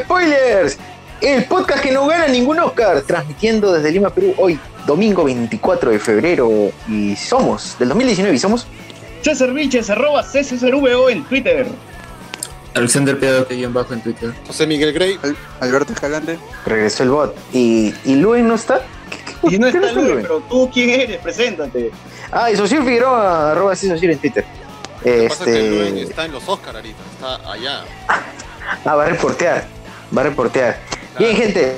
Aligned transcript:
Spoilers, 0.00 0.78
el 1.20 1.44
podcast 1.44 1.82
que 1.82 1.92
no 1.92 2.06
gana 2.06 2.28
ningún 2.28 2.58
Oscar, 2.60 3.02
transmitiendo 3.02 3.72
desde 3.72 3.90
Lima, 3.90 4.10
Perú, 4.10 4.34
hoy, 4.38 4.58
domingo 4.86 5.24
24 5.24 5.90
de 5.90 5.98
febrero, 5.98 6.70
y 6.88 7.16
somos, 7.16 7.76
del 7.78 7.88
2019, 7.88 8.34
y 8.36 8.38
somos... 8.38 8.66
César 9.22 9.52
Vilches, 9.52 9.90
arroba 9.90 10.22
CCRVO 10.22 11.10
en 11.10 11.24
Twitter. 11.24 11.66
Alexander 12.74 13.18
Piado 13.18 13.46
que 13.48 13.56
guion 13.56 13.74
bajo 13.74 13.92
en 13.94 14.00
Twitter. 14.00 14.32
José 14.46 14.66
Miguel 14.66 14.92
Grey. 14.92 15.18
Al- 15.22 15.36
Alberto 15.60 15.92
Escalante. 15.92 16.38
Regresó 16.64 17.02
el 17.02 17.10
bot, 17.10 17.36
y, 17.52 17.92
y 18.04 18.14
Luen 18.14 18.46
no 18.46 18.54
está. 18.54 18.80
¿Qué- 19.10 19.16
qué- 19.48 19.54
Y 19.56 19.58
no 19.58 19.70
qué 19.72 19.78
está 19.78 19.92
Luen? 19.92 20.06
Luis, 20.12 20.22
pero 20.22 20.40
tú 20.48 20.70
quién 20.72 20.90
eres, 20.90 21.18
preséntate. 21.18 21.90
Ah, 22.30 22.50
y 22.50 22.56
Social 22.56 22.84
Figueroa, 22.84 23.50
arroba 23.52 23.74
Social 23.74 24.10
en 24.10 24.18
Twitter. 24.18 24.44
Lo 24.98 25.02
que 25.04 25.28
pasa 25.28 25.44
es 25.44 25.50
que 25.50 25.68
Luen 25.70 25.86
Este... 25.98 26.02
está 26.10 26.24
en 26.26 26.32
los 26.32 26.48
Oscar 26.48 26.76
ahorita, 26.76 26.98
está 27.14 27.52
allá. 27.52 27.80
Ah, 28.84 28.94
va 28.96 29.04
a 29.06 29.08
reportear, 29.08 29.66
va 30.16 30.22
a 30.22 30.24
reportear. 30.24 30.78
Bien, 31.18 31.34
gente, 31.36 31.76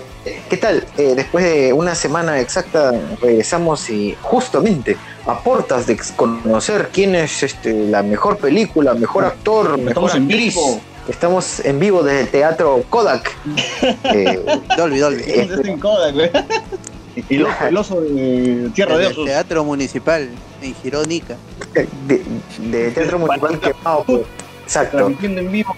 ¿qué 0.49 0.57
tal? 0.57 0.87
Eh, 0.99 1.15
después 1.17 1.45
de 1.45 1.73
una 1.73 1.95
semana 1.95 2.39
exacta 2.41 2.93
regresamos 3.21 3.89
y 3.91 4.17
justamente 4.21 4.97
a 5.27 5.39
portas 5.41 5.87
de 5.87 5.99
conocer 6.17 6.91
quién 6.93 7.15
es 7.15 7.43
este, 7.43 7.73
la 7.73 8.03
mejor 8.03 8.37
película, 8.39 8.95
mejor 8.95 9.25
actor, 9.25 9.77
mejor 9.79 9.89
Estamos 9.89 10.15
en 10.15 10.23
actriz. 10.25 10.55
vivo. 10.55 10.81
Estamos 11.09 11.61
en 11.65 11.79
vivo 11.81 12.03
desde 12.03 12.21
el 12.21 12.29
teatro 12.29 12.85
Kodak. 12.89 13.31
Eh, 14.05 14.45
Dolby, 14.77 14.99
Dolby. 14.99 15.23
Estás 15.27 15.65
en 15.67 15.79
Kodak, 15.79 16.15
güey. 16.15 16.31
El 17.29 17.45
oso, 17.45 17.67
el 17.67 17.77
oso 17.77 18.01
de 18.01 18.71
Tierra 18.73 18.97
de 18.97 19.07
En 19.07 19.13
Osos. 19.13 19.25
Teatro 19.27 19.65
Municipal 19.65 20.29
en 20.63 20.75
Girónica. 20.77 21.37
de, 22.07 22.23
de 22.71 22.91
Teatro 22.93 23.19
Municipal 23.19 23.59
quemado. 23.61 24.05
pues. 24.05 24.23
Exacto. 24.71 24.99
Transmitiendo 24.99 25.41
en 25.41 25.51
vivo. 25.51 25.77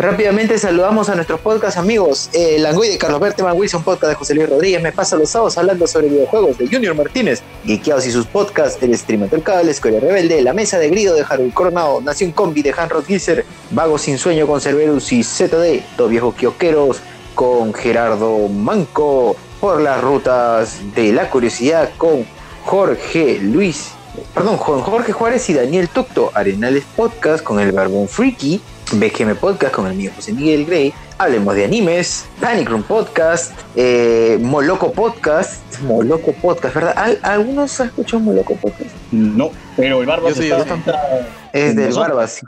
Rápidamente 0.00 0.58
saludamos 0.58 1.08
a 1.08 1.14
nuestros 1.14 1.38
podcast 1.38 1.78
amigos. 1.78 2.28
Eh, 2.32 2.56
Langoy 2.58 2.88
de 2.88 2.98
Carlos 2.98 3.20
Berteman, 3.20 3.56
Wilson 3.56 3.84
Podcast 3.84 4.08
de 4.10 4.14
José 4.16 4.34
Luis 4.34 4.48
Rodríguez. 4.48 4.82
Me 4.82 4.90
pasa 4.90 5.14
los 5.14 5.30
sábados 5.30 5.56
hablando 5.58 5.86
sobre 5.86 6.08
videojuegos 6.08 6.58
de 6.58 6.66
Junior 6.66 6.96
Martínez. 6.96 7.40
Geekeados 7.64 8.04
y 8.04 8.10
sus 8.10 8.26
podcasts. 8.26 8.82
El 8.82 8.98
Streamer 8.98 9.30
del 9.30 9.44
Cable, 9.44 9.70
Escuela 9.70 10.00
Rebelde. 10.00 10.42
La 10.42 10.52
Mesa 10.54 10.80
de 10.80 10.90
Grido 10.90 11.14
de 11.14 11.22
Harold 11.22 11.54
Coronado. 11.54 12.00
Nación 12.00 12.32
Combi 12.32 12.62
de 12.62 12.74
Hanrod 12.76 13.04
Gilser. 13.04 13.46
Vago 13.70 13.96
Sin 13.96 14.18
Sueño 14.18 14.48
con 14.48 14.60
Cerberus 14.60 15.12
y 15.12 15.22
ZD. 15.22 15.80
Dos 15.96 16.10
viejos 16.10 16.34
kiosqueros 16.34 16.98
con 17.36 17.72
Gerardo 17.72 18.48
Manco. 18.48 19.36
Por 19.60 19.80
las 19.80 20.02
rutas 20.02 20.80
de 20.96 21.12
la 21.12 21.30
curiosidad 21.30 21.90
con 21.96 22.26
Jorge 22.64 23.38
Luis 23.40 23.92
perdón, 24.34 24.56
Juan 24.56 24.80
Jorge 24.80 25.12
Juárez 25.12 25.48
y 25.50 25.54
Daniel 25.54 25.88
Tocto, 25.88 26.30
Arenales 26.34 26.84
Podcast 26.96 27.42
con 27.42 27.60
el 27.60 27.72
Barbón 27.72 28.08
Freaky, 28.08 28.60
BGM 28.92 29.36
Podcast 29.36 29.74
con 29.74 29.86
el 29.86 29.94
mío 29.94 30.10
José 30.14 30.32
Miguel 30.32 30.66
Grey, 30.66 30.92
Hablemos 31.18 31.54
de 31.54 31.64
Animes, 31.64 32.26
Panic 32.40 32.68
Room 32.68 32.82
Podcast, 32.82 33.52
eh, 33.76 34.38
Moloco 34.40 34.92
Podcast, 34.92 35.62
Moloco 35.82 36.32
Podcast, 36.32 36.74
¿verdad? 36.74 36.94
¿Al- 36.96 37.18
¿Algunos 37.22 37.80
han 37.80 37.86
escuchado 37.88 38.20
Moloco 38.20 38.54
Podcast? 38.56 38.90
No, 39.12 39.50
pero 39.76 40.00
el 40.00 40.06
barba 40.06 40.28
Yo 40.30 40.34
sí, 40.34 40.44
está, 40.50 40.56
yo 40.58 40.74
está- 40.74 41.26
Es 41.52 41.76
del 41.76 41.86
Nosotros. 41.90 42.08
Barbas. 42.08 42.40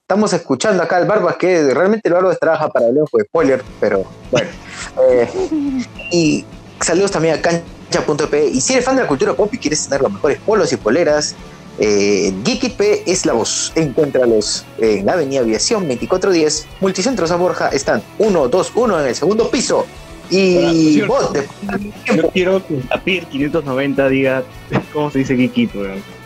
Estamos 0.00 0.32
escuchando 0.32 0.82
acá 0.82 0.96
al 0.96 1.06
Barbas, 1.06 1.36
que 1.36 1.72
realmente 1.74 2.08
el 2.08 2.14
Barbas 2.14 2.38
trabaja 2.40 2.68
para 2.68 2.86
Hablemos 2.86 3.10
de 3.12 3.24
Spoiler, 3.24 3.62
pero 3.80 4.04
bueno. 4.30 4.48
Eh, 5.10 5.28
y 6.10 6.44
saludos 6.80 7.10
también 7.10 7.34
a 7.34 7.42
cancha.p. 7.42 7.75
Y 8.48 8.60
si 8.60 8.72
eres 8.74 8.84
fan 8.84 8.96
de 8.96 9.02
la 9.02 9.08
cultura 9.08 9.34
pop 9.34 9.52
y 9.52 9.58
quieres 9.58 9.84
tener 9.84 10.02
los 10.02 10.12
mejores 10.12 10.38
polos 10.44 10.72
y 10.72 10.76
poleras, 10.76 11.34
eh, 11.78 12.32
es 13.06 13.26
la 13.26 13.32
voz. 13.32 13.72
Encuéntralos 13.74 14.64
en 14.78 15.06
la 15.06 15.12
Avenida 15.12 15.40
Aviación 15.40 15.82
2410, 15.86 16.66
Multicentros 16.80 17.30
a 17.30 17.36
Borja. 17.36 17.68
Están 17.68 18.02
1, 18.18 18.48
2, 18.48 18.72
1 18.74 19.00
en 19.00 19.06
el 19.06 19.14
segundo 19.14 19.50
piso. 19.50 19.86
Y 20.30 21.00
Ah, 21.02 21.06
bot, 21.06 21.32
de 21.32 21.46
Yo 22.16 22.28
quiero 22.30 22.66
que 22.66 22.74
Tapir 22.88 23.24
590 23.26 24.08
diga 24.08 24.42
cómo 24.92 25.10
se 25.10 25.20
dice. 25.20 25.60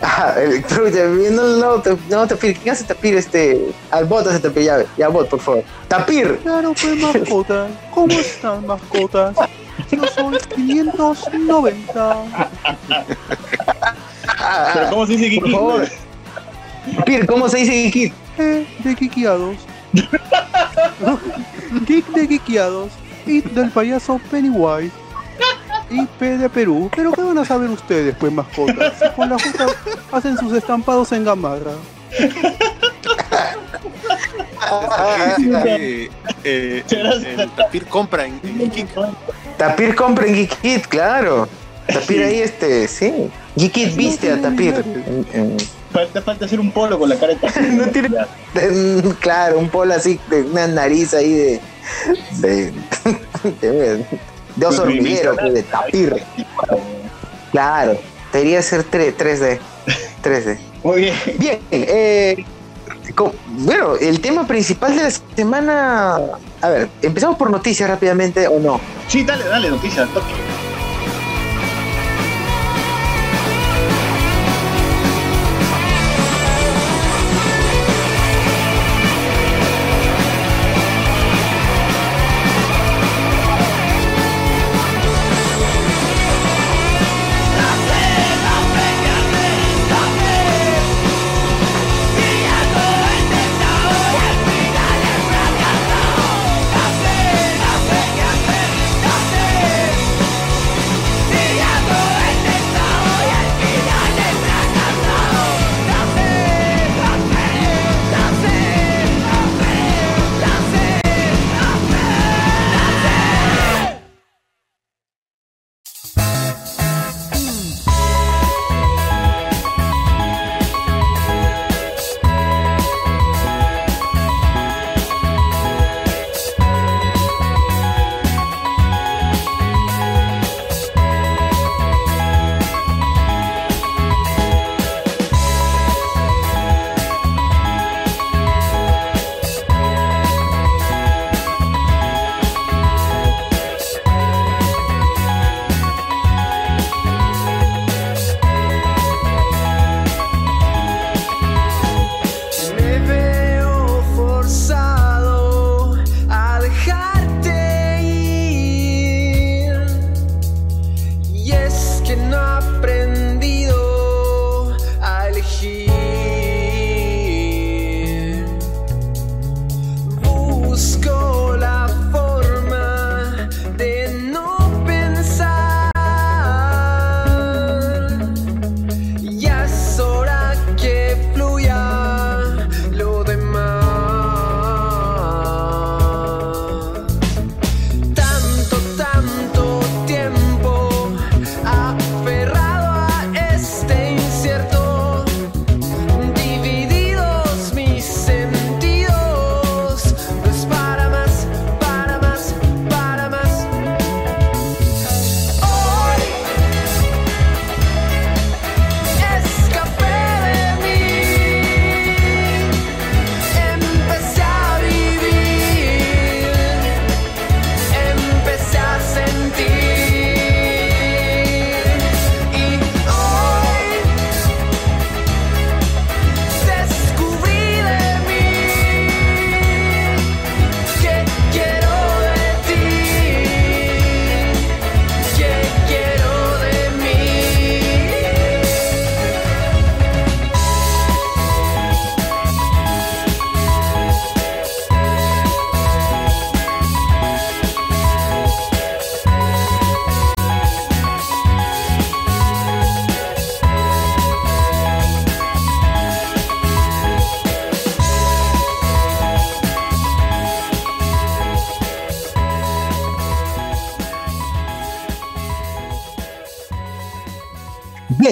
Ajá, 0.01 0.41
el- 0.43 0.63
pero 0.69 0.91
te- 0.91 1.31
no, 1.31 1.43
no, 1.59 1.83
te- 1.83 1.97
no, 2.09 2.27
Tapir, 2.27 2.57
¿quién 2.57 2.73
hace 2.73 2.85
Tapir 2.85 3.15
este? 3.17 3.67
Al 3.91 4.07
bot 4.07 4.27
hace 4.27 4.41
Tapir, 4.41 4.63
ya, 4.65 4.79
ya 4.97 5.09
bot, 5.09 5.29
por 5.29 5.41
favor. 5.41 5.65
Tapir, 5.89 6.39
Claro, 6.43 6.73
pues 6.81 6.97
mascotas. 6.97 7.71
¿Cómo 7.93 8.13
están, 8.13 8.67
mascotas? 8.67 9.37
Yo 9.91 10.07
soy 10.07 10.39
590. 10.57 12.17
Pero 14.75 14.91
¿cómo 14.91 15.07
se 15.07 15.13
dice 15.17 15.25
por 15.25 15.31
Geekito? 15.31 15.51
favor. 15.51 15.89
Tapir, 16.97 17.27
¿cómo 17.27 17.49
se 17.49 17.57
dice 17.59 17.73
Geekit? 17.73 18.13
E 18.39 18.67
de 18.85 18.95
Geekiados. 18.97 19.57
Geek 21.87 22.07
de 22.09 22.27
Geekiados. 22.27 22.91
Y 23.31 23.41
del 23.43 23.71
payaso 23.71 24.21
Pennywise. 24.31 24.91
Y 25.89 26.05
P 26.19 26.39
de 26.39 26.49
Perú. 26.49 26.91
Pero 26.95 27.13
¿qué 27.13 27.23
van 27.23 27.39
a 27.39 27.45
saber 27.45 27.71
ustedes, 27.71 28.15
pues, 28.19 28.33
mascotas? 28.33 28.95
Si 29.01 29.09
con 29.11 29.29
las 29.29 29.43
frutas 29.43 29.73
hacen 30.13 30.37
sus 30.37 30.53
estampados 30.53 31.13
en 31.13 31.25
gamarra. 31.25 31.73
Eh, 35.67 36.09
eh, 36.45 36.85
el, 36.91 37.27
el 37.27 37.51
Tapir 37.51 37.87
compra 37.87 38.27
en, 38.27 38.41
en 38.45 38.71
Geek. 38.71 38.89
Tapir 39.57 39.95
compra 39.95 40.27
en 40.27 40.35
Geekit, 40.35 40.87
claro. 40.87 41.49
Tapir 41.87 42.23
ahí, 42.23 42.41
este, 42.41 42.87
sí. 42.87 43.31
Geekit 43.57 43.97
viste 43.97 44.33
a 44.33 44.41
Tapir. 44.41 44.75
En- 44.75 45.27
en- 45.33 45.57
Falta, 45.93 46.23
falta 46.23 46.45
hacer 46.45 46.61
un 46.61 46.71
polo 46.71 46.99
con 46.99 47.09
la 47.09 47.17
Tapir. 47.17 47.41
No 47.73 47.87
tiene- 47.89 48.11
claro, 49.21 49.59
un 49.59 49.69
polo 49.69 49.95
así, 49.95 50.21
de 50.29 50.43
una 50.43 50.67
nariz 50.67 51.15
ahí 51.15 51.33
de. 51.33 51.61
de. 52.39 52.73
de, 53.61 54.07
de 54.57 54.67
oso 54.67 54.83
hormiguero, 54.83 55.35
pues, 55.37 55.55
de 55.55 55.63
Tapir. 55.65 56.23
Claro, 57.51 57.99
debería 58.33 58.63
ser 58.63 58.85
3, 58.85 59.17
3D. 59.19 59.59
3D. 60.23 60.59
Muy 60.85 61.01
bien. 61.03 61.15
Bien, 61.39 61.59
eh, 61.71 62.45
bueno, 63.49 63.97
el 64.01 64.21
tema 64.21 64.47
principal 64.47 64.97
de 64.97 65.03
la 65.03 65.11
semana. 65.11 66.21
A 66.63 66.69
ver, 66.69 66.89
empezamos 67.03 67.37
por 67.37 67.51
noticias 67.51 67.89
rápidamente 67.89 68.47
o 68.47 68.61
no. 68.61 68.81
Sí, 69.09 69.25
dale, 69.25 69.45
dale, 69.45 69.71
noticias. 69.71 70.09
toque. 70.15 70.70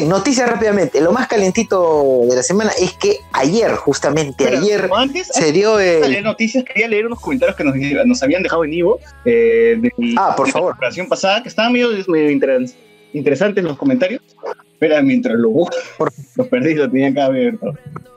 Noticias 0.09 0.49
rápidamente. 0.51 1.01
Lo 1.01 1.13
más 1.13 1.29
calientito 1.29 2.23
de 2.29 2.35
la 2.37 2.43
semana 2.43 2.71
es 2.81 2.93
que 2.95 3.17
ayer, 3.33 3.71
justamente 3.73 4.45
Pero, 4.45 4.59
ayer, 4.59 4.91
antes, 4.95 5.29
se 5.29 5.53
dio 5.53 5.75
antes 5.77 6.01
de 6.03 6.09
leer 6.09 6.19
el. 6.19 6.25
noticias, 6.25 6.65
quería 6.65 6.89
leer 6.89 7.07
unos 7.07 7.21
comentarios 7.21 7.57
que 7.57 7.65
nos, 7.65 7.75
nos 8.07 8.23
habían 8.23 8.43
dejado 8.43 8.65
en 8.65 8.73
Ivo 8.73 8.99
eh, 9.25 9.77
de, 9.79 9.91
Ah, 10.17 10.35
por 10.37 10.47
de 10.47 10.53
favor. 10.53 10.73
la 10.73 10.77
operación 10.77 11.09
pasada, 11.09 11.43
que 11.43 11.49
estaban 11.49 11.73
medio, 11.73 11.91
medio 12.09 12.31
interes- 12.31 12.75
interesantes 13.13 13.63
los 13.65 13.77
comentarios. 13.79 14.21
Espera, 14.73 15.03
mientras 15.03 15.35
lo 15.37 15.51
busco, 15.51 15.77
los 16.37 16.47
perdí, 16.49 16.75
lo 16.75 16.91
tenía 16.91 17.09
acá 17.09 17.27
abierto. 17.27 17.75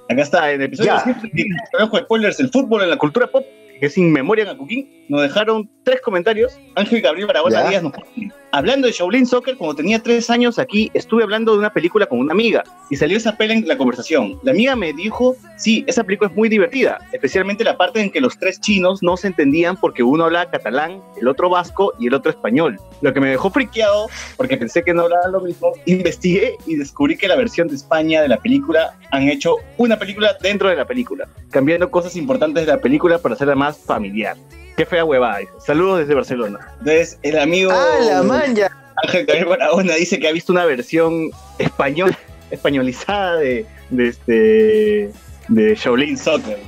Acá 0.10 0.22
está, 0.22 0.52
en 0.52 0.62
el 0.62 0.68
episodio 0.68 0.92
Ya. 0.94 1.04
7, 1.04 1.46
ojo, 1.84 1.98
spoilers, 1.98 2.40
el 2.40 2.50
fútbol 2.50 2.84
en 2.84 2.90
la 2.90 2.98
cultura 2.98 3.28
pop, 3.28 3.46
que 3.80 3.86
es 3.86 3.98
In 3.98 4.12
Memoria 4.12 4.44
en 4.44 4.50
Acuquín, 4.52 5.06
nos 5.10 5.22
dejaron 5.22 5.70
tres 5.84 6.02
comentarios. 6.02 6.60
Ángel 6.76 7.02
Gabriel 7.02 7.28
Barahona 7.28 7.64
Ya. 7.64 7.70
Díaz 7.70 7.84
nos 7.84 7.94
pone, 7.94 8.32
hablando 8.52 8.88
de 8.88 8.94
Shaolin 8.94 9.26
Soccer, 9.26 9.58
cuando 9.58 9.76
tenía 9.76 10.02
tres 10.02 10.30
años 10.30 10.60
aquí, 10.60 10.92
estuve 10.94 11.24
hablando 11.24 11.54
de 11.54 11.60
una 11.60 11.74
película 11.74 12.06
con 12.06 12.20
una 12.20 12.34
amiga 12.34 12.64
y 12.90 12.96
salió 12.96 13.18
esa 13.18 13.38
pela 13.38 13.54
en 13.54 13.68
la 13.68 13.78
conversación. 13.78 14.40
La 14.44 14.52
amiga 14.52 14.76
me 14.76 14.94
dijo, 14.94 15.36
sí, 15.58 15.84
esa 15.88 16.04
película 16.04 16.30
es 16.30 16.36
muy 16.36 16.50
divertida, 16.50 17.00
especialmente 17.12 17.64
la 17.64 17.78
parte 17.78 18.02
en 18.02 18.12
que 18.12 18.22
los 18.22 18.38
tres 18.38 18.60
chinos 18.60 19.02
no 19.02 19.18
se 19.18 19.28
entendían 19.28 19.78
porque 19.78 20.04
uno 20.04 20.26
hablaba 20.26 20.52
catalán, 20.52 21.02
el 21.20 21.28
otro 21.28 21.50
vasco 21.50 21.94
y 22.00 22.08
el 22.08 22.14
otro 22.14 22.32
español. 22.32 22.80
Lo 23.02 23.14
que 23.14 23.20
me 23.20 23.30
dejó 23.30 23.50
friqueado, 23.50 24.08
porque 24.38 24.58
pensé 24.58 24.84
que 24.84 24.94
no 24.94 25.04
hablaban 25.04 25.32
lo 25.32 25.42
mismo, 25.42 25.72
investigué 25.86 26.56
y 26.66 26.76
descubrí 26.76 27.18
que 27.18 27.28
la 27.28 27.36
versión 27.36 27.68
de 27.68 27.76
España 27.76 28.22
de 28.22 28.28
la 28.28 28.38
película 28.38 28.98
han 29.12 29.30
hecho 29.30 29.56
una 29.78 29.98
película 29.98 30.36
dentro 30.42 30.70
de 30.70 30.76
la 30.76 30.86
película, 30.86 31.28
cambiando 31.50 31.90
cosas 31.90 32.16
importantes 32.16 32.66
de 32.66 32.72
la 32.72 32.80
película 32.80 33.20
para 33.20 33.36
hacerla 33.36 33.56
más 33.56 33.78
familiar. 33.78 34.36
Qué 34.78 34.86
fea 34.86 35.06
huevada. 35.06 35.40
dice. 35.40 35.52
Saludos 35.66 36.00
desde 36.00 36.16
Barcelona. 36.16 36.60
Entonces, 36.80 37.18
el 37.24 37.38
amigo 37.40 37.72
¡Ah, 37.74 38.00
la 38.02 38.24
manja! 38.24 38.72
Ángel 39.04 39.26
Gabriel 39.26 39.48
Barahona 39.48 39.96
dice 39.96 40.20
que 40.20 40.28
ha 40.28 40.32
visto 40.32 40.52
una 40.52 40.66
versión 40.66 41.32
español, 41.58 42.16
españolizada 42.52 43.38
de, 43.38 43.66
de 43.90 44.08
este 44.08 45.12
de 45.48 45.76
Shaolin 45.76 46.18
Soccer. 46.18 46.60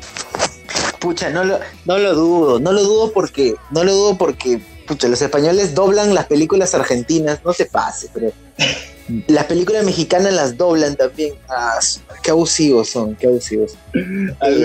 Pucha, 0.99 1.29
no 1.29 1.43
lo, 1.43 1.59
no 1.85 1.97
lo 1.97 2.13
dudo, 2.15 2.59
no 2.59 2.71
lo 2.71 2.83
dudo 2.83 3.11
porque, 3.11 3.55
no 3.71 3.83
lo 3.83 3.93
dudo 3.93 4.17
porque, 4.17 4.61
pucha, 4.87 5.07
los 5.07 5.21
españoles 5.21 5.75
doblan 5.75 6.13
las 6.13 6.25
películas 6.25 6.73
argentinas, 6.75 7.41
no 7.43 7.53
se 7.53 7.65
pase, 7.65 8.09
pero 8.13 8.31
las 9.27 9.45
películas 9.45 9.85
mexicanas 9.85 10.33
las 10.33 10.57
doblan 10.57 10.95
también. 10.95 11.33
Ah, 11.49 11.79
qué 12.23 12.31
abusivos 12.31 12.89
son, 12.89 13.15
qué 13.15 13.27
abusivos. 13.27 13.77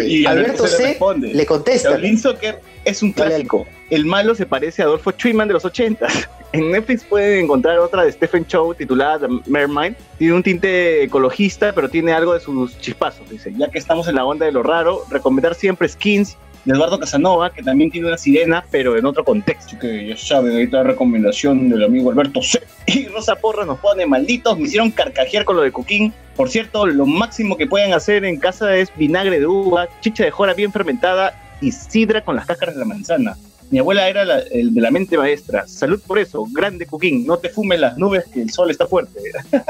Y 0.07 0.27
Alberto 0.27 0.67
se 0.67 0.73
le 0.73 0.77
C. 0.77 0.87
responde. 0.89 1.35
Le 1.35 1.47
contesta. 1.47 1.91
Shaolin 1.91 2.19
Soccer 2.19 2.61
es 2.85 3.03
un 3.03 3.13
clásico. 3.13 3.67
El 3.91 4.05
malo 4.05 4.35
se 4.35 4.47
parece 4.47 4.83
a 4.83 4.87
Adolfo 4.87 5.13
Schumann 5.13 5.49
de 5.49 5.55
los 5.55 5.65
80. 5.65 6.07
En 6.55 6.71
Netflix 6.71 7.05
pueden 7.05 7.45
encontrar 7.45 7.79
otra 7.79 8.05
de 8.05 8.13
Stephen 8.13 8.47
Chow 8.47 8.73
titulada 8.73 9.29
The 9.29 9.51
Mermind. 9.51 9.97
Tiene 10.17 10.33
un 10.33 10.43
tinte 10.43 11.03
ecologista, 11.03 11.75
pero 11.75 11.91
tiene 11.91 12.15
algo 12.15 12.33
de 12.33 12.41
sus 12.41 12.79
chispazos, 12.79 13.29
dice. 13.29 13.53
Ya 13.59 13.69
que 13.69 13.77
estamos 13.77 14.09
en 14.09 14.15
la 14.15 14.25
onda 14.25 14.47
de 14.47 14.53
lo 14.53 14.63
raro, 14.63 15.05
recomendar 15.11 15.55
siempre 15.55 15.87
Skins 15.87 16.39
de 16.65 16.75
Eduardo 16.75 16.99
Casanova, 16.99 17.51
que 17.53 17.63
también 17.63 17.91
tiene 17.91 18.09
una 18.09 18.19
sirena, 18.19 18.65
pero 18.71 18.97
en 18.97 19.07
otro 19.07 19.25
contexto. 19.25 19.67
Así 19.69 19.77
que 19.79 20.07
ya 20.09 20.17
saben, 20.17 20.57
ahí 20.57 20.65
está 20.65 20.79
la 20.79 20.85
recomendación 20.85 21.69
del 21.69 21.85
amigo 21.85 22.11
Alberto 22.11 22.43
C. 22.43 22.61
Y 22.87 23.07
Rosa 23.07 23.37
Porra 23.37 23.65
nos 23.67 23.79
pone, 23.81 24.07
malditos, 24.07 24.59
me 24.59 24.65
hicieron 24.65 24.91
carcajear 24.91 25.45
con 25.45 25.57
lo 25.57 25.63
de 25.63 25.73
Coquín. 25.73 26.13
Por 26.37 26.49
cierto, 26.49 26.87
lo 26.87 27.05
máximo 27.05 27.57
que 27.57 27.67
pueden 27.67 27.93
hacer 27.93 28.25
en 28.25 28.39
casa 28.39 28.75
es 28.77 28.91
vinagre 28.97 29.41
de 29.41 29.47
uva, 29.47 29.89
chicha 30.01 30.25
de 30.25 30.31
jora 30.31 30.55
bien 30.55 30.73
fermentada 30.73 31.35
y 31.61 31.71
sidra 31.73 32.25
con 32.25 32.37
las 32.37 32.47
cáscaras 32.47 32.75
de 32.77 32.81
la 32.81 32.87
manzana. 32.87 33.37
Mi 33.71 33.79
abuela 33.81 34.09
era 34.09 34.25
la- 34.25 34.39
el 34.39 34.73
de 34.73 34.81
la 34.81 34.91
mente 34.91 35.19
maestra. 35.19 35.67
Salud 35.69 36.01
por 36.07 36.19
eso, 36.19 36.47
grande 36.51 36.87
Coquín. 36.87 37.27
No 37.27 37.37
te 37.37 37.51
fumes 37.51 37.79
las 37.79 37.99
nubes 37.99 38.25
que 38.33 38.41
el 38.41 38.51
sol 38.51 38.71
está 38.71 38.87
fuerte. 38.87 39.21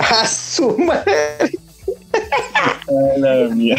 ¡A 0.00 0.26
su 0.26 0.76
madre! 0.78 1.12
Ay, 2.12 3.20
la 3.20 3.34
mía. 3.54 3.76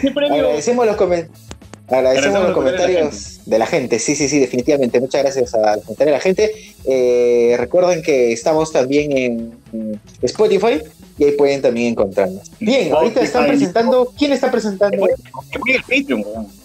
¿Qué 0.00 0.10
premio? 0.14 0.34
Agradecemos 0.34 0.86
los, 0.86 0.96
comen- 0.96 1.28
agradecemos 1.28 1.88
Agradecemos 1.88 2.38
los 2.40 2.48
los 2.48 2.54
comentarios 2.56 3.40
de 3.46 3.58
la 3.58 3.66
gente. 3.66 3.98
Sí, 3.98 4.14
sí, 4.16 4.28
sí, 4.28 4.38
definitivamente. 4.38 5.00
Muchas 5.00 5.22
gracias 5.22 5.54
a 5.54 5.76
los 5.76 5.84
comentarios 5.84 6.06
de 6.06 6.12
la 6.12 6.20
gente. 6.20 6.52
Eh, 6.86 7.56
recuerden 7.58 8.02
que 8.02 8.32
estamos 8.32 8.72
también 8.72 9.16
en 9.16 10.00
Spotify 10.22 10.80
y 11.18 11.24
ahí 11.24 11.32
pueden 11.32 11.60
también 11.60 11.88
encontrarnos. 11.92 12.50
Bien, 12.60 12.92
ahorita 12.92 13.20
están 13.20 13.46
presentando. 13.46 14.12
¿Quién 14.18 14.32
está 14.32 14.50
presentando? 14.50 15.06
El. 15.06 15.14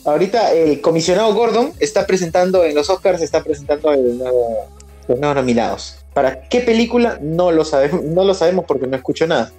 Ahorita 0.06 0.54
el 0.54 0.80
comisionado 0.82 1.34
Gordon 1.34 1.74
está 1.80 2.06
presentando 2.08 2.64
en 2.64 2.76
los 2.76 2.90
Oscars, 2.90 3.22
está 3.22 3.44
presentando 3.44 3.92
el 3.92 4.18
nuevo- 4.18 4.68
los 5.08 5.20
nuevos 5.20 5.36
nominados. 5.36 5.97
¿Para 6.18 6.42
qué 6.50 6.62
película? 6.62 7.20
No 7.22 7.52
lo 7.52 7.64
sabemos, 7.64 8.04
no 8.04 8.24
lo 8.24 8.34
sabemos 8.34 8.66
porque 8.68 8.88
no 8.88 8.96
escucho 8.96 9.28
nada. 9.28 9.52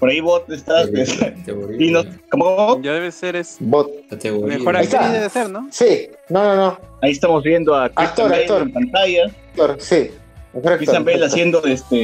Por 0.00 0.08
ahí 0.08 0.18
vos 0.18 0.40
estás. 0.48 0.88
Categoría. 0.88 1.86
y 1.86 1.90
no, 1.90 2.02
¿cómo? 2.30 2.80
Ya 2.80 2.94
debe 2.94 3.12
ser 3.12 3.36
es 3.36 3.58
Bot. 3.60 3.90
Categoría. 4.08 4.56
mejor 4.56 4.78
actriz 4.78 5.12
debe 5.12 5.28
ser, 5.28 5.50
¿no? 5.50 5.68
Sí, 5.70 6.08
no, 6.30 6.42
no, 6.42 6.56
no. 6.56 6.80
Ahí 7.02 7.10
estamos 7.10 7.42
viendo 7.42 7.74
a 7.74 7.90
Christian 7.90 8.06
Actor, 8.06 8.30
Bale 8.30 8.42
actor. 8.44 8.62
en 8.62 8.72
pantalla. 8.72 9.24
Actor, 9.26 9.76
sí. 9.78 10.10
Mejor 10.54 10.72
actor, 10.72 10.76
Christian 10.78 11.04
Bale 11.04 11.16
actor. 11.16 11.28
haciendo 11.28 11.64
este, 11.66 11.96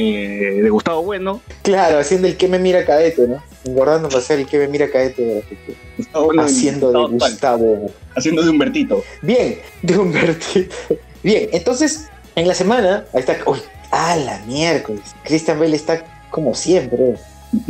de 0.61 0.69
Gustavo 0.69 1.01
Bueno. 1.01 1.41
Claro, 1.63 1.97
haciendo 1.97 2.27
el 2.27 2.37
que 2.37 2.47
me 2.47 2.59
mira 2.59 2.85
cadete, 2.85 3.27
¿no? 3.27 3.43
Engordando 3.65 4.09
para 4.09 4.21
ser 4.21 4.41
el 4.41 4.45
que 4.45 4.59
me 4.59 4.67
mira 4.67 4.91
cadete 4.91 5.25
de 5.25 5.35
la 5.37 5.41
gente. 5.41 5.75
Gustavo 5.97 6.25
Bueno 6.27 6.43
Haciendo 6.43 6.91
de 6.91 6.99
Gustavo 6.99 7.65
Gustavo. 7.65 7.91
Haciendo 8.15 8.43
de 8.43 8.49
Humbertito. 8.51 9.03
Bien, 9.23 9.57
de 9.81 9.97
Humbertito. 9.97 10.75
Bien, 11.23 11.49
entonces, 11.51 12.10
en 12.35 12.47
la 12.47 12.53
semana, 12.53 13.05
ahí 13.13 13.19
está. 13.19 13.37
Uy, 13.45 13.59
ah, 13.91 14.15
la 14.15 14.39
miércoles. 14.45 15.01
Christian 15.23 15.59
Bale 15.59 15.75
está 15.75 16.03
como 16.29 16.55
siempre. 16.55 17.15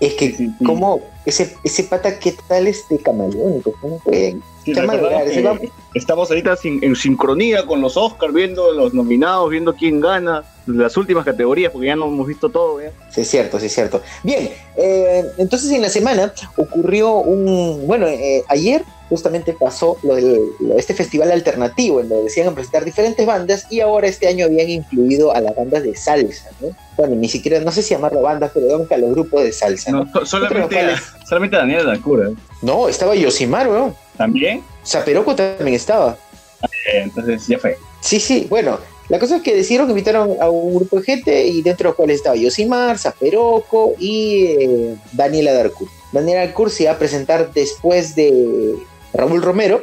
es 0.00 0.14
que, 0.14 0.30
Sí, 0.30 0.36
sí. 0.58 0.64
como 0.64 1.00
ese, 1.26 1.56
ese 1.64 1.84
pata, 1.84 2.18
¿qué 2.18 2.34
tal 2.48 2.66
este 2.66 2.98
camaleónico? 2.98 3.74
¿Cómo 3.80 3.98
puede? 3.98 4.36
Sí, 4.64 4.72
Qué 4.72 4.82
mal 4.82 4.96
recordamos 4.96 5.10
lugar, 5.10 5.26
ese 5.28 5.42
que 5.42 5.48
va- 5.48 5.72
Estamos 5.94 6.28
ahorita 6.30 6.56
sin- 6.56 6.82
en 6.82 6.94
sincronía 6.96 7.64
con 7.66 7.80
los 7.80 7.96
Oscars, 7.96 8.32
viendo 8.34 8.72
los 8.72 8.92
nominados, 8.94 9.48
viendo 9.50 9.74
quién 9.74 10.00
gana, 10.00 10.44
las 10.66 10.96
últimas 10.96 11.24
categorías, 11.24 11.70
porque 11.72 11.86
ya 11.88 11.96
no 11.96 12.06
hemos 12.06 12.26
visto 12.26 12.48
todo. 12.50 12.80
¿ya? 12.82 12.90
Sí, 13.10 13.20
es 13.22 13.28
cierto, 13.30 13.58
sí, 13.60 13.66
es 13.66 13.74
cierto. 13.74 14.02
Bien, 14.22 14.50
eh, 14.76 15.24
entonces 15.38 15.70
en 15.72 15.82
la 15.82 15.88
semana 15.88 16.32
ocurrió 16.56 17.14
un. 17.14 17.86
Bueno, 17.86 18.06
eh, 18.08 18.42
ayer 18.48 18.82
justamente 19.08 19.52
pasó 19.52 19.96
lo 20.02 20.16
de 20.16 20.36
este 20.76 20.92
festival 20.92 21.30
alternativo, 21.30 22.00
en 22.00 22.08
donde 22.08 22.24
decían 22.24 22.52
presentar 22.54 22.84
diferentes 22.84 23.24
bandas 23.24 23.66
y 23.70 23.78
ahora 23.80 24.08
este 24.08 24.26
año 24.26 24.46
habían 24.46 24.68
incluido 24.68 25.32
a 25.32 25.40
las 25.40 25.54
bandas 25.54 25.84
de 25.84 25.94
salsa, 25.94 26.50
¿no? 26.60 26.76
Bueno, 26.96 27.14
ni 27.14 27.28
siquiera, 27.28 27.60
no 27.60 27.70
sé 27.70 27.82
si 27.82 27.94
llamarlo 27.94 28.20
bandas, 28.22 28.50
pero 28.52 28.66
digamos 28.66 28.88
que 28.88 28.94
a 28.94 28.98
los 28.98 29.12
grupos 29.12 29.44
de 29.44 29.52
salsa. 29.52 29.92
No, 29.92 30.04
No, 30.04 30.12
so- 30.12 30.26
solamente, 30.26 30.78
a- 30.80 31.00
solamente 31.28 31.56
Daniel 31.56 31.86
Dacura. 31.86 32.30
no 32.62 32.88
estaba 32.88 33.14
Yosimar, 33.14 33.68
weón. 33.68 33.94
También. 34.16 34.62
Zaperoco 34.84 35.34
también 35.34 35.74
estaba. 35.74 36.16
Eh, 36.62 37.02
entonces 37.02 37.46
ya 37.46 37.58
fue. 37.58 37.76
Sí, 38.00 38.20
sí, 38.20 38.46
bueno, 38.48 38.78
la 39.08 39.18
cosa 39.18 39.36
es 39.36 39.42
que 39.42 39.54
decidieron 39.54 39.86
que 39.86 39.92
invitaron 39.92 40.36
a 40.40 40.50
un 40.50 40.74
grupo 40.74 40.96
de 40.96 41.02
gente 41.02 41.46
y 41.46 41.62
dentro 41.62 41.84
de 41.84 41.90
los 41.90 41.96
cuales 41.96 42.16
estaba 42.16 42.36
Yosimar, 42.36 42.98
Zaperoco 42.98 43.94
y 43.98 44.46
eh, 44.46 44.96
Daniela 45.12 45.52
Darcourt. 45.52 45.90
Daniela 46.12 46.44
Darcourt 46.44 46.72
se 46.72 46.84
iba 46.84 46.92
a 46.92 46.98
presentar 46.98 47.52
después 47.52 48.14
de 48.16 48.74
Raúl 49.12 49.42
Romero 49.42 49.82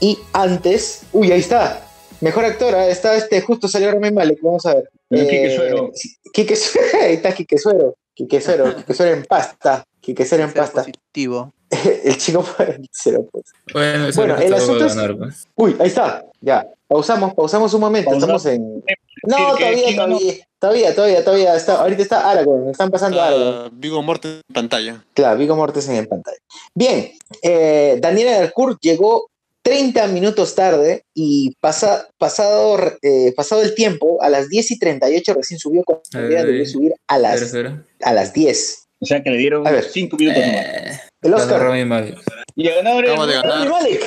y 0.00 0.18
antes, 0.32 1.02
uy, 1.12 1.30
ahí 1.32 1.40
está, 1.40 1.86
mejor 2.20 2.44
actora, 2.44 2.88
está 2.88 3.16
este, 3.16 3.40
justo 3.40 3.68
salió 3.68 3.90
Rami 3.90 4.12
Malek, 4.12 4.38
vamos 4.40 4.64
a 4.64 4.74
ver. 4.74 4.90
Eh, 5.10 5.26
Quique 5.26 5.56
Suero. 5.56 5.92
Quique 6.32 6.56
Suero, 6.56 6.88
ahí 7.02 7.14
está 7.14 7.32
Quique 7.32 7.58
Suero, 7.58 7.96
Quique 8.18 8.40
Suero, 8.40 8.74
Quique 8.74 8.94
Suero 8.94 9.12
en 9.14 9.24
pasta, 9.24 9.84
Suero 10.26 10.42
en 10.44 10.52
pasta. 10.52 10.80
positivo. 10.82 11.52
El 12.04 12.16
chico 12.18 12.44
cero, 12.90 13.24
pues. 13.30 13.44
Bueno, 13.72 14.08
eso 14.08 14.20
Bueno, 14.22 14.36
el 14.38 14.54
asunto 14.54 14.86
es- 14.86 14.96
ganar, 14.96 15.16
pues. 15.16 15.46
Uy, 15.54 15.76
ahí 15.78 15.86
está, 15.86 16.24
ya. 16.40 16.66
Pausamos, 16.88 17.32
pausamos 17.34 17.72
un 17.74 17.80
momento. 17.80 18.10
Pausa. 18.10 18.24
Estamos 18.26 18.46
en. 18.46 18.84
No, 19.24 19.36
¿Quién- 19.56 19.94
todavía, 19.96 19.96
todavía, 19.96 20.34
todavía, 20.58 20.94
todavía, 20.94 21.24
todavía. 21.24 21.54
Está, 21.56 21.74
ahorita 21.80 22.02
está 22.02 22.28
Aragorn, 22.28 22.70
están 22.70 22.90
pasando 22.90 23.20
Aragorn. 23.22 23.66
Ah, 23.66 23.70
Vigo 23.72 24.02
Morte 24.02 24.28
en 24.48 24.54
pantalla. 24.54 25.04
Claro, 25.14 25.38
Vigo 25.38 25.54
Mortensen 25.54 25.94
en 25.94 26.06
pantalla. 26.06 26.38
Bien, 26.74 27.12
eh, 27.42 27.98
Daniela 28.00 28.40
Delcourt 28.40 28.78
llegó 28.80 29.28
30 29.62 30.06
minutos 30.08 30.54
tarde 30.54 31.04
y 31.14 31.54
pasa, 31.60 32.08
pasado, 32.16 32.78
eh, 33.02 33.32
pasado 33.36 33.60
el 33.62 33.74
tiempo, 33.74 34.22
a 34.22 34.30
las 34.30 34.48
10 34.48 34.70
y 34.70 34.78
38 34.78 35.34
recién 35.34 35.60
subió 35.60 35.84
cuando 35.84 36.02
A 36.14 36.18
debería 36.20 36.64
subir 36.66 36.94
a 37.06 37.16
Espera, 37.16 37.18
las, 37.34 37.42
espera. 37.42 37.84
A 38.02 38.12
las 38.12 38.32
10. 38.32 38.84
O 39.00 39.06
sea 39.06 39.22
que 39.22 39.30
le 39.30 39.36
dieron 39.38 39.66
A 39.66 39.70
ver. 39.70 39.84
5 39.84 40.16
minutos 40.16 40.42
más. 40.44 40.54
Eh, 40.56 41.00
El 41.22 41.34
Oscar. 41.34 41.60
Rami 41.62 41.84
Malek. 41.84 42.18
Y 42.56 42.66
el 42.68 42.74
ganador 42.76 43.04
es 43.04 43.10
Acaba 43.12 43.26
de 43.26 43.32
ganar. 43.34 43.50
Rami 43.58 43.68
Malek, 43.70 44.04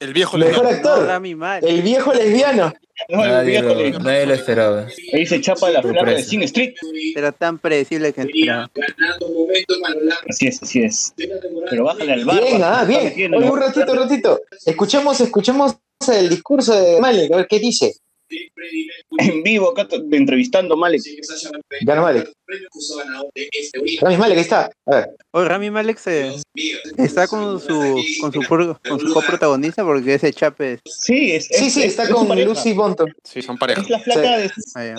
El 0.00 0.12
viejo 0.14 0.36
mejor 0.38 0.64
lesbiano. 0.64 0.90
actor, 0.90 1.06
Rami 1.06 1.34
Malek. 1.34 1.70
el 1.70 1.82
viejo 1.82 2.12
lesbiano. 2.14 2.72
no, 3.08 3.24
el 3.24 3.30
Nadie 3.30 3.50
viejo 3.50 3.68
lo, 3.68 3.74
le- 3.74 3.90
nadie 3.92 4.26
lo 4.26 4.34
esperaba. 4.34 4.86
Ahí 5.14 5.24
se 5.26 5.40
chapa 5.40 5.70
la 5.70 5.80
flaca 5.82 6.10
de. 6.10 6.22
Sin 6.22 6.42
Street. 6.42 6.74
Era 7.16 7.32
tan 7.32 7.58
predecible 7.58 8.12
que 8.12 8.20
entraba. 8.22 8.70
Así 10.28 10.46
es, 10.48 10.62
así 10.62 10.82
es. 10.82 11.14
Pero 11.70 11.84
bájale 11.84 12.12
al 12.12 12.24
bar. 12.24 12.42
Bien, 12.42 12.60
ah, 12.62 12.84
bien. 12.86 13.34
Oye, 13.34 13.50
un 13.50 13.58
ratito, 13.58 13.92
un 13.92 13.98
ratito. 13.98 14.40
Escuchemos, 14.66 15.20
escuchemos 15.20 15.76
el 16.12 16.28
discurso 16.28 16.78
de 16.80 17.00
Malek, 17.00 17.32
a 17.32 17.36
ver 17.36 17.46
qué 17.48 17.58
dice. 17.58 17.94
En 19.18 19.42
vivo, 19.42 19.70
acá 19.70 19.88
entrevistando 20.12 20.74
a 20.74 20.76
Malek. 20.76 21.02
Gana 21.82 22.00
Malek. 22.02 22.30
Rami 24.00 24.16
Malek, 24.16 24.38
está. 24.38 24.70
A 24.86 24.90
ver. 24.96 25.10
Oye, 25.32 25.48
Rami 25.48 25.70
Malek 25.70 25.98
se- 25.98 26.34
está 26.96 27.26
con 27.28 27.60
su, 27.60 28.02
con 28.20 28.32
su, 28.32 28.42
con 28.88 29.00
su 29.00 29.12
coprotagonista 29.12 29.84
porque 29.84 30.14
ese 30.14 30.32
chape 30.32 30.74
es... 30.74 30.80
Sí, 30.84 31.32
es, 31.32 31.46
Sí, 31.46 31.66
es- 31.66 31.74
sí, 31.74 31.80
es- 31.82 31.86
está 31.90 32.04
es 32.04 32.10
con. 32.10 32.28
Lucy 32.44 32.72
Bonton. 32.72 33.12
Sí, 33.24 33.42
son 33.42 33.58
pareja. 33.58 33.80
Es 33.82 33.90
la 33.90 33.98
flaca 34.00 34.38
de 34.38 34.50
ah, 34.74 34.84
ya. 34.84 34.94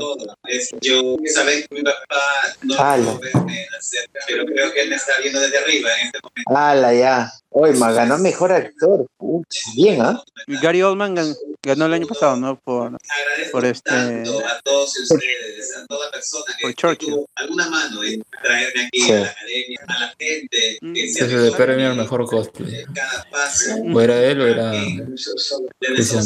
Yo 0.81 1.15
sabes 1.33 1.67
que 1.67 1.75
mi 1.75 1.83
papá 1.83 2.21
no 2.63 2.75
pudo 2.75 3.19
verme 3.19 3.65
hacer, 3.77 4.09
pero 4.27 4.45
creo 4.45 4.71
que 4.73 4.81
él 4.81 4.89
me 4.89 4.95
está 4.95 5.13
viendo 5.21 5.39
desde 5.39 5.57
arriba 5.57 5.89
en 5.99 6.05
este 6.07 6.19
momento. 6.23 6.57
Ala, 6.57 6.93
ya. 6.93 7.31
Oye, 7.53 7.73
ma, 7.73 7.91
ganó 7.91 8.17
mejor 8.17 8.51
actor. 8.53 9.05
Puch, 9.17 9.75
bien, 9.75 10.01
¿ah? 10.01 10.23
Y 10.47 10.57
Gary 10.59 10.81
Oldman 10.83 11.15
gan- 11.15 11.35
ganó 11.61 11.85
el 11.85 11.93
año 11.93 12.07
pasado, 12.07 12.37
¿no? 12.37 12.57
Por, 12.57 12.87
Agradezco 12.87 13.51
Por 13.51 13.65
este- 13.65 13.89
tanto 13.91 14.39
a 14.39 14.61
todos 14.63 14.97
ustedes, 14.97 15.75
a 15.77 15.85
toda 15.85 16.09
persona 16.11 16.45
que, 16.57 16.61
Por 16.61 16.71
que 16.71 16.75
Churchill. 16.81 17.09
tuvo 17.13 17.29
alguna 17.35 17.69
mano 17.69 18.03
en 18.05 18.23
traerme 18.41 18.85
aquí 18.85 19.01
Sí. 19.01 19.11
a 19.11 19.19
la 19.19 19.25
academia, 19.27 19.79
a 19.87 19.99
la 19.99 20.13
gente 20.17 20.77
Mm. 20.81 20.93
que 20.93 21.09
se 21.11 21.27
de 21.27 21.51
premio 21.51 21.89
al 21.91 21.97
mejor 21.97 22.25
cosplay. 22.25 22.85
cada 22.95 23.27
paso. 23.29 23.75
O 23.93 23.99
era 24.01 24.15
él 24.23 24.39
o 24.41 24.47
era. 24.47 24.71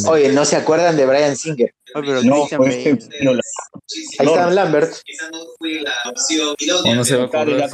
Oye, 0.09 0.29
no 0.31 0.45
se 0.45 0.55
acuerdan 0.57 0.95
de 0.95 1.05
Brian 1.07 1.35
Singer. 1.35 1.73
Pero 1.93 2.23
No, 2.23 2.35
Christian 2.39 2.57
pues, 2.61 2.75
este- 2.75 3.23
no, 3.23 3.33
la- 3.33 3.41
Ahí 4.19 4.25
No. 4.25 4.31
está 4.31 4.49
Lambert. 4.49 4.93
Quizá 5.05 5.29
no 5.29 5.39
fui 5.59 5.79
la 5.79 5.93
opción 6.09 6.55
no 6.95 7.05
se 7.05 7.15
va 7.15 7.23
a 7.23 7.25
acordar 7.27 7.69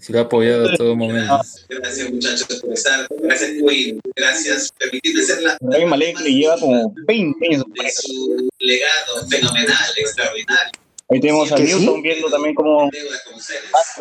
si 0.00 0.12
lo 0.12 0.18
ha 0.18 0.22
apoyado 0.22 0.68
a 0.68 0.76
todo 0.76 0.96
momento. 0.96 1.40
Gracias 1.68 2.10
muchachos 2.10 2.60
por 2.60 2.72
estar. 2.72 3.06
Gracias 3.22 3.50
Queen. 3.66 4.00
Gracias 4.16 4.70
por 4.72 4.78
permitirme 4.78 5.22
ser 5.22 5.42
la 5.42 5.56
Rami 5.60 5.84
Malek 5.86 6.20
le 6.20 6.34
lleva 6.34 6.58
como 6.58 6.92
20 7.06 7.46
años. 7.46 7.64
de 7.74 7.90
su 7.92 8.48
legado 8.58 9.26
fenomenal, 9.30 9.90
extraordinario. 9.96 10.72
Ahí 11.08 11.20
tenemos 11.20 11.52
a. 11.52 11.58
Newton 11.58 12.02
viendo 12.02 12.28
también 12.28 12.54
ustedes. 12.58 13.22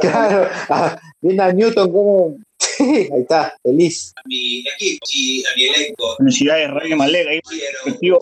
Claro. 0.02 0.50
Ah, 0.70 1.00
viene 1.22 1.44
a 1.44 1.54
Newton 1.54 1.92
como. 1.92 2.38
Ahí 2.79 3.22
está, 3.22 3.55
feliz. 3.63 4.13
A 4.15 4.22
mi 4.25 4.60
equipo 4.60 5.05
y 5.13 5.44
a 5.46 5.50
mi 5.55 5.65
elenco. 5.65 6.15
felicidades 6.17 6.70
Rami 6.72 6.96
Malek. 6.96 7.27
Ahí 7.27 7.41
Quiero 7.41 7.79
Efectivo, 7.86 8.20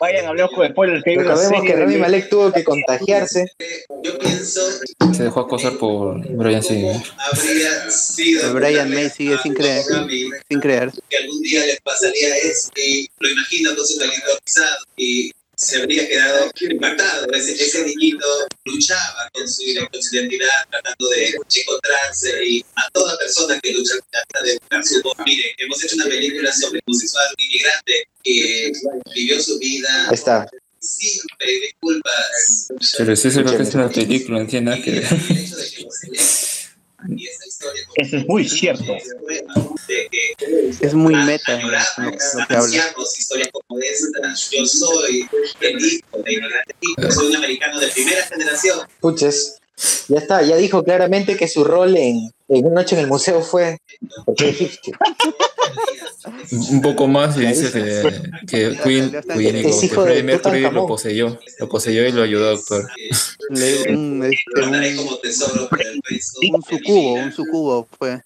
vayan, 0.00 0.26
hablemos 0.26 0.52
con 0.52 0.68
spoilers. 0.68 1.04
Que 1.04 1.16
Recordemos 1.16 1.62
que 1.64 1.76
Rami 1.76 1.96
Malek 1.96 2.28
tuvo 2.28 2.52
que 2.52 2.64
contagiarse. 2.64 3.46
Yo 4.02 4.18
pienso 4.18 4.60
Se 5.14 5.24
dejó 5.24 5.40
acosar 5.40 5.76
por 5.76 6.20
Brian 6.36 6.62
Singer. 6.62 6.96
habría 7.18 7.90
sido 7.90 8.46
El 8.46 8.52
Brian 8.54 8.90
May 8.90 9.10
sigue 9.10 9.36
sin 9.38 9.54
creer. 9.54 9.84
Sin 10.48 10.60
creer. 10.60 10.90
que 11.08 11.16
algún 11.16 11.42
día 11.42 11.64
les 11.66 11.80
pasaría 11.80 12.36
eso 12.36 12.70
y 12.76 13.08
lo 13.18 13.28
imagino 13.28 13.74
con 13.76 13.86
su 13.86 14.00
rizado 14.00 14.84
y 14.96 15.32
se 15.60 15.76
habría 15.76 16.08
quedado 16.08 16.50
impactado. 16.58 17.26
Ese, 17.32 17.52
ese 17.52 17.84
niñito 17.84 18.26
luchaba 18.64 19.28
con 19.32 19.46
su, 19.46 19.62
con 19.92 20.02
su 20.02 20.16
identidad 20.16 20.48
tratando 20.70 21.08
de 21.10 21.26
encontrarse 21.28 22.46
y 22.46 22.64
a 22.76 22.90
toda 22.92 23.18
persona 23.18 23.60
que 23.60 23.72
lucha 23.72 23.92
trata 24.10 24.42
de 24.42 24.58
buscar 24.58 24.84
su 24.84 25.02
voz. 25.02 25.16
Mire, 25.26 25.54
hemos 25.58 25.84
hecho 25.84 25.96
una 25.96 26.06
película 26.06 26.52
sobre 26.52 26.78
un 26.78 26.82
homosexual 26.94 27.26
un 27.38 27.44
inmigrante 27.44 28.08
que 28.24 28.72
vivió 29.14 29.40
su 29.42 29.58
vida 29.58 30.08
Ahí 30.08 30.14
está. 30.14 30.48
siempre 30.78 31.46
disculpas. 31.60 32.68
Pero 32.96 33.16
sí 33.16 33.30
se 33.30 33.42
lo 33.42 33.56
que 33.56 33.62
es 33.62 33.74
una 33.74 33.90
película, 33.90 34.40
no 34.40 34.46
tiene 34.46 34.70
nada 34.70 34.82
que 34.82 35.06
Eso 37.96 38.16
es 38.16 38.26
muy 38.26 38.48
cierto. 38.48 38.96
Es 40.80 40.94
muy 40.94 41.14
meta 41.14 41.58
lo, 41.60 41.70
lo 41.70 42.46
que 42.46 42.54
habla. 42.54 42.58
ansiamos 42.58 43.18
historias 43.18 43.48
como 43.52 43.80
esta. 43.80 44.34
Yo 44.50 44.66
soy 44.66 45.28
el 45.60 45.84
hijo 45.84 46.22
de 46.24 46.32
inmigrante 46.32 46.74
soy 47.10 47.28
un 47.28 47.36
americano 47.36 47.80
de 47.80 47.88
primera 47.88 48.22
generación. 48.26 48.80
Puches. 49.00 49.59
Ya 50.08 50.18
está, 50.18 50.42
ya 50.42 50.56
dijo 50.56 50.82
claramente 50.84 51.36
que 51.36 51.48
su 51.48 51.64
rol 51.64 51.96
en, 51.96 52.30
en 52.48 52.66
Una 52.66 52.82
Noche 52.82 52.96
en 52.96 53.02
el 53.02 53.06
Museo 53.08 53.40
fue. 53.42 53.78
Un 56.52 56.82
poco 56.82 57.06
más 57.06 57.36
y 57.36 57.46
dice 57.46 57.70
que, 57.72 58.22
que 58.46 58.76
Queen, 58.82 59.10
Queen 59.34 59.56
y 59.56 59.60
Es 59.70 59.82
hijo 59.84 60.02
Freddie 60.02 60.22
Mercury 60.22 60.62
lo 60.62 60.86
poseyó. 60.86 61.38
Lo 61.58 61.68
poseyó 61.68 62.06
y 62.06 62.12
lo 62.12 62.22
ayudó 62.22 62.50
a 62.50 62.54
actuar. 62.54 62.82
Le- 63.50 63.94
un, 63.94 64.24
este, 64.24 64.60
un, 64.62 64.74
un 66.54 66.62
sucubo, 66.62 67.12
un 67.14 67.32
sucubo 67.32 67.88
fue. 67.98 68.20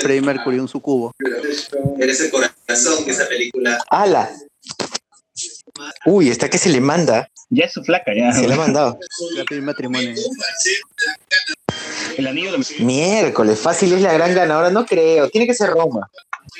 Freddie 0.00 0.22
Mercury, 0.22 0.58
un 0.58 0.68
sucubo. 0.68 1.12
Eres 1.98 2.20
el 2.20 2.30
corazón 2.30 3.04
de 3.04 3.10
esa 3.10 3.28
película. 3.28 3.78
¡Hala! 3.90 4.30
Uy, 6.06 6.30
está 6.30 6.48
que 6.48 6.58
se 6.58 6.68
le 6.70 6.80
manda. 6.80 7.28
Ya 7.54 7.66
es 7.66 7.72
su 7.72 7.84
flaca, 7.84 8.12
ya. 8.14 8.32
Se 8.32 8.46
le 8.48 8.54
ha 8.54 8.56
mandado. 8.56 8.98
La 9.36 9.44
matrimonio. 9.62 10.14
El 12.16 12.26
anillo 12.26 12.52
de 12.52 12.64
Miércoles, 12.84 13.58
fácil 13.58 13.92
es 13.92 14.02
la 14.02 14.12
gran 14.12 14.34
ganadora. 14.34 14.70
No 14.70 14.84
creo, 14.86 15.28
tiene 15.30 15.46
que 15.46 15.54
ser 15.54 15.70
Roma. 15.70 16.08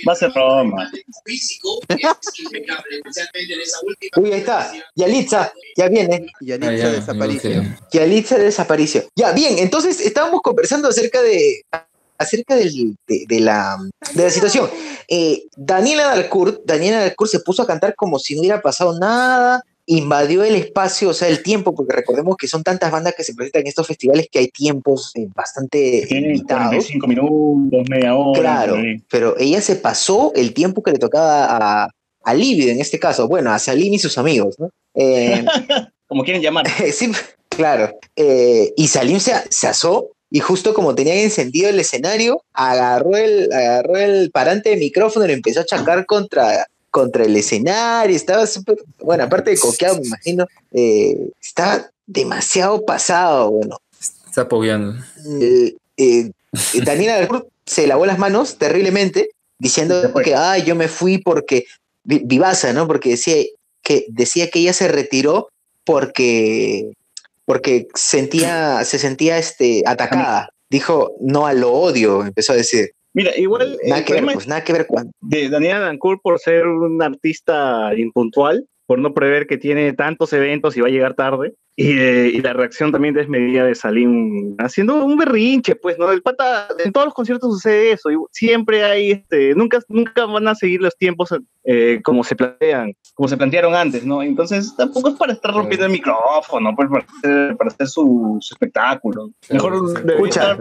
va 0.09 0.13
a 0.13 0.17
ser 0.17 0.33
Roma. 0.33 0.91
Uy, 4.17 4.33
ahí 4.33 4.41
está. 4.41 4.73
Yalitza, 4.95 5.53
ya 5.77 5.89
viene. 5.89 6.27
Y 6.41 6.53
Ah, 6.53 6.57
ya, 6.57 6.91
desapareció. 6.91 7.63
Yalitza 7.93 8.39
desapareció. 8.39 9.05
Ya, 9.17 9.33
bien, 9.33 9.59
entonces 9.59 10.01
estábamos 10.01 10.43
conversando 10.43 10.89
acerca 10.89 11.23
de 11.23 11.65
acerca 12.17 12.55
del- 12.55 12.97
de, 13.09 13.25
de 13.27 13.41
la, 13.41 13.77
de 14.15 14.23
la 14.23 14.31
situación. 14.31 14.71
Eh, 15.09 15.43
Daniela 15.57 16.05
Dalcourt, 16.05 16.61
Daniela 16.65 17.01
Dalcourt 17.01 17.31
se 17.31 17.41
puso 17.41 17.63
a 17.63 17.67
cantar 17.67 17.97
como 17.97 18.19
si 18.21 18.35
no 18.35 18.41
hubiera 18.41 18.63
pasado 18.63 18.97
nada, 18.99 19.63
invadió 19.87 20.45
el 20.45 20.55
espacio, 20.55 21.11
o 21.11 21.15
sea, 21.15 21.29
el 21.29 21.43
tiempo, 21.43 21.75
porque 21.75 21.95
recordemos 21.95 22.37
que 22.37 22.49
son 22.49 22.63
tantas 22.63 22.91
bandas 22.91 23.15
que 23.15 23.25
se 23.25 23.35
presentan 23.35 23.63
en 23.63 23.69
estos 23.69 23.87
festivales 23.87 24.29
que 24.31 24.39
hay 24.39 24.49
tiempos 24.49 25.13
eh, 25.15 25.27
bastante 25.35 26.07
limitados. 26.11 26.69
45 26.69 27.07
minutos, 27.07 27.85
media 27.91 28.15
hora. 28.15 28.41
Claro, 28.41 28.77
pero 29.11 29.37
ella 29.39 29.61
se 29.61 29.77
pasó 29.77 30.33
el 30.35 30.55
tiempo 30.55 30.83
que 30.83 30.93
le 30.93 30.99
tocaba 30.99 31.45
a, 31.85 31.91
a 32.25 32.35
en 32.35 32.81
este 32.81 32.99
caso, 32.99 33.29
bueno, 33.29 33.53
a 33.53 33.59
Salim 33.59 33.93
y 33.93 33.99
sus 33.99 34.17
amigos, 34.17 34.59
¿no? 34.59 34.71
Eh, 34.95 35.45
Como 36.07 36.25
quieren 36.25 36.43
llamar. 36.43 36.67
sí, 36.93 37.11
claro. 37.49 37.99
Eh, 38.17 38.73
y 38.77 38.89
Salim 38.89 39.21
se, 39.21 39.33
se 39.51 39.67
asó 39.67 40.11
y 40.31 40.41
justo 40.41 40.75
como 40.75 40.97
tenían 40.97 41.19
encendido 41.19 41.69
el 41.69 41.79
escenario, 41.79 42.43
agarró 42.53 43.17
el, 43.17 43.53
agarró 43.53 43.97
el 43.97 44.33
parante 44.33 44.71
de 44.71 44.77
micrófono 44.77 45.25
y 45.25 45.29
lo 45.29 45.35
empezó 45.35 45.61
a 45.61 45.65
chacar 45.65 46.07
contra, 46.07 46.67
contra 46.95 47.25
el 47.25 47.37
escenario. 47.37 48.15
Estaba 48.15 48.47
súper, 48.47 48.77
bueno, 49.01 49.25
aparte 49.25 49.51
de 49.51 49.59
coqueado, 49.59 50.01
me 50.01 50.07
imagino, 50.07 50.47
eh, 50.71 51.29
estaba 51.43 51.91
demasiado 52.07 52.85
pasado, 52.87 53.51
bueno. 53.51 53.79
Está 54.29 54.43
apoyando. 54.43 55.03
Eh, 55.41 55.75
eh, 55.97 56.31
Daniela 56.85 57.17
Dalcourt 57.17 57.49
se 57.67 57.89
lavó 57.89 58.07
las 58.07 58.21
manos 58.21 58.59
terriblemente 58.59 59.31
diciendo 59.59 60.13
que 60.23 60.37
ay 60.37 60.63
yo 60.63 60.77
me 60.77 60.87
fui 60.87 61.19
porque 61.19 61.65
Vi- 62.05 62.23
Vivasa, 62.25 62.73
¿no? 62.73 62.87
Porque 62.87 63.11
decía 63.11 63.43
que 63.83 64.05
decía 64.09 64.49
que 64.51 64.61
ella 64.61 64.73
se 64.73 64.87
retiró 64.87 65.49
porque 65.85 66.93
porque 67.45 67.89
sentía 67.95 68.85
se 68.85 68.99
sentía 69.01 69.37
este 69.39 69.83
atacada. 69.85 70.51
Dijo 70.71 71.13
no 71.21 71.47
al 71.47 71.65
odio, 71.65 72.23
empezó 72.25 72.53
a 72.53 72.57
decir. 72.57 72.93
Mira, 73.15 73.31
igual 73.37 73.79
Nada 73.85 74.01
el 74.01 74.05
que 74.05 74.13
ver, 74.15 74.25
pues 74.25 74.49
nada 74.49 74.65
que 74.65 74.73
ver 74.73 74.87
cuándo. 74.87 75.13
de 75.21 75.49
Daniela 75.49 75.79
Dancourt 75.79 76.21
por 76.21 76.39
ser 76.41 76.67
un 76.67 77.01
artista 77.01 77.93
impuntual, 77.97 78.67
por 78.87 78.99
no 78.99 79.15
prever 79.15 79.47
que 79.47 79.57
tiene 79.57 79.93
tantos 79.93 80.33
eventos 80.33 80.77
y 80.77 80.81
va 80.81 80.89
a 80.89 80.91
llegar 80.91 81.15
tarde. 81.15 81.55
Y, 81.77 81.99
eh, 81.99 82.31
y 82.33 82.41
la 82.41 82.53
reacción 82.53 82.93
también 82.93 83.15
desmedida 83.15 83.65
de 83.65 83.75
Salim 83.75 84.55
haciendo 84.59 85.05
un 85.05 85.17
berrinche, 85.17 85.75
pues, 85.75 85.99
¿no? 85.99 86.13
El 86.13 86.23
pata, 86.23 86.69
en 86.79 86.93
todos 86.93 87.07
los 87.07 87.15
conciertos 87.15 87.53
sucede 87.53 87.91
eso. 87.91 88.13
y 88.13 88.17
siempre 88.31 88.85
hay, 88.85 89.11
este, 89.11 89.55
nunca, 89.57 89.81
nunca 89.89 90.25
van 90.27 90.47
a 90.47 90.55
seguir 90.55 90.81
los 90.81 90.97
tiempos 90.97 91.35
eh, 91.65 92.01
como 92.05 92.23
se 92.23 92.37
plantean. 92.37 92.93
como 93.15 93.29
se 93.29 93.37
plantearon 93.37 93.75
antes, 93.75 94.05
¿no? 94.05 94.23
Entonces 94.23 94.73
tampoco 94.77 95.09
es 95.09 95.15
para 95.17 95.33
estar 95.33 95.53
rompiendo 95.53 95.87
el 95.87 95.93
micrófono, 95.93 96.75
pues 96.77 96.89
para 96.89 97.07
hacer, 97.19 97.57
para 97.57 97.71
hacer 97.71 97.89
su, 97.89 98.39
su 98.41 98.55
espectáculo. 98.55 99.31
Mejor 99.51 99.95
debería 99.95 100.15
escucha, 100.15 100.53
estar 100.53 100.61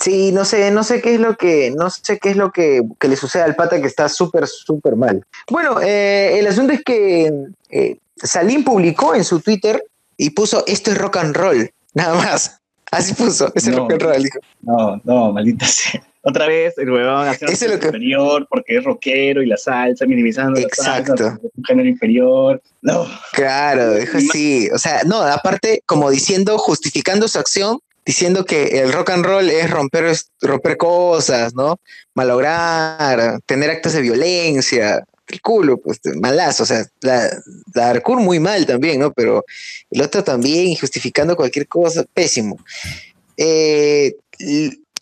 Sí, 0.00 0.32
no 0.32 0.44
sé, 0.44 0.70
no 0.70 0.82
sé 0.82 1.00
qué 1.02 1.14
es 1.14 1.20
lo 1.20 1.36
que, 1.36 1.72
no 1.76 1.90
sé 1.90 2.18
qué 2.18 2.30
es 2.30 2.36
lo 2.36 2.50
que, 2.52 2.82
que 2.98 3.08
le 3.08 3.16
sucede 3.16 3.42
al 3.42 3.54
pata 3.54 3.80
que 3.80 3.86
está 3.86 4.08
súper, 4.08 4.46
súper 4.46 4.96
mal. 4.96 5.24
Bueno, 5.50 5.80
eh, 5.82 6.38
el 6.38 6.46
asunto 6.46 6.72
es 6.72 6.82
que 6.82 7.30
eh, 7.68 7.98
Salim 8.16 8.64
publicó 8.64 9.14
en 9.14 9.24
su 9.24 9.40
Twitter 9.40 9.84
y 10.16 10.30
puso 10.30 10.64
esto 10.66 10.90
es 10.90 10.98
rock 10.98 11.18
and 11.18 11.36
roll, 11.36 11.70
nada 11.94 12.14
más. 12.14 12.56
Así 12.90 13.14
puso, 13.14 13.52
es 13.54 13.68
No. 13.68 13.78
rock 13.78 13.92
and 13.92 14.02
roll, 14.02 14.22
dijo. 14.22 14.38
No, 14.62 15.00
no, 15.04 15.32
maldita 15.32 15.66
sea. 15.66 16.02
Otra 16.22 16.46
vez, 16.48 16.76
el 16.76 16.90
huevón 16.90 17.28
haciendo 17.28 17.74
lo 17.76 17.80
que- 17.80 17.86
inferior 17.86 18.46
porque 18.50 18.76
es 18.76 18.84
rockero 18.84 19.42
y 19.42 19.46
la 19.46 19.56
salsa, 19.56 20.04
minimizando 20.06 20.60
la 20.60 20.66
Exacto. 20.66 21.16
salsa, 21.16 21.30
porque 21.40 21.46
es 21.46 21.52
un 21.58 21.64
género 21.64 21.88
inferior. 21.88 22.62
No, 22.82 23.06
Claro, 23.32 23.94
dijo 23.94 24.18
así. 24.18 24.68
O 24.70 24.76
sea, 24.78 25.02
no, 25.04 25.22
aparte, 25.22 25.82
como 25.86 26.10
diciendo, 26.10 26.58
justificando 26.58 27.26
su 27.26 27.38
acción, 27.38 27.78
diciendo 28.10 28.44
que 28.44 28.80
el 28.80 28.92
rock 28.92 29.10
and 29.10 29.24
roll 29.24 29.48
es 29.48 29.70
romper, 29.70 30.16
romper 30.40 30.76
cosas, 30.76 31.54
¿no? 31.54 31.78
Malograr, 32.14 33.38
tener 33.46 33.70
actos 33.70 33.92
de 33.92 34.00
violencia. 34.00 35.04
El 35.28 35.40
culo, 35.40 35.78
pues 35.78 36.00
malazo, 36.20 36.64
o 36.64 36.66
sea, 36.66 36.84
la, 37.02 37.30
la 37.72 38.02
muy 38.18 38.40
mal 38.40 38.66
también, 38.66 38.98
¿no? 38.98 39.12
Pero 39.12 39.44
el 39.92 40.02
otro 40.02 40.24
también, 40.24 40.74
justificando 40.74 41.36
cualquier 41.36 41.68
cosa, 41.68 42.04
pésimo. 42.12 42.58
Eh, 43.36 44.16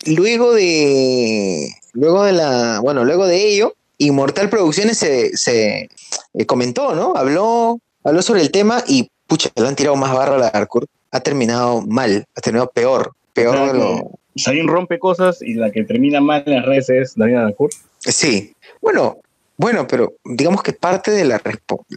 luego 0.05 0.53
de, 0.53 1.67
luego 1.93 2.23
de 2.25 2.33
la, 2.33 2.79
bueno, 2.79 3.05
luego 3.05 3.25
de 3.25 3.43
ello, 3.43 3.73
Inmortal 3.97 4.51
Producciones 4.51 4.99
se, 4.99 5.35
se 5.35 5.89
eh, 6.35 6.45
comentó, 6.45 6.93
¿no? 6.93 7.15
Habló, 7.15 7.79
habló 8.03 8.21
sobre 8.21 8.41
el 8.41 8.51
tema 8.51 8.83
y, 8.85 9.09
pucha, 9.25 9.49
le 9.55 9.67
han 9.67 9.75
tirado 9.75 9.95
más 9.95 10.13
barro 10.13 10.35
a 10.35 10.37
la 10.37 10.51
Darkcourt. 10.51 10.87
Ha 11.11 11.19
terminado 11.19 11.81
mal, 11.81 12.25
ha 12.35 12.41
terminado 12.41 12.69
peor, 12.71 13.13
peor 13.33 13.71
de 13.71 13.79
lo... 13.79 14.11
Sarin 14.35 14.67
rompe 14.67 14.99
cosas 14.99 15.41
y 15.41 15.55
la 15.55 15.71
que 15.71 15.83
termina 15.83 16.21
mal 16.21 16.43
en 16.45 16.55
las 16.55 16.65
redes 16.65 16.89
es 16.89 17.15
Daniela 17.15 17.43
Darkcourt. 17.43 17.73
Sí, 17.99 18.53
bueno, 18.81 19.17
bueno, 19.57 19.85
pero 19.87 20.13
digamos 20.23 20.63
que 20.63 20.71
parte 20.71 21.11
de 21.11 21.25
la 21.25 21.41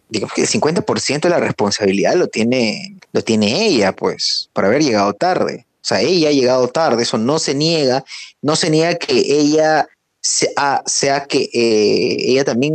digamos 0.08 0.34
que 0.34 0.40
el 0.40 0.48
50% 0.48 1.20
de 1.20 1.28
la 1.28 1.38
responsabilidad 1.38 2.14
lo 2.16 2.26
tiene, 2.26 2.98
lo 3.12 3.22
tiene 3.22 3.66
ella, 3.66 3.92
pues, 3.92 4.50
por 4.52 4.64
haber 4.64 4.82
llegado 4.82 5.12
tarde. 5.12 5.66
O 5.76 5.84
sea, 5.84 6.00
ella 6.00 6.30
ha 6.30 6.32
llegado 6.32 6.66
tarde, 6.68 7.04
eso 7.04 7.18
no 7.18 7.38
se 7.38 7.54
niega, 7.54 8.04
no 8.40 8.56
se 8.56 8.70
niega 8.70 8.96
que 8.96 9.14
ella 9.14 9.88
sea, 10.20 10.82
sea 10.86 11.24
que 11.26 11.50
eh, 11.52 12.16
ella 12.32 12.44
también 12.44 12.74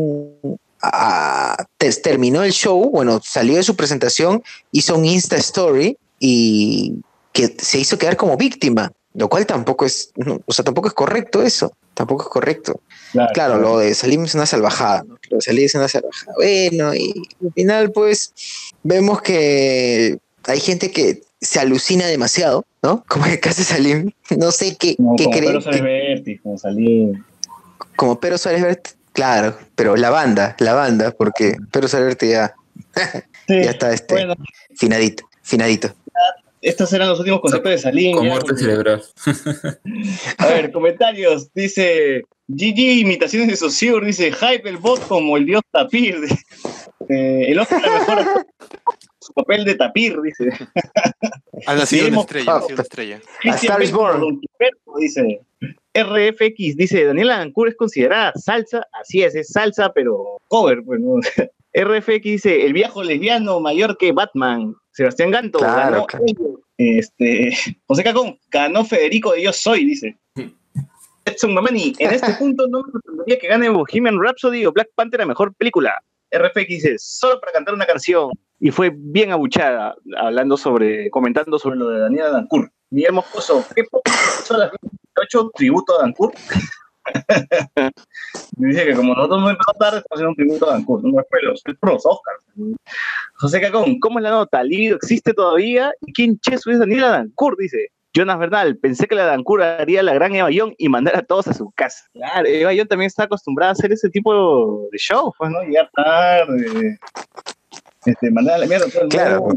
terminó 2.02 2.44
el 2.44 2.52
show, 2.52 2.90
bueno, 2.90 3.20
salió 3.24 3.58
de 3.58 3.64
su 3.64 3.76
presentación, 3.76 4.42
hizo 4.72 4.96
un 4.96 5.06
Insta 5.06 5.36
Story 5.38 5.98
y 6.20 7.02
que 7.34 7.56
se 7.60 7.80
hizo 7.80 7.98
quedar 7.98 8.18
como 8.18 8.38
víctima, 8.38 8.92
lo 9.14 9.30
cual 9.30 9.46
tampoco 9.46 9.86
es, 9.86 10.12
o 10.46 10.54
sea, 10.54 10.64
tampoco 10.64 10.88
es 10.88 10.94
correcto 10.94 11.42
eso, 11.42 11.74
tampoco 11.94 12.24
es 12.24 12.30
correcto. 12.30 12.82
Claro, 13.34 13.58
lo 13.58 13.80
de 13.80 13.94
Salim 13.96 14.26
es 14.26 14.36
una 14.36 14.46
salvajada, 14.46 15.04
¿no? 15.04 15.18
Lo 15.30 15.38
de 15.38 15.42
Salim 15.42 15.66
es 15.66 15.76
una 15.76 15.88
salvajada. 15.88 16.34
Bueno, 16.36 16.94
y 16.94 17.14
al 17.44 17.54
final, 17.54 17.92
pues, 17.92 18.34
vemos 18.84 19.22
que 19.22 20.20
hay 20.46 20.60
gente 20.60 20.92
que 20.92 21.22
se 21.42 21.60
alucina 21.60 22.06
demasiado, 22.08 22.66
¿no? 22.82 23.04
Como 23.08 23.26
el 23.26 23.40
caso 23.40 23.62
de 23.62 23.66
Salim. 23.66 24.12
No 24.38 24.52
sé 24.52 24.76
qué, 24.78 24.96
como, 24.96 25.16
qué 25.16 25.26
como 25.26 25.40
Pero 25.40 25.62
Suárez 25.62 26.24
como 26.44 26.58
Salim. 26.58 27.24
Como 27.96 28.20
Pero 28.20 28.38
Suárez 28.38 28.80
claro, 29.14 29.58
pero 29.76 29.96
la 29.96 30.12
banda, 30.12 30.56
la 30.60 30.74
banda, 30.74 31.12
porque 31.12 31.58
Pero 31.72 31.88
Suárez 31.88 32.18
ya, 32.22 32.56
ya 33.48 33.72
está 33.72 33.92
este, 33.94 34.28
finadito, 34.76 35.28
finadito. 35.42 35.94
Estos 36.62 36.92
eran 36.94 37.10
los 37.10 37.20
últimos 37.20 37.42
conceptos 37.42 37.72
de 37.72 37.78
Salim. 37.78 38.18
Con 38.18 38.28
muerte 38.28 38.56
cerebral. 38.58 39.04
A 40.38 40.46
ver, 40.48 40.72
comentarios. 40.72 41.54
Dice 41.54 42.24
GG, 42.48 43.00
imitaciones 43.00 43.50
de 43.50 43.56
Saussure. 43.56 44.06
Dice 44.06 44.32
Hype 44.32 44.68
el 44.68 44.78
bot 44.78 45.06
como 45.08 45.38
el 45.38 45.46
dios 45.46 45.62
Tapir. 45.72 46.18
Eh, 47.10 47.52
el 47.52 47.60
otro 47.60 47.80
mejor 47.80 48.46
su 49.28 49.34
papel 49.34 49.66
de 49.66 49.76
tapir, 49.76 50.20
dice. 50.22 50.50
Ha 51.66 51.76
nacido 51.76 52.08
una 52.08 52.22
estrella, 52.22 52.56
ha 52.56 52.62
sido 52.62 52.74
una 52.76 52.84
estrella. 52.84 53.22
Cristian 53.42 53.80
dice. 54.98 55.42
RFX 55.94 56.78
dice, 56.78 57.04
Daniela 57.04 57.42
Ancur 57.42 57.68
es 57.68 57.76
considerada 57.76 58.32
salsa, 58.36 58.88
así 59.02 59.24
es, 59.24 59.36
es 59.36 59.50
salsa, 59.50 59.92
pero 59.94 60.38
cover, 60.48 60.82
bueno. 60.82 61.20
RFX 61.74 62.24
dice, 62.24 62.66
el 62.66 62.74
viejo 62.74 63.04
lesbiano 63.04 63.60
mayor 63.60 63.98
que 63.98 64.14
Batman. 64.14 64.76
Sebastián 64.98 65.30
Ganto 65.30 65.60
claro, 65.60 66.08
ganó 66.12 66.60
Este, 66.76 67.52
José 67.88 68.04
Cacón, 68.04 68.40
ganó 68.50 68.84
Federico 68.84 69.32
de 69.34 69.44
Yo 69.44 69.54
Soy, 69.54 69.86
dice. 69.86 70.18
Edson 71.24 71.54
Mamani, 71.54 71.94
en 72.00 72.14
este 72.16 72.34
punto 72.40 72.66
no 72.68 72.82
me 72.82 72.92
sorprendería 72.92 73.38
que 73.38 73.48
gane 73.48 73.70
Bohemian 73.70 74.18
Rhapsody 74.20 74.66
o 74.66 74.72
Black 74.72 74.90
Panther 74.96 75.22
a 75.22 75.28
mejor 75.28 75.54
película. 75.54 75.94
RFX 76.32 76.68
dice, 76.68 76.96
solo 76.98 77.40
para 77.40 77.54
cantar 77.54 77.76
una 77.76 77.86
canción. 77.86 78.32
Y 78.60 78.72
fue 78.72 78.92
bien 78.92 79.32
abuchada, 79.32 79.94
hablando 80.18 80.58
sobre, 80.58 81.12
comentando 81.12 81.60
sobre 81.60 81.76
lo 81.76 81.90
de 81.90 82.00
Daniela 82.00 82.32
Dancourt. 82.32 82.72
Miguel 82.90 83.14
Moscoso, 83.14 83.64
¿qué 83.76 83.84
son 84.46 84.60
las 84.60 84.72
28 84.82 85.52
tributo 85.54 86.00
a 86.00 86.02
Dancourt? 86.02 86.36
Dice 88.58 88.86
que 88.86 88.94
como 88.94 89.14
nosotros 89.14 89.42
no 89.42 89.50
empezamos 89.50 89.78
tarde, 89.80 89.98
estamos 90.00 90.14
haciendo 90.14 90.30
un 90.30 90.36
tributo 90.36 90.70
a 90.70 90.74
Dancourt, 90.74 91.04
no 91.04 91.18
después 91.18 91.44
los, 91.44 91.64
los 91.82 92.06
Oscars. 92.06 92.44
José 93.36 93.62
Cacón, 93.62 94.00
¿cómo 94.00 94.20
es 94.20 94.24
la 94.24 94.32
nota? 94.32 94.64
¿Lido 94.64 94.96
existe 94.96 95.34
todavía? 95.34 95.92
¿Y 96.02 96.14
quién 96.14 96.40
cheso 96.40 96.72
es 96.72 96.80
Daniela 96.80 97.10
Dancourt? 97.10 97.60
Dice. 97.60 97.92
Jonas 98.16 98.40
Bernal, 98.40 98.78
pensé 98.78 99.06
que 99.06 99.14
la 99.14 99.26
Dancourt 99.26 99.62
haría 99.62 100.02
la 100.02 100.14
gran 100.14 100.34
Eva 100.34 100.50
Young 100.50 100.74
y 100.80 100.90
mandar 100.90 101.16
a 101.18 101.22
todos 101.22 101.50
a 101.50 101.54
su 101.54 101.70
casa. 101.72 102.06
Claro, 102.14 102.48
Eva 102.48 102.74
Young 102.74 102.88
también 102.88 103.08
está 103.08 103.26
acostumbrada 103.26 103.70
a 103.70 103.74
hacer 103.74 103.92
ese 103.92 104.10
tipo 104.10 104.88
de 104.92 104.98
show, 104.98 105.32
pues, 105.38 105.52
¿no? 105.52 105.62
Llegar 105.62 105.88
tarde, 105.94 106.98
este, 108.06 108.32
mandar 108.32 108.56
a 108.56 108.58
la 108.60 108.66
mierda 108.66 108.88
a 108.88 108.90
todo 108.90 109.04
el 109.04 109.10
Claro. 109.10 109.48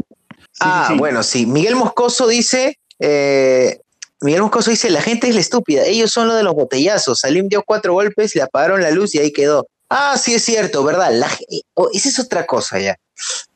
ah, 0.59 0.93
bueno, 0.95 1.23
sí. 1.23 1.47
Miguel 1.47 1.75
Moscoso 1.75 2.27
dice, 2.27 2.77
eh, 2.99 3.79
Miguel 4.21 4.43
Moscoso 4.43 4.69
dice, 4.69 4.89
la 4.91 5.01
gente 5.01 5.27
es 5.27 5.35
la 5.35 5.41
estúpida, 5.41 5.83
ellos 5.85 6.11
son 6.11 6.27
los 6.27 6.37
de 6.37 6.43
los 6.43 6.53
botellazos. 6.53 7.19
Salim 7.19 7.49
dio 7.49 7.63
cuatro 7.63 7.93
golpes, 7.93 8.35
le 8.35 8.43
apagaron 8.43 8.81
la 8.81 8.91
luz 8.91 9.15
y 9.15 9.19
ahí 9.19 9.31
quedó. 9.31 9.67
Ah, 9.89 10.17
sí 10.17 10.35
es 10.35 10.45
cierto, 10.45 10.83
¿verdad? 10.83 11.11
La, 11.11 11.29
oh, 11.73 11.89
esa 11.91 12.09
es 12.09 12.19
otra 12.19 12.45
cosa 12.45 12.79
ya. 12.79 12.97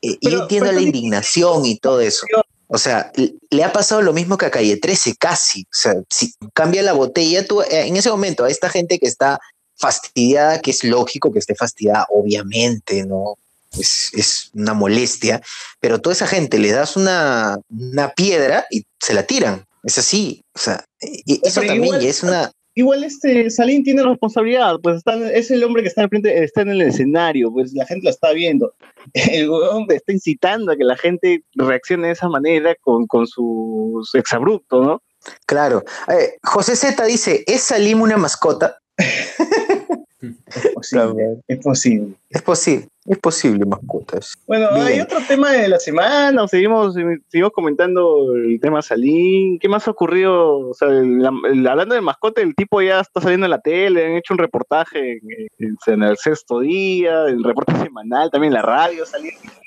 Eh, 0.02 0.18
yo 0.20 0.42
entiendo 0.42 0.70
la 0.72 0.80
indignación 0.80 1.64
y 1.64 1.78
todo 1.78 2.00
eso. 2.00 2.26
O 2.68 2.78
sea, 2.78 3.12
le 3.50 3.64
ha 3.64 3.72
pasado 3.72 4.02
lo 4.02 4.12
mismo 4.12 4.36
que 4.36 4.46
a 4.46 4.50
Calle 4.50 4.76
13, 4.76 5.14
casi. 5.16 5.62
O 5.62 5.66
sea, 5.70 5.94
si 6.10 6.34
cambia 6.52 6.82
la 6.82 6.92
botella, 6.92 7.46
tú, 7.46 7.62
eh, 7.62 7.86
en 7.86 7.96
ese 7.96 8.10
momento, 8.10 8.44
a 8.44 8.50
esta 8.50 8.68
gente 8.68 8.98
que 8.98 9.06
está 9.06 9.38
fastidiada, 9.76 10.60
que 10.60 10.72
es 10.72 10.82
lógico 10.82 11.32
que 11.32 11.38
esté 11.38 11.54
fastidiada, 11.54 12.06
obviamente, 12.10 13.04
¿no? 13.06 13.36
Es, 13.78 14.10
es 14.14 14.50
una 14.54 14.74
molestia, 14.74 15.42
pero 15.80 16.00
toda 16.00 16.14
esa 16.14 16.26
gente 16.26 16.58
le 16.58 16.72
das 16.72 16.96
una, 16.96 17.56
una 17.68 18.12
piedra 18.12 18.66
y 18.70 18.84
se 18.98 19.14
la 19.14 19.24
tiran. 19.24 19.65
Es 19.86 19.96
así. 19.98 20.42
O 20.54 20.58
sea, 20.58 20.84
y 21.00 21.34
eso 21.46 21.60
Pero 21.60 21.72
también 21.72 21.84
igual- 21.94 22.04
es 22.04 22.22
una. 22.22 22.52
Igual 22.78 23.04
este 23.04 23.48
Salim 23.48 23.82
tiene 23.84 24.02
responsabilidad, 24.02 24.74
pues 24.82 24.96
está, 24.98 25.14
es 25.32 25.50
el 25.50 25.64
hombre 25.64 25.80
que 25.82 25.88
está, 25.88 26.06
frente, 26.08 26.44
está 26.44 26.60
en 26.60 26.68
el 26.68 26.82
escenario, 26.82 27.50
pues 27.50 27.72
la 27.72 27.86
gente 27.86 28.04
lo 28.04 28.10
está 28.10 28.32
viendo. 28.32 28.74
El 29.14 29.48
hombre 29.48 29.96
está 29.96 30.12
incitando 30.12 30.70
a 30.72 30.76
que 30.76 30.84
la 30.84 30.94
gente 30.98 31.42
reaccione 31.54 32.08
de 32.08 32.12
esa 32.12 32.28
manera 32.28 32.74
con, 32.82 33.06
con 33.06 33.26
sus 33.26 34.14
exabruptos, 34.14 34.86
¿no? 34.86 35.02
Claro. 35.46 35.84
Eh, 36.08 36.36
José 36.42 36.76
Z 36.76 37.02
dice: 37.06 37.44
¿Es 37.46 37.62
Salim 37.62 38.02
una 38.02 38.18
mascota? 38.18 38.78
Es 40.46 40.68
posible. 40.74 41.40
Es 41.48 41.58
posible. 41.58 42.14
Es 42.30 42.42
posible, 42.42 42.88
es 43.06 43.18
posible, 43.18 43.64
mascotas. 43.64 44.34
Bueno, 44.46 44.68
Bien. 44.74 44.86
hay 44.86 45.00
otro 45.00 45.18
tema 45.26 45.52
de 45.52 45.68
la 45.68 45.78
semana, 45.78 46.42
o 46.42 46.48
seguimos, 46.48 46.94
seguimos 47.28 47.52
comentando 47.52 48.34
el 48.34 48.58
tema 48.60 48.82
Salim. 48.82 49.58
¿Qué 49.58 49.68
más 49.68 49.86
ha 49.86 49.90
ocurrido? 49.92 50.68
O 50.70 50.74
sea, 50.74 50.88
el- 50.88 51.22
la- 51.22 51.32
el- 51.50 51.66
hablando 51.66 51.94
de 51.94 52.00
mascota, 52.00 52.40
el 52.40 52.54
tipo 52.54 52.80
ya 52.82 53.00
está 53.00 53.20
saliendo 53.20 53.46
en 53.46 53.50
la 53.50 53.60
tele, 53.60 54.06
han 54.06 54.12
hecho 54.12 54.34
un 54.34 54.38
reportaje 54.38 55.12
en, 55.12 55.20
en- 55.58 55.76
en 55.86 56.02
el 56.02 56.16
sexto 56.16 56.60
día, 56.60 57.24
el 57.28 57.42
reporte 57.44 57.72
semanal, 57.90 58.30
también 58.30 58.50
en 58.52 58.54
la 58.54 58.62
radio, 58.62 59.04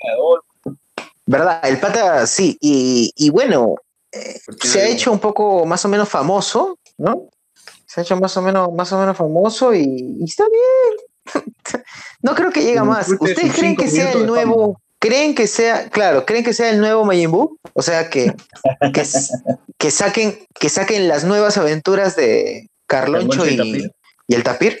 ganador. 0.04 0.44
¿Verdad? 1.26 1.60
El 1.64 1.78
pata, 1.78 2.26
sí. 2.26 2.56
Y, 2.60 3.12
y 3.16 3.30
bueno, 3.30 3.76
eh, 4.12 4.40
se 4.62 4.80
ha 4.80 4.88
hecho 4.88 5.12
un 5.12 5.20
poco 5.20 5.64
más 5.64 5.84
o 5.84 5.88
menos 5.88 6.08
famoso, 6.08 6.78
¿no? 6.98 7.28
Se 7.90 7.98
ha 7.98 8.04
hecho 8.04 8.16
más 8.20 8.36
o 8.36 8.42
menos, 8.42 8.72
más 8.72 8.92
o 8.92 9.00
menos 9.00 9.16
famoso 9.16 9.74
y, 9.74 9.80
y 10.20 10.22
está 10.22 10.44
bien. 10.48 11.82
no 12.22 12.36
creo 12.36 12.52
que 12.52 12.62
llega 12.62 12.84
más. 12.84 13.08
¿Ustedes 13.08 13.52
creen 13.52 13.74
que 13.74 13.88
sea 13.88 14.12
el 14.12 14.26
nuevo? 14.26 14.80
¿Creen 15.00 15.34
que 15.34 15.48
sea, 15.48 15.90
claro, 15.90 16.24
creen 16.24 16.44
que 16.44 16.52
sea 16.52 16.70
el 16.70 16.78
nuevo 16.78 17.04
Majin 17.04 17.32
Buu? 17.32 17.58
O 17.72 17.82
sea, 17.82 18.08
que, 18.08 18.32
que, 19.78 19.90
saquen, 19.90 20.38
que 20.54 20.68
saquen 20.68 21.08
las 21.08 21.24
nuevas 21.24 21.58
aventuras 21.58 22.14
de 22.14 22.70
Carloncho 22.86 23.44
y 23.44 23.54
y, 23.54 23.56
Tapir. 23.56 23.92
y 24.28 24.34
el 24.36 24.42
Tapir. 24.44 24.78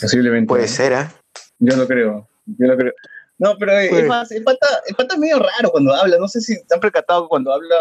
Posiblemente. 0.00 0.46
Puede 0.46 0.68
ser, 0.68 0.94
¿ah? 0.94 1.12
Yo 1.58 1.76
no 1.76 1.88
creo. 1.88 2.28
Yo 2.46 2.68
no 2.68 2.76
creo. 2.76 2.92
No, 3.38 3.56
pero 3.56 3.72
eh, 3.78 3.86
Pues- 3.88 4.02
es 4.02 4.08
más, 4.08 4.30
el 4.32 4.42
pata, 4.42 4.66
el 4.88 4.94
pata 4.96 5.14
es 5.14 5.20
medio 5.20 5.38
raro 5.38 5.70
cuando 5.70 5.94
habla. 5.94 6.16
No 6.18 6.26
sé 6.28 6.40
si 6.40 6.60
te 6.66 6.74
han 6.74 6.80
percatado 6.80 7.28
cuando 7.28 7.52
habla. 7.52 7.76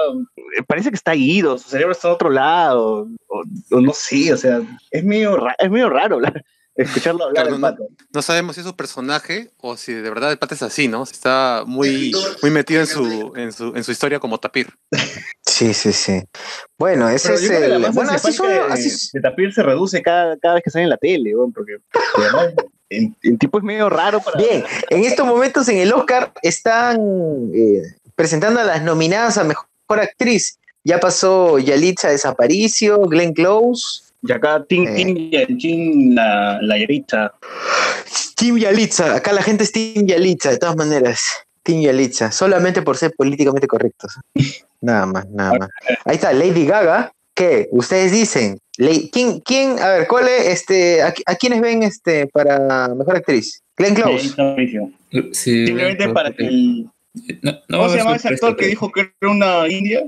eh, 0.58 0.64
Parece 0.68 0.90
que 0.90 0.96
está 0.96 1.16
ido, 1.16 1.58
su 1.58 1.70
cerebro 1.70 1.94
está 1.94 2.08
en 2.10 2.14
otro 2.14 2.30
lado. 2.30 3.08
O, 3.28 3.44
o 3.72 3.82
no 3.82 3.92
sé, 3.94 4.32
o 4.34 4.38
sea, 4.38 4.62
es 4.92 5.04
medio, 5.04 5.36
ra- 5.38 5.56
es 5.58 5.70
medio 5.72 5.90
raro 5.90 6.16
hablar, 6.16 6.44
escucharlo 6.78 7.26
hablar 7.26 7.44
Claro, 7.46 7.56
el 7.56 7.62
no- 7.62 7.68
pata. 7.68 7.84
No 8.14 8.22
sabemos 8.22 8.56
si 8.56 8.62
es 8.62 8.68
un 8.68 8.74
personaje 8.74 9.50
o 9.58 9.76
si 9.78 9.94
de 9.94 10.10
verdad 10.10 10.32
el 10.32 10.38
pata 10.38 10.56
es 10.56 10.62
así, 10.62 10.88
¿no? 10.88 11.06
Si 11.06 11.14
Está 11.14 11.64
muy, 11.66 12.12
muy 12.42 12.52
metido 12.52 12.82
en 12.82 12.88
su, 12.88 13.34
en, 13.36 13.52
su, 13.52 13.76
en 13.76 13.84
su 13.84 13.92
historia 13.92 14.20
como 14.20 14.40
tapir. 14.40 14.68
Sí, 15.46 15.74
sí, 15.74 15.92
sí. 15.94 16.22
Bueno, 16.78 17.10
ese 17.10 17.34
es 17.34 17.50
el. 17.50 17.92
Bueno, 17.92 18.12
así 18.12 18.32
son, 18.32 18.48
así 18.70 18.92
de, 19.14 19.22
Tapir 19.22 19.52
se 19.54 19.64
reduce 19.64 20.02
cada, 20.04 20.38
cada 20.38 20.56
vez 20.56 20.64
que 20.64 20.70
sale 20.70 20.84
en 20.84 20.90
la 20.92 20.98
tele, 20.98 21.34
porque 21.54 21.78
el, 22.90 23.16
el 23.24 23.38
tipo 23.40 23.58
es 23.58 23.64
medio 23.64 23.90
raro 23.90 24.20
para. 24.22 24.38
Bien, 24.38 24.64
en 24.90 25.04
estos 25.04 25.26
momentos 25.26 25.68
en 25.70 25.78
el 25.78 25.92
Oscar 25.94 26.32
están 26.42 26.98
eh, 27.54 27.82
presentando 28.16 28.60
a 28.60 28.64
las 28.64 28.84
nominadas 28.84 29.38
a, 29.38 29.44
mejo- 29.44 29.68
actriz. 29.90 30.60
Ya 30.84 31.00
pasó 31.00 31.60
Yalitza 31.60 32.10
Desaparicio, 32.10 33.00
Glenn 33.02 33.34
Close. 33.34 34.04
Y 34.22 34.32
acá 34.32 34.66
Tim, 34.68 34.88
Eh. 34.88 34.94
Tim, 34.96 35.18
y- 35.18 35.58
Tim 35.58 36.16
la, 36.16 36.60
la 36.62 36.78
Yarita. 36.78 37.34
Team 38.36 38.58
Yalitza. 38.58 39.16
Acá 39.16 39.34
la 39.34 39.42
gente 39.42 39.64
es 39.64 39.72
Team 39.72 40.06
Yalitza, 40.06 40.52
de 40.52 40.58
todas 40.58 40.76
maneras. 40.76 41.22
Team 41.64 41.82
Yalitza. 41.82 42.32
Solamente 42.32 42.82
por 42.82 42.98
ser 42.98 43.12
políticamente 43.18 43.68
correctos. 43.68 44.14
Nada 44.82 45.06
más, 45.06 45.28
nada 45.30 45.54
más. 45.60 45.70
Ahí 46.06 46.16
está, 46.16 46.32
Lady 46.34 46.66
Gaga. 46.66 47.12
¿Qué? 47.36 47.68
Ustedes 47.72 48.12
dicen. 48.12 48.58
¿Quién, 49.12 49.40
quién? 49.42 49.80
A 49.80 49.90
ver, 49.90 50.08
¿cuál 50.08 50.28
es 50.28 50.48
este? 50.48 51.02
¿A, 51.02 51.14
a 51.26 51.36
quiénes 51.36 51.62
ven 51.62 51.82
este 51.84 52.28
para 52.28 52.90
mejor 52.96 53.16
actriz? 53.18 53.62
Glenn 53.76 53.96
Close. 53.96 54.36
Sí, 55.34 55.66
Simplemente 55.66 56.10
para 56.10 56.32
que 56.32 56.46
el. 56.46 56.90
No, 57.42 57.52
no 57.68 57.78
¿Cómo 57.80 57.90
se 57.90 57.98
llama 57.98 58.16
ese 58.16 58.28
actor 58.30 58.56
que 58.56 58.68
dijo 58.68 58.92
que 58.92 59.12
era 59.20 59.32
una 59.32 59.68
india? 59.68 60.04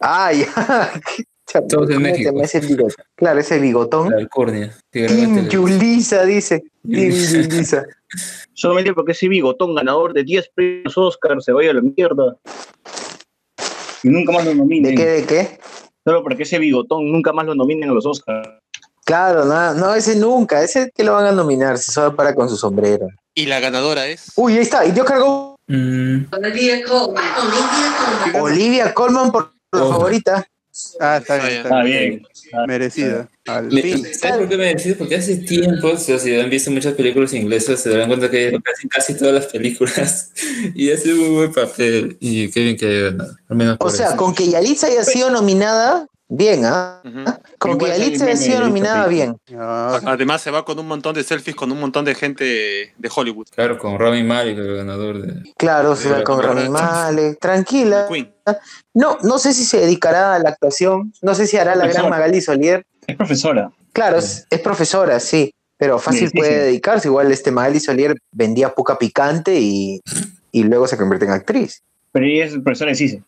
Ah, 0.00 0.32
ya. 0.32 0.46
Chamo, 1.46 1.66
Todos 1.68 1.88
de 1.88 1.94
¿cómo 1.94 2.06
se 2.06 2.12
México. 2.12 2.30
llama 2.32 2.44
ese 2.44 2.60
bigot- 2.62 2.94
Claro, 3.16 3.40
ese 3.40 3.58
bigotón. 3.58 4.10
La 4.10 4.16
alcurnia. 4.16 4.74
televisión. 4.90 5.48
Yulisa, 5.48 6.24
dice. 6.24 6.64
Team 6.88 7.10
Yulisa. 7.12 7.84
Solamente 8.54 8.94
porque 8.94 9.12
ese 9.12 9.28
bigotón 9.28 9.74
ganador 9.74 10.12
de 10.14 10.22
10 10.24 10.48
premios 10.54 10.96
Oscar 10.96 11.40
se 11.42 11.52
vaya 11.52 11.70
a 11.70 11.74
la 11.74 11.82
mierda. 11.82 12.36
Y 14.02 14.08
nunca 14.08 14.32
más 14.32 14.44
lo 14.44 14.50
¿De 14.50 14.56
nominen. 14.56 14.96
qué, 14.96 15.04
de 15.06 15.24
qué? 15.26 15.58
Solo 16.04 16.22
porque 16.22 16.42
ese 16.44 16.58
bigotón 16.58 17.10
nunca 17.10 17.32
más 17.32 17.46
lo 17.46 17.54
nominen 17.54 17.90
a 17.90 17.92
los 17.92 18.04
Oscars. 18.06 18.48
Claro, 19.04 19.44
no, 19.44 19.74
no, 19.74 19.94
ese 19.94 20.16
nunca. 20.16 20.62
Ese 20.62 20.90
que 20.94 21.04
lo 21.04 21.12
van 21.14 21.26
a 21.26 21.32
nominar, 21.32 21.76
si 21.78 21.92
solo 21.92 22.14
para 22.16 22.34
con 22.34 22.48
su 22.48 22.56
sombrero. 22.56 23.06
Y 23.34 23.46
la 23.46 23.60
ganadora 23.60 24.06
es. 24.06 24.32
Uy, 24.36 24.54
ahí 24.54 24.60
está. 24.62 24.84
Y 24.86 24.92
Dios 24.92 25.06
cargó 25.06 25.54
Mm, 25.66 26.26
Olivia 26.30 26.82
Colman. 26.84 27.24
Olivia 27.38 27.94
Colman. 27.98 28.42
Olivia 28.42 28.94
Colman 28.94 29.32
por 29.32 29.52
la 29.72 29.82
Oh. 29.84 29.88
favorita. 29.92 30.46
Ah, 31.00 31.18
está 31.18 31.36
bien, 31.36 31.48
Está 31.48 31.62
está 31.68 31.82
bien. 31.82 32.08
bien. 32.10 32.66
Merecida. 32.66 33.28
Al 33.46 33.70
me- 33.70 33.82
fin. 33.82 34.04
¿Sabes 34.14 34.36
por 34.38 34.48
qué 34.48 34.56
me 34.56 34.74
decido? 34.74 34.96
Porque 34.96 35.14
hace 35.16 35.36
tiempo, 35.36 35.88
o 35.88 35.96
sea, 35.96 36.18
si 36.18 36.34
han 36.38 36.50
visto 36.50 36.70
muchas 36.70 36.94
películas 36.94 37.32
inglesas, 37.32 37.80
se 37.80 37.90
darán 37.90 38.08
cuenta 38.08 38.30
que 38.30 38.58
casi, 38.62 38.88
casi 38.88 39.14
todas 39.14 39.34
las 39.34 39.46
películas 39.46 40.32
y 40.74 40.90
hace 40.90 41.12
un 41.12 41.18
muy 41.20 41.28
buen 41.30 41.52
papel. 41.52 42.16
Y 42.20 42.50
qué 42.50 42.60
bien 42.60 42.76
que 42.76 42.86
haya 42.86 43.00
ganado. 43.10 43.36
Al 43.48 43.56
menos 43.56 43.76
O 43.80 43.90
sea, 43.90 44.08
eso. 44.08 44.16
con 44.16 44.34
que 44.34 44.48
Yalitza 44.48 44.86
haya 44.88 45.04
sido 45.04 45.30
nominada, 45.30 46.06
bien, 46.36 46.64
¿ah? 46.64 47.00
Ujú. 47.04 47.24
Con 47.58 47.78
que 47.78 47.84
Igual 47.86 47.98
Yalitza 48.00 48.18
sale 48.18 48.30
haya 48.32 48.40
meme 48.40 48.52
sido 48.54 48.60
nominada, 48.60 49.06
bien. 49.06 49.36
Ah, 49.58 50.00
Además 50.04 50.42
se 50.42 50.50
va 50.50 50.64
con 50.64 50.78
un 50.78 50.86
montón 50.86 51.14
de 51.14 51.22
selfies 51.22 51.56
con 51.56 51.70
un 51.72 51.80
montón 51.80 52.04
de 52.04 52.14
gente 52.14 52.44
de 52.96 53.10
Hollywood. 53.14 53.46
Claro, 53.54 53.78
con 53.78 53.98
Rami 53.98 54.22
Malek, 54.22 54.58
el 54.58 54.76
ganador 54.76 55.20
de. 55.22 55.52
Claro, 55.56 55.96
se 55.96 56.10
va 56.10 56.22
con 56.24 56.42
Rami 56.42 56.68
Malek, 56.68 57.38
tranquila. 57.40 58.06
Queen. 58.10 58.32
No, 58.92 59.18
no 59.22 59.38
sé 59.38 59.54
si 59.54 59.64
se 59.64 59.78
dedicará 59.80 60.34
a 60.34 60.38
la 60.38 60.50
actuación, 60.50 61.12
no 61.22 61.34
sé 61.34 61.46
si 61.46 61.56
hará 61.56 61.74
la 61.74 61.86
gran. 61.86 62.08
Magali 62.10 62.40
Solier. 62.40 62.84
Es 63.06 63.16
profesora. 63.16 63.70
Claro, 63.92 64.18
es, 64.18 64.46
es 64.50 64.60
profesora, 64.60 65.20
sí, 65.20 65.54
pero 65.78 65.98
fácil 65.98 66.22
Sí, 66.22 66.26
sí, 66.28 66.38
puede 66.38 66.50
sí. 66.52 66.58
dedicarse. 66.66 67.08
Igual 67.08 67.30
este 67.32 67.50
Magali 67.50 67.80
Solier 67.80 68.16
vendía 68.32 68.74
puca 68.74 68.98
picante 68.98 69.54
y, 69.60 70.00
y 70.52 70.64
luego 70.64 70.86
se 70.88 70.96
convierte 70.96 71.26
en 71.26 71.32
actriz. 71.32 71.82
Pero 72.12 72.26
ella 72.26 72.44
es 72.46 72.52
profesora 72.58 72.90
de 72.90 72.96
CICE. 72.96 73.22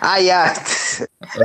Ah, 0.00 0.20
ya. 0.20 0.52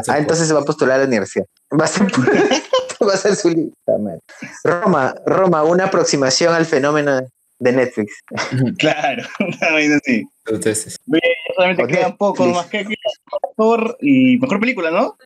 Ah, 0.07 0.17
entonces 0.17 0.47
se 0.47 0.53
va 0.53 0.61
a 0.61 0.65
postular 0.65 0.95
a 0.95 1.03
la 1.03 1.07
universidad. 1.07 1.45
Va 1.79 1.85
a 1.85 1.87
ser, 1.87 2.07
va 3.07 3.13
a 3.13 3.17
ser 3.17 3.35
su 3.35 3.49
lista, 3.49 3.97
man. 3.99 4.19
Roma, 4.63 5.15
Roma, 5.25 5.63
una 5.63 5.85
aproximación 5.85 6.53
al 6.53 6.65
fenómeno 6.65 7.21
de 7.59 7.71
Netflix. 7.71 8.13
Claro, 8.77 9.23
una 9.39 9.71
vaina 9.71 9.95
así. 9.97 10.23
Entonces, 10.45 10.97
Solamente 11.55 11.83
Ok, 11.83 11.89
quedan 11.89 12.17
pocos 12.17 12.45
listo. 12.47 12.61
más 12.61 12.69
que 12.69 12.85
actor 13.49 13.97
y 14.01 14.37
mejor 14.37 14.59
película, 14.59 14.91
¿no? 14.91 15.17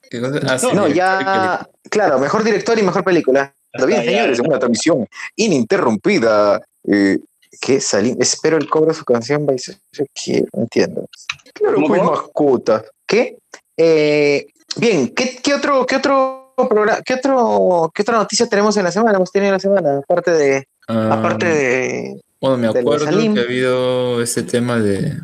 Ah, 0.48 0.60
sí, 0.60 0.68
No, 0.74 0.88
ya, 0.88 1.68
claro, 1.90 2.20
mejor 2.20 2.44
director 2.44 2.78
y 2.78 2.84
mejor 2.84 3.04
película. 3.04 3.54
Está 3.74 3.86
Bien, 3.86 4.04
señores, 4.04 4.40
una 4.40 4.58
transmisión 4.60 5.08
ininterrumpida. 5.36 6.62
Eh, 6.88 7.18
¿Qué? 7.62 7.82
Salim, 7.82 8.16
espero 8.20 8.58
el 8.58 8.70
cobro 8.70 8.90
de 8.90 8.94
su 8.94 9.04
canción. 9.06 9.46
va 9.48 9.54
a 9.54 9.58
ser- 9.58 9.78
¿Qué? 10.14 10.44
No 10.54 10.62
entiendo. 10.64 11.06
Claro, 11.54 11.76
¿Cómo, 11.76 11.88
pues 11.88 12.02
cómo? 12.02 12.12
mascota. 12.12 12.84
¿Qué? 13.08 13.38
Eh, 13.82 14.48
bien, 14.76 15.14
¿qué, 15.16 15.40
qué 15.42 15.54
otro, 15.54 15.86
qué 15.86 15.96
otro 15.96 16.54
programa, 16.70 17.02
qué 17.06 17.14
otro, 17.14 17.90
qué 17.96 18.02
otra 18.02 18.18
noticia 18.18 18.46
tenemos 18.48 18.76
en 18.76 18.84
la 18.84 18.92
semana? 18.92 19.16
Hemos 19.16 19.32
tenido 19.32 19.48
en 19.48 19.54
la 19.54 19.60
semana, 19.60 20.00
aparte 20.00 20.32
de, 20.32 20.68
Ah, 20.90 21.14
aparte 21.20 21.46
de. 21.46 22.22
Bueno, 22.42 22.58
me 22.58 22.68
acuerdo 22.68 23.06
que 23.06 23.40
ha 23.40 23.44
habido 23.44 24.24
ese 24.24 24.42
tema 24.42 24.80
de 24.80 25.20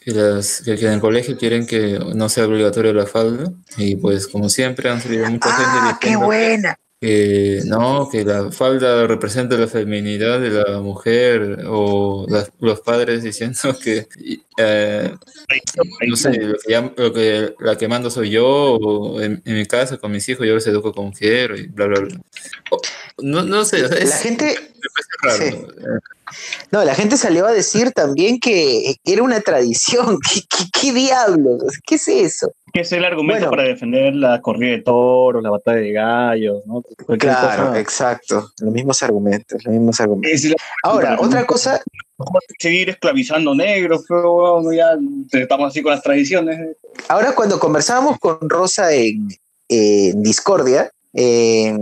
que, 0.00 0.12
las, 0.12 0.62
que, 0.62 0.72
en 0.72 0.92
el 0.94 1.00
colegio 1.00 1.36
quieren 1.36 1.66
que 1.66 1.98
no 2.14 2.28
sea 2.30 2.46
obligatorio 2.46 2.94
la 2.94 3.04
falda 3.04 3.52
y 3.76 3.96
pues 3.96 4.26
como 4.26 4.48
siempre 4.48 4.88
han 4.88 5.00
salido 5.00 5.28
mucha 5.28 5.48
¡Ah, 5.50 5.98
gente 6.00 6.08
qué 6.08 6.16
buena! 6.16 6.78
Que 7.02 7.62
no, 7.66 8.08
que 8.10 8.24
la 8.24 8.52
falda 8.52 9.08
representa 9.08 9.56
la 9.56 9.66
feminidad 9.66 10.38
de 10.40 10.50
la 10.50 10.78
mujer 10.80 11.64
o 11.66 12.24
las- 12.28 12.52
los 12.60 12.80
padres 12.80 13.24
diciendo 13.24 13.58
que 13.82 14.06
eh, 14.56 15.12
no 16.06 16.14
sé, 16.14 16.30
lo 16.40 16.54
que, 16.58 16.72
llam- 16.72 16.92
lo 16.96 17.12
que 17.12 17.54
la 17.58 17.76
que 17.76 17.88
mando 17.88 18.08
soy 18.08 18.30
yo 18.30 18.46
o 18.46 19.20
en, 19.20 19.42
en 19.44 19.54
mi 19.56 19.66
casa 19.66 19.98
con 19.98 20.12
mis 20.12 20.28
hijos 20.28 20.46
yo 20.46 20.54
los 20.54 20.66
educo 20.68 20.92
como 20.92 21.12
quiero 21.12 21.56
y 21.58 21.66
bla 21.66 21.86
bla 21.86 22.00
bla. 22.02 22.20
No, 23.18 23.42
no 23.42 23.64
sé, 23.64 23.80
es, 23.84 23.90
La 24.10 24.16
gente, 24.18 24.44
me 24.44 24.88
parece 25.28 25.50
raro. 25.50 25.68
Eh, 25.96 25.98
no, 26.70 26.84
la 26.84 26.94
gente 26.94 27.16
salió 27.16 27.46
a 27.46 27.52
decir 27.52 27.92
también 27.92 28.38
que 28.40 28.96
era 29.04 29.22
una 29.22 29.40
tradición. 29.40 30.18
¿Qué, 30.32 30.40
qué, 30.48 30.64
qué 30.80 30.92
diablos? 30.92 31.62
¿Qué 31.86 31.96
es 31.96 32.08
eso? 32.08 32.52
Que 32.72 32.80
es 32.80 32.92
el 32.92 33.04
argumento 33.04 33.46
Bueno. 33.48 33.50
para 33.50 33.64
defender 33.68 34.14
la 34.14 34.40
corrida 34.40 34.70
de 34.72 34.82
toros, 34.82 35.42
la 35.42 35.50
batalla 35.50 35.78
de 35.80 35.92
gallos, 35.92 36.62
¿no? 36.64 36.82
Cualquier 37.04 37.32
Claro, 37.32 37.66
cosa. 37.68 37.80
exacto. 37.80 38.50
Los 38.60 38.72
mismos 38.72 39.02
argumentos, 39.02 39.62
los 39.64 39.72
mismos 39.74 40.00
argumentos. 40.00 40.44
La- 40.44 40.54
Ahora, 40.84 41.16
otra 41.20 41.44
cosa, 41.46 41.82
seguir 42.58 42.88
esclavizando 42.90 43.54
negros, 43.54 44.04
pero 44.08 44.32
bueno, 44.62 44.72
ya 44.72 44.96
estamos 45.38 45.68
así 45.68 45.82
con 45.82 45.92
las 45.92 46.02
tradiciones. 46.02 46.76
ahora 47.08 47.34
cuando 47.34 47.58
conversábamos 47.58 48.18
con 48.18 48.38
Rosa 48.48 48.92
en, 48.94 49.28
en 49.68 50.22
Discordia, 50.22 50.90
eh, 51.12 51.76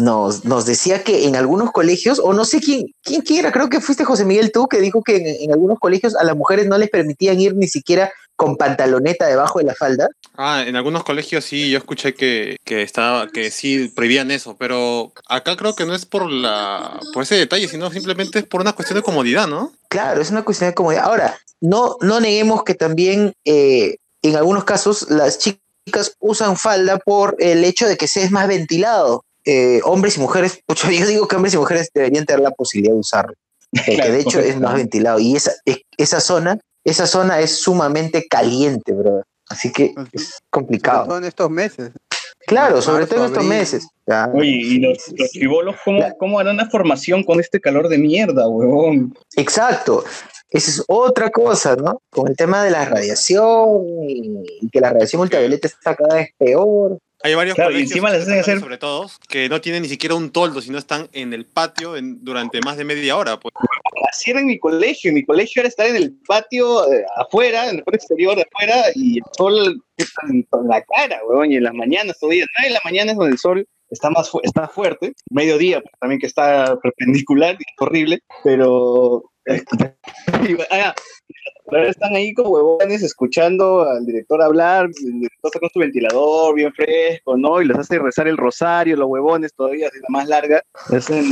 nos, 0.00 0.44
nos 0.44 0.66
decía 0.66 1.02
que 1.02 1.26
en 1.26 1.36
algunos 1.36 1.72
colegios, 1.72 2.20
o 2.22 2.32
no 2.32 2.44
sé 2.44 2.60
quién, 2.60 2.86
quién, 3.02 3.22
quién 3.22 3.40
era, 3.40 3.52
creo 3.52 3.68
que 3.68 3.80
fuiste 3.80 4.04
José 4.04 4.24
Miguel 4.24 4.52
tú, 4.52 4.68
que 4.68 4.80
dijo 4.80 5.02
que 5.02 5.16
en, 5.16 5.26
en 5.26 5.52
algunos 5.52 5.78
colegios 5.78 6.16
a 6.16 6.24
las 6.24 6.36
mujeres 6.36 6.66
no 6.66 6.78
les 6.78 6.90
permitían 6.90 7.40
ir 7.40 7.54
ni 7.54 7.68
siquiera 7.68 8.10
con 8.38 8.56
pantaloneta 8.56 9.26
debajo 9.26 9.58
de 9.58 9.64
la 9.64 9.74
falda. 9.74 10.08
Ah, 10.36 10.62
en 10.64 10.76
algunos 10.76 11.02
colegios 11.02 11.44
sí, 11.44 11.70
yo 11.70 11.78
escuché 11.78 12.14
que, 12.14 12.56
que 12.64 12.82
estaba, 12.82 13.26
que 13.26 13.50
sí 13.50 13.88
prohibían 13.88 14.30
eso, 14.30 14.56
pero 14.56 15.12
acá 15.28 15.56
creo 15.56 15.74
que 15.74 15.84
no 15.84 15.92
es 15.92 16.06
por 16.06 16.30
la, 16.30 17.00
por 17.12 17.24
ese 17.24 17.34
detalle, 17.34 17.66
sino 17.66 17.90
simplemente 17.90 18.38
es 18.38 18.44
por 18.44 18.60
una 18.60 18.74
cuestión 18.74 18.96
de 18.96 19.02
comodidad, 19.02 19.48
¿no? 19.48 19.72
Claro, 19.88 20.22
es 20.22 20.30
una 20.30 20.44
cuestión 20.44 20.70
de 20.70 20.74
comodidad. 20.74 21.06
Ahora, 21.06 21.36
no, 21.60 21.96
no 22.00 22.20
neguemos 22.20 22.62
que 22.62 22.76
también 22.76 23.32
eh, 23.44 23.96
en 24.22 24.36
algunos 24.36 24.62
casos 24.62 25.10
las 25.10 25.38
chicas 25.38 26.14
usan 26.20 26.56
falda 26.56 26.98
por 26.98 27.34
el 27.40 27.64
hecho 27.64 27.88
de 27.88 27.96
que 27.96 28.06
se 28.06 28.22
es 28.22 28.30
más 28.30 28.46
ventilado. 28.46 29.24
Eh, 29.50 29.80
hombres 29.84 30.18
y 30.18 30.20
mujeres, 30.20 30.60
yo 31.00 31.06
digo 31.06 31.26
que 31.26 31.36
hombres 31.36 31.54
y 31.54 31.58
mujeres 31.58 31.88
deberían 31.94 32.26
tener 32.26 32.42
la 32.42 32.50
posibilidad 32.50 32.92
de 32.92 33.00
usarlo, 33.00 33.32
porque 33.74 33.94
Claro, 33.94 34.12
de 34.12 34.20
hecho 34.20 34.40
es 34.40 34.60
más 34.60 34.74
ventilado 34.74 35.18
y 35.18 35.36
esa, 35.36 35.52
es- 35.64 35.80
esa 35.96 36.20
zona, 36.20 36.58
esa 36.84 37.06
zona 37.06 37.40
es 37.40 37.56
sumamente 37.56 38.26
caliente, 38.28 38.92
bro. 38.92 39.22
Así 39.48 39.72
que 39.72 39.94
es 40.12 40.24
Sobre 40.24 40.40
complicado. 40.50 41.06
todo 41.06 41.16
en 41.18 41.24
estos 41.24 41.48
meses. 41.50 41.92
Claro, 42.46 42.82
sobre 42.82 43.00
marzo, 43.00 43.14
todo 43.14 43.24
en 43.24 43.30
estos 43.32 43.44
abril. 43.44 43.58
meses. 43.58 43.88
Ya. 44.06 44.30
Oye, 44.34 44.48
y 44.50 44.78
los, 44.80 44.98
los 45.16 45.30
chibolos, 45.30 45.76
¿cómo, 45.84 46.04
¿cómo 46.18 46.38
harán 46.38 46.56
una 46.56 46.68
formación 46.68 47.24
con 47.24 47.40
este 47.40 47.58
calor 47.60 47.88
de 47.88 47.96
mierda, 47.98 48.46
huevón? 48.48 49.14
Exacto. 49.36 50.04
Esa 50.50 50.70
es 50.70 50.84
otra 50.88 51.30
cosa, 51.30 51.76
¿no? 51.76 52.00
Con 52.10 52.28
el 52.28 52.36
tema 52.36 52.62
de 52.64 52.70
la 52.70 52.84
radiación 52.84 53.84
y, 54.08 54.42
y 54.62 54.68
que 54.70 54.80
la 54.80 54.90
radiación 54.90 55.22
ultravioleta 55.22 55.68
está 55.68 55.94
cada 55.94 56.14
vez 56.16 56.28
peor. 56.38 56.98
Hay 57.22 57.34
varios 57.34 57.56
Claro, 57.56 57.76
y 57.76 57.82
encima 57.82 58.10
les 58.10 58.22
hacen 58.22 58.38
hacer- 58.38 58.60
sobre 58.60 58.78
todo, 58.78 59.10
que 59.28 59.48
no 59.48 59.60
tienen 59.60 59.82
ni 59.82 59.88
siquiera 59.88 60.14
un 60.14 60.30
toldo, 60.30 60.60
sino 60.60 60.78
están 60.78 61.08
en 61.12 61.32
el 61.32 61.46
patio 61.46 61.96
en- 61.96 62.24
durante 62.24 62.60
más 62.60 62.76
de 62.76 62.84
media 62.84 63.16
hora. 63.16 63.40
Pues. 63.40 63.52
Así 64.08 64.30
era 64.30 64.40
en 64.40 64.46
mi 64.46 64.58
colegio. 64.58 65.08
En 65.08 65.14
mi 65.16 65.24
colegio 65.24 65.60
era 65.60 65.68
estar 65.68 65.86
en 65.86 65.96
el 65.96 66.14
patio 66.26 66.90
eh, 66.92 67.04
afuera, 67.16 67.68
en 67.70 67.78
el 67.78 67.82
patio 67.84 67.96
exterior 67.96 68.36
de 68.36 68.42
afuera, 68.50 68.82
y 68.94 69.18
el 69.18 69.24
sol 69.36 69.82
en, 69.96 70.46
en 70.52 70.68
la 70.68 70.82
cara, 70.84 71.20
huevón, 71.28 71.50
y 71.50 71.56
en 71.56 71.64
las 71.64 71.74
mañanas 71.74 72.16
todavía. 72.20 72.44
No 72.60 72.66
en 72.66 72.72
las 72.74 72.84
mañanas 72.84 73.16
donde 73.16 73.32
el 73.32 73.38
sol 73.38 73.66
está 73.90 74.10
más 74.10 74.30
fu- 74.30 74.40
está 74.44 74.68
fuerte, 74.68 75.12
mediodía 75.30 75.80
pues, 75.80 75.92
también 76.00 76.20
que 76.20 76.26
está 76.26 76.78
perpendicular, 76.80 77.54
y 77.54 77.62
es 77.62 77.74
horrible, 77.80 78.20
pero... 78.44 79.24
Ah, 80.70 80.94
Ahora 81.70 81.88
están 81.90 82.14
ahí 82.16 82.32
como 82.32 82.50
huevones 82.50 83.02
escuchando 83.02 83.82
al 83.82 84.06
director 84.06 84.40
hablar, 84.42 84.86
el 84.86 85.12
director 85.20 85.48
está 85.50 85.60
con 85.60 85.68
su 85.70 85.78
ventilador 85.78 86.54
bien 86.54 86.72
fresco, 86.72 87.36
¿no? 87.36 87.60
Y 87.60 87.66
les 87.66 87.76
hace 87.78 87.98
rezar 87.98 88.26
el 88.26 88.36
rosario, 88.38 88.96
los 88.96 89.08
huevones 89.08 89.52
todavía, 89.54 89.88
así 89.88 89.98
la 90.00 90.06
más 90.08 90.26
larga. 90.28 90.62
hacen 90.90 91.24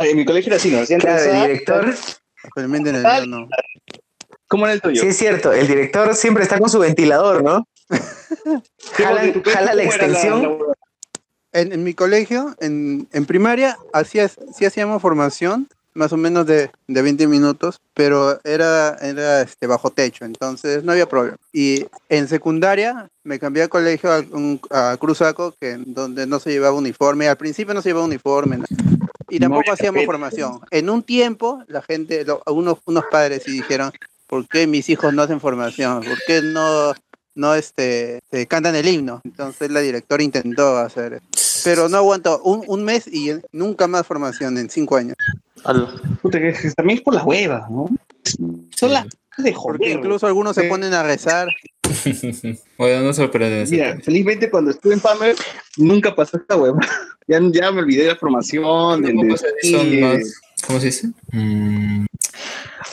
En 0.00 0.16
mi 0.16 0.24
colegio 0.24 0.50
era 0.50 0.56
así, 0.56 0.70
¿no? 0.70 0.80
Hacían 0.80 1.00
Claro, 1.00 1.22
el 1.22 1.42
director, 1.42 1.94
Actualmente 2.44 2.90
en 2.90 2.96
el 2.96 3.02
mío 3.02 3.26
no. 3.26 3.48
¿Cómo 4.48 4.64
era 4.64 4.72
el 4.72 4.80
tuyo? 4.80 5.02
Sí, 5.02 5.08
es 5.08 5.16
cierto, 5.16 5.52
el 5.52 5.66
director 5.68 6.14
siempre 6.14 6.42
está 6.42 6.58
con 6.58 6.70
su 6.70 6.78
ventilador, 6.78 7.42
¿no? 7.44 7.66
Jala, 8.94 9.24
¿En 9.24 9.32
tu 9.34 9.42
colegio 9.42 9.52
jala 9.60 9.74
la 9.74 9.82
extensión. 9.84 10.42
la- 10.42 11.60
En, 11.60 11.72
en 11.72 11.82
mi 11.84 11.94
colegio, 11.94 12.54
en, 12.60 13.08
en 13.12 13.24
primaria, 13.26 13.78
hacías, 13.92 14.36
sí 14.56 14.64
hacíamos 14.64 15.00
formación, 15.02 15.68
más 15.94 16.12
o 16.12 16.16
menos 16.16 16.46
de, 16.46 16.70
de 16.86 17.02
20 17.02 17.26
minutos, 17.26 17.80
pero 17.94 18.38
era, 18.44 18.96
era 19.00 19.42
este, 19.42 19.66
bajo 19.66 19.90
techo, 19.90 20.24
entonces 20.24 20.84
no 20.84 20.92
había 20.92 21.08
problema. 21.08 21.36
Y 21.52 21.86
en 22.08 22.28
secundaria 22.28 23.08
me 23.24 23.38
cambié 23.38 23.62
de 23.64 23.68
colegio 23.68 24.12
a, 24.12 24.18
un- 24.20 24.60
a 24.70 24.96
Cruzaco, 24.98 25.54
que, 25.60 25.76
donde 25.86 26.26
no 26.26 26.38
se 26.38 26.50
llevaba 26.50 26.76
uniforme. 26.76 27.28
Al 27.28 27.36
principio 27.36 27.74
no 27.74 27.82
se 27.82 27.88
llevaba 27.88 28.06
uniforme. 28.06 28.58
Y 29.28 29.38
tampoco 29.40 29.72
hacíamos 29.72 30.04
formación. 30.06 30.60
En 30.70 30.88
un 30.88 31.02
tiempo, 31.02 31.62
la 31.66 31.82
gente, 31.82 32.24
lo- 32.24 32.42
unos, 32.46 32.78
unos 32.84 33.04
padres 33.10 33.42
sí 33.44 33.50
dijeron, 33.52 33.90
¿por 34.26 34.46
qué 34.48 34.66
mis 34.66 34.88
hijos 34.88 35.12
no 35.12 35.22
hacen 35.22 35.40
formación? 35.40 36.02
¿Por 36.02 36.18
qué 36.26 36.40
no, 36.42 36.94
no 37.34 37.54
este, 37.54 38.20
eh, 38.30 38.46
cantan 38.46 38.76
el 38.76 38.86
himno? 38.88 39.20
Entonces 39.24 39.70
la 39.70 39.80
directora 39.80 40.22
intentó 40.22 40.76
hacer 40.78 41.20
pero 41.64 41.88
no 41.88 41.96
aguantó 41.96 42.40
un, 42.44 42.62
un 42.68 42.84
mes 42.84 43.06
y 43.08 43.32
nunca 43.52 43.88
más 43.88 44.06
formación 44.06 44.56
en 44.58 44.70
cinco 44.70 44.96
años. 44.96 45.16
Puta, 46.22 46.38
que 46.40 46.52
que 46.52 46.70
también 46.72 46.98
es 46.98 47.04
por 47.04 47.14
las 47.14 47.24
huevas, 47.24 47.70
¿no? 47.70 47.88
Son 48.76 48.92
las 48.92 49.04
de 49.04 49.52
Porque 49.52 49.52
joder. 49.52 49.90
incluso 49.90 50.26
algunos 50.26 50.54
se 50.54 50.64
ponen 50.64 50.92
a 50.94 51.02
rezar. 51.02 51.48
bueno, 52.78 53.02
no 53.04 53.12
sorprende. 53.14 53.64
Mira, 53.70 53.96
felizmente 54.02 54.50
cuando 54.50 54.70
estuve 54.72 54.94
en 54.94 55.00
Palmer 55.00 55.36
nunca 55.76 56.14
pasó 56.14 56.36
esta 56.36 56.56
hueva. 56.56 56.78
Ya, 57.30 57.38
ya 57.52 57.70
me 57.70 57.80
olvidé 57.82 58.04
de 58.04 58.08
la 58.08 58.16
formación. 58.16 59.02
del- 59.02 59.36
se- 59.36 59.70
son 59.70 60.00
más- 60.00 60.40
¿Cómo 60.66 60.80
se 60.80 60.86
dice? 60.86 61.08
Mm, 61.30 62.06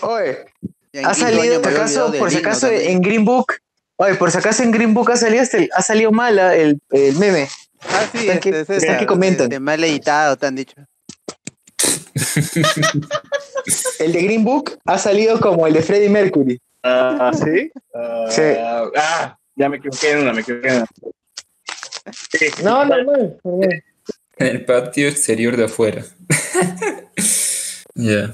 Oye, 0.01 0.39
ha 1.06 1.13
salido, 1.13 1.62
por 1.62 1.71
si 1.71 1.78
acaso, 1.78 1.84
olvidado 2.06 2.12
del 2.12 2.19
por 2.19 2.30
si 2.32 2.38
himno 2.39 2.49
acaso 2.49 2.67
también. 2.67 2.91
en 2.91 3.01
Green 3.01 3.23
Book, 3.23 3.54
oye, 3.95 4.15
por 4.15 4.32
si 4.32 4.38
acaso 4.38 4.63
en 4.63 4.71
Green 4.71 4.93
Book 4.93 5.10
ha 5.12 5.15
salido, 5.15 5.41
este- 5.41 5.69
ha 5.73 5.82
salido 5.82 6.12
mala 6.12 6.54
el, 6.54 6.82
el 6.91 7.15
meme. 7.17 7.47
Ah, 7.82 8.04
sí, 8.12 8.28
están 8.28 8.39
que- 8.41 8.49
este, 8.49 8.62
es 8.62 8.69
están 8.69 8.95
esa, 8.95 8.97
que 8.99 9.06
comentan. 9.06 9.43
este, 9.45 9.60
mal 9.62 9.82
editado, 9.86 10.36
te 10.36 10.47
han 10.47 10.56
dicho. 10.56 10.75
El 13.99 14.13
de 14.13 14.21
Green 14.23 14.43
Book 14.43 14.78
ha 14.86 14.97
salido 14.97 15.39
como 15.39 15.67
el 15.67 15.73
de 15.73 15.82
Freddie 15.82 16.10
Mercury. 16.10 16.60
Ah, 16.84 17.32
¿sí? 17.34 17.71
Ah, 17.93 18.25
Sí. 18.30 18.41
Ah, 18.95 19.38
ya 19.56 19.69
me 19.69 19.78
equivoqué 19.78 20.12
en 20.12 20.19
una, 20.19 20.34
me 20.34 20.41
equivoqué 20.41 20.67
en 20.67 20.75
una. 20.75 20.86
Sí. 22.32 22.47
No, 22.63 22.86
no, 22.86 23.04
no. 23.04 23.12
no. 23.43 23.63
en 23.63 23.82
el 24.38 24.65
patio 24.65 25.08
exterior 25.08 25.58
de 25.58 25.65
afuera. 25.65 26.06
Ya. 27.95 28.34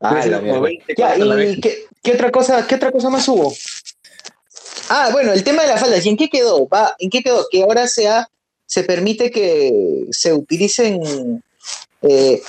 Ah, 0.00 0.26
la 0.26 0.40
como 0.40 0.60
mierda. 0.60 0.60
20 0.60 0.94
Ya. 0.96 1.16
¿y 1.16 1.60
qué, 1.60 1.84
qué 2.02 2.12
otra 2.12 2.30
cosa, 2.30 2.66
qué 2.66 2.74
otra 2.74 2.90
cosa 2.90 3.08
más 3.10 3.28
hubo? 3.28 3.54
Ah, 4.88 5.10
bueno, 5.12 5.32
el 5.32 5.44
tema 5.44 5.62
de 5.62 5.68
las 5.68 5.80
faldas. 5.80 6.04
¿Y 6.04 6.08
en 6.08 6.16
qué 6.16 6.28
quedó? 6.28 6.68
Va, 6.68 6.94
¿En 6.98 7.08
qué 7.08 7.22
quedó? 7.22 7.46
Que 7.50 7.62
ahora 7.62 7.86
sea, 7.86 8.28
se 8.66 8.82
permite 8.82 9.30
que 9.30 10.06
se 10.10 10.32
utilicen 10.32 11.42
eh, 12.02 12.42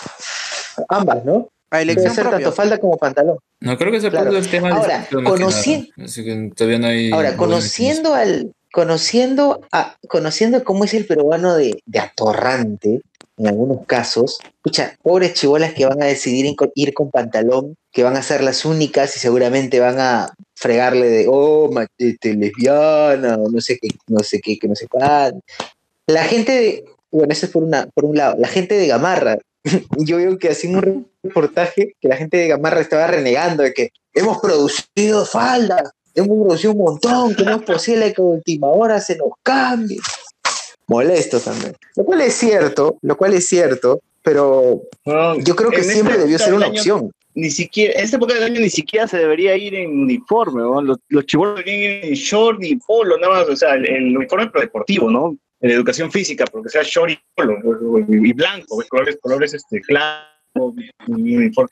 ambas, 0.89 1.23
¿no? 1.25 1.49
A 1.69 1.77
Puede 1.77 1.83
elección 1.83 2.13
ser 2.13 2.23
propia. 2.25 2.37
tanto 2.45 2.51
falda 2.55 2.77
como 2.77 2.97
pantalón. 2.97 3.37
No 3.59 3.77
creo 3.77 3.91
que 3.91 3.99
se 4.01 4.09
Claro. 4.09 4.35
el 4.37 4.47
tema 4.49 4.69
Ahora, 4.69 5.01
ciclo 5.03 5.21
más 5.21 5.33
que 5.33 5.43
conoci- 5.45 5.91
nada. 5.97 6.05
Así 6.07 6.23
que 6.23 6.51
todavía 6.55 6.79
no 6.79 6.87
hay. 6.87 7.11
Ahora, 7.11 7.35
conociendo 7.35 8.13
al, 8.13 8.53
conociendo 8.71 9.61
a, 9.71 9.95
conociendo 10.07 10.63
cómo 10.63 10.83
es 10.83 10.93
el 10.93 11.05
peruano 11.07 11.55
de, 11.55 11.81
de 11.85 11.99
atorrante, 11.99 13.01
en 13.37 13.47
algunos 13.47 13.85
casos, 13.87 14.37
escucha, 14.57 14.95
pobres 15.01 15.33
chibolas 15.33 15.73
que 15.73 15.87
van 15.87 16.01
a 16.03 16.05
decidir 16.05 16.55
ir 16.75 16.93
con 16.93 17.09
pantalón, 17.09 17.75
que 17.91 18.03
van 18.03 18.15
a 18.17 18.21
ser 18.21 18.43
las 18.43 18.65
únicas 18.65 19.15
y 19.15 19.19
seguramente 19.19 19.79
van 19.79 19.99
a 19.99 20.31
fregarle 20.55 21.07
de, 21.07 21.25
oh, 21.27 21.71
ma- 21.71 21.87
este, 21.97 22.35
lesbiana, 22.35 23.35
o 23.37 23.49
no 23.49 23.59
sé 23.61 23.79
qué, 23.81 23.89
no 24.07 24.19
sé 24.19 24.39
qué, 24.39 24.59
que 24.59 24.67
no 24.67 24.75
sé 24.75 24.87
cuál. 24.87 25.41
La 26.05 26.23
gente 26.25 26.51
de, 26.51 26.85
bueno, 27.13 27.31
eso 27.31 27.45
es 27.45 27.51
por, 27.51 27.63
una, 27.63 27.87
por 27.93 28.05
un 28.05 28.17
lado, 28.17 28.35
la 28.39 28.47
gente 28.47 28.75
de 28.75 28.87
Gamarra, 28.87 29.37
yo 29.97 30.17
veo 30.17 30.37
que 30.37 30.49
hacían 30.49 30.75
un 30.75 31.07
reportaje 31.23 31.95
que 32.01 32.07
la 32.07 32.17
gente 32.17 32.37
de 32.37 32.47
Gamarra 32.47 32.81
estaba 32.81 33.07
renegando 33.07 33.63
de 33.63 33.73
que 33.73 33.91
hemos 34.13 34.39
producido 34.39 35.25
faldas, 35.25 35.91
hemos 36.15 36.45
producido 36.45 36.73
un 36.73 36.79
montón, 36.79 37.33
¿cómo 37.35 37.51
es 37.51 37.61
posible 37.61 38.13
que 38.13 38.21
a 38.21 38.25
última 38.25 38.67
hora 38.67 38.99
se 38.99 39.15
nos 39.15 39.29
cambie? 39.43 39.99
Molesto 40.87 41.39
también. 41.39 41.75
Lo 41.95 42.03
cual 42.03 42.21
es 42.21 42.33
cierto, 42.33 42.97
lo 43.01 43.15
cual 43.15 43.33
es 43.33 43.47
cierto, 43.47 44.01
pero 44.23 44.81
No, 45.05 45.37
yo 45.39 45.55
creo 45.55 45.69
que 45.69 45.83
siempre 45.83 46.17
debió 46.17 46.37
ser 46.39 46.53
una 46.53 46.65
año, 46.65 46.75
opción. 46.75 47.11
Ni 47.35 47.49
siquiera, 47.49 47.97
en 47.97 48.05
esta 48.05 48.17
época 48.17 48.33
del 48.33 48.43
año 48.43 48.59
ni 48.59 48.69
siquiera 48.69 49.07
se 49.07 49.17
debería 49.17 49.55
ir 49.55 49.73
en 49.75 49.89
uniforme, 49.89 50.61
¿no? 50.61 50.81
Los, 50.81 50.97
los 51.09 51.25
deberían 51.25 51.79
ir 51.79 52.05
en 52.05 52.13
short 52.13 52.63
y 52.63 52.75
polo, 52.75 53.17
nada 53.17 53.39
más, 53.39 53.49
o 53.49 53.55
sea, 53.55 53.75
el, 53.75 53.87
el 53.87 54.17
uniforme 54.17 54.49
pero 54.51 54.61
deportivo, 54.61 55.09
¿no? 55.09 55.37
En 55.63 55.71
educación 55.71 56.11
física, 56.11 56.43
porque 56.51 56.69
sea 56.69 56.83
short 56.83 57.11
y 57.11 57.19
polo, 57.35 57.55
y, 58.09 58.33
blanco, 58.33 58.77
¿ves? 58.77 58.89
colores, 58.89 59.17
colores 59.21 59.53
este, 59.53 59.79
claros, 59.81 60.27
y 61.07 61.35
uniforme. 61.37 61.69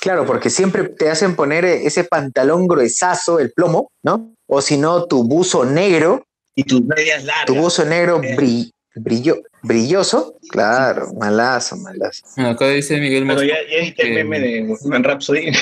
Claro, 0.00 0.26
porque 0.26 0.50
siempre 0.50 0.88
te 0.88 1.08
hacen 1.08 1.36
poner 1.36 1.64
ese 1.64 2.02
pantalón 2.04 2.66
gruesazo, 2.66 3.38
el 3.38 3.52
plomo, 3.52 3.90
¿no? 4.02 4.34
O 4.48 4.60
si 4.60 4.76
no, 4.76 5.04
tu 5.06 5.22
buzo 5.22 5.64
negro, 5.64 6.24
Y 6.56 6.64
tus 6.64 6.82
medias 6.84 7.24
largas. 7.24 7.46
tu 7.46 7.54
buzo 7.54 7.84
negro 7.84 8.20
Eh. 8.24 8.36
bri- 8.36 8.70
brillo, 8.96 9.36
brilloso. 9.62 10.34
Claro, 10.50 11.12
malazo, 11.14 11.76
malazo. 11.76 12.24
Acá 12.38 12.66
dice 12.70 12.98
Miguel 12.98 13.24
Pero 13.26 13.44
ya, 13.44 13.54
ya 13.70 13.94
el 13.98 14.14
meme 14.14 14.40
de 14.40 14.76
Rhapsody. 15.02 15.52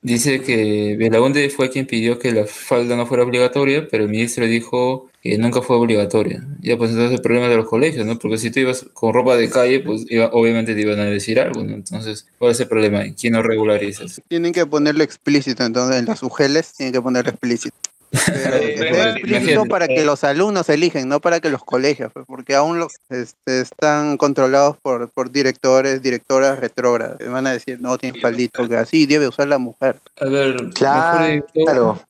Dice 0.00 0.40
que 0.42 0.96
Belaunde 0.96 1.50
fue 1.50 1.70
quien 1.70 1.86
pidió 1.86 2.18
que 2.20 2.30
la 2.32 2.46
falda 2.46 2.94
no 2.96 3.04
fuera 3.06 3.24
obligatoria, 3.24 3.88
pero 3.90 4.04
el 4.04 4.08
ministro 4.10 4.46
dijo 4.46 5.10
que 5.20 5.36
nunca 5.38 5.60
fue 5.60 5.76
obligatoria. 5.76 6.46
Ya 6.60 6.76
pues 6.78 6.92
entonces 6.92 7.16
el 7.16 7.20
problema 7.20 7.48
de 7.48 7.56
los 7.56 7.66
colegios, 7.66 8.06
¿no? 8.06 8.16
Porque 8.18 8.38
si 8.38 8.50
tú 8.52 8.60
ibas 8.60 8.86
con 8.92 9.12
ropa 9.12 9.36
de 9.36 9.50
calle, 9.50 9.80
pues 9.80 10.04
iba- 10.08 10.30
obviamente 10.32 10.74
te 10.74 10.80
iban 10.82 11.00
a 11.00 11.04
decir 11.06 11.40
algo, 11.40 11.64
¿no? 11.64 11.74
Entonces, 11.74 12.26
¿cuál 12.38 12.52
es 12.52 12.60
el 12.60 12.68
problema? 12.68 13.02
¿Quién 13.20 13.32
no 13.32 13.42
regulariza? 13.42 14.04
Tienen 14.28 14.52
que 14.52 14.64
ponerlo 14.66 15.02
explícito, 15.02 15.64
entonces 15.64 15.98
en 15.98 16.04
las 16.06 16.22
UGELs 16.22 16.74
tienen 16.74 16.92
que 16.92 17.02
ponerlo 17.02 17.30
explícito. 17.30 17.76
Pero 18.10 18.56
Eh, 18.56 19.14
que 19.44 19.68
para 19.68 19.88
que 19.88 20.04
los 20.04 20.24
alumnos 20.24 20.68
eligen, 20.68 21.08
no 21.08 21.20
para 21.20 21.40
que 21.40 21.50
los 21.50 21.64
colegios, 21.64 22.12
pues, 22.12 22.24
porque 22.26 22.54
aún 22.54 22.78
los 22.78 22.94
este, 23.10 23.60
están 23.60 24.16
controlados 24.16 24.76
por, 24.78 25.10
por 25.10 25.30
directores, 25.30 26.02
directoras 26.02 26.58
retrógradas. 26.58 27.18
que 27.18 27.28
Van 27.28 27.46
a 27.46 27.52
decir, 27.52 27.80
no, 27.80 27.98
tiene 27.98 28.20
faldito, 28.20 28.60
porque 28.60 28.76
así 28.76 29.06
debe 29.06 29.28
usar 29.28 29.48
la 29.48 29.58
mujer. 29.58 30.00
A 30.20 30.26
ver, 30.26 30.70
Claro. 30.74 32.00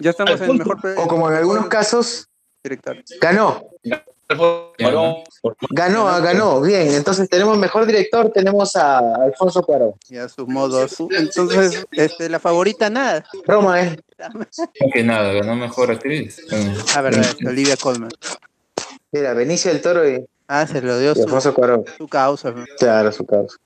Ya 0.00 0.10
estamos 0.10 0.40
en 0.40 0.50
el 0.50 0.58
mejor 0.58 0.78
O 0.96 1.06
como 1.06 1.30
en 1.30 1.36
algunos 1.36 1.66
casos, 1.68 2.28
director. 2.62 3.02
ganó. 3.20 3.64
Ganó, 5.70 6.04
ganó. 6.22 6.60
Bien, 6.60 6.92
entonces 6.94 7.28
tenemos 7.28 7.58
mejor 7.58 7.86
director, 7.86 8.30
tenemos 8.30 8.74
a 8.76 8.98
Alfonso 9.16 9.62
Cuarón. 9.62 9.94
Ya 10.08 10.28
sus 10.28 10.46
modos. 10.48 10.96
Entonces, 11.10 11.84
este, 11.92 12.28
la 12.28 12.38
favorita 12.38 12.90
nada. 12.90 13.24
Roma, 13.46 13.82
¿eh? 13.82 13.96
que 14.92 15.02
nada, 15.02 15.32
ganó 15.32 15.56
mejor 15.56 15.90
actriz. 15.90 16.40
Ah, 16.94 17.02
verdad, 17.02 17.26
Olivia 17.46 17.76
Colman. 17.76 18.10
Mira, 19.12 19.34
Benicio 19.34 19.70
del 19.72 19.80
Toro 19.80 20.08
y, 20.08 20.26
Ah, 20.46 20.66
se 20.66 20.82
lo 20.82 20.98
dio 20.98 21.12
y 21.12 21.14
su, 21.14 21.22
Alfonso 21.22 21.54
Cuarón. 21.54 21.84
su 21.96 22.06
causa. 22.06 22.54
Claro, 22.78 23.10
su 23.12 23.24
causa. 23.24 23.56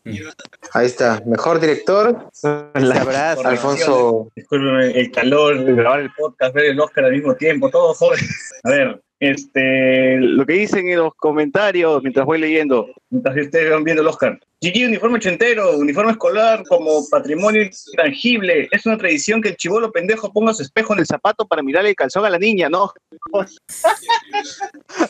Ahí 0.72 0.86
está. 0.86 1.20
Mejor 1.26 1.58
director, 1.58 2.28
Se 2.32 2.48
abraza. 2.48 3.48
Alfonso. 3.48 4.30
Discúlpeme, 4.36 4.92
el 4.92 5.10
calor 5.10 5.64
de 5.64 5.74
grabar 5.74 6.00
el 6.00 6.10
podcast, 6.12 6.54
ver 6.54 6.66
el 6.66 6.80
Oscar 6.80 7.06
al 7.06 7.12
mismo 7.12 7.34
tiempo, 7.34 7.68
todo 7.68 7.94
joven. 7.94 8.20
A 8.62 8.70
ver, 8.70 9.02
este, 9.20 10.18
lo 10.18 10.46
que 10.46 10.52
dicen 10.54 10.88
en 10.88 10.98
los 10.98 11.14
comentarios 11.14 12.02
mientras 12.02 12.24
voy 12.24 12.38
leyendo, 12.38 12.88
mientras 13.10 13.36
ustedes 13.36 13.70
van 13.70 13.84
viendo 13.84 14.02
el 14.02 14.08
Oscar. 14.08 14.38
Gigi, 14.60 14.84
uniforme 14.84 15.18
ochentero, 15.18 15.76
uniforme 15.76 16.12
escolar 16.12 16.64
como 16.68 17.08
patrimonio 17.08 17.62
intangible. 17.62 18.68
Es 18.72 18.86
una 18.86 18.98
tradición 18.98 19.40
que 19.40 19.50
el 19.50 19.56
chivolo 19.56 19.92
pendejo 19.92 20.32
ponga 20.32 20.52
su 20.52 20.62
espejo 20.62 20.94
en 20.94 20.98
el 21.00 21.06
zapato 21.06 21.46
para 21.46 21.62
mirarle 21.62 21.90
el 21.90 21.96
calzón 21.96 22.24
a 22.24 22.30
la 22.30 22.40
niña, 22.40 22.68
¿no? 22.68 22.92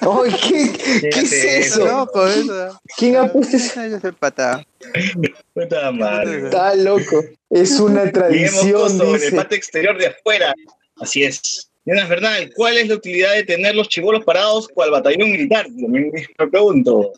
¡Ay, 0.00 0.34
qué, 0.46 1.08
qué 1.10 1.20
es 1.20 1.32
eso? 1.32 1.86
Loco, 1.86 2.26
eso. 2.26 2.78
¿Quién 2.98 3.16
ha 3.16 3.32
puesto 3.32 3.56
eso? 3.56 3.80
Ese 3.80 3.96
es 3.96 4.04
el 4.04 4.14
pata. 4.14 4.62
Puta 5.54 5.92
madre. 5.92 6.44
Está 6.44 6.74
loco. 6.74 7.24
Es 7.48 7.80
una 7.80 8.10
tradición, 8.12 9.00
en 9.00 9.06
el 9.06 9.12
dice. 9.14 9.36
patio 9.36 9.56
exterior 9.56 9.96
de 9.96 10.08
afuera. 10.08 10.54
Así 11.00 11.24
es. 11.24 11.67
Diana 11.88 12.06
Fernández, 12.06 12.50
¿cuál 12.54 12.76
es 12.76 12.86
la 12.86 12.96
utilidad 12.96 13.32
de 13.32 13.44
tener 13.44 13.74
los 13.74 13.88
chivolos 13.88 14.22
parados 14.22 14.68
cual 14.68 14.90
batallón 14.90 15.30
militar? 15.32 15.66
Me, 15.70 16.10
me 16.38 16.46
pregunto. 16.50 17.12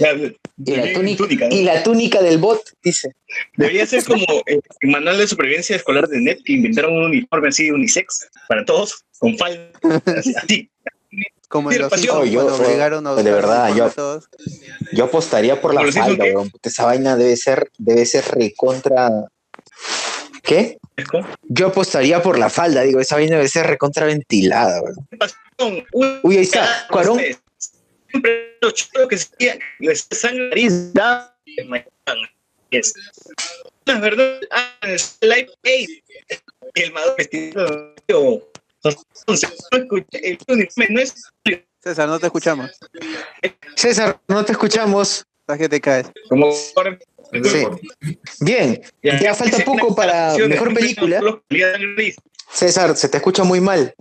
La 0.00 0.14
del 0.14 0.36
Y 0.64 0.76
la, 0.76 0.92
túnica, 0.94 1.16
túnica, 1.18 1.48
¿no? 1.48 1.54
y 1.54 1.62
la 1.64 1.82
túnica 1.82 2.22
del 2.22 2.38
bot, 2.38 2.62
dice. 2.82 3.12
Debería 3.58 3.84
ser 3.84 4.04
como 4.04 4.24
eh, 4.46 4.58
el 4.80 4.90
manual 4.90 5.18
de 5.18 5.26
supervivencia 5.26 5.76
escolar 5.76 6.08
de 6.08 6.18
NET 6.18 6.42
que 6.44 6.54
inventaron 6.54 6.94
un 6.96 7.04
uniforme 7.04 7.48
así 7.48 7.70
unisex 7.70 8.28
para 8.48 8.64
todos, 8.64 9.04
con 9.18 9.36
falda, 9.36 9.70
así, 10.16 10.70
Como 11.48 11.70
en 11.72 11.82
los 11.82 11.92
Oh, 12.10 12.24
yo- 12.24 12.42
cuando 12.44 12.56
obligaron 12.64 13.06
a 13.06 13.14
de 13.16 13.30
verdad, 13.30 13.74
yo- 13.76 13.90
todos. 13.90 14.28
Yo 14.92 15.04
apostaría 15.04 15.60
por 15.60 15.74
la 15.74 15.80
¿Pero 15.80 15.92
sí 15.92 15.98
son 15.98 16.08
falda, 16.08 16.24
weón. 16.24 16.50
Esa 16.62 16.86
vaina 16.86 17.16
debe 17.16 17.36
ser, 17.36 17.70
debe 17.76 18.06
ser 18.06 18.24
recontra. 18.28 19.10
¿Qué? 20.42 20.78
Yo 21.42 21.68
apostaría 21.68 22.22
por 22.22 22.38
la 22.38 22.48
falda, 22.48 22.82
digo, 22.82 23.00
esa 23.00 23.16
vaina 23.16 23.36
debe 23.36 23.48
ser 23.48 23.66
recontra 23.66 24.06
ventilada, 24.06 24.80
weón. 24.80 25.84
Uy, 26.22 26.36
ahí 26.36 26.44
está, 26.44 26.86
Cuarón. 26.90 27.20
Siempre 28.08 28.56
los 28.60 28.74
chicos 28.74 29.06
que 29.08 29.18
se 29.18 30.14
sangre 30.14 30.48
nariz 30.48 30.92
da 30.92 31.36
es 32.70 32.92
la 33.84 34.00
verdad 34.00 34.40
ah, 34.50 34.96
live 35.20 35.48
el 36.74 36.92
maduro 36.92 37.14
vestido 37.16 37.92
no 38.82 39.78
escuché 39.78 40.30
el 40.30 40.38
uniforme 40.48 40.86
no 40.90 41.00
es 41.00 41.14
César, 41.86 42.08
no 42.08 42.18
te 42.18 42.26
escuchamos. 42.26 42.72
César, 43.76 44.18
no 44.26 44.44
te 44.44 44.50
escuchamos. 44.50 45.24
Haz 45.46 45.56
que 45.56 45.68
te 45.68 45.80
caes. 45.80 46.10
como 46.28 46.52
Sí. 47.32 47.66
Bien, 48.40 48.80
ya 49.02 49.34
falta 49.34 49.58
poco 49.64 49.94
para 49.94 50.36
mejor 50.48 50.72
película. 50.74 51.20
César, 52.52 52.96
se 52.96 53.08
te 53.08 53.16
escucha 53.18 53.44
muy 53.44 53.60
mal. 53.60 53.94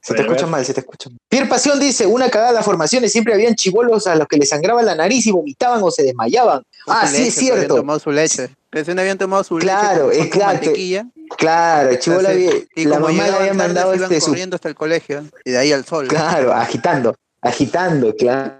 Se 0.00 0.14
te 0.14 0.22
escucha 0.22 0.46
mal, 0.46 0.64
se 0.64 0.72
te 0.72 0.80
escucha 0.80 1.10
mal. 1.10 1.18
Pierre 1.28 1.48
Pasión 1.48 1.78
dice, 1.78 2.06
una 2.06 2.30
cagada 2.30 2.62
formaciones, 2.62 3.12
siempre 3.12 3.34
habían 3.34 3.54
chivolos 3.56 4.06
a 4.06 4.14
los 4.14 4.26
que 4.26 4.36
les 4.38 4.48
sangraba 4.48 4.82
la 4.82 4.94
nariz 4.94 5.26
y 5.26 5.32
vomitaban 5.32 5.80
o 5.82 5.90
se 5.90 6.02
desmayaban. 6.04 6.62
Ah, 6.86 7.06
Su 7.06 7.16
sí, 7.16 7.18
leche, 7.24 7.28
es 7.28 7.34
que 7.34 7.40
habían 7.40 7.56
cierto. 7.58 7.74
tomado 7.74 7.98
su 7.98 8.10
leche. 8.12 8.48
Recién 8.70 8.98
habían 8.98 9.18
tomado 9.18 9.44
su 9.44 9.56
Claro, 9.56 10.08
leche 10.10 10.30
claro. 10.30 10.52
mantequilla. 10.54 11.06
Claro, 11.36 11.90
el 11.90 11.98
chivolo 11.98 12.28
Entonces, 12.30 12.48
había- 12.52 12.64
y 12.76 12.84
la 12.86 12.94
como 12.96 13.06
mamá 13.08 13.22
le 13.24 13.28
había 13.34 13.38
tarde, 13.48 13.54
mandado 13.58 13.90
se 13.90 13.96
iban 13.98 14.12
este 14.12 14.20
su 14.24 14.30
corriendo 14.30 14.54
hasta 14.54 14.68
el 14.68 14.74
colegio 14.74 15.24
y 15.44 15.50
de 15.50 15.58
ahí 15.58 15.72
al 15.72 15.84
sol. 15.84 16.08
Claro, 16.08 16.54
agitando, 16.54 17.14
agitando, 17.42 18.14
claro. 18.16 18.58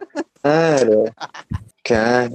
Claro. 1.83 2.31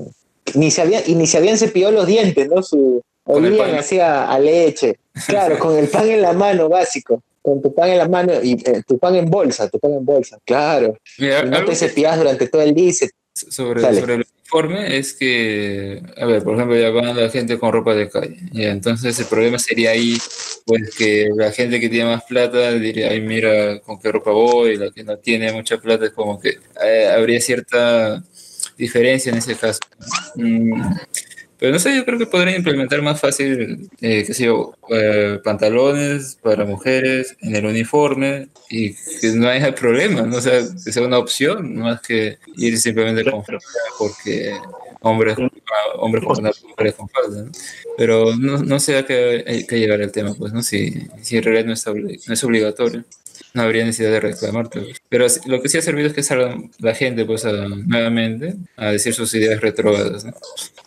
Ni 0.55 0.71
se 0.71 0.81
habían, 0.81 1.03
y 1.07 1.15
ni 1.15 1.27
se 1.27 1.37
habían 1.37 1.57
cepillado 1.57 1.91
los 1.93 2.07
dientes, 2.07 2.47
¿no? 2.49 2.61
Su 2.63 3.01
olían 3.25 3.75
así 3.75 3.99
a, 3.99 4.29
a 4.29 4.39
leche. 4.39 4.97
Claro, 5.27 5.59
con 5.59 5.77
el 5.77 5.87
pan 5.89 6.09
en 6.09 6.21
la 6.23 6.33
mano, 6.33 6.69
básico. 6.69 7.21
Con 7.41 7.61
tu 7.61 7.73
pan 7.73 7.89
en 7.89 7.97
la 7.99 8.07
mano 8.07 8.33
y 8.41 8.53
eh, 8.53 8.81
tu 8.87 8.97
pan 8.97 9.15
en 9.15 9.29
bolsa, 9.29 9.69
tu 9.69 9.77
pan 9.79 9.93
en 9.93 10.03
bolsa. 10.05 10.39
Claro. 10.45 10.97
Mira, 11.19 11.43
Y 11.45 11.49
no 11.49 11.63
te 11.65 11.75
cepillas 11.75 12.17
durante 12.17 12.47
todo 12.47 12.61
el 12.63 12.73
día 12.73 12.85
y 12.87 12.93
se- 12.93 13.09
sobre, 13.35 13.81
sobre 13.81 14.13
el 14.15 14.25
uniforme 14.41 14.97
es 14.97 15.13
que, 15.13 16.01
a 16.17 16.25
ver, 16.25 16.43
por 16.43 16.55
ejemplo, 16.55 16.75
ya 16.77 16.89
van 16.91 17.15
la 17.19 17.29
gente 17.29 17.57
con 17.59 17.71
ropa 17.73 17.93
de 17.95 18.09
calle. 18.09 18.37
Ya, 18.53 18.69
entonces 18.71 19.19
el 19.19 19.25
problema 19.25 19.57
sería 19.59 19.91
ahí, 19.91 20.17
pues 20.65 20.95
que 20.95 21.29
la 21.35 21.51
gente 21.51 21.79
que 21.79 21.89
tiene 21.89 22.05
más 22.11 22.23
plata 22.23 22.71
diría, 22.73 23.09
ay, 23.09 23.21
mira 23.21 23.79
con 23.81 23.99
qué 23.99 24.11
ropa 24.11 24.31
voy, 24.31 24.77
la 24.77 24.91
que 24.91 25.03
no 25.03 25.17
tiene 25.17 25.51
mucha 25.51 25.77
plata 25.79 26.05
es 26.05 26.11
como 26.11 26.39
que 26.39 26.57
eh, 26.83 27.07
habría 27.15 27.41
cierta 27.41 28.23
diferencia 28.77 29.31
en 29.31 29.37
ese 29.37 29.55
caso. 29.55 29.79
Mm, 30.35 30.81
pero 31.63 31.71
no 31.71 31.79
sé, 31.79 31.95
yo 31.95 32.03
creo 32.03 32.19
que 32.19 32.25
podrían 32.25 32.57
implementar 32.57 33.01
más 33.01 33.21
fácil, 33.21 33.89
eh, 34.01 34.25
qué 34.27 34.33
sé 34.33 34.45
yo, 34.45 34.75
eh, 34.89 35.39
pantalones 35.43 36.37
para 36.41 36.65
mujeres 36.65 37.37
en 37.39 37.55
el 37.55 37.65
uniforme 37.65 38.49
y 38.69 38.93
que 38.93 39.31
no 39.33 39.47
haya 39.47 39.73
problema, 39.73 40.23
¿no? 40.23 40.37
O 40.37 40.41
sea, 40.41 40.59
que 40.83 40.91
sea 40.91 41.03
una 41.03 41.19
opción 41.19 41.77
más 41.77 42.01
que 42.01 42.37
ir 42.57 42.77
simplemente 42.77 43.23
con 43.23 43.45
falda 43.45 43.61
porque 43.97 44.57
hombres, 44.99 45.37
hombres 45.95 46.23
con 46.25 46.43
mujeres 46.67 46.95
con 46.95 47.07
falda, 47.07 47.43
¿no? 47.43 47.51
Pero 47.97 48.35
no, 48.35 48.57
no 48.57 48.79
sé 48.81 48.97
a 48.97 49.05
qué 49.05 49.45
hay 49.47 49.65
que 49.65 49.79
llegar 49.79 50.01
el 50.01 50.11
tema, 50.11 50.33
pues, 50.33 50.51
¿no? 50.51 50.61
Si, 50.63 51.07
si 51.21 51.37
en 51.37 51.43
realidad 51.43 51.65
no 51.65 51.73
es, 51.73 51.85
no 52.27 52.33
es 52.33 52.43
obligatorio. 52.43 53.05
No 53.53 53.61
habría 53.61 53.85
necesidad 53.85 54.11
de 54.11 54.19
reclamar, 54.19 54.67
pero, 55.09 55.27
lo 55.45 55.61
que 55.61 55.69
sí 55.69 55.77
ha 55.77 55.81
servido 55.81 56.07
es 56.07 56.13
que 56.13 56.23
salga 56.23 56.57
la 56.79 56.95
gente, 56.95 57.23
pues, 57.25 57.45
a- 57.45 57.51
nuevamente 57.67 58.55
a 58.77 58.91
decir 58.91 59.13
sus 59.13 59.33
ideas 59.35 59.61
retrógradas, 59.61 60.25
¿no? 60.25 60.33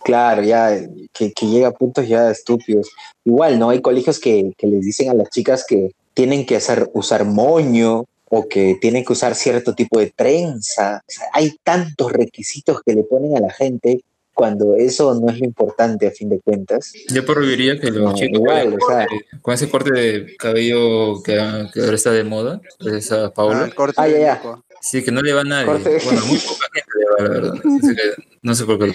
Claro, 0.04 0.42
ya, 0.42 0.76
que, 1.12 1.32
que 1.32 1.46
llega 1.46 1.68
a 1.68 1.72
puntos 1.72 2.08
ya 2.08 2.30
estúpidos. 2.30 2.88
Igual, 3.24 3.58
¿no? 3.58 3.70
Hay 3.70 3.80
colegios 3.80 4.18
que, 4.18 4.52
que 4.56 4.66
les 4.66 4.80
dicen 4.82 5.10
a 5.10 5.14
las 5.14 5.30
chicas 5.30 5.64
que 5.66 5.92
tienen 6.14 6.44
que 6.46 6.56
hacer, 6.56 6.88
usar 6.92 7.24
moño 7.24 8.04
o 8.28 8.48
que 8.48 8.76
tienen 8.80 9.04
que 9.04 9.12
usar 9.12 9.34
cierto 9.36 9.74
tipo 9.74 9.98
de 10.00 10.10
trenza. 10.14 11.02
O 11.06 11.10
sea, 11.10 11.26
hay 11.32 11.56
tantos 11.62 12.10
requisitos 12.12 12.80
que 12.84 12.94
le 12.94 13.04
ponen 13.04 13.36
a 13.36 13.40
la 13.40 13.52
gente 13.52 14.00
cuando 14.36 14.74
eso 14.76 15.18
no 15.18 15.32
es 15.32 15.38
lo 15.40 15.46
importante 15.46 16.06
a 16.06 16.10
fin 16.10 16.28
de 16.28 16.40
cuentas. 16.40 16.92
Yo 17.08 17.24
prohibiría 17.24 17.80
que 17.80 17.90
los 17.90 18.02
No, 18.02 18.14
chicos 18.14 18.38
igual, 18.38 18.70
con, 18.78 18.82
o 18.82 18.86
sea. 18.98 19.06
con 19.40 19.54
ese 19.54 19.68
corte 19.70 19.92
de 19.92 20.36
cabello 20.36 21.22
que, 21.22 21.32
que 21.72 21.80
ahora 21.80 21.94
está 21.96 22.10
de 22.12 22.22
moda, 22.24 22.60
esa 22.92 23.24
Ah, 23.26 23.34
Paula, 23.34 23.64
el 23.64 23.74
corte 23.74 23.94
Ah, 23.96 24.06
ya, 24.08 24.42
sí, 24.82 25.02
que 25.02 25.10
no 25.10 25.22
le 25.22 25.32
va 25.32 25.40
a 25.40 25.44
nadie. 25.44 25.66
Corte. 25.66 25.98
Bueno, 26.04 26.20
muy 26.26 26.36
poca 26.38 26.66
gente 26.74 26.90
le 26.98 27.06
va, 27.06 27.16
la 27.22 27.28
verdad. 27.40 27.54
No 28.42 28.54
sé 28.54 28.64
por 28.64 28.78
qué. 28.78 28.92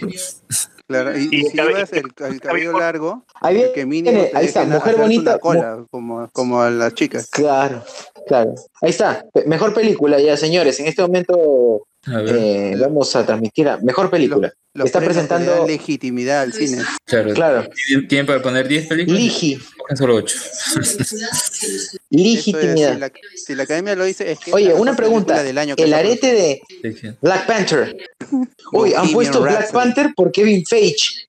Claro, 0.87 1.17
y, 1.17 1.27
Y 1.31 1.43
si 1.45 1.57
cabello- 1.57 1.75
llevas 1.75 1.91
el, 1.93 2.03
el 2.25 2.39
cabello 2.39 2.71
largo, 2.79 3.25
Ahí 3.41 3.65
que 3.73 3.85
mínimo 3.85 4.27
ahí 4.33 4.45
está, 4.45 4.61
que 4.61 4.67
mujer 4.67 4.95
bonita. 4.95 5.39
cola, 5.39 5.85
como, 5.91 6.29
como 6.31 6.61
a 6.61 6.69
las 6.69 6.93
chicas. 6.93 7.27
Claro, 7.29 7.83
claro. 8.27 8.53
Ahí 8.81 8.91
está. 8.91 9.25
Mejor 9.47 9.73
película 9.73 10.21
ya, 10.21 10.37
señores. 10.37 10.79
En 10.79 10.85
este 10.87 11.01
momento 11.01 11.85
A 12.07 12.19
ver, 12.21 12.35
eh, 12.35 12.75
vamos 12.79 13.15
a 13.15 13.25
transmitir 13.25 13.67
a 13.69 13.77
mejor 13.77 14.09
película. 14.09 14.51
Los 14.73 14.85
Está 14.87 14.99
que 14.99 15.05
le 15.07 15.11
presentando- 15.13 15.67
legitimidad 15.67 16.41
al 16.41 16.53
cine. 16.53 16.81
claro. 17.05 17.33
Claro. 17.33 17.69
¿Tienen 18.07 18.25
para 18.25 18.41
poner 18.41 18.67
10 18.67 18.87
películas? 18.87 19.19
Ligi, 19.21 19.59
solo 19.95 20.15
8. 20.15 20.37
Eso 20.79 20.79
es, 20.79 21.97
legitimidad. 22.09 22.93
si, 22.93 22.99
la, 22.99 23.11
si 23.35 23.55
la 23.55 23.63
academia 23.63 23.95
lo 23.95 24.05
dice, 24.05 24.31
es 24.31 24.39
que 24.39 24.51
Oye, 24.53 24.69
la 24.69 24.75
una 24.75 24.95
pregunta. 24.95 25.43
del 25.43 25.57
año 25.57 25.75
que 25.75 25.83
El 25.83 25.89
está 25.93 25.99
arete 25.99 26.33
de 26.33 27.17
Black 27.21 27.45
Panther. 27.45 27.97
Uy, 28.71 28.93
han 28.93 29.11
puesto 29.11 29.41
Black 29.41 29.55
Rhapsody. 29.59 29.73
Panther 29.73 30.13
por 30.15 30.31
Kevin 30.31 30.65
Feige. 30.65 31.27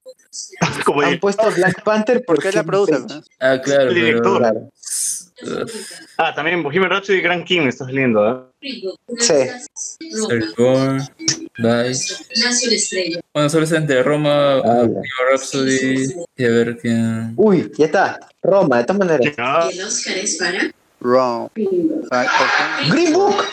Han 1.04 1.18
puesto 1.20 1.50
Black 1.50 1.82
Panther 1.82 2.24
por 2.24 2.36
¿Por 2.36 2.42
qué 2.42 2.48
la 2.48 2.52
Kevin 2.62 2.66
produce? 2.66 2.92
Feige. 2.94 3.14
no? 3.14 3.22
Ah, 3.40 3.60
claro, 3.60 3.82
El 3.82 3.88
pero... 3.94 4.06
director. 4.06 4.38
Claro. 4.38 4.70
Ah, 6.18 6.34
también 6.34 6.62
Bohemian 6.62 6.90
Rhapsody 6.90 7.18
y 7.18 7.20
Grand 7.20 7.45
King 7.45 7.62
está 7.62 7.84
saliendo, 7.84 8.22
¿ah? 8.24 8.49
Sí. 9.18 9.34
Reborn, 10.28 11.01
Vice. 11.59 12.24
Nació 12.45 12.70
la 12.70 12.76
estrella. 12.76 13.20
Bueno, 13.34 13.49
solo 13.51 13.64
está 13.64 13.76
entre 13.76 14.03
Roma, 14.03 14.59
Ah, 14.59 14.82
Bohemian 14.84 15.03
Rhapsody 15.30 16.14
y 16.36 16.45
a 16.45 16.49
ver 16.51 16.78
quién... 16.78 17.34
Uy, 17.36 17.70
ya 17.76 17.86
está. 17.86 18.20
Roma, 18.43 18.78
de 18.78 18.84
todas 18.84 18.99
maneras. 18.99 19.34
Ah, 19.38 19.68
el 19.72 19.82
Oscar 19.82 20.16
es 20.16 20.36
para. 20.36 20.70
Ah, 21.05 21.49
¿por 21.53 21.53
qué? 21.53 22.90
Green 22.90 23.12
Book. 23.12 23.45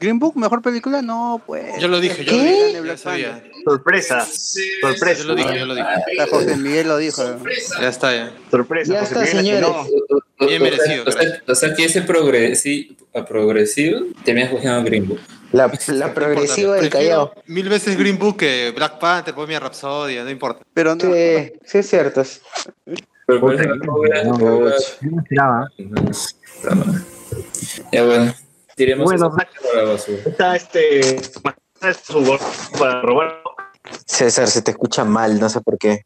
Green 0.00 0.18
Book, 0.18 0.36
mejor 0.36 0.62
película, 0.62 1.02
no, 1.02 1.42
pues. 1.46 1.78
Yo 1.78 1.88
lo 1.88 2.00
dije, 2.00 2.24
yo 2.24 2.32
¿Qué? 2.32 2.72
lo 2.74 2.82
dije. 2.82 3.49
De 3.64 3.72
Ya 3.72 3.76
Black 3.76 4.08
sabía. 4.08 4.24
sorpresa. 4.24 4.26
Sorpresa. 4.80 5.22
Yo 5.22 5.28
lo 5.28 5.34
dije, 5.34 5.58
yo 5.58 5.66
lo 5.66 5.74
dije. 5.74 5.88
José 6.30 6.56
Miguel 6.56 6.88
lo 6.88 6.96
dijo. 6.98 7.22
Ya 7.80 7.88
está, 7.88 8.12
ya. 8.14 8.32
Sorpresa. 8.50 8.92
Ya 8.92 9.00
José 9.00 9.14
está, 9.14 9.20
Miguel, 9.42 9.64
señores. 9.64 9.68
no. 10.08 10.46
Bien 10.46 10.62
merecido, 10.62 11.04
O 11.06 11.10
sea, 11.12 11.42
o 11.46 11.54
sea 11.54 11.74
que 11.74 11.84
ese 11.84 12.02
progresi 12.02 12.96
a 13.14 13.24
progresivo 13.26 14.06
termina 14.24 14.46
escogiendo 14.46 14.82
Green 14.84 15.06
Book. 15.08 15.20
La, 15.52 15.70
la 15.88 16.14
progresiva 16.14 16.76
del 16.76 16.88
Callao. 16.88 17.32
Mil 17.46 17.68
veces 17.68 17.98
Green 17.98 18.18
Book 18.18 18.38
que 18.38 18.72
Black 18.74 18.98
Panther, 18.98 19.34
Bohemian 19.34 19.60
Rhapsody, 19.62 20.16
no 20.16 20.30
importa. 20.30 20.62
Pero 20.72 20.94
no. 20.94 21.00
Sí, 21.12 21.52
sí 21.64 21.78
es 21.78 21.88
cierto. 21.90 22.22
Pero 23.26 23.40
por 23.40 23.54
ejemplo, 23.54 23.94
No, 24.24 24.70
Ya 27.92 28.04
bueno, 28.04 28.34
tiremos 28.76 29.04
Bueno. 29.06 29.36
Está 30.26 30.56
este. 30.56 31.20
Su 32.06 32.24
gol 32.24 32.38
para 32.78 33.00
robar. 33.02 33.42
César, 34.06 34.48
se 34.48 34.62
te 34.62 34.72
escucha 34.72 35.04
mal, 35.04 35.40
no 35.40 35.48
sé 35.48 35.60
por 35.60 35.78
qué. 35.78 36.04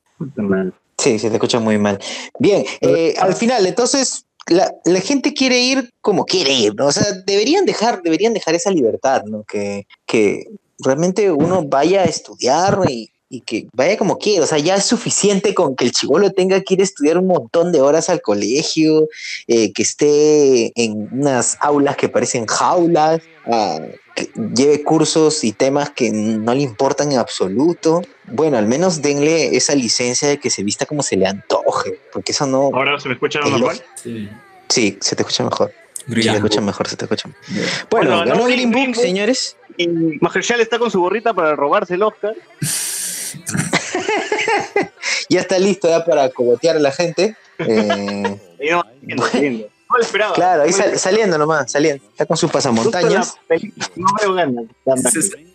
Sí, 0.99 1.19
se 1.19 1.29
te 1.29 1.37
escucha 1.37 1.59
muy 1.59 1.79
mal. 1.79 1.99
Bien, 2.39 2.65
eh, 2.81 3.15
al 3.19 3.35
final, 3.35 3.67
entonces, 3.67 4.27
la, 4.47 4.73
la 4.85 5.01
gente 5.01 5.35
quiere 5.35 5.59
ir 5.61 5.93
como 6.01 6.25
quiere 6.25 6.53
ir, 6.53 6.75
¿no? 6.77 6.87
O 6.87 6.93
sea, 6.93 7.05
deberían 7.27 7.65
dejar, 7.65 8.03
deberían 8.03 8.35
dejar 8.35 8.55
esa 8.55 8.71
libertad, 8.71 9.25
¿no? 9.25 9.45
Que, 9.45 9.87
que 10.07 10.47
realmente 10.79 11.31
uno 11.31 11.65
vaya 11.65 12.03
a 12.03 12.05
estudiar 12.05 12.79
y, 12.89 13.11
y 13.29 13.41
que 13.41 13.67
vaya 13.73 13.97
como 13.97 14.19
quiera. 14.19 14.45
O 14.45 14.47
sea, 14.47 14.59
ya 14.59 14.77
es 14.77 14.85
suficiente 14.85 15.55
con 15.55 15.75
que 15.75 15.85
el 15.85 15.93
chivolo 15.93 16.31
tenga 16.31 16.61
que 16.61 16.75
ir 16.75 16.81
a 16.81 16.85
estudiar 16.85 17.19
un 17.19 17.27
montón 17.27 17.73
de 17.73 17.81
horas 17.81 18.09
al 18.09 18.21
colegio, 18.23 19.09
eh, 19.49 19.73
que 19.73 19.83
esté 19.83 20.73
en 20.81 21.09
unas 21.13 21.57
aulas 21.61 21.97
que 21.97 22.09
parecen 22.09 22.47
jaulas, 22.47 23.23
ah, 23.47 23.81
que 24.15 24.31
lleve 24.55 24.83
cursos 24.83 25.43
y 25.45 25.53
temas 25.53 25.91
que 25.91 26.11
no 26.11 26.55
le 26.55 26.63
importan 26.63 27.13
en 27.13 27.19
absoluto. 27.19 28.03
Bueno, 28.27 28.57
al 28.59 28.67
menos 28.67 29.03
denle 29.03 29.57
esa 29.57 29.75
licencia 29.75 30.29
de 30.29 30.39
que 30.39 30.51
se 30.51 30.63
vista 30.63 30.87
como 30.87 31.03
se 31.03 31.17
le 31.17 31.27
antoje, 31.27 32.01
porque 32.13 32.33
eso 32.33 32.47
no... 32.47 32.71
Ahora 32.73 32.99
se 33.01 33.09
me 33.09 33.15
escucha 33.15 33.41
Es 33.41 33.51
normal. 33.51 33.83
Sí. 33.97 34.29
Sí, 34.69 34.99
se 35.01 35.17
te 35.17 35.23
escucha 35.23 35.45
mejor. 35.45 35.73
Se 36.07 36.15
te 36.15 36.31
escucha 36.31 36.61
mejor, 36.61 36.89
se 36.89 36.97
te 36.97 37.05
escucha 37.05 37.29
mejor. 37.29 37.45
Ya. 37.55 37.87
Bueno, 37.91 38.11
Bueno, 38.11 38.11
ganó 38.19 38.31
ganó 38.31 38.45
Green 38.45 38.71
Green 38.71 38.73
Book, 38.73 38.95
Book. 38.95 39.05
señores. 39.05 39.57
Y 39.77 39.89
Mahershala 40.21 40.63
está 40.63 40.79
con 40.79 40.91
su 40.91 41.01
gorrita 41.01 41.35
para 41.35 41.57
robarse 41.57 41.95
el 41.95 42.03
Oscar. 42.03 42.35
Ya 45.31 45.41
está 45.41 45.59
listo 45.59 45.89
ya 45.89 46.05
para 46.05 46.29
cogotear 46.29 46.77
a 46.77 46.81
la 46.81 46.93
gente. 46.93 47.37
Eh, 47.57 48.71
no. 48.71 48.85
No 49.91 49.97
lo 49.99 50.03
esperaba. 50.03 50.35
Claro, 50.35 50.63
ahí 50.63 50.73
sal- 50.73 50.99
saliendo 50.99 51.37
nomás, 51.39 51.71
saliendo. 51.71 52.05
Está 52.11 52.27
con 52.27 52.37
sus 52.37 52.51
pasamontañas. 52.51 53.37
No 53.97 54.07
veo 54.21 54.35
ganas. 54.35 54.65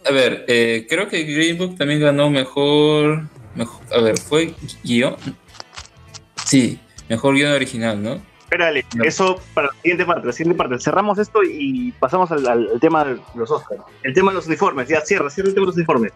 A 0.05 0.11
ver, 0.11 0.45
eh, 0.47 0.85
creo 0.89 1.07
que 1.09 1.23
Green 1.23 1.57
Book 1.57 1.77
también 1.77 1.99
ganó 1.99 2.29
mejor, 2.29 3.23
mejor. 3.55 3.81
A 3.93 4.01
ver, 4.01 4.17
fue 4.17 4.53
guion. 4.83 5.15
Sí, 6.45 6.79
mejor 7.09 7.35
guion 7.35 7.51
original, 7.53 8.01
¿no? 8.01 8.21
Espérale, 8.43 8.83
No. 8.95 9.03
eso 9.03 9.39
para 9.53 9.67
la 9.67 9.73
siguiente 9.81 10.05
parte, 10.05 10.25
la 10.27 10.33
siguiente 10.33 10.57
parte. 10.57 10.79
Cerramos 10.79 11.19
esto 11.19 11.43
y 11.43 11.91
pasamos 11.99 12.31
al, 12.31 12.47
al- 12.47 12.69
al 12.73 12.79
tema 12.79 13.05
de 13.05 13.19
los 13.35 13.51
Oscars. 13.51 13.81
El 14.03 14.13
tema 14.13 14.31
de 14.31 14.35
los 14.37 14.47
uniformes, 14.47 14.87
ya 14.87 15.01
cierra, 15.01 15.29
cierra 15.29 15.49
el 15.49 15.53
tema 15.53 15.65
de 15.65 15.67
los 15.67 15.75
uniformes. 15.75 16.13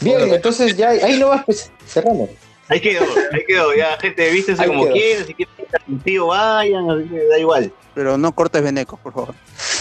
Bien, 0.00 0.20
entonces 0.34 0.76
ya 0.76 0.88
ahí 0.88 1.18
no 1.20 1.28
vas, 1.28 1.44
pues 1.44 1.70
cerramos. 1.86 2.30
Ahí 2.68 2.80
quedó, 2.80 3.04
ahí 3.32 3.44
quedó, 3.46 3.74
ya 3.74 3.96
gente, 4.00 4.28
vístense 4.30 4.62
Ahí 4.62 4.68
como 4.68 4.84
quedó. 4.84 4.94
quieran, 4.94 5.26
si 5.26 5.32
un 5.60 5.61
tío 6.04 6.26
vayan, 6.28 6.86
da 7.30 7.38
igual. 7.38 7.72
Pero 7.94 8.16
no 8.18 8.34
cortes 8.34 8.62
venecos, 8.62 8.98
por 9.00 9.12
favor. 9.12 9.34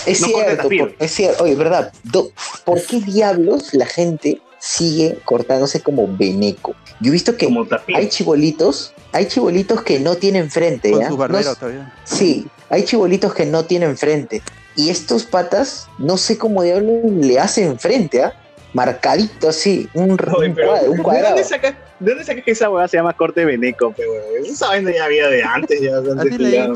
Es 0.06 0.22
No 0.22 0.28
cierto, 0.28 0.64
por- 0.70 0.94
es 1.00 1.12
cierto. 1.12 1.44
Oye, 1.44 1.56
¿verdad? 1.56 1.94
Do- 2.04 2.32
¿Por 2.66 2.82
qué 2.86 3.00
diablos 3.00 3.74
la 3.74 3.86
gente 3.86 4.42
sigue 4.60 5.20
cortándose 5.26 5.82
como 5.82 6.08
veneco? 6.18 6.76
Yo 7.00 7.10
he 7.10 7.12
visto 7.12 7.38
que 7.38 7.48
hay 7.96 8.10
chibolitos, 8.10 8.94
hay 9.12 9.28
chibolitos 9.28 9.82
que 9.84 10.00
no 10.00 10.16
tienen 10.16 10.52
frente, 10.52 10.92
Con 10.92 11.00
¿ya? 11.02 11.08
sus 11.08 11.16
No 11.16 11.20
barberos 11.20 11.46
s- 11.54 11.60
todavía. 11.60 11.94
sí, 12.04 12.48
hay 12.70 12.84
chibolitos 12.84 13.34
que 13.34 13.46
no 13.46 13.66
tienen 13.66 13.98
frente. 13.98 14.42
Y 14.76 14.90
estos 14.90 15.24
patas, 15.24 15.88
no 15.98 16.18
sé 16.18 16.38
cómo 16.38 16.64
diablos 16.64 17.04
le 17.12 17.40
hacen 17.40 17.78
frente, 17.80 18.24
¿ah? 18.24 18.34
Marcadito 18.74 19.50
así, 19.50 19.90
un, 19.94 20.12
Oye, 20.36 20.48
un 20.50 20.56
cuadro, 20.56 20.92
un 20.92 20.98
¿de 20.98 21.04
cuadrado. 21.04 21.28
dónde 21.36 21.44
sacas, 21.44 21.76
¿De 22.02 22.10
dónde 22.10 22.26
sacas 22.26 22.44
que 22.44 22.52
esa 22.52 22.68
hueá 22.68 22.88
se 22.88 22.98
llama 22.98 23.14
corte 23.14 23.46
veneco, 23.46 23.94
pe, 23.94 24.02
weón? 24.08 24.46
Esa 24.46 24.70
vaina 24.70 24.92
ya 24.92 25.06
había 25.06 25.28
de 25.28 25.44
antes, 25.44 25.80
ya 25.80 25.98
antes 25.98 26.36
que 26.36 26.52
ya. 26.52 26.68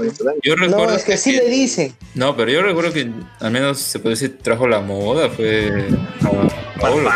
Yo 0.43 0.55
recuerdo. 0.55 0.85
No, 0.85 0.91
es 0.91 1.03
que 1.03 1.13
así 1.13 1.31
le 1.31 1.49
dicen. 1.49 1.95
No, 2.13 2.37
pero 2.37 2.51
yo 2.51 2.61
recuerdo 2.61 2.93
que 2.93 3.09
al 3.39 3.51
menos 3.51 3.79
se 3.79 3.97
puede 3.97 4.13
decir 4.13 4.37
trajo 4.37 4.67
la 4.67 4.81
moda, 4.81 5.27
fue. 5.29 5.87
Paolo. 6.79 7.09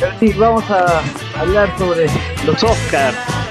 Pero 0.00 0.12
sí, 0.20 0.32
vamos 0.32 0.64
a 0.70 1.02
hablar 1.38 1.70
sobre 1.78 2.06
los 2.46 2.64
Oscars. 2.64 3.41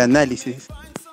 Análisis. 0.00 0.66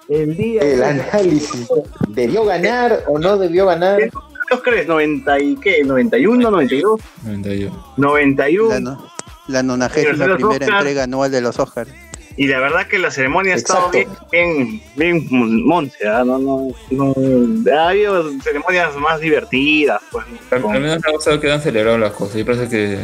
El 0.09 0.35
día. 0.37 0.61
El 0.61 0.83
análisis. 0.83 1.67
¿Debió 2.09 2.45
ganar 2.45 3.03
o 3.07 3.19
no 3.19 3.37
debió 3.37 3.65
ganar? 3.65 3.99
¿Cuántos 4.11 4.61
crees? 4.63 4.87
¿90 4.87 5.41
y 5.43 5.55
qué? 5.57 5.83
¿91, 5.83 6.37
92? 6.49 7.01
91. 7.25 7.93
91. 7.97 8.69
La, 8.69 8.79
no- 8.79 9.07
la 9.47 9.63
nonagésima 9.63 10.25
primera 10.35 10.47
Oscar- 10.47 10.73
entrega 10.79 11.03
anual 11.03 11.31
de 11.31 11.41
los 11.41 11.59
Oscars. 11.59 11.89
Y 12.39 12.45
la 12.47 12.59
verdad 12.59 12.85
que 12.85 12.99
la 12.99 13.09
ceremonia 13.09 13.53
ha 13.53 13.57
estado 13.57 13.89
bien, 13.89 14.07
bien, 14.31 14.79
bien 14.95 15.27
monce, 15.65 16.07
¿ah? 16.07 16.23
no, 16.23 16.37
no, 16.37 16.71
no, 16.91 17.13
ha 17.75 17.89
habido 17.89 18.29
ceremonias 18.41 18.95
más 18.97 19.19
divertidas, 19.19 19.99
pues. 20.11 20.23
Al, 20.51 20.61
con- 20.61 20.75
al 20.75 20.81
menos 20.81 20.99
me 21.03 21.09
ha 21.09 21.13
gustado 21.13 21.39
que 21.39 21.51
han 21.51 21.61
celebrado 21.61 21.97
las 21.97 22.11
cosas. 22.13 22.35
Y 22.35 22.43
parece 22.43 22.69
que, 22.69 22.99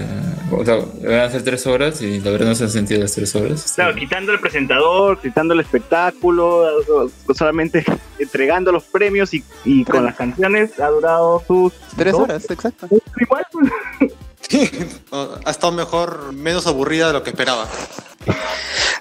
O 0.57 0.65
sea, 0.65 0.75
van 0.77 1.19
a 1.19 1.29
ser 1.29 1.43
tres 1.43 1.65
horas 1.67 2.01
y 2.01 2.19
la 2.21 2.31
verdad 2.31 2.47
no 2.47 2.55
se 2.55 2.63
han 2.65 2.69
sentido 2.69 3.01
las 3.01 3.13
tres 3.13 3.35
horas. 3.35 3.73
Claro, 3.75 3.95
quitando 3.95 4.31
el 4.31 4.39
presentador, 4.39 5.19
quitando 5.21 5.53
el 5.53 5.59
espectáculo, 5.61 6.65
solamente 7.35 7.83
entregando 8.19 8.71
los 8.71 8.83
premios 8.83 9.33
y, 9.33 9.43
y 9.65 9.83
con 9.85 10.05
las 10.05 10.15
canciones 10.15 10.79
ha 10.79 10.87
durado 10.89 11.43
sus 11.47 11.73
Tres 11.97 12.13
dos- 12.13 12.21
horas, 12.21 12.45
exacto. 12.49 12.87
Igual, 13.19 13.45
pues. 13.51 14.71
ha 15.45 15.49
estado 15.51 15.71
mejor, 15.73 16.33
menos 16.33 16.67
aburrida 16.67 17.07
de 17.07 17.13
lo 17.13 17.23
que 17.23 17.31
esperaba. 17.31 17.67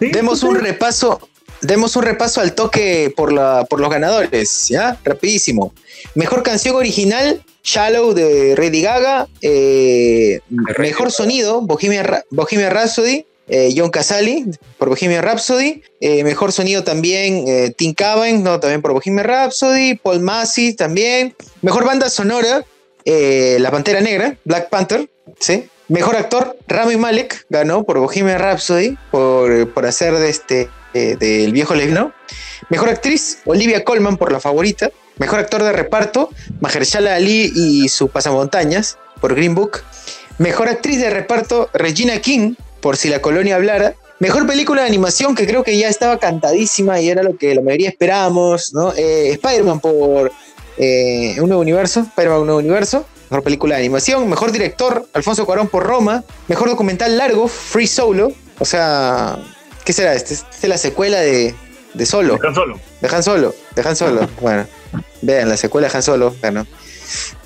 Demos 0.01 0.43
un 0.43 0.57
repaso, 0.57 1.29
demos 1.63 1.97
un 1.97 2.03
repaso 2.03 2.41
al 2.41 2.55
toque 2.55 3.13
por, 3.17 3.33
la, 3.33 3.65
por 3.69 3.81
los 3.81 3.91
ganadores, 3.91 4.69
¿ya? 4.69 4.99
Rapidísimo. 5.05 5.73
Mejor 6.15 6.43
canción 6.43 6.77
original, 6.77 7.43
Shallow 7.65 8.13
de 8.13 8.55
Lady 8.59 8.83
Gaga. 8.83 9.29
eh, 9.41 10.41
mejor 10.79 11.11
sonido, 11.13 11.61
Bohemia, 11.63 12.03
Ra- 12.03 12.25
Bohemia 12.31 12.71
Rhapsody. 12.71 13.25
eh, 13.49 13.75
John 13.77 13.91
Casali 13.91 14.47
por 14.79 14.89
Bohemian 14.89 15.23
Rhapsody. 15.23 15.83
Eh, 16.01 16.25
mejor 16.25 16.53
sonido 16.53 16.85
también 16.85 17.45
eh, 17.47 17.73
Tim 17.77 17.93
Cavan, 17.93 18.43
¿no? 18.43 18.59
también 18.61 18.81
por 18.83 18.93
Bohemian 18.93 19.25
Rhapsody. 19.27 19.95
Paul 19.97 20.21
Massey 20.21 20.75
también. 20.75 21.35
Mejor 21.61 21.85
banda 21.85 22.09
sonora, 22.09 22.65
La 23.05 23.71
Pantera 23.71 24.01
Negra, 24.01 24.37
Black 24.45 24.69
Panther. 24.71 25.09
¿sí? 25.39 25.65
Mejor 25.89 26.17
actor, 26.17 26.57
Rami 26.69 26.97
Malek 26.97 27.45
ganó 27.51 27.85
por 27.85 27.99
Bohemian 27.99 28.39
Rhapsody 28.39 28.97
por, 29.11 29.69
por 29.75 29.87
hacer 29.87 30.15
de 30.15 30.31
este 30.31 30.69
eh, 30.95 31.17
del 31.19 31.53
viejo 31.53 31.75
lesbiano. 31.75 32.13
Mejor 32.69 32.89
actriz, 32.89 33.39
Olivia 33.45 33.85
Colman 33.85 34.17
por 34.17 34.33
La 34.33 34.41
Favorita. 34.41 34.91
Mejor 35.19 35.41
actor 35.41 35.63
de 35.63 35.73
reparto, 35.73 36.31
Mahershala 36.61 37.15
Ali 37.15 37.53
y 37.55 37.89
su 37.89 38.09
pasamontañas 38.09 38.99
por 39.21 39.35
Green 39.35 39.55
Book. 39.55 39.83
Mejor 40.39 40.69
actriz 40.69 40.99
de 41.01 41.11
reparto, 41.11 41.69
Regina 41.75 42.21
King 42.21 42.55
por 42.81 42.97
Si 42.97 43.09
la 43.09 43.21
colonia 43.21 43.57
hablara. 43.57 43.95
Mejor 44.19 44.47
película 44.47 44.83
de 44.83 44.89
animación 44.89 45.35
que 45.35 45.47
creo 45.47 45.65
que 45.65 45.77
ya 45.77 45.89
estaba 45.89 46.19
cantadísima 46.19 47.01
y 47.01 47.09
era 47.09 47.23
lo 47.23 47.37
que 47.37 47.55
la 47.55 47.61
mayoría 47.61 47.89
esperábamos, 47.89 48.73
¿no? 48.73 48.93
Eh, 48.95 49.31
Spider-Man 49.33 49.81
por 49.81 50.31
eh, 50.79 51.37
Un 51.41 51.49
Nuevo 51.49 51.63
Universo, 51.63 52.01
Spider-Man 52.01 52.41
Un 52.41 52.47
Nuevo 52.47 52.61
Universo. 52.61 53.05
Mejor 53.31 53.45
película 53.45 53.77
de 53.77 53.81
animación. 53.81 54.29
Mejor 54.29 54.53
director, 54.53 55.09
Alfonso 55.13 55.45
Cuarón 55.47 55.69
por 55.69 55.85
Roma. 55.85 56.23
Mejor 56.49 56.69
documental 56.69 57.17
largo, 57.17 57.49
Free 57.49 57.87
Solo. 57.87 58.33
O 58.59 58.65
sea, 58.65 59.39
¿qué 59.85 59.93
será? 59.93 60.15
Este 60.15 60.35
Esta 60.35 60.49
es 60.63 60.69
la 60.69 60.79
secuela 60.79 61.21
de, 61.21 61.55
de 61.95 62.07
Solo. 62.07 62.39
Tan 62.39 62.55
solo. 62.55 62.81
De 63.01 63.09
Han 63.09 63.23
Solo. 63.23 63.55
De 63.75 63.83
Han 63.83 63.97
Solo. 63.97 64.29
Bueno, 64.41 64.67
vean, 65.21 65.49
la 65.49 65.57
secuela 65.57 65.89
de 65.89 65.97
Han 65.97 66.03
Solo. 66.03 66.35
Ganó. 66.43 66.67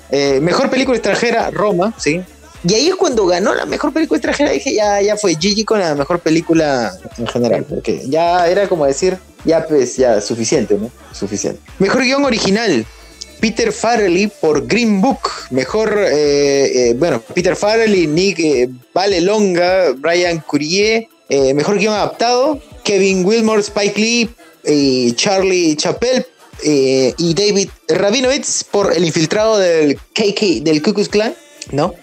Eh, 0.09 0.39
mejor 0.41 0.69
película 0.69 0.97
extranjera, 0.97 1.51
Roma, 1.51 1.93
sí. 1.97 2.21
Y 2.67 2.73
ahí 2.73 2.87
es 2.87 2.95
cuando 2.95 3.25
ganó 3.25 3.53
la 3.53 3.65
mejor 3.65 3.93
película 3.93 4.17
extranjera. 4.17 4.51
Dije, 4.51 4.73
ya, 4.73 5.01
ya 5.01 5.15
fue 5.15 5.35
Gigi 5.35 5.63
con 5.63 5.79
la 5.79 5.95
mejor 5.95 6.19
película 6.19 6.91
en 7.17 7.27
general. 7.27 7.65
Porque 7.67 8.03
ya 8.07 8.47
era 8.47 8.67
como 8.67 8.85
decir, 8.85 9.17
ya 9.45 9.65
pues, 9.65 9.95
ya, 9.95 10.19
suficiente, 10.21 10.75
¿no? 10.75 10.91
Suficiente. 11.13 11.61
Mejor 11.79 12.03
guion 12.03 12.25
original. 12.25 12.85
Peter 13.39 13.71
Farrelly 13.71 14.27
por 14.27 14.65
Green 14.65 14.99
Book. 14.99 15.29
Mejor, 15.51 15.95
eh, 16.09 16.89
eh, 16.89 16.93
bueno, 16.97 17.21
Peter 17.33 17.55
Farrelly, 17.55 18.07
Nick 18.07 18.69
Vale 18.93 19.21
Longa, 19.21 19.91
Brian 19.95 20.39
Courier. 20.39 21.07
Eh, 21.29 21.53
mejor 21.53 21.77
guion 21.77 21.93
adaptado. 21.93 22.59
Kevin 22.83 23.25
Wilmore, 23.25 23.61
Spike 23.61 23.99
Lee, 23.99 24.29
eh, 24.63 25.11
Charlie 25.15 25.75
Chappell 25.75 26.25
eh, 26.63 27.13
y 27.17 27.33
David 27.33 27.69
Rabinovitz 27.87 28.63
por 28.63 28.93
El 28.93 29.05
infiltrado 29.05 29.57
del 29.57 29.97
KK, 29.97 30.63
del 30.63 30.81
Ku 30.81 30.93
Klux 30.93 31.09
Klan, 31.09 31.35
¿no? 31.71 31.93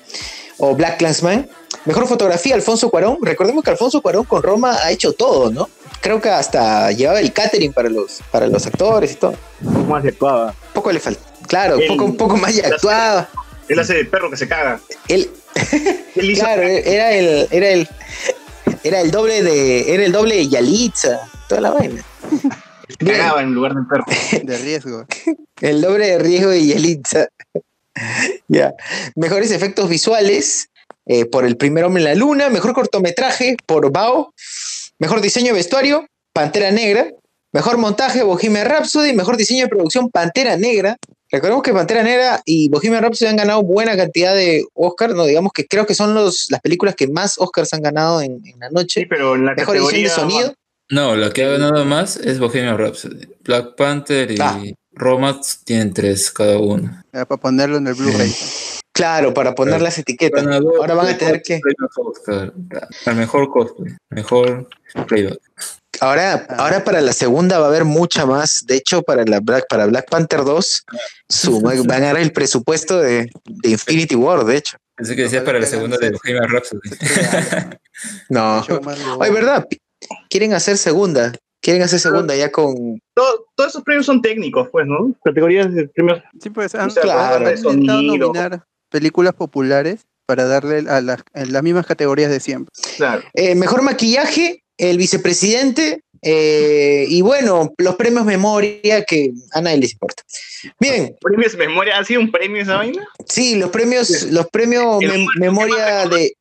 O 0.59 0.75
Black 0.75 0.99
Klansman. 0.99 1.49
Mejor 1.87 2.07
fotografía, 2.07 2.55
Alfonso 2.55 2.91
Cuarón. 2.91 3.19
Recordemos 3.23 3.65
que 3.65 3.71
Alfonso 3.71 4.01
Cuarón 4.01 4.25
con 4.25 4.43
Roma 4.43 4.77
ha 4.83 4.91
hecho 4.91 5.13
todo, 5.13 5.51
¿no? 5.51 5.69
Creo 6.01 6.21
que 6.21 6.29
hasta 6.29 6.93
llevaba 6.93 7.21
el 7.21 7.33
catering 7.33 7.73
para 7.73 7.89
los, 7.89 8.21
para 8.31 8.47
los 8.47 8.67
actores 8.67 9.13
y 9.13 9.15
todo. 9.17 9.35
Un 9.63 9.73
poco 9.73 9.87
más 9.87 10.03
de 10.03 10.11
actuaba. 10.11 10.55
Poco 10.73 10.93
le 10.93 11.01
falta. 11.01 11.21
Claro, 11.47 11.79
poco, 11.89 12.05
un 12.05 12.17
poco 12.17 12.37
más 12.37 12.55
ya 12.55 12.69
actuaba. 12.69 13.29
Él 13.69 13.79
hace 13.79 13.95
de 13.95 14.05
perro 14.05 14.31
que 14.31 14.37
se 14.37 14.47
caga. 14.47 14.81
Él, 15.09 15.31
Él 16.15 16.31
hizo 16.31 16.45
claro, 16.45 16.63
era 16.63 17.13
el, 17.13 17.49
era 17.51 17.69
el, 17.69 17.89
era 18.85 19.01
el 19.01 19.11
doble 19.11 19.43
de, 19.43 19.95
era 19.95 20.05
el 20.05 20.13
doble 20.13 20.37
de 20.37 20.49
Yalitza, 20.49 21.21
toda 21.49 21.63
la 21.63 21.71
vaina. 21.71 22.05
Cagaba 22.99 23.43
en 23.43 23.55
lugar 23.55 23.75
del 23.75 23.87
perro. 23.87 24.05
De 24.45 24.59
riesgo. 24.59 25.07
El 25.61 25.81
doble 25.81 26.07
de 26.07 26.19
riesgo 26.19 26.51
de 26.51 26.65
Yelitza. 26.65 27.29
ya. 28.49 28.75
Mejores 29.15 29.51
efectos 29.51 29.89
visuales 29.89 30.69
eh, 31.07 31.25
por 31.25 31.45
El 31.45 31.57
primer 31.57 31.85
hombre 31.85 32.03
en 32.03 32.09
la 32.09 32.15
luna. 32.15 32.51
Mejor 32.51 32.75
cortometraje 32.75 33.57
por 33.67 33.91
Bao. 33.91 34.35
Mejor 34.99 35.21
diseño 35.21 35.49
de 35.49 35.55
vestuario, 35.55 36.07
Pantera 36.33 36.71
Negra. 36.71 37.09
Mejor 37.55 37.79
montaje, 37.79 38.25
Bohemian 38.25 38.67
Rhapsody. 38.67 39.13
Mejor 39.13 39.37
diseño 39.37 39.63
de 39.63 39.69
producción, 39.69 40.11
Pantera 40.11 40.57
Negra. 40.57 40.97
Recordemos 41.31 41.63
que 41.63 41.73
Pantera 41.73 42.03
Negra 42.03 42.43
y 42.45 42.69
Bohemian 42.69 43.01
Rhapsody 43.01 43.29
han 43.29 43.37
ganado 43.37 43.63
buena 43.63 43.97
cantidad 43.97 44.35
de 44.35 44.65
Oscars. 44.75 45.15
No, 45.15 45.25
digamos 45.25 45.53
que 45.53 45.65
creo 45.65 45.87
que 45.87 45.95
son 45.95 46.15
los, 46.15 46.51
las 46.51 46.61
películas 46.61 46.97
que 46.97 47.07
más 47.07 47.39
Oscars 47.39 47.73
han 47.73 47.81
ganado 47.83 48.21
en, 48.21 48.43
en 48.45 48.59
la 48.59 48.71
noche. 48.71 49.03
Sí, 49.03 49.07
pero 49.07 49.37
en 49.37 49.47
la 49.47 49.55
Mejor 49.55 49.77
edición 49.77 50.03
de 50.03 50.09
sonido. 50.09 50.55
No, 50.91 51.15
la 51.15 51.31
que 51.31 51.45
ha 51.45 51.49
ganado 51.51 51.85
más 51.85 52.17
es 52.17 52.41
Bohemian 52.41 52.77
Rhapsody. 52.77 53.29
Black 53.45 53.77
Panther 53.77 54.33
y 54.33 54.37
Ah. 54.41 54.61
Roma 54.91 55.41
tienen 55.65 55.95
tres 55.95 56.33
cada 56.33 56.59
uno. 56.59 57.03
Era 57.13 57.25
para 57.25 57.41
ponerlo 57.41 57.77
en 57.77 57.87
el 57.87 57.95
Blu-ray. 57.95 58.33
Claro, 58.93 59.33
para 59.33 59.55
poner 59.55 59.81
las 59.81 59.97
etiquetas. 59.99 60.45
Ganador 60.45 60.75
Ahora 60.79 60.95
van 60.95 61.07
a 61.07 61.09
de 61.11 61.15
tener 61.15 61.43
que. 61.43 61.61
Oscar. 61.97 62.53
Al 63.07 63.15
mejor 63.17 63.49
cosplay, 63.51 63.95
mejor 64.11 64.69
playback. 65.07 65.39
Ahora, 66.01 66.47
ahora 66.59 66.85
para 66.85 67.01
la 67.01 67.13
segunda 67.13 67.59
va 67.59 67.67
a 67.67 67.69
haber 67.69 67.85
mucha 67.85 68.27
más. 68.27 68.65
De 68.67 68.77
hecho, 68.77 69.03
para 69.03 69.25
la 69.25 69.41
Black, 69.41 69.67
para 69.69 69.87
Black 69.87 70.09
Panther 70.11 70.45
2, 70.45 70.85
su- 71.29 71.61
van 71.63 71.79
a 71.79 71.83
ganar 72.01 72.19
el 72.23 72.33
presupuesto 72.33 72.99
de, 73.01 73.31
de 73.45 73.71
Infinity 73.71 74.15
War, 74.15 74.45
de 74.45 74.57
hecho. 74.57 74.77
Pensé 74.97 75.17
que 75.17 75.23
decías 75.23 75.43
para 75.43 75.59
la 75.59 75.67
segunda 75.67 75.97
de 75.99 76.11
Bohemian 76.13 76.49
Rhapsody. 76.49 76.81
No. 78.29 78.65
Ay, 79.21 79.31
¿verdad? 79.31 79.67
Quieren 80.29 80.53
hacer 80.53 80.77
segunda. 80.77 81.33
Quieren 81.63 81.83
hacer 81.83 81.99
segunda 82.01 82.35
ya 82.37 82.51
con. 82.51 82.99
Todo- 83.15 83.47
todos 83.57 83.71
esos 83.71 83.83
premios 83.83 84.05
son 84.07 84.21
técnicos, 84.21 84.69
pues, 84.71 84.87
¿no? 84.87 85.15
Categorías 85.25 85.73
de 85.73 85.89
premios. 85.89 86.21
Sí, 86.43 86.51
pues 86.51 86.75
han, 86.75 86.89
O 86.89 86.91
sea, 86.91 87.03
Claro. 87.03 87.47
han 87.47 87.57
intentado 87.57 88.03
nominar 88.03 88.65
películas 88.91 89.35
populares 89.35 90.01
para 90.27 90.45
darle 90.47 90.85
a 90.91 91.01
las, 91.01 91.21
las 91.33 91.63
mismas 91.63 91.87
categorías 91.87 92.31
de 92.31 92.41
siempre. 92.41 92.73
Claro. 92.97 93.23
eh, 93.35 93.55
mejor 93.55 93.83
maquillaje, 93.83 94.64
el 94.79 94.99
vicepresidente. 94.99 96.01
eh, 96.27 97.05
y 97.09 97.21
bueno, 97.21 97.75
los 97.79 97.97
premios 97.97 98.25
memoria 98.25 99.05
que 99.05 99.31
a 99.53 99.61
nadie 99.61 99.77
les 99.79 99.93
importa. 99.93 100.23
Bien, 100.81 101.15
Premios 101.21 101.55
memoria, 101.57 101.99
¿ha 101.99 102.05
sido 102.05 102.21
un 102.23 102.31
premio 102.33 102.63
esa 102.63 102.77
vaina? 102.77 103.07
sí, 103.29 103.57
los 103.57 103.71
premios, 103.71 104.23
los 104.31 104.47
premios 104.49 105.01
memoria 105.39 106.07
de. 106.09 106.33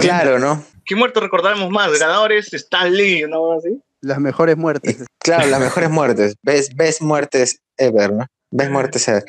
Claro, 0.00 0.38
¿no? 0.38 0.64
¿Qué 0.84 0.96
muerto 0.96 1.20
recordaremos 1.20 1.70
más? 1.70 1.96
Ganadores, 1.98 2.52
Stan 2.52 2.92
Lee, 2.92 3.24
¿no? 3.28 3.52
Así. 3.52 3.78
las 4.00 4.18
mejores 4.18 4.56
muertes. 4.56 5.04
Claro, 5.18 5.46
las 5.48 5.60
mejores 5.60 5.90
muertes. 5.90 6.34
Best, 6.42 6.72
best 6.74 7.00
muertes 7.00 7.58
ever, 7.76 8.12
¿no? 8.12 8.26
Best 8.50 8.70
muertes 8.70 9.08
ever. 9.08 9.24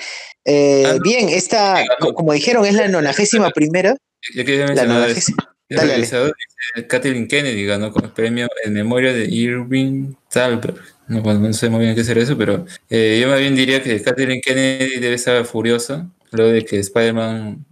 Eh, 0.46 0.86
Ah, 0.88 0.98
bien, 1.04 1.30
esta, 1.30 1.84
co- 2.00 2.14
como 2.14 2.34
dijeron, 2.34 2.66
es 2.66 2.74
la 2.76 2.88
nonagésima 2.88 3.50
primera. 3.52 3.96
La 4.34 4.86
nonagésima. 4.86 5.56
El 5.70 5.78
Dale, 5.78 5.88
dale. 5.88 5.94
realizador 5.94 6.36
dice, 6.76 6.88
Kathleen 6.88 7.28
Kennedy 7.28 7.66
ganó 7.66 7.92
con 7.92 8.06
el 8.06 8.12
premio 8.12 8.48
en 8.64 8.74
memoria 8.74 9.14
de 9.14 9.26
Irving 9.26 10.14
Thalberg. 10.30 10.80
No, 11.08 11.22
no 11.22 11.54
sé 11.54 11.70
muy 11.70 11.82
bien 11.82 11.96
qué 11.96 12.04
será 12.04 12.22
eso, 12.22 12.38
pero 12.38 12.66
eh, 12.90 13.20
yo 13.22 13.30
más 13.30 13.40
bien 13.40 13.56
diría 13.56 13.82
que 13.82 14.02
Kathleen 14.02 14.42
Kennedy 14.42 15.00
debe 15.00 15.16
estar 15.16 15.44
furiosa 15.46 16.10
luego 16.32 16.52
de 16.52 16.66
que 16.66 16.80
Spider-Man 16.80 17.66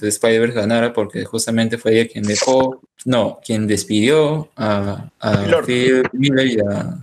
the 0.00 0.08
Spider-Verse 0.08 0.54
ganara, 0.54 0.92
porque 0.92 1.24
justamente 1.24 1.78
fue 1.78 1.98
ella 1.98 2.10
quien 2.10 2.24
dejó, 2.24 2.80
no, 3.04 3.40
quien 3.44 3.66
despidió 3.66 4.50
a, 4.56 5.10
a 5.20 5.62
Phil 5.64 6.02
Miller 6.12 6.46
y 6.46 6.58
a. 6.60 6.98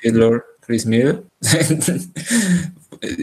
Phil 0.00 0.14
Lord, 0.14 0.44
Chris 0.60 0.86
Miller. 0.86 1.22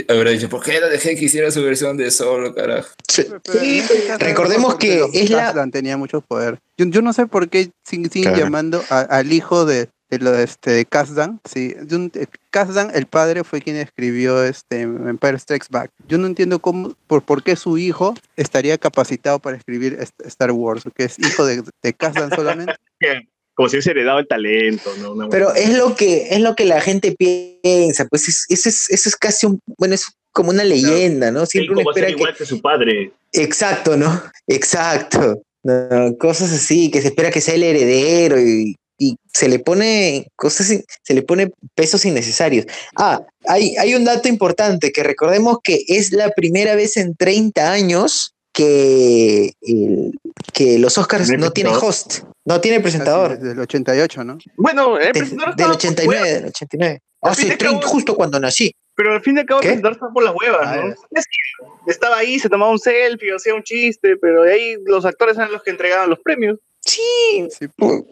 Habrá 0.09 0.32
dicho, 0.32 0.49
¿por 0.49 0.64
qué 0.64 0.80
la 0.80 0.88
dejé 0.88 1.16
que 1.16 1.26
hiciera 1.26 1.49
su 1.51 1.64
versión 1.64 1.97
de 1.97 2.11
solo, 2.11 2.53
carajo? 2.53 2.89
Pero 3.16 3.39
en 3.61 3.66
este 3.80 4.18
recordemos 4.18 4.76
que 4.76 5.03
es 5.14 5.30
la- 5.30 5.68
tenía 5.72 5.97
mucho 5.97 6.22
poder. 6.22 6.59
Yo, 6.78 6.86
yo 6.88 7.01
no 7.01 7.14
sé 7.14 7.26
por 7.28 7.49
qué 7.49 7.72
siguen, 7.84 8.11
siguen 8.11 8.32
Claro. 8.34 8.45
llamando 8.45 8.84
a- 8.89 9.01
al 9.01 9.32
hijo 9.32 9.66
de, 9.66 9.89
de 10.09 10.20
lo 10.20 10.32
de 10.32 10.43
este 10.43 10.72
de 10.72 10.86
Kasdan. 10.86 11.39
Sí, 11.49 11.76
eh, 11.76 12.26
Kasdan, 12.51 12.91
el 12.93 13.07
padre, 13.07 13.43
fue 13.43 13.61
quien 13.61 13.78
escribió 13.78 14.43
este 14.43 14.82
Empire 14.82 15.39
Strikes 15.39 15.68
Back. 15.72 15.89
Yo 16.07 16.18
no 16.18 16.28
entiendo 16.28 16.59
cómo, 16.59 16.95
por, 17.07 17.24
por 17.24 17.41
qué 17.43 17.55
su 17.55 17.78
hijo 17.78 18.14
estaría 18.36 18.78
capacitado 18.78 19.39
para 19.39 19.57
escribir 19.57 19.97
Star 20.26 20.51
Wars, 20.51 20.84
que 20.95 21.05
es 21.05 21.18
hijo 21.20 21.45
de, 21.45 21.64
de 21.82 21.93
Kasdan 21.93 22.30
solamente. 22.30 22.74
Como 23.56 23.70
si 23.70 23.76
hubiese 23.76 23.91
heredado 23.91 24.20
el 24.20 24.28
talento, 24.28 24.91
¿no? 24.99 25.12
Una 25.14 25.30
Pero 25.30 25.54
es 25.54 25.78
lo 25.78 25.95
que, 25.95 26.28
es 26.32 26.39
lo 26.39 26.56
que 26.56 26.66
la 26.66 26.82
gente 26.82 27.16
piensa. 27.18 28.06
Pues 28.10 28.28
es- 28.28 28.45
eso 28.49 28.70
es, 28.70 28.89
eso 28.89 29.10
es 29.10 29.16
casi 29.16 29.45
un, 29.45 29.60
bueno, 29.78 29.93
es 29.95 30.06
como 30.32 30.49
una 30.49 30.64
leyenda, 30.64 31.32
¿no? 31.32 31.45
Siempre 31.45 31.74
uno 31.76 31.82
ser 31.84 31.89
espera 31.91 32.08
que. 32.08 32.14
igual 32.14 32.36
que 32.36 32.45
su 32.45 32.62
padre. 32.62 33.12
Exacto, 33.32 33.95
¿no? 33.97 34.22
Exacto. 34.47 35.41
No, 35.64 36.18
cosas 36.18 36.51
así, 36.51 36.89
que 36.91 37.01
se 37.01 37.08
espera 37.10 37.32
que 37.32 37.39
sea 37.41 37.54
el 37.56 37.64
heredero 37.64 38.39
y, 38.39 38.76
y 38.97 39.16
se 39.34 39.47
le 39.47 39.60
pone 39.60 40.28
cosas, 40.36 40.68
se 41.04 41.14
le 41.14 41.22
pone 41.22 41.51
pesos 41.76 42.06
innecesarios. 42.06 42.66
Ah, 42.97 43.22
hay, 43.45 43.76
hay 43.78 43.95
un 43.95 44.04
dato 44.04 44.28
importante, 44.28 44.91
que 44.91 45.04
recordemos 45.04 45.58
que 45.64 45.84
es 45.88 46.12
la 46.12 46.32
primera 46.32 46.76
vez 46.76 46.97
en 46.97 47.16
30 47.16 47.72
años 47.72 48.33
que, 48.54 49.54
el- 49.62 50.12
que 50.54 50.78
los 50.80 50.97
Oscars 50.97 51.30
¿No 51.38 51.51
tienen 51.51 51.74
host, 51.76 52.20
no 52.45 52.62
tiene 52.62 52.80
presentador. 52.80 53.38
Desde 53.38 53.54
el 53.54 53.60
88, 53.60 54.24
¿no? 54.24 54.38
Bueno, 54.58 54.97
el 54.99 55.08
De- 55.08 55.20
presentador 55.20 55.56
del 55.56 55.66
estaba 55.66 55.70
por 55.72 55.76
89, 55.78 56.16
huevas, 56.22 56.34
del 56.41 56.45
89. 56.49 56.99
Al 57.22 57.32
Hace 57.32 57.41
fin 57.41 57.49
y 57.49 57.51
al 57.54 57.58
30, 57.58 57.80
cabo- 57.80 57.91
justo 57.91 58.16
cuando 58.16 58.39
nací. 58.39 58.72
pero 58.95 59.14
al 59.14 59.22
fin 59.22 59.38
y 59.38 59.39
al 59.39 59.45
cabo 59.45 59.62
el 59.62 59.66
presentador 59.68 59.93
estaba 59.93 60.14
por 60.14 60.24
las 60.24 60.36
huevas, 60.36 60.62
Ah, 60.64 60.76
¿no? 60.78 60.89
Es 61.12 61.26
que 61.26 61.91
Estaba 61.91 62.18
ahí, 62.18 62.38
se 62.39 62.49
tomaba 62.49 62.72
un 62.72 62.80
selfie, 62.80 63.34
hacía 63.36 63.56
un 63.56 63.64
chiste, 63.64 64.16
pero 64.18 64.43
de 64.43 64.54
ahí 64.54 64.76
los 64.86 65.04
actores 65.06 65.36
eran 65.38 65.51
los 65.51 65.64
que 65.64 65.72
entregaban 65.72 66.10
los 66.10 66.20
premios. 66.20 66.60
Sí, 66.86 67.47
Sí, 67.58 67.66
pu- 67.78 68.06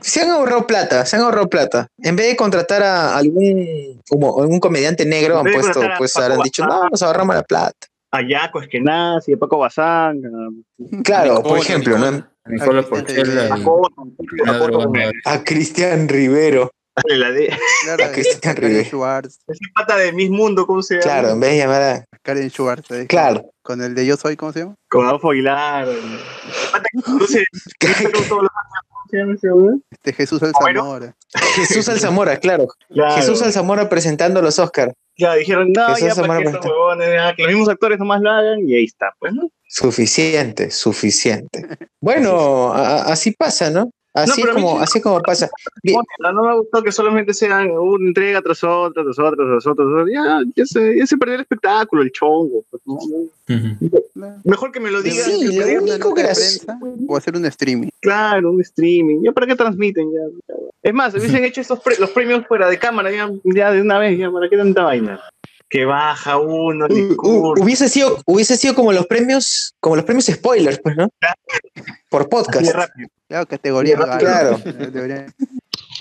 se 0.00 0.20
han 0.20 0.30
ahorrado 0.30 0.66
plata, 0.66 1.04
se 1.04 1.16
han 1.16 1.22
ahorrado 1.22 1.48
plata. 1.48 1.88
En 1.98 2.14
vez 2.16 2.28
de 2.28 2.36
contratar 2.36 2.82
a 2.84 3.16
algún 3.16 4.00
como 4.08 4.40
algún 4.40 4.60
comediante 4.60 5.04
negro, 5.04 5.38
han 5.38 5.46
puesto, 5.52 5.80
pues 5.98 6.16
habrán 6.16 6.40
dicho, 6.40 6.64
no, 6.64 6.88
nos 6.88 7.02
ahorramos 7.02 7.34
la 7.34 7.42
plata. 7.42 7.86
A 8.16 8.22
Yaco 8.22 8.60
Eskenazi, 8.60 9.32
a 9.32 9.36
Paco 9.36 9.58
Bazán, 9.58 10.20
a 10.24 11.02
Claro, 11.02 11.42
por 11.42 11.58
ejemplo, 11.58 11.98
¿no? 11.98 12.24
Y 12.46 12.60
a. 15.26 15.32
A 15.32 15.42
Cristian 15.44 16.08
Rivero. 16.08 16.70
la 17.06 17.30
de- 17.32 17.52
Claro, 17.82 18.12
Cristian 18.12 18.54
Karen 18.54 18.68
Rivera. 18.70 18.88
Schwartz, 18.88 19.38
ese 19.48 19.64
pata 19.74 19.96
de 19.96 20.12
Miss 20.12 20.30
Mundo, 20.30 20.64
¿cómo 20.66 20.80
se 20.80 20.94
llama? 20.94 21.02
Claro, 21.04 21.30
en 21.30 21.40
vez 21.40 21.50
de 21.50 21.58
llamar 21.58 21.82
a. 21.82 22.04
Karen 22.22 22.50
Schwartz. 22.50 22.88
Claro. 23.08 23.50
Con 23.62 23.82
el 23.82 23.94
de 23.94 24.06
Yo 24.06 24.16
Soy, 24.16 24.36
¿cómo 24.36 24.52
se 24.52 24.60
llama? 24.60 24.74
Con 24.88 25.06
Adolfo 25.06 25.30
Aguilar. 25.30 25.88
Este 29.90 30.12
Jesús. 30.12 30.42
Alzamora. 30.42 31.14
Jesús 31.56 31.88
Alzamora, 31.88 32.36
claro. 32.38 32.66
Claro. 32.92 33.14
Jesús 33.16 33.42
Alzamora 33.42 33.88
presentando 33.88 34.42
los 34.42 34.58
Oscars. 34.58 34.92
Ya 35.16 35.34
dijeron, 35.34 35.72
no, 35.72 35.96
ya 35.98 36.14
para 36.14 36.14
Zamora 36.14 36.38
que 36.38 36.44
estos 36.44 36.60
Presenta. 36.60 36.68
huevones, 36.76 37.08
ya, 37.14 37.34
que 37.34 37.42
los 37.42 37.52
mismos 37.52 37.68
actores 37.68 37.98
nomás 37.98 38.20
lo 38.20 38.30
hagan 38.30 38.68
y 38.68 38.74
ahí 38.74 38.84
está, 38.84 39.14
pues, 39.18 39.32
¿no? 39.32 39.48
Suficiente, 39.68 40.70
suficiente. 40.70 41.66
Bueno, 42.00 42.72
a- 42.74 43.04
así 43.04 43.30
pasa, 43.32 43.70
¿no? 43.70 43.90
Así 44.16 44.42
como, 44.44 44.76
sí- 44.78 44.82
así 44.84 45.00
como 45.00 45.20
pasa. 45.22 45.50
No, 46.20 46.32
no 46.32 46.44
me 46.44 46.56
gustó 46.58 46.82
que 46.84 46.92
solamente 46.92 47.34
sean 47.34 47.70
una 47.72 48.06
entrega 48.06 48.40
tras 48.42 48.62
otra, 48.62 49.02
tras 49.02 49.18
otra, 49.18 49.34
tras 49.44 49.66
otra. 49.66 49.84
tras 49.84 50.02
otra. 50.02 50.12
Ya, 50.12 50.40
ya, 50.54 50.64
se, 50.66 50.96
ya 50.98 51.06
se 51.06 51.16
perdió 51.18 51.34
el 51.34 51.40
espectáculo, 51.40 52.02
el 52.02 52.12
chongo. 52.12 52.62
pues. 52.70 52.82
Mejor 54.44 54.70
que 54.72 54.80
me 54.80 54.90
lo 54.90 55.02
digan. 55.02 55.24
Sí, 55.24 55.50
que 55.58 55.74
lo 55.74 55.82
único 55.82 56.14
que 56.14 56.22
hace- 56.22 56.64
prensa 56.64 56.78
O 57.08 57.16
hacer 57.16 57.36
un 57.36 57.44
streaming. 57.46 57.88
Claro, 58.00 58.52
un 58.52 58.60
streaming. 58.60 59.22
¿Ya 59.24 59.32
para 59.32 59.46
qué 59.48 59.56
transmiten? 59.56 60.10
Ya, 60.12 60.20
ya. 60.48 60.54
Es 60.82 60.94
más, 60.94 61.12
hubiesen 61.14 61.44
hecho 61.44 61.60
estos 61.60 61.80
pre- 61.80 61.98
los 61.98 62.10
premios 62.10 62.46
fuera 62.46 62.68
de 62.68 62.78
cámara 62.78 63.10
ya, 63.10 63.28
ya 63.44 63.72
de 63.72 63.80
una 63.82 63.98
vez, 63.98 64.16
ya, 64.18 64.30
¿para 64.30 64.48
qué 64.48 64.56
tanta 64.56 64.84
vaina? 64.84 65.20
Que 65.74 65.84
baja 65.84 66.38
uno, 66.38 66.86
discurso. 66.86 67.60
hubiese 67.60 67.88
sido, 67.88 68.18
hubiese 68.26 68.56
sido 68.56 68.76
como 68.76 68.92
los 68.92 69.08
premios, 69.08 69.74
como 69.80 69.96
los 69.96 70.04
premios 70.04 70.26
spoilers, 70.26 70.78
pues, 70.80 70.96
¿no? 70.96 71.08
Por 72.08 72.28
podcast. 72.28 72.72
rápido. 72.72 73.08
Claro, 73.26 73.46
categoría. 73.48 73.96
Claro. 73.96 74.18
Claro. 74.20 74.58
Debería- 74.92 75.26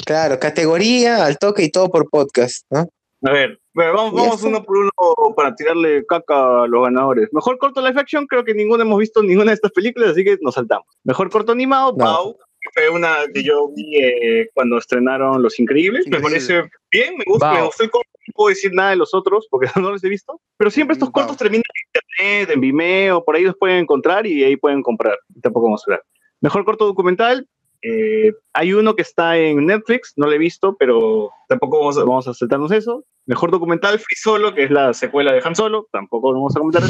Claro, 0.06 0.40
categoría, 0.40 1.26
al 1.26 1.40
toque 1.40 1.64
y 1.64 1.72
todo 1.72 1.90
por 1.90 2.08
podcast, 2.08 2.68
¿no? 2.70 2.88
A 3.24 3.32
ver, 3.32 3.60
bueno, 3.74 3.94
vamos, 3.96 4.14
vamos 4.14 4.44
uno 4.44 4.64
por 4.64 4.78
uno 4.78 4.92
para 5.36 5.56
tirarle 5.56 6.06
caca 6.06 6.66
a 6.66 6.68
los 6.68 6.84
ganadores. 6.84 7.30
Mejor 7.32 7.58
corto 7.58 7.82
live 7.82 8.00
action, 8.00 8.28
creo 8.28 8.44
que 8.46 8.54
ninguno 8.54 8.84
hemos 8.84 9.00
visto 9.00 9.24
ninguna 9.24 9.50
de 9.52 9.56
estas 9.56 9.72
películas, 9.72 10.12
así 10.12 10.24
que 10.24 10.38
nos 10.42 10.54
saltamos. 10.54 10.86
Mejor 11.04 11.32
corto 11.32 11.52
animado, 11.52 11.94
No. 11.98 12.06
Pau, 12.06 12.38
que 12.62 12.70
fue 12.76 12.90
una 12.90 13.16
que 13.34 13.42
yo 13.42 13.70
vi 13.76 13.98
eh, 14.04 14.50
cuando 14.54 14.78
estrenaron 14.78 15.42
Los 15.42 15.60
Increíbles. 15.60 16.06
Me 16.08 16.20
parece 16.20 16.70
bien, 16.92 17.16
me 17.18 17.24
gusta, 17.26 17.48
Pau. 17.48 17.56
me 17.56 17.66
gustó 17.66 17.84
el 17.86 17.90
corto. 17.90 18.10
No 18.34 18.36
puedo 18.36 18.50
decir 18.50 18.74
nada 18.74 18.92
de 18.92 18.96
los 18.96 19.14
otros 19.14 19.48
porque 19.50 19.68
no 19.80 19.92
los 19.92 20.04
he 20.04 20.10
visto, 20.10 20.42
pero 20.58 20.72
siempre 20.72 20.94
estos 20.94 21.10
Pau. 21.10 21.22
cortos 21.22 21.38
terminan 21.38 21.64
en 21.74 22.02
internet, 22.02 22.50
en 22.56 22.62
Vimeo, 22.62 23.24
por 23.24 23.36
ahí 23.36 23.44
los 23.44 23.56
pueden 23.56 23.78
encontrar 23.78 24.26
y 24.26 24.44
ahí 24.44 24.58
pueden 24.58 24.82
comprar. 24.82 25.18
Tampoco 25.42 25.68
vamos 25.68 25.82
a 25.82 25.92
hablar. 25.92 26.04
Mejor 26.42 26.66
corto 26.66 26.86
documental, 26.86 27.48
eh, 27.84 28.32
hay 28.54 28.74
uno 28.74 28.96
que 28.96 29.02
está 29.02 29.38
en 29.38 29.66
Netflix, 29.66 30.14
no 30.16 30.26
lo 30.26 30.32
he 30.32 30.38
visto, 30.38 30.76
pero 30.78 31.30
tampoco 31.50 31.80
vamos 31.80 31.98
a, 31.98 32.02
vamos 32.02 32.28
a 32.28 32.34
saltarnos 32.34 32.72
eso. 32.72 33.04
Mejor 33.26 33.52
documental, 33.52 34.00
Free 34.00 34.18
Solo, 34.18 34.54
que 34.54 34.64
es 34.64 34.72
la 34.72 34.94
secuela 34.94 35.34
de 35.34 35.42
Han 35.44 35.56
Solo, 35.56 35.88
tampoco 35.92 36.34
vamos 36.34 36.56
a 36.56 36.60
comentar 36.60 36.84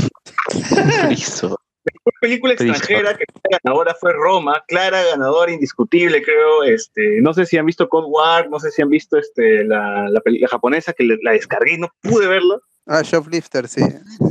eso. 1.11 1.59
Mejor 1.85 2.13
película 2.21 2.53
extranjera, 2.53 3.17
que 3.17 3.25
ganadora 3.63 3.93
fue 3.99 4.13
Roma, 4.13 4.63
clara 4.67 5.03
ganadora 5.03 5.51
indiscutible, 5.51 6.21
creo. 6.23 6.63
Este, 6.63 7.19
no 7.21 7.33
sé 7.33 7.45
si 7.45 7.57
han 7.57 7.65
visto 7.65 7.89
Cold 7.89 8.07
War, 8.09 8.49
no 8.49 8.59
sé 8.59 8.71
si 8.71 8.81
han 8.81 8.89
visto 8.89 9.17
este, 9.17 9.65
la, 9.65 10.07
la, 10.09 10.21
peli- 10.21 10.39
la 10.39 10.47
japonesa, 10.47 10.93
que 10.93 11.03
le- 11.03 11.19
la 11.21 11.31
descargué 11.33 11.73
y 11.73 11.77
no 11.79 11.89
pude 12.01 12.27
verla. 12.27 12.57
Ah, 12.85 13.01
Shoplifter, 13.01 13.67
sí. 13.69 13.81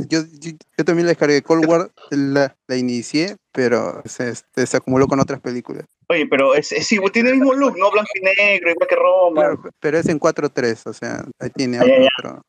Yo, 0.09 0.19
yo, 0.39 0.51
yo 0.77 0.85
también 0.85 1.07
la 1.07 1.11
descargué 1.11 1.41
Cold 1.41 1.65
War, 1.67 1.89
la, 2.11 2.55
la 2.67 2.75
inicié, 2.75 3.37
pero 3.51 4.01
se, 4.05 4.29
este, 4.29 4.65
se 4.67 4.77
acumuló 4.77 5.07
con 5.07 5.19
otras 5.19 5.39
películas. 5.39 5.85
Oye, 6.09 6.27
pero 6.27 6.53
es, 6.53 6.71
es 6.71 6.91
igual, 6.91 7.11
tiene 7.11 7.29
el 7.31 7.37
mismo 7.37 7.53
look, 7.53 7.77
¿no? 7.79 7.89
Blanco 7.89 8.09
y 8.13 8.21
negro, 8.21 8.69
igual 8.71 8.87
que 8.87 8.95
Roma. 8.95 9.41
Claro, 9.41 9.63
pero 9.79 9.97
es 9.97 10.07
en 10.07 10.19
4.3, 10.19 10.85
o 10.85 10.93
sea, 10.93 11.23
ahí 11.39 11.49
tiene 11.49 11.79
Ah, 11.79 11.85
ya, 11.85 11.97
ya. 11.99 12.09
otro. 12.19 12.45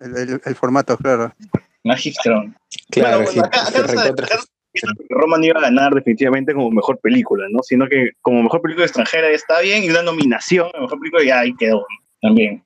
El- 0.00 0.40
el 0.44 0.54
formato, 0.56 0.96
claro. 0.96 1.32
Más 1.84 2.00
hipsterón. 2.04 2.56
Claro, 2.90 3.18
Bueno, 3.18 3.32
hip- 3.32 3.44
acá- 3.44 3.68
acá 3.68 3.78
no 3.80 3.88
se- 3.88 3.94
recontra- 3.96 4.26
acá 4.26 4.36
no 4.36 4.42
se- 4.42 4.48
Roma 5.08 5.38
no 5.38 5.44
iba 5.44 5.58
a 5.58 5.62
ganar 5.62 5.94
definitivamente 5.94 6.52
como 6.52 6.70
mejor 6.70 6.98
película, 6.98 7.46
¿no? 7.50 7.62
Sino 7.62 7.86
que 7.88 8.10
como 8.20 8.42
mejor 8.42 8.60
película 8.60 8.84
extranjera 8.86 9.28
ya 9.28 9.34
está 9.36 9.60
bien 9.60 9.84
y 9.84 9.90
una 9.90 10.02
nominación 10.02 10.68
a 10.74 10.80
mejor 10.80 10.98
película 10.98 11.22
ya 11.24 11.40
ahí 11.40 11.54
quedó 11.54 11.86
también. 12.20 12.64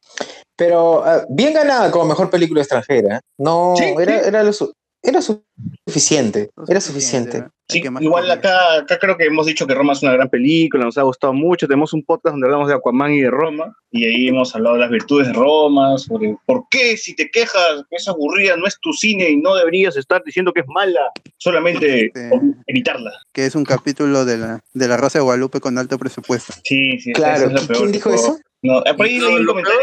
Pero 0.57 1.05
ah, 1.05 1.25
bien 1.29 1.53
ganada 1.53 1.91
como 1.91 2.07
mejor 2.07 2.31
película 2.31 2.61
extranjera. 2.63 3.17
¿eh? 3.19 3.21
No, 3.39 3.75
Sí, 3.77 3.85
era, 4.01 4.23
sí. 4.23 4.29
era, 4.29 4.43
lo 4.43 4.53
su- 4.55 4.73
era 5.03 5.21
suficiente. 5.21 6.51
Era 6.67 6.81
suficiente. 6.81 7.41
¿no? 7.41 7.51
Sí, 7.69 7.83
igual 8.01 8.31
acá, 8.31 8.79
acá 8.79 8.99
creo 8.99 9.17
que 9.19 9.27
hemos 9.27 9.45
dicho 9.45 9.67
que 9.67 9.75
Roma 9.75 9.93
es 9.93 10.03
una 10.03 10.13
gran 10.13 10.31
película, 10.31 10.85
nos 10.85 10.97
ha 10.97 11.03
gustado 11.03 11.35
mucho. 11.35 11.67
Tenemos 11.67 11.93
un 11.93 12.03
podcast 12.03 12.33
donde 12.33 12.47
hablamos 12.47 12.69
de 12.69 12.75
Aquaman 12.75 13.13
y 13.13 13.21
de 13.21 13.31
Roma, 13.31 13.77
y 13.91 14.07
ahí 14.07 14.29
hemos 14.29 14.55
hablado 14.55 14.77
de 14.77 14.81
las 14.81 14.91
virtudes 14.91 15.27
de 15.27 15.35
Roma, 15.35 15.99
sobre 15.99 16.35
por 16.47 16.65
qué 16.71 16.97
si 16.97 17.15
te 17.15 17.31
quejas 17.31 17.85
que 17.91 17.97
es 17.97 18.09
aburrida, 18.09 18.57
no 18.57 18.67
es 18.67 18.79
tu 18.81 18.93
cine 18.95 19.29
y 19.29 19.37
no 19.37 19.55
deberías 19.55 19.97
estar 19.99 20.23
diciendo 20.25 20.53
que 20.53 20.61
es 20.61 20.67
mala, 20.69 21.11
solamente 21.37 22.07
Este- 22.07 22.31
evitarla. 22.67 23.13
Que 23.33 23.45
es 23.45 23.55
un 23.55 23.65
capítulo 23.65 24.25
de 24.25 24.39
la, 24.39 24.61
de 24.73 24.89
la 24.89 24.97
Rosa 24.97 25.19
de 25.19 25.25
Guadalupe 25.25 25.61
con 25.61 25.77
alto 25.77 25.99
presupuesto. 25.99 26.55
Sí, 26.65 26.99
sí, 26.99 27.13
Claro, 27.13 27.51
es 27.51 27.67
peor 27.67 27.79
¿quién 27.81 27.93
dijo 27.93 28.15
eso? 28.15 28.39
No, 28.63 28.79
eh, 28.87 28.95
por 28.95 29.07
ahí 29.07 29.19
No, 29.19 29.29
leí 29.29 29.37
un 29.37 29.47
comentario 29.47 29.79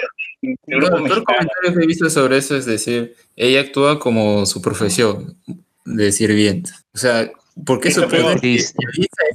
peor 0.67 1.23
comentario 1.23 1.73
que 1.77 1.83
he 1.83 1.87
visto 1.87 2.09
sobre 2.09 2.37
eso 2.37 2.55
es 2.55 2.65
decir, 2.65 3.15
ella 3.35 3.61
actúa 3.61 3.99
como 3.99 4.45
su 4.45 4.61
profesión 4.61 5.37
de 5.85 6.11
sirvienta. 6.11 6.71
O 6.93 6.97
sea, 6.97 7.29
¿por 7.63 7.79
qué 7.79 7.89
Eso 7.89 8.05
es 8.41 8.75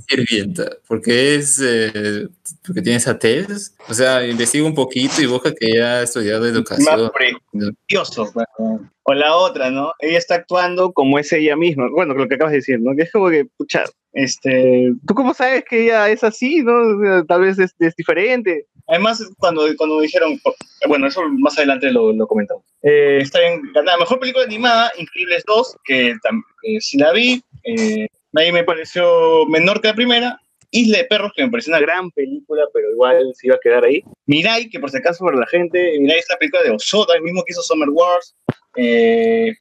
sirvienta? 0.08 0.70
Porque 0.86 1.36
es 1.36 1.60
eh, 1.64 2.28
porque 2.66 2.82
tiene 2.82 2.98
esa 2.98 3.18
tez. 3.18 3.74
O 3.88 3.94
sea, 3.94 4.26
investiga 4.26 4.66
un 4.66 4.74
poquito 4.74 5.22
y 5.22 5.26
busca 5.26 5.54
que 5.54 5.66
ella 5.66 5.98
ha 5.98 6.02
estudiado 6.02 6.42
más 6.42 6.50
educación. 6.50 7.10
precioso. 7.12 8.30
bueno. 8.34 8.90
O 9.02 9.14
la 9.14 9.34
otra, 9.34 9.70
¿no? 9.70 9.92
Ella 9.98 10.18
está 10.18 10.36
actuando 10.36 10.92
como 10.92 11.18
es 11.18 11.32
ella 11.32 11.56
misma. 11.56 11.88
Bueno, 11.90 12.14
lo 12.14 12.28
que 12.28 12.34
acabas 12.34 12.52
de 12.52 12.58
decir, 12.58 12.80
¿no? 12.80 12.94
Que 12.94 13.04
es 13.04 13.12
como 13.12 13.30
que, 13.30 13.46
pucha, 13.56 13.84
este, 14.12 14.92
¿tú 15.06 15.14
cómo 15.14 15.34
sabes 15.34 15.64
que 15.68 15.84
ella 15.84 16.08
es 16.10 16.22
así, 16.22 16.62
no? 16.62 16.72
O 16.72 17.02
sea, 17.02 17.24
tal 17.24 17.40
vez 17.40 17.58
es, 17.58 17.74
es 17.78 17.96
diferente. 17.96 18.66
Además, 18.88 19.24
cuando, 19.38 19.64
cuando 19.76 20.00
dijeron, 20.00 20.40
bueno, 20.88 21.06
eso 21.06 21.22
más 21.38 21.56
adelante 21.56 21.90
lo, 21.92 22.12
lo 22.12 22.26
comentamos. 22.26 22.64
Eh, 22.82 23.18
está 23.22 23.40
en 23.40 23.62
ganada 23.72 23.98
mejor 23.98 24.18
película 24.18 24.44
animada, 24.44 24.90
Increíbles 24.98 25.44
2, 25.46 25.76
que 25.84 26.10
eh, 26.10 26.80
sí 26.80 26.98
la 26.98 27.12
vi. 27.12 27.42
Eh, 27.64 28.08
ahí 28.34 28.52
me 28.52 28.64
pareció 28.64 29.46
menor 29.46 29.80
que 29.80 29.88
la 29.88 29.94
primera. 29.94 30.40
Isla 30.72 30.98
de 30.98 31.04
Perros, 31.04 31.32
que 31.34 31.42
me 31.42 31.50
pareció 31.50 31.72
una 31.72 31.80
gran 31.80 32.10
película, 32.12 32.62
pero 32.72 32.92
igual 32.92 33.32
se 33.34 33.48
iba 33.48 33.56
a 33.56 33.60
quedar 33.60 33.84
ahí. 33.84 34.02
Mirai, 34.26 34.68
que 34.68 34.78
por 34.78 34.90
si 34.90 34.98
acaso 34.98 35.24
para 35.24 35.36
la 35.36 35.46
gente, 35.46 35.98
Mirai 35.98 36.20
es 36.20 36.26
la 36.28 36.36
película 36.36 36.62
de 36.62 36.70
Osoda, 36.70 37.16
el 37.16 37.22
mismo 37.22 37.42
que 37.42 37.52
hizo 37.52 37.62
Summer 37.62 37.88
Wars. 37.90 38.36
Eh, 38.76 39.52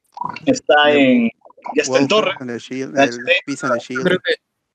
está 0.46 0.92
en. 0.92 1.28
Ya 1.74 1.82
está 1.82 1.98
en 1.98 2.08
Torre. 2.08 2.32
Creo 4.02 4.18
que, 4.18 4.34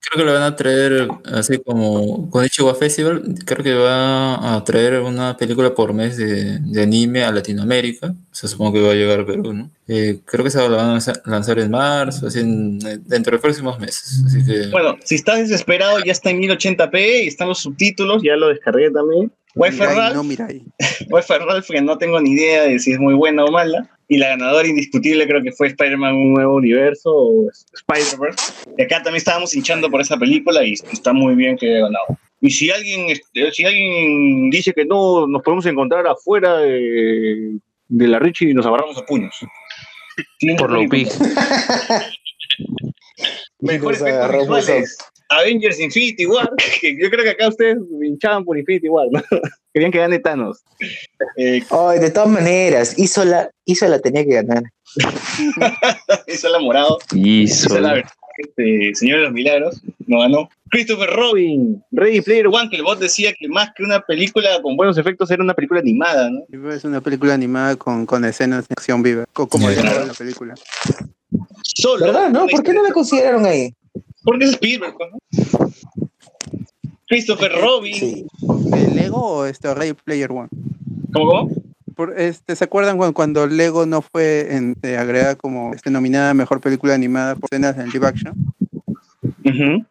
creo 0.09 0.23
que 0.25 0.31
lo 0.31 0.33
van 0.33 0.43
a 0.43 0.55
traer 0.55 1.07
así 1.33 1.57
como 1.59 2.29
con 2.29 2.45
Ichiwa 2.45 2.75
Festival. 2.75 3.23
Creo 3.45 3.63
que 3.63 3.73
va 3.73 4.55
a 4.55 4.63
traer 4.63 4.99
una 5.01 5.35
película 5.37 5.73
por 5.73 5.93
mes 5.93 6.17
de, 6.17 6.59
de 6.59 6.81
anime 6.83 7.23
a 7.23 7.31
Latinoamérica. 7.31 8.07
O 8.07 8.15
sea, 8.35 8.49
supongo 8.49 8.73
que 8.73 8.81
va 8.81 8.91
a 8.91 8.95
llegar 8.95 9.19
a 9.21 9.25
Perú, 9.25 9.53
¿no? 9.53 9.71
Eh, 9.87 10.19
creo 10.25 10.43
que 10.43 10.49
se 10.51 10.59
va 10.59 10.65
a 10.65 10.99
lanzar, 11.25 11.59
en 11.59 11.71
marzo, 11.71 12.27
así 12.27 12.39
en- 12.39 12.79
dentro 12.79 13.25
de 13.25 13.31
los 13.31 13.41
próximos 13.41 13.79
meses. 13.79 14.23
Así 14.25 14.45
que. 14.45 14.67
Bueno, 14.71 14.95
si 15.03 15.15
estás 15.15 15.39
desesperado, 15.39 15.99
ya 16.03 16.11
está 16.11 16.29
en 16.29 16.39
1080p 16.41 17.23
y 17.23 17.27
están 17.27 17.47
los 17.47 17.59
subtítulos, 17.59 18.21
ya 18.23 18.35
lo 18.35 18.49
descargué 18.49 18.91
también. 18.91 19.31
Wi-Fi 19.55 19.79
Mirai, 19.79 19.95
Ralph, 19.95 20.15
no 20.15 20.23
Mirai. 20.23 20.63
Wi-Fi 21.09 21.33
Ralph, 21.47 21.67
que 21.69 21.81
no 21.81 21.97
tengo 21.97 22.19
ni 22.19 22.31
idea 22.31 22.63
de 22.63 22.77
si 22.79 22.91
es 22.91 22.99
muy 22.99 23.13
buena 23.13 23.45
o 23.45 23.51
mala. 23.51 23.89
Y 24.07 24.17
la 24.17 24.29
ganadora 24.29 24.67
indiscutible 24.67 25.27
creo 25.27 25.41
que 25.41 25.51
fue 25.51 25.67
Spider-Man 25.67 26.13
Un 26.13 26.33
Nuevo 26.33 26.55
Universo 26.55 27.11
o 27.11 27.49
Spider-Verse. 27.73 28.53
Y 28.77 28.83
acá 28.83 28.97
también 28.97 29.15
estábamos 29.17 29.55
hinchando 29.55 29.89
por 29.89 30.01
esa 30.01 30.17
película 30.17 30.63
y 30.63 30.73
está 30.73 31.11
muy 31.13 31.35
bien 31.35 31.57
que 31.57 31.67
haya 31.67 31.85
ganado. 31.85 32.19
Y 32.41 32.51
si 32.51 32.69
alguien, 32.69 33.09
este, 33.09 33.51
si 33.51 33.65
alguien 33.65 34.49
dice 34.51 34.73
que 34.73 34.85
no 34.85 35.25
nos 35.25 35.41
podemos 35.41 35.65
encontrar 35.65 36.05
afuera 36.05 36.57
de, 36.57 37.57
de 37.87 38.07
la 38.07 38.19
Richie, 38.19 38.53
nos 38.53 38.65
agarramos 38.65 38.97
a 38.97 39.05
puños. 39.05 39.33
Por 40.57 40.71
lo. 40.71 40.81
Mejores 43.59 44.01
efectos 44.01 44.31
visuales. 44.31 44.97
Avengers 45.29 45.79
Infinity 45.79 46.25
War, 46.25 46.49
que 46.81 46.97
yo 47.01 47.09
creo 47.09 47.23
que 47.23 47.31
acá 47.31 47.47
ustedes 47.47 47.77
hinchaban 48.03 48.43
por 48.45 48.57
Infinity 48.57 48.89
War, 48.89 49.07
¿no? 49.11 49.21
Querían 49.73 49.91
que 49.91 49.97
gane 49.99 50.19
Thanos. 50.19 50.63
Eh, 51.37 51.61
Ay, 51.69 51.99
de 51.99 52.09
todas 52.11 52.29
maneras, 52.29 52.97
hizo 52.97 53.25
la, 53.25 53.49
hizo 53.65 53.87
la 53.87 53.99
tenía 53.99 54.23
que 54.23 54.33
ganar. 54.35 54.63
hizo 56.27 56.49
la 56.49 56.59
morado. 56.59 56.97
Hizo. 57.13 57.79
La 57.79 57.93
verdad. 57.93 58.11
Este, 58.37 58.91
Señor 58.95 59.19
de 59.19 59.23
los 59.25 59.33
Milagros, 59.33 59.81
no 60.07 60.19
ganó. 60.19 60.49
Christopher 60.69 61.09
Robin, 61.09 61.81
Ready 61.91 62.19
Player 62.21 62.47
One, 62.47 62.69
que 62.69 62.75
el 62.75 62.83
bot 62.83 62.99
decía 62.99 63.33
que 63.37 63.47
más 63.47 63.69
que 63.75 63.83
una 63.83 64.01
película 64.01 64.61
con 64.61 64.75
buenos 64.75 64.97
efectos 64.97 65.31
era 65.31 65.41
una 65.41 65.53
película 65.53 65.79
animada, 65.79 66.29
¿no? 66.29 66.69
Es 66.69 66.83
una 66.83 66.99
película 66.99 67.33
animada 67.33 67.77
con, 67.77 68.05
con 68.05 68.25
escenas 68.25 68.67
de 68.67 68.73
acción 68.73 69.01
viva, 69.03 69.23
co- 69.31 69.47
como 69.47 69.69
Sí, 69.69 69.75
claro. 69.77 70.05
la 70.05 70.13
película. 70.13 70.53
Solo. 71.63 72.07
¿Verdad? 72.07 72.29
¿No? 72.29 72.45
¿Por 72.47 72.61
qué 72.63 72.73
no 72.73 72.83
la 72.83 72.91
consideraron 72.91 73.45
ahí? 73.45 73.73
Porque 74.25 74.45
es 74.45 74.51
Spielberg, 74.53 74.95
¿no? 74.99 75.17
Christopher 77.07 77.51
Robin. 77.61 77.93
Sí. 77.93 78.25
¿El 78.73 78.95
Lego 78.95 79.17
o 79.21 79.45
este 79.45 79.73
Ray 79.73 79.93
Player 79.93 80.31
One? 80.31 80.49
¿Cómo? 81.13 81.49
Por, 81.95 82.19
este, 82.19 82.55
¿Se 82.55 82.63
acuerdan 82.63 82.97
cuando, 82.97 83.13
cuando 83.13 83.47
Lego 83.47 83.85
no 83.85 84.01
fue 84.01 84.53
en- 84.55 84.75
eh, 84.81 84.97
agregada 84.97 85.35
como 85.35 85.73
este, 85.73 85.89
nominada 85.91 86.33
Mejor 86.33 86.59
Película 86.59 86.93
Animada 86.93 87.35
por 87.35 87.47
escenas 87.51 87.77
en 87.77 87.89
live 87.89 88.07
action? 88.07 88.33
Ujú. 89.45 89.85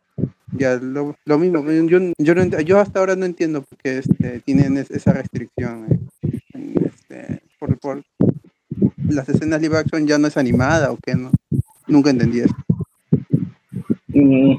Ya, 0.59 0.77
lo, 0.77 1.17
lo 1.25 1.39
mismo. 1.39 1.65
Yo, 1.87 1.99
yo, 2.19 2.35
no 2.35 2.61
yo 2.61 2.79
hasta 2.79 2.99
ahora 2.99 3.17
no 3.17 3.25
entiendo 3.27 3.63
por 3.63 3.79
qué 3.79 3.99
este, 3.99 4.41
tienen 4.41 4.77
es- 4.77 4.91
esa 4.91 5.13
restricción. 5.13 5.87
eh, 6.23 6.39
en, 6.53 6.85
este, 6.85 7.43
por, 7.59 7.79
por 7.79 8.03
las 9.09 9.29
escenas 9.29 9.61
live 9.63 9.79
action 9.79 10.07
ya 10.07 10.19
no 10.19 10.27
es 10.27 10.37
animada 10.37 10.91
o 10.93 10.99
qué, 11.03 11.15
¿no? 11.15 11.31
Nunca 11.87 12.11
entendí 12.11 12.41
eso. 12.41 12.55
Mm, 14.15 14.57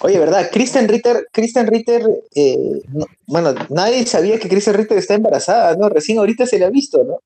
Oye, 0.00 0.18
¿verdad? 0.18 0.50
Kristen 0.50 0.88
Ritter, 0.88 1.28
Kristen 1.30 1.66
Ritter, 1.66 2.02
eh, 2.34 2.56
no- 2.92 3.06
bueno, 3.26 3.54
nadie 3.70 4.04
sabía 4.06 4.38
que 4.38 4.48
Kristen 4.48 4.74
Ritter 4.74 4.96
está 4.98 5.14
embarazada, 5.14 5.76
¿no? 5.76 5.88
Recién 5.88 6.18
ahorita 6.18 6.46
se 6.46 6.58
la 6.58 6.66
ha 6.66 6.70
visto, 6.70 7.04
¿no? 7.04 7.18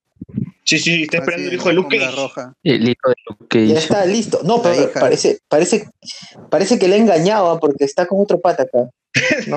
Sí, 0.64 0.78
sí, 0.78 1.03
está 1.05 1.18
esperando 1.18 1.49
el 1.49 1.55
hijo 1.55 1.68
de 1.68 1.74
Luke 1.76 1.97
alfombra 1.97 2.11
Cage. 2.11 2.22
roja. 2.42 2.55
El 2.64 2.88
hijo 2.88 3.09
de 3.09 3.14
Luke 3.28 3.66
Ya 3.68 3.78
está 3.78 4.05
listo. 4.05 4.40
No, 4.44 4.57
La 4.57 4.62
pero 4.64 4.90
parece, 4.92 5.38
parece, 5.49 5.88
parece 6.51 6.78
que 6.78 6.88
le 6.88 6.97
ha 6.97 6.99
engañado 6.99 7.51
¿ah? 7.53 7.61
porque 7.61 7.84
está 7.84 8.07
con 8.07 8.20
otro 8.20 8.40
pata 8.40 8.64
acá. 8.64 8.88
¿no? 9.47 9.57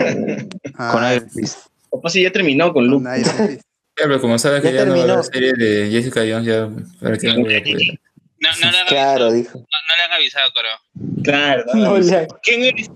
Ah, 0.76 0.92
Con 0.94 1.12
Iron 1.12 1.30
Fist. 1.32 1.58
Capaz 1.92 2.12
si 2.12 2.22
ya 2.22 2.32
terminó 2.32 2.72
con 2.72 2.88
con 2.88 2.88
Luke. 3.04 3.20
Iron 3.20 3.48
Fist. 3.50 3.62
Claro, 3.96 4.22
como 4.22 4.38
sabes 4.38 4.62
Ya 4.64 4.70
que 4.70 4.76
ya 4.78 4.86
no 4.86 4.92
va 4.92 4.96
a 4.96 4.98
terminó. 5.00 5.14
haber 5.20 5.26
serie 5.26 5.54
de 5.54 5.90
Jessica 5.90 6.22
Jones, 6.22 6.46
ya 6.46 6.70
para 7.02 7.18
que 7.18 7.28
no. 7.28 7.44
No, 8.60 8.66
no 8.66 8.72
le 8.72 8.78
han 8.80 8.88
Claro, 8.88 9.26
avisado, 9.26 9.32
dijo. 9.32 9.58
no, 9.60 9.62
no 9.64 9.96
le 9.98 10.04
han 10.06 10.12
avisado, 10.14 10.50
creo. 10.52 11.24
Claro. 11.24 11.64
No, 11.74 12.00
ya. 12.00 12.28
¿Quién 12.44 12.64
eres? 12.64 12.90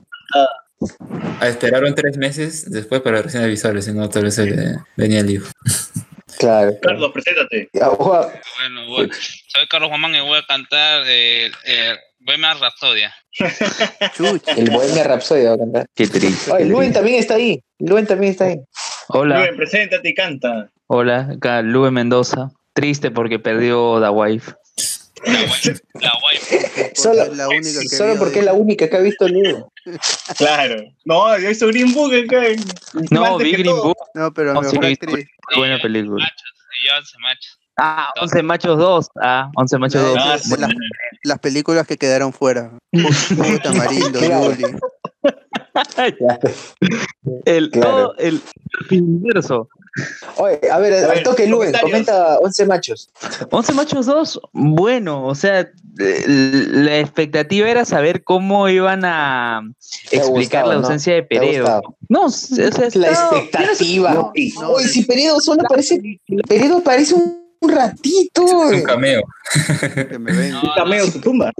Ah, 1.40 1.48
esperaron 1.48 1.94
tres 1.96 2.18
meses 2.18 2.70
después 2.70 3.02
para 3.02 3.22
recién 3.22 3.44
avisarles, 3.44 3.86
si 3.86 3.94
no, 3.94 4.10
tal 4.10 4.24
vez 4.24 4.36
se 4.36 4.46
le 4.46 4.76
venía 4.98 5.20
el 5.20 5.30
hijo. 5.30 5.48
Claro. 6.40 6.74
Carlos, 6.82 7.12
preséntate. 7.14 7.70
Bueno, 7.74 8.88
bueno. 8.90 9.14
Soy 9.48 9.68
Carlos 9.70 9.90
Guamán 9.90 10.16
y 10.16 10.22
voy 10.22 10.40
a 10.40 10.44
cantar 10.46 11.04
eh, 11.06 11.52
eh, 11.66 11.96
Bohemian 12.20 12.60
Rhapsodia. 12.60 13.14
Chucha. 14.16 14.52
El 14.54 14.70
Bohemia 14.72 15.04
Rhapsody 15.04 15.44
va 15.46 15.54
a 15.54 15.58
cantar. 15.58 15.86
Qué 15.96 16.08
triste. 16.08 16.52
Oye, 16.52 16.66
Luen 16.66 16.92
también 16.92 17.20
está 17.20 17.36
ahí. 17.36 17.62
Luen 17.80 18.06
también 18.08 18.32
está 18.32 18.46
ahí. 18.46 18.58
Hola, 19.10 19.38
Rubén, 19.40 19.58
preséntate 19.58 20.10
y 20.10 20.14
canta. 20.16 20.70
hola, 20.88 21.30
acá 21.36 21.62
Lube 21.62 21.92
Mendoza. 21.92 22.50
Triste 22.74 23.12
porque 23.12 23.38
perdió 23.40 24.02
The 24.02 24.10
Wife. 24.10 24.54
La 25.26 26.12
wife. 26.24 26.92
Solo, 26.96 27.34
la 27.34 27.48
única 27.48 27.80
que 27.82 27.90
solo 27.90 28.16
porque 28.18 28.40
es 28.40 28.46
la 28.46 28.54
única 28.54 28.90
que 28.90 28.98
ha 28.98 29.00
visto 29.00 29.28
Luen. 29.28 29.64
Claro. 30.38 30.84
No, 31.06 31.38
yo 31.40 31.50
hice 31.50 31.66
Green 31.68 31.94
Book 31.94 32.14
acá. 32.14 32.42
No, 33.12 33.38
vi 33.38 33.52
Green 33.54 33.66
todo. 33.66 33.84
Book. 33.84 33.98
No, 34.14 34.34
pero 34.34 34.54
No, 34.54 34.62
mejor 34.62 34.86
sí, 34.86 34.92
actriz. 34.94 35.28
Buena 35.56 35.80
película. 35.82 36.26
Y 36.26 36.88
yo 36.88 36.96
11 36.98 37.18
machos. 37.20 37.60
Ah, 37.78 38.10
11 38.22 38.44
machos 38.44 38.78
2. 38.78 39.10
Ah, 39.22 39.50
11 39.56 39.78
machos 39.80 40.02
No, 40.02 40.08
2. 40.10 40.18
Ah, 40.20 40.36
es 40.36 40.44
sí. 40.44 40.50
de 40.52 40.58
las, 40.58 40.72
las 41.24 41.40
películas 41.40 41.88
que 41.88 41.98
quedaron 41.98 42.32
fuera. 42.34 42.72
Jugo 42.92 43.60
Tamarindo. 43.64 44.20
Yuli. 44.22 44.78
el, 47.46 47.70
Claro. 47.72 47.90
todo 47.92 48.16
el 48.18 48.42
universo. 48.92 49.70
Oye, 50.38 50.60
a 50.72 50.80
ver, 50.80 51.06
A 51.06 51.12
al 51.12 51.24
toque 51.24 51.46
Luen, 51.48 51.72
comenta 51.80 52.40
11 52.40 52.66
machos. 52.66 53.10
11 53.52 53.74
machos 53.74 54.06
2, 54.08 54.42
bueno, 54.54 55.26
o 55.28 55.36
sea, 55.36 55.60
eh, 56.00 56.24
la 56.28 57.00
expectativa 57.00 57.70
era 57.70 57.86
saber 57.86 58.24
cómo 58.24 58.68
iban 58.70 59.06
a 59.06 59.62
explicar 60.12 60.30
gustado, 60.64 60.68
la 60.70 60.74
¿no? 60.76 60.80
ausencia 60.82 61.14
de 61.14 61.24
Peredo. 61.24 61.82
No, 62.10 62.26
o 62.26 62.30
sea, 62.30 62.70
La 62.96 63.10
expectativa. 63.10 64.14
No, 64.14 64.34
no, 64.62 64.70
Oye, 64.72 64.88
si 64.88 65.04
Peredo 65.04 65.40
solo 65.40 65.64
parece. 65.70 66.02
Peredo 66.48 66.82
parece 66.82 67.14
un, 67.14 67.44
un 67.60 67.70
ratito. 67.72 68.72
Es 68.72 68.80
un 68.80 68.84
cameo. 68.84 69.22
Que 70.10 70.18
me 70.18 70.34
ven. 70.34 70.52
No, 70.54 70.62
Un 70.64 70.70
cameo 70.76 71.06
su 71.06 71.22
tumba. 71.22 71.52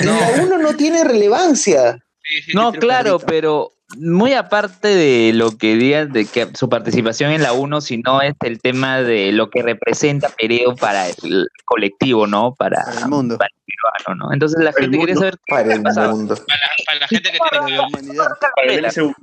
La 0.00 0.42
uno 0.42 0.58
no 0.58 0.76
tiene 0.76 1.02
relevancia. 1.02 1.98
Sí, 2.22 2.42
sí, 2.42 2.52
No, 2.54 2.72
claro, 2.72 3.18
pero 3.18 3.73
muy 3.98 4.32
aparte 4.34 4.88
de 4.88 5.32
lo 5.34 5.56
que 5.56 5.76
digan 5.76 6.12
de 6.12 6.26
que 6.26 6.48
su 6.54 6.68
participación 6.68 7.30
en 7.32 7.42
la 7.42 7.52
1, 7.52 7.80
sino 7.80 8.20
es 8.22 8.34
el 8.44 8.60
tema 8.60 9.00
de 9.00 9.32
lo 9.32 9.50
que 9.50 9.62
representa 9.62 10.28
Peredo 10.30 10.74
para 10.76 11.08
el 11.08 11.48
colectivo, 11.64 12.26
¿no? 12.26 12.54
Para, 12.54 12.82
Para 12.84 13.00
el 13.00 13.08
mundo. 13.08 13.38
para 13.38 13.48
el 13.54 13.62
peruano, 13.66 14.24
¿no? 14.26 14.32
Entonces 14.32 14.58
la 14.62 14.72
Para 14.72 14.82
gente 14.84 14.98
quería 14.98 15.14
mundo. 15.14 15.20
saber 15.20 15.34
qué 15.46 15.54
Para 15.54 15.72
el 15.74 15.80
mundo. 16.10 16.34
Para, 16.36 16.58
la- 16.60 16.84
para 16.86 16.98
la 17.00 17.08
gente 17.08 17.30
que 17.32 17.38
tiene 17.50 17.76
la 17.76 17.86
humanidad. 17.86 18.26
Para 18.56 18.72
el. 18.72 18.84
MCU. 18.86 19.14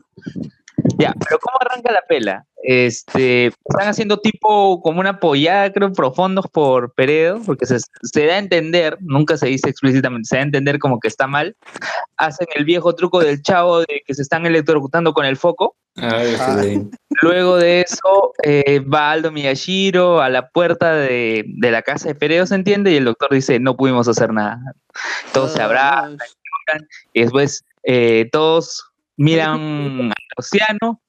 Ya, 1.01 1.13
pero 1.27 1.39
¿cómo 1.39 1.57
arranca 1.59 1.91
la 1.91 2.01
pela? 2.07 2.45
Este, 2.63 3.47
están 3.47 3.87
haciendo 3.87 4.19
tipo 4.19 4.81
como 4.81 4.99
una 4.99 5.19
pollada, 5.19 5.71
creo, 5.73 5.91
profundos 5.93 6.45
por 6.51 6.93
Peredo, 6.93 7.41
porque 7.45 7.65
se, 7.65 7.79
se 8.03 8.25
da 8.27 8.35
a 8.35 8.37
entender, 8.37 8.97
nunca 9.01 9.35
se 9.35 9.47
dice 9.47 9.69
explícitamente, 9.69 10.27
se 10.27 10.35
da 10.35 10.41
a 10.41 10.45
entender 10.45 10.77
como 10.77 10.99
que 10.99 11.07
está 11.07 11.25
mal. 11.25 11.55
Hacen 12.17 12.47
el 12.55 12.65
viejo 12.65 12.93
truco 12.93 13.19
del 13.19 13.41
chavo 13.41 13.79
de 13.79 14.03
que 14.05 14.13
se 14.13 14.21
están 14.21 14.45
electrocutando 14.45 15.13
con 15.13 15.25
el 15.25 15.37
foco. 15.37 15.75
Ah, 15.97 16.21
Ah. 16.39 16.63
Luego 17.21 17.57
de 17.57 17.81
eso, 17.81 18.33
eh, 18.43 18.79
va 18.79 19.11
Aldo 19.11 19.31
Miyashiro 19.31 20.21
a 20.21 20.29
la 20.29 20.49
puerta 20.49 20.95
de, 20.95 21.43
de 21.47 21.71
la 21.71 21.81
casa 21.81 22.07
de 22.09 22.15
Peredo, 22.15 22.45
¿se 22.45 22.55
entiende? 22.55 22.91
Y 22.91 22.97
el 22.97 23.05
doctor 23.05 23.31
dice, 23.31 23.59
no 23.59 23.75
pudimos 23.75 24.07
hacer 24.07 24.31
nada. 24.31 24.59
Todos 25.33 25.53
se 25.53 25.61
abrazan 25.61 26.17
y 27.13 27.21
después 27.21 27.65
eh, 27.83 28.29
todos 28.31 28.91
miran 29.17 30.11
océano 30.41 31.01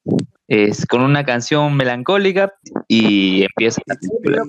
es, 0.49 0.87
con 0.87 1.03
una 1.03 1.25
canción 1.25 1.77
melancólica 1.77 2.55
y 2.89 3.43
empieza 3.45 3.81
la 3.87 3.97
película. 3.97 4.43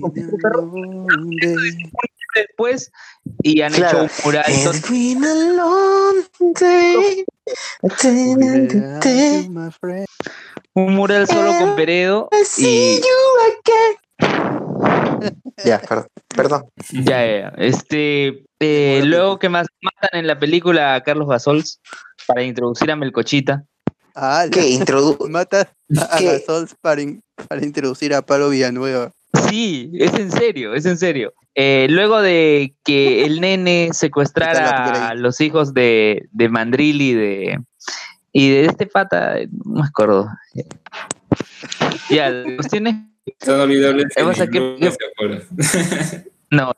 Después, 2.34 2.90
y 3.42 3.60
han 3.62 3.72
Claro. 3.72 4.02
hecho 4.04 4.04
un 4.04 4.24
mural. 4.24 4.44
It's 4.48 4.90
been 4.90 5.24
a 5.24 5.34
long 5.54 6.24
day. 6.58 7.24
My 9.48 9.70
friend. 9.70 10.06
un 10.74 10.94
mural 10.94 11.26
solo 11.28 11.52
con 11.58 11.76
Peredo 11.76 12.28
y 12.58 12.96
you 13.00 13.18
again. 13.62 15.40
Ya, 15.64 15.78
perdón. 15.80 16.06
Perdón. 16.34 16.64
ya, 16.90 17.24
ya, 17.24 17.52
este 17.58 18.44
eh, 18.58 19.02
luego 19.04 19.38
que 19.38 19.48
más 19.48 19.68
matan 19.80 20.20
en 20.20 20.26
la 20.26 20.38
película 20.38 20.96
a 20.96 21.02
Carlos 21.02 21.28
Basols 21.28 21.80
para 22.26 22.42
introducir 22.42 22.90
a 22.90 22.96
Melcochita 22.96 23.64
Ah, 24.14 24.46
¿Qué? 24.50 24.68
Introdu 24.70 25.16
Mata 25.28 25.72
a, 25.98 26.14
a 26.14 26.18
¿Qué? 26.18 26.24
Gasols 26.26 26.74
para, 26.80 27.02
in- 27.02 27.20
para 27.48 27.64
introducir 27.64 28.14
a 28.14 28.22
Pablo 28.22 28.50
Villanueva. 28.50 29.10
sí 29.50 29.90
es 29.94 30.14
en 30.14 30.30
serio 30.30 30.74
es 30.74 30.86
en 30.86 30.96
serio 30.98 31.32
Eh, 31.56 31.86
luego 31.90 32.20
de 32.22 32.74
que 32.84 33.24
el 33.24 33.40
nene 33.40 33.90
secuestrara 33.92 35.08
a 35.10 35.14
los 35.14 35.40
hijos 35.40 35.74
de, 35.74 36.26
de 36.32 36.48
Mandril 36.48 37.00
y 37.02 37.14
de 37.14 37.58
y 38.32 38.50
de 38.50 38.66
este 38.66 38.86
pata 38.86 39.36
no 39.64 39.80
me 39.82 39.86
acuerdo 39.86 40.28
ya 42.10 42.30
la 42.30 42.56
cuestión 42.56 42.86
es 42.88 42.94
Son 43.44 43.60
olvidables. 43.60 44.06
Que-. 44.14 44.22
No, 46.50 46.72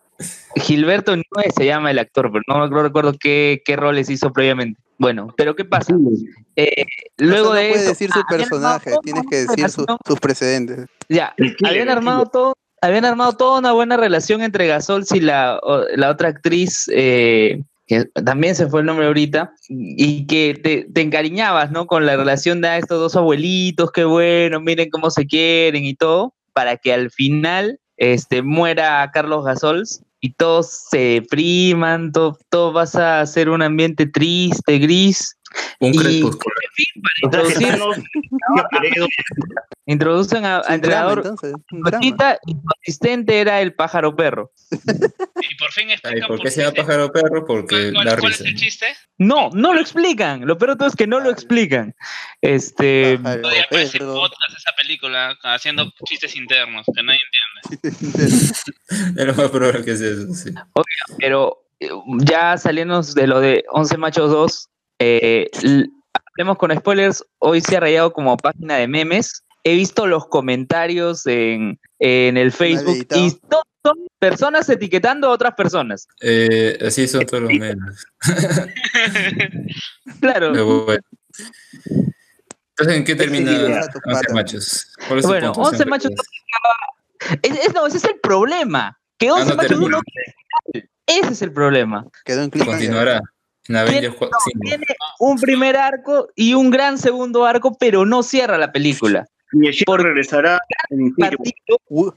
Gilberto 0.57 1.17
Nuez 1.17 1.55
se 1.57 1.67
llama 1.67 1.91
el 1.91 1.99
actor, 1.99 2.31
pero 2.33 2.43
no 2.47 2.67
me 2.69 2.83
recuerdo 2.83 3.15
qué, 3.19 3.63
qué 3.65 3.77
roles 3.77 4.09
hizo 4.11 4.33
previamente. 4.33 4.81
Bueno, 4.99 5.35
pero 5.37 5.55
¿qué 5.55 5.65
pasa? 5.65 5.95
Eh, 6.57 6.85
luego 7.19 7.51
O 7.51 7.53
sea, 7.53 7.61
de 7.63 7.69
no 7.69 7.73
puedes 7.73 7.83
eso, 7.83 7.91
decir 7.91 8.11
su 8.13 8.19
ah, 8.21 8.27
personaje, 8.29 8.91
armado 8.91 9.01
tienes 9.03 9.25
que 9.29 9.37
decir 9.37 9.71
su- 9.71 9.87
sus 10.07 10.21
precedentes. 10.21 10.87
Ya, 11.09 11.35
habían 11.65 11.89
armado 11.91 12.27
todo, 12.27 12.55
habían 12.81 13.05
armado 13.05 13.33
toda 13.35 13.59
una 13.59 13.73
buena 13.73 13.97
relación 13.97 14.43
entre 14.43 14.67
Gasols 14.67 15.13
y 15.13 15.21
la, 15.21 15.61
la 15.95 16.11
otra 16.11 16.29
actriz, 16.31 16.91
eh, 16.93 17.63
que 17.87 18.07
también 18.25 18.55
se 18.55 18.69
fue 18.69 18.81
el 18.81 18.87
nombre 18.87 19.07
ahorita, 19.07 19.53
y 19.69 20.27
que 20.27 20.59
te, 20.63 20.87
te 20.93 21.01
encariñabas, 21.03 21.71
¿no? 21.71 21.87
Con 21.87 22.07
la 22.07 22.17
relación 22.17 22.61
de 22.61 22.69
ah, 22.69 22.79
estos 22.79 22.99
dos 22.99 23.17
abuelitos, 23.17 23.91
qué 23.93 24.05
bueno, 24.05 24.61
miren 24.61 24.89
cómo 24.91 25.11
se 25.11 25.27
quieren 25.27 25.85
y 25.85 25.95
todo, 25.95 26.35
para 26.53 26.79
que 26.79 26.93
al 26.95 27.11
final 27.11 27.79
este, 27.97 28.43
muera 28.43 29.11
Carlos 29.13 29.45
Gasols 29.45 30.03
y 30.21 30.33
todos 30.33 30.87
se 30.91 30.99
depriman, 30.99 32.13
todo, 32.13 32.39
todo 32.49 32.73
pasa 32.73 33.21
a 33.21 33.27
ser 33.27 33.49
un 33.49 33.63
ambiente 33.63 34.07
triste, 34.07 34.79
gris. 34.79 35.37
Un 35.79 35.95
y, 35.95 35.99
crepúsculo. 35.99 36.55
en 36.65 36.73
fin, 36.73 37.03
para 37.03 37.15
introducir, 37.23 37.79
introducen 39.87 40.45
a, 40.45 40.63
entrenador. 40.69 41.23
Cosita, 41.23 42.39
y 42.47 42.53
su 42.53 42.61
asistente 42.83 43.41
era 43.41 43.61
el 43.61 43.73
pájaro 43.73 44.17
perro. 44.17 44.53
Y 44.71 45.55
por 45.57 45.73
fin 45.73 45.91
explican 45.91 46.29
¿Por 46.29 46.39
por 46.39 46.45
qué 46.45 46.51
se 46.51 46.63
llama 46.63 46.75
pájaro 46.75 47.13
perro? 47.13 47.47
Porque 47.47 47.93
¿Cuál, 47.93 48.07
da 48.07 48.19
cuál 48.19 48.33
es 48.33 48.41
risa. 48.41 48.51
el 48.51 48.57
chiste? 48.57 48.87
No, 49.19 49.51
no 49.53 49.73
lo 49.73 49.81
explican. 49.81 50.47
Lo 50.47 50.59
peor 50.59 50.73
de 50.73 50.77
todo 50.77 50.89
es 50.89 50.97
que 50.97 51.07
no 51.07 51.21
lo 51.21 51.31
explican. 51.31 51.95
Este, 52.41 53.19
Pájaro 53.19 53.43
Podría 53.43 53.63
aparecer 53.63 54.03
esa 54.03 54.73
película 54.77 55.39
haciendo 55.43 55.91
chistes 56.05 56.37
internos 56.37 56.85
que 56.87 57.03
nadie 57.03 57.21
entiende. 57.25 57.36
Es 59.17 59.27
lo 59.27 59.35
más 59.35 59.51
probable 59.51 59.85
que 59.85 59.97
sea 59.97 60.09
eso, 60.11 60.33
sí. 60.35 60.51
pero 61.19 61.63
eh, 61.81 61.89
ya 62.21 62.57
saliéndonos 62.57 63.15
de 63.15 63.27
lo 63.27 63.41
de 63.41 63.65
11 63.71 63.97
Machos 63.99 64.31
2, 64.31 64.69
eh, 65.01 65.49
hablemos 66.35 66.57
con 66.59 66.75
spoilers. 66.77 67.25
Hoy 67.39 67.61
se 67.61 67.77
ha 67.77 67.81
rayado 67.81 68.13
como 68.13 68.37
página 68.37 68.77
de 68.77 68.89
memes. 68.89 69.43
He 69.65 69.75
visto 69.75 70.07
los 70.07 70.27
comentarios 70.29 71.27
en, 71.27 71.79
en 71.99 72.37
el 72.37 72.53
Facebook 72.53 73.07
y 73.15 73.31
to- 73.33 73.63
son 73.85 73.99
personas 74.19 74.69
etiquetando 74.69 75.29
a 75.29 75.31
otras 75.31 75.55
personas. 75.55 76.07
Eh, 76.21 76.79
así 76.87 77.07
son 77.09 77.25
todos 77.27 77.43
los 77.45 77.53
memes. 77.53 78.07
Claro. 80.21 80.53
Bueno. 80.85 81.03
Entonces, 82.79 82.97
¿en 82.99 83.05
qué 83.05 83.15
termina 83.15 83.51
Sí, 83.51 83.57
a 83.73 83.89
tu 83.89 83.99
11 84.05 84.21
pata. 84.21 84.35
machos? 84.35 84.93
¿Cuál 85.09 85.19
es 85.19 85.23
tu 85.25 85.29
Bueno, 85.29 85.53
punto 85.53 85.71
11 85.71 85.85
machos? 85.87 86.11
Es- 87.43 87.59
es- 87.69 87.75
no, 87.75 87.87
ese 87.87 87.99
es 87.99 88.05
el 88.05 88.19
problema. 88.21 88.99
Que 89.19 89.31
11 89.31 89.45
Ah, 89.45 89.51
no 89.51 89.57
Machos. 89.63 89.79
1 89.79 90.01
Ese 91.07 91.33
es 91.33 91.43
el 91.43 91.53
problema. 91.53 92.05
Quedó 92.25 92.43
en. 92.43 92.51
Continuará. 92.51 93.21
En 93.69 93.87
Tiene- 93.89 94.11
5. 94.11 94.29
Tiene 94.63 94.85
un 95.19 95.41
primer 95.41 95.77
arco 95.77 96.29
y 96.37 96.55
un 96.55 96.71
gran 96.71 96.99
segundo 96.99 97.45
arco, 97.45 97.77
pero 97.79 98.05
no 98.07 98.23
cierra 98.23 98.59
la 98.59 98.71
película. 98.71 99.27
Miyashiro 99.53 99.97
regresará 99.97 100.59
en 100.91 101.15
Partido, 101.15 101.79
Uh, 101.89 102.11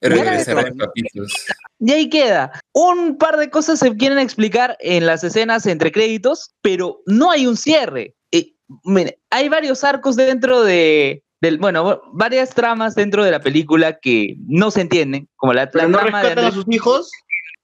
Regresará 0.00 0.62
Gana 0.62 0.68
en 0.72 0.78
capítulos. 0.78 1.32
y 1.80 1.92
ahí 1.92 2.08
queda. 2.10 2.52
Un 2.72 3.16
par 3.16 3.36
de 3.38 3.48
cosas 3.50 3.78
se 3.78 3.96
quieren 3.96 4.18
explicar 4.18 4.76
en 4.80 5.06
las 5.06 5.22
escenas 5.24 5.66
entre 5.66 5.90
créditos, 5.92 6.52
pero 6.62 7.00
no 7.06 7.30
hay 7.30 7.46
un 7.46 7.56
cierre. 7.56 8.14
Eh, 8.32 8.52
mire, 8.84 9.18
hay 9.30 9.48
varios 9.48 9.82
arcos 9.84 10.14
dentro 10.16 10.62
de. 10.62 11.22
Del, 11.44 11.58
bueno, 11.58 12.00
varias 12.12 12.54
tramas 12.54 12.94
dentro 12.94 13.22
de 13.22 13.30
la 13.30 13.40
película 13.40 13.98
que 13.98 14.36
no 14.48 14.70
se 14.70 14.80
entienden, 14.80 15.28
como 15.36 15.52
la, 15.52 15.66
no 15.66 15.70
trama 15.72 15.98
de 15.98 16.02
rescatan 16.28 16.44
a 16.46 16.50
sus 16.52 16.64
hijos. 16.70 17.10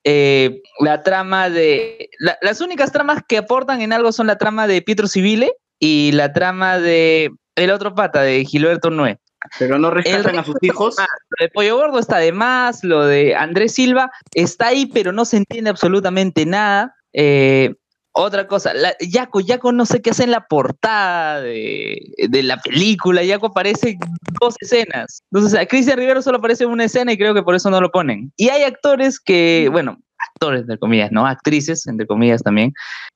eh, 0.05 0.61
la 0.81 1.03
trama 1.03 1.49
de. 1.49 2.11
la- 2.19 2.37
las 2.43 2.61
únicas 2.61 2.93
tramas 2.93 3.23
que 3.27 3.39
aportan 3.39 3.81
en 3.81 3.95
algo 3.95 4.13
son 4.13 4.27
la 4.27 4.37
trama 4.37 4.67
de 4.67 4.83
Pietro 4.83 5.07
Civile 5.09 5.55
y 5.79 6.13
la 6.13 6.33
trama 6.35 6.79
de. 6.79 7.31
El 7.57 7.71
otro 7.71 7.95
pata, 7.95 8.21
de 8.23 8.45
Gilberto 8.45 8.91
Noé. 8.91 9.19
Pero 9.59 9.79
no 9.79 9.91
rescatan 9.91 10.39
a 10.39 10.45
sus 10.45 10.57
hijos. 10.61 10.97
más. 10.99 11.09
Lo 11.39 11.45
de 11.47 11.51
Pollo 11.51 11.77
Gordo 11.79 11.99
está 11.99 12.19
de 12.19 12.33
más, 12.33 12.85
lo 12.85 13.07
de 13.07 13.35
Andrés 13.35 13.73
Silva 13.75 14.11
está 14.35 14.67
ahí, 14.69 14.85
pero 14.87 15.13
no 15.13 15.25
se 15.25 15.39
entiende 15.39 15.71
absolutamente 15.71 16.45
nada. 16.45 16.95
Eh, 17.15 17.75
otra 18.13 18.47
cosa, 18.47 18.75
la, 18.75 18.95
Yaco, 19.01 19.41
Yaco 19.41 19.73
no 19.73 19.87
sé 19.87 20.03
qué 20.03 20.11
hace 20.11 20.25
en 20.25 20.33
la 20.33 20.47
portada 20.47 21.41
de, 21.41 22.01
de 22.29 22.43
la 22.43 22.57
película. 22.59 23.23
Yaco 23.23 23.47
aparece 23.47 23.91
en 23.91 23.99
dos 24.41 24.57
escenas. 24.61 25.23
Entonces, 25.31 25.59
a 25.59 25.67
Cristian 25.67 25.99
Rivero 25.99 26.21
solo 26.23 26.39
aparece 26.39 26.65
en 26.65 26.71
una 26.71 26.85
escena 26.85 27.13
y 27.13 27.19
creo 27.19 27.35
que 27.35 27.43
por 27.43 27.55
eso 27.55 27.71
no 27.71 27.81
lo 27.81 27.91
ponen. 27.91 28.33
Y 28.37 28.49
hay 28.49 28.63
actores 28.65 29.21
que, 29.21 29.69
bueno, 29.71 29.99
actores 30.19 30.63
entre 30.63 30.79
comillas, 30.79 31.13
¿no? 31.13 31.27
Actrices 31.27 31.87
entre 31.87 32.07
comillas 32.07 32.43
también, 32.43 32.73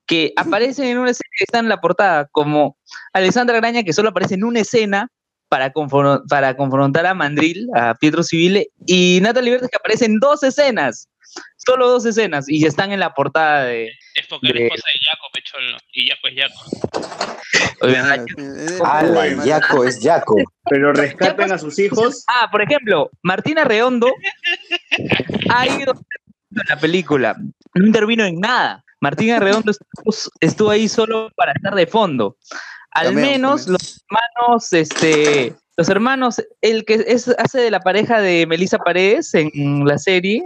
que 0.07 0.33
aparecen 0.37 0.85
en 0.85 0.97
una 0.97 1.11
escena 1.11 1.29
y 1.39 1.43
están 1.43 1.65
en 1.65 1.69
la 1.69 1.81
portada, 1.81 2.27
como 2.31 2.77
Alessandra 3.13 3.57
Graña, 3.57 3.83
que 3.83 3.93
solo 3.93 4.09
aparece 4.09 4.35
en 4.35 4.43
una 4.43 4.61
escena 4.61 5.09
para, 5.49 5.71
confron- 5.73 6.23
para 6.27 6.57
confrontar 6.57 7.05
a 7.05 7.13
Mandril, 7.13 7.67
a 7.75 7.93
Pietro 7.95 8.23
Civile, 8.23 8.69
y 8.87 9.19
Natalie 9.21 9.51
Verdes 9.51 9.69
que 9.69 9.77
aparece 9.77 10.05
en 10.05 10.19
dos 10.19 10.41
escenas, 10.41 11.07
solo 11.57 11.89
dos 11.89 12.05
escenas, 12.05 12.47
y 12.47 12.65
están 12.65 12.91
en 12.91 12.99
la 12.99 13.13
portada 13.13 13.63
de... 13.65 13.91
Es 14.13 14.27
porque 14.29 14.47
es 14.47 14.53
De- 14.53 14.63
esposa 14.65 14.87
de 14.93 14.99
Jaco, 15.09 15.27
pecholo. 15.33 15.77
Y 15.93 16.09
Jaco 16.09 16.27
es 16.27 16.35
Jaco. 16.41 17.75
Oigan, 17.81 18.25
Ala, 18.83 19.27
el 19.27 19.43
Yaco 19.43 19.83
es 19.83 19.99
Yaco. 20.01 20.35
Pero 20.69 20.93
rescatan 20.93 21.51
a 21.51 21.57
sus 21.57 21.77
hijos. 21.79 22.23
Ah, 22.27 22.49
por 22.51 22.61
ejemplo, 22.61 23.09
Martina 23.21 23.63
Redondo 23.63 24.07
ha 25.49 25.67
ido 25.67 25.93
en 25.93 26.63
la 26.69 26.79
película, 26.79 27.35
no 27.73 27.85
intervino 27.85 28.25
en 28.25 28.39
nada. 28.39 28.83
Martina 29.01 29.39
Redondo 29.39 29.71
estuvo, 29.71 30.31
estuvo 30.39 30.69
ahí 30.69 30.87
solo 30.87 31.29
para 31.35 31.51
estar 31.51 31.75
de 31.75 31.85
fondo. 31.87 32.37
Al 32.91 33.13
menos 33.13 33.67
los 33.67 34.05
hermanos, 34.09 34.71
este, 34.71 35.53
los 35.77 35.89
hermanos, 35.89 36.41
el 36.61 36.85
que 36.85 37.03
es, 37.07 37.27
hace 37.37 37.59
de 37.59 37.69
la 37.71 37.79
pareja 37.81 38.21
de 38.21 38.45
Melissa 38.47 38.77
Paredes 38.77 39.33
en 39.33 39.85
la 39.85 39.97
serie 39.97 40.43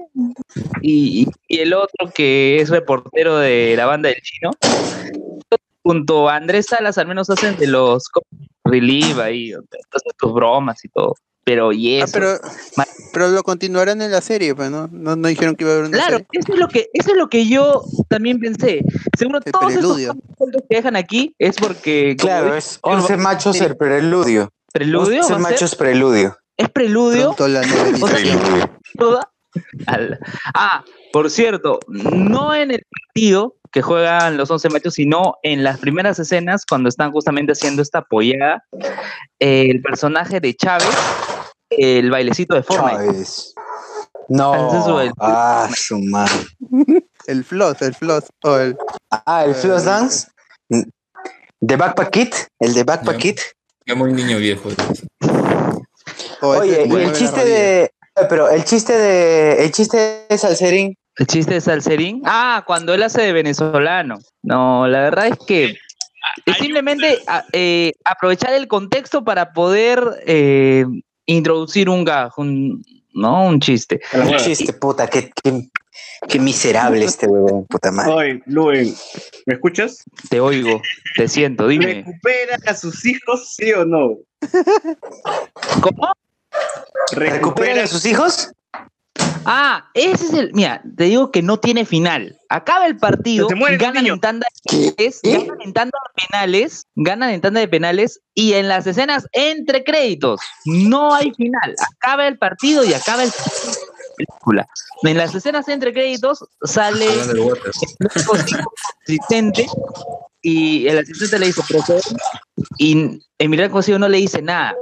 y, 0.81 1.27
y 1.47 1.59
el 1.59 1.73
otro 1.73 2.09
que 2.13 2.59
es 2.61 2.69
reportero 2.69 3.37
de 3.37 3.75
la 3.77 3.85
banda 3.85 4.09
del 4.09 4.21
chino, 4.21 4.51
junto 5.83 6.29
a 6.29 6.35
Andrés 6.35 6.67
Salas 6.67 6.97
al 6.97 7.07
menos 7.07 7.29
hacen 7.29 7.57
de 7.57 7.67
los 7.67 8.05
relief 8.63 9.17
ahí, 9.19 9.51
donde 9.51 9.77
hacen 9.91 10.11
tus 10.17 10.33
bromas 10.33 10.83
y 10.83 10.89
todo. 10.89 11.15
Pero 11.45 11.71
y 11.73 11.99
Ah, 11.99 12.03
eso. 12.03 12.13
pero, 12.13 12.39
pero 13.13 13.27
lo 13.29 13.41
continuarán 13.43 14.01
en 14.03 14.11
la 14.11 14.21
serie, 14.21 14.53
pues, 14.53 14.69
¿no? 14.69 14.87
No, 14.91 15.15
no 15.15 15.27
dijeron 15.29 15.55
que 15.55 15.63
iba 15.63 15.71
a 15.71 15.75
haber 15.77 15.89
una 15.89 15.97
Claro, 15.97 16.17
serie. 16.17 16.27
eso 16.33 16.53
es 16.53 16.59
lo 16.59 16.67
que 16.67 16.89
eso 16.93 17.11
es 17.11 17.17
lo 17.17 17.27
que 17.29 17.47
yo 17.47 17.83
también 18.07 18.39
pensé. 18.39 18.83
Seguro 19.17 19.39
El 19.43 19.51
todos 19.51 19.73
preludio. 19.73 20.15
puntos 20.37 20.61
que 20.69 20.75
dejan 20.75 20.95
aquí 20.95 21.33
es 21.39 21.55
porque 21.55 22.15
Claro, 22.19 22.55
es 22.55 22.77
11 22.81 23.17
machos 23.17 23.59
el 23.61 23.75
preludio. 23.77 24.51
Preludio 24.71 25.21
11 25.21 25.33
va 25.33 25.39
a 25.39 25.41
ser- 25.43 25.51
machos 25.51 25.75
preludio. 25.75 26.37
es 26.57 26.69
preludio 26.69 27.35
la 27.39 27.61
novelización. 27.65 27.99
O 28.03 28.07
sea, 28.07 28.17
Preludio. 28.17 28.79
toda. 28.97 29.31
Ah, 30.53 30.83
por 31.11 31.29
cierto, 31.31 31.79
no 31.87 32.53
en 32.53 32.71
el 32.71 32.83
partido 32.89 33.55
que 33.71 33.81
juegan 33.81 34.37
los 34.37 34.49
11 34.51 34.69
machos, 34.69 34.93
sino 34.95 35.35
en 35.43 35.63
las 35.63 35.79
primeras 35.79 36.19
escenas 36.19 36.65
cuando 36.67 36.89
están 36.89 37.11
justamente 37.11 37.53
haciendo 37.53 37.81
esta 37.81 37.99
apoyada, 37.99 38.63
el 39.39 39.81
personaje 39.81 40.39
de 40.39 40.55
Chávez, 40.55 40.87
el 41.69 42.09
bailecito 42.11 42.55
de 42.55 42.63
Fortnite. 42.63 43.05
Chávez. 43.05 43.53
No. 44.27 44.53
Es 45.07 45.13
Ah, 45.19 45.67
su 45.75 45.99
madre. 45.99 46.33
El 47.27 47.43
floss, 47.43 47.81
el 47.83 47.93
floss. 47.93 48.23
O 48.43 48.57
el, 48.57 48.75
Ah, 49.11 49.45
el 49.45 49.53
Floss 49.53 49.85
Dance. 49.85 50.27
¿De 51.59 51.75
Backpack 51.75 52.09
Kid? 52.09 52.33
¿El 52.59 52.73
de 52.73 52.83
Backpack? 52.83 53.17
Muy 53.95 54.13
niño 54.13 54.37
viejo. 54.37 54.69
o 56.41 56.53
ese 56.55 56.81
Oye, 56.81 56.87
y 56.87 56.95
el 57.03 57.13
chiste 57.13 57.45
de. 57.45 57.91
Pero 58.29 58.49
el 58.49 58.63
chiste 58.63 58.93
de. 58.93 59.63
El 59.65 59.71
chiste 59.71 60.25
de 60.29 60.37
Salserín. 60.37 60.95
El 61.17 61.27
chiste 61.27 61.53
de 61.55 61.61
Salserín. 61.61 62.21
Ah, 62.25 62.63
cuando 62.65 62.93
él 62.93 63.03
hace 63.03 63.21
de 63.21 63.33
venezolano. 63.33 64.19
No, 64.43 64.87
la 64.87 65.01
verdad 65.01 65.27
es 65.27 65.37
que 65.45 65.77
Ah, 66.21 66.33
es 66.45 66.57
simplemente 66.57 67.19
a- 67.27 67.45
eh, 67.53 67.93
aprovechar 68.03 68.51
el 68.53 68.67
contexto 68.67 69.23
para 69.23 69.53
poder 69.53 70.03
eh, 70.25 70.85
introducir 71.25 71.89
un 71.89 72.03
un, 72.37 72.83
¿no? 73.13 73.45
Un 73.45 73.61
chiste. 73.61 74.01
Un 74.13 74.35
chiste, 74.35 74.73
puta, 74.73 75.07
qué, 75.07 75.31
qué 76.27 76.39
miserable 76.39 77.05
este 77.05 77.27
huevón, 77.27 77.65
puta 77.65 77.91
madre. 77.91 78.13
Oye, 78.13 78.43
Luen, 78.45 78.95
¿me 79.45 79.53
escuchas? 79.53 80.03
Te 80.29 80.39
oigo, 80.39 80.81
te 81.15 81.27
siento, 81.27 81.67
dime. 81.67 82.03
¿Recuperan 82.05 82.61
a 82.67 82.73
sus 82.75 83.05
hijos, 83.05 83.55
sí 83.55 83.71
o 83.73 83.85
no? 83.85 84.17
¿Cómo? 85.81 86.11
¿Recuperan 87.13 87.79
a 87.79 87.87
sus 87.87 88.05
hijos? 88.05 88.51
Ah, 89.45 89.89
ese 89.93 90.25
es 90.25 90.33
el. 90.33 90.53
Mira, 90.53 90.81
te 90.97 91.05
digo 91.05 91.31
que 91.31 91.41
no 91.41 91.59
tiene 91.59 91.85
final. 91.85 92.37
Acaba 92.49 92.85
el 92.85 92.97
partido, 92.97 93.49
muere 93.55 93.75
el 93.75 93.81
ganan 93.81 94.05
en 94.05 94.19
tanda 94.19 94.45
de 94.71 94.91
penales, 94.93 95.21
ganan 95.23 95.61
en 95.61 95.73
tanda 95.73 95.97
de 96.03 96.27
penales, 96.27 96.87
ganan 96.95 97.29
en 97.29 97.41
tanda 97.41 97.59
de 97.59 97.67
penales 97.67 98.21
y 98.33 98.53
en 98.53 98.67
las 98.67 98.87
escenas 98.87 99.25
entre 99.31 99.83
créditos 99.83 100.39
no 100.65 101.13
hay 101.13 101.31
final. 101.33 101.75
Acaba 101.95 102.27
el 102.27 102.37
partido 102.37 102.83
y 102.83 102.93
acaba 102.93 103.23
el 103.23 103.31
película. 104.19 104.67
En 105.03 105.17
las 105.17 105.33
escenas 105.33 105.67
entre 105.67 105.93
créditos 105.93 106.45
sale 106.63 107.05
el 107.05 107.53
asistente 109.07 109.67
y 110.41 110.87
el 110.87 110.99
asistente 110.99 111.39
le 111.39 111.47
dice 111.47 111.61
y 112.77 113.19
Emiliano 113.37 113.71
Cosío 113.71 113.99
no 113.99 114.09
le 114.09 114.17
dice 114.17 114.41
nada. 114.41 114.75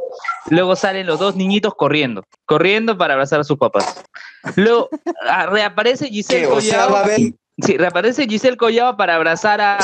Luego 0.50 0.76
salen 0.76 1.08
los 1.08 1.20
dos 1.20 1.36
niñitos 1.36 1.74
corriendo, 1.76 2.24
corriendo 2.46 2.98
para 2.98 3.14
abrazar 3.14 3.40
a 3.40 3.44
sus 3.44 3.58
papás. 3.58 4.04
Luego 4.56 4.90
ah, 5.30 5.46
reaparece 5.48 6.08
Giselle. 6.08 6.48
O 6.48 6.62
sea, 6.62 6.86
Collado. 6.86 6.94
va 6.94 7.00
a 7.00 7.04
haber 7.04 7.34
Sí, 7.60 7.76
reaparece 7.76 8.28
Giselle 8.28 8.58
Collado 8.58 8.98
para 8.98 9.16
abrazar 9.16 9.60
a, 9.62 9.80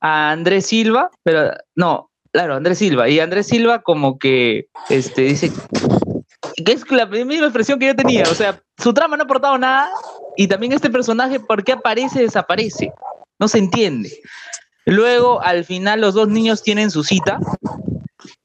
Andrés 0.00 0.66
Silva, 0.66 1.10
pero 1.22 1.52
no, 1.76 2.10
claro, 2.32 2.56
Andrés 2.56 2.78
Silva. 2.78 3.08
Y 3.08 3.20
Andrés 3.20 3.46
Silva 3.46 3.82
como 3.82 4.18
que 4.18 4.66
este, 4.88 5.22
dice 5.22 5.52
que 6.64 6.72
es 6.72 6.90
la 6.90 7.06
misma 7.06 7.46
expresión 7.46 7.78
que 7.78 7.86
yo 7.86 7.96
tenía. 7.96 8.24
O 8.24 8.34
sea, 8.34 8.60
su 8.78 8.92
trama 8.94 9.16
no 9.16 9.22
ha 9.22 9.24
aportado 9.24 9.58
nada 9.58 9.90
y 10.36 10.46
también 10.46 10.72
este 10.72 10.90
personaje, 10.90 11.40
¿por 11.40 11.64
qué 11.64 11.72
aparece, 11.72 12.20
desaparece? 12.20 12.92
No 13.38 13.48
se 13.48 13.58
entiende. 13.58 14.10
Luego, 14.84 15.42
al 15.42 15.64
final, 15.64 16.00
los 16.00 16.14
dos 16.14 16.28
niños 16.28 16.62
tienen 16.62 16.90
su 16.90 17.04
cita, 17.04 17.38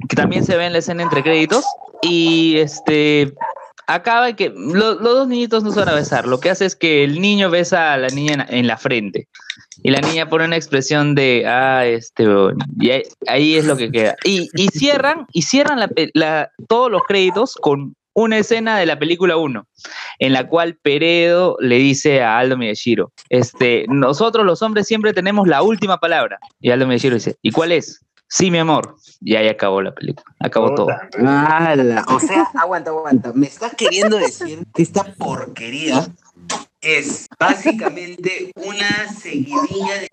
que 0.10 0.16
también 0.16 0.44
se 0.44 0.58
ve 0.58 0.66
en 0.66 0.74
la 0.74 0.80
escena 0.80 1.04
entre 1.04 1.24
créditos, 1.24 1.66
y 2.02 2.58
este 2.58 3.34
acaba 3.88 4.34
que 4.34 4.50
lo- 4.50 4.96
los 4.96 5.02
dos 5.04 5.28
niñitos 5.28 5.64
no 5.64 5.72
se 5.72 5.80
van 5.80 5.90
a 5.90 5.94
besar. 5.94 6.28
Lo 6.28 6.40
que 6.40 6.50
hace 6.50 6.66
es 6.66 6.76
que 6.76 7.04
el 7.04 7.20
niño 7.22 7.50
besa 7.50 7.94
a 7.94 7.98
la 7.98 8.08
niña 8.10 8.46
en, 8.50 8.68
la 8.68 8.78
frente. 8.78 9.28
Y 9.84 9.92
la 9.92 10.00
niña 10.00 10.30
pone 10.30 10.46
una 10.46 10.56
expresión 10.56 11.16
de, 11.16 11.46
ah, 11.48 11.86
este, 11.86 12.28
weón", 12.28 12.58
y 12.80 12.92
ahí, 13.28 13.56
es 13.56 13.66
lo 13.66 13.76
que 13.78 13.92
queda. 13.92 14.16
Y, 14.26 14.50
y 14.56 14.68
cierran, 14.70 15.28
y 15.32 15.42
cierran 15.44 15.80
la 15.80 15.90
la- 16.14 16.52
todos 16.68 16.90
los 16.92 17.04
créditos 17.04 17.56
con 17.56 17.96
una 18.14 18.38
escena 18.38 18.78
de 18.78 18.86
la 18.86 19.00
película 19.00 19.38
1, 19.38 19.68
en 20.20 20.34
la 20.34 20.48
cual 20.48 20.78
Peredo 20.82 21.58
le 21.60 21.78
dice 21.78 22.22
a 22.22 22.38
Aldo 22.38 22.58
Miyashiro, 22.58 23.12
este, 23.30 23.86
nosotros 23.88 24.46
los 24.46 24.62
hombres 24.62 24.88
siempre 24.88 25.14
tenemos 25.14 25.48
la 25.48 25.64
última 25.64 25.98
palabra. 25.98 26.40
Y 26.60 26.72
Aldo 26.72 26.88
Miyashiro 26.88 27.16
dice, 27.16 27.36
¿y 27.42 27.52
cuál 27.52 27.72
es? 27.72 28.02
Sí, 28.28 28.50
mi 28.50 28.58
amor. 28.58 28.96
Y 29.22 29.36
ahí 29.36 29.48
acabó 29.48 29.82
la 29.82 29.94
película. 29.94 30.26
Acabó 30.40 30.74
todo. 30.74 30.88
O 30.88 32.20
sea, 32.20 32.50
aguanta, 32.56 32.90
aguanta. 32.90 33.32
Me 33.34 33.46
estás 33.46 33.76
queriendo 33.76 34.18
decir 34.18 34.64
que 34.74 34.82
esta 34.82 35.04
porquería 35.04 36.08
es 36.82 37.28
básicamente 37.40 38.52
una 38.56 39.08
seguidilla 39.14 40.02
de 40.02 40.10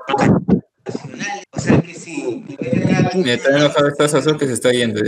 O 1.52 1.60
sea 1.60 1.80
que 1.82 1.94
si 1.94 2.44
Me 3.14 3.34
está 3.34 3.56
enojado 3.56 3.88
esta 3.88 4.08
Sazón 4.08 4.38
que 4.38 4.46
se 4.46 4.54
está 4.54 4.72
yendo. 4.72 5.00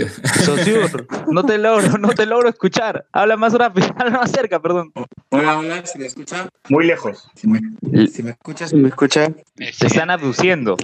Sosur, 0.44 1.06
no 1.28 1.44
te 1.44 1.58
logro, 1.58 1.98
no 1.98 2.08
te 2.10 2.26
logro 2.26 2.48
escuchar. 2.48 3.06
Habla 3.12 3.36
más 3.36 3.54
rápido, 3.54 3.88
habla 3.98 4.18
más 4.18 4.30
cerca, 4.30 4.60
perdón. 4.60 4.92
Hola, 5.30 5.58
hola, 5.58 5.86
¿se 5.86 5.98
me 5.98 6.06
escucha? 6.06 6.48
Muy 6.68 6.86
lejos. 6.86 7.28
Si 7.34 7.46
me, 7.46 7.60
si 8.08 8.22
me 8.22 8.32
escucha, 8.32 8.68
si 8.68 8.76
me 8.76 8.88
escucha. 8.88 9.32
Te 9.54 9.86
están 9.86 10.10
abduciendo. 10.10 10.76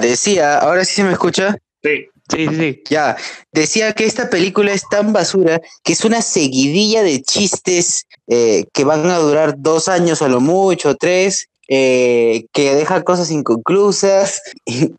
Decía, 0.00 0.58
ahora 0.58 0.84
sí 0.84 0.94
se 0.94 1.04
me 1.04 1.12
escucha. 1.12 1.56
Sí. 1.82 2.08
Sí, 2.30 2.48
sí, 2.48 2.56
sí. 2.56 2.82
Ya, 2.88 3.16
decía 3.52 3.92
que 3.92 4.06
esta 4.06 4.30
película 4.30 4.72
es 4.72 4.88
tan 4.88 5.12
basura 5.12 5.60
que 5.82 5.92
es 5.92 6.06
una 6.06 6.22
seguidilla 6.22 7.02
de 7.02 7.20
chistes 7.22 8.06
eh, 8.28 8.64
que 8.72 8.84
van 8.84 9.04
a 9.10 9.18
durar 9.18 9.56
dos 9.58 9.88
años 9.88 10.22
a 10.22 10.28
lo 10.28 10.40
mucho, 10.40 10.94
tres, 10.94 11.50
eh, 11.68 12.46
que 12.52 12.74
deja 12.74 13.02
cosas 13.02 13.30
inconclusas 13.30 14.42
y, 14.64 14.94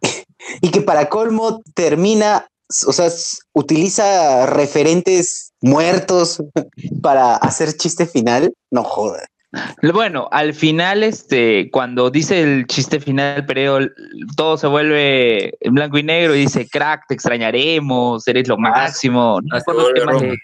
y 0.62 0.72
que 0.72 0.82
para 0.82 1.10
colmo 1.10 1.62
termina, 1.74 2.48
o 2.88 2.94
sea, 2.94 3.10
utiliza 3.54 4.46
referentes 4.46 5.54
muertos 5.62 6.44
para 7.02 7.36
hacer 7.36 7.74
chiste 7.74 8.06
final. 8.06 8.54
No 8.72 8.84
jodas. 8.84 9.26
Bueno, 9.94 10.28
al 10.32 10.54
final, 10.54 11.04
este, 11.04 11.70
cuando 11.72 12.10
dice 12.10 12.42
el 12.42 12.68
chiste 12.68 13.00
final, 13.00 13.46
pero 13.46 13.80
todo 14.36 14.58
se 14.58 14.68
vuelve 14.68 15.54
en 15.62 15.74
blanco 15.74 15.98
y 15.98 16.04
negro 16.04 16.36
y 16.36 16.40
dice, 16.40 16.68
crack, 16.68 17.08
te 17.08 17.14
extrañaremos, 17.14 18.28
eres 18.28 18.48
lo 18.50 18.58
máximo. 18.58 19.40
No 19.44 19.58
acuerdo 19.58 19.94
qué 19.94 20.04
vuelve 20.04 20.38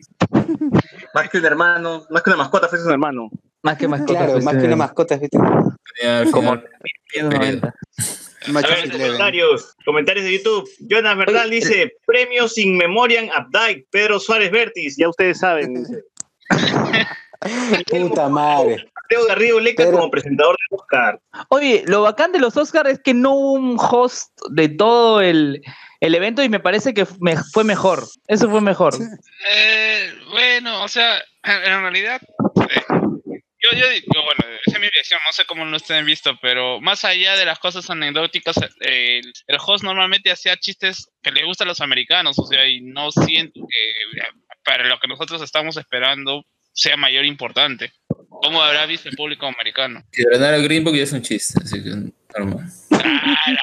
más 1.14 1.30
que 1.30 1.38
un 1.38 1.46
hermano, 1.46 2.06
más 2.10 2.24
que 2.24 2.30
una 2.30 2.38
mascota, 2.38 2.68
fuese 2.68 2.86
un 2.86 2.92
hermano. 2.92 3.30
Más 3.64 3.78
que 3.78 3.88
mascota. 3.88 4.26
Claro, 4.26 4.42
más 4.42 4.56
que 4.56 4.66
una 4.66 4.76
mascota. 4.76 5.18
¿viste? 5.18 5.38
Ya, 5.38 5.44
al 5.44 5.71
Como 6.32 6.52
final, 6.54 6.70
190. 7.14 7.68
A 8.48 8.52
Macho 8.52 8.70
ver, 8.70 8.80
Eleven. 8.86 9.02
comentarios, 9.02 9.76
comentarios 9.86 10.26
de 10.26 10.38
YouTube. 10.38 10.70
Jonas 10.90 11.16
Verdal 11.18 11.50
dice, 11.52 11.94
premios 12.08 12.58
in 12.58 12.76
memoriam 12.76 13.28
Updike, 13.28 13.86
Pedro 13.92 14.20
Suárez 14.20 14.50
Vértiz, 14.52 14.96
ya 14.98 15.10
ustedes 15.10 15.40
saben. 15.40 15.74
dice. 15.84 16.04
Puta 17.90 18.30
madre. 18.30 18.86
Mateo 18.96 19.26
Garrido 19.28 19.60
Leca 19.60 19.84
Pero- 19.84 19.98
como 19.98 20.12
presentador 20.12 20.56
de 20.70 20.76
Oscar. 20.78 21.20
Oye, 21.50 21.84
lo 21.88 22.02
bacán 22.04 22.32
de 22.32 22.40
los 22.40 22.56
Oscars 22.58 22.90
es 22.92 23.00
que 23.00 23.14
no 23.14 23.32
hubo 23.34 23.54
un 23.54 23.78
host 23.80 24.30
de 24.52 24.70
todo 24.70 25.22
el, 25.22 25.62
el 26.00 26.16
evento 26.16 26.44
y 26.44 26.50
me 26.50 26.60
parece 26.60 26.94
que 26.94 27.06
me- 27.20 27.36
fue 27.52 27.64
mejor. 27.64 28.04
Eso 28.28 28.50
fue 28.50 28.62
mejor. 28.62 28.94
Eh, 29.52 30.14
bueno, 30.32 30.84
o 30.84 30.88
sea, 30.88 31.18
en, 31.44 31.52
en 31.74 31.82
realidad, 31.82 32.22
eh, 32.22 32.82
yo, 32.90 33.78
yo 33.78 33.90
digo, 33.90 34.08
bueno, 34.26 34.51
esa 34.72 34.78
es 34.78 34.82
mi 34.82 34.90
visión, 34.98 35.20
no 35.26 35.34
sé 35.34 35.46
cómo 35.46 35.66
lo 35.66 35.78
estén 35.78 36.06
visto, 36.06 36.32
pero 36.42 36.80
más 36.82 37.04
allá 37.06 37.36
de 37.36 37.46
las 37.46 37.60
cosas 37.60 37.90
anecdóticas, 37.90 38.58
eh, 38.82 39.20
el, 39.20 39.34
el 39.48 39.58
host 39.66 39.84
normalmente 39.84 40.32
hacía 40.32 40.58
chistes 40.58 41.10
que 41.22 41.32
le 41.32 41.44
gustan 41.46 41.68
a 41.68 41.72
los 41.72 41.82
americanos, 41.82 42.38
o 42.40 42.46
sea, 42.46 42.68
y 42.68 42.82
no 42.82 43.12
siento 43.12 43.60
que 43.68 44.20
eh, 44.20 44.24
para 44.64 44.88
lo 44.88 45.00
que 45.00 45.08
nosotros 45.08 45.42
estamos 45.42 45.78
esperando 45.78 46.44
sea 46.74 46.96
mayor 46.98 47.26
importante. 47.26 47.92
¿Cómo 48.30 48.62
habrá 48.62 48.86
visto 48.86 49.10
el 49.10 49.16
público 49.16 49.46
americano? 49.46 50.04
Si 50.12 50.24
ganara 50.24 50.58
Green 50.60 50.84
Book 50.84 50.96
ya 50.96 51.04
es 51.04 51.12
un 51.12 51.22
chiste, 51.22 51.60
así 51.64 51.84
que 51.84 51.90
normal. 52.40 52.66
Ah. 52.92 53.58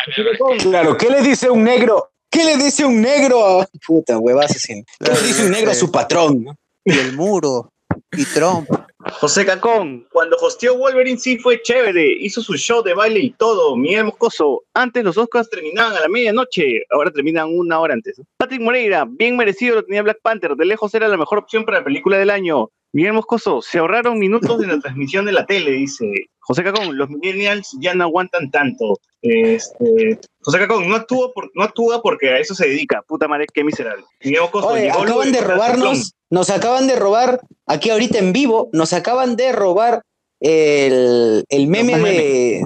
Claro, 0.60 0.96
¿qué 0.96 1.08
le 1.10 1.22
dice 1.22 1.50
un 1.50 1.64
negro? 1.64 2.12
¿Qué 2.30 2.44
le 2.44 2.56
dice 2.56 2.84
un 2.84 3.00
negro? 3.00 3.60
a- 3.62 3.68
Puta, 3.86 4.18
huevas 4.18 4.50
asesino. 4.50 4.84
¿Qué 5.02 5.12
le 5.12 5.22
dice 5.22 5.44
un 5.46 5.50
negro 5.50 5.70
a 5.70 5.74
su 5.74 5.90
patrón? 5.90 6.44
Y 6.84 6.92
el 6.92 7.12
muro. 7.14 7.72
Y 8.12 8.24
Trump. 8.26 8.68
José 9.12 9.44
Cacón, 9.44 10.06
cuando 10.12 10.36
hosteó 10.36 10.76
Wolverine 10.76 11.18
sí 11.18 11.38
fue 11.38 11.60
chévere, 11.62 12.16
hizo 12.20 12.40
su 12.40 12.54
show 12.56 12.82
de 12.82 12.94
baile 12.94 13.20
y 13.20 13.30
todo. 13.30 13.76
Miguel 13.76 14.04
Moscoso, 14.04 14.64
antes 14.74 15.02
los 15.04 15.16
Oscars 15.16 15.50
terminaban 15.50 15.96
a 15.96 16.00
la 16.00 16.08
medianoche, 16.08 16.82
ahora 16.90 17.10
terminan 17.10 17.48
una 17.50 17.80
hora 17.80 17.94
antes. 17.94 18.20
Patrick 18.36 18.60
Moreira, 18.60 19.06
bien 19.08 19.36
merecido 19.36 19.76
lo 19.76 19.84
tenía 19.84 20.02
Black 20.02 20.20
Panther, 20.22 20.54
de 20.54 20.64
lejos 20.64 20.94
era 20.94 21.08
la 21.08 21.16
mejor 21.16 21.38
opción 21.38 21.64
para 21.64 21.78
la 21.78 21.84
película 21.84 22.18
del 22.18 22.30
año. 22.30 22.70
Miguel 22.92 23.12
Moscoso, 23.12 23.60
se 23.60 23.78
ahorraron 23.78 24.18
minutos 24.18 24.58
de 24.58 24.66
la 24.66 24.78
transmisión 24.80 25.24
de 25.24 25.32
la 25.32 25.46
tele, 25.46 25.72
dice. 25.72 26.10
José 26.40 26.64
Cacón, 26.64 26.96
los 26.96 27.10
millennials 27.10 27.76
ya 27.78 27.94
no 27.94 28.04
aguantan 28.04 28.50
tanto. 28.50 28.98
Este, 29.20 30.18
José 30.40 30.58
Cacón, 30.60 30.88
no 30.88 30.96
actúa, 30.96 31.30
por, 31.34 31.50
no 31.54 31.64
actúa 31.64 32.00
porque 32.00 32.30
a 32.30 32.38
eso 32.38 32.54
se 32.54 32.68
dedica. 32.68 33.02
Puta 33.06 33.28
madre, 33.28 33.46
qué 33.52 33.62
miserable. 33.62 34.04
Miguel 34.24 34.40
Moscoso, 34.42 34.68
Oye, 34.68 34.90
acaban 34.90 35.30
de 35.30 35.40
robarnos, 35.42 36.14
nos 36.30 36.50
acaban 36.50 36.86
de 36.86 36.96
robar, 36.96 37.40
aquí 37.66 37.90
ahorita 37.90 38.18
en 38.18 38.32
vivo, 38.32 38.68
nos 38.72 38.92
acaban 38.92 39.36
de 39.36 39.52
robar 39.52 40.02
el, 40.40 41.44
el 41.48 41.66
meme 41.66 41.98
de... 41.98 42.64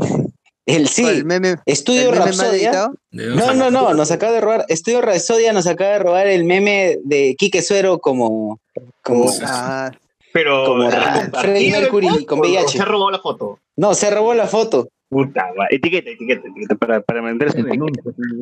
El 0.65 0.87
sí, 0.87 1.05
El 1.05 1.25
meme, 1.25 1.57
Estudio 1.67 2.11
el 2.11 2.17
Rapsodia. 2.17 2.93
No, 3.11 3.53
no, 3.53 3.71
no, 3.73 3.95
nos 3.95 4.13
acaba 4.13 4.33
de 4.33 4.41
robar, 4.41 4.65
Estudio 4.69 5.01
Rapsodia 5.01 5.53
nos 5.53 5.67
acaba 5.67 5.91
de 5.91 5.99
robar 5.99 6.27
el 6.29 6.45
meme 6.45 6.99
de 7.05 7.35
Quique 7.37 7.63
Suero 7.63 7.99
como... 7.99 8.61
como 9.03 9.29
Ah, 9.45 9.91
Pero 10.33 10.65
Como 10.65 10.85
¿ha 10.85 10.91
Freddie 10.91 11.23
compartido 11.23 11.77
el 11.77 11.83
Mercury 11.83 12.25
con 12.27 12.41
VIH. 12.41 12.79
Se 12.79 12.85
robado 12.85 13.11
la 13.11 13.19
foto. 13.19 13.59
no, 13.77 13.95
se 13.95 14.11
robó 14.11 14.35
la 14.35 14.47
foto. 14.47 14.89
Puta, 15.09 15.49
va. 15.59 15.67
etiqueta, 15.69 16.11
etiqueta, 16.11 16.49
etiqueta 16.49 16.75
para, 16.77 17.01
para 17.03 17.21
venderse 17.21 17.59
en 17.59 17.69
el 17.69 17.79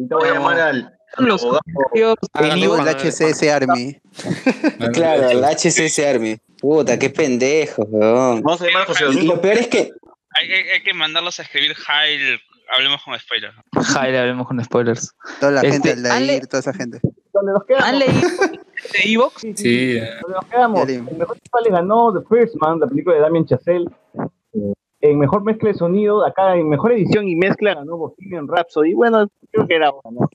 Te 0.09 0.15
voy 0.15 0.29
a 0.29 0.35
llamar 0.35 0.61
al 0.61 1.00
Los 1.19 1.45
Ivo- 1.45 2.79
el 2.79 2.89
HCS 2.89 3.43
Army. 3.51 4.01
Claro, 4.93 5.31
el 5.31 5.43
HCS 5.45 5.99
Army. 6.01 6.39
Puta, 6.61 6.99
qué 6.99 7.11
pendejo, 7.11 7.83
weón. 7.85 8.43
Vamos 8.43 8.61
a 8.63 8.67
llamar 8.67 8.83
a 8.83 8.87
José 8.87 9.05
Y 9.13 9.23
lo 9.27 9.41
peor 9.41 9.59
es 9.59 9.69
que 9.69 9.93
Hay, 10.33 10.53
hay- 10.53 10.69
hay 10.75 10.83
que 10.83 10.95
mandarlos 10.95 11.39
a 11.41 11.43
escribir 11.43 11.75
Jail, 11.75 12.39
hablemos 12.77 13.03
con 13.03 13.19
spoilers. 13.19 13.55
Jaile, 13.73 14.19
hablemos 14.19 14.47
con 14.47 14.63
spoilers. 14.65 15.15
Toda 15.41 15.53
la 15.53 15.61
Este, 15.63 15.73
gente, 15.73 15.91
el 15.93 16.03
Dair, 16.03 16.47
toda 16.47 16.61
esa 16.61 16.73
gente. 16.75 17.01
¿Dónde 17.33 17.53
nos 17.53 17.65
quedamos? 17.65 17.89
¿Han 17.89 17.99
leído 17.99 18.29
de 18.93 19.13
Evox? 19.13 19.41
Sí, 19.57 19.97
eh, 19.97 20.11
¿Dónde 20.23 20.37
nos 20.41 20.45
quedamos? 20.47 20.89
En 20.89 21.19
mejor 21.19 21.37
le 21.65 21.71
ganó 21.71 22.13
The 22.13 22.27
First 22.29 22.55
Man, 22.61 22.79
la 22.81 22.87
película 22.87 23.17
de 23.17 23.23
Damien 23.23 23.47
Chazelle. 23.47 23.89
En 25.03 25.19
mejor 25.19 25.43
mezcla 25.45 25.71
de 25.71 25.75
sonido, 25.75 26.27
acá 26.27 26.57
en 26.57 26.69
mejor 26.69 26.93
edición 26.93 27.27
y 27.27 27.35
mezcla 27.35 27.75
ganó 27.75 27.97
Bohemian 27.97 28.47
Rhapsody. 28.47 28.93
Bueno, 28.93 29.31
creo 29.51 29.67
que 29.67 29.75
era 29.75 29.91
bueno. 29.91 30.29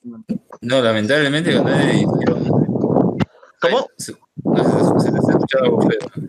no, 0.61 0.81
lamentablemente 0.81 1.53
ganó 1.53 1.69
edición. 1.69 3.17
¿Cómo? 3.61 3.87
Se, 3.97 4.13
no, 4.43 4.99
se, 4.99 5.05
se 5.05 5.11
les 5.11 5.27
ha 5.27 5.31
escuchado. 5.31 5.79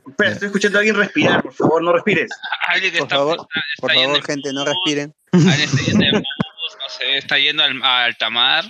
Espera, 0.09 0.31
estoy 0.33 0.47
escuchando 0.47 0.79
a 0.79 0.81
alguien 0.81 0.97
respirar, 0.97 1.43
por 1.43 1.53
favor, 1.53 1.83
no 1.83 1.93
respires. 1.93 2.31
Alguien 2.69 2.93
que 2.93 2.99
Por 2.99 3.07
está, 3.07 3.17
favor, 3.17 3.37
está, 3.37 3.47
está 3.47 3.81
Por 3.81 3.91
yendo 3.93 4.07
favor, 4.07 4.17
en 4.19 4.23
gente, 4.25 4.53
no 4.53 4.65
respiren. 4.65 5.15
Alguien 5.33 5.61
está 5.61 5.83
yendo 5.83 6.05
en 6.05 6.13
bus, 6.13 6.77
no 6.83 6.89
sé, 6.89 7.19
está 7.19 7.39
yendo 7.39 7.63
al, 7.63 7.83
a 7.83 8.05
Altamar. 8.05 8.65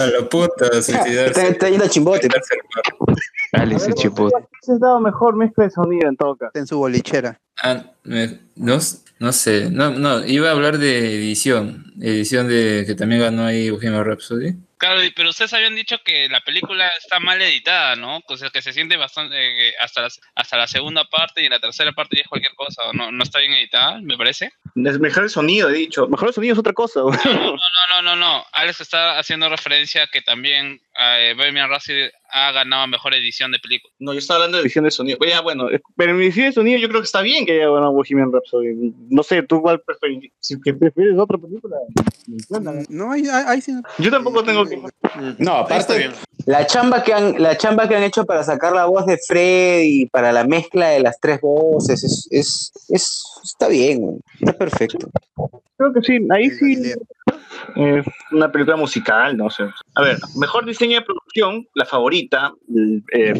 A 0.00 0.06
la 0.06 0.28
puta, 0.28 0.64
está, 0.66 0.82
suicidarse. 0.82 1.48
está 1.48 1.68
yendo 1.68 1.84
a 1.84 1.88
chimbote. 1.88 2.28
Quitarse 3.50 3.56
el 3.56 3.60
mar. 3.60 3.68
Dale, 3.68 3.76
ese 3.76 3.92
chipote. 3.94 4.48
Se 4.62 4.72
ha 4.72 4.78
dado 4.78 5.00
mejor 5.00 5.36
mezcla 5.36 5.64
de 5.64 5.70
sonido 5.70 6.08
en 6.08 6.16
todo 6.16 6.36
caso. 6.36 6.52
En 6.54 6.66
su 6.66 6.78
bolichera. 6.78 7.40
Ah, 7.62 7.84
me- 8.04 8.40
no, 8.56 8.78
no 9.20 9.32
sé, 9.32 9.70
no, 9.70 9.90
no, 9.90 10.24
iba 10.24 10.48
a 10.48 10.52
hablar 10.52 10.78
de 10.78 11.16
edición, 11.16 11.92
edición 12.00 12.46
de 12.48 12.84
que 12.86 12.94
también 12.94 13.20
ganó 13.20 13.44
ahí 13.44 13.70
Bohemian 13.70 14.04
Rhapsody. 14.04 14.56
Claro, 14.78 15.02
y- 15.02 15.10
pero 15.10 15.30
ustedes 15.30 15.52
habían 15.54 15.74
dicho 15.74 15.98
que 16.04 16.28
la 16.28 16.40
película 16.40 16.88
está 17.02 17.18
mal 17.20 17.40
editada, 17.42 17.96
¿no? 17.96 18.20
O 18.28 18.36
sea, 18.36 18.50
que 18.50 18.62
se 18.62 18.72
siente 18.72 18.96
bastante 18.96 19.68
eh, 19.68 19.74
hasta, 19.80 20.02
la, 20.02 20.08
hasta 20.36 20.56
la 20.56 20.66
segunda 20.66 21.04
parte 21.04 21.42
y 21.42 21.46
en 21.46 21.52
la 21.52 21.60
tercera 21.60 21.92
parte 21.92 22.16
ya 22.16 22.22
es 22.22 22.28
cualquier 22.28 22.54
cosa. 22.54 22.82
¿o 22.88 22.92
¿No, 22.92 23.10
no 23.10 23.22
está 23.22 23.40
bien 23.40 23.52
editada, 23.52 24.00
me 24.00 24.16
parece? 24.16 24.52
Es 24.76 24.98
mejor 25.00 25.24
el 25.24 25.30
sonido, 25.30 25.68
he 25.68 25.74
dicho. 25.74 26.06
Mejor 26.08 26.28
el 26.28 26.34
sonido 26.34 26.52
es 26.52 26.58
otra 26.58 26.72
cosa. 26.72 27.00
güey. 27.00 27.18
No, 27.24 27.56
no, 27.56 28.02
no, 28.02 28.16
no. 28.16 28.44
Alex 28.52 28.80
está 28.80 29.18
haciendo 29.18 29.48
referencia 29.48 30.04
a 30.04 30.06
que 30.06 30.22
también 30.22 30.80
eh, 31.00 31.34
Bohemian 31.36 31.68
Rhapsody 31.68 32.08
ha 32.30 32.52
ganado 32.52 32.86
mejor 32.86 33.14
edición 33.14 33.50
de 33.52 33.58
película. 33.58 33.92
No, 33.98 34.12
yo 34.12 34.18
estaba 34.18 34.36
hablando 34.36 34.58
de 34.58 34.62
edición 34.64 34.84
de 34.84 34.90
sonido. 34.90 35.18
Ya, 35.26 35.40
bueno, 35.40 35.70
es- 35.70 35.80
pero 35.96 36.12
en 36.12 36.20
edición 36.22 36.46
de 36.46 36.52
sonido 36.52 36.78
yo 36.78 36.88
creo 36.88 37.00
que 37.00 37.06
está 37.06 37.22
bien 37.22 37.46
que 37.46 37.52
haya 37.52 37.70
ganado 37.70 37.92
Bohemian 37.92 38.30
Rhapsody. 38.32 38.92
No 39.10 39.22
sé, 39.22 39.42
¿tú 39.42 39.60
cuál 39.62 39.80
prefieres? 39.80 40.30
Si 40.38 40.60
que 40.60 40.74
prefieres 40.74 41.18
otra 41.18 41.38
película. 41.38 41.76
No, 42.88 43.12
ahí 43.12 43.60
sí. 43.60 43.72
no- 43.72 43.82
Yo 43.98 44.10
tampoco 44.10 44.44
tengo 44.44 44.66
que... 44.66 44.67
No, 45.38 45.52
aparte, 45.54 46.10
la 46.46 46.66
chamba, 46.66 47.02
que 47.02 47.12
han, 47.12 47.42
la 47.42 47.56
chamba 47.56 47.88
que 47.88 47.96
han 47.96 48.02
hecho 48.02 48.24
para 48.24 48.42
sacar 48.44 48.72
la 48.72 48.86
voz 48.86 49.06
de 49.06 49.18
Fred 49.26 49.82
y 49.84 50.06
para 50.06 50.32
la 50.32 50.44
mezcla 50.44 50.88
de 50.88 51.00
las 51.00 51.18
tres 51.20 51.40
voces 51.40 52.04
es, 52.04 52.28
es, 52.30 52.72
es- 52.88 53.22
está 53.44 53.68
bien, 53.68 54.20
está 54.40 54.52
perfecto. 54.52 55.08
Creo 55.76 55.92
que 55.92 56.02
sí, 56.02 56.18
ahí 56.30 56.50
sí. 56.50 56.92
Una 58.32 58.50
película 58.50 58.76
musical, 58.76 59.36
no 59.36 59.50
sé. 59.50 59.64
A 59.94 60.02
ver, 60.02 60.16
mejor 60.36 60.64
diseño 60.66 60.98
de 61.00 61.04
producción, 61.04 61.66
la 61.74 61.84
favorita, 61.84 62.52
eh, 63.12 63.34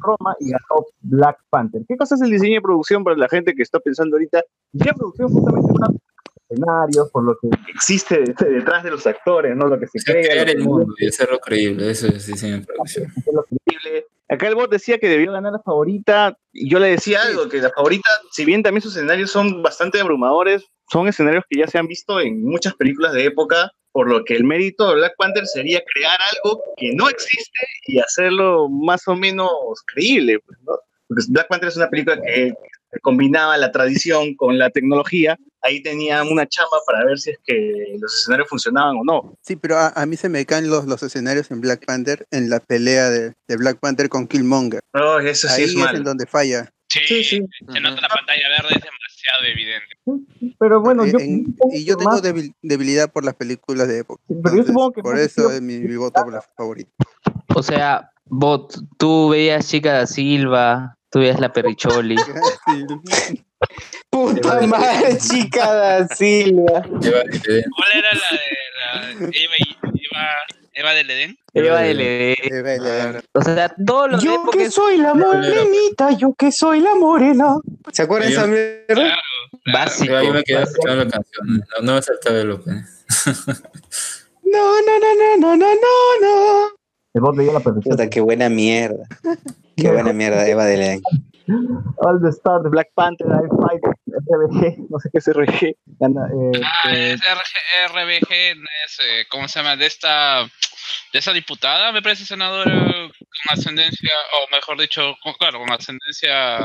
Roma 0.00 0.34
y 0.40 0.50
ganó 0.50 0.86
Black 1.02 1.38
Panther. 1.50 1.82
¿Qué 1.88 1.96
cosa 1.96 2.14
es 2.16 2.22
el 2.22 2.30
diseño 2.30 2.54
de 2.56 2.60
producción 2.60 3.04
para 3.04 3.16
la 3.16 3.28
gente 3.28 3.54
que 3.54 3.62
está 3.62 3.78
pensando 3.80 4.16
ahorita? 4.16 4.42
Diseño 4.72 4.92
de 4.92 4.98
producción 4.98 5.28
es 5.28 5.34
justamente 5.34 5.72
una 5.72 5.88
escenarios, 6.52 7.10
por 7.10 7.24
lo 7.24 7.36
que 7.38 7.48
existe 7.74 8.20
detrás 8.20 8.84
de 8.84 8.90
los 8.90 9.06
actores, 9.06 9.56
¿no? 9.56 9.66
Lo 9.66 9.78
que 9.78 9.86
se 9.86 9.98
crea, 10.04 10.22
crear 10.22 10.50
el 10.50 10.60
mundo 10.60 10.94
y 10.98 11.08
hacerlo 11.08 11.38
creíble, 11.38 11.90
eso 11.90 12.06
es 12.06 12.42
lo 12.42 13.44
creíble. 13.44 14.06
Acá 14.28 14.48
el 14.48 14.54
bot 14.54 14.70
decía 14.70 14.98
que 14.98 15.08
debió 15.08 15.32
ganar 15.32 15.52
la 15.52 15.58
favorita, 15.58 16.38
y 16.52 16.70
yo 16.70 16.78
le 16.78 16.88
decía 16.88 17.22
algo, 17.22 17.48
que 17.48 17.58
la 17.58 17.70
favorita, 17.70 18.08
si 18.30 18.44
bien 18.44 18.62
también 18.62 18.80
sus 18.80 18.96
escenarios 18.96 19.30
son 19.30 19.62
bastante 19.62 20.00
abrumadores, 20.00 20.64
son 20.90 21.06
escenarios 21.06 21.44
que 21.48 21.58
ya 21.58 21.66
se 21.66 21.78
han 21.78 21.86
visto 21.86 22.20
en 22.20 22.42
muchas 22.42 22.74
películas 22.74 23.12
de 23.12 23.26
época, 23.26 23.70
por 23.92 24.08
lo 24.08 24.24
que 24.24 24.34
el 24.34 24.44
mérito 24.44 24.88
de 24.88 24.94
Black 24.94 25.14
Panther 25.18 25.46
sería 25.46 25.82
crear 25.92 26.18
algo 26.32 26.62
que 26.78 26.94
no 26.94 27.10
existe 27.10 27.66
y 27.86 27.98
hacerlo 27.98 28.68
más 28.70 29.06
o 29.06 29.14
menos 29.14 29.50
creíble, 29.92 30.38
pues, 30.46 30.58
¿no? 30.62 30.78
Porque 31.08 31.24
Black 31.28 31.48
Panther 31.48 31.68
es 31.68 31.76
una 31.76 31.90
película 31.90 32.18
que 32.22 32.54
combinaba 33.00 33.56
la 33.56 33.72
tradición 33.72 34.34
con 34.34 34.58
la 34.58 34.70
tecnología, 34.70 35.38
ahí 35.62 35.82
tenían 35.82 36.28
una 36.28 36.46
chamba 36.46 36.78
para 36.86 37.04
ver 37.04 37.18
si 37.18 37.30
es 37.30 37.38
que 37.44 37.94
los 37.98 38.14
escenarios 38.14 38.48
funcionaban 38.48 38.96
o 38.96 39.04
no. 39.04 39.34
Sí, 39.42 39.56
pero 39.56 39.78
a, 39.78 39.88
a 39.88 40.06
mí 40.06 40.16
se 40.16 40.28
me 40.28 40.44
caen 40.44 40.68
los, 40.68 40.86
los 40.86 41.02
escenarios 41.02 41.50
en 41.50 41.60
Black 41.60 41.86
Panther 41.86 42.26
en 42.30 42.50
la 42.50 42.60
pelea 42.60 43.10
de, 43.10 43.32
de 43.48 43.56
Black 43.56 43.78
Panther 43.78 44.08
con 44.08 44.26
Killmonger. 44.26 44.80
No, 44.92 45.18
eso 45.20 45.48
sí 45.48 45.62
Ahí 45.62 45.80
es 45.82 45.94
en 45.94 46.04
donde 46.04 46.26
falla. 46.26 46.70
Sí, 46.88 47.00
Sí, 47.06 47.24
sí. 47.24 47.46
se 47.72 47.80
nota 47.80 48.02
la 48.02 48.08
pantalla 48.08 48.48
verde, 48.50 48.76
es 48.76 48.82
demasiado 48.84 49.44
evidente. 49.50 50.54
Pero 50.58 50.80
bueno, 50.82 51.06
yo, 51.06 51.18
en- 51.18 51.56
y 51.72 51.84
yo 51.86 51.96
tengo 51.96 52.20
debil- 52.20 52.54
debilidad 52.60 53.10
por 53.10 53.24
las 53.24 53.34
películas 53.34 53.88
de 53.88 54.00
época. 54.00 54.22
Pero 54.28 54.40
yo 54.42 54.48
Entonces, 54.50 54.66
supongo 54.66 54.92
que 54.92 55.02
por 55.02 55.14
no 55.14 55.20
eso 55.20 55.50
es 55.50 55.62
mi, 55.62 55.78
mi 55.78 55.96
voto 55.96 56.22
por 56.22 56.32
la 56.34 56.42
favorita. 56.42 56.90
O 57.54 57.62
sea, 57.62 58.10
vos, 58.26 58.84
tú 58.98 59.30
veías 59.30 59.66
Chica 59.68 59.92
da 59.94 60.06
Silva, 60.06 60.98
tú 61.12 61.20
veías 61.20 61.38
la 61.38 61.52
Perricholi. 61.52 62.16
Puta 64.10 64.60
madre, 64.66 65.18
chica 65.18 65.72
da 65.72 66.08
Silva. 66.16 66.82
¿Cuál 66.82 67.90
era 67.94 68.10
la 68.12 68.30
de 68.32 68.48
la 68.78 69.28
Eva, 69.30 69.54
Eva, 69.82 70.28
Eva 70.72 70.94
del 70.94 71.10
Edén? 71.10 71.38
Eva 71.54 71.80
de 71.82 71.94
Ledé. 71.94 72.34
Vale, 72.62 72.78
vale. 72.78 73.20
O 73.32 73.42
sea, 73.42 73.74
todos 73.86 74.10
los 74.10 74.22
Yo 74.22 74.42
que 74.50 74.64
es 74.64 74.74
soy 74.74 74.96
la 74.96 75.14
morenita, 75.14 76.10
yo 76.16 76.34
que 76.34 76.50
soy 76.50 76.80
la 76.80 76.94
morena. 76.94 77.58
¿Se 77.92 78.02
acuerdan 78.02 78.28
de 78.28 78.34
esa 78.34 78.46
mierda? 78.46 78.84
Claro, 78.88 79.20
básico. 79.72 80.22
Yo 80.22 80.32
me 80.32 80.42
quedé 80.42 80.62
escuchando 80.62 81.04
la 81.04 81.10
canción, 81.10 81.46
no, 81.46 81.82
no 81.82 81.94
me 81.94 82.02
saltaba 82.02 82.38
el 82.38 82.50
opening. 82.50 82.82
No, 84.44 84.82
no, 84.82 84.98
no, 84.98 85.14
no, 85.14 85.36
no, 85.38 85.56
no, 85.56 85.74
no, 85.74 86.20
no. 86.20 86.68
el 87.14 87.20
bot 87.20 87.36
veía 87.36 87.52
la 87.52 87.60
perfección. 87.60 87.96
Puta, 87.96 88.10
qué 88.10 88.20
buena 88.20 88.48
mierda. 88.48 89.04
Qué 89.82 89.90
buena 89.90 90.12
mierda, 90.12 90.46
Eva 90.48 90.64
de 90.64 90.76
Ledén. 90.76 91.02
All 91.98 92.20
the 92.22 92.28
Star 92.30 92.60
Black 92.70 92.88
Panther, 92.94 93.26
I 93.26 93.48
Fight, 93.60 93.82
RBG, 94.06 94.86
no 94.88 94.98
sé 95.00 95.08
qué 95.12 95.18
es 95.18 95.26
RBG. 95.26 95.76
Gana, 95.98 96.26
eh, 96.28 96.60
Ah, 96.64 96.90
eh, 96.92 97.12
es 97.14 97.20
RG 97.20 97.92
RBG, 97.92 98.32
es, 98.86 98.98
eh, 99.04 99.24
¿cómo 99.28 99.48
se 99.48 99.58
llama? 99.58 99.76
De 99.76 99.86
esta, 99.86 100.42
de 101.12 101.18
esa 101.18 101.32
diputada, 101.32 101.90
me 101.92 102.00
parece 102.00 102.24
senadora 102.24 102.70
con 102.72 103.12
ascendencia, 103.58 104.10
o 104.36 104.54
mejor 104.54 104.78
dicho, 104.80 105.14
con- 105.22 105.34
claro, 105.34 105.58
con 105.58 105.72
ascendencia 105.72 106.58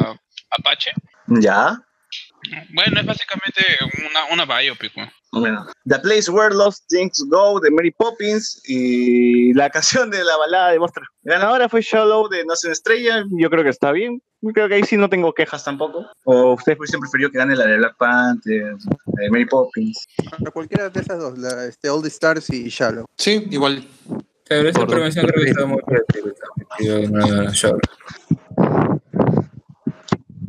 apache. 0.52 0.92
ya. 1.28 1.82
Bueno, 2.74 3.00
es 3.00 3.06
básicamente 3.06 3.64
una, 4.10 4.44
una 4.44 4.46
biopic. 4.60 4.94
The 5.86 6.00
Place 6.00 6.32
Where 6.32 6.56
Lost 6.56 6.86
Things 6.88 7.24
Go 7.30 7.60
de 7.60 7.70
Mary 7.70 7.92
Poppins 7.92 8.62
y 8.66 9.54
la 9.54 9.70
canción 9.70 10.10
de 10.10 10.24
la 10.24 10.36
balada 10.38 10.72
de 10.72 10.80
Monster. 10.80 11.04
La 11.24 11.34
ganadora 11.34 11.70
fue 11.70 11.82
Shallow 11.82 12.28
de 12.30 12.44
No 12.46 12.56
se 12.56 12.72
estrella. 12.72 13.24
Yo 13.32 13.50
creo 13.50 13.64
que 13.64 13.70
está 13.70 13.92
bien. 13.92 14.22
Creo 14.54 14.68
que 14.70 14.76
ahí 14.76 14.84
sí 14.84 14.98
no 14.98 15.10
tengo 15.10 15.34
quejas 15.34 15.64
tampoco. 15.64 16.06
O 16.24 16.54
ustedes 16.54 16.80
hubiesen 16.80 17.00
preferido 17.02 17.30
que 17.32 17.38
gane 17.40 17.56
la 17.56 17.66
de 17.66 17.78
Black 17.78 17.98
Panther, 17.98 18.76
la 19.16 19.24
de 19.24 19.30
Mary 19.30 19.46
Poppins. 19.46 20.06
Para 20.40 20.52
cualquiera 20.52 20.90
de 20.90 21.00
esas 21.00 21.20
dos, 21.20 21.38
la, 21.38 21.66
este, 21.66 21.90
All 21.90 22.02
the 22.02 22.08
Stars 22.08 22.50
y 22.50 22.70
Shallow. 22.70 23.06
Sí, 23.18 23.48
igual. 23.52 23.84
Pero 24.48 24.70
esa 24.70 24.86
promoción 24.88 25.28
creo 25.28 25.44
que 25.56 25.66
muy 25.66 25.82
yo- 26.80 26.98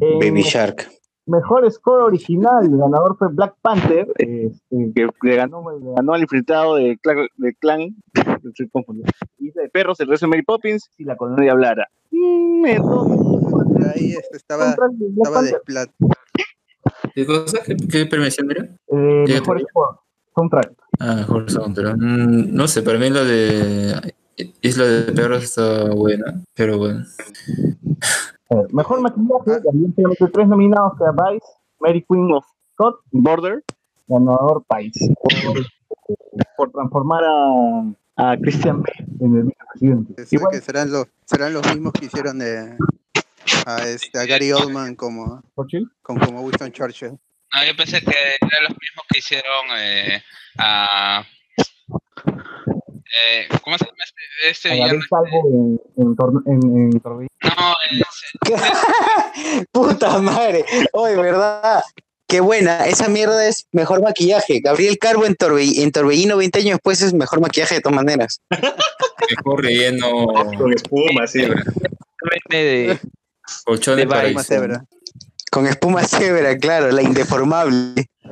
En 0.00 0.18
Baby 0.20 0.42
Shark. 0.42 0.88
Mejor 1.28 1.70
score 1.70 2.02
original, 2.04 2.64
el 2.64 2.78
ganador 2.78 3.16
fue 3.18 3.28
Black 3.30 3.54
Panther, 3.60 4.08
eh, 4.18 4.50
que 4.94 5.08
le 5.22 5.36
ganó, 5.36 5.62
le 5.78 5.92
ganó 5.94 6.14
al 6.14 6.22
infiltrado 6.22 6.76
de, 6.76 6.98
Cla- 6.98 7.28
de 7.36 7.54
Clan, 7.54 7.94
estoy 8.48 8.68
confundido. 8.70 9.06
Isla 9.38 9.62
de 9.62 9.68
Perros, 9.68 10.00
el 10.00 10.08
resto 10.08 10.24
de 10.24 10.30
Mary 10.30 10.42
Poppins 10.42 10.90
y 10.96 11.04
la 11.04 11.16
colonia 11.16 11.52
hablara. 11.52 11.86
Mm, 12.10 12.64
entonces, 12.66 13.86
Ahí 13.94 14.12
este, 14.12 14.38
estaba, 14.38 14.74
estaba 15.18 15.42
desplat. 15.42 15.90
¿Qué 17.14 17.26
cosa? 17.26 17.58
¿Qué, 17.62 17.76
qué 17.76 18.06
premiación 18.06 18.50
era? 18.50 18.64
eh, 18.64 19.24
¿Qué 19.26 19.34
mejor 19.34 19.60
score, 19.60 19.98
soundtrack. 20.34 20.72
Ah, 20.98 21.14
mejor 21.16 21.50
soundtrack. 21.50 21.96
Mm, 21.98 22.54
no 22.54 22.66
sé, 22.68 22.80
para 22.82 22.98
mí 22.98 23.10
lo 23.10 23.24
de 23.26 24.14
Isla 24.62 24.84
de 24.84 25.12
Perros 25.12 25.44
está 25.44 25.90
buena, 25.90 26.42
pero 26.54 26.78
bueno. 26.78 27.04
Ver, 28.50 28.72
mejor 28.72 29.00
maquillaje, 29.00 29.62
evidentemente 29.72 30.28
tres 30.32 30.48
nominados 30.48 30.92
que 30.98 31.04
a 31.04 31.12
Vice, 31.12 31.46
Mary 31.80 32.04
Queen 32.08 32.32
of 32.32 32.44
Scott 32.74 33.00
y 33.12 33.20
Border, 33.20 33.62
ganador 34.06 34.64
Vice, 34.74 35.14
por, 35.14 35.66
por 36.56 36.70
transformar 36.72 37.24
a, 37.24 38.30
a 38.32 38.36
Christian 38.38 38.82
Bale 38.82 39.06
en 39.20 39.36
el 39.36 39.42
vicepresidente. 39.44 40.22
Es- 40.22 40.32
Igual, 40.32 40.50
que 40.52 40.60
serán 40.60 40.90
los, 40.90 41.06
serán 41.26 41.52
los 41.52 41.66
mismos 41.74 41.92
que 41.92 42.06
hicieron 42.06 42.38
de, 42.38 42.76
a, 43.66 43.86
este, 43.86 44.18
a 44.18 44.24
Gary 44.24 44.50
Oldman 44.52 44.94
como, 44.96 45.42
como, 46.02 46.20
como 46.24 46.40
Winston 46.42 46.72
Churchill. 46.72 47.18
Ah, 47.52 47.64
yo 47.66 47.76
pensé 47.76 48.00
que 48.00 48.10
eran 48.40 48.62
los 48.68 48.76
mismos 48.78 49.04
que 49.10 49.18
hicieron 49.18 49.66
eh, 49.76 50.22
a... 50.58 51.22
Eh, 53.30 53.48
¿Cómo 53.62 53.78
se 53.78 53.84
llama 53.86 53.96
este, 54.04 54.22
este 54.50 54.68
villano? 54.70 55.00
Gabriel 55.10 56.16
Calvo 56.16 56.42
en, 56.46 56.52
en. 56.56 56.90
No, 56.90 57.74
es- 57.90 59.66
Puta 59.72 60.18
madre. 60.18 60.64
Oye, 60.92 61.16
¿verdad? 61.16 61.82
Qué 62.26 62.40
buena. 62.40 62.86
Esa 62.86 63.08
mierda 63.08 63.46
es 63.48 63.66
mejor 63.72 64.02
maquillaje. 64.02 64.60
Gabriel 64.60 64.98
Carbo 64.98 65.24
en, 65.24 65.34
Torbe- 65.34 65.82
en 65.82 65.90
Torbellino 65.92 66.36
20 66.36 66.58
años 66.58 66.72
después 66.72 67.00
es 67.00 67.14
mejor 67.14 67.40
maquillaje 67.40 67.76
de 67.76 67.80
todas 67.80 67.96
maneras. 67.96 68.40
Mejor 69.30 69.62
relleno, 69.62 70.26
Con 70.56 70.72
espuma, 70.72 71.26
sí. 71.26 71.40
de, 72.50 72.98
colchón 73.64 73.96
de 73.96 74.06
de. 74.06 74.80
Con 75.50 75.66
espuma 75.66 76.02
cebra, 76.04 76.56
claro, 76.56 76.90
la 76.92 77.02
indeformable. 77.02 78.08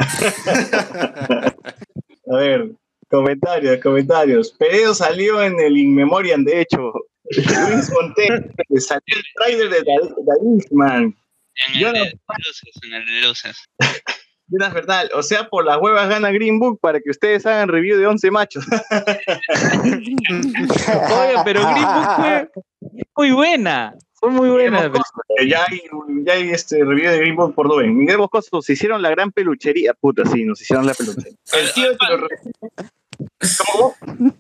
A 2.29 2.37
ver, 2.37 2.71
comentarios, 3.17 3.81
comentarios. 3.83 4.53
Peredo 4.53 4.95
salió 4.95 5.43
en 5.43 5.59
el 5.61 5.77
In 5.77 5.95
Memoriam, 5.95 6.45
de 6.45 6.61
hecho. 6.61 6.93
Luis 7.31 7.91
Montero 7.91 8.37
salió 8.79 9.17
el 9.17 9.25
trailer 9.35 9.71
de 9.71 9.85
Irishman. 10.43 11.05
en 11.05 11.81
Yo 11.81 11.89
el 11.89 11.95
de 11.95 12.21
luces, 12.47 12.75
en 12.83 12.95
el 12.95 13.07
de 13.07 13.27
luces. 13.27 13.57
Jonas 14.49 14.75
Bernal, 14.75 15.11
o 15.13 15.25
sea, 15.25 15.49
por 15.49 15.65
las 15.65 15.79
huevas 15.79 16.09
gana 16.09 16.31
Green 16.31 16.61
Book 16.61 16.79
para 16.81 17.01
que 17.01 17.11
ustedes 17.11 17.45
hagan 17.47 17.69
review 17.69 17.99
de 17.99 18.07
11 18.07 18.31
machos. 18.31 18.65
Oye, 19.83 21.35
pero 21.45 21.69
Green 21.69 21.83
Book 21.83 22.07
fue 22.17 22.49
muy 23.17 23.33
buena. 23.33 23.97
Fue 24.15 24.31
muy 24.31 24.49
buena. 24.49 24.87
Eh, 25.39 25.49
ya 25.49 25.65
hay, 25.69 25.83
ya 26.25 26.35
hay 26.35 26.51
este 26.51 26.85
review 26.85 27.11
de 27.11 27.19
Green 27.19 27.35
Book 27.35 27.57
por 27.57 27.69
Doen. 27.69 27.97
Miguel 27.97 28.19
Boscoso, 28.19 28.63
se 28.63 28.75
hicieron 28.75 29.03
la 29.03 29.11
gran 29.11 29.33
peluchería. 29.33 29.95
Puta, 29.95 30.25
sí, 30.27 30.45
nos 30.45 30.61
hicieron 30.61 30.87
la 30.87 30.95
peluchería. 30.95 31.37
El 31.53 31.73
tío 31.73 31.91
de 33.19 33.27
los 33.41 33.61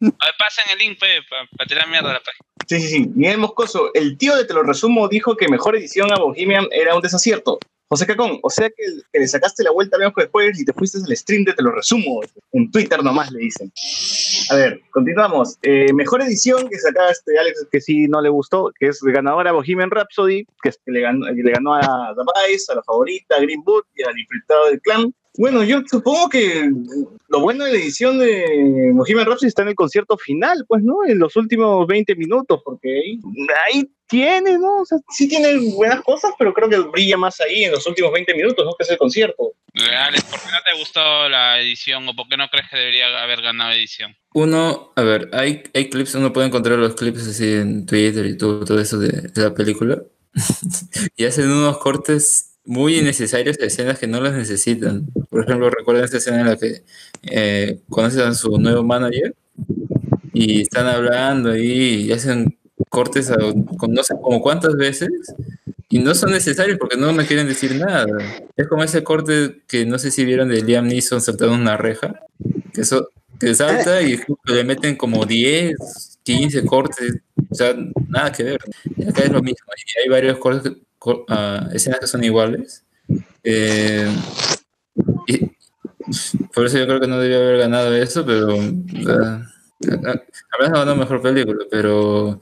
Oye, 0.03 0.33
Pasen 0.39 0.65
el 0.73 0.79
link, 0.79 0.99
para 0.99 1.67
tirar 1.69 1.89
mierda 1.89 2.11
a 2.11 2.15
la 2.15 2.21
página. 2.21 2.47
Sí, 2.69 2.81
sí, 2.81 2.89
sí. 2.89 3.11
Miguel 3.15 3.39
Moscoso, 3.39 3.91
el 3.95 4.19
tío 4.19 4.37
de 4.37 4.45
Te 4.45 4.55
lo 4.55 4.63
resumo 4.63 5.09
dijo 5.09 5.37
que 5.37 5.49
mejor 5.49 5.77
edición 5.77 6.13
a 6.13 6.19
Bohemian 6.19 6.67
era 6.73 6.95
un 6.95 7.03
desacierto. 7.03 7.59
José 7.89 8.05
Cacón, 8.05 8.41
o 8.43 8.51
sea 8.51 8.69
que, 8.69 8.85
que 9.13 9.21
le 9.21 9.29
sacaste 9.29 9.63
la 9.63 9.71
vuelta 9.71 9.97
a 9.97 9.99
Blanco 9.99 10.21
después 10.21 10.59
y 10.59 10.65
te 10.65 10.73
fuiste 10.73 10.99
al 10.99 11.17
stream 11.17 11.45
de 11.45 11.53
Te 11.53 11.63
lo 11.63 11.71
resumo. 11.71 12.21
En 12.53 12.71
Twitter 12.73 13.03
nomás 13.03 13.31
le 13.31 13.39
dicen. 13.39 13.73
A 14.51 14.57
ver, 14.57 14.81
continuamos. 14.91 15.57
Eh, 15.63 15.93
mejor 15.93 16.23
edición 16.23 16.69
que 16.69 16.79
sacaste, 16.79 17.39
Alex, 17.39 17.69
que 17.71 17.81
sí 17.81 18.09
no 18.09 18.21
le 18.21 18.29
gustó, 18.29 18.73
que 18.79 18.89
es 18.89 19.01
ganadora 19.01 19.53
Bohemian 19.53 19.91
Rhapsody, 19.91 20.45
que, 20.63 20.71
es 20.71 20.81
que 20.85 20.91
le, 20.91 21.03
ganó, 21.03 21.27
le 21.27 21.51
ganó 21.53 21.75
a 21.75 22.13
The 22.17 22.51
Vice, 22.51 22.73
a 22.73 22.75
la 22.75 22.83
favorita, 22.83 23.37
a 23.37 23.41
Green 23.41 23.63
Boot 23.63 23.87
y 23.95 24.03
al 24.03 24.19
infiltrado 24.19 24.67
del 24.67 24.81
clan. 24.81 25.15
Bueno, 25.39 25.63
yo 25.65 25.83
supongo 25.91 26.29
que 26.29 26.71
lo 27.29 27.41
bueno 27.41 27.65
de 27.65 27.73
la 27.73 27.79
edición 27.79 28.19
de 28.19 28.91
Bohemian 28.95 29.27
Rhapsody 29.27 29.49
está 29.49 29.63
en 29.63 29.69
el 29.69 29.75
concierto 29.75 30.17
final, 30.17 30.65
pues, 30.67 30.83
¿no? 30.83 31.05
En 31.07 31.19
los 31.19 31.37
últimos 31.37 31.87
20 31.87 32.15
minutos, 32.17 32.61
porque 32.65 32.89
ahí, 32.89 33.21
ahí 33.67 33.91
tiene, 34.07 34.59
¿no? 34.59 34.83
O 34.83 34.85
sea, 34.87 34.99
sí 35.11 35.29
tiene 35.29 35.73
buenas 35.75 36.03
cosas, 36.03 36.33
pero 36.39 36.55
creo 36.55 36.69
que 36.69 36.79
brilla 36.79 37.17
más 37.17 37.41
ahí 37.41 37.65
en 37.65 37.73
los 37.73 37.87
últimos 37.87 38.13
20 38.13 38.35
minutos, 38.35 38.65
¿no? 38.65 38.73
Que 38.79 38.85
es 38.85 38.91
el 38.91 38.99
concierto. 38.99 39.53
Alex, 39.75 40.25
¿por 40.25 40.41
qué 40.41 40.47
no 40.47 40.59
te 40.65 40.79
gustó 40.79 41.29
la 41.29 41.61
edición 41.61 42.09
o 42.09 42.17
por 42.17 42.29
qué 42.29 42.37
no 42.39 42.49
crees 42.49 42.67
que 42.71 42.79
debería 42.79 43.23
haber 43.23 43.43
ganado 43.43 43.73
edición? 43.73 44.17
Uno, 44.33 44.93
a 44.97 45.03
ver, 45.03 45.29
hay, 45.33 45.65
hay 45.75 45.91
clips, 45.91 46.15
uno 46.15 46.33
puede 46.33 46.47
encontrar 46.47 46.79
los 46.79 46.95
clips 46.95 47.27
así 47.27 47.53
en 47.53 47.85
Twitter 47.85 48.25
y 48.25 48.39
todo, 48.39 48.65
todo 48.65 48.81
eso 48.81 48.99
de, 48.99 49.29
de 49.29 49.43
la 49.43 49.53
película. 49.53 50.03
y 51.17 51.25
hacen 51.25 51.51
unos 51.51 51.79
cortes 51.79 52.56
muy 52.67 52.99
innecesarios 52.99 53.57
de 53.57 53.67
escenas 53.67 53.99
que 53.99 54.07
no 54.07 54.21
las 54.21 54.35
necesitan. 54.35 55.07
Por 55.31 55.45
ejemplo, 55.45 55.71
recuerden 55.71 56.05
esta 56.05 56.19
escena 56.19 56.41
en 56.41 56.47
la 56.47 56.57
que 56.57 56.83
eh, 57.23 57.81
conocen 57.89 58.23
a 58.23 58.35
su 58.35 58.59
nuevo 58.59 58.83
manager 58.83 59.35
y 60.33 60.63
están 60.63 60.87
hablando 60.87 61.57
y 61.57 62.13
hacen 62.13 62.59
cortes 62.91 63.31
a, 63.31 63.37
con 63.79 63.93
no 63.93 64.03
sé 64.03 64.15
como 64.21 64.41
cuántas 64.43 64.77
veces 64.77 65.09
y 65.89 65.99
no 66.01 66.15
son 66.15 66.33
necesarios 66.33 66.79
porque 66.79 66.97
no 66.97 67.13
me 67.13 67.27
quieren 67.27 67.47
decir 67.47 67.77
nada. 67.77 68.07
Es 68.57 68.67
como 68.67 68.83
ese 68.83 69.03
corte 69.05 69.63
que 69.67 69.87
no 69.87 69.99
sé 69.99 70.11
si 70.11 70.25
vieron 70.25 70.49
de 70.49 70.63
Liam 70.63 70.87
Neeson 70.87 71.21
saltando 71.21 71.55
una 71.55 71.77
reja, 71.77 72.21
que 72.73 72.81
eso 72.81 73.09
que 73.39 73.55
salta 73.55 74.03
y 74.03 74.19
le 74.45 74.65
meten 74.65 74.97
como 74.97 75.25
10, 75.25 76.19
15 76.23 76.65
cortes, 76.65 77.19
sea, 77.57 77.75
nada 78.09 78.33
que 78.33 78.43
ver. 78.45 78.59
Acá 79.09 79.23
es 79.25 79.33
lo 79.33 79.43
mismo, 79.43 79.67
y 79.77 80.01
hay 80.03 80.09
varios 80.09 80.39
cortes, 80.39 80.73
co- 80.99 81.25
ah, 81.29 81.69
escenas 81.73 82.01
que 82.01 82.07
son 82.07 82.25
iguales. 82.25 82.85
Eh, 83.45 84.09
por 86.55 86.67
eso 86.67 86.79
yo 86.79 86.87
creo 86.87 87.01
que 87.01 87.07
no 87.09 87.19
debió 87.19 87.39
haber 87.39 87.59
ganado 87.59 87.95
eso, 87.95 88.25
pero 88.25 88.53
a 88.55 90.59
veces 90.59 90.73
ganó 90.73 90.97
mejor 90.97 91.21
película, 91.23 91.65
pero 91.71 92.41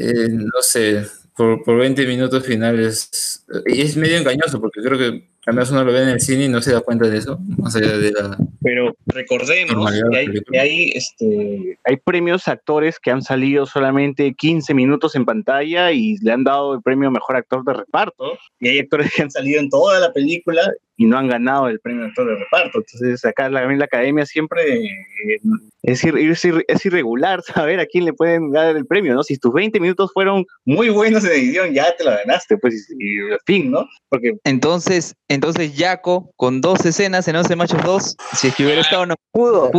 eh, 0.00 0.28
no 0.30 0.62
sé, 0.62 1.06
por, 1.36 1.62
por 1.62 1.78
20 1.78 2.06
minutos 2.06 2.44
finales. 2.44 3.44
Y 3.66 3.82
es 3.82 3.96
medio 3.96 4.16
engañoso 4.16 4.60
porque 4.60 4.80
creo 4.82 4.98
que 4.98 5.28
al 5.46 5.54
menos 5.54 5.70
uno 5.70 5.84
lo 5.84 5.92
ve 5.92 6.02
en 6.02 6.08
el 6.08 6.20
cine 6.20 6.46
y 6.46 6.48
no 6.48 6.60
se 6.60 6.72
da 6.72 6.80
cuenta 6.80 7.08
de 7.08 7.18
eso, 7.18 7.38
más 7.56 7.76
allá 7.76 7.96
de 7.98 8.10
la. 8.10 8.36
Pero 8.62 8.96
recordemos 9.06 9.92
que 9.92 10.16
hay, 10.16 10.26
que 10.26 10.58
hay, 10.58 10.90
este, 10.90 11.78
hay 11.84 11.96
premios 11.98 12.48
actores 12.48 12.98
que 12.98 13.12
han 13.12 13.22
salido 13.22 13.64
solamente 13.64 14.34
15 14.34 14.74
minutos 14.74 15.14
en 15.14 15.24
pantalla 15.24 15.92
y 15.92 16.16
le 16.16 16.32
han 16.32 16.42
dado 16.42 16.74
el 16.74 16.82
premio 16.82 17.12
mejor 17.12 17.36
actor 17.36 17.64
de 17.64 17.74
reparto. 17.74 18.36
Y 18.58 18.68
hay 18.68 18.80
actores 18.80 19.12
que 19.14 19.22
han 19.22 19.30
salido 19.30 19.60
en 19.60 19.70
toda 19.70 20.00
la 20.00 20.12
película 20.12 20.62
y 20.98 21.04
no 21.06 21.18
han 21.18 21.28
ganado 21.28 21.68
el 21.68 21.78
premio 21.80 22.02
de 22.04 22.08
actor 22.08 22.26
de 22.28 22.36
reparto. 22.36 22.78
Entonces, 22.78 23.24
acá 23.24 23.48
la, 23.50 23.66
la 23.66 23.84
academia 23.84 24.24
siempre 24.24 24.76
eh, 24.84 25.38
es, 25.82 26.02
ir- 26.04 26.16
es 26.18 26.44
ir- 26.44 26.64
es 26.68 26.86
irregular 26.86 27.42
saber 27.46 27.80
a 27.80 27.86
quién 27.86 28.04
le 28.06 28.12
pueden 28.14 28.50
dar 28.50 28.74
el 28.76 28.86
premio, 28.86 29.14
¿no? 29.14 29.22
Si 29.22 29.36
tus 29.36 29.52
20 29.52 29.78
minutos 29.80 30.10
fueron 30.14 30.44
muy 30.64 30.88
buenos 30.88 31.24
en 31.24 31.32
edición, 31.32 31.72
ya 31.74 31.94
te 31.96 32.04
lo 32.04 32.10
ganaste, 32.12 32.56
pues, 32.58 32.88
y, 32.98 33.18
y 33.18 33.20
fin, 33.44 33.70
¿no? 33.70 33.86
Porque 34.08 34.32
Entonces, 34.44 35.14
entonces 35.28 35.72
Jaco, 35.76 36.30
con 36.36 36.60
dos 36.60 36.84
escenas 36.86 37.28
en 37.28 37.36
11 37.36 37.56
machos 37.56 37.82
2, 37.84 38.16
si 38.34 38.48
es 38.48 38.54
que 38.54 38.64
hubiera 38.64 38.80
estado, 38.80 39.04
no 39.06 39.14
pudo. 39.32 39.70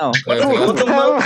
no. 0.00 0.12
Cotton 0.66 0.90
Mouth, 0.90 1.22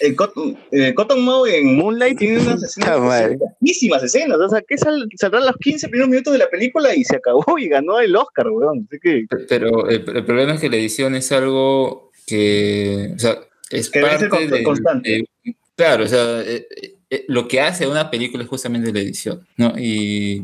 el 0.00 0.16
Cotton, 0.16 0.56
eh, 0.72 0.94
Cotton 0.94 1.22
Mouth 1.24 1.48
en 1.48 1.76
Moonlight 1.76 2.18
tiene 2.18 2.38
unas 2.40 2.62
escenas, 2.62 2.98
buenísimas 3.60 4.02
escenas. 4.02 4.38
O 4.38 4.48
sea, 4.48 4.62
que 4.62 4.76
sal, 4.78 5.08
saldrán 5.16 5.46
los 5.46 5.56
15 5.56 5.88
primeros 5.88 6.08
minutos 6.10 6.32
de 6.32 6.38
la 6.38 6.48
película 6.50 6.94
y 6.94 7.04
se 7.04 7.16
acabó 7.16 7.58
y 7.58 7.68
ganó 7.68 8.00
el 8.00 8.14
Oscar, 8.16 8.48
weón. 8.50 8.86
Así 8.90 8.98
que, 9.00 9.26
Pero 9.48 9.88
el, 9.88 10.04
el 10.16 10.24
problema 10.24 10.54
es 10.54 10.60
que 10.60 10.68
la 10.70 10.76
edición 10.76 11.14
es 11.14 11.30
algo 11.32 12.10
que, 12.26 13.12
o 13.14 13.18
sea, 13.18 13.38
es 13.70 13.90
Que 13.90 14.00
parte 14.00 14.28
con- 14.28 14.48
de, 14.50 14.62
constante. 14.62 15.10
de- 15.44 15.54
claro, 15.76 16.04
o 16.04 16.08
sea, 16.08 16.42
eh, 16.42 16.66
eh, 17.10 17.24
lo 17.28 17.46
que 17.48 17.60
hace 17.60 17.86
una 17.86 18.10
película 18.10 18.42
es 18.42 18.48
justamente 18.48 18.92
la 18.92 19.00
edición, 19.00 19.46
¿no? 19.56 19.74
Y 19.78 20.42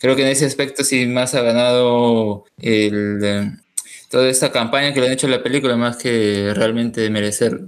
creo 0.00 0.14
que 0.16 0.22
en 0.22 0.28
ese 0.28 0.44
aspecto 0.46 0.84
sí 0.84 1.06
más 1.06 1.34
ha 1.34 1.42
ganado 1.42 2.44
el, 2.60 3.18
eh, 3.22 3.50
toda 4.10 4.28
esta 4.28 4.52
campaña 4.52 4.92
que 4.94 5.00
le 5.00 5.06
han 5.06 5.12
hecho 5.12 5.26
a 5.26 5.30
la 5.30 5.42
película 5.42 5.76
más 5.76 5.96
que 5.96 6.52
realmente 6.54 7.08
merecer. 7.10 7.60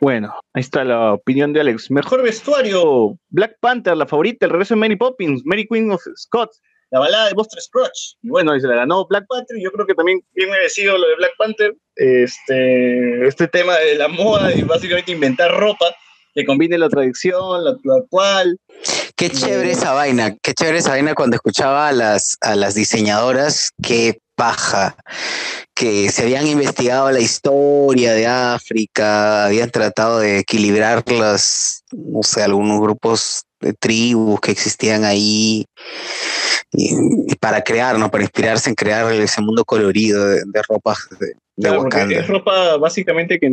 Bueno, 0.00 0.34
ahí 0.54 0.60
está 0.60 0.84
la 0.84 1.14
opinión 1.14 1.52
de 1.52 1.60
Alex. 1.60 1.90
Mejor 1.90 2.22
vestuario: 2.22 3.18
Black 3.30 3.56
Panther, 3.60 3.96
la 3.96 4.06
favorita, 4.06 4.46
el 4.46 4.52
regreso 4.52 4.74
de 4.74 4.80
Mary 4.80 4.96
Poppins, 4.96 5.42
Mary 5.44 5.66
Queen 5.66 5.90
of 5.90 6.02
Scott, 6.16 6.50
la 6.90 7.00
balada 7.00 7.28
de 7.28 7.34
Buster 7.34 7.60
Scrooge. 7.60 8.16
Y 8.22 8.28
bueno, 8.28 8.54
y 8.56 8.60
se 8.60 8.66
la 8.66 8.76
ganó 8.76 9.06
Black 9.06 9.26
Panther. 9.28 9.58
Yo 9.60 9.70
creo 9.72 9.86
que 9.86 9.94
también 9.94 10.20
bien 10.34 10.50
merecido 10.50 10.96
lo 10.96 11.08
de 11.08 11.16
Black 11.16 11.32
Panther. 11.38 11.74
Este, 11.96 13.26
este 13.26 13.48
tema 13.48 13.76
de 13.78 13.96
la 13.96 14.08
moda 14.08 14.54
y 14.54 14.62
básicamente 14.62 15.12
inventar 15.12 15.50
ropa 15.50 15.86
que 16.34 16.44
combine 16.44 16.78
la 16.78 16.88
tradición, 16.88 17.64
la 17.64 17.72
actual. 17.96 18.58
Qué 19.18 19.30
chévere 19.30 19.72
esa 19.72 19.94
vaina, 19.94 20.36
qué 20.40 20.54
chévere 20.54 20.78
esa 20.78 20.90
vaina 20.90 21.12
cuando 21.12 21.34
escuchaba 21.34 21.88
a 21.88 21.92
las, 21.92 22.36
a 22.40 22.54
las 22.54 22.76
diseñadoras, 22.76 23.72
qué 23.82 24.20
paja, 24.36 24.94
que 25.74 26.08
se 26.12 26.22
habían 26.22 26.46
investigado 26.46 27.10
la 27.10 27.18
historia 27.18 28.12
de 28.12 28.28
África, 28.28 29.46
habían 29.46 29.72
tratado 29.72 30.20
de 30.20 30.38
equilibrar 30.38 31.02
los, 31.10 31.82
no 31.90 32.22
sé, 32.22 32.44
algunos 32.44 32.80
grupos 32.80 33.42
tribus 33.78 34.40
que 34.40 34.52
existían 34.52 35.04
ahí, 35.04 35.64
y, 36.72 36.94
y 37.26 37.34
para 37.36 37.62
crear, 37.62 37.98
¿no? 37.98 38.10
Para 38.10 38.24
inspirarse 38.24 38.68
en 38.70 38.74
crear 38.74 39.10
ese 39.12 39.40
mundo 39.40 39.64
colorido 39.64 40.26
de, 40.26 40.42
de 40.46 40.62
ropas 40.68 41.08
de, 41.18 41.26
de 41.28 41.34
Claro, 41.68 41.82
porque 41.82 41.96
Wakanda. 41.96 42.20
es 42.20 42.28
ropa 42.28 42.76
básicamente 42.76 43.38
que 43.38 43.50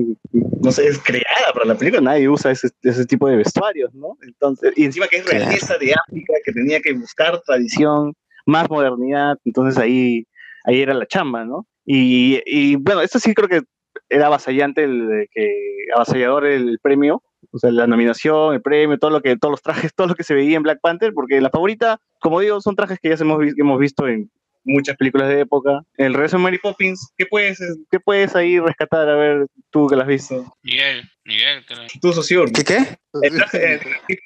no 0.61 0.72
sé, 0.72 0.88
es 0.88 0.99
creada 0.99 1.53
para 1.53 1.65
la 1.65 1.76
película, 1.76 2.02
nadie 2.02 2.30
usa 2.30 2.52
ese, 2.52 2.69
ese 2.84 3.06
tipo 3.06 3.27
de 3.27 3.38
vestuarios, 3.38 3.94
¿no? 3.94 4.18
Entonces, 4.22 4.73
y 4.76 4.86
encima 4.86 5.07
que 5.07 5.18
es 5.18 5.23
Claro. 5.23 5.45
realeza 5.45 5.77
de 5.77 5.94
África, 5.94 6.34
que 6.44 6.52
tenía 6.52 6.80
que 6.82 6.94
buscar 6.94 7.41
tradición, 7.41 8.14
más 8.45 8.69
modernidad, 8.69 9.38
entonces 9.44 9.77
ahí, 9.82 10.26
ahí 10.65 10.82
era 10.82 10.94
la 10.94 11.07
chamba, 11.07 11.45
¿no? 11.45 11.68
Y, 11.86 12.41
y, 12.45 12.76
bueno, 12.76 13.02
esto 13.02 13.19
sí 13.19 13.34
creo 13.34 13.48
que 13.48 13.61
era 14.10 14.27
avasallante, 14.27 14.84
el, 14.84 15.27
que, 15.32 15.49
avasallador 15.95 16.45
el 16.45 16.80
premio, 16.82 17.23
o 17.51 17.59
sea, 17.59 17.72
la 17.72 17.88
nominación, 17.88 18.53
el 18.53 18.61
premio, 18.61 18.97
todo 18.97 19.11
lo 19.11 19.22
que, 19.22 19.38
todos 19.38 19.51
los 19.51 19.61
trajes, 19.61 19.93
todo 19.95 20.07
lo 20.07 20.15
que 20.15 20.23
se 20.23 20.34
veía 20.34 20.57
en 20.57 20.63
Black 20.63 20.80
Panther, 20.81 21.13
porque 21.13 21.39
la 21.41 21.49
favorita, 21.49 21.99
como 22.19 22.39
digo, 22.39 22.61
son 22.61 22.76
trajes 22.76 22.99
que 23.01 23.09
ya 23.09 23.15
hemos, 23.19 23.39
vi- 23.39 23.53
que 23.53 23.61
hemos 23.61 23.80
visto 23.80 24.07
en 24.07 24.30
muchas 24.67 24.97
películas 24.97 25.30
de 25.30 25.41
época. 25.41 25.81
El 25.95 26.13
regreso 26.13 26.38
de 26.38 26.43
Mary 26.43 26.57
Poppins, 26.57 27.11
¿qué 27.17 27.26
puedes, 27.27 27.59
qué 27.91 27.99
puedes 27.99 28.35
ahí 28.35 28.59
rescatar? 28.59 29.07
A 29.07 29.15
ver, 29.15 29.45
tú 29.69 29.88
que 29.88 29.95
lo 29.95 30.01
has 30.01 30.07
visto. 30.07 30.55
Miguel, 30.63 31.03
Miguel, 31.23 31.63
que 31.67 31.76
lo- 31.76 31.81
Tú, 32.01 32.13
socio. 32.13 32.45
¿Qué 32.53 32.63
qué? 32.63 32.97
El 33.22 33.35
traje, 33.35 33.80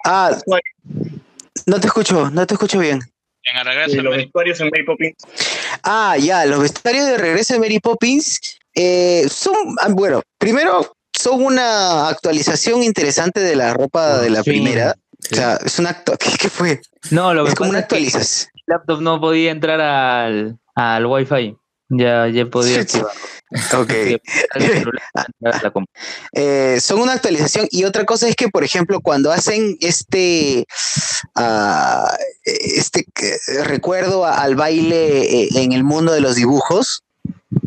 Ah, 0.05 0.31
no 1.65 1.79
te 1.79 1.87
escucho, 1.87 2.29
no 2.31 2.47
te 2.47 2.53
escucho 2.53 2.79
bien. 2.79 2.99
en 3.51 3.57
el 3.57 3.65
regreso 3.65 3.97
de 3.97 4.03
los 4.03 4.11
Mary- 4.11 4.23
vestuarios 4.23 4.59
en 4.61 4.69
Mary 4.69 4.83
Poppins. 4.85 5.15
Ah, 5.83 6.15
ya, 6.17 6.45
los 6.45 6.61
vestuarios 6.61 7.05
de 7.07 7.17
regreso 7.17 7.53
de 7.53 7.59
Mary 7.59 7.79
Poppins 7.79 8.59
eh, 8.75 9.25
son, 9.29 9.55
ah, 9.81 9.87
bueno, 9.89 10.21
primero 10.37 10.85
son 11.19 11.43
una 11.43 12.07
actualización 12.07 12.83
interesante 12.83 13.39
de 13.41 13.55
la 13.55 13.73
ropa 13.73 14.19
de 14.19 14.29
la 14.29 14.43
Sí. 14.43 14.51
primera. 14.51 14.95
O 15.31 15.35
sea, 15.35 15.59
es 15.65 15.77
una 15.79 15.89
actu- 16.03 16.17
¿qué, 16.17 16.29
qué 16.39 16.49
fue? 16.49 16.79
No, 17.11 17.33
lo 17.33 17.43
que 17.43 17.49
Es 17.49 17.55
como 17.55 17.69
una 17.71 17.85
que 17.87 17.97
el 17.97 18.03
actualización. 18.05 18.51
laptop 18.67 19.01
no 19.01 19.19
podía 19.19 19.51
entrar 19.51 19.81
al, 19.81 20.57
al 20.75 21.05
Wi-Fi. 21.05 21.55
Ya, 21.91 22.27
ya 22.27 22.45
podía 22.45 22.81
activarlo. 22.81 23.09
Ok. 23.79 23.91
Al 24.53 24.61
celular, 24.61 25.01
entrar 25.15 25.55
a 25.55 25.63
la 25.63 25.71
compu. 25.71 25.91
Eh, 26.33 26.77
son 26.79 27.01
una 27.01 27.13
actualización 27.13 27.67
y 27.71 27.83
otra 27.83 28.05
cosa 28.05 28.27
es 28.29 28.35
que, 28.35 28.47
por 28.47 28.63
ejemplo, 28.63 29.01
cuando 29.01 29.31
hacen 29.31 29.75
este, 29.81 30.65
ah, 31.35 32.15
este 32.45 33.05
recuerdo 33.65 34.25
al 34.25 34.55
baile 34.55 35.43
eh, 35.45 35.49
en 35.55 35.73
el 35.73 35.83
mundo 35.83 36.11
de 36.13 36.21
los 36.21 36.35
dibujos, 36.35 37.03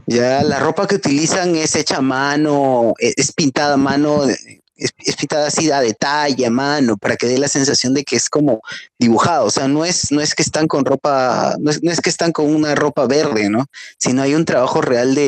ya 0.06 0.42
la 0.42 0.58
ropa 0.58 0.86
que 0.86 0.96
utilizan 0.96 1.56
es 1.56 1.76
hecha 1.76 1.98
a 1.98 2.02
mano, 2.02 2.94
eh, 2.98 3.14
es 3.16 3.32
pintada 3.32 3.74
a 3.74 3.78
mano 3.78 4.28
eh, 4.28 4.62
es, 4.76 5.16
pintada 5.16 5.46
así 5.46 5.70
a 5.70 5.80
detalle, 5.80 6.46
a 6.46 6.50
mano, 6.50 6.96
para 6.96 7.16
que 7.16 7.26
dé 7.26 7.38
la 7.38 7.48
sensación 7.48 7.94
de 7.94 8.04
que 8.04 8.16
es 8.16 8.28
como 8.28 8.62
dibujado. 8.98 9.46
O 9.46 9.50
sea, 9.50 9.68
no 9.68 9.84
es, 9.84 10.10
no 10.10 10.20
es 10.20 10.34
que 10.34 10.42
están 10.42 10.66
con 10.66 10.84
ropa, 10.84 11.56
no 11.60 11.70
es, 11.70 11.82
no 11.82 11.90
es 11.90 12.00
que 12.00 12.10
están 12.10 12.32
con 12.32 12.54
una 12.54 12.74
ropa 12.74 13.06
verde, 13.06 13.48
¿no? 13.48 13.66
Sino 13.98 14.22
hay 14.22 14.34
un 14.34 14.44
trabajo 14.44 14.80
real 14.80 15.14
de, 15.14 15.26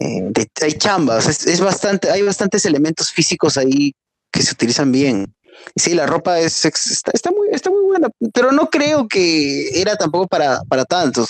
eh, 0.00 0.22
de 0.30 0.48
hay 0.62 0.72
chamba. 0.74 1.16
O 1.16 1.20
sea, 1.20 1.30
es, 1.30 1.46
es 1.46 1.60
bastante, 1.60 2.10
hay 2.10 2.22
bastantes 2.22 2.64
elementos 2.64 3.10
físicos 3.10 3.56
ahí 3.56 3.94
que 4.30 4.42
se 4.42 4.52
utilizan 4.52 4.92
bien. 4.92 5.34
Sí, 5.76 5.94
la 5.94 6.06
ropa 6.06 6.38
es, 6.38 6.64
está, 6.64 7.10
está 7.12 7.30
muy, 7.30 7.48
está 7.50 7.70
muy 7.70 7.84
buena, 7.84 8.08
pero 8.32 8.52
no 8.52 8.70
creo 8.70 9.08
que 9.08 9.80
era 9.80 9.96
tampoco 9.96 10.26
para, 10.28 10.60
para 10.68 10.84
tantos. 10.84 11.28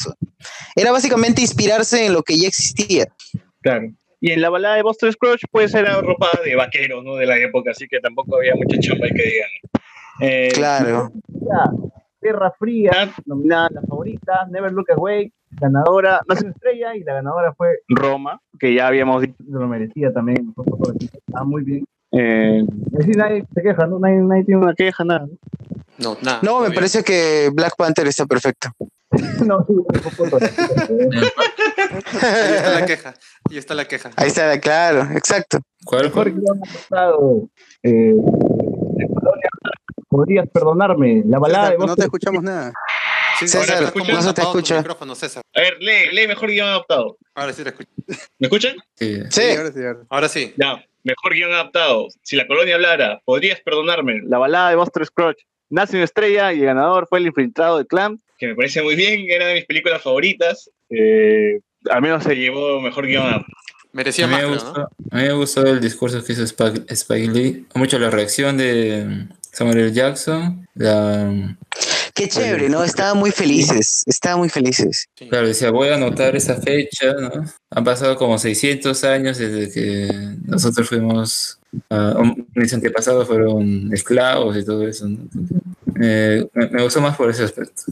Era 0.77 0.93
básicamente 0.93 1.41
inspirarse 1.41 2.07
en 2.07 2.13
lo 2.13 2.23
que 2.23 2.39
ya 2.39 2.49
existía. 2.49 3.07
Claro. 3.63 3.91
Y 4.21 4.33
en 4.33 4.41
la 4.41 4.51
balada 4.51 4.77
de 4.77 4.83
Buster 4.83 5.13
Scrooge, 5.13 5.47
pues 5.51 5.75
era 5.75 6.01
ropa 6.01 6.29
de 6.45 6.55
vaquero, 6.57 7.03
¿no? 7.03 7.17
De 7.17 7.27
la 7.27 7.37
época, 7.39 7.73
así 7.73 7.87
que 7.87 8.01
tampoco 8.01 8.37
había 8.37 8.55
mucha 8.55 8.79
chamba, 8.79 9.07
que 9.09 9.23
digan. 9.23 9.51
Eh, 10.21 10.51
Claro. 10.55 11.13
Guerra 12.21 12.51
Fría, 12.59 13.13
nominada 13.27 13.67
a 13.67 13.73
la 13.73 13.83
favorita, 13.83 14.47
Never 14.51 14.73
Look 14.73 14.91
Away, 14.97 15.31
ganadora, 15.51 16.23
no 16.27 16.35
una 16.41 16.51
estrella, 16.51 16.97
y 16.97 17.05
la 17.05 17.15
ganadora 17.15 17.53
fue 17.53 17.81
Roma, 17.87 18.41
que 18.59 18.73
ya 18.73 18.87
habíamos 18.87 19.21
dicho 19.21 19.35
que 19.37 19.45
lo 19.51 19.69
merecía 19.69 20.11
también, 20.11 20.55
está 21.13 21.45
muy 21.45 21.63
bien. 21.63 21.85
Eh, 22.17 22.63
nadie 23.17 23.45
se 23.55 23.63
queja, 23.63 23.87
¿no? 23.87 23.99
Nadie, 23.99 24.17
nadie 24.17 24.45
tiene 24.45 24.61
una 24.61 24.75
queja, 24.75 25.05
nada. 25.05 25.27
No, 25.99 26.17
nada. 26.23 26.41
No, 26.43 26.61
me 26.61 26.71
parece 26.71 27.03
que 27.03 27.51
Black 27.53 27.75
Panther 27.77 28.07
está 28.07 28.27
perfecto. 28.27 28.71
no, 29.45 29.65
sí. 29.67 29.75
Ahí 32.23 32.57
está 32.57 32.71
la 32.75 32.87
queja. 32.87 33.15
Ahí 33.51 33.59
está 33.59 33.75
la 33.75 33.85
queja. 33.87 34.11
Ahí 34.17 34.29
está, 34.29 34.61
claro, 34.61 35.09
exacto. 35.15 35.59
¿Cuál? 35.85 36.05
Mejor 36.05 36.33
guion 36.33 36.61
adaptado. 36.69 37.49
Eh, 37.83 38.15
podrías 40.09 40.49
perdonarme. 40.49 41.23
La 41.27 41.39
balada 41.39 41.71
de 41.71 41.79
no 41.79 41.97
te 41.97 42.03
escuchamos 42.05 42.43
nada. 42.43 42.73
Sí, 43.39 43.49
César, 43.49 43.77
ahora 43.77 43.87
está 43.89 43.99
¿me 43.99 44.07
como 44.07 44.17
no 44.17 44.23
se 44.23 44.33
te 44.33 44.43
escucha. 44.43 44.79
micrófono, 44.79 45.15
César. 45.15 45.43
A 45.55 45.61
ver, 45.61 45.77
lee, 45.81 46.13
lee 46.13 46.29
mejor 46.29 46.51
guion 46.51 46.69
adaptado. 46.69 47.17
Ahora 47.35 47.53
sí 47.53 47.65
te 47.65 47.71
escucho. 47.71 47.91
¿Me 48.39 48.47
escuchan? 48.47 48.77
Sí. 48.95 49.23
Sí, 49.31 49.43
ahora 49.57 49.73
sí, 49.73 49.81
ahora 49.81 49.99
sí. 49.99 50.07
Ahora 50.09 50.29
sí. 50.29 50.55
Ya, 50.57 50.85
mejor 51.05 51.35
guion 51.35 51.53
adaptado. 51.53 52.09
Si 52.23 52.35
la 52.37 52.47
colonia 52.47 52.75
hablara, 52.75 53.21
podrías 53.25 53.61
perdonarme. 53.61 54.21
La 54.25 54.39
balada 54.39 54.71
de 54.71 54.77
Buster 54.77 55.05
Scrooge. 55.07 55.45
Nace 55.71 55.97
una 55.97 56.05
estrella 56.05 56.53
y 56.53 56.61
el 56.61 56.67
ganador 56.67 57.07
fue 57.09 57.19
el 57.21 57.27
infiltrado 57.27 57.79
de 57.79 57.87
Clan, 57.87 58.19
que 58.39 58.49
me 58.49 58.55
parece 58.55 58.83
muy 58.83 58.97
bien, 58.97 59.27
era 59.31 59.47
de 59.47 59.55
mis 59.55 59.65
películas 59.67 60.03
favoritas. 60.03 60.71
Eh, 60.91 61.61
al 61.91 62.03
menos 62.03 62.25
se 62.25 62.35
llevó 62.35 62.81
mejor 62.81 63.07
guion 63.07 63.23
adaptado. 63.23 63.53
Merecía 63.93 64.25
A 64.25 64.29
más, 64.29 64.41
me 64.41 64.47
creo, 64.49 64.55
gustó, 64.55 64.79
¿no? 64.81 64.89
a 65.11 65.17
mí 65.17 65.23
me 65.23 65.33
gustó 65.35 65.67
el 65.67 65.81
discurso 65.81 66.25
que 66.25 66.33
hizo 66.33 66.43
Spike, 66.43 66.83
Spike 66.89 67.31
Lee. 67.31 67.67
Mucho 67.75 67.99
la 67.99 68.11
reacción 68.11 68.57
de 68.57 69.27
Samuel 69.53 69.79
L. 69.79 69.93
Jackson. 69.93 70.67
La, 70.75 71.57
qué 72.15 72.29
chévere, 72.29 72.69
¿no? 72.69 72.85
Estaban 72.85 73.19
muy 73.19 73.31
felices, 73.31 74.03
estaban 74.07 74.39
muy 74.39 74.49
felices. 74.49 75.07
claro, 75.29 75.49
decía, 75.49 75.71
voy 75.71 75.89
a 75.89 75.97
anotar 75.97 76.37
esa 76.37 76.57
fecha, 76.57 77.13
¿no? 77.15 77.45
Han 77.71 77.85
pasado 77.85 78.17
como 78.17 78.39
600 78.39 79.05
años 79.05 79.39
desde 79.39 79.71
que 79.73 80.09
nosotros 80.45 80.89
fuimos, 80.89 81.59
um, 81.91 82.47
mis 82.55 82.73
antepasados 82.73 83.27
fueron 83.27 83.93
esclavos 83.93 84.57
y 84.57 84.65
todo 84.65 84.87
eso, 84.87 85.09
¿no? 85.09 85.19
Eh, 86.01 86.47
me, 86.55 86.69
me 86.71 86.83
gustó 86.83 87.01
más 87.01 87.17
por 87.17 87.31
ese 87.31 87.45
aspecto. 87.45 87.83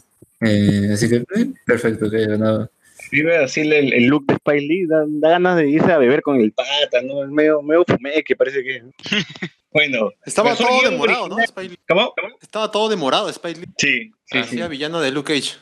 Eh, 0.41 0.91
así 0.93 1.09
que, 1.09 1.17
eh, 1.17 1.53
perfecto 1.65 2.11
que 2.11 2.17
haya 2.17 2.29
ganado. 2.29 2.71
Vive 3.13 3.37
así 3.37 3.61
el, 3.61 3.93
el 3.93 4.07
look 4.07 4.25
de 4.25 4.35
Spike 4.37 4.61
Lee, 4.63 4.87
da, 4.87 5.05
da 5.07 5.29
ganas 5.33 5.59
de 5.59 5.69
irse 5.69 5.93
a 5.93 5.99
beber 5.99 6.23
con 6.23 6.41
el 6.41 6.51
pata, 6.51 7.03
¿no? 7.05 7.23
Es 7.23 7.31
medio, 7.31 7.61
medio 7.61 7.85
fumé, 7.87 8.25
que 8.25 8.35
parece 8.35 8.65
que... 8.65 8.83
bueno. 9.71 10.11
Estaba 10.25 10.57
todo 10.57 10.81
demorado, 10.83 11.29
¿no? 11.29 11.35
original. 11.35 11.45
Spike 11.45 11.69
Lee. 11.69 11.79
¿Cómo? 11.87 12.15
¿Cómo? 12.19 12.39
Estaba 12.41 12.71
todo 12.71 12.89
demorado, 12.89 13.29
Spike 13.29 13.61
Lee. 13.61 13.67
Sí, 13.77 14.05
sí, 14.09 14.13
sí. 14.25 14.39
Hacía 14.39 14.69
villano 14.69 15.03
de 15.03 15.13
Luke 15.13 15.35
Cage. 15.35 15.59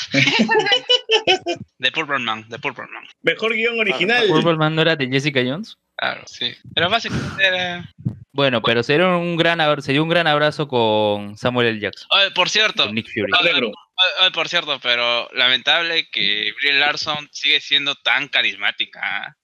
De 1.78 1.90
Purple 1.90 2.20
Man, 2.20 2.48
de 2.48 2.58
Purple 2.60 2.84
Man. 2.84 3.02
Mejor 3.22 3.52
guion 3.52 3.80
original. 3.80 4.28
¿Purple 4.28 4.56
Man 4.56 4.76
no 4.76 4.82
era 4.82 4.94
de 4.94 5.08
Jessica 5.08 5.40
Jones? 5.44 5.76
Claro, 6.00 6.22
sí. 6.26 6.54
Pero 6.74 6.88
básicamente 6.88 7.46
era. 7.46 7.86
Bueno, 8.32 8.62
pero 8.62 8.82
sería 8.82 9.06
un 9.08 9.36
gran 9.36 9.60
abra- 9.60 9.82
sería 9.82 10.02
un 10.02 10.08
gran 10.08 10.26
abrazo 10.26 10.66
con 10.66 11.36
Samuel 11.36 11.66
L. 11.68 11.80
Jackson, 11.80 12.08
Oye, 12.12 12.30
por 12.30 12.48
cierto, 12.48 12.84
con 12.86 12.94
Nick 12.94 13.06
Fury. 13.12 13.30
oye, 13.38 13.52
oye, 13.52 13.72
oye, 14.22 14.30
por 14.32 14.48
cierto, 14.48 14.78
pero 14.80 15.28
lamentable 15.34 16.08
que 16.10 16.52
Brie 16.56 16.78
Larson 16.78 17.28
sigue 17.32 17.60
siendo 17.60 17.94
tan 17.96 18.28
carismática. 18.28 19.00
¿ah? 19.02 19.36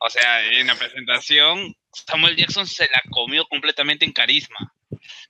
O 0.00 0.10
sea, 0.10 0.44
en 0.50 0.66
la 0.66 0.74
presentación, 0.74 1.74
Samuel 2.06 2.36
Jackson 2.36 2.66
se 2.66 2.84
la 2.84 3.00
comió 3.10 3.46
completamente 3.46 4.04
en 4.04 4.12
carisma. 4.12 4.74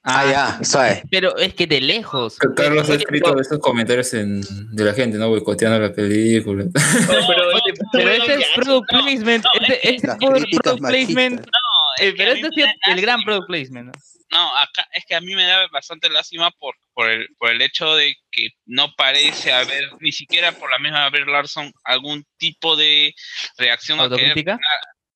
Ah, 0.02 0.24
ya, 0.30 0.64
suave. 0.64 1.02
Pero 1.10 1.36
es 1.36 1.52
que 1.54 1.66
de 1.66 1.80
lejos. 1.80 2.38
Carlos 2.56 2.88
ha 2.88 2.94
escrito 2.94 3.30
pero- 3.30 3.40
esos 3.40 3.58
comentarios 3.58 4.14
en- 4.14 4.40
de 4.74 4.84
la 4.84 4.94
gente, 4.94 5.18
¿no? 5.18 5.28
Boicoteando 5.28 5.78
la 5.78 5.92
película. 5.92 6.64
pero, 6.72 7.48
Oye, 7.48 7.67
pero 7.92 8.10
ese 8.10 8.34
es 8.34 8.46
product 8.54 8.88
placement. 8.90 9.44
este- 9.60 9.88
es 9.88 10.04
este 10.04 10.58
product 10.62 10.80
placement. 10.86 11.40
No, 11.40 12.14
pero 12.16 12.32
este 12.32 12.48
es 12.62 12.74
el 12.86 13.00
gran 13.00 13.22
product 13.22 13.46
placement. 13.46 13.96
¿no? 14.30 14.56
Acá 14.56 14.86
es 14.92 15.04
que 15.06 15.14
a 15.14 15.20
mí 15.20 15.34
me 15.34 15.44
da 15.44 15.66
bastante 15.68 16.10
lástima 16.10 16.50
por, 16.52 16.74
por, 16.92 17.10
el, 17.10 17.28
por 17.38 17.50
el 17.50 17.62
hecho 17.62 17.94
de 17.94 18.14
que 18.30 18.50
no 18.66 18.94
parece 18.94 19.52
haber, 19.52 19.90
ni 20.00 20.12
siquiera 20.12 20.52
por 20.52 20.70
la 20.70 20.78
misma 20.78 21.08
Brie 21.10 21.24
Larson, 21.24 21.72
algún 21.84 22.24
tipo 22.36 22.76
de 22.76 23.14
reacción 23.56 24.00
¿Autocrítica? 24.00 24.58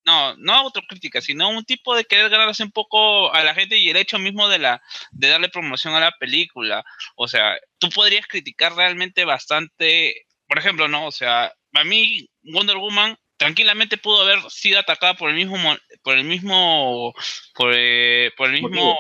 no, 0.05 0.34
no 0.36 0.55
autocrítica, 0.55 1.20
sino 1.20 1.51
un 1.51 1.64
tipo 1.64 1.94
de 1.94 2.05
querer 2.05 2.28
ganarse 2.30 2.64
un 2.64 2.72
poco 2.72 3.32
a 3.32 3.44
la 3.44 3.55
gente 3.55 3.76
y 3.76 3.90
el 3.90 3.97
hecho 3.97 4.18
mismo 4.18 4.48
de 4.48 4.59
la 4.59 4.82
de 5.12 5.28
darle 5.28 5.48
promoción 5.48 5.94
a 5.94 6.01
la 6.01 6.12
película. 6.18 6.84
O 7.16 7.28
sea, 7.28 7.56
tú 7.78 7.89
podrías 7.90 8.26
criticar 8.26 8.74
realmente 8.74 9.24
bastante, 9.24 10.26
por 10.48 10.59
ejemplo, 10.59 10.89
no, 10.89 11.06
o 11.06 11.12
sea, 11.12 11.52
a 11.74 11.84
mí 11.84 12.28
Wonder 12.42 12.76
Woman 12.76 13.16
tranquilamente 13.36 13.96
pudo 13.98 14.22
haber 14.22 14.38
sido 14.50 14.78
atacada 14.78 15.14
por 15.14 15.30
el 15.30 15.36
mismo 15.36 15.56
mo- 15.58 15.78
por 16.02 16.16
el 16.16 16.24
mismo 16.24 17.12
por, 17.54 17.72
eh, 17.74 18.30
por 18.36 18.48
el 18.48 18.62
mismo 18.62 18.98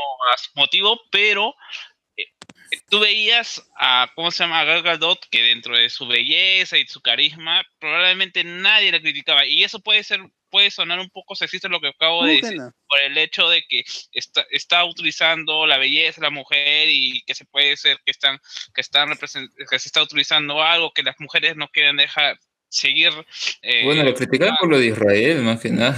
Motivo. 0.54 1.00
pero 1.10 1.54
eh, 2.16 2.26
tú 2.90 2.98
veías 3.00 3.62
a, 3.78 4.10
¿cómo 4.14 4.30
se 4.30 4.42
llama? 4.44 4.60
A 4.60 4.64
Gal 4.64 4.82
Gadot, 4.82 5.24
que 5.30 5.42
dentro 5.42 5.76
de 5.76 5.90
su 5.90 6.06
belleza 6.06 6.76
y 6.78 6.86
su 6.86 7.00
carisma, 7.00 7.62
probablemente 7.78 8.42
nadie 8.44 8.90
la 8.90 9.00
criticaba. 9.00 9.46
Y 9.46 9.62
eso 9.62 9.80
puede 9.80 10.02
ser, 10.02 10.20
puede 10.50 10.70
sonar 10.70 10.98
un 10.98 11.10
poco 11.10 11.34
sexista 11.36 11.68
lo 11.68 11.80
que 11.80 11.88
acabo 11.88 12.24
de 12.24 12.32
¿Cómo 12.32 12.40
que 12.40 12.46
decir, 12.46 12.60
no? 12.60 12.72
por 12.88 13.00
el 13.00 13.18
hecho 13.18 13.48
de 13.48 13.62
que 13.68 13.84
está, 14.12 14.44
está 14.50 14.84
utilizando 14.84 15.66
la 15.66 15.78
belleza 15.78 16.20
de 16.20 16.26
la 16.26 16.30
mujer 16.30 16.88
y 16.90 17.22
que 17.26 17.34
se 17.34 17.44
puede 17.44 17.76
ser 17.76 17.98
que 18.04 18.10
están, 18.10 18.40
que 18.74 18.80
están 18.80 19.10
que 19.16 19.78
se 19.78 19.88
está 19.88 20.02
utilizando 20.02 20.62
algo 20.62 20.92
que 20.92 21.02
las 21.02 21.18
mujeres 21.20 21.54
no 21.56 21.68
quieren 21.68 21.96
dejar 21.96 22.38
seguir. 22.72 23.12
eh, 23.62 23.84
Bueno, 23.84 24.02
lo 24.02 24.14
criticaban 24.14 24.56
por 24.58 24.70
lo 24.70 24.78
de 24.78 24.86
Israel, 24.86 25.42
más 25.42 25.60
que 25.60 25.70
nada. 25.70 25.94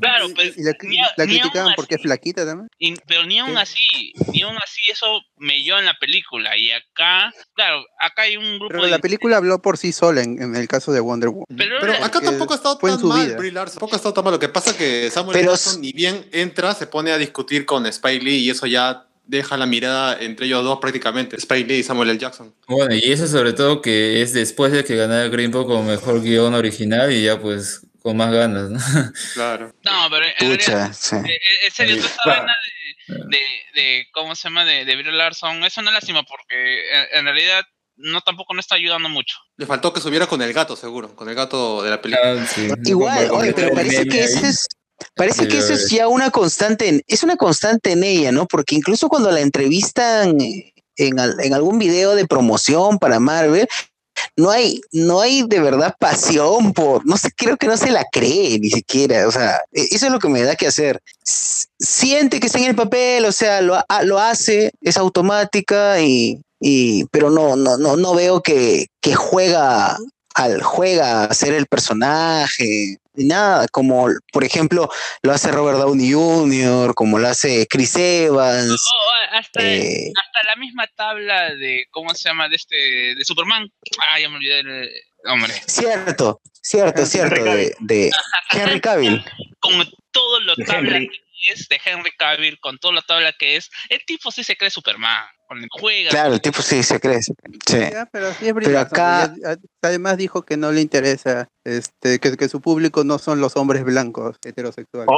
Claro, 0.00 0.28
Y- 0.28 0.34
pero 0.34 0.52
y 0.56 0.62
la, 0.62 0.72
ni 0.82 0.98
a- 1.00 1.10
la 1.16 1.24
ni 1.26 1.32
aún 1.32 1.40
criticaban 1.40 1.72
porque 1.74 1.94
es 1.96 2.02
flaquita 2.02 2.44
también. 2.46 2.68
y- 2.78 2.94
pero 3.06 3.24
ni 3.24 3.38
aún 3.38 3.52
Sí. 3.52 3.56
así, 3.58 4.12
ni 4.32 4.42
aún 4.42 4.56
así 4.56 4.80
eso 4.92 5.06
me 5.38 5.54
dio 5.54 5.78
en 5.78 5.86
la 5.86 5.94
película. 5.98 6.56
Y 6.56 6.70
acá, 6.70 7.32
claro, 7.54 7.82
acá 8.00 8.22
hay 8.22 8.36
un 8.36 8.58
grupo 8.58 8.68
Pero 8.68 8.84
de 8.84 8.90
la 8.90 8.98
película 8.98 9.38
habló 9.38 9.60
por 9.60 9.78
sí 9.78 9.92
sola 9.92 10.22
en, 10.22 10.40
en 10.40 10.54
el 10.54 10.68
caso 10.68 10.92
de 10.92 11.00
Wonder 11.00 11.30
Woman. 11.30 11.46
Pero, 11.56 11.76
Pero 11.80 11.94
acá 12.04 12.20
tampoco 12.20 12.52
ha 12.52 12.56
estado 12.56 12.78
tan 12.78 13.08
mal 13.08 13.26
vida. 13.26 13.36
Brie 13.38 13.50
Larson. 13.52 13.74
Tampoco 13.80 13.94
ha 13.94 13.96
estado 13.96 14.14
tan 14.14 14.24
mal. 14.24 14.32
Lo 14.34 14.38
que 14.38 14.48
pasa 14.50 14.70
es 14.70 14.76
que 14.76 15.10
Samuel 15.10 15.36
Pero 15.38 15.54
ni 15.80 15.92
bien 15.92 16.26
entra, 16.32 16.74
se 16.74 16.86
pone 16.86 17.10
a 17.10 17.18
discutir 17.18 17.64
con 17.66 17.86
Spike 17.86 18.24
Lee 18.24 18.36
y 18.44 18.50
eso 18.50 18.66
ya 18.66 19.06
deja 19.28 19.56
la 19.56 19.66
mirada 19.66 20.16
entre 20.20 20.46
ellos 20.46 20.64
dos 20.64 20.78
prácticamente. 20.80 21.36
Spike 21.36 21.68
Lee 21.68 21.78
y 21.78 21.82
Samuel 21.84 22.10
L. 22.10 22.18
Jackson. 22.18 22.52
Bueno, 22.66 22.94
y 22.94 23.12
eso 23.12 23.28
sobre 23.28 23.52
todo 23.52 23.80
que 23.82 24.20
es 24.22 24.32
después 24.32 24.72
de 24.72 24.82
que 24.84 24.96
ganara 24.96 25.28
Green 25.28 25.50
Book 25.52 25.66
como 25.68 25.84
mejor 25.84 26.20
guion 26.22 26.54
original 26.54 27.12
y 27.12 27.22
ya 27.24 27.38
pues 27.40 27.82
con 28.02 28.16
más 28.16 28.32
ganas, 28.32 28.70
¿no? 28.70 28.78
Claro. 29.34 29.72
No, 29.84 30.08
pero 30.10 30.24
en 30.26 30.32
realidad, 30.40 30.88
Pucha, 30.88 30.92
sí. 30.92 31.16
eh, 31.16 31.20
eh, 31.34 31.66
en 31.66 31.72
serio, 31.72 31.96
toda 31.96 32.08
esta 32.08 32.22
Claro. 32.22 32.38
vaina 32.40 32.54
de, 33.06 33.14
de, 33.18 33.80
de- 33.82 34.06
¿cómo 34.12 34.34
se 34.34 34.44
llama? 34.48 34.64
De, 34.64 34.84
de 34.84 34.96
Brie 34.96 35.12
Larson, 35.12 35.62
es 35.64 35.76
una 35.76 35.90
lástima 35.90 36.22
porque 36.24 36.90
en, 36.92 37.18
en 37.18 37.24
realidad 37.26 37.64
no 37.96 38.20
tampoco 38.20 38.54
no 38.54 38.60
está 38.60 38.76
ayudando 38.76 39.08
mucho. 39.08 39.36
Le 39.56 39.66
faltó 39.66 39.92
que 39.92 40.00
subiera 40.00 40.26
con 40.28 40.40
el 40.40 40.52
gato, 40.52 40.76
seguro. 40.76 41.14
Con 41.16 41.28
el 41.28 41.34
gato 41.34 41.82
de 41.82 41.90
la 41.90 42.00
película. 42.00 42.32
Ah, 42.40 42.46
sí. 42.46 42.68
Igual, 42.86 43.28
oye, 43.32 43.52
pero 43.52 43.74
parece 43.74 44.06
que 44.06 44.20
eso 44.20 44.46
es, 44.46 44.68
parece 45.14 45.46
que 45.48 45.58
eso 45.58 45.72
es 45.74 45.88
ya 45.90 46.08
una 46.08 46.30
constante, 46.30 46.88
en- 46.88 47.02
es 47.06 47.22
una 47.22 47.36
constante 47.36 47.92
en 47.92 48.04
ella, 48.04 48.32
¿no? 48.32 48.46
Porque 48.46 48.74
incluso 48.74 49.08
cuando 49.08 49.30
la 49.30 49.40
entrevistan 49.40 50.40
eh, 50.40 50.72
en, 50.96 51.18
en 51.18 51.54
algún 51.54 51.78
video 51.78 52.14
de 52.14 52.26
promoción 52.26 52.98
para 52.98 53.20
Marvel, 53.20 53.66
no 54.36 54.50
hay, 54.50 54.80
no 54.90 55.20
hay 55.20 55.44
de 55.46 55.60
verdad 55.60 55.94
pasión 56.00 56.72
por, 56.72 57.06
no 57.06 57.16
sé, 57.16 57.30
creo 57.36 57.56
que 57.56 57.68
no 57.68 57.76
se 57.76 57.92
la 57.92 58.04
cree 58.10 58.58
ni 58.58 58.68
siquiera, 58.68 59.28
o 59.28 59.30
sea, 59.30 59.60
e- 59.72 59.86
eso 59.92 60.06
es 60.06 60.12
lo 60.12 60.18
que 60.18 60.28
me 60.28 60.42
da 60.42 60.56
que 60.56 60.66
hacer. 60.66 61.00
Siente 61.78 62.40
que 62.40 62.46
está 62.48 62.58
en 62.58 62.64
el 62.64 62.74
papel, 62.74 63.24
o 63.24 63.32
sea, 63.32 63.60
lo, 63.60 63.78
lo 64.04 64.18
hace, 64.18 64.72
es 64.80 64.96
automática 64.96 66.00
y, 66.00 66.40
y 66.60 67.04
pero 67.06 67.30
no, 67.30 67.54
no, 67.54 67.76
no, 67.78 67.96
no 67.96 68.14
veo 68.14 68.42
que, 68.42 68.86
que 69.00 69.14
juega 69.14 69.96
al 70.34 70.62
juega 70.62 71.24
a 71.24 71.34
ser 71.34 71.54
el 71.54 71.66
personaje. 71.66 72.98
Ni 73.18 73.26
nada, 73.26 73.66
como 73.68 74.08
por 74.32 74.44
ejemplo 74.44 74.88
lo 75.22 75.32
hace 75.32 75.50
Robert 75.50 75.78
Downey 75.78 76.12
Jr., 76.12 76.94
como 76.94 77.18
lo 77.18 77.28
hace 77.28 77.66
Chris 77.66 77.96
Evans. 77.96 78.70
O 78.70 79.36
hasta, 79.36 79.62
eh, 79.62 80.12
hasta 80.16 80.48
la 80.48 80.56
misma 80.56 80.86
tabla 80.96 81.54
de, 81.54 81.86
¿cómo 81.90 82.14
se 82.14 82.28
llama? 82.28 82.48
De 82.48 82.56
este, 82.56 82.76
de 82.76 83.24
Superman. 83.24 83.70
Ah, 84.00 84.20
ya 84.20 84.28
me 84.28 84.36
olvidé 84.36 84.60
el 84.60 84.90
hombre. 85.24 85.52
Cierto, 85.66 86.40
cierto, 86.62 87.04
cierto, 87.04 87.44
de, 87.44 87.74
de 87.80 88.10
Henry 88.50 88.80
Cavill. 88.80 89.24
Con 89.60 89.72
todo 90.12 90.40
lo 90.40 90.54
tabla 90.56 90.96
Henry. 90.96 91.08
que 91.08 91.52
es, 91.52 91.68
de 91.68 91.80
Henry 91.84 92.12
Cavill, 92.16 92.58
con 92.60 92.78
toda 92.78 92.94
la 92.94 93.02
tabla 93.02 93.32
que 93.32 93.56
es, 93.56 93.70
el 93.88 94.04
tipo 94.06 94.30
sí 94.30 94.44
se 94.44 94.56
cree 94.56 94.70
Superman. 94.70 95.26
Con 95.48 95.58
el 95.62 95.68
juega. 95.70 96.10
Claro, 96.10 96.34
el 96.34 96.42
tipo 96.42 96.60
sí 96.60 96.82
se 96.82 97.00
cree. 97.00 97.22
Sí. 97.22 97.32
Ya, 97.90 98.06
pero, 98.12 98.30
sí 98.34 98.48
es 98.48 98.54
Pero 98.54 98.80
acá- 98.80 99.34
además 99.80 100.18
dijo 100.18 100.42
que 100.42 100.58
no 100.58 100.72
le 100.72 100.82
interesa, 100.82 101.48
este, 101.64 102.18
que, 102.18 102.36
que 102.36 102.48
su 102.50 102.60
público 102.60 103.02
no 103.02 103.18
son 103.18 103.40
los 103.40 103.56
hombres 103.56 103.82
blancos 103.82 104.36
heterosexuales. 104.44 105.08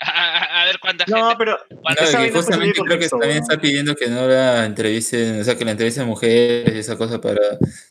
A, 0.00 0.61
ver 0.72 0.80
cuánta 0.80 1.04
No, 1.06 1.16
gente. 1.28 1.34
pero 1.38 1.58
cuánta 1.82 2.04
que 2.04 2.30
justamente 2.30 2.80
creo 2.82 2.98
que 2.98 3.08
también 3.08 3.38
está 3.38 3.60
pidiendo 3.60 3.94
que 3.94 4.08
no 4.08 4.26
la 4.26 4.64
entrevisten, 4.64 5.40
o 5.40 5.44
sea, 5.44 5.56
que 5.56 5.64
la 5.64 5.72
entrevisten 5.72 6.06
mujeres 6.06 6.74
y 6.74 6.78
esa 6.78 6.96
cosa 6.96 7.20
para 7.20 7.40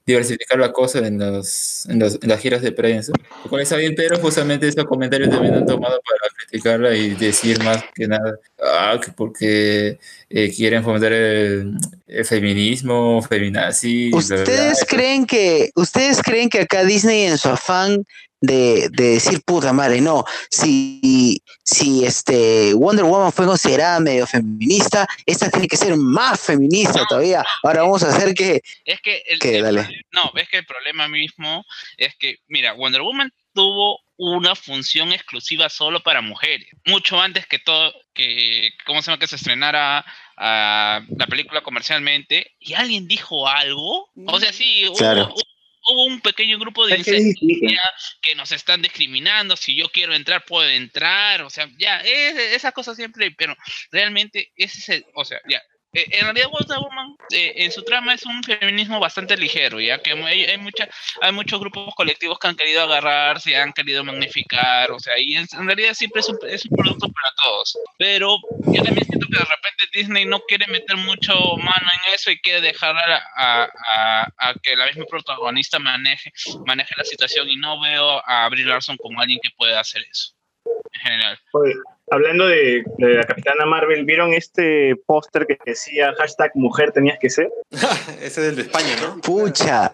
diversificar 0.06 0.58
la 0.60 0.72
cosa 0.72 1.00
en, 1.00 1.18
los, 1.20 1.86
en, 1.88 2.00
los- 2.00 2.20
en 2.22 2.30
las 2.30 2.40
giras 2.40 2.62
de 2.62 2.72
prensa. 2.72 3.14
Lo 3.44 3.50
cual 3.50 3.62
está 3.62 3.76
bien, 3.78 3.94
pero 3.96 4.18
justamente 4.20 4.68
esos 4.68 4.86
comentarios 4.86 5.30
también 5.30 5.54
han 5.56 5.66
tomado 5.66 6.00
para 6.02 6.34
criticarla 6.36 6.96
y 6.96 7.12
decir 7.16 7.64
más 7.64 7.84
que 7.96 8.08
nada, 8.08 8.38
ah, 8.62 9.00
que 9.04 9.12
porque 9.12 10.00
eh, 10.30 10.52
quieren 10.56 10.84
fomentar 10.84 11.14
el, 11.14 11.74
el 12.08 12.26
feminismo, 12.26 13.22
feminazi. 13.22 14.10
bla, 14.10 14.20
bla, 14.20 14.28
bla. 14.28 14.44
¿Ustedes 14.44 14.86
creen 14.88 15.26
que, 15.26 15.72
ustedes 15.76 16.22
creen 16.22 16.50
que 16.50 16.62
acá 16.62 16.84
Disney 16.84 17.24
en 17.24 17.38
su 17.38 17.50
afán 17.50 18.06
de, 18.42 18.90
de 18.90 19.04
decir 19.14 19.42
puta 19.46 19.72
madre, 19.72 20.02
no, 20.02 20.26
si, 20.50 21.42
si 21.64 22.04
este 22.06 22.74
Wonder 22.74 23.06
Woman 23.06 23.32
fue 23.32 23.46
considerada 23.46 24.00
medio 24.00 24.26
feminista, 24.28 25.08
esta 25.26 25.50
tiene 25.50 25.68
que 25.68 25.78
ser 25.78 25.96
más 25.96 26.40
feminista 26.42 27.06
todavía. 27.08 27.44
Ahora 27.64 27.84
vamos 27.84 28.04
a 28.04 28.10
hacer 28.10 28.34
que, 28.34 28.62
Es 28.84 29.00
que 29.02 29.24
el, 29.28 29.40
que 29.40 29.58
el 29.58 29.64
dale. 29.64 30.02
no, 30.12 30.32
es 30.36 30.50
que 30.50 30.58
el 30.58 30.66
problema 30.66 31.08
mismo 31.08 31.64
es 31.98 32.16
que, 32.18 32.40
mira, 32.48 32.74
Wonder 32.74 33.02
Woman 33.02 33.32
tuvo 33.54 34.00
una 34.18 34.56
función 34.56 35.14
exclusiva 35.14 35.68
solo 35.70 36.02
para 36.02 36.22
mujeres, 36.22 36.68
mucho 36.86 37.20
antes 37.20 37.46
que 37.48 37.60
todo, 37.60 37.94
que, 38.14 38.70
¿cómo 38.86 39.02
se 39.02 39.12
llama? 39.12 39.20
Que 39.20 39.28
se 39.28 39.36
estrenara 39.36 40.06
ah, 40.38 41.02
la 41.16 41.28
película 41.28 41.62
comercialmente, 41.62 42.54
y 42.60 42.74
alguien 42.74 43.08
dijo 43.08 43.48
algo, 43.48 44.10
o 44.28 44.40
sea, 44.40 44.54
sí, 44.54 44.88
hubo, 44.88 44.96
Claro. 44.96 45.26
hubo- 45.28 45.42
hubo 45.88 46.06
un 46.06 46.22
pequeño 46.22 46.60
grupo 46.60 46.86
de 46.86 46.94
incendios 46.98 48.18
que 48.22 48.36
nos 48.36 48.52
están 48.52 48.82
discriminando, 48.82 49.56
si 49.56 49.76
yo 49.76 49.90
quiero 49.90 50.14
entrar, 50.14 50.46
puedo 50.46 50.70
entrar, 50.70 51.42
o 51.42 51.50
sea, 51.50 51.70
ya, 51.78 52.00
es- 52.02 52.38
esa 52.56 52.72
cosa 52.72 52.96
siempre, 52.96 53.32
pero 53.32 53.56
realmente 53.92 54.52
ese 54.56 54.80
es 54.80 54.90
el, 54.90 55.06
o 55.16 55.26
sea, 55.26 55.40
ya, 55.50 55.62
eh, 55.94 56.06
en 56.12 56.22
realidad 56.22 56.50
Wonder 56.50 56.80
Woman 56.80 57.16
eh, 57.32 57.54
en 57.58 57.72
su 57.72 57.84
trama 57.84 58.14
es 58.14 58.26
un 58.26 58.42
feminismo 58.44 59.00
bastante 59.00 59.36
ligero, 59.38 59.80
ya 59.80 60.02
que 60.02 60.12
hay, 60.12 60.46
hay, 60.46 60.58
mucha, 60.58 60.88
hay 61.22 61.32
muchos 61.32 61.60
grupos 61.60 61.94
colectivos 61.96 62.40
que 62.40 62.48
han 62.48 62.56
querido 62.56 62.84
agarrarse, 62.84 63.56
han 63.56 63.74
querido 63.74 64.04
magnificar, 64.04 64.92
o 64.92 65.00
sea, 65.00 65.18
y 65.20 65.36
en, 65.36 65.48
realidad 65.66 65.94
siempre 65.94 66.22
es 66.22 66.30
un, 66.30 66.38
producto 66.38 67.08
para 67.08 67.34
todos. 67.44 67.78
Pero 67.98 68.38
yo 68.68 68.84
también 68.84 69.06
siento 69.06 69.28
que 69.30 69.38
de 69.38 69.46
repente 69.46 69.90
Disney 69.94 70.26
no 70.26 70.40
quiere 70.42 70.68
meter 70.68 70.98
mucho 70.98 71.34
mano 71.58 71.88
en 72.06 72.14
eso 72.14 72.32
y 72.32 72.40
quiere 72.40 72.62
dejar 72.62 72.96
a 73.36 74.54
que 74.64 74.76
la 74.76 74.86
misma 74.88 75.06
protagonista 75.06 75.80
maneje, 75.80 76.32
maneje 76.66 76.94
la 76.98 77.04
situación 77.04 77.50
y 77.50 77.58
no 77.58 77.80
veo 77.82 78.22
a 78.26 78.48
Brie 78.50 78.66
Larson 78.66 78.98
como 78.98 79.20
alguien 79.22 79.40
que 79.42 79.50
pueda 79.52 79.80
hacer 79.80 80.04
eso, 80.10 80.34
en 80.66 81.02
general. 81.02 81.40
Oye, 81.54 81.74
hablando 82.10 82.48
de, 82.48 82.84
de 82.98 83.14
la 83.16 83.24
Capitana 83.24 83.66
Marvel, 83.66 84.06
¿vieron 84.06 84.34
este 84.34 84.96
póster 85.06 85.46
que 85.48 85.58
decía 85.66 86.14
hashtag 86.18 86.52
mujer 86.56 86.92
tenías 86.92 87.18
que 87.20 87.30
ser? 87.30 87.50
Ese 88.22 88.26
es 88.26 88.38
el 88.38 88.56
de 88.58 88.62
España, 88.64 88.96
¿no? 89.02 89.22
pucha, 89.22 89.92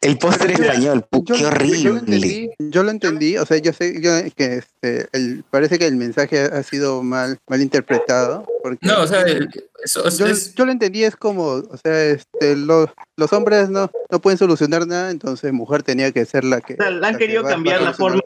el 0.00 0.18
póster 0.18 0.52
español, 0.52 1.04
pu- 1.10 1.24
qué 1.26 1.34
Yo 1.38 1.42
lo 1.50 1.56
horrible. 1.56 1.90
entendí, 1.98 2.50
yo 2.58 2.82
lo 2.84 2.90
entendí, 2.90 3.36
o 3.36 3.44
sea, 3.46 3.56
yo 3.58 3.72
sé 3.72 4.00
yo, 4.00 4.10
que 4.36 4.56
este, 4.58 5.08
el, 5.12 5.44
parece 5.50 5.78
que 5.78 5.86
el 5.86 5.96
mensaje 5.96 6.40
ha 6.40 6.62
sido 6.62 7.02
mal, 7.02 7.38
mal 7.48 7.60
interpretado. 7.60 8.46
Porque 8.62 8.78
No, 8.86 9.02
o 9.02 9.06
sea, 9.06 9.22
el- 9.22 9.48
eso 9.84 10.06
es- 10.06 10.18
yo, 10.18 10.26
es- 10.26 10.54
yo 10.54 10.64
lo 10.66 10.72
entendí, 10.72 11.02
es 11.04 11.16
como, 11.16 11.44
o 11.54 11.76
sea, 11.82 12.04
este, 12.04 12.54
los, 12.56 12.88
los 13.16 13.32
hombres 13.32 13.68
no, 13.68 13.90
no 14.10 14.20
pueden 14.20 14.38
solucionar 14.38 14.86
nada, 14.86 15.10
entonces 15.10 15.52
mujer 15.52 15.82
tenía 15.82 16.12
que 16.12 16.24
ser 16.24 16.44
la 16.44 16.60
que... 16.60 16.74
O 16.74 16.76
sea, 16.76 16.86
han 16.86 17.00
la 17.00 17.12
que 17.12 17.18
querido 17.18 17.42
cambiar 17.42 17.82
la 17.82 17.92
forma. 17.92 18.20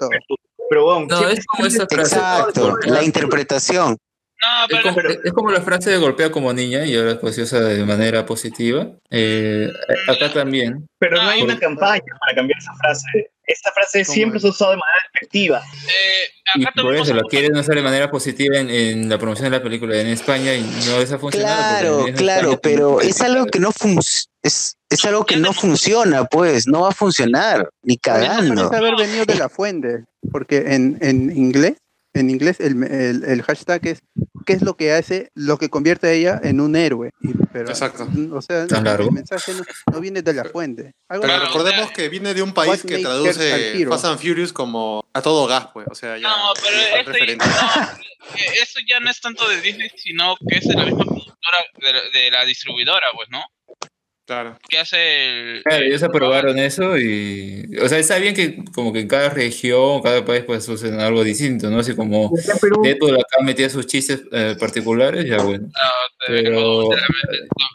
Pero 0.71 0.85
bueno, 0.85 1.07
No, 1.11 1.29
es 1.29 1.45
como 1.45 1.67
esa 1.67 1.85
frase. 1.89 2.15
Exacto, 2.15 2.77
la 2.85 3.03
interpretación. 3.03 3.99
No, 4.41 4.77
Es 4.79 4.83
como, 4.83 5.01
es 5.25 5.33
como 5.33 5.51
la 5.51 5.61
frase 5.61 5.91
de 5.91 5.99
golpea 5.99 6.31
como 6.31 6.53
niña 6.53 6.85
y 6.87 6.97
ahora 6.97 7.19
pues 7.21 7.35
se 7.35 7.43
usa 7.43 7.61
de 7.61 7.85
manera 7.85 8.25
positiva. 8.25 8.89
Eh, 9.11 9.69
acá 10.09 10.33
también. 10.33 10.89
Pero 10.99 11.17
no 11.23 11.29
hay 11.29 11.43
una 11.43 11.59
campaña 11.59 12.03
para 12.21 12.35
cambiar 12.37 12.59
esa 12.59 12.73
frase. 12.75 13.31
Esta 13.45 13.73
frase 13.73 14.05
siempre 14.05 14.39
se 14.39 14.47
ha 14.47 14.51
usado 14.51 14.71
de 14.71 14.77
manera 14.77 15.01
efectiva. 15.12 15.62
Y 16.55 16.65
por 16.83 16.95
eso 16.95 17.12
la 17.15 17.23
quieren 17.29 17.57
usar 17.57 17.75
de 17.75 17.83
manera 17.83 18.11
positiva 18.11 18.57
en, 18.59 18.71
en 18.71 19.09
la 19.09 19.19
promoción 19.19 19.51
de 19.51 19.59
la 19.59 19.62
película 19.62 20.01
en 20.01 20.07
España 20.07 20.55
y 20.55 20.62
no 20.62 20.99
les 21.01 21.12
ha 21.12 21.19
funcionado. 21.19 21.59
Claro, 22.07 22.17
claro, 22.17 22.41
España- 22.53 22.61
pero 22.62 23.01
es 23.01 23.21
algo 23.21 23.47
que 23.47 23.59
no 23.59 23.73
funciona. 23.73 24.31
Es, 24.43 24.77
es 24.89 25.05
algo 25.05 25.27
que 25.27 25.37
no 25.37 25.53
funciona, 25.53 26.25
pues, 26.25 26.67
no 26.67 26.81
va 26.83 26.89
a 26.89 26.93
funcionar, 26.93 27.69
ni 27.83 27.99
cagando. 27.99 28.55
Parece 28.71 28.77
haber 28.77 28.97
venido 28.97 29.25
de 29.27 29.35
la 29.35 29.49
fuente, 29.51 30.05
porque 30.33 30.59
en, 30.75 30.97
en 31.03 31.37
inglés, 31.37 31.75
en 32.15 32.31
inglés 32.31 32.59
el, 32.61 32.82
el- 32.85 33.24
el 33.24 33.43
hashtag 33.43 33.87
es 33.87 34.03
¿qué 34.47 34.55
es 34.55 34.62
lo 34.62 34.77
que 34.77 34.93
hace, 34.93 35.31
lo 35.35 35.59
que 35.59 35.69
convierte 35.69 36.09
a 36.09 36.12
ella 36.12 36.41
en 36.43 36.61
un 36.61 36.74
héroe? 36.77 37.11
Y- 37.20 37.32
pero, 37.53 37.69
Exacto. 37.69 38.09
O 38.32 38.43
sea, 38.43 38.66
Tan 38.69 38.85
largo. 38.85 39.09
el 39.09 39.12
mensaje 39.15 39.53
no, 39.55 39.65
no 39.93 40.01
viene 40.01 40.23
de 40.23 40.32
la 40.32 40.45
fuente. 40.45 40.93
Algo 41.09 41.23
Pero 41.23 41.41
recordemos 41.41 41.91
que 41.91 42.09
viene 42.09 42.32
de 42.32 42.43
un 42.43 42.53
país 42.55 42.82
que 42.85 42.99
traduce? 42.99 43.85
Fast 43.87 44.05
and 44.05 44.19
Furious 44.20 44.53
como 44.53 45.05
a 45.12 45.20
todo 45.20 45.47
gas, 45.49 45.69
pues. 45.73 45.87
O 45.91 45.95
sea, 45.95 46.16
ya. 46.16 46.28
No, 46.28 46.53
pero 46.62 46.77
no, 47.37 47.45
eh, 48.37 48.45
eso 48.62 48.78
ya 48.89 49.01
no 49.01 49.11
es 49.11 49.20
tanto 49.20 49.49
de 49.49 49.61
Disney, 49.61 49.91
sino 49.97 50.37
que 50.49 50.59
es 50.59 50.69
de 50.69 50.74
la 50.74 50.85
misma 50.85 51.05
productora, 51.05 51.59
de 51.78 51.93
la, 51.93 52.01
de 52.12 52.31
la 52.31 52.45
distribuidora, 52.45 53.07
pues, 53.15 53.28
¿no? 53.31 53.43
Claro. 54.31 54.57
Que 54.69 54.78
hace 54.78 55.55
el... 55.57 55.62
Claro, 55.65 55.85
ellos 55.86 56.05
aprobaron 56.05 56.57
eso 56.57 56.97
y, 56.97 57.69
o 57.82 57.89
sea, 57.89 57.98
está 57.98 58.16
bien 58.19 58.32
que 58.32 58.62
como 58.73 58.93
que 58.93 59.01
en 59.01 59.09
cada 59.09 59.31
región, 59.31 60.01
cada 60.02 60.24
país 60.24 60.44
pues 60.47 60.69
usen 60.69 61.01
algo 61.01 61.24
distinto, 61.24 61.69
¿no? 61.69 61.81
Así 61.81 61.97
como 61.97 62.31
Deadpool 62.85 63.16
acá 63.16 63.43
metía 63.43 63.69
sus 63.69 63.89
chistes 63.89 64.23
eh, 64.31 64.55
particulares, 64.57 65.24
ya 65.24 65.39
bueno. 65.43 65.69
Pero 66.28 66.90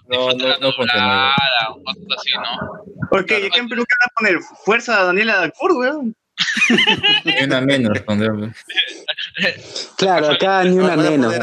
no, 0.07 0.30
no, 0.30 0.57
no 0.60 0.72
funciona. 0.72 1.32
Ah, 1.32 1.72
o 1.72 1.84
cosas 1.84 2.03
así, 2.19 2.32
¿no? 2.38 3.19
Ok, 3.19 3.32
¿y 3.32 3.48
acá 3.48 3.60
en 3.60 3.68
Perú 3.68 3.84
qué 3.84 3.95
van 3.99 4.07
a 4.07 4.14
poner? 4.15 4.40
Fuerza 4.64 5.02
a 5.02 5.03
Daniela 5.07 5.36
Dalford, 5.36 5.76
weón. 5.76 6.15
Ni 7.26 7.44
una 7.44 7.62
menos. 7.62 7.98
Claro, 9.98 10.32
acá 10.32 10.64
ni 10.64 10.78
una 10.78 10.95
menos. 10.95 11.34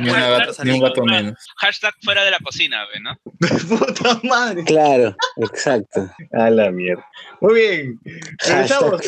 Ni, 0.00 0.10
una 0.10 0.28
gata- 0.28 0.64
ni 0.64 0.70
un 0.72 0.80
gato 0.80 1.04
menos. 1.04 1.34
Hashtag 1.56 1.94
fuera 2.02 2.24
de 2.24 2.30
la 2.30 2.38
cocina, 2.38 2.84
¿ve, 2.92 3.00
¿no? 3.00 3.18
Puta 3.68 4.20
madre. 4.24 4.64
Claro, 4.64 5.16
exacto. 5.36 6.10
A 6.32 6.50
la 6.50 6.70
mierda. 6.70 7.04
Muy 7.40 7.54
bien. 7.54 8.00
Regresamos. 8.46 9.00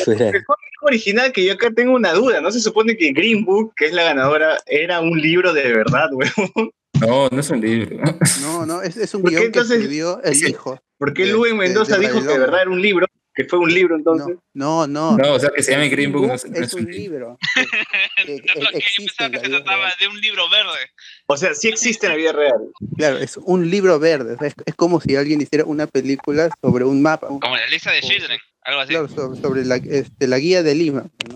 Original 0.81 1.31
que 1.31 1.43
yo 1.43 1.53
acá 1.53 1.71
tengo 1.75 1.93
una 1.93 2.13
duda. 2.13 2.39
No 2.39 2.51
se 2.51 2.59
supone 2.59 2.95
que 2.95 3.11
Green 3.11 3.43
Book, 3.45 3.73
que 3.75 3.87
es 3.87 3.93
la 3.93 4.03
ganadora, 4.03 4.57
era 4.67 4.99
un 5.01 5.19
libro 5.19 5.53
de 5.53 5.73
verdad, 5.73 6.09
weón. 6.11 6.71
No, 6.99 7.27
no 7.29 7.39
es 7.41 7.49
un 7.51 7.61
libro. 7.61 7.95
No, 8.41 8.65
no, 8.65 8.81
es, 8.81 8.97
es 8.97 9.13
un 9.13 9.21
¿Por 9.21 9.29
qué 9.29 9.37
guion 9.37 9.51
que 9.51 9.59
entonces- 9.59 9.77
escribió 9.81 10.19
el 10.23 10.47
hijo. 10.49 10.81
¿Por 10.97 11.13
qué 11.13 11.25
de- 11.27 11.53
Mendoza 11.53 11.95
de 11.99 12.07
dijo 12.07 12.21
que 12.21 12.27
de 12.27 12.39
verdad 12.39 12.61
era 12.63 12.71
un 12.71 12.81
libro? 12.81 13.05
Que 13.37 13.43
fue 13.45 13.59
un 13.59 13.71
libro 13.71 13.95
entonces. 13.95 14.35
No, 14.55 14.87
no. 14.87 15.15
No, 15.15 15.33
o 15.33 15.39
sea, 15.39 15.51
que 15.55 15.61
se 15.61 15.71
llame 15.71 15.89
Green 15.89 16.11
Book 16.11 16.25
no 16.27 16.33
es- 16.33 16.49
no 16.49 16.55
es 16.57 16.61
es 16.63 16.73
un 16.73 16.85
libro. 16.91 17.37
que- 18.25 18.41
que 18.41 18.47
Yo 18.47 18.53
pensaba 18.97 19.25
en 19.27 19.31
que 19.31 19.39
se 19.39 19.49
trataba 19.49 19.77
real. 19.85 19.93
de 19.99 20.07
un 20.07 20.19
libro 20.19 20.49
verde. 20.49 20.89
O 21.27 21.37
sea, 21.37 21.53
sí 21.53 21.67
existe 21.67 22.07
en 22.07 22.13
la 22.13 22.17
vida 22.17 22.31
real. 22.31 22.57
Claro, 22.97 23.17
es 23.19 23.37
un 23.37 23.69
libro 23.69 23.99
verde. 23.99 24.33
o 24.33 24.37
sea, 24.39 24.47
Es, 24.47 24.55
es 24.65 24.73
como 24.75 24.99
si 24.99 25.15
alguien 25.15 25.39
hiciera 25.39 25.65
una 25.65 25.85
película 25.87 26.49
sobre 26.61 26.83
un 26.83 26.99
mapa. 27.01 27.27
Como 27.27 27.55
la 27.55 27.67
lista 27.67 27.91
de 27.91 28.01
Children, 28.01 28.39
algo 28.63 28.81
así. 28.81 28.89
Claro, 28.93 29.07
sobre, 29.07 29.39
sobre 29.39 29.65
la, 29.65 29.75
este, 29.75 30.27
la 30.27 30.39
guía 30.39 30.63
de 30.63 30.73
Lima. 30.73 31.03
¿no? 31.29 31.35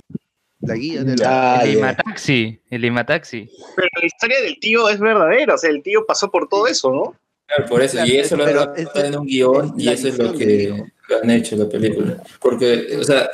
La 0.61 0.75
guía 0.75 1.03
de 1.03 1.13
Ah, 1.25 1.57
la. 1.57 1.63
el 1.63 1.69
ya. 1.69 1.75
Lima 1.75 1.95
Taxi, 1.95 2.59
el 2.69 2.81
Lima 2.81 3.05
Taxi. 3.05 3.49
Pero 3.75 3.87
la 3.99 4.05
historia 4.05 4.41
del 4.41 4.59
tío 4.59 4.89
es 4.89 4.99
verdadera. 4.99 5.53
O 5.53 5.57
sea, 5.57 5.69
el 5.69 5.81
tío 5.83 6.05
pasó 6.07 6.29
por 6.31 6.49
todo 6.49 6.67
eso, 6.67 6.91
¿no? 6.91 7.15
Claro, 7.47 7.65
por 7.69 7.81
eso, 7.81 8.03
y 8.05 8.15
eso 8.17 8.37
lo 8.37 8.45
han 8.45 8.73
en 8.95 9.17
un 9.17 9.25
guion 9.27 9.73
y 9.77 9.89
eso 9.89 10.07
es 10.07 10.17
lo 10.17 10.33
que. 10.33 10.83
Han 11.21 11.29
hecho 11.29 11.55
la 11.55 11.67
película. 11.69 12.21
Porque, 12.39 12.97
o 12.99 13.03
sea, 13.03 13.29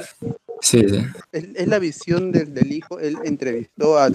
sí, 0.62 0.88
sí. 0.90 0.99
Es, 1.32 1.45
es 1.56 1.68
la 1.68 1.80
visión 1.80 2.32
del, 2.32 2.54
del 2.54 2.72
hijo. 2.72 2.99
Él 2.99 3.18
entrevistó 3.24 3.98
a, 3.98 4.10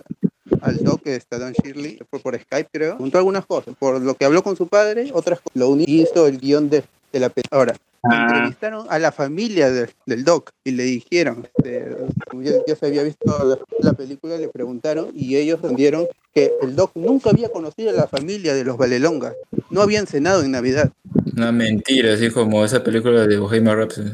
al 0.61 0.77
doc 0.85 1.03
que 1.03 1.17
está 1.17 1.39
Don 1.39 1.53
Shirley 1.53 1.99
por, 2.11 2.21
por 2.23 2.39
Skype, 2.39 2.69
creo. 2.73 2.97
Contó 2.99 3.19
algunas 3.19 3.47
cosas. 3.47 3.75
Por 3.79 4.01
lo 4.01 4.15
que 4.15 4.25
habló 4.25 4.43
con 4.43 4.57
su 4.57 4.67
padre, 4.69 5.11
otras 5.13 5.41
cosas. 5.41 5.57
Lo 5.57 5.69
único 5.69 5.91
hizo 5.91 6.27
el 6.27 6.39
guion 6.39 6.69
de, 6.71 6.83
de 7.13 7.21
la 7.21 7.29
película. 7.29 7.59
Ahora, 7.59 7.77
Ah. 8.05 8.27
entrevistaron 8.33 8.85
a 8.91 8.99
la 8.99 9.13
familia 9.13 9.71
de- 9.71 9.89
del 10.07 10.25
Doc 10.25 10.51
y 10.65 10.73
le 10.73 10.83
dijeron, 10.83 11.47
este, 11.57 11.87
como 12.29 12.43
ya, 12.43 12.55
ya 12.67 12.75
se 12.75 12.87
había 12.87 13.05
visto 13.05 13.25
la, 13.45 13.57
la 13.79 13.93
película, 13.93 14.37
le 14.37 14.49
preguntaron 14.49 15.11
y 15.15 15.37
ellos 15.37 15.61
respondieron 15.63 16.09
que 16.35 16.51
el 16.63 16.75
Doc 16.75 16.91
nunca 16.97 17.31
había 17.31 17.49
conocido 17.51 17.91
a 17.91 17.93
la 17.93 18.09
familia 18.09 18.55
de 18.55 18.65
los 18.65 18.77
Valelonga, 18.77 19.35
no 19.73 19.81
habían 19.83 20.07
cenado 20.07 20.43
en 20.43 20.53
Navidad. 20.53 20.93
Una 21.37 21.51
mentira, 21.53 22.15
así 22.15 22.31
como 22.31 22.65
esa 22.65 22.85
película 22.85 23.27
de 23.27 23.39
Bohemian 23.39 23.77
Rhapsody. 23.77 24.11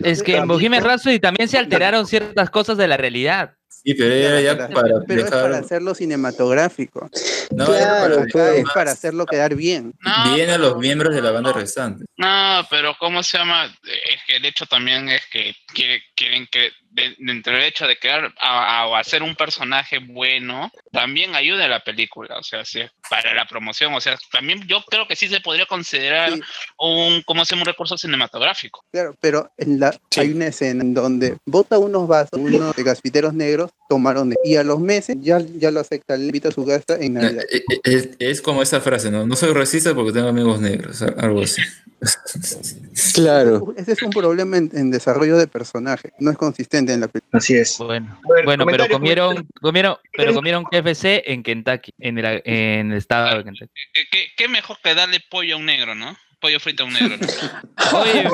Es 0.00 0.22
que 0.22 0.36
en 0.36 0.48
Bohemian 0.48 0.82
Rhapsody 0.84 1.20
también 1.20 1.48
se 1.48 1.56
alteraron 1.56 2.06
ciertas 2.06 2.50
cosas 2.50 2.76
de 2.76 2.88
la 2.88 2.96
realidad. 2.96 3.54
Sí, 3.68 3.94
pero 3.94 4.12
era 4.12 4.40
ya 4.42 4.68
para 4.68 5.00
Pero 5.06 5.24
es 5.24 5.30
para 5.30 5.42
dejar 5.48 5.64
hacerlo 5.64 5.94
cinematográfico. 5.94 7.08
No, 7.54 7.64
Claro, 7.66 8.14
era 8.14 8.26
para- 8.32 8.54
es 8.56 8.64
para 8.74 8.90
hacerlo 8.92 9.24
quedar 9.26 9.54
bien. 9.54 9.94
bien 10.34 10.50
a 10.50 10.58
los 10.58 10.76
miembros 10.76 11.14
de 11.14 11.22
la 11.22 11.30
banda 11.30 11.52
restante. 11.52 12.04
No, 12.18 12.66
pero 12.68 12.94
¿cómo 12.98 13.22
se 13.22 13.38
llama? 13.38 13.66
Es 13.84 14.20
que 14.26 14.36
el 14.36 14.44
hecho 14.44 14.66
también 14.66 15.08
es 15.08 15.22
que 15.32 15.54
quiere- 15.72 16.02
quieren 16.14 16.46
que, 16.52 16.70
de- 16.90 17.14
dentro 17.18 17.52
del 17.54 17.62
hecho 17.64 17.86
de 17.86 17.98
crear 17.98 18.32
a, 18.38 18.82
a- 18.82 18.98
hacer 18.98 19.22
un 19.22 19.34
personaje 19.36 19.98
bueno, 19.98 20.70
también 20.92 21.34
ayuda 21.34 21.64
a 21.64 21.68
la 21.68 21.80
película, 21.84 22.36
o 22.38 22.42
sea, 22.42 22.64
sí, 22.64 22.80
para 23.08 23.32
la 23.34 23.46
promoción, 23.46 23.94
o 23.94 24.00
sea, 24.00 24.18
también 24.32 24.66
yo 24.66 24.82
creo 24.84 25.06
que 25.06 25.16
sí 25.16 25.28
se 25.28 25.40
podría 25.40 25.66
considerar 25.66 26.32
un, 26.78 27.22
¿cómo 27.22 27.44
se? 27.44 27.54
Un 27.54 27.64
recurso 27.64 27.96
cinematográfico. 27.96 28.84
Claro, 28.92 29.14
pero 29.20 29.50
en 29.56 29.78
la, 29.80 29.94
hay 30.16 30.30
una 30.32 30.48
escena 30.48 30.82
en 30.82 30.94
donde 30.94 31.36
bota 31.46 31.78
unos 31.78 32.06
vasos, 32.08 32.38
unos 32.38 32.74
de 32.74 32.82
gasfiteros 32.82 33.34
negros 33.34 33.70
tomaron 33.88 34.34
y 34.44 34.56
a 34.56 34.62
los 34.64 34.80
meses 34.80 35.16
ya, 35.20 35.38
ya 35.40 35.70
lo 35.70 35.80
acepta, 35.80 36.16
le 36.16 36.26
invita 36.26 36.48
a 36.48 36.52
su 36.52 36.64
casa 36.66 36.96
en 37.00 37.14
Navidad. 37.14 37.44
Eh, 37.52 37.62
eh, 37.70 37.80
Es, 37.84 38.08
es 38.18 38.42
como 38.42 38.62
esa 38.62 38.80
frase, 38.80 39.10
¿no? 39.10 39.26
No 39.26 39.36
soy 39.36 39.52
racista 39.52 39.94
porque 39.94 40.12
tengo 40.12 40.28
amigos 40.28 40.60
negros, 40.60 41.02
algo 41.02 41.42
así. 41.42 41.62
Claro. 43.14 43.74
Ese 43.76 43.92
es 43.92 44.02
un 44.02 44.10
problema 44.10 44.56
en, 44.56 44.70
en 44.74 44.90
desarrollo 44.90 45.36
de 45.36 45.46
personaje, 45.46 46.12
no 46.18 46.30
es 46.30 46.36
consistente 46.36 46.92
en 46.92 47.00
la 47.00 47.08
película. 47.08 47.38
Así 47.38 47.56
es. 47.56 47.76
Bueno, 47.78 48.18
ver, 48.34 48.44
bueno 48.44 48.66
pero 48.66 48.88
comieron, 48.88 49.46
comieron, 49.60 49.96
pero 50.16 50.34
comieron 50.34 50.64
KFC 50.64 51.22
en 51.26 51.42
Kentucky, 51.42 51.92
en 51.98 52.18
el, 52.18 52.42
en 52.44 52.92
el 52.92 52.98
estado 52.98 53.38
de 53.38 53.44
Kentucky. 53.44 53.72
¿Qué, 53.92 54.02
qué, 54.10 54.26
qué 54.36 54.48
mejor 54.48 54.76
que 54.82 54.94
darle 54.94 55.20
pollo 55.30 55.56
a 55.56 55.58
un 55.58 55.66
negro, 55.66 55.94
¿no? 55.94 56.16
Pollo 56.40 56.58
frito 56.60 56.84
a 56.84 56.86
un 56.86 56.92
negro, 56.94 57.16
¿no? 57.16 57.26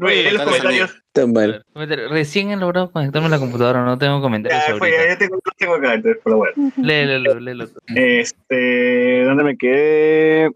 Oye, 0.00 0.22
lee 0.24 0.30
los 0.30 0.42
comentarios. 0.42 1.02
Tan 1.12 1.32
mal. 1.32 1.64
Recién 1.74 2.50
he 2.50 2.56
logrado 2.56 2.90
conectarme 2.92 3.26
a 3.26 3.30
la 3.30 3.38
computadora, 3.38 3.84
no 3.84 3.98
tengo 3.98 4.20
comentarios 4.20 4.62
Ya, 4.68 4.76
fue, 4.76 4.88
ahorita. 4.90 5.08
ya, 5.12 5.18
tengo, 5.18 5.38
tengo 5.56 5.74
acá, 5.74 5.94
entonces, 5.94 6.22
por 6.22 6.32
lo 6.32 6.38
bueno. 6.38 6.72
Léelo, 6.76 7.40
léelo. 7.40 7.68
Este, 7.94 9.24
¿dónde 9.24 9.44
me 9.44 9.56
quedé? 9.56 10.50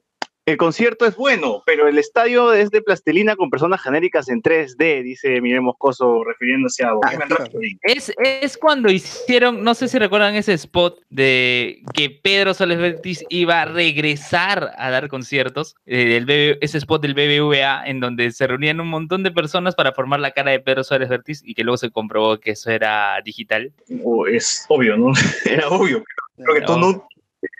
El 0.45 0.57
concierto 0.57 1.07
es 1.07 1.15
bueno, 1.15 1.63
pero 1.65 1.87
el 1.87 1.99
estadio 1.99 2.53
es 2.53 2.71
de 2.71 2.83
plastilina 2.83 3.37
con 3.37 3.49
personas 3.49 3.81
genéricas 3.81 4.29
en 4.29 4.43
3D, 4.43 5.05
dice 5.05 5.41
Miguel 5.41 5.61
Moscoso, 5.61 6.25
refiriéndose 6.25 6.85
a 6.85 6.95
Bohemian 6.95 7.31
Rhapsody. 7.31 7.79
Es, 7.83 8.13
es 8.19 8.59
cuando 8.59 8.91
hicieron, 8.91 9.63
no 9.63 9.75
sé 9.75 9.87
si 9.87 10.01
recuerdan 10.01 10.35
ese 10.35 10.55
spot 10.55 10.99
de 11.11 11.83
que 11.95 12.11
Pedro 12.11 12.55
Soles 12.55 12.79
Vértiz 12.79 13.25
iba 13.29 13.63
a 13.63 13.67
regresar 13.67 14.73
a 14.79 14.91
dar 14.91 15.09
conciertos, 15.09 15.77
eh, 15.87 16.17
el 16.17 16.25
BB 16.25 16.59
ese 16.61 16.79
spot 16.79 17.03
del 17.03 17.15
BBVA, 17.15 17.85
en 17.87 18.01
donde 18.01 18.33
se 18.33 18.49
reunían 18.49 18.81
un 18.81 18.89
montón 18.89 19.23
de 19.23 19.31
personas 19.31 19.77
para 19.77 19.93
formar 19.93 20.19
la 20.19 20.33
cara 20.33 20.51
de 20.51 20.59
Pedro 20.59 20.83
Soles 20.83 21.09
Vértiz 21.09 21.41
y 21.45 21.55
que 21.55 21.63
luego 21.63 21.77
se 21.77 21.93
comprobó 21.93 22.41
que 22.41 22.51
eso 22.51 22.69
era 22.69 23.21
digital. 23.25 23.73
O 24.03 24.27
es 24.27 24.67
obvio, 24.69 24.97
¿no? 24.97 25.13
Era 25.45 25.69
obvio. 25.69 26.03
Creo 26.37 26.55
que 26.55 26.63
tú 26.63 26.77
no, 26.79 27.07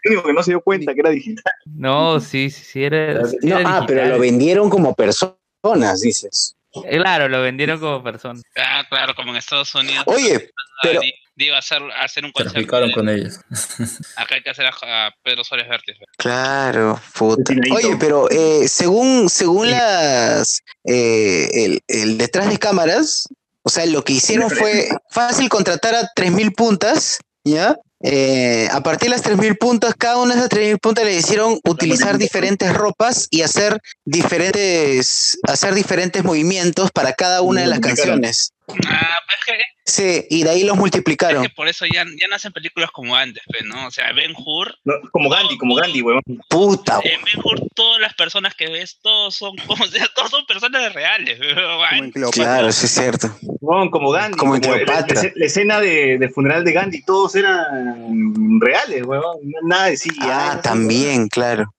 el 0.05 0.13
único 0.13 0.27
que 0.29 0.33
no 0.33 0.43
se 0.43 0.53
dio 0.53 0.61
cuenta 0.61 0.95
que 0.95 1.01
era 1.01 1.11
digital. 1.11 1.53
No, 1.67 2.21
sí, 2.21 2.51
sí, 2.51 2.65
sí, 2.65 2.85
era. 2.85 3.27
sí 3.27 3.37
No, 3.43 3.59
era 3.59 3.79
ah, 3.79 3.85
pero 3.87 4.07
lo 4.07 4.19
vendieron 4.19 4.71
como 4.71 4.95
personas, 4.95 6.01
dices. 6.01 6.55
Claro, 6.91 7.29
lo 7.29 7.43
vendieron 7.43 7.79
como 7.79 8.03
persona. 8.03 8.41
Ah, 8.57 8.85
claro, 8.89 9.15
como 9.15 9.31
en 9.33 9.37
Estados 9.37 9.75
Unidos. 9.75 10.05
Oye, 10.07 10.51
pero- 10.83 11.01
Di- 11.01 11.13
Digo, 11.35 11.57
hacer, 11.57 11.81
hacer 11.99 12.27
un 12.27 12.31
concierto. 12.31 12.53
Traficaron 12.53 12.93
con 12.93 13.09
ellos. 13.09 13.41
Acá 14.17 14.35
hay 14.35 14.43
que 14.43 14.51
hacer 14.51 14.67
a, 14.67 15.07
a 15.07 15.15
Pedro 15.23 15.43
Suárez 15.43 15.67
Vértiz. 15.67 15.97
Claro, 16.19 17.01
puta. 17.15 17.55
Oye, 17.75 17.97
pero 17.99 18.29
eh, 18.31 18.69
según, 18.69 19.31
según 19.31 19.71
las 19.71 20.61
eh, 20.85 21.49
el, 21.65 21.81
el 21.89 22.19
detrás 22.19 22.51
de 22.51 22.59
cámaras, 22.59 23.29
o 23.63 23.71
sea, 23.71 23.87
lo 23.87 24.05
que 24.05 24.13
hicieron 24.13 24.51
fue 24.51 24.89
fácil 25.09 25.49
contratar 25.49 25.95
a 25.95 26.03
3.000 26.15 26.55
puntas, 26.55 27.19
¿ya? 27.45 27.77
Eh, 28.03 28.69
a 28.73 28.83
partir 28.83 29.11
de 29.11 29.17
las 29.17 29.25
3.000 29.25 29.57
puntas, 29.59 29.95
cada 29.97 30.19
una 30.19 30.35
de 30.35 30.41
esas 30.41 30.51
3.000 30.51 30.79
puntas 30.81 31.05
le 31.05 31.17
hicieron 31.17 31.61
utilizar 31.65 32.19
diferentes 32.19 32.75
ropas 32.75 33.29
y 33.31 33.43
hacer 33.43 33.81
diferentes, 34.05 35.39
hacer 35.45 35.75
diferentes 35.75 36.25
movimientos 36.25 36.91
para 36.91 37.13
cada 37.13 37.43
una 37.43 37.61
de 37.61 37.69
las 37.69 37.81
canciones. 37.81 38.53
Ah, 38.89 39.19
pues 39.27 39.39
que, 39.59 39.63
Sí, 39.85 40.25
y 40.31 40.45
de 40.45 40.51
ahí 40.51 40.63
los 40.65 40.77
multiplicaron. 40.77 41.43
es 41.43 41.49
que 41.49 41.55
por 41.55 41.67
eso 41.69 41.85
ya, 41.87 42.05
ya 42.05 42.29
no 42.29 42.37
hacen 42.37 42.53
películas 42.53 42.91
como 42.93 43.17
antes, 43.17 43.43
pues, 43.49 43.65
¿no? 43.65 43.89
O 43.89 43.91
sea, 43.91 44.13
Ben 44.13 44.33
Hur. 44.37 44.75
No, 44.85 44.95
como 45.11 45.29
Gandhi, 45.29 45.59
como 45.59 45.75
Gandhi, 45.75 46.03
weón. 46.03 46.23
Puta, 46.49 47.01
En 47.03 47.23
Ben 47.25 47.35
Hur, 47.45 47.61
todas 47.75 48.01
las 48.01 48.15
personas 48.15 48.55
que 48.55 48.69
ves, 48.71 48.99
todos 49.03 49.35
son, 49.35 49.57
como, 49.57 49.73
o 49.85 49.87
sea, 49.89 50.07
todos 50.15 50.31
son 50.31 50.47
personas 50.47 50.93
reales. 50.95 51.39
weón. 51.91 52.13
Claro, 52.31 52.71
sí 52.73 52.87
es 52.87 52.93
cierto. 52.93 53.29
Weón, 53.61 53.91
como 53.91 54.11
Gandhi. 54.13 54.39
Como 54.39 54.55
en 54.57 54.63
la- 54.63 54.69
Cleopatra. 54.75 55.23
La, 55.23 55.33
la 55.35 55.47
escena 55.47 55.81
de, 55.81 56.17
del 56.19 56.31
funeral 56.31 56.65
de 56.65 56.73
Gandhi, 56.73 57.03
todos 57.05 57.35
eran 57.35 58.61
reales, 58.61 59.03
weón. 59.05 59.39
Nada 59.65 59.87
de 59.87 59.97
CGI. 59.97 60.19
Ah, 60.21 60.61
también, 60.63 61.29
claro. 61.29 61.75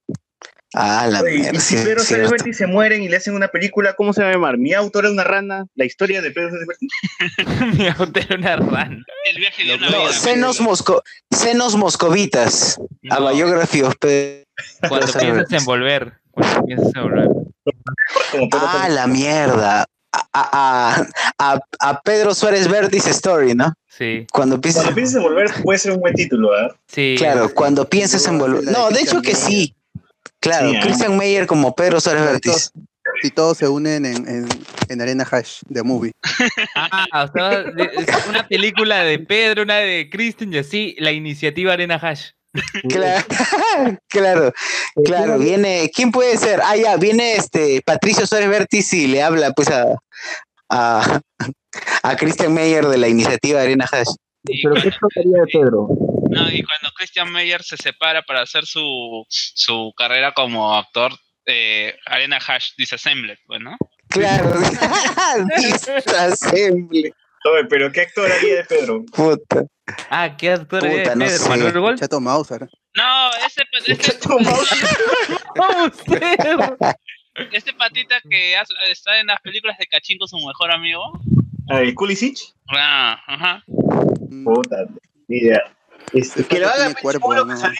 Ah, 0.74 1.06
la 1.08 1.20
Oye, 1.20 1.38
mierda. 1.38 1.56
y 1.56 1.60
si 1.60 1.76
sí, 1.78 1.84
Pedro. 1.84 2.02
Suárez 2.02 2.30
Vértiz 2.30 2.56
se 2.56 2.66
mueren 2.66 3.02
y 3.02 3.08
le 3.08 3.16
hacen 3.16 3.34
una 3.34 3.48
película, 3.48 3.94
¿cómo 3.94 4.12
se 4.12 4.22
va 4.22 4.30
a 4.30 4.32
llamar? 4.32 4.58
Mi 4.58 4.72
autor 4.74 5.04
era 5.04 5.12
una 5.12 5.22
rana, 5.24 5.66
la 5.76 5.84
historia 5.84 6.20
de 6.20 6.30
Pedro 6.32 6.50
Suárez 6.50 6.66
Vértiz. 6.66 7.78
Mi 7.78 7.86
auto 7.88 8.18
era 8.20 8.36
una 8.36 8.56
rana. 8.56 9.04
El 9.30 9.38
viaje 9.38 9.64
de 9.64 9.74
una 9.76 9.88
No, 9.90 9.98
vida. 10.00 10.12
senos, 10.12 10.60
mosco 10.60 11.02
senos 11.30 11.76
moscovitas. 11.76 12.78
A 13.10 13.16
Pedro 14.00 14.36
Cuando 14.88 15.12
piensas 15.12 15.52
en 15.52 15.64
volver. 15.64 16.12
Cuando 16.32 16.64
piensas 16.66 16.92
en 16.94 17.02
volver. 17.02 17.28
Ah, 18.52 18.88
la 18.90 19.06
mierda. 19.06 19.86
A, 20.12 20.26
a, 20.32 21.06
a, 21.38 21.60
a 21.80 22.00
Pedro 22.02 22.34
Suárez 22.34 22.68
Vértiz 22.68 23.06
Story, 23.08 23.54
¿no? 23.54 23.74
Sí. 23.88 24.26
Cuando 24.32 24.60
piensas. 24.60 24.82
Cuando 24.84 24.94
pienses 24.94 25.16
en 25.16 25.22
volver, 25.22 25.50
puede 25.62 25.78
ser 25.78 25.92
un 25.92 26.00
buen 26.00 26.14
título, 26.14 26.52
¿ah? 26.54 26.74
Sí. 26.86 27.16
Claro, 27.18 27.52
cuando 27.52 27.88
pienses 27.88 28.24
en 28.28 28.38
volver. 28.38 28.62
No, 28.64 28.90
de 28.90 29.00
hecho 29.00 29.22
que 29.22 29.34
sí. 29.34 29.74
Claro, 30.44 30.70
Sí, 30.70 30.76
¿eh? 30.76 30.80
Christian 30.82 31.16
Meyer 31.16 31.46
como 31.46 31.74
Pedro 31.74 32.00
Suárez 32.00 32.24
Vértiz. 32.24 32.70
Si 33.22 33.30
todos 33.30 33.56
se 33.58 33.68
unen 33.68 34.04
en, 34.04 34.28
en, 34.28 34.48
en 34.88 35.00
Arena 35.00 35.26
Hash 35.30 35.60
de 35.68 35.82
Movie. 35.82 36.12
Ah, 36.74 37.24
o 37.28 37.32
sea, 37.32 37.60
es 37.60 38.26
una 38.28 38.46
película 38.46 39.04
de 39.04 39.18
Pedro, 39.20 39.62
una 39.62 39.76
de 39.76 40.10
Kristen 40.10 40.52
y 40.52 40.58
así, 40.58 40.96
la 40.98 41.12
iniciativa 41.12 41.72
Arena 41.72 41.94
Hash. 41.96 42.30
Claro, 42.88 43.24
claro, 44.08 44.52
claro, 45.04 45.38
viene, 45.38 45.90
¿quién 45.94 46.12
puede 46.12 46.36
ser? 46.36 46.60
Ah, 46.62 46.76
ya, 46.76 46.96
viene 46.96 47.36
este 47.36 47.82
Patricio 47.84 48.26
Suárez 48.26 48.48
Vértiz 48.48 48.92
y 48.92 49.06
le 49.06 49.22
habla 49.22 49.50
pues 49.52 49.70
a, 49.70 49.86
a, 50.70 51.20
a 52.02 52.16
Christian 52.16 52.52
Meyer 52.52 52.86
de 52.86 52.98
la 52.98 53.08
iniciativa 53.08 53.62
Arena 53.62 53.86
Hash. 53.90 54.14
¿Pero 54.44 54.74
qué 54.74 54.90
trataría 54.90 55.40
de 55.40 55.46
Pedro? 55.52 55.88
No, 56.34 56.50
y 56.50 56.62
cuando 56.62 56.90
Christian 56.96 57.30
Meyer 57.32 57.62
se 57.62 57.76
separa 57.76 58.22
para 58.22 58.42
hacer 58.42 58.66
su, 58.66 59.24
su 59.28 59.92
carrera 59.96 60.32
como 60.32 60.74
actor, 60.76 61.12
eh, 61.46 61.96
Arena 62.06 62.38
Hash 62.46 62.70
Disassembled, 62.76 63.38
pues, 63.46 63.60
¿no? 63.60 63.76
Claro, 64.08 64.52
Disassemble. 65.56 67.12
Oye, 67.46 67.64
pero 67.68 67.92
¿qué 67.92 68.02
actor 68.02 68.30
haría 68.30 68.56
de 68.56 68.64
Pedro? 68.64 69.04
Puta. 69.12 69.64
Ah, 70.08 70.34
¿qué 70.36 70.50
actor 70.52 70.80
Puta, 70.80 71.14
no 71.14 71.24
Pedro? 71.26 71.38
sé. 71.38 71.48
¿Manuel 71.50 71.78
Gol? 71.80 71.98
Chato 71.98 72.20
Mauser. 72.20 72.68
No, 72.94 73.30
ese, 73.46 73.62
ese, 73.86 74.18
¿Cómo 74.26 74.50
usted? 75.84 76.38
este 77.52 77.72
patita 77.74 78.20
que 78.30 78.56
hace- 78.56 78.72
está 78.90 79.18
en 79.20 79.26
las 79.26 79.40
películas 79.42 79.76
de 79.78 79.86
Cachín 79.86 80.18
con 80.18 80.28
su 80.28 80.36
mejor 80.38 80.70
amigo. 80.72 81.02
Ah, 81.68 81.80
¿El 81.80 81.94
Kulisic? 81.94 82.38
Ah, 82.74 83.20
ajá. 83.26 83.62
Puta, 84.44 84.76
ni 85.28 85.38
idea. 85.38 85.62
Este, 86.12 86.44
que 86.44 86.58
lo 86.60 86.68
haga 86.68 86.94
cuerpo, 86.94 87.32
seguro 87.32 87.46
que 87.46 87.52
¿no? 87.54 87.58
salió 87.58 87.78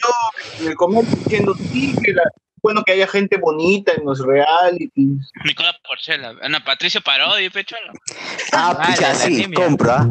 en 0.60 0.68
el 0.68 0.74
comentario 0.74 1.16
diciendo 1.24 1.54
sí, 1.54 1.94
que 2.04 2.12
la, 2.12 2.22
bueno 2.62 2.82
que 2.84 2.92
haya 2.92 3.06
gente 3.06 3.36
bonita 3.36 3.92
en 3.92 4.04
los 4.04 4.18
realities. 4.24 5.30
Nicola 5.44 5.74
Porchela. 5.86 6.32
No, 6.48 6.64
Patricio 6.64 7.00
Parodi, 7.02 7.48
pecholo. 7.50 7.92
Ah, 8.52 8.76
Ah, 8.78 8.86
pucha, 8.86 9.08
la 9.10 9.14
sí, 9.14 9.34
anemia. 9.34 9.56
compro, 9.56 9.92
¿ah? 9.92 10.08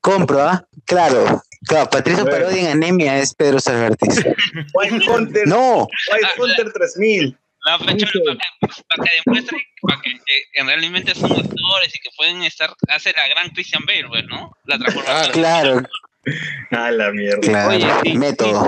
Compro, 0.00 0.42
¿ah? 0.42 0.64
Claro, 0.84 1.42
claro, 1.66 1.88
Patricio. 1.90 2.24
Parodi 2.26 2.60
en 2.60 2.66
anemia 2.66 3.18
es 3.18 3.34
Pedro 3.34 3.58
Vértiz. 3.66 4.22
White 4.74 5.10
Hunter, 5.10 5.48
No, 5.48 5.88
White 6.12 6.28
Hunter 6.40 6.72
3000. 6.72 7.38
No, 7.66 7.78
pecholo, 7.86 8.36
para 8.36 8.36
que, 8.36 8.82
para 8.94 9.04
que 9.08 9.10
demuestren 9.24 9.60
para 9.80 10.00
que, 10.02 10.10
eh, 10.10 10.64
realmente 10.64 11.14
son 11.14 11.32
actores 11.32 11.94
y 11.94 11.98
que 11.98 12.10
pueden 12.14 12.42
estar, 12.42 12.70
hace 12.88 13.14
la 13.16 13.26
gran 13.28 13.48
Christian 13.50 13.82
Bale, 13.86 14.06
pues, 14.06 14.24
¿no? 14.26 14.52
La 14.64 14.78
transformación. 14.78 15.32
claro, 15.32 15.82
A 16.70 16.90
la 16.90 17.10
mierda. 17.12 17.40
Claro, 17.40 17.70
Oye, 17.70 17.86
si. 18.02 18.12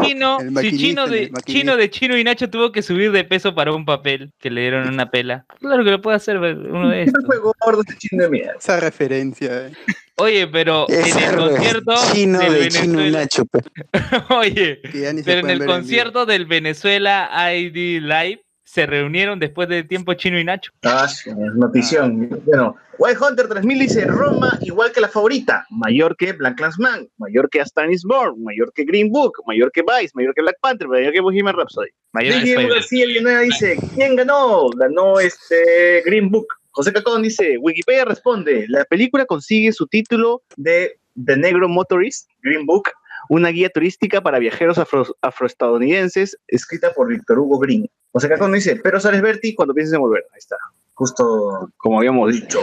Chino, 0.07 0.39
El 0.41 0.57
si 0.59 0.77
Chino, 0.78 1.07
de. 1.07 1.31
Chino 1.45 1.77
de 1.77 1.91
Chino 1.91 2.16
y 2.16 2.24
Nacho 2.24 2.49
tuvo 2.51 2.73
que 2.73 2.83
subir 2.83 3.12
de 3.12 3.24
peso 3.24 3.55
para 3.55 3.73
un 3.73 3.85
papel 3.85 4.33
que 4.39 4.51
le 4.51 4.61
dieron 4.62 4.89
una 4.89 5.11
pela. 5.11 5.45
Claro 5.61 5.85
que 5.85 5.91
lo 5.91 6.01
puede 6.01 6.16
hacer 6.16 6.39
uno 6.39 6.89
de 6.91 7.05
estos. 7.05 7.24
Fue 7.27 7.39
gordo 7.39 7.83
este 7.87 7.97
chino 7.99 8.24
de 8.24 8.31
mierda. 8.31 8.55
Esa 8.59 8.81
referencia. 8.81 9.66
eh. 9.69 9.73
Oye, 10.19 10.47
pero 10.47 10.87
en 10.89 11.01
Ese 11.05 11.27
el 11.27 11.37
concierto 11.37 11.95
chino 12.15 12.39
del 12.39 12.53
de 12.55 12.69
chino 12.69 12.85
y 12.85 13.11
Venezuela, 13.11 13.19
Nacho. 13.20 13.45
pe. 13.45 13.61
oye, 14.35 14.81
pero 15.24 15.41
en 15.41 15.51
el 15.51 15.66
concierto 15.66 16.24
del 16.24 16.47
Venezuela 16.47 17.31
ID 17.53 18.01
Live 18.01 18.45
se 18.66 18.84
reunieron 18.84 19.38
después 19.38 19.68
de 19.68 19.84
tiempo 19.84 20.12
Chino 20.14 20.38
y 20.40 20.44
Nacho. 20.44 20.72
Ah, 20.82 21.06
sí, 21.06 21.30
notición. 21.55 22.28
Bueno, 22.44 22.76
White 22.98 23.18
Hunter 23.22 23.47
3000 23.47 23.78
dice 23.78 24.05
Roma 24.06 24.59
igual 24.60 24.90
que 24.90 25.01
la 25.01 25.09
favorita, 25.09 25.64
mayor 25.70 26.16
que 26.16 26.32
Black 26.32 26.56
Clansman, 26.56 27.09
mayor 27.16 27.48
que 27.48 27.60
A 27.60 27.62
Star 27.62 27.90
is 27.93 28.02
Born, 28.02 28.43
mayor 28.43 28.72
que 28.72 28.84
Green 28.84 29.12
Book, 29.12 29.34
mayor 29.47 29.70
que 29.70 29.82
Vice, 29.82 30.10
mayor 30.14 30.34
que 30.34 30.43
Black 30.43 30.59
Panther, 30.60 30.88
mayor 30.88 31.12
que 31.12 31.20
Bohemian 31.20 31.56
Rhapsody. 31.56 31.90
Mayor 32.12 32.43
que. 32.43 32.66
García 32.66 33.06
Villanueva 33.06 33.40
dice, 33.43 33.78
¿quién 33.94 34.16
ganó? 34.16 34.68
Ganó 34.70 35.20
este 35.20 36.02
Green 36.05 36.28
Book. 36.28 36.48
José 36.72 36.93
Cacón 36.93 37.22
dice, 37.22 37.56
Wikipedia 37.59 38.05
responde, 38.05 38.66
la 38.68 38.84
película 38.84 39.24
consigue 39.26 39.72
su 39.72 39.86
título 39.86 40.43
de 40.56 40.98
The 41.24 41.36
Negro 41.36 41.68
Motorist, 41.68 42.28
Green 42.43 42.66
Book, 42.66 42.90
una 43.28 43.48
guía 43.51 43.69
turística 43.70 44.20
para 44.20 44.39
viajeros 44.39 44.78
afro- 44.78 45.16
afroestadounidenses, 45.23 46.39
escrita 46.48 46.93
por 46.93 47.09
Víctor 47.09 47.39
Hugo 47.39 47.59
Green. 47.59 47.89
José 48.12 48.28
Cacón 48.28 48.53
dice, 48.53 48.77
pero 48.82 48.98
sales 49.01 49.23
Berti 49.23 49.55
cuando 49.55 49.74
pienses 49.74 49.94
en 49.94 50.01
volver. 50.01 50.24
Ahí 50.32 50.39
está, 50.39 50.57
justo 50.94 51.70
como 51.77 51.98
habíamos 51.98 52.32
dicho. 52.32 52.61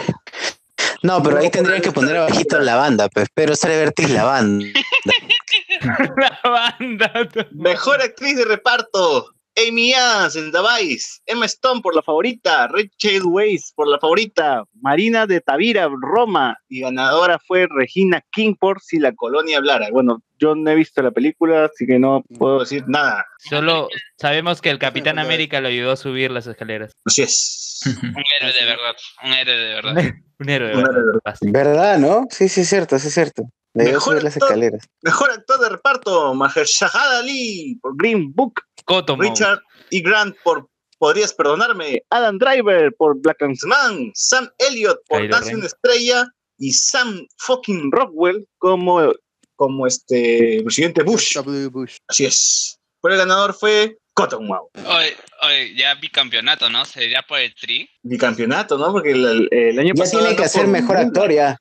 No, 1.03 1.21
pero 1.21 1.37
ahí 1.37 1.49
tendrían 1.49 1.81
que 1.81 1.91
poner 1.91 2.15
abajito 2.15 2.57
la 2.59 2.75
banda, 2.77 3.09
pues. 3.09 3.27
Pero 3.33 3.55
sale 3.55 3.77
Vertis 3.77 4.09
la 4.09 4.23
banda. 4.23 4.65
La 6.17 6.39
banda. 6.49 7.11
Mejor 7.51 8.01
actriz 8.01 8.37
de 8.37 8.45
reparto. 8.45 9.33
Amy 9.55 9.93
Adams 9.93 10.35
en 10.35 10.51
The 10.51 10.57
Vice, 10.81 11.19
Emma 11.25 11.45
Stone 11.45 11.81
por 11.81 11.95
la 11.95 12.01
favorita, 12.01 12.67
Rachel 12.67 13.21
Weisz 13.25 13.71
por 13.75 13.87
la 13.87 13.99
favorita, 13.99 14.63
Marina 14.81 15.27
de 15.27 15.41
Tavira, 15.41 15.87
Roma, 16.01 16.57
y 16.67 16.81
ganadora 16.81 17.39
fue 17.45 17.67
Regina 17.69 18.21
King 18.31 18.55
por 18.59 18.81
Si 18.81 18.99
la 18.99 19.13
colonia 19.13 19.57
hablara. 19.59 19.89
Bueno, 19.91 20.23
yo 20.39 20.55
no 20.55 20.71
he 20.71 20.75
visto 20.75 21.01
la 21.01 21.11
película, 21.11 21.65
así 21.65 21.85
que 21.85 21.99
no 21.99 22.23
puedo 22.37 22.61
decir 22.61 22.83
nada. 22.87 23.25
Solo 23.37 23.89
sabemos 24.17 24.61
que 24.61 24.69
el 24.71 24.79
Capitán 24.79 25.19
América 25.19 25.61
lo 25.61 25.67
ayudó 25.67 25.91
a 25.91 25.97
subir 25.97 26.31
las 26.31 26.47
escaleras. 26.47 26.93
Así 27.05 27.21
es. 27.21 27.81
Un 28.01 28.23
héroe 28.41 28.53
de 28.53 28.65
verdad. 28.65 28.95
Un 29.23 29.33
héroe 29.33 29.55
de 29.57 29.73
verdad. 29.75 29.95
Un 30.39 30.49
héroe, 30.49 30.69
de 30.69 30.75
Un 30.75 30.83
verdad. 30.83 30.97
héroe 30.97 31.13
de 31.13 31.19
Fácil. 31.23 31.51
¿Verdad, 31.51 31.97
no? 31.99 32.25
Sí, 32.31 32.49
sí, 32.49 32.61
es 32.61 32.69
cierto, 32.69 32.97
sí, 32.97 33.07
es 33.07 33.13
cierto. 33.13 33.43
Mejor 33.75 34.01
subir 34.01 34.23
las 34.23 34.35
actor. 34.35 34.49
escaleras. 34.49 34.85
Mejor 35.01 35.31
actor 35.31 35.59
de 35.59 35.69
reparto, 35.69 36.33
Mahershala 36.35 37.19
Ali 37.19 37.75
por 37.81 37.95
Green 37.97 38.31
Book, 38.31 38.61
Richard 39.17 39.59
E. 39.91 40.01
Grant 40.01 40.35
por 40.43 40.67
Podrías 40.97 41.33
Perdonarme, 41.33 42.01
Adam 42.11 42.37
Driver 42.37 42.93
por 42.95 43.19
Black 43.19 43.37
Man, 43.65 44.11
Sam 44.13 44.49
Elliott 44.57 44.99
por 45.09 45.27
Nace 45.27 45.53
una 45.55 45.65
Estrella 45.65 46.25
y 46.57 46.71
Sam 46.71 47.27
fucking 47.37 47.91
Rockwell 47.91 48.47
como, 48.57 49.11
como 49.57 49.85
este 49.85 50.61
presidente 50.63 51.03
Bush. 51.03 51.33
W. 51.35 51.67
Bush. 51.67 51.97
Así 52.07 52.25
es. 52.25 52.79
Pero 53.01 53.15
el 53.15 53.19
ganador 53.19 53.53
fue 53.53 53.97
Cottonmouth. 54.13 54.69
Oye, 54.77 55.17
oye, 55.41 55.75
ya 55.75 55.95
bicampeonato, 55.95 56.69
¿no? 56.69 56.85
Sería 56.85 57.21
por 57.23 57.39
el 57.39 57.53
tri. 57.53 57.89
Bicampeonato, 58.03 58.77
¿no? 58.77 58.91
Porque 58.93 59.11
el, 59.11 59.49
el 59.51 59.79
año 59.79 59.93
Ya 59.95 60.03
pasado. 60.03 60.25
tiene 60.25 60.41
que 60.41 60.49
por 60.49 60.67
mejor 60.67 60.97
actor 60.97 61.31
ya. 61.33 61.57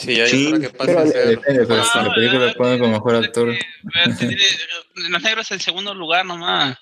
Sí, 0.00 0.20
ahí 0.20 0.28
Sí, 0.30 0.44
para 0.50 0.60
que 0.60 0.70
pase 0.70 0.86
pero 0.92 1.00
a 1.00 1.04
le- 1.04 1.10
ser. 1.12 1.26
Depende, 1.28 1.66
pero 1.66 1.84
si 1.84 1.98
la 1.98 2.14
película 2.14 2.52
ponen 2.54 2.78
como 2.78 2.92
mejor 2.94 3.16
actor. 3.16 3.54
Los 4.94 5.22
negros 5.22 5.50
en 5.50 5.60
segundo 5.60 5.94
lugar 5.94 6.24
nomás. 6.26 6.78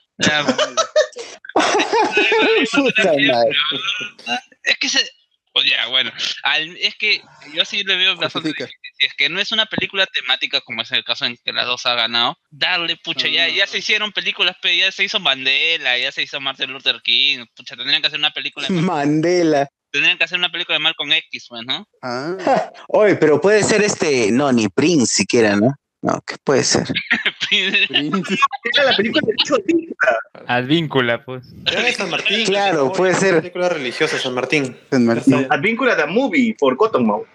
Es 4.64 4.78
que 4.78 4.88
se. 4.88 5.10
pues 5.52 5.66
ya, 5.70 5.86
bueno. 5.86 6.12
Al- 6.42 6.76
es 6.78 6.94
que 6.96 7.20
yo 7.54 7.64
sí 7.64 7.82
le 7.84 7.96
veo 7.96 8.16
bastante. 8.16 8.52
Si 8.98 9.06
es 9.06 9.14
que 9.14 9.28
no 9.28 9.40
es 9.40 9.52
una 9.52 9.66
película 9.66 10.06
temática, 10.06 10.60
como 10.60 10.82
es 10.82 10.90
el 10.92 11.04
caso 11.04 11.24
en 11.24 11.36
que 11.44 11.52
las 11.52 11.66
dos 11.66 11.86
ha 11.86 11.94
ganado, 11.94 12.36
darle, 12.50 12.96
pucha, 12.96 13.28
ya, 13.28 13.48
ya 13.48 13.66
se 13.66 13.78
hicieron 13.78 14.12
películas, 14.12 14.56
pero 14.60 14.74
ya 14.74 14.90
se 14.92 15.04
hizo 15.04 15.20
Mandela, 15.20 15.96
ya 15.98 16.10
se 16.12 16.22
hizo 16.22 16.40
Martin 16.40 16.72
Luther 16.72 17.00
King, 17.02 17.44
pucha, 17.54 17.76
tendrían 17.76 18.00
que 18.00 18.08
hacer 18.08 18.18
una 18.18 18.32
película 18.32 18.66
de, 18.68 18.74
Mandela. 18.74 19.68
Tendrían 19.90 20.18
que 20.18 20.24
hacer 20.24 20.38
una 20.38 20.50
película 20.50 20.76
de 20.76 20.82
Malcolm 20.82 21.12
X, 21.12 21.46
pues, 21.48 21.62
¿no? 21.66 21.86
Ah, 22.02 22.36
Oye, 22.88 23.16
pero 23.16 23.40
puede 23.40 23.62
ser 23.62 23.82
este. 23.82 24.30
No, 24.30 24.52
ni 24.52 24.68
Prince 24.68 25.14
siquiera, 25.14 25.56
¿no? 25.56 25.74
No, 26.00 26.20
¿qué 26.24 26.36
puede 26.44 26.62
ser? 26.62 26.86
Prince. 27.48 28.38
Era 28.74 28.90
la 28.90 28.96
película 28.96 29.26
de 29.26 29.62
Tinta. 29.62 30.18
Advíncula, 30.46 31.24
pues. 31.24 31.44
Era 31.66 31.82
de 31.82 31.92
San 31.92 32.10
Martín. 32.10 32.46
Claro, 32.46 32.92
puede 32.92 33.12
una 33.12 33.20
ser. 33.20 33.36
Película 33.36 33.68
religiosa, 33.68 34.18
San 34.18 34.34
Martín. 34.34 34.76
San 34.90 35.04
Martín. 35.04 35.46
Advíncula 35.50 35.96
de 35.96 36.06
Movie 36.06 36.54
por 36.58 36.76
Cottonmouth. 36.76 37.26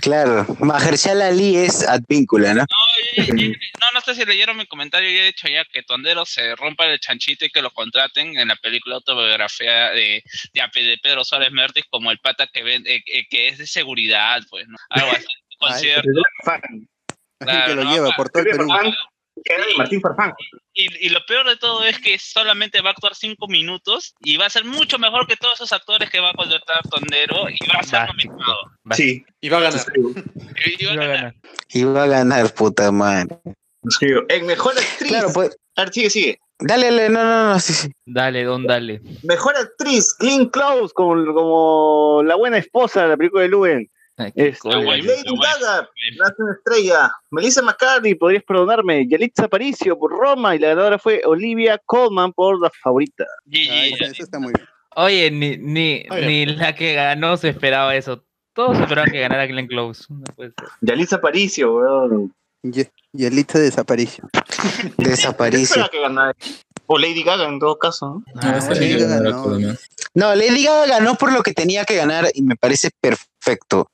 Claro. 0.00 0.44
Mahershala 0.60 1.28
Ali 1.28 1.56
es 1.56 1.86
Advíncula, 1.86 2.54
¿no? 2.54 2.64
Y- 3.16 3.52
No, 3.80 3.86
no 3.94 4.00
sé 4.00 4.14
si 4.14 4.24
leyeron 4.24 4.56
mi 4.56 4.66
comentario. 4.66 5.08
Yo 5.10 5.18
he 5.20 5.26
dicho 5.26 5.48
ya 5.48 5.64
que 5.64 5.82
Tondero 5.82 6.24
se 6.26 6.54
rompa 6.56 6.86
el 6.86 6.98
chanchito 6.98 7.44
y 7.44 7.50
que 7.50 7.62
lo 7.62 7.70
contraten 7.70 8.36
en 8.36 8.48
la 8.48 8.56
película 8.56 8.96
autobiografía 8.96 9.90
de, 9.90 10.22
de, 10.52 10.82
de 10.82 10.98
Pedro 11.02 11.24
Suárez 11.24 11.52
Mértiz 11.52 11.84
como 11.88 12.10
el 12.10 12.18
pata 12.18 12.46
que, 12.48 12.62
ven, 12.62 12.84
eh, 12.86 13.02
eh, 13.06 13.26
que 13.28 13.48
es 13.48 13.58
de 13.58 13.66
seguridad, 13.66 14.42
pues, 14.50 14.66
¿no? 14.68 14.76
Algo 14.90 15.12
así. 15.12 15.26
concierto. 15.58 16.10
Claro, 17.38 17.66
que 17.66 17.74
lo 17.74 17.84
no, 17.84 17.92
lleva 17.94 18.10
por 18.16 18.28
todo 18.28 18.42
el 18.42 18.50
Perú. 18.50 18.68
Que 19.42 19.54
era 19.54 19.66
de 19.66 19.74
Martín 19.76 20.00
Farfán. 20.00 20.32
Y, 20.72 21.06
y 21.06 21.08
lo 21.08 21.24
peor 21.26 21.46
de 21.48 21.56
todo 21.56 21.84
es 21.84 21.98
que 21.98 22.18
solamente 22.18 22.80
va 22.80 22.90
a 22.90 22.92
actuar 22.92 23.14
cinco 23.14 23.46
minutos 23.48 24.14
y 24.20 24.36
va 24.36 24.46
a 24.46 24.50
ser 24.50 24.64
mucho 24.64 24.98
mejor 24.98 25.26
que 25.26 25.36
todos 25.36 25.54
esos 25.54 25.72
actores 25.72 26.10
que 26.10 26.20
va 26.20 26.30
a 26.30 26.34
contratar 26.34 26.82
Tondero 26.88 27.48
y 27.48 27.56
va 27.68 27.80
a 27.80 27.82
ser 27.82 28.06
nominado. 28.08 28.58
Sí. 28.92 29.24
Y 29.40 29.48
va 29.48 29.58
a 29.58 29.60
ganar. 29.62 29.80
Y- 29.96 30.84
va 30.86 30.92
a 30.92 30.94
ganar. 30.96 31.16
ganar. 31.16 31.34
Y 31.68 31.84
va 31.84 32.02
a 32.04 32.06
ganar, 32.06 32.54
puta 32.54 32.90
madre. 32.92 33.38
En 34.28 34.46
mejor 34.46 34.72
actriz. 34.78 35.10
Claro, 35.10 35.28
pues. 35.32 35.56
A 35.76 35.84
ver, 35.84 35.92
sigue, 35.92 36.10
sigue. 36.10 36.38
Dale, 36.60 36.86
dale, 36.86 37.08
no, 37.08 37.24
no, 37.24 37.52
no, 37.52 37.60
sí, 37.60 37.72
sí. 37.72 37.92
Dale, 38.06 38.44
don, 38.44 38.64
dale. 38.64 39.00
Mejor 39.24 39.56
actriz, 39.56 40.14
Glenn 40.18 40.48
Close, 40.48 40.94
como, 40.94 41.34
como 41.34 42.22
la 42.22 42.36
buena 42.36 42.58
esposa 42.58 43.02
de 43.02 43.08
la 43.08 43.16
película 43.16 43.42
de 43.42 43.48
Luen. 43.48 43.90
Este, 44.16 44.68
Lady 44.68 45.02
Lady. 45.02 45.22
Gaga, 45.24 45.88
Nace 46.18 46.42
una 46.42 46.52
estrella. 46.52 47.12
Melissa 47.30 47.62
McCarthy, 47.62 48.14
podrías 48.14 48.44
perdonarme. 48.44 49.06
Yalitza 49.08 49.46
Aparicio 49.46 49.98
por 49.98 50.12
Roma 50.12 50.54
y 50.54 50.60
la 50.60 50.68
ganadora 50.68 50.98
fue 50.98 51.22
Olivia 51.24 51.80
Colman 51.84 52.32
por 52.32 52.60
La 52.60 52.70
Favorita. 52.82 53.24
Ah, 53.24 53.86
eso, 53.86 54.04
eso 54.04 54.22
está 54.22 54.38
muy 54.38 54.52
bien. 54.52 54.68
Oye, 54.96 55.30
ni, 55.30 55.56
ni, 55.56 56.04
Oye. 56.10 56.26
ni 56.26 56.46
la 56.46 56.74
que 56.74 56.94
ganó 56.94 57.36
se 57.36 57.48
esperaba 57.48 57.96
eso. 57.96 58.24
Todos 58.52 58.78
esperaban 58.78 59.10
que 59.10 59.20
ganara 59.20 59.46
Glenn 59.46 59.66
Close. 59.66 60.04
No 60.08 60.22
puede 60.36 60.52
ser. 60.56 60.68
Yalitza 60.80 61.16
Aparicio, 61.16 61.74
weón. 61.74 62.32
Y, 62.62 62.80
y 63.12 63.26
el 63.26 63.34
lista 63.34 63.58
desapareció. 63.58 64.28
Desapareció. 64.96 65.82
Espera 65.82 65.88
que 65.88 66.00
ganara. 66.00 66.34
O 66.86 66.98
Lady 66.98 67.22
Gaga 67.22 67.48
en 67.48 67.58
todo 67.58 67.78
caso. 67.78 68.22
¿no? 68.26 68.40
Ah, 68.40 68.58
esa 68.58 68.74
sí, 68.74 68.80
película 68.80 69.20
no 69.20 69.74
No, 70.14 70.32
Lady 70.34 70.64
Gaga 70.64 70.86
ganó 70.86 71.16
por 71.16 71.32
lo 71.32 71.42
que 71.42 71.52
tenía 71.52 71.84
que 71.84 71.96
ganar 71.96 72.30
y 72.34 72.42
me 72.42 72.54
parece 72.54 72.90
perfecto. 73.00 73.90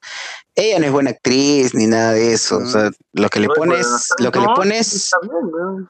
Ella 0.55 0.79
no 0.79 0.87
es 0.87 0.93
buena 0.93 1.11
actriz 1.11 1.75
ni 1.75 1.87
nada 1.87 2.13
de 2.13 2.35
eso. 2.35 2.59
O 2.59 2.67
sea, 2.67 2.91
lo 3.15 3.29
que 3.31 3.41
le 3.41 3.49
pones, 3.49 3.87
lo 4.19 4.31
que 4.31 4.41
le 4.41 4.47
pones, 4.55 5.11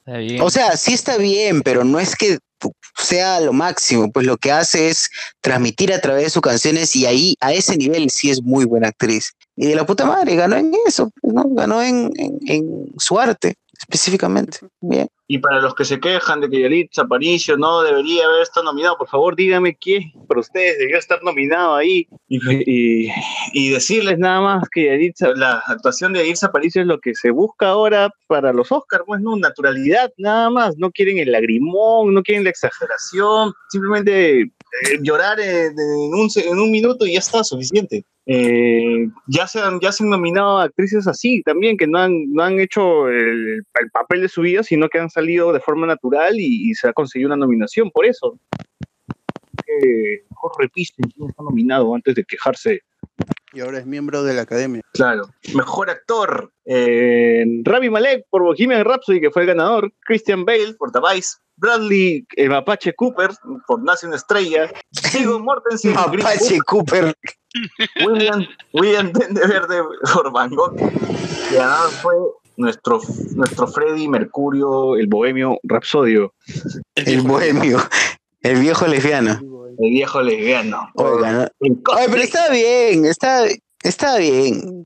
bien, 0.05 0.41
o 0.41 0.49
sea, 0.49 0.77
sí 0.77 0.93
está 0.93 1.17
bien, 1.17 1.61
pero 1.61 1.83
no 1.83 1.99
es 1.99 2.15
que 2.15 2.39
sea 2.97 3.41
lo 3.41 3.51
máximo. 3.51 4.09
Pues 4.09 4.25
lo 4.25 4.37
que 4.37 4.53
hace 4.53 4.87
es 4.87 5.09
transmitir 5.41 5.91
a 5.91 5.99
través 5.99 6.23
de 6.23 6.29
sus 6.29 6.41
canciones 6.41 6.95
y 6.95 7.05
ahí 7.05 7.35
a 7.41 7.51
ese 7.51 7.75
nivel 7.75 8.09
sí 8.09 8.29
es 8.29 8.41
muy 8.41 8.63
buena 8.63 8.87
actriz. 8.87 9.33
Y 9.57 9.67
de 9.67 9.75
la 9.75 9.85
puta 9.85 10.05
madre 10.05 10.35
ganó 10.35 10.55
en 10.55 10.73
eso, 10.87 11.11
pues, 11.21 11.33
¿no? 11.33 11.43
Ganó 11.49 11.81
en, 11.81 12.09
en, 12.15 12.39
en 12.47 12.85
su 12.97 13.19
arte 13.19 13.57
específicamente. 13.81 14.59
Bien. 14.79 15.07
Y 15.27 15.37
para 15.39 15.61
los 15.61 15.73
que 15.75 15.85
se 15.85 15.99
quejan 15.99 16.41
de 16.41 16.49
que 16.49 16.59
Yalitza 16.61 17.03
Aparicio 17.03 17.55
no 17.55 17.81
debería 17.83 18.25
haber 18.25 18.41
estado 18.41 18.65
nominado, 18.65 18.97
por 18.97 19.07
favor 19.07 19.33
díganme 19.35 19.77
quién 19.77 20.11
para 20.27 20.41
ustedes 20.41 20.77
debería 20.77 20.97
estar 20.99 21.23
nominado 21.23 21.75
ahí. 21.75 22.05
Y, 22.27 22.39
y- 22.69 23.11
y 23.53 23.69
decirles 23.69 24.17
nada 24.19 24.41
más 24.41 24.63
que 24.69 24.85
Yalitza, 24.87 25.29
la 25.35 25.63
actuación 25.67 26.11
de 26.13 26.19
Yalitza 26.19 26.47
Aparicio 26.47 26.81
es 26.81 26.87
lo 26.87 26.99
que 26.99 27.15
se 27.15 27.31
busca 27.31 27.69
ahora 27.69 28.09
para 28.27 28.51
los 28.51 28.71
Oscars, 28.71 29.03
pues 29.07 29.21
no, 29.21 29.37
naturalidad 29.37 30.11
nada 30.17 30.49
más. 30.49 30.77
No 30.77 30.91
quieren 30.91 31.17
el 31.17 31.31
lagrimón, 31.31 32.13
no 32.13 32.23
quieren 32.23 32.43
la 32.43 32.49
exageración, 32.49 33.53
simplemente 33.69 34.41
eh, 34.41 34.49
llorar 35.01 35.39
en, 35.39 35.71
en 35.71 36.13
un, 36.13 36.29
en 36.35 36.59
un 36.59 36.71
minuto 36.71 37.05
y 37.05 37.13
ya 37.13 37.19
está 37.19 37.43
suficiente. 37.43 38.03
Eh, 38.33 39.07
ya, 39.27 39.45
se 39.45 39.59
han, 39.59 39.79
ya 39.81 39.91
se 39.91 40.03
han 40.03 40.09
nominado 40.09 40.59
actrices 40.59 41.05
así 41.05 41.41
también, 41.43 41.75
que 41.75 41.85
no 41.85 41.97
han, 41.99 42.31
no 42.31 42.43
han 42.43 42.59
hecho 42.61 43.09
el, 43.09 43.63
el 43.79 43.91
papel 43.91 44.21
de 44.21 44.29
su 44.29 44.41
vida, 44.41 44.63
sino 44.63 44.87
que 44.87 44.99
han 44.99 45.09
salido 45.09 45.51
de 45.51 45.59
forma 45.59 45.85
natural 45.85 46.39
y, 46.39 46.69
y 46.69 46.75
se 46.75 46.87
ha 46.87 46.93
conseguido 46.93 47.27
una 47.27 47.35
nominación 47.35 47.91
por 47.91 48.05
eso. 48.05 48.39
Mejor 50.29 50.51
repisen 50.59 51.09
quién 51.13 51.29
está 51.29 51.43
nominado 51.43 51.93
antes 51.95 52.15
de 52.15 52.23
quejarse. 52.23 52.81
Y 53.53 53.59
ahora 53.59 53.79
es 53.79 53.85
miembro 53.85 54.23
de 54.23 54.33
la 54.33 54.43
academia. 54.43 54.81
Claro. 54.93 55.29
Mejor 55.55 55.89
actor. 55.89 56.51
eh, 56.65 57.43
Rami 57.63 57.89
Malek 57.89 58.25
por 58.29 58.43
Bohemian 58.43 58.85
Rhapsody, 58.85 59.19
que 59.19 59.31
fue 59.31 59.41
el 59.43 59.49
ganador. 59.49 59.91
Christian 60.05 60.45
Bale 60.45 60.73
por 60.77 60.91
The 60.91 60.99
Vice. 60.99 61.37
Bradley 61.61 62.25
eh, 62.35 62.49
Mapache 62.49 62.93
Cooper 62.93 63.29
por 63.67 63.83
Nace 63.83 64.07
una 64.07 64.15
estrella. 64.15 64.71
Viggo 65.13 65.39
Mortensen 65.43 65.93
Mapache. 65.93 66.59
Cooper. 66.65 67.15
William, 68.05 68.45
William 68.73 69.11
de 69.11 69.47
Verde 69.47 69.81
por 70.13 70.31
Van 70.31 70.49
Gogh. 70.55 70.75
El 70.79 71.55
ganador 71.55 71.91
fue 71.91 72.15
nuestro, 72.57 72.99
nuestro 73.35 73.67
Freddy 73.67 74.07
Mercurio, 74.07 74.95
el 74.97 75.07
bohemio 75.07 75.59
Rapsodio. 75.63 76.33
El 76.95 77.21
bohemio. 77.21 77.79
El 78.41 78.59
viejo 78.59 78.87
lesbiano. 78.87 79.39
El 79.77 79.91
viejo 79.91 80.21
lesbiano. 80.21 80.89
Oiga, 80.95 81.31
¿no? 81.31 81.47
Oye, 81.59 82.07
pero 82.09 82.21
está 82.21 82.49
bien, 82.49 83.05
está, 83.05 83.45
está 83.83 84.17
bien. 84.17 84.85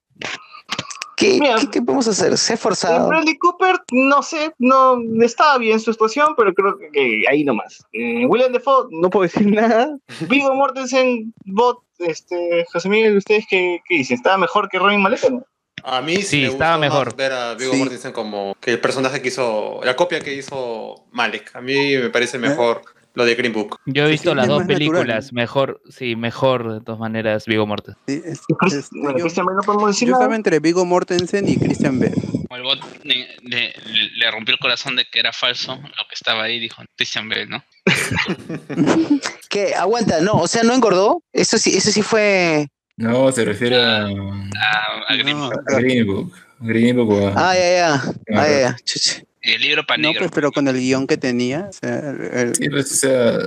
¿Qué, 1.18 1.40
qué, 1.40 1.70
qué 1.72 1.82
podemos 1.82 2.08
hacer? 2.08 2.38
Se 2.38 2.52
ha 2.52 2.54
Eh, 2.54 2.56
esforzado. 2.56 3.08
Bradley 3.08 3.38
Cooper, 3.38 3.78
no 3.92 4.22
sé, 4.24 4.54
no 4.60 4.98
estaba 5.22 5.58
bien 5.58 5.80
su 5.80 5.92
actuación, 5.92 6.36
pero 6.36 6.54
creo 6.54 6.78
que, 6.78 6.90
que 6.92 7.24
ahí 7.30 7.44
nomás. 7.44 7.86
Eh, 7.94 8.26
William 8.26 8.52
Defoe, 8.52 8.88
no 8.92 9.10
puedo 9.10 9.24
decir 9.24 9.48
nada. 9.48 9.98
Vigo 10.30 10.54
Mortensen, 10.54 11.34
Bot, 11.46 11.80
este, 12.00 12.66
José 12.72 12.90
Miguel, 12.90 13.18
¿ustedes 13.18 13.46
qué, 13.50 13.80
qué 13.88 13.96
dicen? 13.98 14.16
¿Estaba 14.18 14.38
mejor 14.38 14.68
que 14.70 14.80
Robin 14.80 15.02
Malek 15.02 15.30
no? 15.30 15.44
A 15.88 16.02
mí 16.02 16.18
sí, 16.24 16.42
me 16.42 16.48
estaba 16.48 16.78
gustó 16.78 16.82
mejor. 16.82 17.06
más 17.08 17.16
ver 17.16 17.32
a 17.32 17.54
Viggo 17.54 17.74
Sí. 17.74 17.78
Mortensen 17.80 18.12
como 18.12 18.56
que 18.60 18.72
el 18.72 18.82
personaje 18.82 19.22
que 19.22 19.28
hizo, 19.28 19.82
la 19.84 19.96
copia 19.96 20.20
que 20.20 20.34
hizo 20.34 21.06
Malek. 21.12 21.56
A 21.56 21.62
mí 21.62 21.96
me 21.98 22.10
parece 22.10 22.40
mejor 22.40 22.82
lo 23.16 23.26
de 23.26 23.36
Green 23.36 23.54
Book. 23.54 23.80
Yo 23.86 24.06
he 24.06 24.10
visto 24.12 24.24
siente 24.30 24.36
las 24.42 24.48
dos 24.48 24.60
más 24.60 24.68
natural. 24.68 24.78
películas, 24.92 25.34
mejor, 25.34 25.82
sí, 25.90 26.16
mejor 26.16 26.74
de 26.74 26.82
todas 26.82 27.00
maneras, 27.00 27.46
Vigo 27.46 27.66
Mortensen. 27.66 28.02
Sí, 28.08 28.22
es- 28.26 28.42
este, 28.74 29.00
bueno, 29.00 29.18
yo, 29.18 29.26
no 29.44 29.62
podemos 29.66 29.88
decir 29.90 30.08
yo 30.08 30.12
nada. 30.14 30.24
estaba 30.26 30.36
entre 30.36 30.60
Vigo 30.60 30.86
Mortensen 30.86 31.48
y 31.48 31.58
Christian 31.58 32.00
Bale. 32.00 32.14
Como 32.16 32.56
el 32.58 32.64
bot 32.64 32.80
le, 33.04 33.28
le- 33.44 33.74
le 34.18 34.32
rompió 34.32 34.54
el 34.54 34.60
corazón 34.60 34.96
de 34.96 35.06
que 35.12 35.20
era 35.20 35.34
falso 35.34 35.76
lo 35.76 36.08
que 36.08 36.14
estaba 36.16 36.44
ahí, 36.44 36.60
dijo 36.60 36.84
Christian 36.96 37.28
Bale, 37.30 37.48
¿no? 37.48 37.64
¿Qué? 39.50 39.74
Aguanta, 39.76 40.22
no, 40.22 40.34
o 40.36 40.48
sea, 40.48 40.64
no 40.64 40.74
engordó. 40.74 41.24
Eso 41.34 41.58
sí, 41.58 41.76
eso 41.76 41.92
sí 41.92 42.02
fue. 42.02 42.68
No, 42.98 43.32
se 43.32 43.44
refiere 43.46 43.76
a, 43.82 44.06
A, 44.06 44.10
a 45.08 45.16
Green 45.16 45.38
No, 45.38 45.50
Book, 45.50 45.64
a 45.68 45.80
Green 45.80 46.06
Book. 46.08 46.34
Green 46.60 46.96
Book 46.96 47.34
Ah, 47.36 47.54
ya, 47.54 47.76
ya. 47.76 47.94
Ah, 48.34 48.48
ya, 48.48 48.60
ya. 48.60 48.76
Chucha. 48.86 49.22
El 49.54 49.62
libro 49.62 49.84
para 49.86 50.02
no, 50.02 50.08
negro. 50.10 50.22
pues, 50.22 50.32
pero 50.34 50.52
con 50.52 50.68
el 50.68 50.76
guion 50.76 51.08
que 51.08 51.18
tenía. 51.18 51.68
o 51.70 51.74
sea, 51.74 52.00
el- 52.10 52.56
Sí, 52.56 52.70
pues, 52.70 52.92
o 52.92 52.96
sea, 52.96 53.38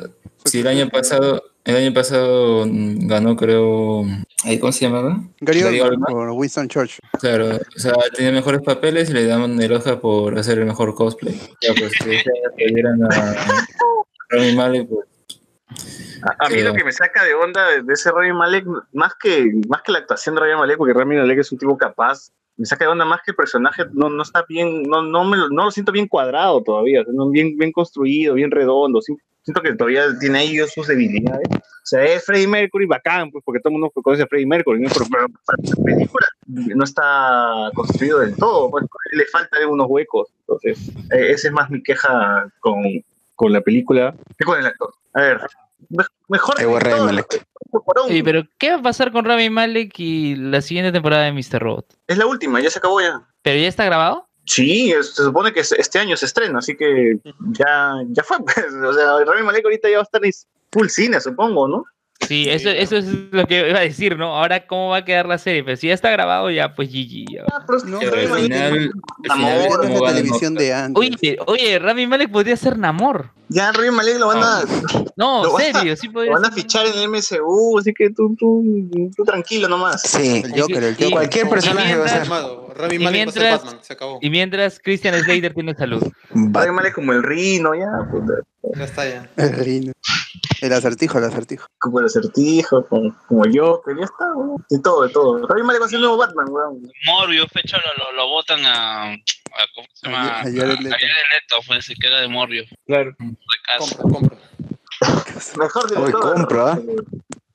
si 0.44 0.60
el 0.60 0.66
año 0.68 0.88
pasado, 0.88 1.42
el 1.64 1.76
año 1.76 1.92
pasado 1.92 2.64
ganó, 2.66 3.36
creo, 3.36 4.04
¿cómo 4.60 4.72
se 4.72 4.84
llamaba? 4.86 5.20
Gary 5.40 5.80
por 6.08 6.30
Winston 6.30 6.68
Churchill. 6.68 7.00
Claro, 7.20 7.56
o 7.56 7.78
sea, 7.78 7.92
tenía 8.14 8.32
mejores 8.32 8.62
papeles 8.62 9.10
y 9.10 9.12
le 9.12 9.26
daban 9.26 9.60
el 9.60 9.72
Oscar 9.72 10.00
por 10.00 10.38
hacer 10.38 10.58
el 10.58 10.66
mejor 10.66 10.94
cosplay. 10.94 11.34
Ya, 11.60 11.74
pues, 11.78 11.92
que 11.98 12.66
dieran 12.74 13.02
a 13.04 13.34
Rami 14.30 14.54
Malek, 14.54 14.88
pues, 14.88 15.06
A, 16.22 16.46
a 16.46 16.48
mí 16.48 16.56
Sí. 16.56 16.62
lo 16.62 16.74
que 16.74 16.82
me 16.84 16.92
saca 16.92 17.22
de 17.24 17.34
onda 17.34 17.68
de, 17.68 17.82
de 17.82 17.92
ese 17.94 18.10
Rami 18.10 18.32
Malek, 18.32 18.64
más 18.92 19.12
que, 19.20 19.52
más 19.68 19.82
que 19.82 19.92
la 19.92 19.98
actuación 19.98 20.34
de 20.34 20.40
Rami 20.40 20.54
Malek, 20.58 20.76
porque 20.78 20.92
Rami 20.94 21.16
Malek 21.16 21.38
es 21.40 21.52
un 21.52 21.58
tipo 21.58 21.76
capaz, 21.76 22.30
me 22.58 22.66
saca 22.66 22.84
de 22.84 22.90
onda 22.90 23.04
más 23.04 23.20
que 23.24 23.30
el 23.30 23.36
personaje 23.36 23.84
no, 23.92 24.10
no 24.10 24.22
está 24.22 24.44
bien, 24.46 24.82
no, 24.82 25.00
no, 25.02 25.24
me 25.24 25.36
no 25.36 25.64
lo 25.64 25.70
siento 25.70 25.92
bien 25.92 26.08
cuadrado 26.08 26.62
todavía, 26.62 27.04
bien, 27.30 27.56
bien 27.56 27.72
construido, 27.72 28.34
bien 28.34 28.50
redondo. 28.50 29.00
Siento 29.00 29.62
que 29.62 29.74
todavía 29.74 30.06
tiene 30.18 30.40
ahí 30.40 30.58
sus 30.66 30.88
debilidades. 30.88 31.48
O 31.50 31.86
sea, 31.90 32.04
es 32.04 32.26
Freddie 32.26 32.48
Mercury 32.48 32.84
bacán, 32.84 33.30
pues 33.30 33.42
porque 33.44 33.60
todo 33.60 33.70
el 33.70 33.78
mundo 33.78 33.90
conoce 33.90 34.24
a 34.24 34.26
Freddie 34.26 34.46
Mercury, 34.46 34.84
pero, 34.92 35.06
para 35.08 35.26
la 35.62 35.84
película 35.84 36.26
no 36.46 36.84
está 36.84 37.70
construido 37.74 38.18
del 38.18 38.36
todo, 38.36 38.70
pues 38.70 38.84
le 39.12 39.24
faltan 39.26 39.68
unos 39.68 39.86
huecos. 39.88 40.28
Entonces, 40.40 40.88
eh, 41.12 41.30
esa 41.30 41.48
es 41.48 41.54
más 41.54 41.70
mi 41.70 41.82
queja 41.82 42.52
con, 42.58 42.82
con 43.36 43.52
la 43.52 43.60
película 43.60 44.14
que 44.36 44.44
con 44.44 44.58
el 44.58 44.66
actor. 44.66 44.92
A 45.14 45.20
ver, 45.20 45.40
mejor. 46.28 46.56
Cuarón. 47.70 48.06
Oye, 48.06 48.24
pero 48.24 48.44
¿qué 48.58 48.70
va 48.70 48.76
a 48.76 48.82
pasar 48.82 49.12
con 49.12 49.24
Rami 49.24 49.50
Malek 49.50 49.92
y 49.98 50.36
la 50.36 50.60
siguiente 50.62 50.92
temporada 50.92 51.24
de 51.24 51.32
Mr. 51.32 51.60
Robot? 51.60 51.86
Es 52.06 52.16
la 52.16 52.26
última, 52.26 52.60
ya 52.60 52.70
se 52.70 52.78
acabó 52.78 53.00
ya. 53.00 53.22
¿Pero 53.42 53.60
ya 53.60 53.68
está 53.68 53.84
grabado? 53.84 54.26
Sí, 54.44 54.90
es- 54.92 55.14
se 55.14 55.22
supone 55.24 55.52
que 55.52 55.60
es- 55.60 55.72
este 55.72 55.98
año 55.98 56.16
se 56.16 56.24
estrena, 56.26 56.60
así 56.60 56.76
que 56.76 57.18
ya, 57.52 57.92
ya 58.08 58.22
fue. 58.22 58.38
pues. 58.44 58.72
O 58.72 58.92
sea, 58.94 59.22
Rami 59.24 59.42
Malek 59.42 59.64
ahorita 59.64 59.88
ya 59.90 59.96
va 59.96 60.02
a 60.02 60.04
estar 60.04 60.24
en 60.24 60.32
full 60.72 60.88
cine, 60.88 61.20
supongo, 61.20 61.68
¿no? 61.68 61.84
Sí, 62.26 62.46
eso, 62.50 62.68
eso 62.68 62.96
es 62.96 63.06
lo 63.30 63.46
que 63.46 63.68
iba 63.70 63.78
a 63.78 63.82
decir, 63.82 64.18
¿no? 64.18 64.36
Ahora, 64.36 64.66
¿cómo 64.66 64.88
va 64.90 64.98
a 64.98 65.04
quedar 65.04 65.26
la 65.26 65.38
serie? 65.38 65.62
Pero 65.64 65.76
si 65.76 65.86
ya 65.88 65.94
está 65.94 66.10
grabado, 66.10 66.50
ya, 66.50 66.74
pues 66.74 66.88
GG. 66.90 67.24
ya. 67.32 67.44
No, 67.86 67.98
pero 68.00 68.34
al 68.34 68.42
final, 68.42 68.90
al 69.24 69.30
Amor, 69.30 69.50
final, 69.50 69.68
no 69.68 69.82
es 69.82 69.88
¿cómo 69.88 70.04
la 70.04 70.12
televisión 70.14 70.54
de 70.54 70.74
antes. 70.74 70.98
Oye, 71.00 71.38
oye, 71.46 71.78
Rami 71.78 72.06
Malek 72.06 72.30
podría 72.30 72.56
ser 72.56 72.76
Namor. 72.76 73.30
Ya 73.50 73.72
Rami 73.72 73.90
Malek 73.92 74.18
lo 74.18 74.26
van 74.26 74.42
a, 74.42 74.62
No, 75.16 75.44
Lo 75.44 75.52
van 75.54 75.62
a- 75.62 75.78
serio, 75.78 75.96
sí 75.96 76.08
lo 76.08 76.12
podría 76.14 76.32
van 76.32 76.44
a 76.44 76.48
ser. 76.48 76.54
fichar 76.54 76.86
en 76.86 76.94
el 76.98 77.08
MCU, 77.08 77.78
así 77.78 77.94
que 77.94 78.10
tú, 78.10 78.34
tú, 78.38 78.62
tú 79.16 79.24
tranquilo 79.24 79.68
nomás. 79.68 80.02
Sí. 80.02 80.42
El 80.44 80.60
Joker, 80.60 80.82
el 80.84 80.94
Joker. 80.96 81.10
Cualquier 81.10 81.48
personaje 81.48 81.96
va 81.96 82.04
a 82.04 82.08
ser. 82.08 82.28
Rami 82.74 82.94
Y 82.96 82.98
Malek 82.98 83.26
va 83.26 83.30
a 83.30 83.32
ser 83.32 83.42
mientras- 83.42 83.64
Batman, 83.64 83.84
se 83.84 83.92
acabó. 83.92 84.18
Y 84.22 84.30
mientras 84.30 84.78
Christian 84.80 85.14
Slater 85.20 85.54
tiene 85.54 85.74
salud. 85.74 86.02
Rami 86.30 86.70
Malek 86.72 86.94
como 86.94 87.12
el 87.12 87.22
Rino, 87.22 87.74
ya, 87.74 87.86
puta, 88.10 88.34
Ya 88.76 88.84
está 88.84 89.08
ya. 89.08 89.28
El 89.36 89.52
reino. 89.56 89.92
El 90.60 90.72
acertijo, 90.72 91.18
el 91.18 91.24
acertijo. 91.24 91.66
como 91.78 92.00
el 92.00 92.06
acertijo, 92.06 92.84
como, 92.86 93.16
como 93.28 93.46
yo, 93.46 93.80
que 93.86 93.94
ya 93.96 94.04
está, 94.04 94.32
weón. 94.34 94.64
De 94.68 94.78
todo, 94.80 95.02
de 95.04 95.10
todo. 95.12 95.46
Rami 95.46 95.62
Malek 95.62 95.82
va 95.82 95.86
a 95.86 95.88
ser 95.88 95.96
el 95.96 96.02
nuevo 96.02 96.16
Batman, 96.16 96.46
weón. 96.48 96.82
Morbius, 97.06 97.46
pecho, 97.52 97.76
lo, 97.76 98.04
lo, 98.04 98.16
lo 98.16 98.28
botan 98.28 98.64
a, 98.66 99.12
a- 99.12 99.16
¿Cómo 99.74 99.86
se 99.94 100.06
llama? 100.06 100.28
A 100.40 100.42
Jared 100.42 100.78
Leto. 100.80 100.94
A 100.94 100.98
Jared 100.98 101.26
Leto, 101.32 101.56
pues 101.66 101.84
se 101.84 101.94
queda 101.94 102.20
de 102.20 102.28
Morbius. 102.28 102.68
Claro. 102.86 103.14
De 103.18 103.36
casa. 103.66 103.96
Compro, 103.96 104.20
compro. 104.20 104.38
Mejor 105.58 105.84
Uy, 105.84 105.96
director. 105.96 106.34
compro, 106.34 106.66
¿ah? 106.66 106.78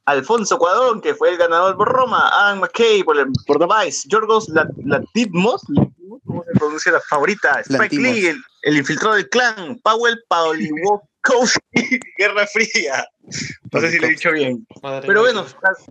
Alfonso 0.05 0.57
Cuadrón, 0.57 0.99
que 1.01 1.13
fue 1.15 1.29
el 1.29 1.37
ganador 1.37 1.77
por 1.77 1.87
Roma, 1.89 2.29
Adam 2.33 2.59
McKay 2.59 3.03
por, 3.03 3.17
el- 3.17 3.27
por 3.47 3.57
The 3.59 3.67
Vice, 3.85 4.07
Yorgos 4.09 4.49
La- 4.49 4.67
Latimos, 4.85 5.61
¿cómo 6.25 6.43
se 6.43 6.59
pronuncia 6.59 6.91
la 6.91 7.01
favorita? 7.01 7.61
Spike 7.61 7.77
Lantimos. 7.79 8.11
Lee, 8.11 8.25
el, 8.27 8.37
el 8.63 8.77
infiltrado 8.77 9.15
del 9.15 9.29
clan, 9.29 9.79
Powell 9.83 10.17
Pauliwokowski, 10.27 11.59
Guerra 12.17 12.45
Fría. 12.47 13.07
No 13.71 13.79
sé 13.79 13.91
si 13.91 13.99
lo 13.99 14.07
he 14.07 14.09
dicho 14.11 14.31
bien. 14.31 14.67
Madre 14.81 15.07
Pero 15.07 15.21
bueno, 15.21 15.45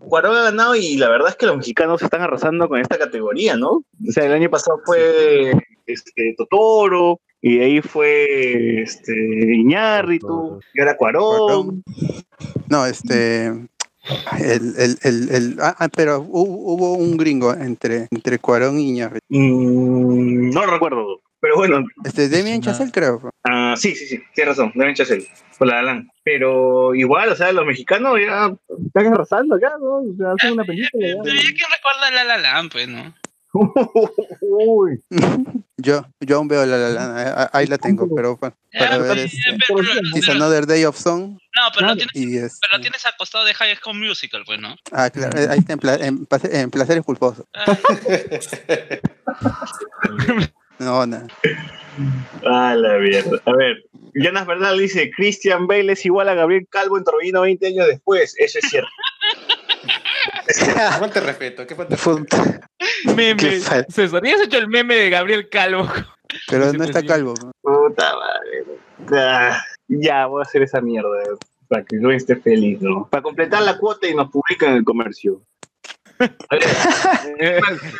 Cuarón 0.08 0.36
ha 0.36 0.42
ganado 0.42 0.74
y 0.74 0.96
la 0.98 1.08
verdad 1.08 1.30
es 1.30 1.36
que 1.36 1.46
los 1.46 1.56
mexicanos 1.56 2.02
están 2.02 2.20
arrasando 2.22 2.68
con 2.68 2.78
esta 2.80 2.98
categoría, 2.98 3.56
¿no? 3.56 3.70
O 4.06 4.12
sea, 4.12 4.26
el 4.26 4.32
año 4.32 4.50
pasado 4.50 4.78
fue 4.84 5.52
este, 5.86 6.34
Totoro, 6.36 7.20
y 7.40 7.56
de 7.58 7.64
ahí 7.64 7.80
fue 7.80 8.82
este, 8.82 9.12
Iñárritu, 9.56 10.60
y 10.74 10.80
ahora 10.80 10.96
Cuarón. 10.96 11.82
No, 12.68 12.86
este. 12.86 13.52
El, 14.40 14.74
el, 14.78 14.98
el, 15.02 15.28
el- 15.30 15.56
ah, 15.60 15.76
ah, 15.78 15.88
pero 15.88 16.20
hubo, 16.20 16.74
hubo 16.74 16.92
un 16.94 17.16
gringo 17.16 17.52
entre, 17.54 18.08
entre 18.10 18.38
Cuarón 18.38 18.78
y 18.78 18.88
Iñárritu. 18.90 19.24
Mm, 19.28 20.50
no 20.50 20.66
lo 20.66 20.72
recuerdo, 20.72 21.20
pero 21.40 21.56
bueno, 21.56 21.84
Este, 22.04 22.28
Damien 22.28 22.60
Chazelle, 22.62 22.90
creo. 22.92 23.30
ah, 23.44 23.74
sí, 23.76 23.94
sí, 23.94 24.06
sí, 24.06 24.20
tienes 24.34 24.56
razón, 24.56 24.72
Deben 24.74 24.94
Chazelle, 24.94 25.26
por 25.58 25.68
la 25.68 25.78
Alan. 25.80 26.08
Pero 26.24 26.94
igual, 26.94 27.28
o 27.30 27.36
sea, 27.36 27.52
los 27.52 27.66
mexicanos 27.66 28.18
ya 28.20 28.52
están 28.86 29.12
arrasando 29.12 29.56
acá, 29.56 29.72
¿no? 29.80 29.98
O 29.98 30.14
sea, 30.16 30.32
hacen 30.36 30.52
una 30.52 30.64
película 30.64 31.06
ya. 31.08 31.22
Pero 31.22 31.34
ya 31.34 31.42
que 31.42 31.64
recuerda 31.76 32.10
La 32.12 32.24
La 32.24 32.38
Land, 32.38 32.72
pues, 32.72 32.88
¿no? 32.88 33.14
Uy, 34.40 35.02
Yo, 35.76 36.06
yo 36.20 36.36
aún 36.36 36.48
veo 36.48 36.64
la, 36.64 36.76
la, 36.78 36.88
la- 36.90 37.50
ahí 37.52 37.66
la 37.66 37.76
tengo, 37.78 38.08
pero 38.14 38.36
bueno, 38.36 38.56
para 38.72 38.90
Ya, 38.92 38.98
ver 38.98 39.08
pero- 39.10 39.20
este, 39.22 39.38
pero- 39.68 39.80
pero- 39.80 40.00
It's 40.16 40.26
pero- 40.26 40.32
Another 40.38 40.66
Day 40.66 40.84
of 40.84 40.96
Song 40.96 41.38
No, 41.54 41.62
pero 41.74 41.88
lo 41.88 41.96
tienes, 41.96 42.14
y 42.16 42.36
es, 42.38 42.58
pero 42.60 42.80
tienes 42.80 43.04
acostado 43.04 43.44
de 43.44 43.52
High 43.54 43.76
School 43.76 43.98
Musical, 43.98 44.42
pues, 44.46 44.60
¿no? 44.60 44.74
ah, 44.92 45.10
claro, 45.10 45.38
ahí 45.50 45.58
está 45.58 45.72
en, 45.74 45.78
pla- 45.78 45.96
en, 45.96 46.26
placer- 46.26 46.54
en 46.54 46.70
Placeres 46.70 47.04
Culposos. 47.04 47.44
No, 50.78 51.06
nada. 51.06 51.26
a 52.44 52.74
la 52.74 52.98
mierda. 52.98 53.38
A 53.44 53.52
ver, 53.56 53.76
Jonas 54.14 54.46
Bernal 54.46 54.78
dice, 54.78 55.10
Christian 55.14 55.66
Bale 55.68 55.92
es 55.92 56.04
igual 56.04 56.28
a 56.28 56.34
Gabriel 56.34 56.66
Calvo 56.68 56.98
en 56.98 57.04
Trovino 57.04 57.42
20 57.42 57.66
años 57.68 57.86
después. 57.86 58.34
Eso 58.38 58.58
es 58.60 58.68
cierto. 58.68 58.90
Qué 60.58 60.64
falta 60.98 61.20
respeto, 61.20 61.66
qué 61.66 61.74
falta. 61.74 61.96
Meme. 63.16 63.36
Qué 63.36 63.60
fa- 63.60 63.84
César, 63.88 64.22
¿ya 64.24 64.34
has 64.36 64.42
hecho 64.42 64.58
el 64.58 64.68
meme 64.68 64.94
de 64.94 65.10
Gabriel 65.10 65.48
Calvo? 65.48 65.88
Pero 66.48 66.72
no 66.72 66.84
está 66.84 67.02
calvo. 67.04 67.34
Puta 67.60 68.14
madre. 68.14 68.64
Ah, 69.14 69.60
ya, 69.88 70.26
voy 70.26 70.40
a 70.40 70.42
hacer 70.42 70.62
esa 70.62 70.80
mierda. 70.80 71.08
Para 71.68 71.84
que 71.84 71.96
Luis 71.96 72.18
esté 72.18 72.36
feliz, 72.36 72.80
¿no? 72.80 73.08
Para 73.08 73.22
completar 73.22 73.62
la 73.62 73.76
cuota 73.78 74.06
y 74.06 74.14
nos 74.14 74.30
publican 74.30 74.74
el 74.74 74.84
comercio. 74.84 75.42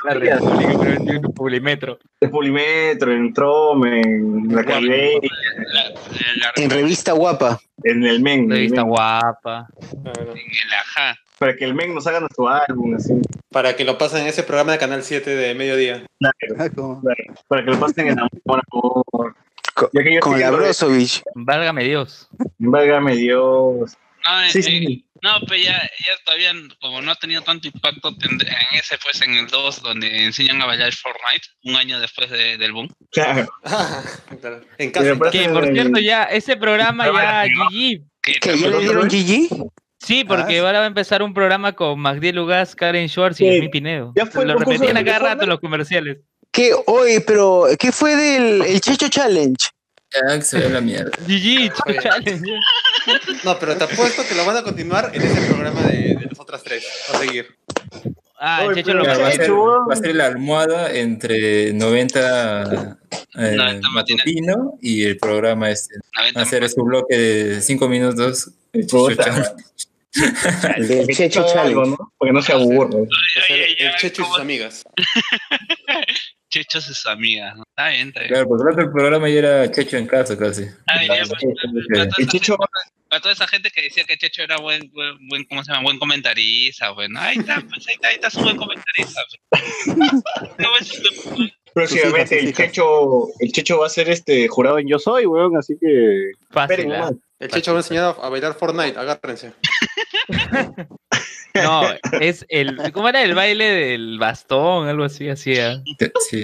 La 0.05 0.15
República, 0.15 0.39
pero 0.79 0.93
en 0.93 1.27
un 1.27 1.33
Publimetro. 1.35 1.99
en 2.21 2.31
Polimetro, 2.31 3.13
en 3.13 3.33
Trome, 3.33 4.01
en 4.01 4.49
la 4.55 4.63
la, 4.63 6.53
En 6.57 6.71
revista 6.71 7.13
guapa. 7.13 7.59
en 7.83 8.05
el 8.05 8.21
Men. 8.21 8.41
en 8.45 8.51
el 8.53 8.57
Revista 8.59 8.83
Men. 8.83 8.91
guapa. 8.91 9.67
Claro. 10.03 10.33
en 10.33 10.39
el 10.39 10.73
ajá. 10.81 11.17
Para 11.43 11.57
que 11.57 11.65
el 11.65 11.75
men 11.75 11.93
nos 11.93 12.07
haga 12.07 12.21
nuestro 12.21 12.49
álbum, 12.49 12.95
así. 12.95 13.15
Para 13.51 13.75
que 13.75 13.85
lo 13.85 13.99
pasen 13.99 14.21
en 14.23 14.29
ese 14.29 14.45
programa 14.45 14.71
de 14.71 14.79
Canal 14.79 15.03
7 15.03 15.29
de 15.29 15.55
mediodía. 15.57 16.07
Claro, 16.21 16.71
claro, 17.03 17.03
para 17.49 17.65
que 17.65 17.71
lo 17.73 17.81
pasen 17.81 18.07
en 18.07 18.19
amor, 18.21 18.63
amor. 18.71 19.35
Con 19.75 19.91
estoy 19.93 20.39
la 20.41 20.51
Brozovic. 20.53 21.23
Válgame 21.35 21.83
Dios. 21.83 22.29
Válgame 22.59 23.17
Dios. 23.17 23.97
No, 24.25 24.41
eh, 24.41 24.51
Sí, 24.51 24.59
eh, 24.61 24.63
sí. 24.63 25.05
no, 25.21 25.31
pero 25.49 25.61
ya, 25.61 25.73
ya 25.83 26.13
todavía, 26.25 26.53
como 26.81 27.03
no 27.03 27.11
ha 27.11 27.17
tenido 27.17 27.43
tanto 27.43 27.67
impacto, 27.67 28.13
tendré- 28.17 28.47
en 28.71 28.79
ese, 28.79 28.97
pues 29.03 29.21
en 29.23 29.35
el 29.35 29.49
2, 29.49 29.83
donde 29.83 30.25
enseñan 30.27 30.63
a 30.63 30.67
bailar 30.67 30.93
Fortnite, 30.93 31.49
un 31.65 31.75
año 31.75 31.99
después 31.99 32.31
de- 32.31 32.57
del 32.57 32.71
boom. 32.73 32.89
Claro. 33.11 33.49
Claro. 34.41 34.61
En 34.79 34.93
casa. 34.93 35.07
Que 35.33 35.49
por 35.49 35.67
cierto, 35.73 35.99
ya, 35.99 36.23
ese 36.25 36.57
programa 36.57 37.07
ya 37.07 37.45
GG. 37.47 38.03
Que 38.23 38.35
¿Que 38.35 38.57
ya 38.57 38.69
le 38.69 38.79
dieron 38.79 39.09
GG? 39.09 39.49
Sí, 40.05 40.25
porque 40.25 40.59
ahora 40.59 40.79
va 40.81 40.85
a 40.85 40.89
empezar 40.89 41.23
un 41.23 41.33
programa 41.33 41.73
con 41.75 41.99
Magdiel 42.01 42.39
Ugas, 42.41 42.75
Karen 42.75 43.09
Schwartz 43.09 43.41
y. 43.41 43.47
Yasmín 43.47 43.71
Pinedo. 43.71 44.13
Ya 44.17 44.27
fue 44.27 44.45
Lo 44.45 44.57
repetían 44.59 44.97
a 44.97 45.05
cada 45.05 45.19
rato 45.19 45.27
Fortnite. 45.29 45.45
en 45.45 45.51
los 45.51 45.61
comerciales. 45.61 46.19
¿Qué? 46.51 46.73
Oye, 46.87 47.21
pero 47.21 47.67
¿qué 47.79 47.93
fue 47.93 48.17
del 48.17 48.63
el 48.63 48.81
Checho 48.81 49.09
Challenge? 49.09 49.57
Ya 50.13 50.37
que 50.39 50.43
se 50.45 50.59
ve 50.59 50.69
la 50.71 50.81
mierda. 50.81 51.11
GG, 51.27 51.73
Oye. 51.87 51.99
challenge. 52.03 52.43
No, 53.45 53.59
pero 53.59 53.77
te 53.77 53.83
apuesto 53.85 54.23
que 54.29 54.35
lo 54.37 54.45
van 54.45 54.57
a 54.59 54.63
continuar 54.63 55.11
en 55.13 55.23
ese 55.23 55.41
programa 55.51 55.83
de, 55.83 56.15
de 56.15 56.27
las 56.31 56.39
otras 56.39 56.63
tres. 56.63 56.87
Va 57.13 57.19
a 57.19 57.21
seguir. 57.21 57.47
Ah, 58.39 58.65
el 58.65 58.75
Checho 58.75 58.95
lo 58.95 59.05
va, 59.05 59.13
a 59.13 59.33
ser, 59.33 59.51
va 59.53 59.93
a 59.93 59.97
ser 59.97 60.15
la 60.15 60.27
almohada 60.27 60.93
entre 60.93 61.73
90 61.73 62.99
eh, 63.39 63.55
90 63.57 63.89
matutino 63.91 64.79
y 64.81 65.05
el 65.05 65.17
programa 65.17 65.71
este. 65.71 65.95
90 66.17 66.39
Va 66.41 66.43
a 66.45 66.49
ser 66.49 66.69
su 66.69 66.83
bloque 66.85 67.17
de 67.17 67.61
5 67.61 67.89
minutos. 67.89 68.51
el 68.73 68.87
Puta. 68.87 69.25
chuchucha. 69.25 69.55
El 70.77 70.89
del 70.89 71.07
Checho 71.09 71.45
Challenge. 71.47 71.91
¿no? 71.91 72.13
Porque 72.19 72.33
no 72.33 72.43
se 72.43 72.53
aburre. 72.53 73.07
El 73.79 73.95
Checho 73.97 74.23
y 74.23 74.25
sus 74.27 74.39
amigas. 74.39 74.85
Chechos 76.51 76.87
es 76.91 76.99
su 76.99 77.09
amiga, 77.09 77.55
¿no? 77.55 77.63
Está 77.67 77.89
bien, 77.89 78.09
está 78.09 78.21
bien. 78.21 78.33
Claro, 78.33 78.47
porque 78.49 78.63
el 78.63 78.73
otro 78.79 78.93
programa 78.93 79.27
ya 79.31 79.39
era 79.39 79.71
Checho 79.71 79.97
en 79.97 80.07
casa 80.07 80.37
casi. 80.37 80.65
Ya, 80.67 81.25
pues, 81.27 81.31
para, 81.31 82.09
toda 82.09 82.17
El 82.19 82.25
esa 82.25 82.31
Checho- 82.31 82.57
gente, 82.59 82.67
para 83.09 83.21
toda 83.23 83.33
esa 83.33 83.49
gente 83.49 83.71
que 83.71 83.83
decía 83.83 84.05
que 84.05 84.19
Checho 84.19 84.43
era 84.43 84.59
buen, 84.59 84.91
buen, 84.93 85.29
buen- 85.29 85.45
¿cómo 85.47 85.65
se 85.65 85.73
llama? 85.73 85.85
Buen 85.85 85.99
comentarista, 85.99 86.91
bueno, 86.91 87.19
ahí 87.21 87.39
está, 87.39 87.63
pues 87.71 87.89
ahí 87.89 87.95
está, 87.95 88.09
ahí 88.09 88.15
está 88.17 88.29
su 88.29 88.41
buen 88.43 88.59
comentarista. 88.59 89.21
pues. 89.49 89.63
Próximamente 91.75 92.39
Sus 92.41 92.41
sus 92.41 92.49
el. 92.49 92.55
Checho, 92.55 93.29
el 93.39 93.53
Checho 93.53 93.79
va 93.79 93.87
a 93.87 93.91
ser 93.91 94.11
este 94.11 94.47
jurado 94.49 94.79
en 94.79 94.89
Yo 94.89 94.99
Soy, 94.99 95.25
weón, 95.25 95.57
así 95.57 95.75
que 95.81 96.33
Fácil. 96.51 96.73
esperen 96.81 96.93
¿ah? 96.93 96.99
nomás. 96.99 97.15
El 97.39 97.49
Checho 97.51 97.73
va 97.73 97.79
a 97.79 97.81
enseñar 97.81 98.15
a 98.23 98.29
bailar 98.29 98.55
Fortnite. 98.55 98.99
Agárrense. 98.99 99.53
No, 101.55 101.83
es 102.21 102.47
el. 102.49 102.93
¿Cómo 102.93 103.11
era 103.11 103.23
el 103.23 103.35
baile 103.35 103.65
del 103.67 104.19
bastón? 104.19 104.89
Algo 104.89 105.05
así 105.05 105.29
hacía. 105.29 105.83
Sí. 106.29 106.43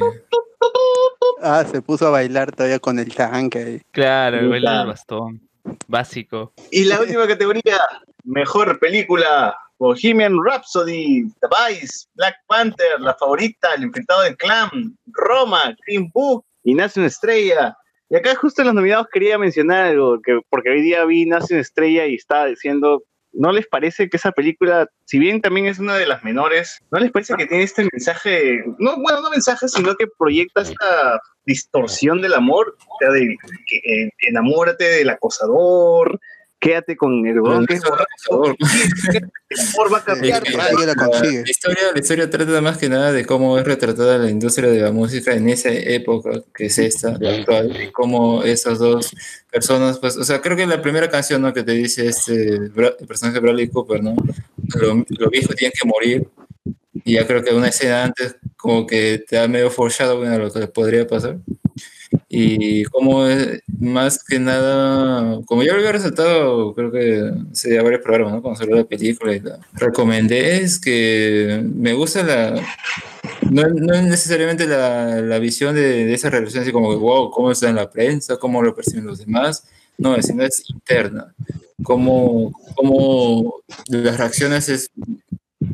Ah, 1.41 1.65
se 1.65 1.81
puso 1.81 2.09
a 2.09 2.11
bailar 2.11 2.55
todavía 2.55 2.79
con 2.79 2.99
el 2.99 3.15
tanque. 3.15 3.83
Claro, 3.93 4.39
el 4.39 4.51
baile 4.51 4.71
del 4.71 4.87
bastón. 4.87 5.49
Básico. 5.87 6.53
Y 6.71 6.85
la 6.85 7.01
última 7.01 7.27
categoría, 7.27 7.79
mejor 8.25 8.79
película, 8.79 9.57
Bohemian 9.79 10.37
Rhapsody, 10.45 11.25
The 11.41 11.49
Vice, 11.49 12.07
Black 12.15 12.37
Panther, 12.47 13.01
La 13.01 13.15
Favorita, 13.15 13.75
El 13.75 13.85
Infiltrado 13.85 14.23
del 14.23 14.37
Clan, 14.37 14.97
Roma, 15.07 15.75
Green 15.87 16.11
Book 16.13 16.45
y 16.65 16.75
Nace 16.75 17.01
una 17.01 17.09
Estrella. 17.09 17.77
Y 18.11 18.17
acá 18.17 18.35
justo 18.35 18.63
en 18.63 18.67
los 18.67 18.75
nominados 18.75 19.07
quería 19.13 19.39
mencionar 19.39 19.87
algo, 19.87 20.21
que, 20.23 20.41
porque 20.49 20.71
hoy 20.71 20.83
día 20.83 21.05
vi 21.05 21.27
Nace 21.27 21.55
una 21.55 21.63
Estrella 21.63 22.07
y 22.07 22.15
estaba 22.15 22.47
diciendo, 22.47 23.03
¿no 23.33 23.53
les 23.53 23.67
parece 23.67 24.09
que 24.09 24.17
esa 24.17 24.33
película, 24.33 24.89
si 25.05 25.19
bien 25.19 25.41
también 25.41 25.67
es 25.67 25.79
una 25.79 25.97
de 25.97 26.07
las 26.07 26.25
menores, 26.25 26.79
¿no 26.91 26.99
les 26.99 27.11
parece 27.11 27.35
que 27.35 27.47
tiene 27.47 27.65
este 27.65 27.87
mensaje, 27.93 28.65
no, 28.79 28.97
bueno, 29.01 29.21
no 29.21 29.31
mensaje, 29.31 29.69
sino 29.69 29.95
que 29.95 30.07
proyecta 30.19 30.63
esta 30.63 31.21
distorsión 31.45 32.21
del 32.21 32.35
amor? 32.35 32.77
O 32.79 32.97
sea, 33.01 33.11
de 33.11 33.37
que 33.67 33.77
eh, 33.77 34.11
enamórate 34.29 34.85
del 34.85 35.11
acosador, 35.11 36.19
quédate 36.61 36.97
con 36.97 37.25
el 37.27 37.41
weón 37.41 37.67
que 37.67 37.75
es 37.75 37.83
borracho, 37.83 38.57
el 39.49 39.61
amor 39.75 39.93
va 39.93 39.99
a 39.99 40.05
cambiar. 40.05 40.45
Sí, 40.45 40.53
la 40.87 40.95
consigue. 40.95 41.43
La 41.45 41.51
historia, 41.51 41.83
la 41.95 42.01
historia 42.01 42.31
trata 42.31 42.61
más 42.61 42.79
que 42.79 42.89
nada 42.89 43.13
de 43.13 43.25
cómo 43.25 43.59
es 43.59 43.65
retratada 43.65 44.19
la 44.19 44.29
industria 44.29 44.69
de 44.69 44.81
la 44.81 44.91
música 44.91 45.35
en 45.35 45.49
esa 45.49 45.71
época 45.71 46.43
que 46.55 46.67
es 46.67 46.79
esta, 46.79 47.17
la 47.19 47.37
actual, 47.37 47.77
y 47.81 47.93
cómo 47.93 48.43
esas 48.43 48.79
dos 48.81 49.15
personas, 49.51 49.99
pues, 49.99 50.17
o 50.17 50.25
sea, 50.25 50.41
creo 50.41 50.57
que 50.57 50.67
la 50.67 50.83
primera 50.83 51.09
canción 51.09 51.43
¿no? 51.43 51.53
que 51.53 51.63
te 51.63 51.73
dice 51.73 52.07
este 52.07 52.59
Bra- 52.73 52.97
el 52.99 53.07
personaje 53.07 53.39
Bradley 53.39 53.69
Cooper, 53.69 54.03
¿no? 54.03 54.17
Lo, 54.81 55.05
lo 55.09 55.31
viejo 55.31 55.55
tiene 55.55 55.73
que 55.73 55.87
morir, 55.87 56.27
y 57.05 57.15
ya 57.15 57.27
creo 57.27 57.43
que 57.43 57.55
una 57.55 57.69
escena 57.69 58.05
antes 58.05 58.37
como 58.57 58.87
que 58.87 59.25
te 59.29 59.37
da 59.37 59.47
medio 59.47 59.71
foreshadowing 59.71 60.29
a 60.31 60.39
lo 60.39 60.53
que 60.53 60.67
podría 60.67 61.07
pasar. 61.07 61.39
Y 62.31 62.85
como 62.85 63.27
es, 63.27 63.63
más 63.79 64.23
que 64.23 64.39
nada, 64.39 65.41
como 65.47 65.63
yo 65.63 65.73
lo 65.73 65.79
había 65.79 65.93
resaltado, 65.93 66.75
creo 66.75 66.93
que 66.93 67.33
se 67.53 67.71
dio 67.71 67.83
varios 67.83 68.03
programas, 68.03 68.35
¿no? 68.35 68.43
Cuando 68.43 68.61
salió 68.61 68.77
la 68.77 68.85
película 68.85 69.35
y 69.35 69.41
la 69.41 69.59
recomendé, 69.73 70.59
es 70.59 70.79
que 70.79 71.63
me 71.75 71.95
gusta 71.95 72.23
la. 72.23 72.63
No, 73.51 73.67
no 73.69 73.95
es 73.95 74.03
necesariamente 74.03 74.67
la, 74.67 75.23
la 75.23 75.39
visión 75.39 75.75
de, 75.75 76.05
de 76.05 76.13
esa 76.13 76.29
relación, 76.29 76.63
así 76.63 76.73
como 76.73 76.99
wow, 76.99 77.31
cómo 77.31 77.51
está 77.51 77.71
en 77.71 77.77
la 77.77 77.91
prensa, 77.91 78.37
cómo 78.37 78.63
lo 78.63 78.75
perciben 78.75 79.07
los 79.07 79.21
demás. 79.21 79.65
No, 79.97 80.21
sino 80.23 80.45
es 80.45 80.65
interna. 80.69 81.35
Cómo, 81.83 82.53
cómo 82.75 83.63
las 83.89 84.19
reacciones 84.19 84.69
es, 84.69 84.91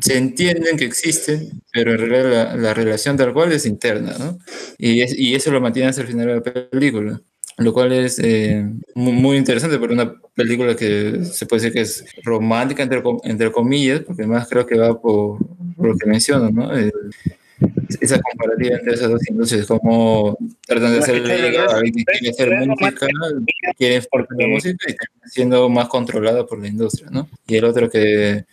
se 0.01 0.17
entienden 0.17 0.77
que 0.77 0.85
existen, 0.85 1.61
pero 1.73 1.91
en 1.93 1.97
realidad 2.09 2.31
la, 2.53 2.55
la 2.55 2.73
relación 2.73 3.17
tal 3.17 3.33
cual 3.33 3.51
es 3.51 3.65
interna, 3.65 4.15
¿no? 4.19 4.37
Y, 4.77 5.01
es- 5.01 5.17
y 5.17 5.35
eso 5.35 5.51
lo 5.51 5.61
mantiene 5.61 5.89
hasta 5.89 6.01
el 6.01 6.07
final 6.07 6.27
de 6.27 6.35
la 6.35 6.41
película, 6.69 7.21
lo 7.57 7.73
cual 7.73 7.91
es 7.93 8.19
eh, 8.19 8.65
mu- 8.95 9.11
muy, 9.13 9.37
interesante 9.37 9.77
por 9.79 9.91
una 9.91 10.13
película 10.33 10.75
que 10.75 11.23
se 11.23 11.45
puede 11.45 11.61
decir 11.61 11.73
que 11.73 11.81
es 11.81 12.03
romántica, 12.23 12.83
entre, 12.83 13.01
entre 13.23 13.51
comillas, 13.51 14.01
porque 14.01 14.27
más 14.27 14.47
creo 14.49 14.65
que 14.65 14.77
va 14.77 14.99
por, 14.99 15.37
por 15.75 15.87
lo 15.87 15.97
que 15.97 16.05
menciono, 16.07 16.49
¿no? 16.49 16.71
El- 16.75 16.91
esa 18.01 18.19
comparativa 18.19 18.75
entre 18.77 18.95
esas 18.95 19.09
dos 19.09 19.21
industrias, 19.29 19.65
como 19.65 20.37
tratan 20.67 20.91
de 20.91 20.99
La 20.99 21.05
que 21.05 21.11
hacerle 21.11 21.33
tiene 21.35 21.49
llegar 21.51 21.69
a 21.69 21.77
alguien 21.77 21.93
que 21.93 22.03
dos- 22.03 22.19
quiere 22.19 22.29
hacer 22.57 22.67
música, 22.67 23.07
quiere 23.77 23.95
exportar 23.95 24.37
la 24.37 24.47
música 24.47 24.77
y 24.89 24.93
termina 24.93 25.27
siendo 25.27 25.69
más 25.69 25.87
controlada 25.87 26.45
por 26.45 26.59
la 26.61 26.67
industria, 26.67 27.07
¿no? 27.11 27.29
Y 27.47 27.55
el 27.55 27.63
otro 27.63 27.89
que 27.89 28.43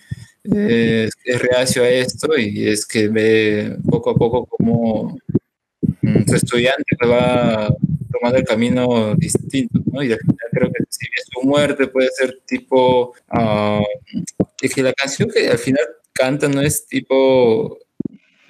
es 0.44 1.42
reacio 1.42 1.84
a 1.84 1.88
esto 1.88 2.36
y 2.36 2.68
es 2.68 2.86
que 2.86 3.08
ve 3.08 3.76
poco 3.88 4.10
a 4.10 4.14
poco 4.14 4.46
como 4.46 5.16
mm, 6.00 6.28
su 6.28 6.36
estudiante 6.36 6.96
va 7.04 7.68
tomando 8.10 8.38
el 8.38 8.44
camino 8.44 9.14
distinto, 9.14 9.80
¿no? 9.92 10.02
Y 10.02 10.12
al 10.12 10.18
final 10.18 10.48
creo 10.50 10.68
que 10.72 10.84
si 10.88 11.06
bien 11.08 11.24
su 11.32 11.48
muerte 11.48 11.86
puede 11.86 12.08
ser 12.16 12.38
tipo... 12.46 13.14
ah, 13.28 13.82
es 14.60 14.74
que 14.74 14.82
la 14.82 14.92
canción 14.92 15.28
que 15.30 15.48
al 15.48 15.58
final 15.58 15.84
canta 16.12 16.48
no 16.48 16.60
es 16.60 16.86
tipo... 16.86 17.78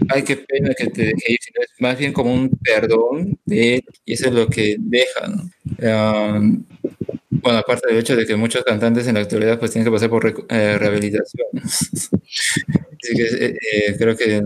Ay, 0.08 0.22
qué 0.24 0.36
pena 0.36 0.74
que 0.76 0.88
te 0.88 1.02
dejé 1.02 1.32
ir, 1.32 1.38
sino 1.40 1.62
es 1.62 1.70
más 1.78 1.96
bien 1.96 2.12
como 2.12 2.34
un 2.34 2.50
perdón 2.50 3.38
de 3.44 3.76
él, 3.76 3.84
y 4.04 4.14
eso 4.14 4.26
es 4.26 4.34
lo 4.34 4.48
que 4.48 4.76
deja, 4.78 5.28
¿no? 5.28 5.50
Ah, 5.82 6.40
bueno, 7.40 7.58
aparte 7.60 7.88
del 7.88 7.98
hecho 7.98 8.14
de 8.16 8.26
que 8.26 8.36
muchos 8.36 8.62
cantantes 8.64 9.06
en 9.08 9.14
la 9.14 9.20
actualidad 9.20 9.58
pues 9.58 9.70
tienen 9.72 9.86
que 9.86 9.90
pasar 9.92 10.10
por 10.10 10.22
recu- 10.24 10.46
eh, 10.50 10.76
rehabilitación. 10.78 11.46
Así 12.22 13.14
que 13.16 13.22
eh, 13.46 13.58
eh, 13.72 13.96
creo 13.98 14.16
que 14.16 14.42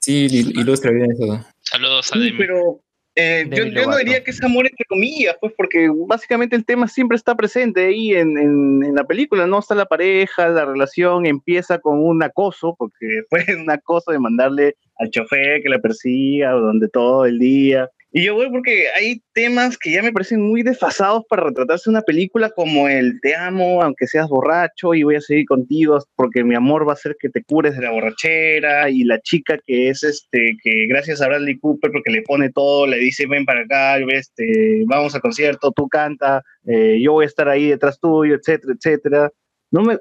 sí 0.00 0.26
il- 0.30 0.60
ilustra 0.60 0.90
bien 0.92 1.10
eso. 1.12 1.44
Saludos 1.60 2.10
a 2.12 2.14
Sí, 2.14 2.20
Demi. 2.24 2.38
pero 2.38 2.80
eh, 3.16 3.48
yo, 3.50 3.66
no 3.86 3.96
diría 3.96 4.24
que 4.24 4.32
es 4.32 4.42
amor 4.42 4.66
entre 4.66 4.84
comillas, 4.86 5.36
pues 5.40 5.52
porque 5.56 5.88
básicamente 6.06 6.56
el 6.56 6.64
tema 6.64 6.88
siempre 6.88 7.16
está 7.16 7.34
presente 7.36 7.86
ahí 7.86 8.12
en, 8.14 8.36
en- 8.38 8.82
en 8.84 8.94
la 8.94 9.04
película, 9.04 9.46
¿no? 9.46 9.58
Está 9.60 9.74
la 9.74 9.86
pareja, 9.86 10.48
la 10.48 10.64
relación 10.64 11.26
empieza 11.26 11.78
con 11.78 11.98
un 12.02 12.22
acoso, 12.22 12.74
porque 12.78 13.22
fue 13.30 13.44
un 13.56 13.70
acoso 13.70 14.10
de 14.12 14.18
mandarle 14.18 14.76
al 14.98 15.10
chofer 15.10 15.62
que 15.62 15.68
la 15.68 15.78
persiga 15.80 16.52
durante 16.52 16.88
todo 16.88 17.24
el 17.26 17.38
día. 17.38 17.88
Y 18.16 18.22
yo 18.22 18.36
voy 18.36 18.48
porque 18.48 18.86
hay 18.96 19.20
temas 19.32 19.76
que 19.76 19.90
ya 19.90 20.00
me 20.00 20.12
parecen 20.12 20.40
muy 20.40 20.62
desfasados 20.62 21.24
para 21.28 21.46
retratarse 21.46 21.90
una 21.90 22.00
película 22.00 22.48
como 22.50 22.88
el 22.88 23.20
te 23.20 23.34
amo 23.34 23.82
aunque 23.82 24.06
seas 24.06 24.28
borracho 24.28 24.94
y 24.94 25.02
voy 25.02 25.16
a 25.16 25.20
seguir 25.20 25.46
contigo 25.46 25.98
porque 26.14 26.44
mi 26.44 26.54
amor 26.54 26.86
va 26.86 26.92
a 26.92 26.94
hacer 26.94 27.16
que 27.18 27.28
te 27.28 27.42
cures 27.42 27.74
de 27.74 27.82
la 27.82 27.90
borrachera 27.90 28.88
y 28.88 29.02
la 29.02 29.18
chica 29.18 29.58
que 29.66 29.88
es 29.88 30.04
este 30.04 30.56
que 30.62 30.86
gracias 30.86 31.22
a 31.22 31.26
Bradley 31.26 31.58
Cooper 31.58 31.90
porque 31.90 32.12
le 32.12 32.22
pone 32.22 32.52
todo 32.52 32.86
le 32.86 32.98
dice 32.98 33.26
ven 33.26 33.44
para 33.44 33.62
acá 33.62 33.98
este 33.98 34.84
vamos 34.86 35.12
al 35.16 35.20
concierto 35.20 35.72
tú 35.72 35.88
canta 35.88 36.40
eh, 36.68 37.00
yo 37.02 37.14
voy 37.14 37.24
a 37.24 37.26
estar 37.26 37.48
ahí 37.48 37.66
detrás 37.66 37.98
tuyo 37.98 38.36
etcétera 38.36 38.74
etcétera 38.76 39.30
no 39.74 39.82
me 39.82 39.98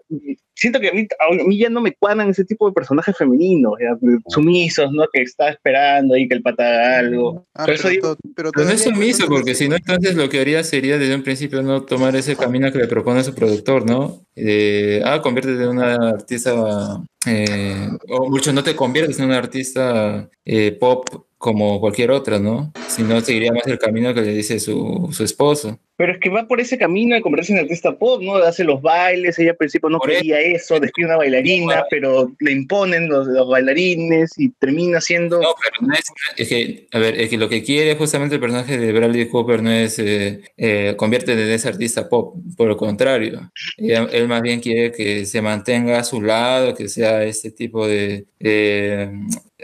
siento 0.54 0.80
que 0.80 0.90
a 0.90 0.94
mí, 0.94 1.08
a 1.20 1.44
mí 1.48 1.58
ya 1.58 1.68
no 1.68 1.82
me 1.82 1.96
cuadran 1.96 2.30
ese 2.30 2.46
tipo 2.46 2.68
de 2.68 2.74
personajes 2.74 3.18
femeninos, 3.18 3.74
ya, 3.82 3.98
sumisos, 4.28 4.92
¿no? 4.92 5.06
Que 5.12 5.24
está 5.24 5.50
esperando 5.50 6.14
ahí 6.14 6.28
que 6.28 6.36
el 6.36 6.44
pata 6.44 6.64
haga 6.64 7.00
algo. 7.00 7.48
Ah, 7.56 7.66
pero, 7.66 8.18
pero 8.36 8.52
Pero 8.52 8.66
no 8.68 8.72
es 8.72 8.84
sumiso, 8.84 9.26
porque 9.28 9.56
si 9.56 9.68
no, 9.68 9.76
entonces 9.76 10.16
lo 10.16 10.30
que 10.30 10.40
haría 10.42 10.64
sería 10.64 11.00
desde 11.00 11.16
un 11.16 11.24
principio 11.24 11.64
no 11.64 11.82
tomar 11.82 12.16
ese 12.16 12.36
camino 12.36 12.72
que 12.72 12.78
le 12.78 12.88
propone 12.88 13.24
su 13.24 13.34
productor, 13.34 13.90
¿no? 13.90 14.22
De, 14.36 15.02
ah, 15.04 15.22
conviértete 15.24 15.64
en 15.64 15.70
una 15.70 15.96
artista, 16.10 17.04
eh, 17.26 17.90
o 18.10 18.30
mucho 18.30 18.54
no 18.54 18.64
te 18.64 18.76
conviertes 18.76 19.18
en 19.18 19.26
una 19.26 19.40
artista 19.40 20.30
eh, 20.46 20.78
pop 20.80 21.10
como 21.44 21.82
cualquier 21.82 22.10
otra, 22.12 22.40
¿no? 22.40 22.72
Si 22.88 23.04
no, 23.04 23.20
seguiría 23.20 23.52
más 23.52 23.68
el 23.68 23.78
camino 23.78 24.14
que 24.14 24.22
le 24.22 24.34
dice 24.34 24.62
su, 24.62 25.10
su 25.12 25.26
esposo. 25.26 25.78
Pero 25.98 26.14
es 26.14 26.20
que 26.22 26.30
va 26.30 26.48
por 26.48 26.62
ese 26.62 26.78
camino 26.78 27.16
de 27.16 27.22
convertirse 27.22 27.52
en 27.52 27.60
artista 27.60 27.98
pop, 27.98 28.22
¿no? 28.24 28.36
Hace 28.38 28.64
los 28.64 28.82
bailes, 28.82 29.38
ella 29.38 29.52
al 29.52 29.58
principio 29.58 29.90
no 29.90 30.00
Por 30.00 30.10
quería 30.10 30.40
eso, 30.40 30.80
despide 30.80 31.06
una 31.08 31.18
bailarina, 31.18 31.84
pero 31.90 32.32
le 32.40 32.52
imponen 32.54 33.10
los, 33.10 33.28
los 33.28 33.48
bailarines 33.48 34.32
y 34.38 34.50
termina 34.52 35.02
siendo... 35.02 35.42
No, 35.42 35.50
pero 35.62 35.86
no 35.88 35.94
es, 35.94 36.04
es 36.38 36.48
que, 36.48 36.88
a 36.94 37.00
ver, 37.00 37.20
es 37.20 37.30
que 37.30 37.38
lo 37.38 37.50
que 37.50 37.62
quiere 37.62 37.96
justamente 37.96 38.36
el 38.36 38.42
personaje 38.42 38.78
de 38.78 38.94
Bradley 38.94 39.28
Cooper 39.28 39.62
no 39.62 39.72
es 39.72 40.00
eh, 40.00 40.42
eh, 40.56 40.94
convierte 40.98 41.34
en 41.34 41.40
ese 41.40 41.68
artista 41.68 42.08
pop, 42.08 42.38
por 42.56 42.70
lo 42.70 42.78
contrario. 42.78 43.52
Ella- 43.78 44.08
él 44.14 44.30
más 44.30 44.42
bien 44.42 44.62
quiere 44.62 44.92
que 44.94 45.26
se 45.26 45.42
mantenga 45.42 46.00
a 46.00 46.04
su 46.06 46.22
lado, 46.22 46.74
que 46.74 46.88
sea 46.88 47.24
este 47.26 47.52
tipo 47.52 47.86
de 47.86 48.26
eh, 48.40 49.12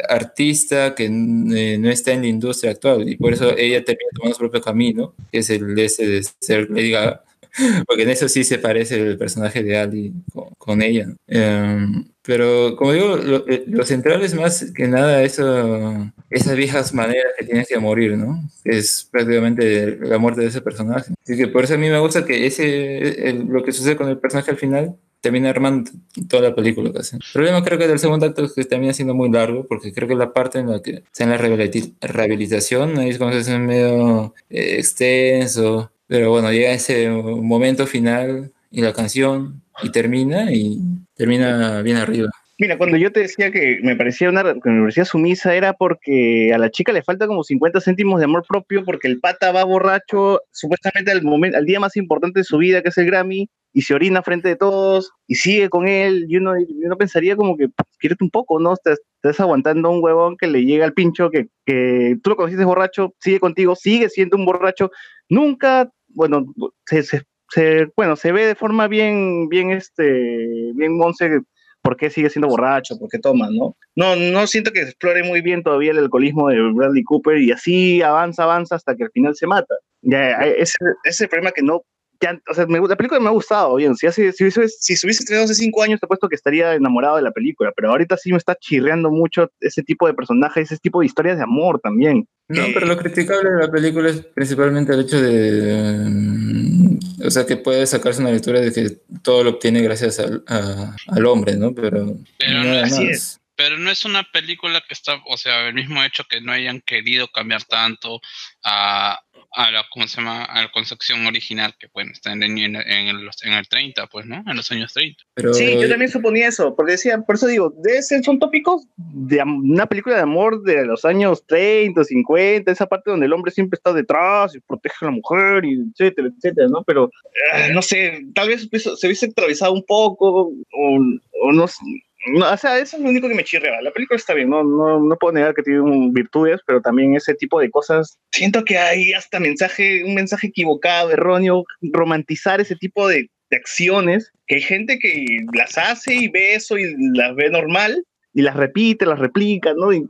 artista 0.08 0.96
que 0.96 1.06
eh, 1.06 1.78
no 1.80 1.90
está 1.90 2.14
en 2.14 2.22
la 2.22 2.28
industria 2.28 2.72
actual 2.72 3.08
y 3.10 3.18
por 3.18 3.34
eso 3.34 3.56
ella 3.58 3.84
termina 3.84 4.10
tomando 4.16 4.36
su 4.36 4.40
propio 4.40 4.62
camino, 4.62 5.14
que 5.32 5.40
es 5.40 5.50
el 5.50 5.76
de 5.76 5.86
ese 5.86 6.08
de 6.08 6.24
ser 6.40 6.70
Lady 6.70 6.92
Gaga, 6.92 7.24
porque 7.88 8.04
en 8.04 8.10
eso 8.10 8.30
sí 8.30 8.44
se 8.44 8.60
parece 8.60 8.96
el 9.02 9.18
personaje 9.18 9.64
de 9.64 9.78
Ali 9.78 10.14
con, 10.34 10.50
con 10.58 10.82
ella. 10.82 11.08
Em, 11.28 12.06
pero 12.22 12.76
como 12.76 12.94
digo, 12.94 13.18
lo, 13.18 13.48
eh, 13.48 13.64
lo 13.68 13.84
central 13.86 14.22
es 14.22 14.36
más 14.36 14.72
que 14.76 14.88
nada 14.88 15.24
eso, 15.24 16.12
esas 16.30 16.56
viejas 16.56 16.94
maneras 16.94 17.34
que 17.40 17.46
tienes 17.46 17.68
que 17.68 17.80
morir, 17.80 18.18
¿no? 18.18 18.40
Es 18.64 19.08
prácticamente 19.12 19.98
la 20.02 20.18
muerte 20.20 20.42
de 20.42 20.48
ese 20.48 20.62
personaje. 20.62 21.12
Así 21.24 21.36
que 21.38 21.48
por 21.48 21.64
eso 21.64 21.74
a 21.74 21.78
mí 21.78 21.90
me 21.90 22.00
gusta 22.00 22.26
que 22.26 22.46
ese, 22.46 23.30
el- 23.30 23.46
lo 23.48 23.64
que 23.64 23.72
sucede 23.72 23.96
con 23.96 24.10
el 24.10 24.20
personaje 24.20 24.52
al 24.52 24.58
final 24.58 24.96
termina 25.22 25.50
armando 25.50 25.92
toda 26.30 26.50
la 26.50 26.56
película 26.56 26.92
casi. 26.94 27.18
El 27.18 27.22
problema 27.34 27.64
creo 27.64 27.78
que 27.78 27.88
del 27.88 28.00
segundo 28.00 28.26
acto 28.26 28.46
es 28.46 28.54
que 28.54 28.64
termina 28.66 28.94
siendo 28.94 29.14
muy 29.14 29.30
largo, 29.30 29.66
porque 29.68 29.94
creo 29.94 30.08
que 30.08 30.16
la 30.16 30.34
parte 30.34 30.60
en 30.60 30.70
la 30.70 30.82
que 30.82 31.04
está 31.12 31.24
en 31.24 31.30
la 31.30 31.38
rehabilitación, 31.38 32.98
ahí 32.98 33.10
es 33.10 33.18
cuando 33.18 33.36
se 33.36 33.42
hace 33.42 33.60
medio 33.60 34.34
eh, 34.50 34.76
extenso, 34.78 35.92
pero 36.08 36.32
bueno, 36.32 36.52
llega 36.52 36.72
ese 36.72 37.10
momento 37.10 37.86
final 37.86 38.52
y 38.72 38.82
la 38.82 38.94
canción 38.94 39.62
y 39.84 39.92
termina 39.92 40.52
y 40.52 40.80
termina 41.16 41.82
bien 41.82 41.98
arriba. 41.98 42.30
Mira, 42.62 42.78
cuando 42.78 42.98
yo 42.98 43.10
te 43.14 43.22
decía 43.22 43.52
que 43.52 43.80
me 43.84 43.96
parecía 43.96 44.28
una 44.28 44.44
que 44.44 44.70
me 44.70 44.82
parecía 44.82 45.06
sumisa 45.06 45.56
era 45.56 45.72
porque 45.72 46.52
a 46.54 46.58
la 46.58 46.70
chica 46.70 46.92
le 46.92 47.04
falta 47.04 47.26
como 47.26 47.46
50 47.46 47.80
céntimos 47.80 48.20
de 48.20 48.26
amor 48.26 48.44
propio 48.46 48.84
porque 48.84 49.08
el 49.08 49.22
pata 49.22 49.54
va 49.54 49.64
borracho 49.64 50.42
supuestamente 50.52 51.10
al 51.10 51.24
momento 51.24 51.58
al 51.58 51.66
día 51.66 51.80
más 51.80 51.96
importante 51.96 52.42
de 52.42 52.44
su 52.44 52.58
vida 52.58 52.82
que 52.82 52.90
es 52.90 52.98
el 52.98 53.06
Grammy 53.06 53.48
y 53.74 53.82
se 53.84 53.94
orina 53.94 54.24
frente 54.24 54.48
de 54.50 54.56
todos 54.56 55.12
y 55.28 55.36
sigue 55.36 55.70
con 55.70 55.88
él 55.88 56.26
y 56.28 56.38
uno, 56.38 56.60
y 56.60 56.66
uno 56.86 56.98
pensaría 56.98 57.36
como 57.36 57.56
que 57.56 57.68
pues, 57.70 57.88
quiérete 58.00 58.24
un 58.24 58.30
poco, 58.32 58.60
¿no? 58.60 58.74
Estás, 58.74 59.00
estás 59.22 59.40
aguantando 59.40 59.90
a 59.90 59.92
un 59.92 60.04
huevón 60.04 60.38
que 60.38 60.48
le 60.48 60.64
llega 60.66 60.86
al 60.86 60.94
pincho 60.94 61.30
que, 61.30 61.48
que 61.66 62.18
tú 62.24 62.32
lo 62.32 62.36
conociste 62.36 62.66
borracho, 62.66 63.14
sigue 63.20 63.40
contigo, 63.40 63.76
sigue 63.76 64.10
siendo 64.10 64.38
un 64.38 64.46
borracho, 64.46 64.90
nunca, 65.30 65.92
bueno, 66.08 66.46
se, 66.86 67.04
se- 67.04 67.24
se- 67.50 67.88
bueno, 67.96 68.16
se 68.16 68.32
ve 68.32 68.46
de 68.48 68.56
forma 68.56 68.88
bien, 68.88 69.50
bien, 69.50 69.72
este, 69.72 70.72
bien 70.74 70.98
monse 70.98 71.42
por 71.82 71.96
qué 71.96 72.10
sigue 72.10 72.30
siendo 72.30 72.50
borracho, 72.50 72.98
por 73.00 73.08
qué 73.10 73.20
toma, 73.20 73.50
¿no? 73.52 73.76
No, 73.96 74.16
no 74.16 74.48
siento 74.48 74.72
que 74.72 74.82
explore 74.82 75.24
muy 75.24 75.42
bien 75.42 75.64
todavía 75.64 75.92
el 75.92 76.00
alcoholismo 76.00 76.50
de 76.50 76.60
Bradley 76.74 77.04
Cooper 77.04 77.38
y 77.38 77.52
así 77.52 78.02
avanza, 78.02 78.44
avanza 78.44 78.76
hasta 78.76 78.96
que 78.96 79.06
al 79.06 79.12
final 79.12 79.36
se 79.36 79.48
mata. 79.48 79.76
Ya, 80.02 80.32
ese, 80.42 80.78
ese 81.04 81.28
problema 81.28 81.52
que 81.52 81.62
no... 81.62 81.84
ya, 82.22 82.40
o 82.50 82.54
sea, 82.54 82.66
me 82.66 82.80
gu- 82.80 82.90
la 82.90 82.96
película 82.96 83.20
me 83.20 83.28
ha 83.28 83.32
gustado, 83.32 83.76
bien. 83.76 83.96
Si, 83.96 84.06
hace, 84.08 84.32
si, 84.34 84.44
hubiese- 84.44 84.68
si 84.68 84.96
se 84.96 85.06
hubiese 85.08 85.22
estrenado 85.24 85.46
hace 85.46 85.56
cinco 85.56 85.82
años, 85.84 86.00
te 86.00 86.06
he 86.06 86.08
puesto 86.08 86.28
que 86.28 86.36
estaría 86.36 86.74
enamorado 86.74 87.16
de 87.18 87.22
la 87.22 87.32
película, 87.32 87.72
pero 87.76 87.90
ahorita 87.92 88.18
sí 88.18 88.32
me 88.32 88.38
está 88.38 88.56
chirreando 88.56 89.10
mucho 89.10 89.50
ese 89.60 89.84
tipo 89.84 90.08
de 90.08 90.14
personajes, 90.14 90.72
ese 90.72 90.80
tipo 90.82 91.00
de 91.00 91.06
historias 91.06 91.38
de 91.38 91.44
amor 91.44 91.80
también. 91.80 92.28
No, 92.50 92.64
pero 92.74 92.88
lo 92.88 92.98
criticable 92.98 93.50
de 93.52 93.60
la 93.68 93.72
película 93.72 94.10
es 94.10 94.22
principalmente 94.34 94.92
el 94.94 95.02
hecho 95.02 95.22
de, 95.22 96.10
mm, 96.10 97.00
o 97.26 97.30
sea, 97.32 97.46
que 97.46 97.58
puede 97.58 97.86
sacarse 97.86 98.22
una 98.22 98.32
lectura 98.32 98.60
de 98.60 98.74
que 98.74 98.90
todo 99.22 99.44
lo 99.44 99.52
obtiene 99.52 99.82
gracias 99.82 100.20
al, 100.20 100.44
a- 100.48 100.96
al 101.08 101.26
hombre, 101.26 101.56
¿no? 101.58 101.74
Pero 101.74 102.16
Pero 102.38 102.64
no, 102.64 102.80
así 102.80 103.06
más. 103.06 103.16
es. 103.16 103.40
Pero 103.56 103.78
no 103.78 103.92
es 103.92 104.06
una 104.06 104.24
película 104.24 104.82
que 104.88 104.94
está, 104.94 105.22
o 105.28 105.36
sea, 105.38 105.68
el 105.68 105.74
mismo 105.74 106.02
hecho 106.02 106.24
que 106.30 106.40
no 106.40 106.54
hayan 106.54 106.80
querido 106.80 107.28
cambiar 107.28 107.66
tanto 107.66 108.22
a, 108.64 109.20
a 109.52 109.72
la, 109.72 109.84
¿cómo 109.92 110.08
se 110.08 110.18
llama? 110.22 110.44
A 110.46 110.62
la 110.62 110.72
concepción 110.72 111.26
original 111.26 111.74
que, 111.80 111.88
bueno, 111.94 112.12
está 112.12 112.32
en, 112.34 112.44
en, 112.44 112.58
en 112.58 112.76
el, 112.76 113.30
en 113.44 113.54
el 113.54 113.68
30, 113.68 114.08
pues, 114.08 114.26
¿no? 114.26 114.44
En 114.46 114.56
los 114.56 114.72
años 114.72 114.94
30. 114.94 115.24
Pero, 115.34 115.54
Sí, 115.54 115.66
yo 115.82 115.90
también 115.90 116.12
suponía 116.12 116.48
eso, 116.48 116.76
porque 116.76 116.92
decía, 116.94 117.20
por 117.22 117.36
eso 117.36 117.48
digo, 117.48 117.74
debe 117.84 118.02
ser, 118.02 118.24
son 118.24 118.38
tópicos 118.40 118.86
de 118.96 119.42
am- 119.42 119.72
una 119.72 119.88
película 119.88 120.16
de 120.18 120.22
amor 120.22 120.62
de 120.64 120.86
los 120.86 121.04
años 121.06 121.46
30, 121.48 122.04
50, 122.04 122.72
esa 122.72 122.86
parte 122.88 123.10
donde 123.10 123.26
el 123.26 123.34
hombre 123.34 123.52
siempre 123.52 123.78
está 123.78 123.92
detrás 123.94 124.56
y 124.56 124.60
protege 124.60 124.96
a 125.02 125.06
la 125.06 125.12
mujer, 125.12 125.66
y 125.66 125.80
etcétera, 125.92 126.30
etcétera, 126.36 126.68
¿no? 126.70 126.84
Pero, 126.84 127.10
ah, 127.54 127.68
no 127.74 127.82
sé, 127.82 128.26
tal 128.36 128.50
vez 128.50 128.70
se 128.72 129.08
hubiese 129.08 129.26
atravesado 129.28 129.74
un 129.74 129.84
poco, 129.86 130.52
o, 130.72 131.00
o 131.42 131.52
no 131.52 131.68
sé. 131.68 131.84
No, 132.28 132.52
o 132.52 132.58
sea, 132.58 132.78
eso 132.80 132.98
es 132.98 133.04
lo 133.04 133.10
único 133.10 133.28
que 133.28 133.36
me 133.36 133.44
chirrea. 133.44 133.82
La 133.82 133.92
película 133.92 134.18
está 134.18 134.34
bien, 134.34 134.50
no, 134.50 134.64
no, 134.64 135.00
no 135.04 135.16
puedo 135.18 135.34
negar 135.34 135.54
que 135.54 135.64
tiene 135.64 135.82
virtudes, 136.12 136.60
pero 136.66 136.82
también 136.82 137.16
ese 137.16 137.34
tipo 137.34 137.60
de 137.60 137.70
cosas. 137.72 138.18
Siento 138.32 138.64
que 138.64 138.78
hay 138.78 139.14
hasta 139.14 139.40
mensaje, 139.40 140.04
un 140.04 140.16
mensaje 140.16 140.48
equivocado, 140.48 141.12
erróneo, 141.12 141.64
romantizar 141.82 142.60
ese 142.62 142.76
tipo 142.76 143.08
de, 143.08 143.30
de 143.50 143.58
acciones, 143.58 144.32
que 144.48 144.56
hay 144.56 144.62
gente 144.62 145.00
que 145.00 145.26
las 145.54 145.78
hace 145.78 146.14
y 146.16 146.28
ve 146.28 146.56
eso 146.56 146.78
y 146.78 146.94
las 147.16 147.36
ve 147.36 147.50
normal 147.50 148.04
y 148.34 148.42
las 148.42 148.56
repite, 148.56 149.06
las 149.06 149.20
replica, 149.20 149.74
¿no? 149.76 149.92
Y- 149.94 150.06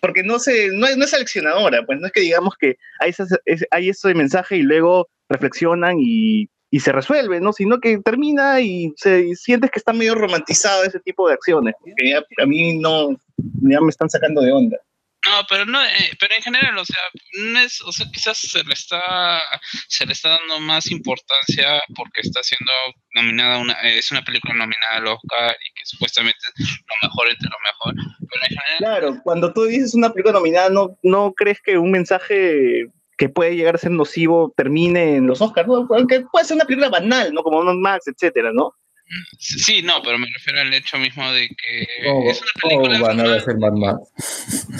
porque 0.00 0.22
no, 0.22 0.38
se, 0.38 0.68
no, 0.72 0.86
es, 0.86 0.96
no 0.96 1.04
es 1.04 1.10
seleccionadora, 1.10 1.84
pues 1.84 2.00
no 2.00 2.06
es 2.06 2.12
que 2.12 2.20
digamos 2.20 2.54
que 2.58 2.76
hay, 2.98 3.10
ese- 3.10 3.24
ese- 3.44 3.66
hay 3.70 3.90
mensaje 4.14 4.56
y 4.56 4.62
luego 4.62 5.08
reflexionan 5.28 5.96
y, 5.98 6.48
y 6.72 6.80
se 6.80 6.90
resuelve, 6.90 7.38
¿no? 7.38 7.52
Sino 7.52 7.78
que 7.80 7.98
termina 7.98 8.58
y, 8.62 8.94
se, 8.96 9.26
y 9.26 9.34
sientes 9.34 9.70
que 9.70 9.78
está 9.78 9.92
medio 9.92 10.14
romantizado 10.14 10.84
ese 10.84 11.00
tipo 11.00 11.28
de 11.28 11.34
acciones, 11.34 11.74
que 11.96 12.10
ya 12.10 12.24
a 12.42 12.46
mí 12.46 12.78
no, 12.78 13.10
ya 13.36 13.78
me 13.82 13.90
están 13.90 14.08
sacando 14.08 14.40
de 14.40 14.52
onda. 14.52 14.78
No, 15.26 15.46
pero 15.50 15.66
no, 15.66 15.84
eh, 15.84 16.16
pero 16.18 16.34
en 16.34 16.42
general, 16.42 16.76
o 16.78 16.84
sea, 16.84 16.98
no 17.52 17.60
es, 17.60 17.82
o 17.82 17.92
sea, 17.92 18.06
quizás 18.10 18.38
se 18.38 18.64
le 18.64 18.72
está, 18.72 19.38
se 19.86 20.06
le 20.06 20.14
está 20.14 20.30
dando 20.30 20.60
más 20.60 20.90
importancia 20.90 21.82
porque 21.94 22.22
está 22.22 22.42
siendo 22.42 22.72
nominada 23.14 23.58
una, 23.58 23.74
eh, 23.82 23.98
es 23.98 24.10
una 24.10 24.24
película 24.24 24.54
nominada 24.54 24.96
al 24.96 25.06
Oscar 25.08 25.54
y 25.54 25.74
que 25.74 25.84
supuestamente 25.84 26.40
es 26.56 26.68
lo 26.68 27.08
mejor 27.08 27.28
entre 27.28 27.50
lo 27.50 27.58
mejor. 27.66 27.94
Pero 28.18 28.42
en 28.44 28.48
general, 28.48 28.78
Claro, 28.78 29.20
cuando 29.22 29.52
tú 29.52 29.64
dices 29.66 29.94
una 29.94 30.10
película 30.10 30.32
nominada, 30.32 30.70
¿no, 30.70 30.98
no 31.02 31.34
crees 31.34 31.60
que 31.60 31.76
un 31.76 31.90
mensaje 31.90 32.86
que 33.22 33.28
puede 33.28 33.54
llegar 33.54 33.76
a 33.76 33.78
ser 33.78 33.92
nocivo 33.92 34.52
termine 34.56 35.14
en 35.14 35.28
los 35.28 35.40
Oscars? 35.40 35.68
¿no? 35.68 35.86
Aunque 35.90 36.22
puede 36.32 36.44
ser 36.44 36.56
una 36.56 36.64
película 36.64 36.88
banal, 36.88 37.32
¿no? 37.32 37.44
Como 37.44 37.62
Mad 37.62 37.76
Max, 37.76 38.08
etcétera, 38.08 38.50
¿no? 38.52 38.74
sí, 39.38 39.80
no, 39.82 40.00
pero 40.02 40.18
me 40.18 40.26
refiero 40.34 40.60
al 40.60 40.74
hecho 40.74 40.96
mismo 40.98 41.30
de 41.32 41.46
que 41.48 41.86
¿Cómo, 42.04 42.30
es 42.30 42.40
una 42.40 42.50
cómo 42.62 42.82
película 42.82 43.06
van 43.14 43.20
a 43.20 43.34
hacer 43.36 43.58
Mad 43.58 43.72
Max? 43.74 44.12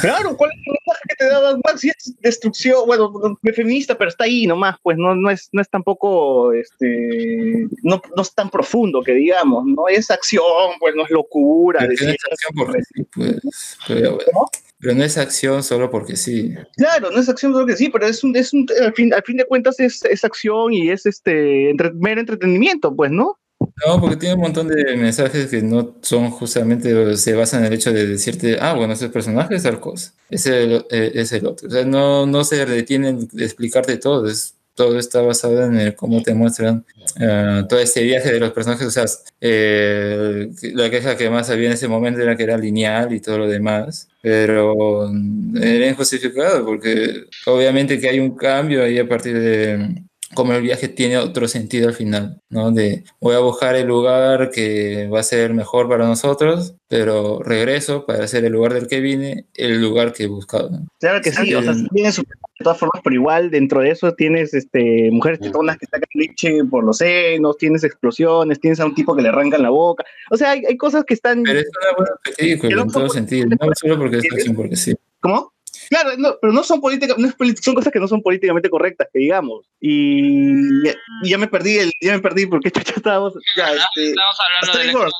Claro, 0.01 0.37
¿cuál 0.37 0.51
es 0.51 0.57
el 0.67 0.73
mensaje 0.73 1.03
que 1.09 1.15
te 1.17 1.25
da 1.27 1.41
Mad 1.41 1.61
Max? 1.65 1.81
Si 1.83 1.89
es 1.91 2.17
destrucción, 2.21 2.85
bueno, 2.87 3.13
no- 3.23 3.53
feminista, 3.55 3.97
pero 3.97 4.09
está 4.09 4.25
ahí 4.25 4.49
nomás, 4.49 4.75
pues 4.83 4.97
no, 4.99 5.15
no, 5.15 5.31
es, 5.31 5.49
no 5.53 5.63
es 5.63 5.71
tampoco, 5.71 6.53
este, 6.53 7.69
no, 7.85 8.03
no 8.17 8.23
es 8.23 8.35
tan 8.35 8.51
profundo 8.51 9.03
que 9.05 9.13
digamos, 9.15 9.67
no 9.67 9.87
es 9.87 10.11
acción, 10.11 10.43
pues 10.81 10.97
no 10.97 11.05
es 11.05 11.11
locura. 11.11 11.87
Decir- 11.87 12.09
no 12.09 12.13
es 12.13 12.25
acción 12.29 12.85
sí, 12.93 13.05
pues. 13.15 13.79
Pero, 13.87 14.17
bueno, 14.17 14.49
pero 14.83 14.97
no 14.97 15.05
es 15.05 15.17
acción 15.17 15.63
solo 15.63 15.89
porque 15.91 16.17
sí. 16.17 16.53
Claro, 16.77 17.13
no 17.13 17.21
es 17.21 17.29
acción, 17.29 17.53
creo 17.53 17.67
que 17.67 17.77
sí, 17.77 17.89
pero 17.89 18.05
es 18.05 18.25
un, 18.25 18.35
es 18.35 18.53
un 18.53 18.67
al, 18.83 18.93
fin, 18.95 19.15
al 19.15 19.23
fin 19.23 19.37
de 19.37 19.45
cuentas 19.45 19.79
es, 19.79 20.05
es 20.05 20.25
acción 20.25 20.73
y 20.73 20.91
es 20.91 21.07
este 21.07 21.71
entre- 21.71 21.93
mero 21.93 22.21
entretenimiento, 22.21 22.95
pues, 22.95 23.13
¿no? 23.13 23.39
No, 23.87 24.01
porque 24.01 24.17
tiene 24.17 24.35
un 24.35 24.41
montón 24.41 24.67
de 24.67 24.97
mensajes 24.97 25.49
que 25.49 25.63
no 25.63 25.95
son 26.03 26.31
justamente, 26.31 27.17
se 27.17 27.35
basan 27.35 27.61
en 27.61 27.67
el 27.67 27.75
hecho 27.75 27.93
de 27.93 28.09
decirte, 28.09 28.59
ah, 28.61 28.75
bueno, 28.75 28.95
ese 28.95 29.09
personaje 29.09 29.55
es 29.55 29.63
tal 29.63 29.79
cosa, 29.79 30.15
es 30.29 30.47
el, 30.47 30.85
eh, 30.91 31.13
es 31.15 31.31
el 31.31 31.47
otro. 31.47 31.69
O 31.69 31.71
sea, 31.71 31.85
no, 31.85 32.27
no 32.27 32.43
se 32.43 32.67
detienen 32.67 33.29
de 33.31 33.45
explicarte 33.45 33.97
todo, 33.99 34.29
es, 34.29 34.57
todo 34.75 34.99
está 34.99 35.21
basado 35.21 35.65
en 35.65 35.93
cómo 35.93 36.23
te 36.23 36.35
muestran 36.35 36.85
eh, 37.21 37.63
todo 37.69 37.79
este 37.79 38.03
viaje 38.03 38.33
de 38.33 38.41
los 38.41 38.53
personajes. 38.53 38.87
O 38.87 38.91
sea, 38.91 39.05
eh, 39.41 40.49
la 40.75 40.91
queja 40.91 41.17
que 41.17 41.31
más 41.31 41.51
había 41.51 41.67
en 41.67 41.75
ese 41.75 41.89
momento 41.89 42.21
era 42.21 42.37
que 42.37 42.43
era 42.45 42.57
lineal 42.57 43.13
y 43.13 43.21
todo 43.21 43.39
lo 43.39 43.49
demás, 43.49 44.09
pero 44.21 45.11
era 45.55 45.89
injustificado 45.89 46.65
porque 46.65 47.25
obviamente 47.47 48.01
que 48.01 48.09
hay 48.09 48.21
un 48.21 48.37
cambio 48.37 48.83
ahí 48.83 48.99
a 48.99 49.09
partir 49.09 49.39
de 49.39 50.03
como 50.35 50.53
el 50.53 50.63
viaje 50.63 50.89
tiene 50.89 51.19
otro 51.19 51.49
sentido 51.49 51.89
al 51.89 51.95
final, 51.95 52.41
¿no? 52.49 52.71
De 52.71 53.05
voy 53.21 53.35
a 53.35 53.41
buscar 53.41 53.75
el 53.77 53.87
lugar 53.87 54.51
que 54.51 55.09
va 55.09 55.21
a 55.21 55.25
ser 55.25 55.55
mejor 55.55 55.89
para 55.89 56.07
nosotros, 56.07 56.75
pero 56.89 57.41
regreso 57.43 58.07
para 58.07 58.25
hacer 58.25 58.45
el 58.45 58.53
lugar 58.53 58.75
del 58.75 58.87
que 58.87 59.01
vine, 59.01 59.47
el 59.55 59.81
lugar 59.81 60.13
que 60.13 60.25
he 60.25 60.27
buscado. 60.27 60.71
¿no? 60.71 60.87
Claro 61.01 61.21
que 61.21 61.33
sí, 61.33 61.55
o 61.55 61.63
sea, 61.63 61.75
sí 61.75 61.87
tiene 61.93 62.13
su 62.13 62.23
de 62.23 62.65
todas 62.65 62.79
formas, 62.79 63.03
pero 63.03 63.15
igual 63.15 63.51
dentro 63.51 63.81
de 63.81 63.91
eso 63.91 64.13
tienes 64.15 64.55
este, 64.55 65.11
mujeres 65.11 65.41
tetonas 65.41 65.79
que 65.79 65.87
sacan 65.87 66.09
leche 66.15 66.65
por 66.71 66.85
los 66.85 66.99
senos, 66.99 67.59
tienes 67.59 67.83
explosiones, 67.83 68.61
tienes 68.61 68.79
a 68.81 68.87
un 68.87 68.95
tipo 68.95 69.17
que 69.17 69.23
le 69.23 69.31
arrancan 69.31 69.63
la 69.63 69.71
boca. 69.71 70.05
O 70.31 70.37
sea, 70.37 70.53
hay, 70.53 70.63
hay 70.67 70.77
cosas 70.77 71.05
que 71.05 71.15
están. 71.15 71.43
Pero 71.43 71.59
es 71.59 71.67
una 71.67 71.97
buena 71.97 72.13
película 72.37 72.83
en 72.83 72.89
todo 72.89 73.09
sentido, 73.09 73.49
no 73.49 73.73
solo 73.75 73.99
porque 73.99 74.19
es 74.19 74.33
acción, 74.33 74.55
porque 74.55 74.77
sí. 74.77 74.95
¿Cómo? 75.21 75.53
Claro, 75.89 76.17
no, 76.19 76.37
pero 76.41 76.53
no 76.53 76.63
son 76.63 76.81
políticas, 76.81 77.17
no 77.19 77.29
son 77.61 77.75
cosas 77.75 77.93
que 77.93 78.01
no 78.01 78.09
son 78.09 78.23
políticamente 78.23 78.69
correctas, 78.69 79.09
que 79.13 79.21
digamos. 79.21 79.67
Y 79.81 80.85
ya, 80.85 80.95
y 81.23 81.31
ya 81.31 81.39
me 81.39 81.49
perdí, 81.49 81.79
el, 81.79 81.93
ya 82.01 82.13
me 82.13 82.21
perdí 82.21 82.47
porque 82.47 82.71
chucha 82.73 82.95
estábamos. 82.97 83.35
Ya, 83.57 83.71
este, 83.71 84.11
Estamos 84.11 84.37
hablando 84.41 85.03
de. 85.03 85.11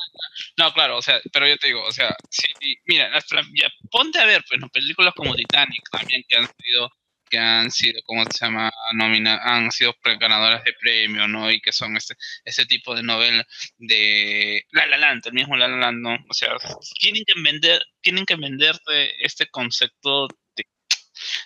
No, 0.57 0.73
claro, 0.73 0.97
o 0.97 1.01
sea, 1.01 1.19
pero 1.31 1.47
yo 1.47 1.57
te 1.57 1.67
digo, 1.67 1.83
o 1.83 1.91
sea, 1.91 2.15
sí, 2.29 2.47
mira, 2.85 3.09
las 3.09 3.25
ya, 3.55 3.69
ponte 3.89 4.19
a 4.19 4.25
ver, 4.25 4.43
pues, 4.47 4.59
¿no? 4.59 4.69
películas 4.69 5.13
como 5.15 5.35
Titanic 5.35 5.83
también 5.91 6.23
que 6.27 6.37
han 6.37 6.47
sido, 6.47 6.91
que 7.29 7.37
han 7.39 7.71
sido, 7.71 7.99
¿cómo 8.05 8.23
se 8.25 8.45
llama? 8.45 8.71
Nomina, 8.93 9.39
han 9.43 9.71
sido 9.71 9.95
ganadoras 10.19 10.63
de 10.63 10.73
premio, 10.73 11.27
¿no? 11.27 11.49
Y 11.51 11.59
que 11.61 11.71
son 11.71 11.97
este, 11.97 12.15
este 12.45 12.65
tipo 12.67 12.95
de 12.95 13.01
novela 13.01 13.45
de 13.77 14.65
La 14.71 14.85
La 14.85 14.97
Land, 14.97 15.27
el 15.27 15.33
mismo 15.33 15.57
La 15.57 15.67
La 15.67 15.77
Land, 15.77 16.01
¿no? 16.01 16.17
O 16.29 16.33
sea, 16.33 16.49
tienen 16.99 17.23
que 17.25 17.33
vender, 17.41 17.81
tienen 18.01 18.25
que 18.25 18.35
venderte 18.35 19.25
este 19.25 19.47
concepto 19.47 20.27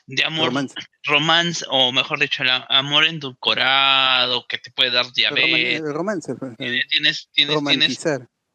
de, 0.08 0.24
amor, 0.24 0.48
Romance. 0.48 0.76
romance, 1.04 1.66
o 1.70 1.92
mejor 1.92 2.20
dicho, 2.20 2.42
el 2.44 2.50
amor 2.70 3.06
endulcorado, 3.06 4.46
que 4.48 4.58
te 4.58 4.72
puede 4.72 4.92
dar 4.92 5.06
El, 5.06 5.14
diabetes. 5.14 5.82
el 5.82 5.94
romance, 5.94 6.34
pues. 6.36 6.54
Eh, 6.60 6.82
Tienes, 6.90 7.30
tienes, 7.34 7.64
tienes. 7.64 8.00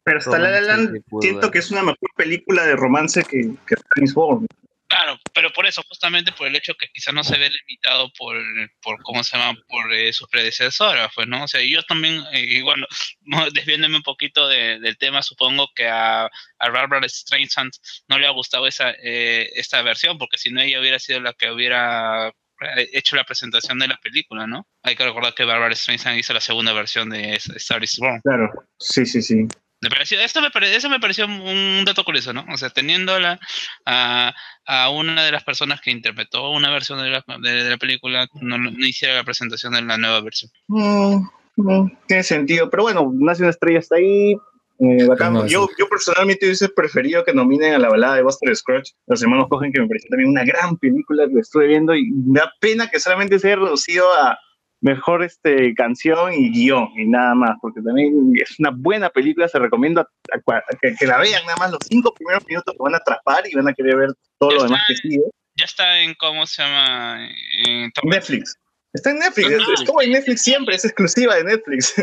Pero 0.03 0.19
hasta 0.19 0.37
La 0.37 0.49
La 0.49 0.61
Land 0.61 1.01
siento 1.21 1.49
que 1.49 1.59
es 1.59 1.71
una 1.71 1.81
mejor 1.81 2.09
película 2.17 2.65
de 2.65 2.75
romance 2.75 3.23
que, 3.23 3.55
que 3.65 3.75
James 3.95 4.13
Bond. 4.13 4.47
Claro, 4.93 5.19
pero 5.33 5.51
por 5.51 5.65
eso, 5.65 5.81
justamente 5.89 6.31
por 6.33 6.47
el 6.47 6.55
hecho 6.55 6.75
que 6.75 6.87
quizás 6.93 7.13
no 7.15 7.23
se 7.23 7.37
ve 7.39 7.49
limitado 7.49 8.11
por, 8.15 8.37
por 8.79 9.01
¿cómo 9.01 9.23
se 9.23 9.35
llama? 9.37 9.59
Por 9.67 9.91
eh, 9.91 10.13
sus 10.13 10.27
predecesoras, 10.29 11.09
pues, 11.15 11.27
¿no? 11.27 11.43
O 11.43 11.47
sea, 11.47 11.61
yo 11.61 11.81
también, 11.83 12.23
eh, 12.31 12.45
y 12.47 12.61
bueno, 12.61 12.85
desviándome 13.53 13.97
un 13.97 14.03
poquito 14.03 14.47
de- 14.47 14.79
del 14.79 14.97
tema, 14.99 15.23
supongo 15.23 15.67
que 15.75 15.87
a, 15.87 16.25
a 16.25 16.69
Barbara 16.69 17.09
Streisand 17.09 17.71
no 18.07 18.19
le 18.19 18.27
ha 18.27 18.31
gustado 18.31 18.67
esa, 18.67 18.91
eh, 19.01 19.49
esta 19.55 19.81
versión, 19.81 20.19
porque 20.19 20.37
si 20.37 20.51
no 20.51 20.61
ella 20.61 20.79
hubiera 20.79 20.99
sido 20.99 21.19
la 21.21 21.33
que 21.33 21.49
hubiera 21.49 22.27
eh, 22.27 22.89
hecho 22.93 23.15
la 23.15 23.23
presentación 23.23 23.79
de 23.79 23.87
la 23.87 23.97
película, 23.97 24.45
¿no? 24.45 24.67
Hay 24.83 24.95
que 24.95 25.05
recordar 25.05 25.33
que 25.33 25.43
Barbara 25.43 25.73
Streisand 25.73 26.19
hizo 26.19 26.33
la 26.33 26.41
segunda 26.41 26.71
versión 26.71 27.09
de 27.09 27.33
Star 27.35 27.83
is 27.83 27.97
Born. 27.97 28.21
Claro, 28.21 28.51
sí, 28.77 29.07
sí, 29.07 29.23
sí. 29.23 29.47
Me 29.83 29.89
pareció, 29.89 30.19
esto 30.19 30.41
me 30.41 30.49
pare- 30.49 30.75
eso 30.75 30.89
me 30.89 30.99
pareció 30.99 31.25
un 31.25 31.83
dato 31.85 32.03
curioso, 32.03 32.31
¿no? 32.33 32.45
O 32.51 32.57
sea, 32.57 32.69
teniendo 32.69 33.19
la, 33.19 33.39
a, 33.85 34.33
a 34.65 34.89
una 34.89 35.23
de 35.25 35.31
las 35.31 35.43
personas 35.43 35.81
que 35.81 35.91
interpretó 35.91 36.49
una 36.51 36.71
versión 36.71 36.99
de 37.03 37.09
la, 37.09 37.23
de, 37.41 37.63
de 37.63 37.69
la 37.69 37.77
película, 37.77 38.27
no, 38.41 38.57
no 38.57 38.85
hiciera 38.85 39.15
la 39.15 39.23
presentación 39.23 39.73
de 39.73 39.81
la 39.81 39.97
nueva 39.97 40.21
versión. 40.21 40.49
Mm, 40.67 41.17
mm, 41.57 41.91
tiene 42.07 42.23
sentido, 42.23 42.69
pero 42.69 42.83
bueno, 42.83 43.11
Nace 43.13 43.41
una 43.43 43.49
estrella 43.51 43.79
está 43.79 43.97
ahí. 43.97 44.33
eh, 44.79 45.05
bacán. 45.07 45.33
No, 45.33 45.45
yo, 45.47 45.67
yo 45.77 45.87
personalmente 45.89 46.45
hubiese 46.45 46.69
preferido 46.69 47.23
que 47.23 47.33
nominen 47.33 47.73
a 47.75 47.79
la 47.79 47.89
balada 47.89 48.15
de 48.15 48.23
Buster 48.23 48.55
Scruggs, 48.55 48.95
Los 49.07 49.21
hermanos 49.21 49.47
Cogen, 49.49 49.71
que 49.71 49.81
me 49.81 49.87
pareció 49.87 50.09
también 50.09 50.29
una 50.29 50.43
gran 50.45 50.77
película 50.77 51.25
que 51.27 51.39
estuve 51.39 51.67
viendo 51.67 51.93
y 51.95 52.09
me 52.11 52.39
da 52.39 52.51
pena 52.59 52.89
que 52.89 52.99
solamente 52.99 53.37
se 53.39 53.47
haya 53.47 53.57
reducido 53.57 54.11
a 54.13 54.37
mejor 54.83 55.23
este, 55.23 55.73
canción 55.75 56.33
y 56.33 56.51
guion 56.51 56.89
y 56.95 57.05
nada 57.05 57.33
más, 57.35 57.57
porque 57.61 57.81
también 57.81 58.33
es 58.39 58.59
una 58.59 58.69
buena 58.71 59.09
película, 59.09 59.47
se 59.47 59.57
recomienda 59.57 60.01
a 60.31 60.37
cua- 60.39 60.61
a 60.71 60.77
que, 60.79 60.93
que 60.95 61.05
la 61.07 61.17
vean 61.19 61.41
nada 61.45 61.55
más 61.57 61.71
los 61.71 61.79
cinco 61.89 62.13
primeros 62.13 62.45
minutos 62.47 62.73
que 62.77 62.83
van 62.83 62.93
a 62.93 62.97
atrapar 62.97 63.43
y 63.49 63.55
van 63.55 63.67
a 63.69 63.73
querer 63.73 63.95
ver 63.95 64.09
todo 64.37 64.51
lo 64.51 64.63
demás 64.63 64.81
que 64.87 64.95
sigue. 64.95 65.21
Ya 65.55 65.65
está 65.65 65.99
en, 65.99 66.13
¿cómo 66.15 66.45
se 66.45 66.61
llama? 66.61 67.27
En 67.67 67.91
Netflix. 68.03 68.57
Está 68.93 69.09
en 69.11 69.19
Netflix, 69.19 69.49
es, 69.49 69.61
Ah. 69.61 69.73
es 69.73 69.83
como 69.85 70.01
en 70.01 70.11
Netflix 70.11 70.43
siempre, 70.43 70.75
es 70.75 70.85
exclusiva 70.85 71.35
de 71.35 71.43
Netflix. 71.45 71.93
Ah, 71.97 72.01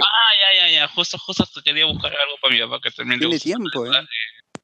ya, 0.58 0.66
ya, 0.66 0.72
ya. 0.80 0.88
Justo, 0.88 1.18
justo 1.18 1.44
quería 1.64 1.84
buscar 1.86 2.10
algo 2.10 2.36
para 2.42 2.54
mi 2.54 2.60
papá 2.60 2.80
que 2.82 2.90
también 2.90 3.20
Tiene 3.20 3.38
tiempo, 3.38 3.86
¿eh? 3.86 3.90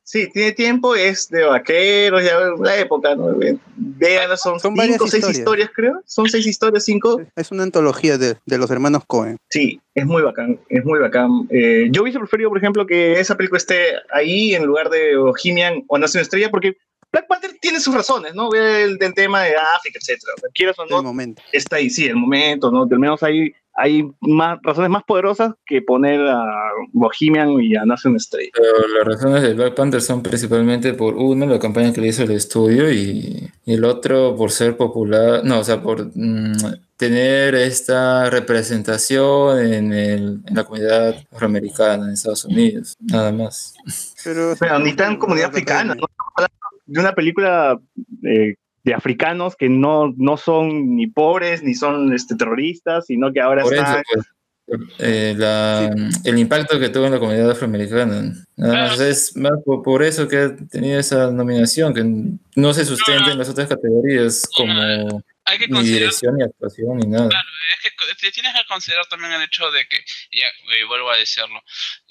Sí, 0.08 0.28
tiene 0.32 0.52
tiempo, 0.52 0.94
es 0.94 1.28
de 1.30 1.42
vaqueros, 1.42 2.22
ya 2.22 2.38
la 2.60 2.76
época, 2.78 3.16
¿no? 3.16 3.36
Vean, 3.76 4.28
son, 4.38 4.60
Son 4.60 4.76
cinco 4.76 5.04
o 5.04 5.08
seis 5.08 5.14
historias. 5.24 5.38
historias, 5.38 5.70
creo. 5.74 6.00
Son 6.06 6.28
seis 6.28 6.46
historias, 6.46 6.84
cinco. 6.84 7.20
Es 7.34 7.50
una 7.50 7.64
antología 7.64 8.16
de, 8.16 8.36
de 8.46 8.58
los 8.58 8.70
hermanos 8.70 9.02
Cohen. 9.04 9.36
Sí, 9.50 9.80
es 9.96 10.06
muy 10.06 10.22
bacán, 10.22 10.60
es 10.68 10.84
muy 10.84 11.00
bacán. 11.00 11.48
Eh, 11.50 11.88
yo 11.90 12.02
hubiese 12.02 12.20
preferido, 12.20 12.50
por 12.50 12.58
ejemplo, 12.58 12.86
que 12.86 13.18
esa 13.18 13.36
película 13.36 13.58
esté 13.58 13.94
ahí 14.12 14.54
en 14.54 14.64
lugar 14.64 14.90
de 14.90 15.16
Bohemian 15.16 15.82
o 15.88 15.98
Nación 15.98 16.22
Estrella, 16.22 16.50
porque 16.52 16.76
Black 17.10 17.26
Panther 17.26 17.56
tiene 17.60 17.80
sus 17.80 17.92
razones, 17.92 18.32
¿no? 18.32 18.54
El 18.54 18.98
del 18.98 19.12
tema 19.12 19.42
de 19.42 19.56
África, 19.56 19.98
etcétera. 20.00 20.34
Quieras 20.54 20.78
o 20.78 20.84
El 20.84 20.90
no, 20.90 21.02
momento. 21.02 21.42
está 21.50 21.76
ahí, 21.76 21.90
sí, 21.90 22.06
el 22.06 22.14
momento, 22.16 22.70
¿no? 22.70 22.84
Al 22.88 22.98
menos 23.00 23.22
hay, 23.24 23.52
hay 23.78 24.08
más 24.20 24.58
razones 24.62 24.90
más 24.90 25.02
poderosas 25.04 25.52
que 25.66 25.82
poner 25.82 26.20
a 26.20 26.42
Bohemian 26.92 27.50
y 27.60 27.76
a 27.76 27.84
Nación 27.84 28.16
Estrella. 28.16 28.50
Pero 28.54 28.88
las 28.98 29.06
razones 29.06 29.42
de 29.42 29.54
Black 29.54 29.74
Panther 29.74 30.00
son 30.00 30.22
principalmente 30.22 30.94
por 30.94 31.14
uno, 31.16 31.44
la 31.46 31.58
campaña 31.58 31.92
que 31.92 32.00
le 32.00 32.08
hizo 32.08 32.22
el 32.22 32.30
estudio, 32.30 32.90
y, 32.90 33.50
y 33.64 33.74
el 33.74 33.84
otro 33.84 34.34
por 34.36 34.50
ser 34.50 34.76
popular, 34.76 35.42
no, 35.44 35.60
o 35.60 35.64
sea, 35.64 35.82
por 35.82 36.10
mm, 36.14 36.52
tener 36.96 37.54
esta 37.54 38.30
representación 38.30 39.58
en, 39.60 39.92
el- 39.92 40.40
en 40.46 40.54
la 40.54 40.64
comunidad 40.64 41.14
afroamericana 41.32 42.04
en 42.06 42.12
Estados 42.14 42.44
Unidos, 42.46 42.96
nada 43.00 43.30
más. 43.32 43.74
Pero, 44.24 44.54
Pero 44.58 44.78
ni 44.78 44.94
tan 44.94 45.16
comunidad 45.18 45.50
africana, 45.50 45.94
¿no? 45.94 46.06
Estamos 46.06 46.32
hablando 46.34 46.56
de 46.86 47.00
una 47.00 47.12
película 47.14 47.78
eh, 48.24 48.54
de 48.86 48.94
africanos 48.94 49.56
que 49.56 49.68
no, 49.68 50.14
no 50.16 50.36
son 50.36 50.94
ni 50.94 51.08
pobres 51.08 51.60
ni 51.62 51.74
son 51.74 52.14
este, 52.14 52.36
terroristas, 52.36 53.06
sino 53.06 53.32
que 53.32 53.40
ahora 53.40 53.62
Por 53.64 53.74
eso, 53.74 53.82
están. 53.82 54.02
pues, 54.12 54.26
eh, 55.00 55.34
la- 55.36 55.90
el 56.24 56.38
impacto 56.38 56.78
que 56.78 56.88
tuvo 56.88 57.06
en 57.06 57.12
la 57.12 57.18
comunidad 57.18 57.50
afroamericana. 57.50 58.32
Nada 58.56 58.74
más, 58.88 59.00
es 59.00 59.36
más 59.36 59.52
por, 59.64 59.82
por 59.82 60.04
eso 60.04 60.28
que 60.28 60.38
ha 60.38 60.56
tenido 60.70 61.00
esa 61.00 61.32
nominación, 61.32 61.92
que 61.94 62.04
no 62.54 62.72
se 62.74 62.84
sustenta 62.84 63.32
en 63.32 63.38
las 63.38 63.48
otras 63.48 63.68
categorías 63.68 64.48
como 64.56 65.22
Hay 65.46 65.58
que 65.58 65.66
ni 65.66 65.82
dirección, 65.82 66.36
ni 66.36 66.44
actuación, 66.44 66.98
ni 66.98 67.08
nada. 67.08 67.28
es 67.28 67.90
que 68.20 68.30
tienes 68.30 68.52
que 68.54 68.66
considerar 68.68 69.06
también 69.06 69.32
el 69.32 69.42
hecho 69.42 69.68
de 69.72 69.84
que, 69.88 69.98
ya 70.30 70.46
eh, 70.46 70.84
vuelvo 70.88 71.10
a 71.10 71.16
decirlo, 71.16 71.60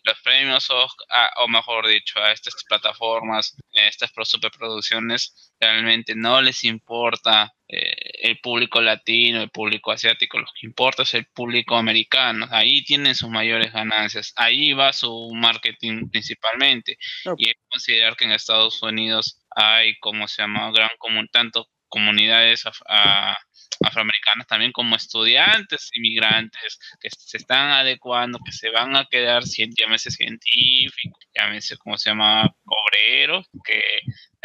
los 0.05 0.21
premios 0.21 0.69
Oscar, 0.69 1.07
ah, 1.09 1.29
o 1.37 1.47
mejor 1.47 1.87
dicho, 1.87 2.19
a 2.19 2.31
estas 2.31 2.53
plataformas, 2.67 3.55
eh, 3.73 3.87
estas 3.87 4.11
pro- 4.11 4.23
superproducciones, 4.25 5.53
realmente 5.59 6.13
no 6.15 6.41
les 6.41 6.63
importa 6.63 7.53
eh, 7.67 7.93
el 8.29 8.39
público 8.39 8.81
latino, 8.81 9.41
el 9.41 9.49
público 9.49 9.91
asiático, 9.91 10.37
lo 10.39 10.45
que 10.59 10.67
importa 10.67 11.03
es 11.03 11.13
el 11.15 11.25
público 11.25 11.75
americano, 11.75 12.47
ahí 12.51 12.83
tienen 12.83 13.15
sus 13.15 13.29
mayores 13.29 13.73
ganancias, 13.73 14.33
ahí 14.35 14.73
va 14.73 14.93
su 14.93 15.31
marketing 15.33 16.09
principalmente, 16.09 16.97
y 17.37 17.45
que 17.47 17.53
considerar 17.69 18.15
que 18.15 18.25
en 18.25 18.31
Estados 18.33 18.81
Unidos 18.83 19.41
hay, 19.55 19.97
como 19.99 20.27
se 20.27 20.43
llama, 20.43 20.71
gran 20.71 20.89
común, 20.99 21.27
tanto 21.31 21.67
comunidades 21.87 22.65
a- 22.87 23.37
afroamericanas 23.81 24.47
también 24.47 24.71
como 24.71 24.95
estudiantes 24.95 25.89
inmigrantes 25.93 26.79
que 26.99 27.09
se 27.09 27.37
están 27.37 27.71
adecuando, 27.71 28.39
que 28.45 28.51
se 28.51 28.69
van 28.69 28.95
a 28.95 29.05
quedar, 29.05 29.43
llámese 29.43 30.11
científicos, 30.11 31.23
llámese, 31.33 31.77
como 31.77 31.97
se 31.97 32.09
llama, 32.09 32.49
obreros, 32.65 33.47
que 33.63 33.81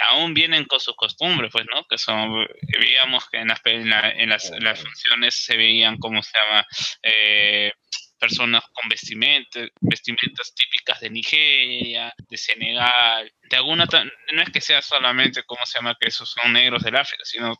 aún 0.09 0.34
vienen 0.34 0.64
con 0.64 0.80
sus 0.80 0.97
costumbres, 0.97 1.51
pues, 1.52 1.66
¿no? 1.72 1.84
Que 1.86 1.98
son, 1.98 2.47
veíamos 2.78 3.28
que 3.28 3.38
en 3.38 3.48
las, 3.48 3.60
en 3.64 3.90
la- 3.90 4.10
en 4.10 4.28
las, 4.30 4.82
funciones 4.82 5.34
se 5.34 5.56
veían, 5.56 5.98
como 5.98 6.22
se 6.22 6.32
llama, 6.38 6.66
eh, 7.02 7.72
personas 8.18 8.62
con 8.72 8.88
vestimentas, 8.88 9.68
vestimentas 9.80 10.55
típicas 10.55 11.01
de 11.01 11.10
Nigeria, 11.10 12.14
de 12.28 12.36
Senegal, 12.36 13.32
de 13.48 13.56
alguna, 13.56 13.86
no 14.32 14.42
es 14.42 14.51
que 14.51 14.60
sea 14.60 14.82
solamente, 14.82 15.42
¿cómo 15.44 15.64
se 15.64 15.78
llama?, 15.78 15.97
que 15.98 16.09
esos 16.09 16.30
son 16.30 16.52
negros 16.52 16.82
del 16.82 16.97
África, 16.97 17.24
sino 17.24 17.56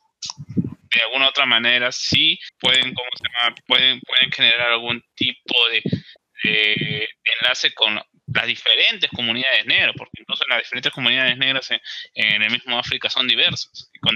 de 0.95 1.03
alguna 1.03 1.29
otra 1.29 1.47
manera 1.47 1.93
sí 1.93 2.39
pueden, 2.59 2.95
¿cómo 2.95 3.09
se 3.17 3.25
llama?, 3.25 3.55
pueden, 3.67 4.01
pueden 4.01 4.33
generar 4.33 4.73
algún 4.73 5.03
tipo 5.15 5.55
de, 5.69 5.83
de 6.43 7.09
enlace 7.41 7.73
con 7.75 8.01
las 8.33 8.47
diferentes 8.47 9.11
comunidades 9.11 9.67
negras, 9.67 9.95
porque 9.97 10.21
incluso 10.21 10.45
las 10.49 10.59
diferentes 10.59 10.93
comunidades 10.93 11.37
negras 11.37 11.71
en, 11.71 11.81
en 12.15 12.43
el 12.43 12.51
mismo 12.51 12.79
África 12.79 13.11
son 13.11 13.27
diversas, 13.27 13.91
con, 14.01 14.15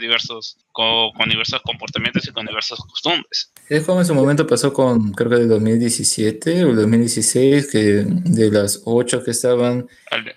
diversos, 0.00 0.56
con, 0.72 1.12
con 1.12 1.28
diversos 1.28 1.60
comportamientos 1.62 2.26
y 2.26 2.32
con 2.32 2.46
diversas 2.46 2.78
costumbres. 2.78 3.52
Es 3.68 3.84
como 3.84 4.00
en 4.00 4.06
su 4.06 4.14
momento 4.14 4.46
pasó 4.46 4.72
con, 4.72 5.12
creo 5.12 5.30
que 5.30 5.36
del 5.36 5.48
2017 5.48 6.64
o 6.64 6.70
el 6.70 6.76
2016, 6.76 7.70
que 7.70 7.78
de 7.78 8.50
las 8.50 8.82
ocho 8.84 9.22
que 9.22 9.32
estaban, 9.32 9.86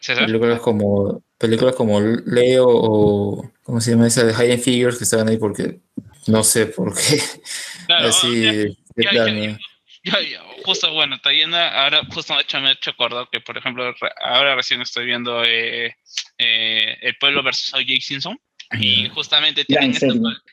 César, 0.02 0.26
películas 0.26 0.60
como, 0.60 1.24
películas 1.38 1.76
como 1.76 2.02
Leo 2.02 2.66
o, 2.68 3.52
¿cómo 3.66 3.82
se 3.82 3.92
llama 3.92 4.08
esa 4.08 4.24
de 4.24 4.32
Hidden 4.34 4.62
Figures 4.62 4.98
que 4.98 5.04
estaban 5.04 5.28
ahí 5.28 5.38
porque, 5.38 5.80
no 6.28 6.44
sé 6.44 6.68
por 6.68 6.94
qué, 6.96 7.20
Claro, 7.88 8.08
así, 8.10 8.40
de 8.42 8.78
Ya, 8.96 9.10
plano. 9.10 9.58
Ya, 10.04 10.22
ya, 10.22 10.44
justo, 10.64 10.94
bueno, 10.94 11.16
está 11.16 11.32
yendo, 11.32 11.58
ahora 11.58 12.04
justo 12.14 12.36
de 12.36 12.42
hecho 12.44 12.60
me 12.60 12.70
ha 12.70 12.74
hecho 12.74 12.92
acordar 12.92 13.28
que, 13.32 13.42
por 13.42 13.58
ejemplo, 13.58 13.92
ahora 14.24 14.56
recién 14.56 14.82
estoy 14.82 15.06
viendo 15.08 15.44
eh, 15.44 15.96
eh, 16.38 16.98
El 17.02 17.16
Pueblo 17.18 17.42
versus 17.42 17.74
O.J. 17.74 17.88
Simpson. 18.00 18.40
Y 18.80 19.10
justamente 19.10 19.64
tienen 19.66 19.92
esta, 19.92 20.08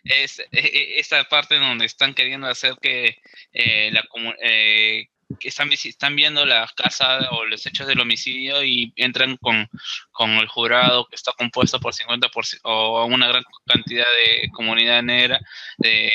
es, 0.04 0.38
eh, 0.38 0.46
eh, 0.52 0.94
esta 0.98 1.24
parte 1.24 1.58
donde 1.58 1.86
están 1.86 2.14
queriendo 2.14 2.46
hacer 2.46 2.74
que 2.80 3.16
eh, 3.52 3.90
la 3.90 4.04
eh, 4.42 5.06
que 5.42 5.48
están, 5.48 5.70
están 5.72 6.14
viendo 6.14 6.46
la 6.46 6.70
casa 6.76 7.18
o 7.32 7.44
los 7.44 7.66
hechos 7.66 7.88
del 7.88 7.98
homicidio 8.00 8.62
y 8.62 8.92
entran 8.94 9.36
con, 9.38 9.68
con 10.12 10.30
el 10.30 10.46
jurado 10.46 11.06
que 11.08 11.16
está 11.16 11.32
compuesto 11.32 11.80
por 11.80 11.92
50% 11.94 12.60
o 12.62 13.04
una 13.06 13.26
gran 13.26 13.42
cantidad 13.66 14.06
de 14.24 14.48
comunidad 14.52 15.02
negra 15.02 15.40
de, 15.78 16.10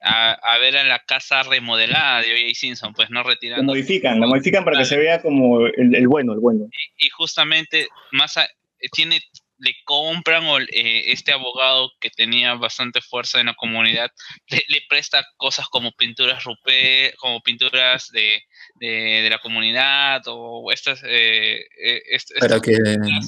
a, 0.00 0.32
a 0.34 0.58
ver 0.58 0.76
a 0.76 0.84
la 0.84 1.00
casa 1.00 1.42
remodelada 1.42 2.22
de 2.22 2.32
O.J. 2.32 2.54
Simpson, 2.54 2.94
pues 2.94 3.10
no 3.10 3.22
Lo 3.24 3.28
retirando 3.28 3.72
modifican, 3.72 4.20
lo 4.20 4.28
modifican 4.28 4.64
para 4.64 4.78
que 4.78 4.84
se 4.84 4.96
vea 4.96 5.20
como 5.20 5.66
el, 5.66 5.92
el 5.94 6.06
bueno, 6.06 6.32
el 6.32 6.38
bueno. 6.38 6.68
y 6.96 7.08
justamente 7.10 7.88
más 8.12 8.36
a- 8.36 8.44
eh, 8.44 8.88
tiene 8.92 9.20
le 9.60 9.74
compran 9.84 10.44
o 10.46 10.58
eh, 10.58 11.12
este 11.12 11.32
abogado 11.32 11.90
que 12.00 12.10
tenía 12.10 12.54
bastante 12.54 13.00
fuerza 13.00 13.40
en 13.40 13.46
la 13.46 13.54
comunidad 13.54 14.10
le, 14.48 14.64
le 14.68 14.80
presta 14.88 15.24
cosas 15.36 15.68
como 15.68 15.92
pinturas 15.92 16.42
rupé 16.44 17.12
como 17.18 17.40
pinturas 17.42 18.08
de, 18.10 18.42
de, 18.76 18.88
de 19.22 19.30
la 19.30 19.38
comunidad 19.38 20.22
o 20.26 20.70
estas 20.72 21.02
eh, 21.04 21.60
eh, 21.84 22.02
est- 22.10 22.32
Para 22.38 22.56
estas 22.56 22.62
que, 22.62 22.78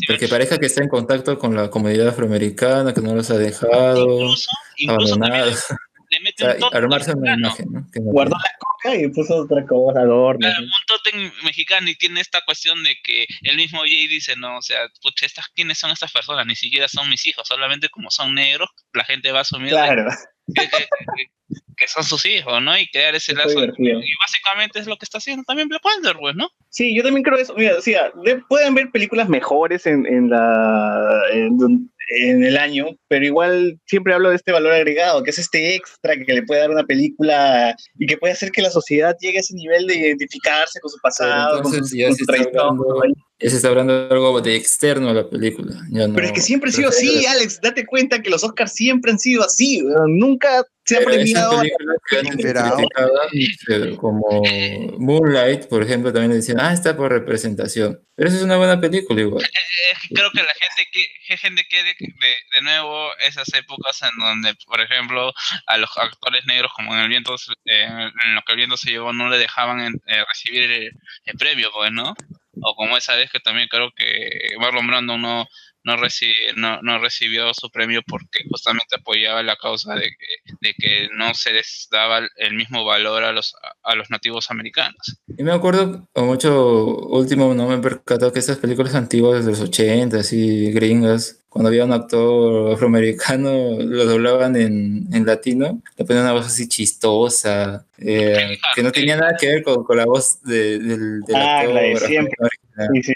para 0.07 0.19
que 0.19 0.29
parezca 0.29 0.59
que 0.59 0.67
está 0.67 0.83
en 0.83 0.89
contacto 0.89 1.39
con 1.39 1.55
la 1.55 1.69
comunidad 1.71 2.09
afroamericana, 2.09 2.95
que 2.95 3.01
no 3.03 3.15
los 3.15 3.31
ha 3.31 3.39
dejado, 3.39 4.07
incluso 4.77 5.15
abandonados. 5.15 5.65
le 5.71 5.77
mete 6.23 6.45
O 6.45 6.47
sea, 6.47 6.55
un 6.55 6.61
toque 6.61 6.77
armarse 6.79 7.13
una 7.17 7.35
imagen, 7.35 7.67
¿no? 7.71 7.87
Que 7.93 8.01
no 8.01 8.11
Guardó 8.13 8.37
la 8.37 8.51
coca 8.59 8.97
y 8.97 9.09
puso 9.09 9.37
otra 9.37 9.65
cosa, 9.67 10.01
adorno. 10.01 10.39
Claro, 10.41 10.63
un 10.63 10.71
tótem 10.87 11.33
mexicano 11.45 11.89
y 11.89 11.95
tiene 11.97 12.21
esta 12.21 12.41
cuestión 12.47 12.83
de 12.85 12.97
que 13.05 13.27
el 13.43 13.57
mismo 13.57 13.81
Jay 13.81 14.07
dice, 14.07 14.35
no, 14.37 14.59
o 14.59 14.63
sea, 14.63 14.79
pucha, 15.03 15.27
estas, 15.27 15.49
¿quiénes 15.49 15.79
son 15.79 15.91
estas 15.91 16.13
personas? 16.13 16.47
Ni 16.47 16.55
siquiera 16.57 16.89
son 16.89 17.09
mis 17.11 17.27
hijos, 17.27 17.47
solamente 17.47 17.89
como 17.91 18.11
son 18.11 18.35
negros, 18.35 18.71
la 18.95 19.05
gente 19.05 19.31
va 19.33 19.39
a 19.39 19.43
asumir 19.43 19.71
Claro. 19.71 20.07
que, 20.55 20.63
que- 20.63 20.69
que- 20.69 21.27
que 21.77 21.89
son 21.89 22.05
sus 22.05 22.25
hijos, 22.27 22.63
¿no? 22.63 22.79
Y 22.79 22.87
crear 22.89 23.15
ese 23.15 23.33
Está 23.33 23.45
lazo. 23.45 23.59
divertido. 23.61 23.99
Y 24.01 24.11
básicamente 24.21 24.79
es 24.79 24.87
lo 24.87 24.97
que 24.97 25.05
está 25.05 25.19
haciendo 25.19 25.43
también 25.45 25.69
Black 25.69 25.83
Panther, 25.83 26.17
pues, 26.17 26.35
¿no? 26.37 26.49
Sí, 26.71 26.95
yo 26.97 27.03
también 27.03 27.25
creo 27.25 27.39
eso. 27.39 27.55
Mira, 27.55 27.77
o 27.77 27.81
sea, 27.83 28.11
de- 28.25 28.37
pueden 28.49 28.75
ver 28.75 28.91
películas 28.91 29.29
mejores 29.29 29.85
en, 29.87 30.07
en 30.07 30.31
la 30.31 31.23
en, 31.33 31.91
en 32.09 32.45
el 32.45 32.57
año, 32.57 32.87
pero 33.09 33.25
igual 33.25 33.79
siempre 33.87 34.15
hablo 34.15 34.31
de 34.31 34.37
este 34.37 34.53
valor 34.53 34.73
agregado, 34.73 35.23
que 35.23 35.31
es 35.31 35.39
este 35.39 35.75
extra 35.75 36.17
que 36.17 36.33
le 36.33 36.43
puede 36.43 36.61
dar 36.61 36.71
una 36.71 36.85
película 36.85 37.75
y 37.99 38.07
que 38.07 38.17
puede 38.17 38.33
hacer 38.33 38.51
que 38.51 38.63
la 38.63 38.71
sociedad 38.71 39.17
llegue 39.21 39.39
a 39.39 39.41
ese 39.41 39.55
nivel 39.55 39.87
de 39.87 39.97
identificarse 39.97 40.81
con 40.81 40.91
su 40.91 40.99
pasado, 41.01 41.63
con 41.63 41.73
su, 41.73 41.97
ya 41.97 42.09
con 42.09 42.17
su 42.17 42.25
trayectoria. 42.25 42.69
hablando, 42.69 43.03
se 43.51 43.57
está 43.57 43.69
hablando 43.69 44.09
de 44.09 44.15
algo 44.15 44.41
de 44.41 44.57
externo 44.57 45.09
a 45.11 45.15
la 45.15 45.29
película. 45.29 45.75
no- 45.91 46.15
Pero 46.15 46.27
es 46.27 46.33
que 46.33 46.41
siempre 46.41 46.71
ha 46.71 46.73
sido 46.73 46.89
así, 46.91 47.27
Alex. 47.27 47.61
Date 47.61 47.87
cuenta 47.87 48.23
que 48.23 48.31
los 48.31 48.43
Oscars 48.45 48.73
siempre 48.73 49.11
han 49.13 49.19
sido 49.19 49.45
así. 49.45 49.83
Nunca 50.09 50.65
se 50.85 50.97
ha 50.97 50.99
Pero 51.01 51.11
esas 51.13 51.49
premiado. 51.49 51.63
eh, 53.69 53.97
como 53.97 54.43
Moonlight, 54.99 55.67
por 55.69 55.83
ejemplo, 55.83 56.13
también 56.13 56.31
le 56.31 56.37
dicen, 56.37 56.59
ah, 56.61 56.73
está 56.73 56.97
por 56.97 57.11
representación. 57.13 58.01
Pero 58.15 58.29
eso 58.29 58.39
es 58.39 58.43
una 58.45 58.57
buena 58.57 58.81
película 58.81 59.21
igual. 59.21 59.43
Es 59.45 59.99
que 60.09 60.15
creo 60.15 60.31
que 60.31 60.39
la 60.43 60.53
gente 60.55 60.91
que, 60.93 61.05
que 61.27 61.37
gente 61.37 61.65
quiere 61.69 61.95
que 61.97 62.07
de, 62.07 62.35
de 62.57 62.63
nuevo 62.63 63.09
esas 63.27 63.53
épocas 63.55 64.01
en 64.03 64.19
donde, 64.19 64.55
por 64.67 64.81
ejemplo, 64.81 65.33
a 65.67 65.79
los 65.79 65.91
actores 65.97 66.45
negros, 66.47 66.73
como 66.77 66.95
en 66.95 67.01
el 67.03 67.09
viento, 67.09 67.35
eh, 67.65 67.85
en 67.85 68.35
lo 68.35 68.43
que 68.43 68.53
el 68.53 68.57
viento 68.57 68.77
se 68.77 68.91
llevó, 68.91 69.13
no 69.13 69.29
le 69.29 69.39
dejaban 69.39 69.81
en- 69.81 70.01
eh, 70.07 70.25
recibir 70.29 70.71
el, 70.71 70.91
el 71.27 71.37
premio, 71.39 71.71
pues, 71.75 71.91
¿no? 71.93 72.15
O 72.61 72.75
como 72.75 72.97
esa 72.97 73.17
vez 73.17 73.31
que 73.31 73.41
también 73.41 73.69
creo 73.69 73.91
que 73.97 74.55
Marlon 74.59 74.87
Brando 74.87 75.17
no, 75.17 75.47
no, 75.85 75.97
reci- 75.97 76.35
no, 76.57 76.99
recibió 76.99 77.53
su 77.55 77.71
premio 77.71 78.03
porque 78.07 78.41
justamente 78.51 78.97
apoyaba 78.97 79.43
la 79.43 79.57
causa 79.57 79.95
de 79.95 80.11
que, 80.79 81.09
no 81.15 81.35
se 81.35 81.53
les 81.53 81.89
daba 81.91 82.21
el 82.37 82.55
mismo 82.55 82.85
valor 82.85 83.25
a 83.25 83.33
los, 83.33 83.55
a 83.83 83.95
los 83.95 84.11
nativos 84.11 84.51
americanos. 84.51 85.19
Y 85.37 85.43
me 85.43 85.53
acuerdo 85.53 86.09
con 86.13 86.27
mucho 86.27 86.85
último, 86.87 87.55
no 87.55 87.69
me 87.69 87.77
he 87.77 87.79
percatado 87.79 88.33
que 88.33 88.39
esas 88.39 88.59
películas 88.59 88.95
antiguas 88.95 89.45
de 89.45 89.53
los 89.53 89.61
80, 89.61 90.19
así 90.19 90.71
gringas, 90.73 91.42
cuando 91.53 91.69
había 91.69 91.85
un 91.85 91.93
actor 91.93 92.73
afroamericano, 92.73 93.77
lo 93.79 94.07
doblaban 94.07 94.57
en, 94.57 95.07
en 95.13 95.27
latino, 95.27 95.83
le 95.99 96.05
ponían 96.07 96.25
una 96.25 96.33
voz 96.33 96.47
así 96.47 96.67
chistosa, 96.67 97.85
eh, 97.99 98.57
que 98.75 98.83
no 98.83 98.91
tenía 98.93 99.17
nada 99.17 99.37
que 99.39 99.47
ver 99.49 99.63
con, 99.63 99.85
con 99.85 99.99
la 99.99 100.07
voz 100.07 100.43
de- 100.43 100.79
del, 100.79 101.21
del 101.21 101.37
Ah, 101.37 101.61
actor. 101.61 101.75
la 101.75 101.81
de 101.83 101.97
siempre. 101.99 102.37
Sí, 102.95 103.03
sí. 103.03 103.13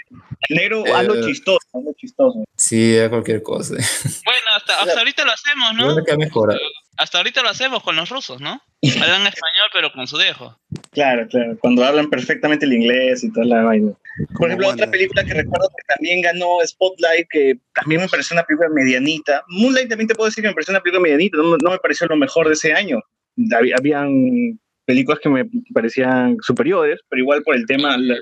El 0.49 0.55
negro, 0.57 0.83
Eh, 0.85 1.21
chistoso, 1.25 1.59
hazlo 1.73 1.93
chistoso. 1.97 2.43
Sí, 2.55 2.95
era 2.95 3.09
cualquier 3.09 3.41
cosa. 3.43 3.75
Bueno, 4.25 4.47
hasta, 4.55 4.81
hasta 4.81 4.99
ahorita 4.99 5.25
lo 5.25 5.31
hacemos, 5.31 5.73
¿no? 5.75 5.85
Bueno, 5.85 6.03
que 6.05 6.11
ha 6.11 6.17
mejorado. 6.17 6.59
Hasta 6.97 7.19
ahorita 7.19 7.43
lo 7.43 7.49
hacemos 7.49 7.83
con 7.83 7.95
los 7.95 8.09
rusos, 8.09 8.41
¿no? 8.41 8.59
Hablan 8.83 9.27
español, 9.27 9.67
pero 9.73 9.91
con 9.91 10.07
su 10.07 10.17
dejo. 10.17 10.57
Claro, 10.91 11.27
claro. 11.27 11.55
Cuando 11.59 11.83
hablan 11.85 12.09
perfectamente 12.09 12.65
el 12.65 12.73
inglés 12.73 13.23
y 13.23 13.31
toda 13.31 13.45
la 13.45 13.63
vaina. 13.63 13.91
Por 14.35 14.47
ejemplo, 14.49 14.69
otra 14.69 14.89
película 14.89 15.23
que 15.23 15.33
recuerdo 15.35 15.69
que 15.69 15.93
también 15.95 16.21
ganó 16.21 16.57
Spotlight, 16.65 17.27
que 17.29 17.59
también 17.73 18.01
me 18.01 18.07
pareció 18.09 18.33
una 18.35 18.43
película 18.43 18.69
medianita. 18.69 19.43
Moonlight 19.47 19.89
también 19.89 20.07
te 20.07 20.15
puedo 20.15 20.27
decir 20.27 20.41
que 20.41 20.47
me 20.47 20.53
pareció 20.55 20.71
una 20.73 20.81
película 20.81 21.01
medianita, 21.03 21.37
no, 21.37 21.55
no 21.57 21.69
me 21.71 21.77
pareció 21.79 22.07
lo 22.07 22.15
mejor 22.15 22.47
de 22.47 22.53
ese 22.53 22.73
año. 22.73 22.99
Hab- 23.37 23.73
Habían 23.77 24.59
películas 24.85 25.19
que 25.21 25.29
me 25.29 25.45
parecían 25.73 26.37
superiores, 26.41 26.99
pero 27.09 27.21
igual 27.21 27.43
por 27.43 27.55
el 27.55 27.65
tema, 27.67 27.95
la- 27.97 28.17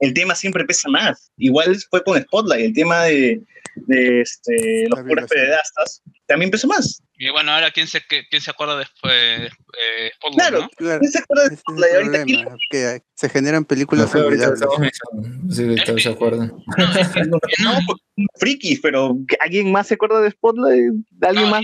el 0.00 0.12
tema 0.14 0.34
siempre 0.34 0.64
pesa 0.64 0.88
más. 0.88 1.30
Igual 1.36 1.76
fue 1.90 2.02
con 2.02 2.20
Spotlight, 2.20 2.64
el 2.66 2.72
tema 2.74 3.04
de, 3.04 3.40
de 3.76 4.20
este, 4.22 4.86
los 4.88 5.00
puros 5.00 5.30
pedastas 5.30 6.02
también 6.26 6.50
pesó 6.50 6.68
más. 6.68 7.02
Y 7.18 7.28
bueno, 7.30 7.52
ahora, 7.52 7.70
¿quién 7.70 7.86
se, 7.86 8.00
qué- 8.08 8.22
quién 8.30 8.40
se 8.40 8.50
acuerda 8.50 8.78
después? 8.78 9.12
Eh, 9.12 10.10
Spotlight, 10.16 10.38
Claro, 10.48 10.60
¿no? 10.62 10.68
Claro, 10.70 11.00
¿quién 11.00 11.12
se 11.12 11.18
acuerda 11.18 11.48
de 11.48 11.56
Spotlight? 11.56 11.94
Ahorita, 11.94 12.24
¿quién 12.24 12.40
problema, 12.40 12.56
que 12.70 13.02
se 13.14 13.28
generan 13.28 13.64
películas 13.64 14.14
No 14.14 14.26
olvidables. 14.26 14.60
no 14.60 15.84
todos 15.84 16.02
se 16.02 16.08
acuerdan. 16.08 16.48
No, 16.48 16.56
porque 17.86 18.02
son 18.16 18.26
frikis, 18.38 18.80
pero 18.80 19.16
¿alguien 19.40 19.70
más 19.72 19.88
se 19.88 19.94
acuerda 19.94 20.20
de 20.22 20.30
Spotlight? 20.30 20.94
¿Alguien 21.20 21.50
más? 21.50 21.62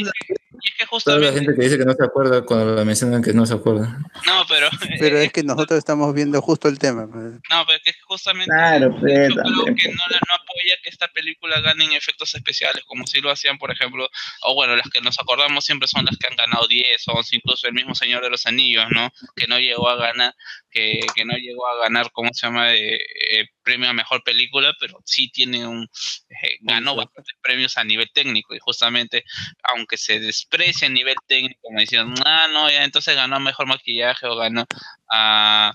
Y 0.62 0.68
es 0.68 0.74
que 0.76 0.86
Toda 0.86 1.18
la 1.18 1.26
justamente, 1.28 1.32
gente 1.40 1.54
que 1.54 1.62
dice 1.64 1.78
que 1.78 1.84
no 1.84 1.92
se 1.94 2.04
acuerda 2.04 2.42
cuando 2.42 2.74
la 2.74 2.84
mencionan 2.84 3.22
que 3.22 3.32
no 3.32 3.44
se 3.46 3.54
acuerda. 3.54 3.98
no, 4.26 4.44
pero, 4.48 4.68
Pero 5.00 5.18
es 5.18 5.32
que 5.32 5.42
nosotros 5.42 5.78
estamos 5.78 6.14
viendo 6.14 6.40
justo 6.42 6.68
el 6.68 6.78
tema. 6.78 7.06
pues. 7.10 7.24
no, 7.50 7.64
pero 7.66 7.72
es 7.76 7.82
que 7.82 7.92
justamente 8.06 8.50
Claro, 8.54 8.90
yo 8.94 9.00
pues, 9.00 9.28
creo 9.28 9.34
que 9.34 9.88
no, 9.88 10.02
la- 10.10 10.20
no 10.28 10.34
apoya 10.34 10.74
que 10.82 10.88
esta 10.90 11.08
película 11.08 11.60
gane 11.60 11.84
en 11.84 11.92
efectos 11.92 12.34
especiales, 12.34 12.84
como 12.86 13.06
si 13.06 13.20
lo 13.20 13.30
hacían, 13.30 13.58
por 13.58 13.70
ejemplo, 13.70 14.08
o 14.42 14.54
bueno, 14.54 14.76
las 14.76 14.88
que 14.90 15.00
nos 15.00 15.18
acordamos 15.18 15.64
siempre 15.64 15.88
son 15.88 16.04
las 16.04 16.16
que 16.16 16.26
han 16.28 16.36
ganado 16.36 16.66
10, 16.68 17.02
11, 17.06 17.36
incluso 17.36 17.66
el 17.66 17.74
mismo 17.74 17.94
Señor 17.94 18.22
de 18.22 18.30
los 18.30 18.46
Anillos, 18.46 18.86
¿no? 18.90 19.10
Que 19.34 19.46
no 19.46 19.58
llegó 19.58 19.88
a 19.90 19.96
ganar, 19.96 20.34
que, 20.70 21.00
que 21.14 21.24
no 21.24 21.34
llegó 21.36 21.66
a 21.68 21.76
ganar, 21.82 22.10
¿cómo 22.12 22.30
se 22.32 22.46
llama? 22.46 22.68
De, 22.68 22.94
eh, 22.96 23.46
premio 23.66 23.90
a 23.90 23.92
mejor 23.92 24.22
película, 24.22 24.72
pero 24.80 24.98
sí 25.04 25.28
tiene 25.28 25.66
un, 25.66 25.82
eh, 26.30 26.56
ganó 26.60 26.94
bastantes 26.94 27.34
premios 27.42 27.76
a 27.76 27.84
nivel 27.84 28.08
técnico 28.14 28.54
y 28.54 28.60
justamente, 28.60 29.24
aunque 29.64 29.98
se 29.98 30.20
desprecia 30.20 30.86
a 30.86 30.90
nivel 30.90 31.16
técnico, 31.26 31.68
me 31.72 31.82
decían, 31.82 32.14
ah, 32.24 32.46
no, 32.52 32.70
ya 32.70 32.84
entonces 32.84 33.16
ganó 33.16 33.40
mejor 33.40 33.66
maquillaje 33.66 34.26
o 34.26 34.36
ganó 34.36 34.64
a 35.10 35.72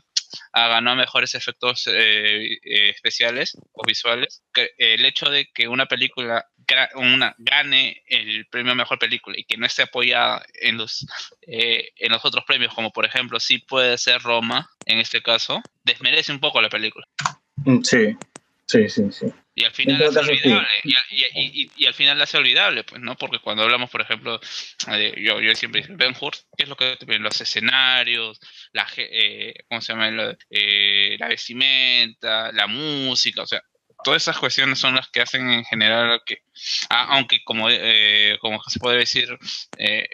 a 0.53 0.67
ganó 0.69 0.91
a 0.91 0.95
mejores 0.95 1.35
efectos 1.35 1.87
eh, 1.87 2.53
eh, 2.63 2.89
especiales 2.89 3.57
o 3.73 3.83
visuales. 3.85 4.43
Que 4.53 4.69
el 4.77 5.03
hecho 5.03 5.29
de 5.29 5.47
que 5.53 5.67
una 5.67 5.87
película 5.87 6.45
gra- 6.65 6.89
una, 6.95 7.35
gane 7.37 8.01
el 8.07 8.45
premio 8.47 8.71
a 8.71 8.75
mejor 8.75 8.97
película 8.97 9.35
y 9.37 9.43
que 9.43 9.57
no 9.57 9.65
esté 9.65 9.81
apoyada 9.83 10.45
en 10.61 10.77
los, 10.77 11.05
eh, 11.41 11.89
en 11.97 12.13
los 12.13 12.23
otros 12.23 12.45
premios, 12.45 12.73
como 12.73 12.91
por 12.91 13.05
ejemplo 13.05 13.41
sí 13.41 13.57
puede 13.57 13.97
ser 13.97 14.21
Roma, 14.21 14.69
en 14.85 14.99
este 14.99 15.21
caso, 15.21 15.61
desmerece 15.83 16.31
un 16.31 16.39
poco 16.39 16.61
la 16.61 16.69
película. 16.69 17.05
Mm, 17.65 17.81
Sí, 17.83 18.15
sí, 18.67 18.89
sí, 18.89 19.03
sí. 19.11 19.25
Y 19.53 19.65
al 19.65 19.71
final 19.73 19.99
sí. 20.11 20.19
olvidable. 20.19 20.67
Y, 20.83 20.93
al- 20.95 21.05
y- 21.09 21.39
y- 21.41 21.61
y- 21.63 21.71
y 21.75 21.85
al 21.85 21.93
final 21.93 22.17
la 22.17 22.23
hace 22.23 22.37
olvidable, 22.37 22.83
pues, 22.85 23.01
¿no? 23.01 23.17
Porque 23.17 23.39
cuando 23.39 23.63
hablamos, 23.63 23.89
por 23.89 24.01
ejemplo, 24.01 24.39
de- 24.87 25.13
yo, 25.21 25.41
yo 25.41 25.53
siempre 25.55 25.81
digo, 25.81 25.95
Ben 25.97 26.15
Hur, 26.19 26.33
¿qué 26.57 26.63
es 26.63 26.69
lo 26.69 26.77
que? 26.77 26.97
Los 27.19 27.41
escenarios, 27.41 28.39
la, 28.71 28.87
eh, 28.97 29.53
¿cómo 29.69 29.81
se 29.81 29.93
llama? 29.93 30.35
Eh, 30.49 31.17
la 31.19 31.27
vestimenta, 31.27 32.51
la 32.53 32.67
música, 32.67 33.41
o 33.43 33.45
sea, 33.47 33.61
todas 34.03 34.21
esas 34.23 34.37
cuestiones 34.39 34.79
son 34.79 34.95
las 34.95 35.09
que 35.09 35.21
hacen 35.21 35.49
en 35.51 35.65
general 35.65 36.21
que, 36.25 36.39
aunque 36.89 37.43
como, 37.43 37.67
eh, 37.69 38.37
como 38.39 38.61
se 38.63 38.79
puede 38.79 38.99
decir, 38.99 39.27
eh, 39.77 40.07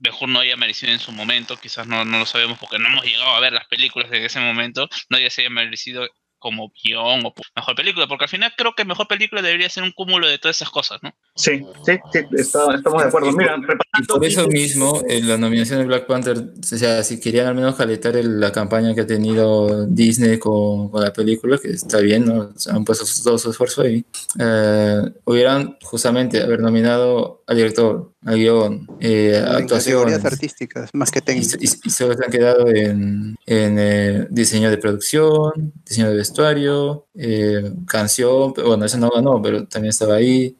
Ben 0.00 0.12
Hur 0.20 0.28
no 0.28 0.40
haya 0.40 0.56
merecido 0.56 0.92
en 0.92 0.98
su 0.98 1.12
momento, 1.12 1.56
quizás 1.56 1.86
no, 1.86 2.04
no 2.04 2.18
lo 2.18 2.26
sabemos 2.26 2.58
porque 2.58 2.78
no 2.78 2.88
hemos 2.88 3.04
llegado 3.04 3.30
a 3.30 3.40
ver 3.40 3.52
las 3.52 3.66
películas 3.68 4.10
de 4.10 4.26
ese 4.26 4.40
momento, 4.40 4.88
no 5.08 5.16
haya 5.16 5.30
se 5.30 5.42
haya 5.42 5.50
merecido 5.50 6.06
como 6.44 6.70
guion 6.84 7.24
o 7.24 7.32
mejor 7.56 7.74
película, 7.74 8.06
porque 8.06 8.24
al 8.24 8.28
final 8.28 8.52
creo 8.54 8.74
que 8.74 8.84
mejor 8.84 9.08
película 9.08 9.40
debería 9.40 9.70
ser 9.70 9.82
un 9.82 9.92
cúmulo 9.92 10.28
de 10.28 10.38
todas 10.38 10.56
esas 10.58 10.68
cosas, 10.68 11.02
¿no? 11.02 11.10
Sí, 11.34 11.64
sí, 11.86 11.92
sí, 12.12 12.18
está- 12.36 12.74
estamos 12.74 13.02
de 13.02 13.08
acuerdo. 13.08 13.32
Mira, 13.32 13.56
Y 13.98 14.04
por 14.04 14.22
eso 14.24 14.46
mismo, 14.48 15.00
en 15.08 15.26
la 15.26 15.38
nominación 15.38 15.78
de 15.78 15.86
Black 15.86 16.06
Panther, 16.06 16.36
o 16.36 16.62
sea, 16.62 17.02
si 17.02 17.18
querían 17.18 17.46
al 17.46 17.54
menos 17.54 17.76
jaletar 17.76 18.14
el- 18.16 18.38
la 18.38 18.52
campaña 18.52 18.94
que 18.94 19.00
ha 19.00 19.06
tenido 19.06 19.86
Disney 19.86 20.38
con, 20.38 20.90
con 20.90 21.02
la 21.02 21.12
película, 21.14 21.56
que 21.56 21.68
está 21.68 21.98
bien, 22.00 22.26
¿no? 22.26 22.50
O 22.54 22.58
sea, 22.58 22.74
han 22.74 22.84
puesto 22.84 23.06
todo 23.24 23.38
su 23.38 23.50
esfuerzo 23.50 23.80
ahí, 23.82 24.04
eh, 24.38 25.00
hubieran 25.24 25.78
justamente 25.82 26.42
haber 26.42 26.60
nominado 26.60 27.42
al 27.46 27.56
director, 27.56 28.12
al 28.26 28.36
guion, 28.36 28.86
eh, 29.00 29.42
actuaciones. 29.46 30.24
artísticas, 30.24 30.90
más 30.94 31.10
que 31.10 31.18
Y, 31.18 31.22
técnicas. 31.22 31.58
y- 31.60 31.88
y 31.88 31.90
solo 31.90 32.14
se 32.14 32.24
han 32.24 32.30
quedado 32.30 32.68
en, 32.68 33.36
en, 33.46 33.76
eh, 33.78 34.26
diseño 34.30 34.70
de 34.70 34.78
producción, 34.78 35.72
diseño 35.84 36.10
de 36.10 36.16
vestuario, 36.16 37.06
eh, 37.14 37.70
canción, 37.86 38.54
pero 38.54 38.68
bueno, 38.68 38.84
eso 38.86 38.96
no 38.98 39.10
ganó, 39.10 39.40
pero 39.42 39.66
también 39.66 39.90
estaba 39.90 40.14
ahí. 40.16 40.56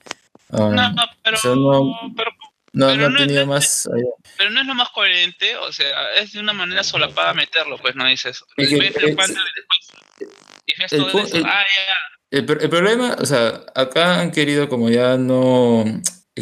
Um, 0.51 0.75
No, 0.75 0.95
pero, 1.23 1.37
no, 1.57 1.95
pero, 2.15 2.31
no, 2.75 2.87
pero 2.87 2.97
no 2.97 3.07
ha 3.07 3.09
no- 3.11 3.19
tenido 3.19 3.47
no- 3.47 3.53
más 3.53 3.87
allá. 3.93 4.05
pero 4.37 4.51
no 4.51 4.61
es 4.61 4.67
lo 4.67 4.75
más 4.75 4.91
coherente, 4.91 5.57
o 5.57 5.73
sea, 5.73 5.87
es 6.21 6.33
de 6.33 6.41
una 6.41 6.53
manera 6.53 6.85
solapada 6.85 7.33
meterlo, 7.35 7.79
pues 7.79 7.95
no 7.97 8.07
dices. 8.07 8.45
Es 8.57 8.69
que 8.69 8.75
es- 8.77 8.81
y 8.97 9.07
después 9.07 9.35
y 10.67 10.81
ves 10.81 10.93
el 10.93 10.99
todo 11.01 11.13
pu- 11.13 11.25
eso, 11.25 11.37
el- 11.39 11.47
ah, 11.47 11.65
el 12.31 12.45
problema, 12.47 13.17
o 13.21 13.25
sea, 13.27 13.63
acá 13.75 14.21
han 14.21 14.31
querido 14.33 14.69
como 14.69 14.91
ya 14.91 15.17
no... 15.17 15.85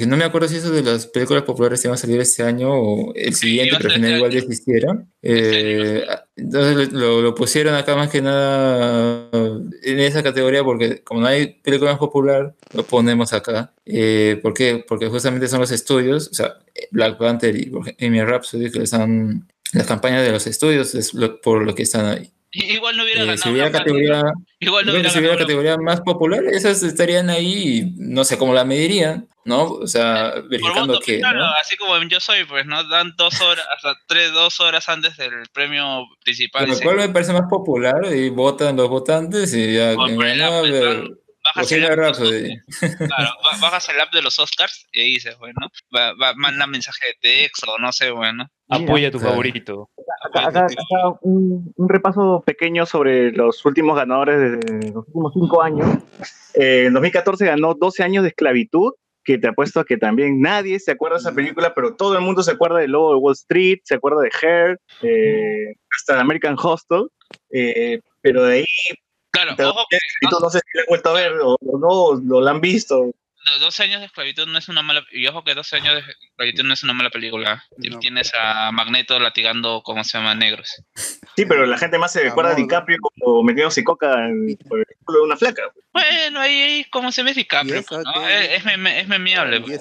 no 0.07 0.17
me 0.17 0.25
acuerdo 0.25 0.49
si 0.49 0.57
eso 0.57 0.71
de 0.71 0.83
las 0.83 1.07
películas 1.07 1.43
populares 1.43 1.85
iban 1.85 1.95
a 1.95 1.99
salir 1.99 2.19
este 2.21 2.43
año 2.43 2.71
o 2.73 3.15
el 3.15 3.35
siguiente, 3.35 3.69
iba 3.69 3.77
a 3.77 3.81
pero 3.81 3.91
al 3.91 3.97
final 4.01 4.17
igual 4.17 4.31
ya 4.33 4.39
existieron. 4.39 5.13
Eh, 5.23 6.05
entonces 6.37 6.93
lo, 6.93 7.21
lo 7.21 7.35
pusieron 7.35 7.75
acá 7.75 7.95
más 7.95 8.09
que 8.09 8.23
nada 8.23 9.29
en 9.83 10.01
esa 10.01 10.23
categoría 10.23 10.65
porque 10.65 11.03
como 11.03 11.21
no 11.21 11.27
hay 11.27 11.47
película 11.63 11.91
más 11.93 11.99
popular, 11.99 12.55
lo 12.73 12.85
ponemos 12.85 13.33
acá. 13.33 13.73
Eh, 13.85 14.39
¿Por 14.43 14.55
qué? 14.55 14.85
Porque 14.87 15.09
justamente 15.09 15.47
son 15.49 15.61
los 15.61 15.71
estudios, 15.71 16.29
o 16.29 16.35
sea, 16.35 16.55
Black 16.91 17.19
Panther 17.19 17.55
y 17.57 17.69
Bohemian 17.69 18.27
Rhapsody, 18.27 18.71
que 18.71 18.83
están... 18.83 19.47
Las 19.75 19.87
campañas 19.87 20.23
de 20.23 20.33
los 20.33 20.47
estudios 20.47 20.95
es 20.95 21.15
lo- 21.15 21.41
por 21.41 21.63
lo 21.65 21.75
que 21.75 21.83
están 21.85 22.05
ahí. 22.05 22.31
Igual 22.51 22.95
no 22.99 23.05
hubiera 23.05 23.23
Eh, 23.23 23.27
ganado. 23.27 23.43
si 23.43 23.49
hubiera 23.49 23.71
categoría, 23.73 24.23
Igual 24.61 24.85
no 24.85 24.93
hubiera 24.93 25.09
si 25.09 25.19
hubiera 25.19 25.39
categoría 25.39 25.77
más 25.79 26.03
popular, 26.03 26.45
esas 26.45 26.83
estarían 26.83 27.31
ahí 27.31 27.79
y 27.79 27.95
no 27.97 28.25
sé 28.25 28.37
cómo 28.37 28.53
la 28.53 28.67
medirían, 28.67 29.27
¿no? 29.45 29.65
O 29.73 29.87
sea, 29.87 30.35
verificando 30.49 30.95
voto, 30.95 31.05
que, 31.05 31.19
claro, 31.19 31.41
¿no? 31.41 31.47
así 31.61 31.77
como 31.77 31.97
en 31.97 32.09
Yo 32.09 32.21
Soy, 32.21 32.45
pues, 32.45 32.67
¿no? 32.67 32.83
Dan 32.89 33.13
dos 33.17 33.41
horas, 33.41 33.65
hasta 33.77 33.95
tres, 34.07 34.33
dos 34.33 34.61
horas 34.61 34.89
antes 34.89 35.17
del 35.17 35.33
premio 35.53 36.05
principal. 36.25 36.69
Lo 36.69 36.79
cual 36.81 36.97
me 36.97 37.09
parece 37.09 37.33
más 37.33 37.49
popular 37.51 38.01
y 38.15 38.29
votan 38.31 38.77
los 38.77 38.89
votantes 38.89 39.53
y 39.55 39.75
ya 39.75 39.93
app, 39.93 39.99
pero- 40.71 41.09
bajas 41.45 41.73
el 41.73 41.85
app, 41.85 42.15
claro, 42.99 43.31
bajas 43.61 43.89
el 43.89 44.01
app 44.01 44.13
de 44.13 44.23
los 44.23 44.39
Oscars 44.39 44.87
y 44.93 45.01
ahí 45.01 45.15
dices, 45.15 45.37
bueno, 45.39 45.55
va, 45.95 46.13
va- 46.15 46.35
manda 46.37 46.69
mensaje 46.69 47.01
de 47.09 47.15
texto, 47.21 47.67
no 47.81 47.91
sé, 47.93 48.13
bueno. 48.13 48.47
Apoya 48.69 49.09
a 49.09 49.11
tu 49.11 49.19
Claro. 49.19 49.33
favorito. 49.33 49.91
Acá, 50.25 50.47
acá- 50.49 50.65
acá 50.67 51.19
un, 51.23 51.73
un 51.77 51.89
repaso 51.89 52.45
pequeño 52.47 52.87
sobre 52.87 53.33
los 53.33 53.65
últimos 53.65 53.97
ganadores 53.97 54.39
de 54.41 54.91
los 54.93 55.05
últimos 55.09 55.33
cinco 55.35 55.63
años. 55.63 55.89
Eh, 56.55 56.85
en 56.87 56.93
2014 56.95 57.45
ganó 57.45 57.75
12 57.75 58.03
años 58.05 58.23
de 58.23 58.29
esclavitud, 58.29 58.93
que 59.25 59.39
te 59.39 59.49
apuesto 59.49 59.81
a 59.81 59.85
que 59.85 59.97
también 59.97 60.41
nadie 60.41 60.79
se 60.81 60.93
acuerda 60.93 61.17
de 61.17 61.21
esa 61.21 61.35
película, 61.35 61.75
pero 61.75 61.95
todo 61.95 62.15
el 62.15 62.23
mundo 62.23 62.43
se 62.43 62.53
acuerda 62.53 62.79
del 62.79 62.91
lobo 62.91 63.13
de 63.13 63.21
Wall 63.21 63.35
Street, 63.35 63.81
se 63.85 63.95
acuerda 63.95 64.23
de 64.23 64.31
Hair, 64.41 64.81
eh, 65.03 65.75
hasta 65.91 66.15
de 66.15 66.21
American 66.21 66.57
Hostel, 66.61 67.09
eh, 67.51 68.01
pero 68.21 68.45
de 68.45 68.59
ahí... 68.59 68.65
Claro, 69.31 69.53
ojo 69.71 69.85
no 70.43 70.51
sé 70.51 70.59
si 70.59 70.77
la 70.77 70.83
han 70.83 70.87
vuelto 70.89 71.09
a 71.09 71.13
ver 71.15 71.33
o, 71.41 71.57
o 71.59 71.79
no, 71.79 72.37
o 72.37 72.41
la 72.41 72.51
han 72.51 72.61
visto. 72.61 73.13
Los 73.51 73.61
12 73.61 73.83
años 73.85 74.01
de 74.01 74.07
esclavitud 74.07 74.47
no 74.47 74.59
es 74.59 74.69
una 74.69 74.83
mala 74.83 75.05
y 75.11 75.27
ojo 75.27 75.43
que 75.45 75.55
12 75.55 75.77
años 75.77 75.95
de 75.95 76.01
esclavitud 76.29 76.65
no 76.65 76.75
es 76.75 76.83
una 76.85 76.93
mala 76.93 77.11
película. 77.11 77.65
Tienes 78.01 78.33
a 78.39 78.71
Magneto 78.73 79.19
latigando, 79.19 79.83
¿cómo 79.85 80.05
se 80.05 80.17
llama? 80.19 80.35
Negros. 80.35 80.83
Sí, 81.37 81.45
pero 81.47 81.67
la 81.67 81.77
gente 81.79 81.99
más 81.99 82.13
se 82.13 82.23
recuerda 82.23 82.51
a 82.51 82.55
DiCaprio 82.55 82.99
como 83.01 83.43
metiéndose 83.43 83.83
coca 83.85 84.27
en- 84.29 84.57
por 84.69 84.79
el 84.81 84.87
culo 85.05 85.19
de 85.21 85.25
una 85.25 85.37
flaca. 85.37 85.63
Bueno, 85.93 86.41
ahí, 86.41 86.61
ahí 86.63 86.85
¿cómo 86.91 87.11
se 87.13 87.23
ve 87.23 87.35
DiCaprio? 87.35 87.83
pues, 87.89 88.03
¿no? 88.05 88.29
Es, 88.29 88.65
es 88.65 89.09
memeable. 89.09 89.61
pues. 89.61 89.73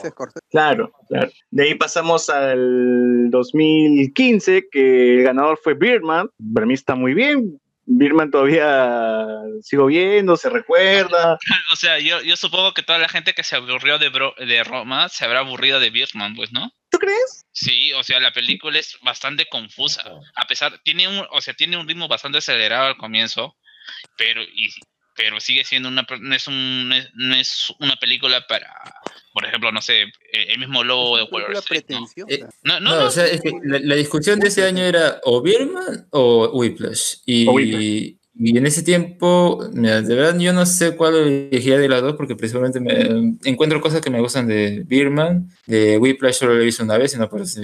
Claro, 0.50 0.92
claro. 1.08 1.30
De 1.52 1.64
ahí 1.64 1.76
pasamos 1.76 2.30
al 2.30 3.30
2015, 3.30 4.68
que 4.72 5.16
el 5.18 5.24
ganador 5.24 5.60
fue 5.64 5.74
Birdman. 5.74 6.30
Para 6.54 6.66
mí 6.66 6.74
está 6.74 6.96
muy 6.96 7.14
bien. 7.14 7.60
Birdman 7.86 8.32
todavía 8.32 9.26
sigo 9.62 9.88
viendo, 9.88 10.38
se 10.38 10.50
recuerda. 10.50 11.38
O 11.74 11.76
sea, 11.76 12.00
yo, 12.00 12.22
yo 12.22 12.36
supongo 12.36 12.74
que 12.74 12.84
toda 12.84 13.00
la 13.00 13.10
gente 13.10 13.34
que 13.34 13.44
se 13.44 13.56
aburrió 13.56 13.98
de, 13.98 14.10
Bro- 14.10 14.36
de 14.38 14.64
Roma 14.64 15.10
se 15.10 15.26
habrá 15.26 15.40
aburrido 15.40 15.80
de 15.80 15.90
Birdman, 15.90 16.36
pues, 16.36 16.52
¿no? 16.52 16.72
¿Tú 16.90 16.98
crees? 17.00 17.46
Sí, 17.54 17.94
o 17.94 18.04
sea, 18.04 18.20
la 18.20 18.32
película 18.34 18.78
es 18.78 18.98
bastante 19.02 19.46
confusa. 19.48 20.04
A 20.36 20.46
pesar, 20.48 20.80
tiene 20.84 21.08
un, 21.08 21.26
o 21.32 21.42
sea, 21.42 21.54
tiene 21.54 21.78
un 21.78 21.88
ritmo 21.88 22.08
bastante 22.08 22.40
acelerado 22.40 22.88
al 22.88 22.98
comienzo, 22.98 23.56
pero, 24.18 24.44
y, 24.44 24.70
pero 25.22 25.40
sigue 25.40 25.64
siendo 25.64 25.88
una, 25.88 26.06
no 26.20 26.36
es, 26.36 26.48
un, 26.48 26.90
no 26.90 26.96
es, 26.96 27.10
no 27.14 27.36
es 27.36 27.72
una 27.80 27.96
película 27.98 28.44
para, 28.48 28.68
por 29.34 29.46
ejemplo, 29.46 29.72
no 29.72 29.80
sé, 29.80 30.02
eh, 30.02 30.10
el 30.50 30.58
mismo 30.58 30.84
logo 30.84 31.18
de 31.18 31.24
Wall 31.24 31.56
Street, 31.58 31.84
¿no? 31.90 32.08
Eh, 32.28 32.44
No, 32.64 32.80
no, 32.80 32.90
No, 32.90 33.00
no, 33.02 33.06
o 33.06 33.12
sea, 33.12 33.28
es 33.28 33.40
que 33.40 33.52
la, 33.64 33.78
la 33.80 33.96
discusión 33.96 34.40
de 34.40 34.48
ese 34.48 34.66
año 34.66 34.84
era 34.84 35.22
o 35.24 35.44
Birdman 35.44 36.08
o 36.10 36.50
Whiplash. 36.54 37.18
Y, 37.28 37.48
O 37.48 37.52
Whiplash. 37.52 37.82
y 37.84 38.18
en 38.58 38.66
ese 38.66 38.82
tiempo, 38.82 39.64
mira, 39.74 40.02
de 40.02 40.16
verdad 40.16 40.40
yo 40.40 40.54
no 40.54 40.66
sé 40.66 40.96
cuál 40.96 41.16
elegiría 41.16 41.78
de 41.78 41.90
las 41.90 42.02
dos 42.02 42.16
porque 42.16 42.36
principalmente 42.36 42.80
me, 42.80 43.38
encuentro 43.44 43.80
cosas 43.80 44.02
que 44.02 44.10
me 44.10 44.22
gustan 44.22 44.48
de 44.48 44.84
Birdman. 44.88 45.52
De 45.68 46.00
Whiplash 46.00 46.34
solo 46.34 46.56
lo 46.56 46.62
he 46.62 46.66
visto 46.66 46.84
una 46.84 46.98
vez 46.98 47.14
y 47.14 47.20
no 47.20 47.30
por 47.30 47.42
eso. 47.42 47.62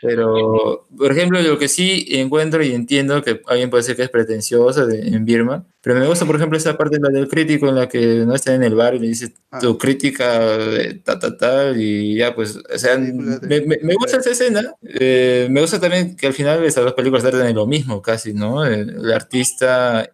Pero, 0.00 0.86
por 0.96 1.12
ejemplo, 1.12 1.42
lo 1.42 1.58
que 1.58 1.68
sí 1.68 2.06
encuentro 2.12 2.64
y 2.64 2.72
entiendo 2.72 3.22
que 3.22 3.42
alguien 3.46 3.68
puede 3.68 3.82
decir 3.82 3.96
que 3.96 4.04
es 4.04 4.08
pretencioso 4.08 4.86
de, 4.86 5.00
en 5.00 5.26
Birdman, 5.26 5.66
pero 5.82 5.98
me 5.98 6.06
gusta, 6.06 6.26
por 6.26 6.36
ejemplo, 6.36 6.58
esa 6.58 6.76
parte 6.76 6.98
la 7.00 7.08
del 7.08 7.26
crítico 7.28 7.68
en 7.68 7.74
la 7.74 7.88
que 7.88 8.24
no 8.26 8.34
está 8.34 8.54
en 8.54 8.62
el 8.62 8.74
bar 8.74 8.94
y 8.94 8.98
le 8.98 9.08
dice 9.08 9.32
tu 9.60 9.78
crítica 9.78 10.38
de 10.58 10.94
ta, 11.02 11.18
ta, 11.18 11.36
tal, 11.36 11.80
y 11.80 12.16
ya, 12.16 12.34
pues, 12.34 12.56
o 12.56 12.78
sea, 12.78 12.98
me, 12.98 13.60
me- 13.62 13.78
me 13.82 13.94
gusta 13.94 14.18
esa 14.18 14.30
escena. 14.30 14.74
eh, 14.82 15.46
me 15.50 15.60
gusta 15.60 15.80
también 15.80 16.16
que 16.16 16.26
al 16.26 16.34
final 16.34 16.62
esas 16.64 16.84
dos 16.84 16.92
películas 16.94 17.22
tratan 17.22 17.46
de 17.46 17.54
lo 17.54 17.66
mismo, 17.66 18.02
casi, 18.02 18.32
¿no? 18.34 18.64
El, 18.66 18.90
el 18.90 19.12
artista 19.12 20.10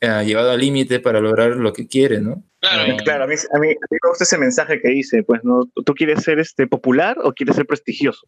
eh, 0.00 0.24
llevado 0.24 0.50
al 0.50 0.60
límite 0.60 1.00
para 1.00 1.20
lograr 1.20 1.50
lo 1.50 1.72
que 1.72 1.86
quiere, 1.86 2.20
¿no? 2.20 2.42
Claro, 2.60 2.96
Claro, 3.04 3.24
a 3.24 3.26
mí, 3.26 3.34
a, 3.34 3.58
mí, 3.58 3.68
a 3.68 3.70
mí 3.70 3.76
me 4.02 4.08
gusta 4.08 4.24
ese 4.24 4.36
mensaje 4.36 4.80
que 4.80 4.88
dice, 4.88 5.22
pues, 5.22 5.42
¿no? 5.44 5.70
¿Tú 5.84 5.94
quieres 5.94 6.22
ser 6.22 6.38
este 6.38 6.66
popular 6.66 7.16
o 7.22 7.32
quieres 7.32 7.56
ser 7.56 7.66
prestigioso? 7.66 8.26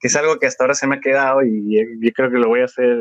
Que 0.00 0.08
es 0.08 0.16
algo 0.16 0.38
que 0.38 0.46
hasta 0.46 0.64
ahora 0.64 0.74
se 0.74 0.86
me 0.86 0.96
ha 0.96 1.00
quedado 1.00 1.44
y 1.44 1.78
eh, 1.78 1.86
yo 2.00 2.12
creo 2.12 2.30
que 2.30 2.38
lo 2.38 2.48
voy 2.48 2.60
a 2.60 2.64
hacer. 2.64 2.96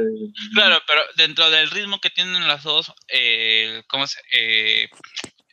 Claro, 0.54 0.78
pero 0.88 1.02
dentro 1.16 1.50
del 1.50 1.70
ritmo 1.72 2.00
que 2.00 2.12
tienen 2.12 2.48
las 2.48 2.64
dos, 2.64 2.94
eh, 3.12 3.82
¿cómo 3.88 4.06
se 4.06 4.20
eh, 4.32 4.90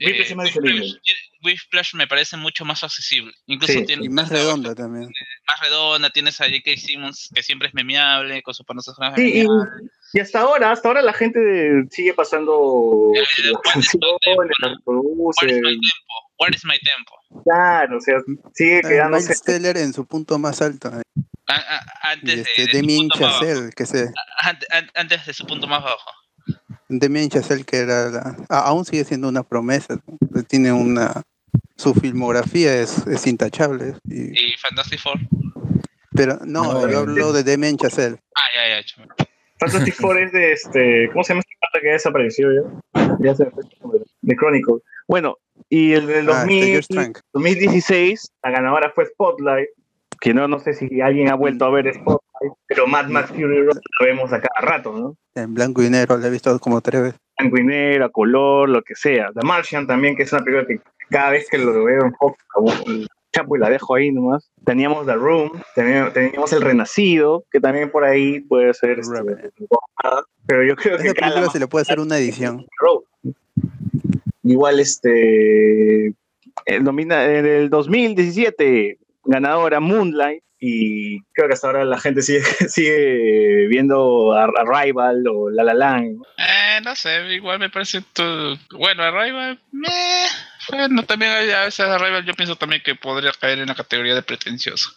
Whiplash 0.06 0.30
es 0.30 0.36
más 0.36 0.46
digerible. 0.46 1.00
Whiplash 1.42 1.94
me 1.94 2.06
parece 2.06 2.36
mucho 2.38 2.64
más 2.64 2.82
accesible. 2.84 3.32
Incluso 3.46 3.74
Sí, 3.74 3.84
tiene 3.84 4.04
y 4.06 4.08
más 4.08 4.28
redonda 4.30 4.74
también. 4.74 5.10
más 5.46 5.60
redonda, 5.60 6.10
tienes 6.10 6.40
a 6.40 6.44
J.K. 6.44 6.70
Simmons 6.78 7.28
que 7.34 7.42
siempre 7.42 7.68
es 7.68 7.74
memeable, 7.74 8.42
con 8.42 8.54
sus 8.54 8.64
panos 8.64 8.86
Sí, 9.16 9.42
y, 9.42 9.46
y 10.16 10.20
hasta 10.20 10.40
ahora, 10.40 10.72
hasta 10.72 10.88
ahora 10.88 11.02
la 11.02 11.12
gente 11.12 11.38
sigue 11.90 12.14
pasando 12.14 13.10
Eh. 13.14 13.52
Where 16.38 16.56
is 16.56 16.64
my 16.64 16.78
tempo? 16.78 17.14
Claro, 17.44 17.98
o 17.98 18.00
sea, 18.00 18.16
sigue 18.54 18.80
Ah, 18.84 18.88
quedándose. 18.88 19.24
Miles 19.24 19.42
Teller 19.42 19.76
en 19.76 19.92
su 19.92 20.06
punto 20.06 20.38
más 20.38 20.60
alto. 20.62 20.88
eh. 20.88 21.02
A- 21.46 21.54
a- 21.54 22.14
Y 22.14 22.18
antes, 22.18 22.38
este, 22.48 22.66
de, 22.66 22.82
de 22.82 22.82
bajo. 23.08 23.18
Chazelle, 23.38 23.70
que 23.76 23.86
se, 23.86 24.10
Ante- 24.38 24.66
an- 24.70 24.90
antes 24.94 25.26
de 25.26 25.32
su 25.34 25.46
punto 25.46 25.66
más 25.66 25.82
bajo. 25.82 26.10
Damien 26.88 27.28
Chazelle 27.30 27.64
que 27.64 27.78
era 27.78 28.08
la- 28.10 28.36
a- 28.48 28.60
aún 28.68 28.84
sigue 28.84 29.04
siendo 29.04 29.28
una 29.28 29.42
promesa. 29.42 29.98
¿no? 30.30 30.42
Tiene 30.44 30.72
una 30.72 31.22
su 31.76 31.92
filmografía 31.94 32.80
es, 32.80 33.06
es 33.06 33.26
intachable. 33.26 33.94
y- 34.08 34.30
Y 34.32 34.52
Fantastic 34.58 35.00
Four. 35.00 35.18
pero 36.14 36.38
no, 36.44 36.64
No, 36.64 36.80
yo 36.82 36.88
eh, 36.88 36.96
hablo 36.96 37.32
de 37.32 37.42
Damien 37.44 37.76
Chazelle. 37.76 38.16
Ah, 38.36 38.42
ya, 38.54 38.80
ya. 38.80 39.26
Fantastic 39.58 39.94
Four 39.94 40.18
es 40.20 40.32
de 40.32 40.52
este. 40.52 41.08
¿Cómo 41.12 41.24
se 41.24 41.32
llama 41.32 41.40
esta 41.40 41.56
pata 41.60 41.80
que 41.82 41.90
ha 41.90 41.92
desaparecido 41.94 42.50
ya? 42.52 43.16
Ya 43.20 43.34
se. 43.34 43.44
De 44.22 44.36
Chronicle. 44.36 44.76
Bueno, 45.08 45.36
y 45.68 45.92
el 45.92 46.06
del 46.06 46.28
Ah, 46.30 46.32
este, 46.32 46.54
2000 46.54 46.64
George 46.66 46.86
Trank. 46.88 47.18
2016, 47.32 48.28
la 48.42 48.50
ganadora 48.50 48.92
fue 48.94 49.06
Spotlight. 49.06 49.68
Que 50.20 50.32
no, 50.32 50.48
no 50.48 50.58
sé 50.60 50.72
si 50.74 51.00
alguien 51.00 51.28
ha 51.30 51.34
vuelto 51.34 51.64
a 51.66 51.70
ver 51.70 51.92
Spotlight, 51.92 52.20
pero 52.66 52.86
Mad 52.86 53.08
Max 53.08 53.28
Fury 53.28 53.62
Road 53.62 53.78
la 54.00 54.06
vemos 54.06 54.32
a 54.32 54.40
cada 54.40 54.60
rato, 54.60 54.92
¿no? 54.92 55.16
En 55.34 55.54
blanco 55.54 55.82
y 55.82 55.90
negro, 55.90 56.16
la 56.16 56.28
he 56.28 56.30
visto 56.30 56.58
como 56.58 56.80
tres 56.80 57.02
veces. 57.02 57.20
blanco 57.38 57.58
y 57.58 57.64
negro, 57.64 58.04
a 58.04 58.08
color, 58.10 58.68
lo 58.68 58.82
que 58.82 58.94
sea. 58.94 59.30
The 59.34 59.46
Martian 59.46 59.86
también, 59.86 60.16
que 60.16 60.22
es 60.22 60.32
una 60.32 60.44
película 60.44 60.66
que 60.66 60.80
cada 61.10 61.30
vez 61.30 61.48
que 61.48 61.58
lo 61.58 61.84
veo 61.84 62.04
en 62.04 62.14
foco, 62.14 62.36
chapo 63.32 63.56
y 63.56 63.58
la 63.58 63.68
dejo 63.68 63.94
ahí 63.94 64.10
nomás. 64.10 64.50
Teníamos 64.64 65.06
The 65.06 65.14
Room, 65.14 65.50
teníamos, 65.74 66.52
El 66.52 66.62
Renacido, 66.62 67.44
que 67.50 67.60
también 67.60 67.90
por 67.90 68.04
ahí 68.04 68.40
puede 68.40 68.72
ser 68.74 69.00
este, 69.00 69.50
Pero 70.46 70.64
yo 70.64 70.76
creo 70.76 70.96
que 70.98 71.08
Esa 71.08 71.14
película 71.14 71.50
se 71.50 71.58
le 71.58 71.66
puede 71.66 71.82
hacer 71.82 72.00
una 72.00 72.18
edición. 72.18 72.66
Igual 74.42 74.78
este 74.78 76.14
el 76.66 76.88
en 76.88 77.46
el 77.46 77.70
2017 77.70 78.98
ganadora 79.24 79.80
Moonlight 79.80 80.42
y 80.66 81.20
creo 81.34 81.46
que 81.46 81.52
hasta 81.52 81.66
ahora 81.66 81.84
la 81.84 82.00
gente 82.00 82.22
sigue, 82.22 82.40
sigue 82.68 83.66
viendo 83.68 84.32
a, 84.32 84.44
a 84.44 84.64
Rival 84.64 85.22
o 85.28 85.50
La 85.50 85.62
La 85.62 85.74
Land. 85.74 86.22
Eh, 86.38 86.80
no 86.82 86.96
sé, 86.96 87.34
igual 87.34 87.58
me 87.58 87.68
parece 87.68 88.02
todo. 88.14 88.56
Bueno, 88.70 89.02
Arrival, 89.02 89.60
meh. 89.72 90.26
Bueno, 90.70 91.02
también 91.02 91.32
a 91.32 91.64
veces 91.64 91.80
Arrival 91.80 92.24
yo 92.24 92.32
pienso 92.32 92.56
también 92.56 92.80
que 92.82 92.94
podría 92.94 93.32
caer 93.38 93.58
en 93.58 93.68
la 93.68 93.74
categoría 93.74 94.14
de 94.14 94.22
pretencioso. 94.22 94.90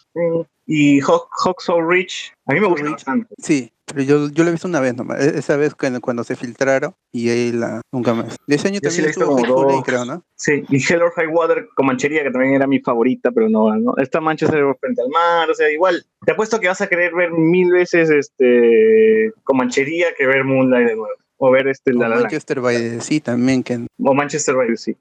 Y 0.66 1.00
Hawk, 1.00 1.28
Hawk 1.44 1.60
So 1.60 1.82
Rich, 1.82 2.32
a 2.46 2.54
mí 2.54 2.60
me 2.60 2.68
gusta 2.68 2.90
bastante. 2.90 3.34
Sí, 3.36 3.70
pero 3.88 4.02
yo, 4.02 4.28
yo 4.30 4.44
la 4.44 4.50
he 4.50 4.52
visto 4.52 4.68
una 4.68 4.80
vez 4.80 4.94
nomás. 4.96 5.20
e- 5.24 5.38
Esa 5.38 5.56
vez 5.56 5.74
cuando, 5.74 6.00
cuando 6.00 6.24
se 6.24 6.36
filtraron 6.36 6.94
y 7.12 7.28
ahí 7.30 7.52
la 7.52 7.80
nunca 7.92 8.14
más. 8.14 8.36
De 8.46 8.56
ese 8.56 8.68
año 8.68 8.80
Yo 8.82 8.90
sí 8.90 9.02
la 9.02 9.10
también 9.12 9.28
he 9.28 9.42
visto 9.42 9.52
como 9.54 9.70
dos. 9.72 9.84
creo, 9.84 10.04
¿no? 10.04 10.22
Sí, 10.36 10.64
y 10.68 10.76
Hell 10.92 11.02
or 11.02 11.12
High 11.12 11.26
Water 11.28 11.68
con 11.74 11.86
Manchería, 11.86 12.22
que 12.22 12.30
también 12.30 12.54
era 12.54 12.66
mi 12.66 12.80
favorita, 12.80 13.30
pero 13.32 13.48
no 13.48 13.66
ganó. 13.66 13.94
Esta 13.96 14.20
Manchester 14.20 14.62
frente 14.80 15.02
al 15.02 15.08
mar, 15.08 15.50
o 15.50 15.54
sea, 15.54 15.70
igual. 15.70 16.04
Te 16.24 16.32
apuesto 16.32 16.60
que 16.60 16.68
vas 16.68 16.80
a 16.80 16.86
querer 16.88 17.14
ver 17.14 17.30
mil 17.32 17.70
veces 17.72 18.10
este 18.10 19.32
con 19.44 19.56
Manchería 19.56 20.08
que 20.16 20.26
ver 20.26 20.44
Moonlight 20.44 20.88
de 20.88 20.96
nuevo. 20.96 21.14
O 21.40 21.50
ver 21.52 21.68
este 21.68 21.92
O 21.92 21.98
La 21.98 22.08
La. 22.08 22.16
Manchester 22.16 22.60
by 22.60 22.76
the 22.76 23.00
Sea 23.00 23.20
también, 23.20 23.62
que 23.62 23.86
O 24.02 24.14
Manchester 24.14 24.56
by 24.56 24.68
the 24.68 24.76
Sea. 24.76 24.94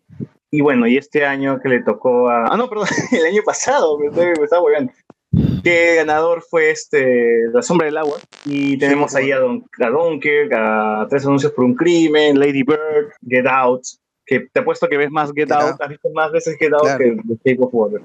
Y 0.52 0.62
bueno, 0.62 0.88
y 0.88 0.96
este 0.98 1.26
año 1.26 1.60
que 1.60 1.68
le 1.68 1.82
tocó 1.84 2.30
a. 2.30 2.46
Ah, 2.46 2.56
no, 2.58 2.70
perdón, 2.70 2.88
el 3.12 3.26
año 3.26 3.42
pasado, 3.46 3.98
me, 4.00 4.08
estoy- 4.08 4.28
me 4.38 4.44
estaba 4.44 4.62
volviendo. 4.62 4.94
Que 5.64 5.96
ganador 5.96 6.44
fue 6.50 6.70
este 6.72 7.50
La 7.54 7.62
Sombra 7.62 7.86
del 7.86 7.98
Agua. 7.98 8.18
Y 8.46 8.78
tenemos 8.78 9.16
ahí 9.16 9.32
a, 9.32 9.40
Don, 9.40 9.66
a 9.80 11.02
a 11.02 11.08
Tres 11.10 11.26
Anuncios 11.26 11.52
por 11.52 11.66
un 11.66 11.76
Crimen, 11.76 12.40
Lady 12.40 12.64
Bird, 12.64 13.12
Get 13.28 13.48
Out. 13.48 13.84
Que 14.26 14.42
te 14.52 14.60
apuesto 14.60 14.88
que 14.88 14.98
ves 14.98 15.10
más 15.10 15.32
Get, 15.34 15.52
Out, 15.52 15.80
has 15.80 15.90
visto 15.90 16.10
más 16.14 16.32
veces 16.32 16.58
Get 16.60 16.74
Out 16.74 16.82
Claro. 16.82 17.00
que 17.00 17.16
The 17.28 17.52
Shape 17.52 17.64
of 17.64 17.74
Water. 17.74 18.02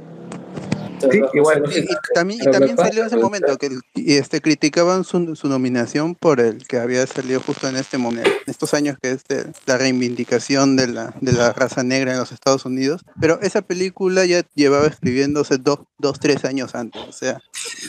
Sí, 1.11 1.21
igual. 1.35 1.63
Y, 1.75 1.79
y 1.81 1.87
también, 2.15 2.41
y 2.43 2.51
también 2.51 2.77
salió 2.77 3.01
en 3.03 3.07
ese 3.09 3.17
momento 3.17 3.57
que 3.59 3.71
y 3.95 4.15
este, 4.15 4.41
criticaban 4.41 5.05
su, 5.05 5.35
su 5.37 5.49
nominación 5.49 6.15
por 6.15 6.41
el 6.41 6.67
que 6.67 6.79
había 6.79 7.07
salido 7.07 7.41
justo 7.41 7.69
en 7.69 7.77
este 7.77 7.99
momento, 7.99 8.29
en 8.31 8.51
estos 8.51 8.75
años 8.75 8.97
que 9.01 9.11
es 9.13 9.25
de 9.25 9.53
la 9.67 9.79
reivindicación 9.79 10.77
de 10.77 10.87
la, 10.89 11.15
de 11.21 11.33
la 11.33 11.53
raza 11.53 11.83
negra 11.83 12.13
en 12.13 12.19
los 12.19 12.33
Estados 12.33 12.65
Unidos. 12.65 13.03
Pero 13.21 13.41
esa 13.43 13.63
película 13.63 14.25
ya 14.25 14.43
llevaba 14.55 14.87
escribiéndose 14.87 15.59
dos, 15.59 15.81
dos 15.99 16.19
tres 16.21 16.45
años 16.45 16.75
antes. 16.75 17.03
O 17.09 17.13
sea, 17.13 17.41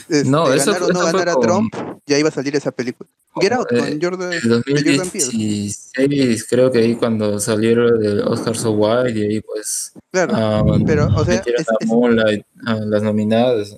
este, 0.08 0.24
No, 0.24 0.52
eso 0.52 0.72
ganar 0.72 0.90
o 0.90 0.92
no 0.92 1.04
ganar 1.04 1.28
a 1.28 1.32
con- 1.34 1.42
Trump, 1.42 1.74
ya 2.06 2.18
iba 2.18 2.28
a 2.28 2.32
salir 2.32 2.54
esa 2.56 2.70
película. 2.70 3.08
Get 3.40 3.52
Out 3.52 3.66
Eh, 3.72 3.78
con 3.78 4.00
Jordan, 4.00 4.32
En 4.32 4.40
de 4.40 4.40
Jordan 4.40 4.62
Peele. 4.64 4.96
2016 4.96 6.46
creo 6.48 6.70
que 6.70 6.78
ahí 6.78 6.94
cuando 6.94 7.38
salieron 7.40 7.98
de 8.00 8.22
Oscar 8.22 8.56
So 8.56 8.72
White 8.72 9.18
y 9.18 9.22
ahí 9.22 9.40
pues 9.40 9.92
Claro, 10.10 10.32
ah, 10.36 10.64
pero, 10.86 11.06
o 11.14 11.24
sea, 11.24 11.42
es- 11.44 11.68
a 11.68 11.86
Moonlight, 11.86 12.44
a 12.66 12.74
las 12.76 13.02
nominadas. 13.02 13.76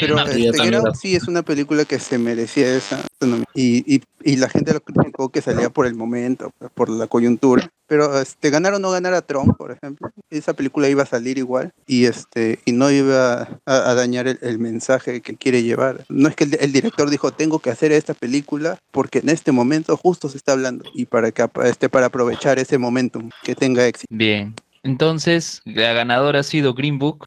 Pero 0.00 0.16
este, 0.48 0.58
la- 0.82 0.94
sí 0.94 1.14
es 1.16 1.28
una 1.28 1.42
película 1.42 1.84
que 1.84 1.98
se 1.98 2.18
merecía 2.18 2.74
esa 2.76 3.02
y, 3.54 3.94
y, 3.96 4.02
y 4.22 4.36
la 4.36 4.48
gente 4.48 4.72
lo 4.72 4.80
criticó 4.80 5.28
que 5.30 5.40
salía 5.42 5.70
por 5.70 5.86
el 5.86 5.94
momento, 5.94 6.52
por 6.74 6.88
la 6.88 7.06
coyuntura. 7.06 7.70
Pero 7.86 8.20
este, 8.20 8.50
ganar 8.50 8.74
o 8.74 8.78
no 8.78 8.90
ganar 8.90 9.14
a 9.14 9.22
Trump, 9.22 9.56
por 9.56 9.72
ejemplo, 9.72 10.10
esa 10.28 10.52
película 10.52 10.88
iba 10.90 11.02
a 11.04 11.06
salir 11.06 11.38
igual 11.38 11.72
y 11.86 12.04
este 12.04 12.58
y 12.66 12.72
no 12.72 12.90
iba 12.90 13.42
a, 13.64 13.90
a 13.90 13.94
dañar 13.94 14.28
el, 14.28 14.38
el 14.42 14.58
mensaje 14.58 15.22
que 15.22 15.36
quiere 15.36 15.62
llevar. 15.62 16.04
No 16.10 16.28
es 16.28 16.36
que 16.36 16.44
el, 16.44 16.58
el 16.60 16.72
director 16.72 17.08
dijo 17.08 17.32
tengo 17.32 17.60
que 17.60 17.70
hacer 17.70 17.90
esta 17.92 18.12
película 18.12 18.78
porque 18.90 19.20
en 19.20 19.30
este 19.30 19.52
momento 19.52 19.96
justo 19.96 20.28
se 20.28 20.36
está 20.36 20.52
hablando 20.52 20.84
y 20.94 21.06
para 21.06 21.32
que 21.32 21.46
este 21.64 21.88
para 21.88 22.06
aprovechar 22.06 22.58
ese 22.58 22.76
momentum 22.76 23.30
que 23.42 23.54
tenga 23.54 23.86
éxito. 23.86 24.08
Bien. 24.14 24.54
Entonces, 24.82 25.60
la 25.64 25.92
ganadora 25.92 26.40
ha 26.40 26.42
sido 26.42 26.74
Green 26.74 26.98
Book. 26.98 27.24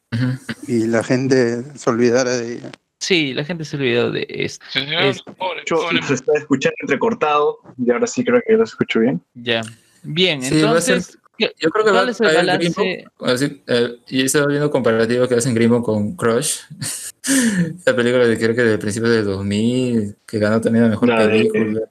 Y 0.68 0.86
la 0.88 1.04
gente 1.04 1.64
se 1.78 1.90
olvidara 1.90 2.32
de 2.38 2.54
ella. 2.54 2.72
Sí, 3.00 3.34
la 3.34 3.44
gente 3.44 3.66
se 3.66 3.78
olvidó 3.78 4.12
de 4.12 4.26
esto. 4.30 4.64
Es- 4.76 5.24
Yo- 5.66 5.90
se 6.08 6.14
está 6.14 6.34
escuchando 6.38 6.76
entrecortado 6.82 7.58
y 7.84 7.92
ahora 7.92 8.06
sí 8.08 8.24
creo 8.24 8.42
que 8.46 8.54
lo 8.54 8.64
escucho 8.64 9.00
bien. 9.00 9.22
ya. 9.34 9.62
Bien, 10.04 10.42
Sí, 10.42 10.56
entonces, 10.56 11.18
¿qué- 11.38 11.52
Yo 11.60 11.70
creo 11.70 11.86
que 11.86 11.92
va 11.92 11.98
¿cuál 11.98 12.08
a 12.08 12.12
es 12.12 12.22
el 12.22 12.36
balance? 12.36 13.06
Así, 13.20 13.62
eh, 13.68 13.98
y 14.08 14.22
he 14.22 14.26
estado 14.26 14.48
viendo 14.48 14.72
comparativo 14.72 15.28
que 15.28 15.36
hacen 15.36 15.54
Green 15.54 15.70
Book 15.70 15.84
con 15.86 16.16
Crush. 16.16 16.62
la 17.86 17.96
película 17.96 18.26
de 18.28 18.38
creo 18.38 18.56
que 18.56 18.64
del 18.64 18.80
principio 18.80 19.10
del 19.10 19.26
2000, 19.26 20.16
que 20.26 20.40
ganó 20.40 20.60
también 20.60 20.86
la 20.86 20.90
mejor 20.90 21.10
La 21.10 21.28
de- 21.28 21.30
película. 21.30 21.82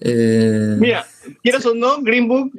Eh, 0.00 0.76
Mira, 0.78 1.06
quieras 1.42 1.64
o 1.66 1.74
no, 1.74 2.02
Green 2.02 2.26
Book 2.26 2.50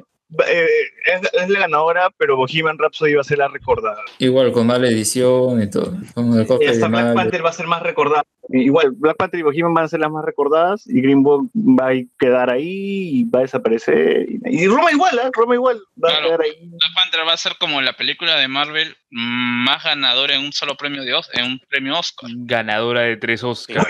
eh, 0.48 0.66
es, 1.06 1.32
es 1.32 1.48
la 1.48 1.60
ganadora, 1.60 2.10
pero 2.16 2.36
Bohemian 2.36 2.78
Rhapsody 2.78 3.14
va 3.14 3.20
a 3.20 3.24
ser 3.24 3.38
la 3.38 3.48
recordada. 3.48 4.00
igual 4.18 4.52
con 4.52 4.66
mala 4.66 4.88
edición 4.88 5.62
y 5.62 5.70
todo. 5.70 5.92
Con 6.14 6.32
el 6.38 6.46
Y 6.60 6.66
hasta 6.66 6.88
Black. 6.88 7.14
Panther 7.14 7.44
va 7.44 7.50
a 7.50 7.52
ser 7.52 7.66
más 7.66 7.82
recordada. 7.82 8.24
Igual, 8.50 8.90
Black 8.92 9.16
Panther 9.16 9.40
y 9.40 9.42
Bohemian 9.42 9.72
van 9.72 9.84
a 9.84 9.88
ser 9.88 10.00
las 10.00 10.10
más 10.10 10.24
recordadas 10.24 10.86
y 10.86 11.00
Green 11.00 11.22
Book 11.22 11.50
va 11.54 11.88
a 11.90 11.94
quedar 12.18 12.50
ahí 12.50 13.20
y 13.20 13.24
va 13.24 13.38
a 13.38 13.42
desaparecer. 13.42 14.26
Y, 14.44 14.66
Roma 14.66 14.92
igual, 14.92 15.18
¿eh? 15.18 15.30
Roma 15.32 15.54
igual 15.54 15.80
va 16.02 16.10
a 16.12 16.22
quedar 16.22 16.40
ahí. 16.42 16.52
Black 16.60 16.94
Panther 16.94 17.20
va 17.26 17.32
a 17.32 17.36
ser 17.38 17.52
como 17.58 17.80
la 17.80 17.94
película 17.94 18.36
de 18.36 18.48
Marvel 18.48 18.94
más 19.10 19.82
ganadora 19.84 20.34
en 20.34 20.42
un 20.44 20.52
solo 20.52 20.76
premio 20.76 21.02
de 21.04 21.14
Os- 21.14 21.30
en 21.32 21.44
un 21.44 21.60
premio 21.68 21.98
Oscar. 21.98 22.30
Ganadora 22.34 23.00
de 23.02 23.16
tres 23.16 23.42
Oscars. 23.42 23.86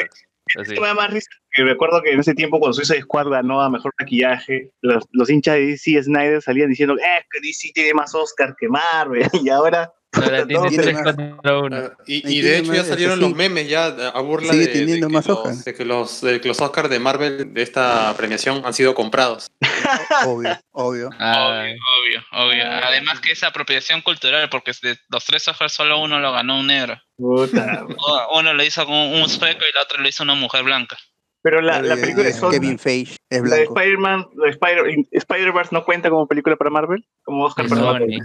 Así. 0.59 0.79
Me 0.79 0.87
da 0.87 0.95
más 0.95 1.11
risa 1.11 1.31
que 1.55 1.63
recuerdo 1.63 2.03
que 2.03 2.13
en 2.13 2.21
ese 2.21 2.35
tiempo 2.35 2.59
cuando 2.59 2.75
Suicide 2.75 3.03
Squad 3.03 3.29
ganó 3.29 3.61
a 3.61 3.71
mejor 3.71 3.93
maquillaje, 4.01 4.73
los, 4.83 5.05
los 5.13 5.31
hinchas 5.31 5.55
de 5.55 5.67
DC 5.67 6.03
Snyder 6.03 6.43
salían 6.43 6.69
diciendo 6.69 6.97
"Eh, 6.99 7.19
es 7.21 7.27
que 7.31 7.41
DC 7.41 7.71
tiene 7.73 7.95
más 7.95 8.15
Oscar 8.15 8.55
que 8.59 8.69
Marvel 8.69 9.23
y 9.49 9.49
ahora 9.49 9.93
Ahora 10.15 10.47
tiene 10.69 10.93
contra 11.03 11.59
uno. 11.59 11.91
Y, 12.07 12.39
y 12.39 12.41
de 12.41 12.59
hecho 12.59 12.75
ya 12.75 12.85
salieron 12.85 13.21
los 13.21 13.35
memes 13.35 13.69
ya 13.69 13.87
a 13.87 14.21
burla 14.21 14.53
de, 14.53 15.07
más 15.09 15.25
que 15.25 15.31
los, 15.31 15.39
hojas. 15.39 15.65
de 15.65 15.75
que 15.75 15.85
los 15.85 16.21
de 16.21 16.41
que 16.41 16.49
los 16.49 16.61
Oscars 16.61 16.91
de 16.91 16.99
Marvel 16.99 17.53
de 17.53 17.63
esta 17.63 18.15
premiación 18.17 18.63
han 18.65 18.75
sido 18.75 18.95
comprados. 18.95 19.51
Obvio, 20.27 20.59
obvio. 20.73 21.11
Ah, 21.19 21.65
Obvio, 22.01 22.23
obvio. 22.33 22.65
Además 22.65 23.21
que 23.21 23.33
es 23.33 23.43
apropiación 23.43 24.03
cultural, 24.03 24.49
porque 24.49 24.73
de 24.83 24.99
los 25.09 25.25
tres 25.25 25.47
Oscars 25.49 25.73
solo 25.73 26.01
uno 26.01 26.21
lo 26.21 26.33
ganó 26.33 26.59
un 26.59 26.67
negro. 26.67 27.01
Puta. 27.17 27.85
Uno 28.35 28.55
lo 28.55 28.65
hizo 28.65 28.85
con 28.87 28.95
un 28.95 29.29
sueco 29.29 29.61
y 29.61 29.77
el 29.77 29.83
otro 29.83 30.01
lo 30.01 30.09
hizo 30.09 30.23
una 30.25 30.35
mujer 30.35 30.65
blanca. 30.65 30.97
Pero 31.45 31.61
la, 31.61 31.83
la 31.83 31.93
Eh, 31.95 31.99
película 31.99 32.25
de 32.25 32.33
Sony, 32.33 32.53
Kevin 32.53 32.79
Feige 32.79 33.17
es 33.29 33.43
la 33.43 33.57
de 33.57 33.65
blanco. 33.67 33.75
Spider-Man, 33.79 34.27
la 34.37 34.45
de 34.47 34.51
Spider- 34.53 35.07
Spider-Verse 35.13 35.75
no 35.75 35.85
cuenta 35.85 36.09
como 36.09 36.27
película 36.27 36.57
para 36.57 36.71
Marvel, 36.71 37.05
como 37.23 37.45
Oscar 37.45 37.67
es 37.67 37.71
para 37.71 37.83
Sony. 37.83 37.93
Marvel. 37.93 38.19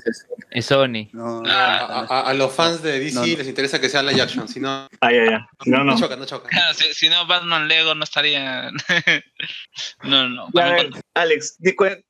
Es 0.52 0.66
Sony. 0.66 1.10
No, 1.12 1.44
A, 1.46 2.06
a- 2.06 2.22
a 2.30 2.34
los 2.34 2.54
fans 2.54 2.82
de 2.82 2.98
DC 2.98 3.16
No, 3.16 3.22
no. 3.22 3.28
les 3.28 3.48
interesa 3.50 3.82
que 3.82 3.90
sea 3.90 4.02
live 4.04 4.22
action, 4.22 4.48
si 4.48 4.62
no, 4.62 4.88
Ah, 5.02 5.12
ya, 5.12 5.26
ya. 5.26 5.50
No, 5.66 5.80
no. 5.80 5.84
no 5.92 6.00
choca, 6.00 6.16
no 6.16 6.26
choca. 6.26 6.48
Si, 6.74 6.94
si 6.94 7.10
no, 7.10 7.28
Batman 7.28 7.68
Lego 7.68 7.94
no 7.94 8.06
estaría. 8.06 8.72
no, 10.04 10.30
no. 10.30 10.48
A 10.56 10.70
ver, 10.72 10.90
Alex, 11.14 11.58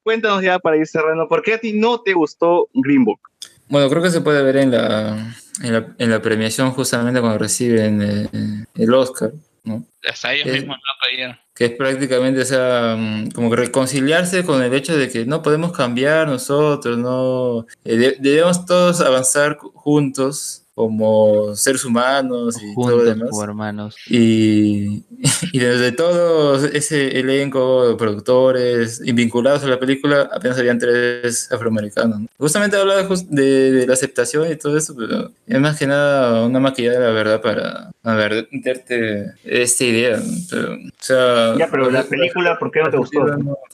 cuéntanos 0.04 0.44
ya 0.44 0.60
para 0.60 0.78
ir 0.78 0.86
cerrando, 0.88 1.28
¿por 1.28 1.42
qué 1.42 1.56
a 1.56 1.60
ti 1.60 1.74
no 1.74 2.02
te 2.02 2.14
gustó 2.14 2.68
Green 2.74 3.04
Book? 3.04 3.20
Bueno, 3.68 3.90
creo 3.90 4.02
que 4.02 4.10
se 4.12 4.22
puede 4.22 4.42
ver 4.44 4.58
en 4.58 4.72
la, 4.72 5.34
en 5.64 5.74
la, 5.74 5.96
en 5.98 6.10
la 6.10 6.22
premiación 6.22 6.72
justamente 6.72 7.20
cuando 7.20 7.38
reciben 7.40 8.02
eh, 8.02 8.66
el 8.76 8.94
Oscar, 8.94 9.32
¿no? 9.64 9.86
Hasta 10.10 10.34
ellos 10.34 10.48
Eh, 10.48 10.52
mismos 10.54 10.78
lo 10.78 11.08
que 11.56 11.66
es 11.66 11.72
prácticamente 11.72 12.42
o 12.42 12.46
sea, 12.46 12.96
mm, 12.98 13.32
como 13.32 13.50
que 13.50 13.58
reconciliarse 13.58 14.46
con 14.46 14.64
el 14.64 14.74
hecho 14.74 14.98
de 14.98 15.10
que 15.10 15.26
no 15.26 15.42
podemos 15.42 15.74
cambiar 15.74 16.28
nosotros, 16.28 16.98
no 16.98 17.66
Eh, 17.84 17.98
de- 17.98 18.18
debemos 18.20 18.66
todos 18.66 19.02
avanzar 19.02 19.58
juntos 19.58 20.64
como 20.84 21.58
seres 21.58 21.84
humanos 21.84 22.56
y 22.56 22.74
todo 22.74 22.92
lo 22.92 22.96
Juntos 23.00 23.06
demás. 23.06 23.30
como 23.32 23.44
hermanos. 23.44 23.96
Y, 24.08 25.04
y 25.52 25.60
desde 25.60 25.92
todo 25.92 26.56
ese 26.68 27.20
elenco 27.20 27.86
de 27.90 27.96
productores 27.96 29.02
y 29.04 29.12
vinculados 29.12 29.62
a 29.66 29.68
la 29.68 29.78
película, 29.78 30.30
apenas 30.34 30.58
habían 30.58 30.80
tres 30.80 31.52
afroamericanos. 31.52 32.22
¿no? 32.22 32.28
Justamente 32.38 32.78
hablaba 32.78 33.04
jus- 33.10 33.28
de, 33.28 33.72
de 33.74 33.88
la 33.88 33.94
aceptación 33.94 34.50
y 34.50 34.56
todo 34.56 34.78
eso, 34.78 34.96
pero 34.96 35.32
es 35.46 35.60
más 35.60 35.78
que 35.78 35.86
nada 35.86 36.46
una 36.46 36.62
maquillada, 36.62 37.00
la 37.02 37.12
verdad, 37.12 37.42
para 37.42 37.92
a 38.04 38.16
ver, 38.16 38.48
darte 38.64 39.34
esta 39.44 39.84
idea. 39.84 40.16
¿no? 40.18 40.34
Pero, 40.50 40.74
o 40.76 40.78
sea, 41.02 41.56
Ya, 41.58 41.68
pero 41.70 41.92
la 41.92 42.04
película, 42.04 42.58
¿por 42.58 42.72
qué 42.72 42.80
no 42.82 42.90
te 42.90 42.96
gustó? 42.96 43.20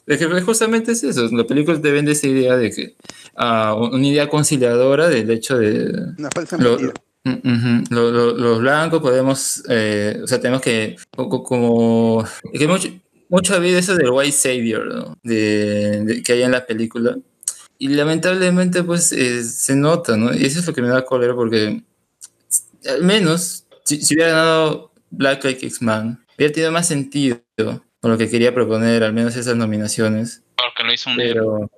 es 0.08 0.18
que 0.18 0.42
justamente 0.42 0.94
es 0.94 1.04
eso, 1.04 1.30
la 1.32 1.44
película 1.44 1.80
te 1.80 1.92
vende 1.92 2.14
esa 2.14 2.26
idea 2.28 2.58
de 2.58 2.72
que, 2.72 2.96
ah, 3.36 3.76
una 3.76 4.08
idea 4.08 4.28
conciliadora 4.28 5.08
del 5.08 5.30
hecho 5.30 5.60
de, 5.60 5.92
Una 6.18 6.30
falsa 6.34 6.58
lo- 6.58 6.72
mentira. 6.72 6.94
Lo- 7.90 8.12
lo- 8.12 8.34
los 8.36 8.60
blancos 8.60 9.02
podemos, 9.02 9.64
eh, 9.70 10.20
o 10.24 10.28
sea, 10.28 10.40
tenemos 10.40 10.62
que, 10.62 10.96
co- 11.16 11.28
co- 11.28 11.44
como, 11.44 12.24
es 12.54 12.60
que 12.60 12.68
mucho, 12.68 12.90
mucho 13.30 13.54
ha 13.54 13.58
habido 13.58 13.80
eso 13.80 13.96
del 13.96 14.12
white 14.12 14.32
savior, 14.32 14.86
¿no? 14.94 15.18
de, 15.24 16.02
de- 16.06 16.24
que 16.24 16.34
hay 16.34 16.44
en 16.44 16.52
la 16.52 16.66
película. 16.66 17.18
Y 17.78 17.90
lamentablemente, 17.90 18.84
pues, 18.84 19.12
eh, 19.12 19.44
se 19.44 19.76
nota, 19.76 20.16
¿no? 20.16 20.34
Y 20.34 20.46
eso 20.46 20.60
es 20.60 20.68
lo 20.68 20.74
que 20.74 20.82
me 20.82 20.88
da 20.88 21.04
cólera 21.04 21.34
porque, 21.36 21.82
al 22.88 23.04
menos, 23.04 23.66
si, 23.84 24.02
si 24.02 24.14
hubiera 24.16 24.32
ganado 24.32 24.92
Black 25.10 25.44
Like 25.44 25.66
X-Man, 25.66 26.24
hubiera 26.38 26.54
tenido 26.54 26.72
más 26.72 26.88
sentido. 26.88 27.42
con 27.58 28.12
lo 28.12 28.18
que 28.20 28.30
quería 28.30 28.54
proponer, 28.54 29.04
al 29.04 29.14
menos 29.14 29.36
esas 29.36 29.56
nominaciones. 29.58 30.44
Porque 30.56 30.84
lo 30.84 30.94
hizo 30.94 31.10
un 31.10 31.18
negro. 31.18 31.70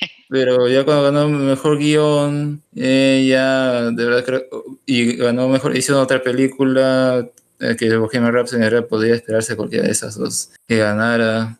Pero, 0.00 0.10
pero 0.28 0.68
ya 0.68 0.84
cuando 0.84 1.04
ganó 1.04 1.28
mejor 1.28 1.78
guion, 1.78 2.62
eh, 2.74 3.26
ya 3.28 3.90
de 3.90 4.04
verdad 4.04 4.24
creo, 4.24 4.42
y 4.84 5.16
ganó 5.16 5.48
mejor, 5.48 5.76
hizo 5.76 6.00
otra 6.00 6.22
película 6.22 7.26
eh, 7.60 7.76
que 7.78 7.96
Bohemian 7.96 8.32
Rhapsody 8.32 8.62
en 8.62 8.70
realidad 8.70 8.88
podría 8.88 9.14
esperarse 9.14 9.56
cualquiera 9.56 9.84
de 9.86 9.92
esas 9.92 10.16
dos 10.18 10.50
que 10.66 10.78
ganara. 10.78 11.58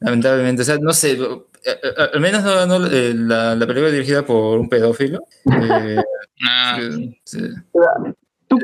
Lamentablemente, 0.00 0.62
o 0.62 0.64
sea, 0.64 0.78
no 0.80 0.92
sé, 0.92 1.12
eh, 1.12 1.18
eh, 1.64 1.76
al 2.14 2.20
menos 2.20 2.44
no 2.44 2.54
ganó 2.54 2.86
eh, 2.86 3.12
la, 3.14 3.54
la 3.56 3.66
película 3.66 3.90
dirigida 3.90 4.24
por 4.24 4.58
un 4.58 4.68
pedófilo. 4.68 5.20
Eh, 5.62 6.00
Ah, 6.48 6.78
sí. 7.24 7.40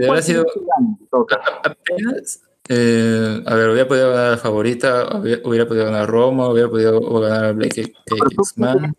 Haber 0.09 0.23
sido 0.23 0.47
a- 0.47 1.69
apenas. 1.69 2.41
eh, 2.69 3.43
a 3.45 3.55
ver, 3.57 3.71
hubiera 3.71 3.89
podido 3.89 4.11
ganar 4.13 4.31
la 4.31 4.37
favorita, 4.39 5.19
hubiera, 5.19 5.43
hubiera 5.45 5.67
podido 5.67 5.85
ganar 5.87 6.09
Roma, 6.09 6.49
hubiera 6.49 6.69
podido 6.71 7.01
ganar 7.21 7.53
Blake 7.55 7.81
X-Man. 8.07 8.95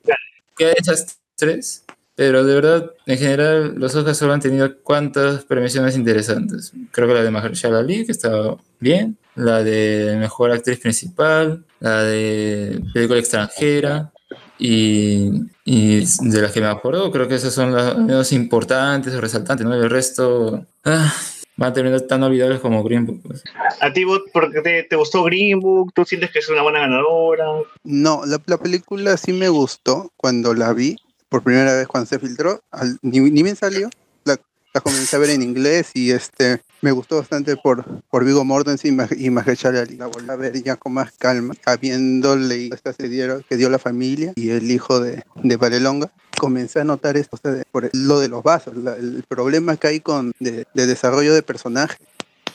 Que 0.55 0.65
de 0.65 0.75
esas 0.77 1.19
tres, 1.35 1.83
pero 2.15 2.43
de 2.43 2.55
verdad, 2.55 2.91
en 3.05 3.17
general, 3.17 3.75
los 3.75 3.93
Oscars 3.95 4.17
solo 4.17 4.33
han 4.33 4.39
tenido 4.39 4.77
cuantas 4.81 5.43
premiaciones 5.43 5.95
interesantes. 5.97 6.71
Creo 6.91 7.07
que 7.07 7.13
la 7.13 7.23
de 7.23 7.31
Mahershala 7.31 7.79
Ali, 7.79 8.05
que 8.05 8.13
está 8.13 8.55
bien, 8.79 9.17
la 9.35 9.63
de 9.63 10.15
Mejor 10.17 10.51
Actriz 10.51 10.79
Principal, 10.79 11.65
la 11.79 12.03
de 12.03 12.81
Película 12.93 13.19
Extranjera, 13.19 14.13
y, 14.57 15.29
y 15.65 16.05
de 16.05 16.41
las 16.41 16.51
que 16.51 16.61
me 16.61 16.67
acuerdo, 16.67 17.11
creo 17.11 17.27
que 17.27 17.35
esas 17.35 17.53
son 17.53 17.73
las 17.73 17.97
menos 17.97 18.31
importantes 18.31 19.13
o 19.13 19.19
resaltantes, 19.19 19.65
¿no? 19.65 19.73
El 19.73 19.89
resto 19.89 20.65
ah, 20.85 21.13
van 21.57 21.71
a 21.71 21.73
terminar 21.73 22.01
tan 22.01 22.23
olvidables 22.23 22.59
como 22.59 22.83
Green 22.83 23.05
Book. 23.05 23.21
pues. 23.23 23.43
A 23.81 23.91
ti, 23.93 24.03
Bot, 24.03 24.23
porque 24.33 24.61
te, 24.61 24.83
te 24.83 24.95
gustó 24.95 25.23
Green 25.23 25.59
Book, 25.59 25.91
tú 25.93 26.05
sientes 26.05 26.31
que 26.31 26.39
es 26.39 26.49
una 26.49 26.61
buena 26.61 26.79
ganadora. 26.79 27.45
No, 27.83 28.25
la, 28.25 28.41
la 28.45 28.57
película 28.57 29.15
sí 29.17 29.33
me 29.33 29.49
gustó 29.49 30.11
cuando 30.17 30.53
la 30.53 30.73
vi 30.73 30.97
por 31.29 31.43
primera 31.43 31.73
vez 31.75 31.87
cuando 31.87 32.07
se 32.07 32.19
filtró. 32.19 32.61
al- 32.71 32.97
ni, 33.01 33.19
ni 33.19 33.43
bien 33.43 33.55
salió, 33.55 33.89
la, 34.23 34.37
la 34.73 34.81
comencé 34.81 35.15
a 35.15 35.19
ver 35.19 35.29
en 35.31 35.41
inglés 35.41 35.91
y 35.93 36.11
este 36.11 36.61
me 36.81 36.91
gustó 36.91 37.17
bastante 37.17 37.55
por, 37.57 37.83
por 38.09 38.23
Vigo 38.25 38.45
Mortensen 38.45 38.93
y, 38.93 38.97
Maj- 38.97 39.17
y 39.17 39.29
Ali. 39.77 39.97
La 39.97 40.05
volví 40.07 40.29
a 40.29 40.35
ver 40.35 40.61
ya 40.61 40.75
con 40.75 40.93
más 40.93 41.11
calma, 41.17 41.53
habiendo 41.65 42.35
leído 42.35 42.75
estas 42.75 42.95
que, 42.95 43.09
dio 43.57 43.69
la 43.69 43.79
familia 43.79 44.33
y 44.35 44.51
el 44.51 44.69
hijo 44.69 44.99
de, 44.99 45.23
de 45.43 45.57
Valelonga. 45.57 46.11
Comencé 46.37 46.79
a 46.81 46.83
notar 46.83 47.17
esto, 47.17 47.35
o 47.35 47.39
sea, 47.41 47.63
por 47.71 47.89
lo 47.93 48.19
de 48.19 48.27
los 48.27 48.43
vasos, 48.43 48.75
la- 48.77 48.95
el 48.95 49.23
problema 49.27 49.77
que 49.77 49.87
hay 49.87 49.99
con 49.99 50.31
de, 50.39 50.65
de 50.73 50.85
desarrollo 50.87 51.33
de 51.33 51.41
personajes. 51.43 51.97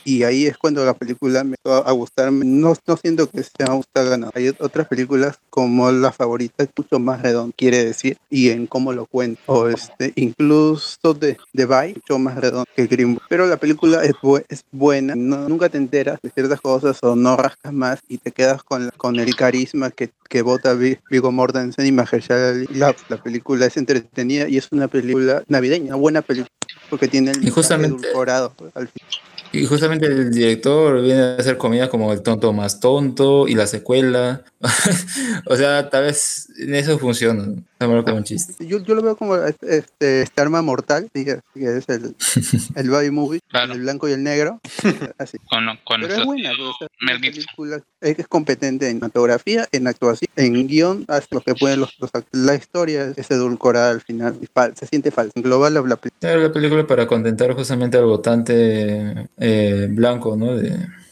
Y 0.02 0.22
ahí 0.22 0.46
es 0.46 0.56
cuando 0.56 0.82
la 0.84 0.94
película 0.94 1.44
me 1.44 1.56
empezó 1.56 1.86
a 1.86 1.92
gustarme. 1.92 2.44
No, 2.46 2.74
no 2.86 2.96
siento 2.96 3.28
que 3.28 3.42
sea 3.42 3.66
un 3.74 3.80
Oscar 3.80 4.08
ganador. 4.08 4.32
Hay 4.36 4.48
otras 4.58 4.88
películas 4.88 5.38
como 5.50 5.92
La 5.92 6.10
Favorita, 6.10 6.66
mucho 6.76 6.98
más 6.98 7.20
redondo, 7.20 7.54
quiere 7.56 7.84
decir, 7.84 8.16
y 8.30 8.48
en 8.48 8.66
cómo 8.66 8.92
lo 8.94 9.04
cuenta. 9.04 9.42
O 9.46 9.68
este, 9.68 10.12
incluso 10.16 11.12
de, 11.14 11.36
de 11.52 11.66
Bye, 11.66 11.94
mucho 11.94 12.18
más 12.18 12.36
redondo 12.36 12.64
que 12.74 12.86
Green 12.86 13.14
Book. 13.14 13.24
Pero 13.28 13.46
la 13.46 13.58
película 13.58 14.02
es, 14.02 14.12
bu- 14.22 14.42
es 14.48 14.64
buena. 14.72 15.14
No, 15.14 15.48
nunca 15.48 15.68
te 15.68 15.76
enteras 15.76 16.18
de 16.22 16.30
ciertas 16.30 16.60
cosas 16.62 16.98
o 17.02 17.14
no 17.14 17.36
rascas 17.36 17.72
más 17.72 18.00
y 18.08 18.16
te 18.18 18.32
quedas 18.32 18.62
con, 18.62 18.86
la- 18.86 18.92
con 18.92 19.18
el 19.20 19.36
carisma 19.36 19.90
que, 19.90 20.10
que 20.30 20.40
vota 20.42 20.72
Vi- 20.72 20.98
Viggo 21.10 21.30
Mortensen 21.30 21.84
y 21.86 21.92
Mahershala 21.92 22.50
Ali. 22.50 22.66
La, 22.72 22.96
la 23.10 23.22
película 23.22 23.66
es 23.66 23.76
entretenida 23.76 24.48
y 24.48 24.56
es 24.56 24.68
una 24.72 24.88
película 24.88 25.42
navideña, 25.46 25.88
una 25.88 25.96
buena 25.96 26.22
película. 26.22 26.50
Porque 26.88 27.06
tiene 27.06 27.32
el 27.32 27.46
Y 27.46 27.50
justamente- 27.50 28.08
al. 28.74 28.90
Y 29.52 29.66
justamente 29.66 30.06
el 30.06 30.30
director 30.30 31.02
viene 31.02 31.20
a 31.20 31.34
hacer 31.36 31.56
comida 31.56 31.88
como 31.88 32.12
El 32.12 32.22
tonto 32.22 32.52
más 32.52 32.78
tonto 32.78 33.48
y 33.48 33.54
la 33.54 33.66
secuela. 33.66 34.44
o 35.46 35.56
sea, 35.56 35.90
tal 35.90 36.04
vez 36.04 36.48
en 36.58 36.74
eso 36.74 36.98
funciona. 36.98 37.54
Como 37.86 38.16
un 38.16 38.24
chiste. 38.24 38.66
Yo, 38.66 38.82
yo 38.82 38.94
lo 38.94 39.02
veo 39.02 39.16
como 39.16 39.36
este, 39.36 39.78
este, 39.78 40.22
este 40.22 40.40
arma 40.40 40.60
mortal, 40.62 41.08
que 41.12 41.40
que 41.54 41.76
es 41.78 41.88
el, 41.88 42.14
el 42.76 42.90
Body 42.90 43.10
Movie, 43.10 43.40
el 43.52 43.80
blanco 43.80 44.08
y 44.08 44.12
el 44.12 44.22
negro. 44.22 44.60
Así. 45.18 45.38
Con, 45.50 45.64
con 45.84 46.00
Pero 46.02 46.14
es 46.14 46.24
buena, 46.24 46.50
o 46.52 46.74
sea, 46.78 46.88
película 47.20 47.82
es 48.00 48.16
que 48.16 48.22
es 48.22 48.28
competente 48.28 48.88
en 48.88 49.00
fotografía, 49.00 49.66
en 49.72 49.86
actuación, 49.86 50.30
en 50.36 50.66
guion, 50.66 51.04
hasta 51.08 51.34
lo 51.36 51.40
que 51.42 51.54
pueden 51.54 51.80
los, 51.80 51.94
los 51.98 52.10
La 52.32 52.54
historia 52.54 53.12
es 53.16 53.30
edulcorada 53.30 53.90
al 53.90 54.00
final, 54.00 54.38
y 54.40 54.46
fal- 54.46 54.74
se 54.74 54.86
siente 54.86 55.10
falsa. 55.10 55.32
En 55.36 55.42
global, 55.42 55.74
la, 55.74 55.80
la 55.82 55.96
película 55.96 56.32
Era 56.32 56.40
la 56.42 56.52
película 56.52 56.86
para 56.86 57.06
contentar 57.06 57.54
justamente 57.54 57.96
al 57.98 58.04
votante 58.04 59.28
eh, 59.38 59.86
blanco, 59.90 60.36
¿no? 60.36 60.56
De, 60.56 60.70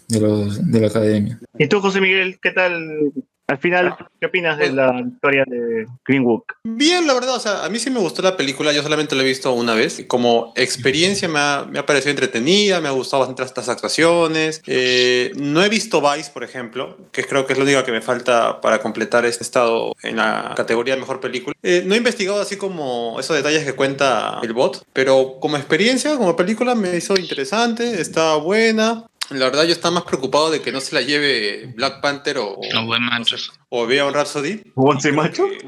de, 0.08 0.20
los, 0.20 0.70
de 0.70 0.80
la 0.80 0.86
academia. 0.88 1.38
¿Y 1.58 1.68
tú, 1.68 1.80
José 1.80 2.00
Miguel, 2.00 2.38
qué 2.40 2.50
tal? 2.52 3.12
Al 3.48 3.56
final, 3.56 3.96
¿qué 4.20 4.26
opinas 4.26 4.58
de 4.58 4.70
la 4.70 5.00
historia 5.00 5.42
de 5.46 5.86
Green 6.06 6.22
Book? 6.22 6.44
Bien, 6.64 7.06
la 7.06 7.14
verdad, 7.14 7.36
o 7.36 7.40
sea, 7.40 7.64
a 7.64 7.70
mí 7.70 7.78
sí 7.78 7.88
me 7.88 7.98
gustó 7.98 8.20
la 8.20 8.36
película, 8.36 8.74
yo 8.74 8.82
solamente 8.82 9.16
la 9.16 9.22
he 9.22 9.26
visto 9.26 9.50
una 9.52 9.72
vez. 9.72 10.04
Como 10.06 10.52
experiencia 10.54 11.28
me 11.28 11.38
ha, 11.38 11.66
me 11.66 11.78
ha 11.78 11.86
parecido 11.86 12.10
entretenida, 12.10 12.82
me 12.82 12.88
ha 12.88 12.90
gustado 12.90 13.20
bastante 13.20 13.42
estas 13.44 13.70
actuaciones. 13.70 14.60
Eh, 14.66 15.32
no 15.36 15.64
he 15.64 15.70
visto 15.70 16.02
Vice, 16.02 16.30
por 16.30 16.44
ejemplo, 16.44 16.98
que 17.10 17.24
creo 17.24 17.46
que 17.46 17.54
es 17.54 17.58
lo 17.58 17.64
único 17.64 17.82
que 17.84 17.92
me 17.92 18.02
falta 18.02 18.60
para 18.60 18.80
completar 18.80 19.24
este 19.24 19.44
estado 19.44 19.94
en 20.02 20.16
la 20.16 20.52
categoría 20.54 20.94
de 20.94 21.00
mejor 21.00 21.18
película. 21.18 21.56
Eh, 21.62 21.84
no 21.86 21.94
he 21.94 21.96
investigado 21.96 22.42
así 22.42 22.58
como 22.58 23.18
esos 23.18 23.34
detalles 23.34 23.64
que 23.64 23.72
cuenta 23.72 24.40
el 24.42 24.52
bot, 24.52 24.84
pero 24.92 25.38
como 25.40 25.56
experiencia, 25.56 26.18
como 26.18 26.36
película, 26.36 26.74
me 26.74 26.98
hizo 26.98 27.18
interesante, 27.18 27.98
está 27.98 28.36
buena. 28.36 29.06
La 29.30 29.46
verdad, 29.46 29.64
yo 29.64 29.72
estaba 29.72 29.94
más 29.94 30.04
preocupado 30.04 30.50
de 30.50 30.62
que 30.62 30.72
no 30.72 30.80
se 30.80 30.94
la 30.94 31.02
lleve 31.02 31.72
Black 31.76 32.00
Panther 32.00 32.38
o, 32.38 32.58
Los 32.72 32.86
buen 32.86 33.02
machos. 33.02 33.52
O 33.70 33.84
Bohemian 33.84 34.14
Rhapsody. 34.14 34.62
¿Once 34.74 35.12
macho? 35.12 35.46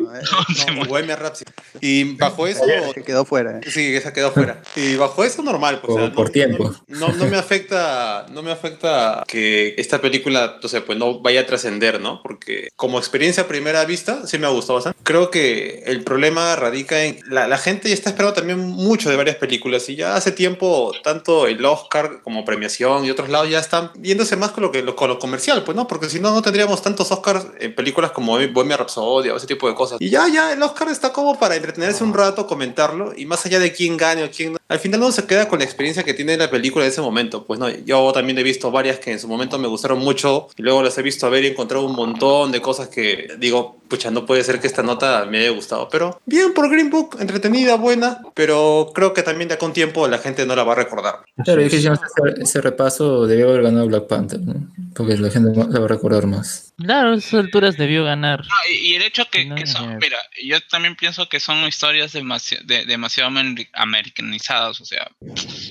No, 0.74 0.84
Bohemian 0.86 1.18
Rhapsody. 1.18 1.50
Y 1.80 2.16
bajo 2.16 2.46
eso... 2.46 2.62
que 2.94 3.02
quedó 3.02 3.24
fuera. 3.24 3.58
¿eh? 3.58 3.60
Sí, 3.70 3.94
esa 3.94 4.12
quedó 4.12 4.32
fuera. 4.32 4.62
Y 4.76 4.96
bajo 4.96 5.24
eso 5.24 5.42
normal, 5.42 5.80
pues, 5.80 5.96
o 5.96 6.00
sea, 6.00 6.12
Por, 6.12 6.26
no, 6.26 6.32
tiempo. 6.32 6.74
no, 6.88 7.08
no 7.12 7.26
me 7.26 7.36
afecta, 7.36 8.26
no 8.30 8.42
me 8.42 8.50
afecta 8.50 9.24
que 9.26 9.74
esta 9.76 10.00
película, 10.00 10.58
o 10.62 10.68
sea, 10.68 10.84
pues 10.84 10.98
no 10.98 11.20
vaya 11.20 11.42
a 11.42 11.46
trascender, 11.46 12.00
¿no? 12.00 12.22
Porque 12.22 12.68
como 12.76 12.98
experiencia 12.98 13.44
a 13.44 13.48
primera 13.48 13.84
vista, 13.84 14.26
sí 14.26 14.38
me 14.38 14.46
ha 14.46 14.50
gustado 14.50 14.76
bastante. 14.76 14.98
Creo 15.02 15.30
que 15.30 15.82
el 15.86 16.02
problema 16.02 16.56
radica 16.56 17.04
en 17.04 17.18
la, 17.28 17.46
la 17.48 17.58
gente 17.58 17.88
ya 17.88 17.94
está 17.94 18.10
esperando 18.10 18.34
también 18.34 18.58
mucho 18.58 19.10
de 19.10 19.16
varias 19.16 19.36
películas 19.36 19.88
y 19.88 19.96
ya 19.96 20.16
hace 20.16 20.32
tiempo 20.32 20.92
tanto 21.02 21.46
el 21.46 21.64
Oscar 21.64 22.22
como 22.22 22.44
premiación 22.44 23.04
y 23.04 23.10
otros 23.10 23.28
lados 23.28 23.50
ya 23.50 23.58
están 23.58 23.92
yéndose 24.02 24.36
más 24.36 24.50
con 24.50 24.62
lo 24.64 24.72
que 24.72 24.84
con 24.94 25.08
lo 25.08 25.18
comercial, 25.18 25.62
pues 25.64 25.76
no, 25.76 25.86
porque 25.86 26.08
si 26.08 26.20
no 26.20 26.30
no 26.32 26.42
tendríamos 26.42 26.82
tantos 26.82 27.10
Oscars 27.12 27.46
en 27.58 27.74
películas 27.74 27.89
como 27.92 28.38
Bohemian 28.52 28.78
Rhapsody 28.78 29.30
o 29.30 29.36
ese 29.36 29.46
tipo 29.46 29.68
de 29.68 29.74
cosas. 29.74 30.00
Y 30.00 30.10
ya 30.10 30.28
ya 30.28 30.52
el 30.52 30.62
Oscar 30.62 30.88
está 30.88 31.12
como 31.12 31.38
para 31.38 31.56
entretenerse 31.56 32.04
un 32.04 32.14
rato, 32.14 32.46
comentarlo 32.46 33.12
y 33.16 33.26
más 33.26 33.44
allá 33.46 33.58
de 33.58 33.72
quién 33.72 33.96
gane 33.96 34.24
o 34.24 34.30
quién 34.30 34.54
no, 34.54 34.58
al 34.70 34.78
final 34.78 35.00
uno 35.00 35.10
se 35.10 35.26
queda 35.26 35.48
con 35.48 35.58
la 35.58 35.64
experiencia 35.64 36.04
que 36.04 36.14
tiene 36.14 36.36
la 36.36 36.48
película 36.48 36.84
en 36.84 36.92
ese 36.92 37.00
momento. 37.00 37.44
Pues 37.44 37.58
no, 37.58 37.68
yo 37.68 38.12
también 38.12 38.38
he 38.38 38.42
visto 38.44 38.70
varias 38.70 39.00
que 39.00 39.10
en 39.10 39.18
su 39.18 39.26
momento 39.26 39.58
me 39.58 39.66
gustaron 39.66 39.98
mucho 39.98 40.46
y 40.56 40.62
luego 40.62 40.82
las 40.82 40.96
he 40.96 41.02
visto 41.02 41.26
a 41.26 41.30
ver 41.30 41.42
y 41.42 41.48
he 41.48 41.50
encontrado 41.50 41.84
un 41.84 41.96
montón 41.96 42.52
de 42.52 42.60
cosas 42.60 42.88
que 42.88 43.34
digo, 43.38 43.80
pucha, 43.88 44.12
no 44.12 44.24
puede 44.24 44.44
ser 44.44 44.60
que 44.60 44.68
esta 44.68 44.84
nota 44.84 45.26
me 45.28 45.38
haya 45.38 45.50
gustado. 45.50 45.88
Pero 45.90 46.20
bien 46.24 46.54
por 46.54 46.70
Green 46.70 46.88
Book, 46.88 47.16
entretenida, 47.18 47.74
buena, 47.74 48.22
pero 48.34 48.92
creo 48.94 49.12
que 49.12 49.24
también 49.24 49.48
de 49.48 49.54
acá 49.54 49.66
un 49.66 49.72
tiempo 49.72 50.06
la 50.06 50.18
gente 50.18 50.46
no 50.46 50.54
la 50.54 50.62
va 50.62 50.72
a 50.74 50.76
recordar. 50.76 51.16
Claro, 51.44 51.62
es 51.62 51.70
que 51.70 51.78
ese, 51.78 51.90
ese 52.38 52.60
repaso 52.60 53.26
debió 53.26 53.48
haber 53.48 53.62
ganado 53.62 53.88
Black 53.88 54.06
Panther, 54.06 54.40
¿no? 54.40 54.54
Porque 55.00 55.16
la 55.16 55.30
gente 55.30 55.50
la 55.56 55.78
va 55.78 55.84
a 55.84 55.88
recordar 55.88 56.26
más. 56.26 56.74
Claro, 56.76 57.12
a 57.12 57.16
esas 57.16 57.34
alturas 57.34 57.76
debió 57.76 58.04
ganar. 58.04 58.40
No, 58.40 58.54
y, 58.70 58.92
y 58.92 58.94
el 58.96 59.02
hecho 59.02 59.24
que, 59.30 59.48
que 59.54 59.66
son, 59.66 59.96
mira, 59.98 60.18
yo 60.44 60.60
también 60.68 60.96
pienso 60.96 61.28
que 61.28 61.40
son 61.40 61.66
historias 61.66 62.12
demasiado, 62.12 62.64
demasiado 62.86 63.30
amer- 63.30 63.68
americanizadas, 63.72 64.80
o 64.80 64.84
sea, 64.84 65.10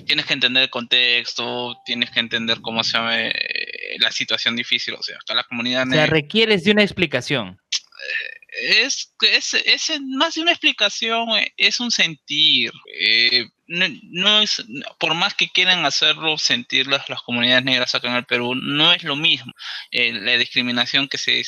tienes 0.06 0.26
que 0.26 0.34
entender 0.34 0.64
el 0.64 0.70
contexto, 0.70 1.78
tienes 1.86 2.10
que 2.12 2.20
entender 2.20 2.60
cómo 2.62 2.84
se 2.84 2.98
llama 2.98 3.20
eh, 3.28 3.98
la 4.00 4.12
situación 4.12 4.56
difícil, 4.56 4.94
o 4.96 5.04
sea, 5.04 5.18
acá 5.18 5.34
la 5.36 5.44
comunidad 5.44 5.88
O 5.88 5.92
sea, 5.92 6.06
requieres 6.06 6.64
de 6.64 6.72
una 6.72 6.84
explicación. 6.84 7.60
es, 8.62 9.14
es, 9.22 9.54
es 9.54 10.02
más 10.02 10.36
de 10.36 10.42
una 10.42 10.52
explicación, 10.52 11.30
eh, 11.38 11.54
es 11.58 11.80
un 11.80 11.92
sentir. 11.92 12.72
eh, 13.00 13.48
no, 13.70 14.40
es, 14.42 14.66
por 14.98 15.14
más 15.14 15.36
que 15.36 15.50
quieran 15.50 15.86
hacerlo 15.86 16.38
sentir 16.38 16.88
las, 16.88 17.08
las 17.08 17.22
comunidades 17.22 17.64
negras 17.64 17.94
acá 17.94 18.08
en 18.10 18.16
el 18.16 18.26
Perú, 18.26 18.56
no 18.56 18.92
es 18.92 19.04
lo 19.04 19.16
mismo. 19.16 19.54
Eh, 19.92 20.12
la 20.14 20.38
discriminación 20.38 21.08
que 21.08 21.18
se, 21.18 21.44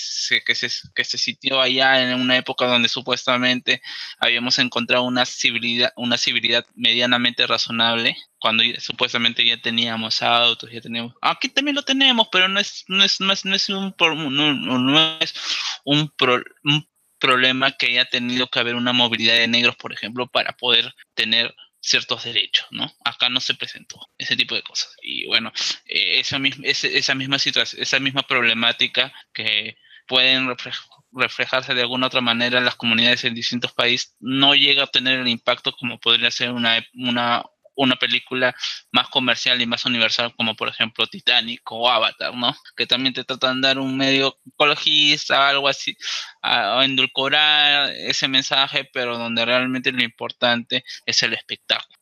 que, 0.45 0.55
se, 0.55 0.69
que 0.93 1.03
se 1.03 1.17
sintió 1.17 1.59
allá 1.59 2.01
en 2.01 2.19
una 2.19 2.37
época 2.37 2.67
donde 2.67 2.89
supuestamente 2.89 3.81
habíamos 4.19 4.59
encontrado 4.59 5.03
una 5.03 5.25
civilidad, 5.25 5.91
una 5.95 6.17
civilidad 6.17 6.65
medianamente 6.75 7.47
razonable, 7.47 8.15
cuando 8.39 8.63
supuestamente 8.79 9.45
ya 9.45 9.59
teníamos 9.61 10.21
autos, 10.21 10.71
ya 10.71 10.81
teníamos... 10.81 11.13
Aquí 11.21 11.49
también 11.49 11.75
lo 11.75 11.83
tenemos, 11.83 12.27
pero 12.31 12.47
no 12.47 12.59
es, 12.59 12.85
no 12.87 13.03
es, 13.03 13.19
no 13.19 13.33
es, 13.33 13.45
no 13.45 13.55
es 13.55 13.69
un, 13.69 13.95
no- 13.99 14.53
no 14.79 15.19
es 15.19 15.33
un, 15.83 16.09
pro- 16.09 16.43
un 16.63 16.87
problema 17.19 17.71
que 17.71 17.87
haya 17.87 18.05
tenido 18.05 18.47
que 18.47 18.59
haber 18.59 18.75
una 18.75 18.93
movilidad 18.93 19.35
de 19.35 19.47
negros, 19.47 19.75
por 19.75 19.93
ejemplo, 19.93 20.27
para 20.27 20.53
poder 20.53 20.93
tener 21.13 21.53
ciertos 21.81 22.23
derechos, 22.23 22.67
¿no? 22.71 22.93
Acá 23.03 23.29
no 23.29 23.41
se 23.41 23.55
presentó 23.55 23.99
ese 24.17 24.37
tipo 24.37 24.55
de 24.55 24.63
cosas. 24.63 24.95
Y 25.01 25.25
bueno, 25.27 25.51
eh, 25.85 26.19
esa, 26.19 26.39
misma, 26.39 26.65
esa 26.67 27.15
misma 27.15 27.39
situación, 27.39 27.81
esa 27.81 27.99
misma 27.99 28.21
problemática 28.23 29.11
que 29.33 29.77
pueden 30.07 30.47
reflej- 30.47 30.87
reflejarse 31.11 31.73
de 31.73 31.81
alguna 31.81 32.07
otra 32.07 32.21
manera 32.21 32.59
en 32.59 32.65
las 32.65 32.75
comunidades 32.75 33.23
en 33.25 33.33
distintos 33.35 33.73
países, 33.73 34.15
no 34.19 34.55
llega 34.55 34.83
a 34.83 34.87
tener 34.87 35.19
el 35.19 35.27
impacto 35.27 35.71
como 35.73 35.99
podría 35.99 36.31
ser 36.31 36.51
una, 36.51 36.85
una, 36.93 37.43
una 37.75 37.95
película 37.95 38.53
más 38.91 39.07
comercial 39.09 39.61
y 39.61 39.65
más 39.65 39.85
universal 39.85 40.33
como 40.35 40.55
por 40.55 40.67
ejemplo 40.69 41.07
Titanic 41.07 41.61
o 41.71 41.89
Avatar, 41.89 42.35
¿no? 42.35 42.53
Que 42.75 42.85
también 42.85 43.13
te 43.13 43.23
tratan 43.23 43.61
de 43.61 43.67
dar 43.69 43.79
un 43.79 43.97
medio 43.97 44.37
ecologista, 44.45 45.49
algo 45.49 45.67
así, 45.67 45.95
a, 46.41 46.79
a 46.79 46.85
endulcorar 46.85 47.89
ese 47.91 48.27
mensaje, 48.27 48.89
pero 48.93 49.17
donde 49.17 49.45
realmente 49.45 49.91
lo 49.91 50.03
importante 50.03 50.83
es 51.05 51.23
el 51.23 51.33
espectáculo. 51.33 51.97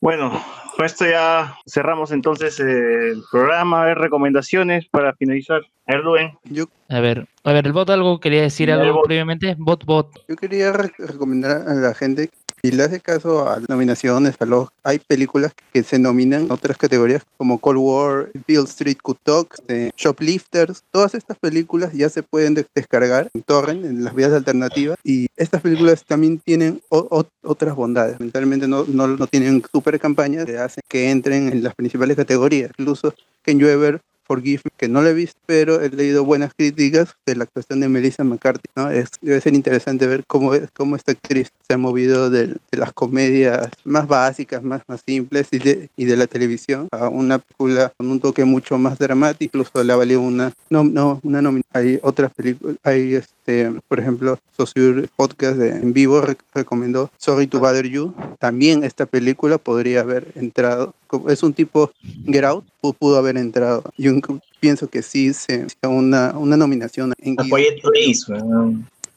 Bueno, 0.00 0.44
con 0.76 0.84
esto 0.84 1.06
ya 1.08 1.56
cerramos 1.66 2.10
entonces 2.10 2.58
el 2.60 3.22
programa. 3.30 3.82
A 3.82 3.86
ver, 3.86 3.98
recomendaciones 3.98 4.86
para 4.88 5.14
finalizar. 5.14 5.62
A 5.86 5.92
ver, 5.94 6.00
Luen. 6.04 6.38
Yo, 6.44 6.64
A 6.88 6.98
ver, 7.00 7.28
a 7.44 7.52
ver, 7.52 7.66
el 7.66 7.72
bot 7.72 7.88
algo 7.90 8.18
quería 8.18 8.42
decir 8.42 8.72
algo 8.72 8.92
bot. 8.94 9.04
previamente. 9.06 9.54
Bot, 9.56 9.84
bot. 9.84 10.24
yo 10.28 10.34
quería 10.36 10.72
re- 10.72 10.92
recomendar 10.98 11.62
a 11.68 11.74
la 11.74 11.94
gente, 11.94 12.28
si 12.66 12.72
le 12.72 12.82
hace 12.82 12.98
caso 13.00 13.48
a 13.48 13.60
nominaciones, 13.68 14.34
a 14.40 14.44
los, 14.44 14.68
hay 14.82 14.98
películas 14.98 15.52
que 15.72 15.82
se 15.84 15.98
nominan 16.00 16.46
en 16.46 16.50
otras 16.52 16.76
categorías 16.76 17.22
como 17.36 17.58
Cold 17.58 17.78
War, 17.78 18.30
Bill 18.46 18.64
Street 18.64 18.96
Could 19.00 19.18
Talk, 19.22 19.54
este, 19.58 19.92
Shoplifters. 19.96 20.82
Todas 20.90 21.14
estas 21.14 21.38
películas 21.38 21.92
ya 21.92 22.08
se 22.08 22.22
pueden 22.24 22.54
de- 22.54 22.66
descargar 22.74 23.30
en 23.32 23.42
torrent, 23.42 23.84
en 23.84 24.02
las 24.02 24.14
vías 24.14 24.32
alternativas. 24.32 24.98
Y 25.04 25.28
estas 25.36 25.62
películas 25.62 26.04
también 26.04 26.38
tienen 26.40 26.80
otras 26.88 27.76
bondades. 27.76 28.18
Lamentablemente 28.18 28.66
no, 28.66 28.84
no, 28.88 29.06
no 29.06 29.26
tienen 29.28 29.62
super 29.70 30.00
campañas 30.00 30.44
que 30.44 30.58
hacen 30.58 30.82
que 30.88 31.10
entren 31.10 31.48
en 31.52 31.62
las 31.62 31.74
principales 31.74 32.16
categorías. 32.16 32.72
Incluso 32.78 33.14
Ken 33.42 33.60
Ever 33.60 34.00
Forgive 34.26 34.62
Me, 34.64 34.70
que 34.76 34.88
no 34.88 35.02
lo 35.02 35.08
he 35.08 35.14
visto, 35.14 35.38
pero 35.46 35.80
he 35.80 35.88
leído 35.88 36.24
buenas 36.24 36.52
críticas 36.54 37.14
de 37.26 37.36
la 37.36 37.44
actuación 37.44 37.80
de 37.80 37.88
Melissa 37.88 38.24
McCarthy. 38.24 38.68
¿no? 38.74 38.90
Es, 38.90 39.10
debe 39.20 39.40
ser 39.40 39.54
interesante 39.54 40.06
ver 40.06 40.24
cómo, 40.26 40.54
es- 40.54 40.70
cómo 40.72 40.96
esta 40.96 41.12
actriz 41.12 41.50
se 41.66 41.74
ha 41.74 41.78
movido 41.78 42.30
de, 42.30 42.56
las 42.72 42.92
comedias 42.92 43.68
más 43.84 44.06
básicas, 44.06 44.62
más, 44.62 44.82
más 44.88 45.00
simples 45.06 45.48
y 45.52 45.58
de, 45.58 45.88
y 45.96 46.04
de 46.04 46.16
la 46.16 46.26
televisión 46.26 46.88
a 46.92 47.08
una 47.08 47.38
película 47.38 47.92
con 47.96 48.10
un 48.10 48.20
toque 48.20 48.44
mucho 48.44 48.78
más 48.78 48.98
dramático. 48.98 49.56
Incluso 49.58 49.82
le 49.82 49.92
ha 49.92 49.96
valido 49.96 50.20
una, 50.20 50.52
no, 50.70 50.84
no, 50.84 51.20
una 51.22 51.40
nominación. 51.42 51.66
Hay 51.72 51.98
otras 52.02 52.32
películas, 52.32 52.76
hay 52.82 53.14
este, 53.46 53.80
por 53.88 54.00
ejemplo, 54.00 54.38
Sociur 54.56 55.08
Podcast 55.14 55.56
de, 55.56 55.70
en 55.70 55.92
vivo 55.92 56.20
rec- 56.20 56.38
recomendó 56.54 57.10
Sorry 57.16 57.46
to 57.46 57.60
Bother 57.60 57.86
You. 57.88 58.12
También 58.40 58.82
esta 58.82 59.06
película 59.06 59.58
podría 59.58 60.00
haber 60.00 60.26
entrado. 60.34 60.94
Es 61.28 61.42
un 61.42 61.52
tipo 61.52 61.92
Get 62.26 62.44
Out, 62.44 62.64
pu- 62.82 62.94
pudo 62.98 63.16
haber 63.18 63.36
entrado. 63.36 63.84
Yo 63.96 64.10
pienso 64.58 64.88
que 64.88 65.02
sí, 65.02 65.32
se, 65.32 65.66
una, 65.86 66.36
una 66.36 66.56
nominación 66.56 67.12
en 67.18 67.36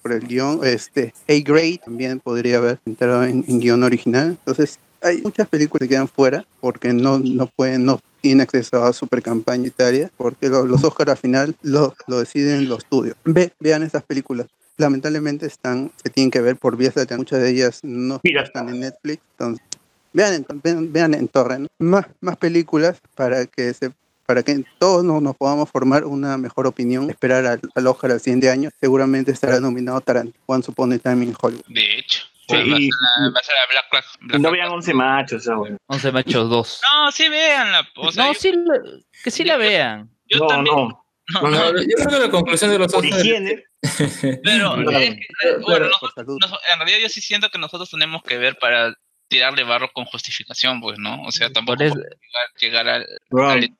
por 0.03 0.11
el 0.13 0.27
guion. 0.27 0.59
Este, 0.63 1.13
A-Grade 1.27 1.81
también 1.83 2.19
podría 2.19 2.57
haber 2.57 2.79
entrado 2.85 3.23
en, 3.23 3.43
en 3.47 3.59
guion 3.59 3.83
original. 3.83 4.29
Entonces, 4.29 4.77
hay 5.01 5.21
muchas 5.21 5.47
películas 5.47 5.87
que 5.87 5.95
quedan 5.95 6.07
fuera 6.07 6.45
porque 6.61 6.93
no, 6.93 7.17
no 7.19 7.47
pueden, 7.47 7.85
no 7.85 7.99
tienen 8.21 8.41
acceso 8.41 8.83
a 8.83 8.93
super 8.93 9.21
campaña 9.21 9.67
italia, 9.67 10.11
porque 10.17 10.49
lo- 10.49 10.65
los 10.65 10.83
Oscars 10.83 11.11
al 11.11 11.17
final 11.17 11.55
lo, 11.61 11.93
lo 12.07 12.19
deciden 12.19 12.67
los 12.69 12.79
estudios. 12.79 13.15
Ve, 13.25 13.51
vean 13.59 13.83
estas 13.83 14.03
películas. 14.03 14.47
Lamentablemente 14.77 15.45
están, 15.45 15.91
se 16.01 16.09
tienen 16.09 16.31
que 16.31 16.41
ver 16.41 16.55
por 16.55 16.77
vías 16.77 16.95
alternativas. 16.97 17.19
Muchas 17.19 17.39
de 17.41 17.49
ellas 17.49 17.79
no 17.83 18.19
están 18.43 18.69
en 18.69 18.79
Netflix. 18.79 19.21
Entonces, 19.31 19.65
vean 20.13 20.33
en, 20.33 20.45
vean, 20.63 20.93
vean 20.93 21.13
en 21.13 21.27
torrent 21.27 21.67
más, 21.79 22.05
más 22.21 22.37
películas 22.37 22.97
para 23.15 23.45
que 23.45 23.73
se 23.73 23.91
para 24.25 24.43
que 24.43 24.63
todos 24.77 25.03
nos, 25.03 25.23
nos 25.23 25.35
podamos 25.35 25.71
formar 25.71 26.05
una 26.05 26.37
mejor 26.37 26.67
opinión, 26.67 27.09
esperar 27.09 27.47
al, 27.47 27.59
al 27.73 27.87
Oscar 27.87 28.11
al 28.11 28.19
siguiente 28.19 28.51
año, 28.51 28.69
seguramente 28.79 29.31
estará 29.31 29.59
nominado 29.59 29.99
Tarantino, 30.01 30.37
Once 30.45 30.69
Upon 30.69 30.93
a 30.93 30.99
Time 30.99 31.25
in 31.25 31.33
Hollywood. 31.41 31.63
De 31.67 31.97
hecho. 31.97 32.21
Sí, 32.49 32.55
va, 32.55 32.61
a 32.61 32.65
ser 32.65 32.81
y- 32.81 32.89
la, 32.89 33.29
va 33.31 33.39
a 33.39 33.43
ser 33.43 33.55
la 33.55 33.65
Black 33.71 33.85
Black- 33.91 34.05
Y 34.21 34.25
Black 34.27 34.41
no 34.41 34.51
vean 34.51 34.69
11 34.69 34.93
machos, 34.93 35.41
esa 35.43 35.57
weón. 35.57 35.77
11 35.87 36.11
machos 36.11 36.49
2. 36.49 36.81
No, 36.91 37.11
sí 37.11 37.29
véanla. 37.29 37.87
O 37.97 38.11
sea, 38.11 38.23
No, 38.25 38.33
yo- 38.33 38.39
sí, 38.39 38.51
la- 38.51 38.81
que 39.23 39.31
sí 39.31 39.43
la 39.43 39.57
vean. 39.57 40.09
yo 40.27 40.39
No, 40.39 40.47
también. 40.47 40.75
no. 40.75 41.05
No, 41.31 41.41
No, 41.47 41.71
yo 41.79 41.95
creo 41.95 42.09
que 42.09 42.19
la 42.25 42.31
conclusión 42.31 42.71
de 42.71 42.79
los 42.79 42.91
Por 42.91 43.05
higiene. 43.05 43.63
Pero 44.43 44.73
Claro. 44.73 44.89
es 44.99 45.15
que, 45.15 45.55
bueno, 45.61 45.85
nosotros- 45.87 46.37
nos- 46.41 46.59
en 46.73 46.79
realidad 46.79 46.97
yo 47.03 47.09
sí 47.09 47.21
siento 47.21 47.49
que 47.49 47.59
nosotros 47.59 47.89
tenemos 47.89 48.23
que 48.23 48.37
ver 48.39 48.57
para 48.57 48.93
tirarle 49.29 49.63
barro 49.63 49.89
con 49.93 50.05
justificación, 50.05 50.81
pues, 50.81 50.97
¿no? 50.99 51.21
O 51.23 51.31
sea, 51.31 51.49
tampoco 51.51 51.77
podemos 51.77 51.97
llegar, 51.99 52.47
llegar 52.59 52.87
al... 52.89 53.07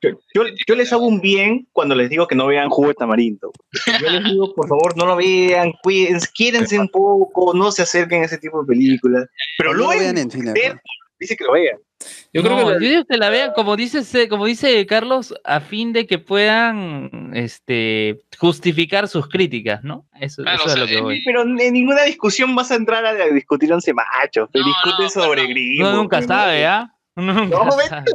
Yo, 0.02 0.12
yo- 0.34 0.54
yo 0.68 0.76
les 0.76 0.94
hago 0.94 1.06
un 1.08 1.20
bien 1.22 1.68
cuando 1.74 1.96
les 1.96 2.10
digo 2.10 2.28
que 2.28 2.36
no 2.36 2.48
vean 2.48 2.70
jugo 2.70 2.90
de 2.90 2.94
tamarindo. 2.94 3.52
Yo 4.00 4.10
les 4.10 4.24
digo, 4.24 4.54
por 4.54 4.68
favor, 4.70 4.96
no 4.96 5.06
lo 5.08 5.16
vean, 5.16 5.74
cuídense, 5.84 6.28
quiérense 6.34 6.80
un 6.80 6.88
poco, 6.90 7.54
no 7.54 7.72
se 7.72 7.82
acerquen 7.82 8.22
a 8.22 8.26
ese 8.26 8.38
tipo 8.38 8.62
de 8.62 8.68
películas. 8.68 9.26
Pero 9.58 9.72
No 9.72 9.78
lo 9.80 9.86
luego 9.86 10.00
vean 10.02 10.18
en 10.20 10.32
cine. 10.32 10.54
Dice 11.20 11.36
que 11.36 11.44
lo 11.44 11.54
vean. 11.54 11.78
Yo 12.32 12.42
creo 12.44 12.56
No, 12.56 12.60
que 12.60 12.74
la- 12.76 12.80
yo 12.82 12.90
digo 12.90 13.06
que 13.06 13.18
la 13.18 13.30
vean, 13.30 13.52
como 13.54 13.76
dice, 13.76 14.04
Ce- 14.04 14.30
como 14.30 14.46
dice 14.46 14.86
Carlos, 14.86 15.34
a 15.44 15.60
fin 15.60 15.92
de 15.92 16.08
que 16.08 16.18
puedan 16.18 17.32
este, 17.36 18.20
justificar 18.38 19.08
sus 19.08 19.28
críticas, 19.28 19.84
¿no? 19.84 20.08
Eso, 20.20 20.44
Claro, 20.44 20.60
eso 20.60 20.70
o 20.70 20.74
es 20.74 20.80
lo 20.80 20.88
que 20.88 21.02
voy. 21.02 21.22
Pero 21.26 21.42
en 21.42 21.56
ninguna 21.74 22.04
discusión 22.04 22.56
vas 22.56 22.72
a 22.72 22.76
entrar 22.76 23.06
a 23.06 23.14
discutir 23.28 23.72
once 23.74 23.94
machos. 23.94 24.50
Te 24.52 24.60
No, 24.60 24.66
discute 24.66 25.04
no, 25.04 25.10
sobre 25.10 25.42
pero- 25.42 25.50
gringos. 25.54 25.90
Uno 25.90 25.98
nunca 25.98 26.22
sabe, 26.22 26.66
¿ah? 26.66 26.88
Nunca 27.16 27.58
No, 27.66 27.76
ve- 27.78 27.84
sabe. 27.88 28.06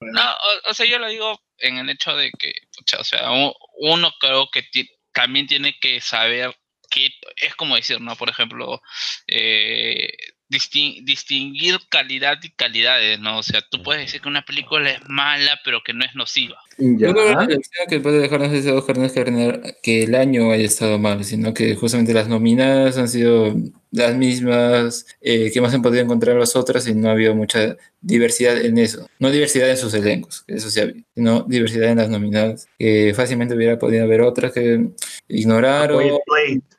No, 0.00 0.20
o, 0.22 0.70
o 0.70 0.74
sea, 0.74 0.86
yo 0.86 0.98
lo 0.98 1.08
digo 1.08 1.38
en 1.58 1.76
el 1.78 1.88
hecho 1.90 2.16
de 2.16 2.30
que, 2.36 2.52
pucha, 2.76 2.98
o 2.98 3.04
sea, 3.04 3.30
uno 3.78 4.10
creo 4.18 4.48
que 4.52 4.62
ti- 4.62 4.90
también 5.12 5.46
tiene 5.46 5.76
que 5.80 6.00
saber 6.00 6.52
que 6.90 7.10
es 7.36 7.54
como 7.54 7.76
decir, 7.76 8.00
¿no? 8.00 8.16
Por 8.16 8.28
ejemplo, 8.30 8.80
eh, 9.28 10.08
distin- 10.50 11.04
distinguir 11.04 11.78
calidad 11.88 12.38
y 12.42 12.50
calidades, 12.50 13.18
¿no? 13.20 13.38
O 13.38 13.42
sea, 13.42 13.62
tú 13.62 13.82
puedes 13.82 14.02
decir 14.02 14.20
que 14.20 14.28
una 14.28 14.42
película 14.42 14.90
es 14.90 15.08
mala, 15.08 15.60
pero 15.64 15.82
que 15.82 15.94
no 15.94 16.04
es 16.04 16.14
nociva. 16.14 16.60
Yo 16.80 17.12
creo 17.14 17.88
que 17.88 18.00
puede 18.00 18.18
dejarnos 18.20 18.52
ese 18.52 18.72
Oscar 18.72 18.98
no 18.98 19.04
es 19.04 19.12
que, 19.12 19.74
que 19.82 20.02
el 20.04 20.14
año 20.14 20.50
haya 20.50 20.64
estado 20.64 20.98
mal, 20.98 21.22
sino 21.24 21.52
que 21.54 21.74
justamente 21.76 22.14
las 22.14 22.28
nominadas 22.28 22.96
han 22.98 23.08
sido 23.08 23.54
las 23.92 24.14
mismas 24.16 25.06
eh, 25.20 25.50
que 25.52 25.58
hemos 25.58 25.74
podido 25.76 26.02
encontrar 26.02 26.36
las 26.36 26.54
otras 26.56 26.86
y 26.86 26.94
no 26.94 27.08
ha 27.08 27.12
habido 27.12 27.34
mucha 27.34 27.76
diversidad 28.00 28.56
en 28.64 28.78
eso. 28.78 29.06
No 29.18 29.30
diversidad 29.30 29.68
en 29.70 29.76
sus 29.76 29.92
elencos, 29.94 30.42
que 30.46 30.54
eso 30.54 30.70
sí 30.70 30.80
ha 30.80 30.84
habido, 30.84 31.00
sino 31.14 31.42
diversidad 31.42 31.90
en 31.90 31.98
las 31.98 32.08
nominadas, 32.08 32.66
que 32.78 33.12
fácilmente 33.14 33.54
hubiera 33.54 33.78
podido 33.78 34.04
haber 34.04 34.20
otras 34.22 34.52
que 34.52 34.88
ignoraron, 35.28 35.98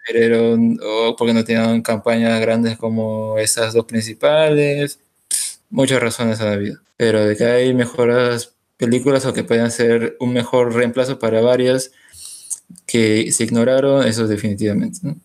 pero- 0.08 0.58
o 0.84 1.16
porque 1.16 1.34
no 1.34 1.44
tenían 1.44 1.82
campañas 1.82 2.40
grandes 2.42 2.78
como 2.78 3.38
esas 3.38 3.74
dos 3.74 3.86
principales. 3.86 5.00
Muchas 5.70 6.02
razones 6.02 6.42
ha 6.42 6.52
habido. 6.54 6.80
Pero 6.98 7.26
de 7.26 7.36
que 7.36 7.46
hay 7.46 7.74
mejoras 7.74 8.54
películas 8.82 9.28
o 9.28 9.34
que 9.34 9.44
puedan 9.44 9.70
ser 9.70 10.18
un 10.20 10.34
mejor 10.34 10.74
reemplazo 10.74 11.20
para 11.20 11.40
varias 11.40 11.92
que 12.88 13.32
se 13.32 13.44
ignoraron, 13.44 14.08
eso 14.08 14.28
definitivamente. 14.28 15.00
¿no? 15.04 15.18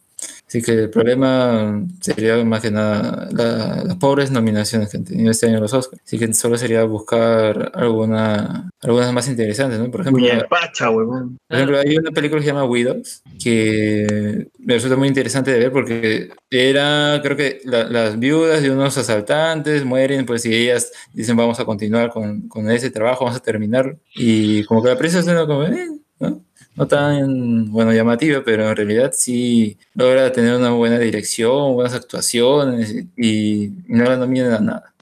Así 0.49 0.63
que 0.63 0.73
el 0.73 0.91
problema 0.91 1.85
sería 2.01 2.43
más 2.45 2.63
que 2.63 2.71
nada 2.71 3.29
la- 3.33 3.83
las 3.85 3.97
pobres 3.97 4.31
nominaciones 4.31 4.89
que 4.91 4.97
han 4.99 5.05
tenido 5.05 5.31
este 5.33 5.47
año 5.49 5.59
los 5.59 5.73
Oscars. 5.75 6.01
Así 6.05 6.19
que 6.19 6.33
solo 6.35 6.57
sería 6.57 6.85
buscar 6.85 7.73
alguna, 7.75 8.71
algunas 8.81 9.13
más 9.13 9.29
interesantes, 9.29 9.79
¿no? 9.81 9.91
Por 9.91 10.03
ejemplo, 10.03 10.25
Pacha, 10.49 10.91
huevón. 10.91 11.37
por 11.49 11.57
ejemplo, 11.57 11.79
hay 11.81 11.97
una 11.97 12.13
película 12.13 12.41
que 12.41 12.47
se 12.47 12.53
llama 12.53 12.65
Widows, 12.65 13.23
que 13.43 14.47
me 14.59 14.75
resulta 14.75 14.97
muy 14.97 15.09
interesante 15.09 15.51
de 15.53 15.59
ver 15.59 15.73
porque 15.73 16.29
era, 16.51 17.21
creo 17.23 17.37
que 17.37 17.61
la- 17.65 17.89
las 17.89 18.19
viudas 18.19 18.63
de 18.63 18.71
unos 18.71 18.97
asaltantes 18.97 19.85
mueren, 19.85 20.27
pues 20.27 20.45
y 20.47 20.55
ellas 20.55 20.93
dicen 21.13 21.37
vamos 21.37 21.59
a 21.61 21.65
continuar 21.65 22.11
con, 22.11 22.49
con 22.49 22.71
ese 22.71 22.91
trabajo, 22.91 23.25
vamos 23.25 23.41
a 23.41 23.43
terminar. 23.43 23.97
Y 24.15 24.63
como 24.65 24.83
que 24.83 24.91
la 24.91 24.99
prensa 24.99 25.23
suena 25.23 25.47
como, 25.47 25.65
eh, 25.65 25.89
¿no? 26.77 26.87
Tan, 26.87 27.71
bueno, 27.71 27.93
llamativa, 27.93 28.43
pero 28.45 28.69
en 28.69 28.77
realidad 28.77 29.13
sí 29.13 29.79
logra 29.95 30.31
tener 30.33 30.55
una 30.55 30.71
buena 30.71 30.99
dirección, 30.99 31.75
buenas 31.75 31.95
actuaciones 31.95 32.95
y, 33.17 33.65
y 33.65 33.73
no 33.89 34.05
la 34.05 34.17
nominan 34.17 34.53
a 34.53 34.61
nada. 34.61 34.95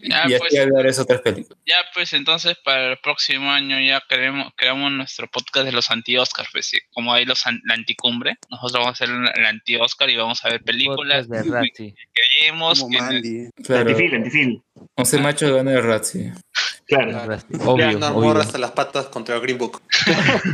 Ya, 0.00 0.24
y 0.28 0.38
pues. 0.38 0.56
hay 0.56 0.70
varias 0.70 0.98
otras 0.98 1.20
películas. 1.22 1.58
Ya, 1.66 1.76
pues 1.92 2.12
entonces 2.12 2.56
para 2.64 2.92
el 2.92 2.98
próximo 2.98 3.50
año 3.50 3.80
ya 3.80 4.00
creemos, 4.08 4.52
creamos 4.56 4.92
nuestro 4.92 5.28
podcast 5.28 5.66
de 5.66 5.72
los 5.72 5.90
anti-Oscars, 5.90 6.48
pues 6.52 6.66
sí, 6.66 6.78
como 6.92 7.12
hay 7.12 7.24
los 7.24 7.44
la 7.64 7.74
anticumbre, 7.74 8.36
nosotros 8.48 8.84
vamos 8.84 8.88
a 8.88 9.04
hacer 9.04 9.08
el 9.10 9.46
anti-Oscar 9.46 10.08
y 10.08 10.16
vamos 10.16 10.44
a 10.44 10.50
ver 10.50 10.62
películas 10.62 11.28
de 11.28 11.42
que 11.74 11.94
creemos 12.38 12.80
Como 12.80 12.98
que. 12.98 13.50
Claro, 13.64 13.90
Antifil, 13.90 14.14
antifil. 14.14 14.62
11 14.94 15.18
machos 15.18 15.52
gana 15.52 15.72
el 15.72 15.82
Razzie. 15.82 16.32
Claro. 16.88 17.36
Obvio, 17.66 17.96
Una 17.98 18.08
obvio. 18.12 18.28
morra 18.28 18.40
hasta 18.40 18.56
las 18.56 18.70
patas 18.72 19.06
contra 19.08 19.34
el 19.36 19.42
Green 19.42 19.58
Book. 19.58 19.82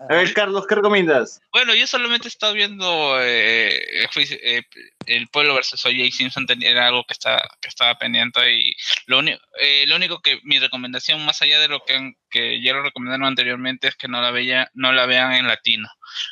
A 0.00 0.06
ver, 0.08 0.32
Carlos, 0.34 0.66
¿qué 0.66 0.74
recomiendas? 0.74 1.40
Bueno, 1.52 1.74
yo 1.76 1.86
solamente 1.86 2.26
he 2.26 2.30
estado 2.30 2.54
viendo 2.54 3.16
eh, 3.22 3.70
eh, 4.16 4.62
El 5.06 5.28
Pueblo 5.28 5.54
versus 5.54 5.84
O.J. 5.86 6.10
Simpson, 6.10 6.46
era 6.60 6.88
algo 6.88 7.04
que, 7.06 7.12
está, 7.12 7.40
que 7.60 7.68
estaba 7.68 7.96
pendiente 7.98 8.52
y 8.52 8.74
lo, 9.06 9.20
eh, 9.60 9.84
lo 9.86 9.94
único 9.96 10.20
que 10.20 10.40
mi 10.42 10.58
recomendación, 10.58 11.24
más 11.24 11.40
allá 11.40 11.60
de 11.60 11.68
lo 11.68 11.80
que, 11.86 11.94
han- 11.94 12.16
que 12.30 12.60
ya 12.60 12.72
lo 12.72 12.82
recomendaron 12.82 13.26
anteriormente, 13.26 13.88
es 13.88 13.94
que 13.96 14.08
no 14.08 14.20
la, 14.20 14.32
veía, 14.32 14.70
no 14.74 14.92
la 14.92 15.06
vean 15.06 15.32
en 15.34 15.46
latino. 15.46 15.88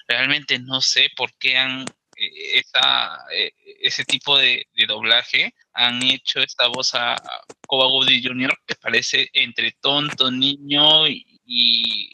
Realmente 0.08 0.58
no 0.58 0.80
sé 0.80 1.10
por 1.16 1.30
qué 1.38 1.56
han 1.58 1.84
esa, 2.16 3.18
eh, 3.32 3.52
ese 3.80 4.04
tipo 4.04 4.38
de, 4.38 4.66
doblaje 4.86 5.54
han 5.74 6.02
hecho 6.02 6.40
esta 6.40 6.66
voz 6.68 6.94
a 6.94 7.14
a 7.14 7.44
Cuba 7.66 7.86
Gooding 7.86 8.22
Jr. 8.22 8.58
que 8.66 8.74
parece 8.76 9.28
entre 9.32 9.72
tonto, 9.80 10.30
niño 10.30 11.06
y, 11.08 12.10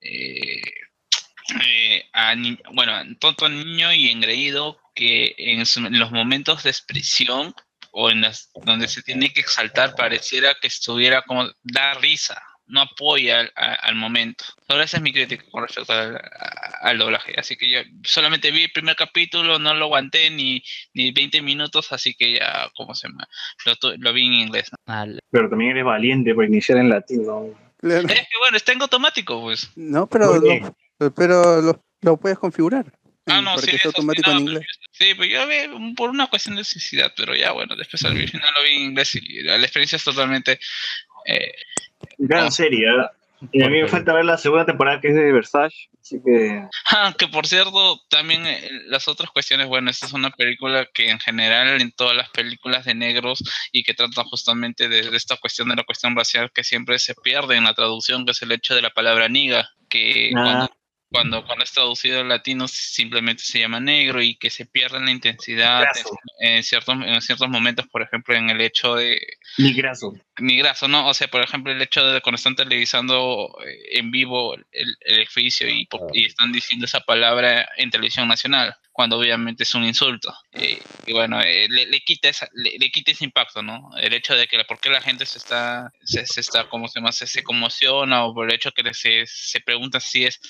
eh, 0.00 0.60
eh, 1.62 2.04
bueno, 2.72 2.92
tonto 3.18 3.48
niño 3.48 3.92
y 3.92 4.08
engreído 4.10 4.78
que 4.94 5.34
en, 5.38 5.66
su- 5.66 5.86
en 5.86 5.98
los 5.98 6.10
momentos 6.12 6.62
de 6.62 6.70
expresión 6.70 7.54
o 7.92 8.10
en 8.10 8.20
las 8.22 8.50
donde 8.64 8.88
se 8.88 9.02
tiene 9.02 9.32
que 9.32 9.40
exaltar 9.40 9.94
pareciera 9.96 10.54
que 10.60 10.68
estuviera 10.68 11.22
como 11.22 11.48
da 11.62 11.94
risa, 11.94 12.40
no 12.70 12.80
apoya 12.82 13.40
al, 13.40 13.52
a- 13.56 13.74
al 13.74 13.94
momento. 13.94 14.44
Ahora 14.68 14.84
esa 14.84 14.96
es 14.98 15.02
mi 15.02 15.12
crítica 15.12 15.44
con 15.50 15.62
respecto 15.66 15.92
al, 15.92 16.16
a- 16.16 16.78
al 16.82 16.98
doblaje. 16.98 17.34
Así 17.38 17.56
que 17.56 17.70
yo 17.70 17.80
solamente 18.04 18.50
vi 18.50 18.64
el 18.64 18.70
primer 18.72 18.96
capítulo, 18.96 19.58
no 19.58 19.74
lo 19.74 19.84
aguanté 19.86 20.30
ni, 20.30 20.62
ni 20.94 21.12
20 21.12 21.42
minutos, 21.42 21.92
así 21.92 22.14
que 22.14 22.34
ya, 22.38 22.70
¿cómo 22.74 22.94
se 22.94 23.08
llama? 23.08 23.28
Lo, 23.98 24.12
vi 24.12 24.26
en 24.26 24.32
inglés. 24.34 24.70
¿no? 24.86 25.16
Pero 25.30 25.48
también 25.50 25.72
eres 25.72 25.84
valiente 25.84 26.34
por 26.34 26.44
iniciar 26.44 26.78
en 26.78 26.88
latino. 26.88 27.54
Claro. 27.78 28.08
Es 28.08 28.14
que 28.14 28.38
bueno, 28.40 28.56
está 28.56 28.72
en 28.72 28.82
automático, 28.82 29.40
pues. 29.40 29.70
No, 29.76 30.06
pero, 30.06 30.36
lo, 30.38 31.10
pero 31.14 31.60
lo, 31.62 31.84
lo 32.02 32.16
puedes 32.18 32.38
configurar. 32.38 32.86
Ah, 33.26 33.40
no, 33.42 33.56
sí, 33.58 33.70
sí, 33.70 33.86
automático 33.86 34.30
no, 34.30 34.38
en 34.38 34.42
inglés. 34.48 34.66
Sí, 34.90 35.14
pues 35.14 35.30
yo 35.30 35.46
vi 35.46 35.94
por 35.94 36.10
una 36.10 36.26
cuestión 36.26 36.56
de 36.56 36.62
necesidad, 36.62 37.12
pero 37.16 37.34
ya 37.36 37.52
bueno, 37.52 37.76
después 37.76 38.02
al 38.04 38.16
final 38.28 38.50
lo 38.56 38.64
vi 38.64 38.70
en 38.76 38.82
inglés 38.82 39.14
y 39.14 39.42
la, 39.42 39.56
la 39.56 39.64
experiencia 39.64 39.96
es 39.96 40.04
totalmente... 40.04 40.58
eh, 41.26 41.52
Gran 42.18 42.50
serie. 42.52 42.86
¿eh? 42.88 43.06
Y 43.52 43.62
a 43.62 43.70
mí 43.70 43.80
me 43.80 43.88
falta 43.88 44.12
ver 44.12 44.24
la 44.26 44.36
segunda 44.36 44.66
temporada 44.66 45.00
que 45.00 45.08
es 45.08 45.14
de 45.14 45.32
Versace. 45.32 45.88
Así 46.00 46.20
que. 46.24 46.62
Ah, 46.92 47.14
que 47.16 47.28
por 47.28 47.46
cierto, 47.46 48.00
también 48.08 48.44
eh, 48.46 48.68
las 48.86 49.06
otras 49.08 49.30
cuestiones, 49.30 49.68
bueno, 49.68 49.90
esta 49.90 50.06
es 50.06 50.12
una 50.12 50.30
película 50.30 50.86
que 50.92 51.08
en 51.08 51.20
general 51.20 51.80
en 51.80 51.92
todas 51.92 52.16
las 52.16 52.28
películas 52.30 52.84
de 52.84 52.94
negros 52.94 53.42
y 53.70 53.84
que 53.84 53.94
tratan 53.94 54.24
justamente 54.24 54.88
de, 54.88 55.08
de 55.08 55.16
esta 55.16 55.36
cuestión 55.36 55.68
de 55.68 55.76
la 55.76 55.84
cuestión 55.84 56.16
racial 56.16 56.50
que 56.52 56.64
siempre 56.64 56.98
se 56.98 57.14
pierde 57.14 57.56
en 57.56 57.64
la 57.64 57.74
traducción, 57.74 58.24
que 58.24 58.32
es 58.32 58.42
el 58.42 58.52
hecho 58.52 58.74
de 58.74 58.82
la 58.82 58.90
palabra 58.90 59.28
niga, 59.28 59.70
que 59.88 60.32
Ah. 60.34 60.42
cuando, 60.42 60.70
cuando, 61.10 61.44
cuando 61.44 61.64
es 61.64 61.72
traducido 61.72 62.20
al 62.20 62.28
latino 62.28 62.68
simplemente 62.68 63.42
se 63.42 63.58
llama 63.58 63.80
negro 63.80 64.22
y 64.22 64.36
que 64.36 64.48
se 64.48 64.64
pierde 64.64 65.00
la 65.00 65.10
intensidad 65.10 65.84
en 66.38 66.62
ciertos, 66.62 66.94
en 67.04 67.20
ciertos 67.20 67.48
momentos, 67.48 67.86
por 67.88 68.02
ejemplo, 68.02 68.34
en 68.34 68.48
el 68.48 68.60
hecho 68.60 68.94
de, 68.94 69.20
Ni 69.58 69.72
graso. 69.72 70.14
ni 70.38 70.56
graso, 70.56 70.86
¿no? 70.88 71.08
O 71.08 71.14
sea, 71.14 71.28
por 71.28 71.42
ejemplo, 71.42 71.72
el 71.72 71.82
hecho 71.82 72.04
de 72.04 72.20
cuando 72.20 72.36
están 72.36 72.54
televisando 72.54 73.56
eh, 73.66 73.98
en 73.98 74.10
vivo 74.10 74.54
el, 74.54 74.96
el 75.00 75.26
juicio 75.28 75.68
y, 75.68 75.88
y 76.12 76.26
están 76.26 76.52
diciendo 76.52 76.86
esa 76.86 77.00
palabra 77.00 77.68
en 77.76 77.90
televisión 77.90 78.28
nacional, 78.28 78.76
cuando 78.92 79.18
obviamente 79.18 79.64
es 79.64 79.74
un 79.74 79.84
insulto. 79.84 80.32
Eh, 80.52 80.80
y 81.06 81.12
bueno, 81.12 81.40
eh, 81.40 81.66
le, 81.68 81.86
le 81.86 82.00
quita 82.00 82.28
esa, 82.28 82.48
le, 82.54 82.78
le 82.78 82.90
quita 82.90 83.10
ese 83.10 83.24
impacto, 83.24 83.62
¿no? 83.62 83.90
El 84.00 84.12
hecho 84.12 84.34
de 84.36 84.46
que 84.46 84.56
la, 84.56 84.64
por 84.64 84.78
qué 84.80 84.90
la 84.90 85.00
gente 85.00 85.26
se 85.26 85.38
está, 85.38 85.92
se, 86.04 86.24
se 86.26 86.40
está, 86.40 86.68
¿cómo 86.68 86.86
se 86.86 87.00
llama? 87.00 87.10
Se, 87.12 87.26
se 87.26 87.42
conmociona 87.42 88.24
o 88.24 88.32
por 88.34 88.48
el 88.48 88.54
hecho 88.54 88.70
que 88.72 88.94
se, 88.94 89.24
se 89.26 89.60
pregunta 89.60 89.98
si 89.98 90.24
es 90.24 90.40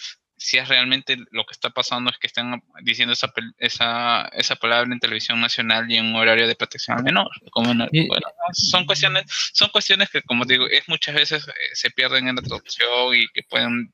si 0.42 0.56
es 0.56 0.66
realmente 0.68 1.18
lo 1.32 1.44
que 1.44 1.52
está 1.52 1.68
pasando 1.68 2.10
es 2.10 2.16
que 2.16 2.26
están 2.26 2.62
diciendo 2.82 3.12
esa, 3.12 3.28
pel- 3.28 3.52
esa, 3.58 4.22
esa 4.32 4.56
palabra 4.56 4.90
en 4.90 4.98
televisión 4.98 5.38
nacional 5.38 5.90
y 5.90 5.96
en 5.96 6.06
un 6.06 6.16
horario 6.16 6.48
de 6.48 6.54
protección 6.56 6.96
al 6.96 7.04
menor. 7.04 7.28
Como 7.50 7.74
no- 7.74 7.86
Y- 7.92 8.08
bueno, 8.08 8.26
son 8.54 8.86
cuestiones, 8.86 9.24
son 9.52 9.68
cuestiones 9.68 10.08
que 10.08 10.22
como 10.22 10.46
digo, 10.46 10.66
es 10.66 10.88
muchas 10.88 11.14
veces 11.14 11.46
eh, 11.46 11.52
se 11.74 11.90
pierden 11.90 12.26
en 12.28 12.36
la 12.36 12.42
traducción 12.42 13.14
y 13.14 13.26
que 13.34 13.42
pueden 13.42 13.92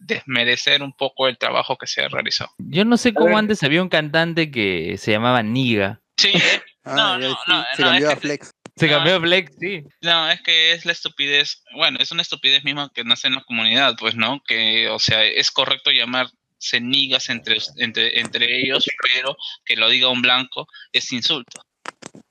desmerecer 0.00 0.82
un 0.82 0.92
poco 0.92 1.28
el 1.28 1.36
trabajo 1.38 1.76
que 1.76 1.86
se 1.86 2.02
ha 2.04 2.08
realizado. 2.08 2.50
Yo 2.58 2.84
no 2.84 2.96
sé 2.96 3.12
cómo 3.12 3.36
antes 3.36 3.62
había 3.62 3.82
un 3.82 3.88
cantante 3.88 4.50
que 4.50 4.96
se 4.98 5.10
llamaba 5.10 5.42
Niga. 5.42 6.00
Sí, 6.16 6.28
eh, 6.34 6.62
Ah, 6.88 7.18
ya, 7.20 7.30
sí, 7.30 7.34
se 7.74 7.82
no, 7.82 7.88
cambió 7.88 8.10
a 8.12 8.16
Flex. 8.16 8.50
Se 8.76 8.86
No, 8.86 8.92
cambió 8.92 9.16
a 9.16 9.20
Flex, 9.20 9.52
sí. 9.58 9.84
No, 10.02 10.30
es 10.30 10.42
que 10.42 10.72
es 10.72 10.84
la 10.84 10.92
estupidez, 10.92 11.62
bueno, 11.74 11.98
es 11.98 12.12
una 12.12 12.22
estupidez 12.22 12.62
misma 12.62 12.90
que 12.94 13.04
nace 13.04 13.28
en 13.28 13.36
la 13.36 13.44
comunidad, 13.44 13.96
pues, 13.98 14.14
¿no? 14.16 14.42
Que, 14.46 14.88
o 14.90 14.98
sea, 14.98 15.24
es 15.24 15.50
correcto 15.50 15.90
llamarse 15.90 16.80
nigas 16.82 17.30
entre, 17.30 17.56
entre, 17.78 18.20
entre 18.20 18.60
ellos, 18.60 18.84
pero 19.14 19.36
que 19.64 19.76
lo 19.76 19.88
diga 19.88 20.08
un 20.08 20.20
blanco 20.20 20.66
es 20.92 21.10
insulto. 21.12 21.62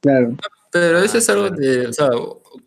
Claro. 0.02 0.36
Pero 0.72 1.00
eso 1.00 1.18
es 1.18 1.30
algo 1.30 1.50
de, 1.50 1.88
o 1.88 1.94
sea, 1.94 2.10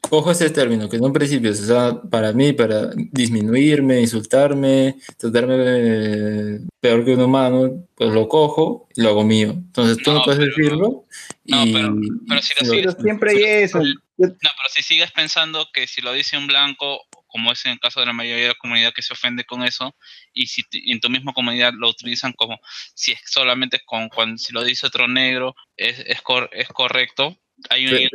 cojo 0.09 0.31
ese 0.31 0.51
término, 0.51 0.89
que 0.89 0.97
en 0.97 1.05
un 1.05 1.13
principio, 1.13 1.51
o 1.51 1.55
sea, 1.55 2.01
para 2.11 2.33
mí, 2.33 2.53
para 2.53 2.91
disminuirme, 3.13 4.01
insultarme, 4.01 4.97
tratarme 5.17 5.55
eh, 5.59 6.59
peor 6.81 7.05
que 7.05 7.15
un 7.15 7.21
humano, 7.23 7.87
pues 7.95 8.11
lo 8.13 8.29
cojo 8.29 8.89
y 8.95 9.03
lo 9.03 9.11
hago 9.11 9.25
mío. 9.25 9.51
Entonces 9.51 9.99
tú 10.03 10.11
no, 10.13 10.19
No, 10.19 10.25
puedes 10.25 10.41
pero- 10.41 10.51
decirlo 10.57 11.05
no, 11.45 11.67
y... 11.67 11.73
pero- 11.73 11.97
pero 12.29 12.43
si 12.43 12.55
lo 12.65 12.71
sigues- 12.73 12.97
Siempre 13.03 13.31
hay 13.33 13.43
eso. 13.65 13.79
No, 13.81 13.95
pero 14.19 14.69
si 14.75 14.83
sigues 14.83 15.13
pensando 15.13 15.69
que 15.73 15.87
si 15.87 16.01
lo 16.01 16.13
dice 16.13 16.37
un 16.37 16.47
blanco, 16.49 17.03
como 17.29 17.53
es 17.53 17.65
en 17.67 17.73
el 17.73 17.79
caso 17.81 18.01
de 18.01 18.07
la 18.07 18.13
mayoría 18.13 18.43
de 18.45 18.49
la 18.49 18.55
comunidad 18.59 18.93
que 18.93 19.03
se 19.03 19.13
ofende 19.13 19.45
con 19.45 19.63
eso, 19.63 19.95
y 20.33 20.47
si 20.47 20.63
en 20.73 20.99
tu 21.01 21.09
misma 21.11 21.33
comunidad 21.35 21.73
lo 21.77 21.89
utilizan 21.89 22.33
como 22.33 22.59
si 22.95 23.13
es 23.13 23.21
solamente 23.27 23.81
con 23.85 24.09
cuando 24.09 24.39
si 24.39 24.53
lo 24.53 24.65
dice 24.65 24.87
otro 24.87 25.07
negro 25.07 25.55
es, 25.77 26.01
es, 26.07 26.21
cor- 26.23 26.51
es 26.53 26.67
correcto, 26.69 27.37
hay 27.71 27.87
un 27.87 27.91
Pero- 27.91 28.09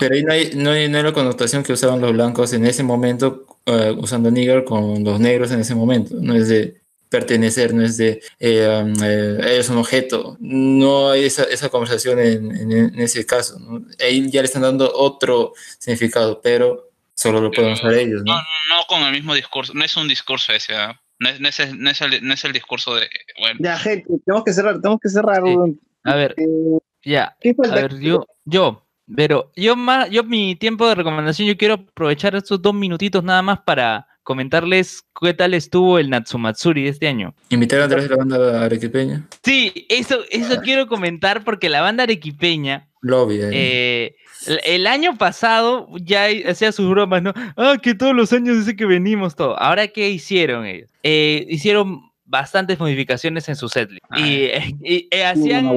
Pero 0.00 0.14
ahí 0.14 0.22
no 0.24 0.32
hay, 0.32 0.50
no, 0.54 0.70
hay, 0.70 0.88
no 0.88 0.98
hay 0.98 1.04
la 1.04 1.12
connotación 1.12 1.62
que 1.62 1.72
usaban 1.72 2.00
los 2.00 2.12
blancos 2.12 2.52
en 2.52 2.64
ese 2.66 2.82
momento, 2.82 3.46
eh, 3.66 3.94
usando 3.98 4.30
nigger 4.30 4.64
con 4.64 5.02
los 5.04 5.18
negros 5.20 5.50
en 5.52 5.60
ese 5.60 5.74
momento. 5.74 6.14
No 6.20 6.34
es 6.34 6.48
de 6.48 6.80
pertenecer, 7.08 7.72
no 7.72 7.82
es 7.84 7.96
de 7.96 8.20
eh, 8.38 8.82
um, 8.84 8.92
eh, 9.02 9.38
ellos 9.54 9.66
son 9.66 9.78
objeto. 9.78 10.36
No 10.40 11.10
hay 11.10 11.24
esa, 11.24 11.44
esa 11.44 11.68
conversación 11.70 12.18
en, 12.18 12.54
en- 12.54 12.72
en 12.72 13.00
ese 13.00 13.24
caso. 13.24 13.58
¿no? 13.58 13.82
Ahí 14.04 14.30
ya 14.30 14.42
le 14.42 14.46
están 14.46 14.62
dando 14.62 14.92
otro 14.94 15.54
significado, 15.78 16.40
pero 16.42 16.90
solo 17.14 17.40
lo 17.40 17.50
pueden 17.50 17.72
usar 17.72 17.94
ellos. 17.94 18.22
¿no? 18.24 18.34
no, 18.34 18.40
no 18.40 18.84
con 18.88 19.02
el 19.02 19.12
mismo 19.12 19.34
discurso, 19.34 19.72
no 19.74 19.84
es 19.84 19.96
un 19.96 20.06
discurso 20.08 20.52
ese, 20.52 20.74
¿ah? 20.74 21.00
no, 21.18 21.30
es, 21.30 21.40
no, 21.40 21.48
es, 21.48 21.60
el- 21.60 21.80
no, 21.82 21.90
es 21.90 22.00
el, 22.02 22.22
no 22.26 22.34
es 22.34 22.44
el 22.44 22.52
discurso 22.52 22.94
de, 22.94 23.08
bueno, 23.40 23.58
Ya, 23.62 23.78
gente, 23.78 24.06
tenemos 24.26 24.44
que 24.44 24.52
cerrar, 24.52 24.80
tenemos 24.80 25.00
que 25.00 25.08
cerrar. 25.08 25.42
Sí. 25.44 25.78
A 26.04 26.14
ver, 26.14 26.34
Eh, 26.36 26.78
ya. 27.04 27.36
¿Qué 27.40 27.54
A 27.70 27.74
ver, 27.74 27.98
yo, 27.98 28.26
yo, 28.44 28.86
pero 29.14 29.52
yo 29.56 29.76
más, 29.76 30.10
yo 30.10 30.24
mi 30.24 30.56
tiempo 30.56 30.86
de 30.88 30.94
recomendación, 30.94 31.48
yo 31.48 31.56
quiero 31.56 31.74
aprovechar 31.74 32.34
estos 32.34 32.60
dos 32.60 32.74
minutitos 32.74 33.22
nada 33.24 33.42
más 33.42 33.60
para 33.60 34.06
comentarles 34.22 35.02
qué 35.22 35.32
tal 35.32 35.54
estuvo 35.54 35.98
el 35.98 36.10
Natsumatsuri 36.10 36.82
de 36.82 36.90
este 36.90 37.08
año. 37.08 37.34
Invitar 37.48 37.80
a 37.80 37.84
Andrés 37.84 38.04
de 38.04 38.10
la 38.10 38.16
banda 38.16 38.64
arequipeña. 38.64 39.26
Sí, 39.42 39.86
eso, 39.88 40.18
eso 40.30 40.60
quiero 40.60 40.86
comentar 40.86 41.44
porque 41.44 41.70
la 41.70 41.80
banda 41.80 42.02
arequipeña, 42.02 42.88
Lobby. 43.00 43.40
ahí. 43.40 43.50
eh, 43.54 44.16
el, 44.46 44.60
el 44.66 44.86
año 44.86 45.16
pasado 45.16 45.88
ya 46.02 46.26
hacía 46.46 46.72
sus 46.72 46.90
bromas, 46.90 47.22
¿no? 47.22 47.32
Ah, 47.56 47.78
que 47.82 47.94
todos 47.94 48.14
los 48.14 48.30
años 48.34 48.58
dice 48.58 48.76
que 48.76 48.84
venimos 48.84 49.34
todo. 49.34 49.58
Ahora, 49.58 49.88
¿qué 49.88 50.10
hicieron 50.10 50.66
ellos? 50.66 50.90
Eh, 51.02 51.46
hicieron 51.48 52.07
bastantes 52.28 52.78
modificaciones 52.78 53.48
en 53.48 53.56
su 53.56 53.68
setlist. 53.68 54.04
Y, 54.16 54.50
y, 54.82 55.08
hacían, 55.22 55.70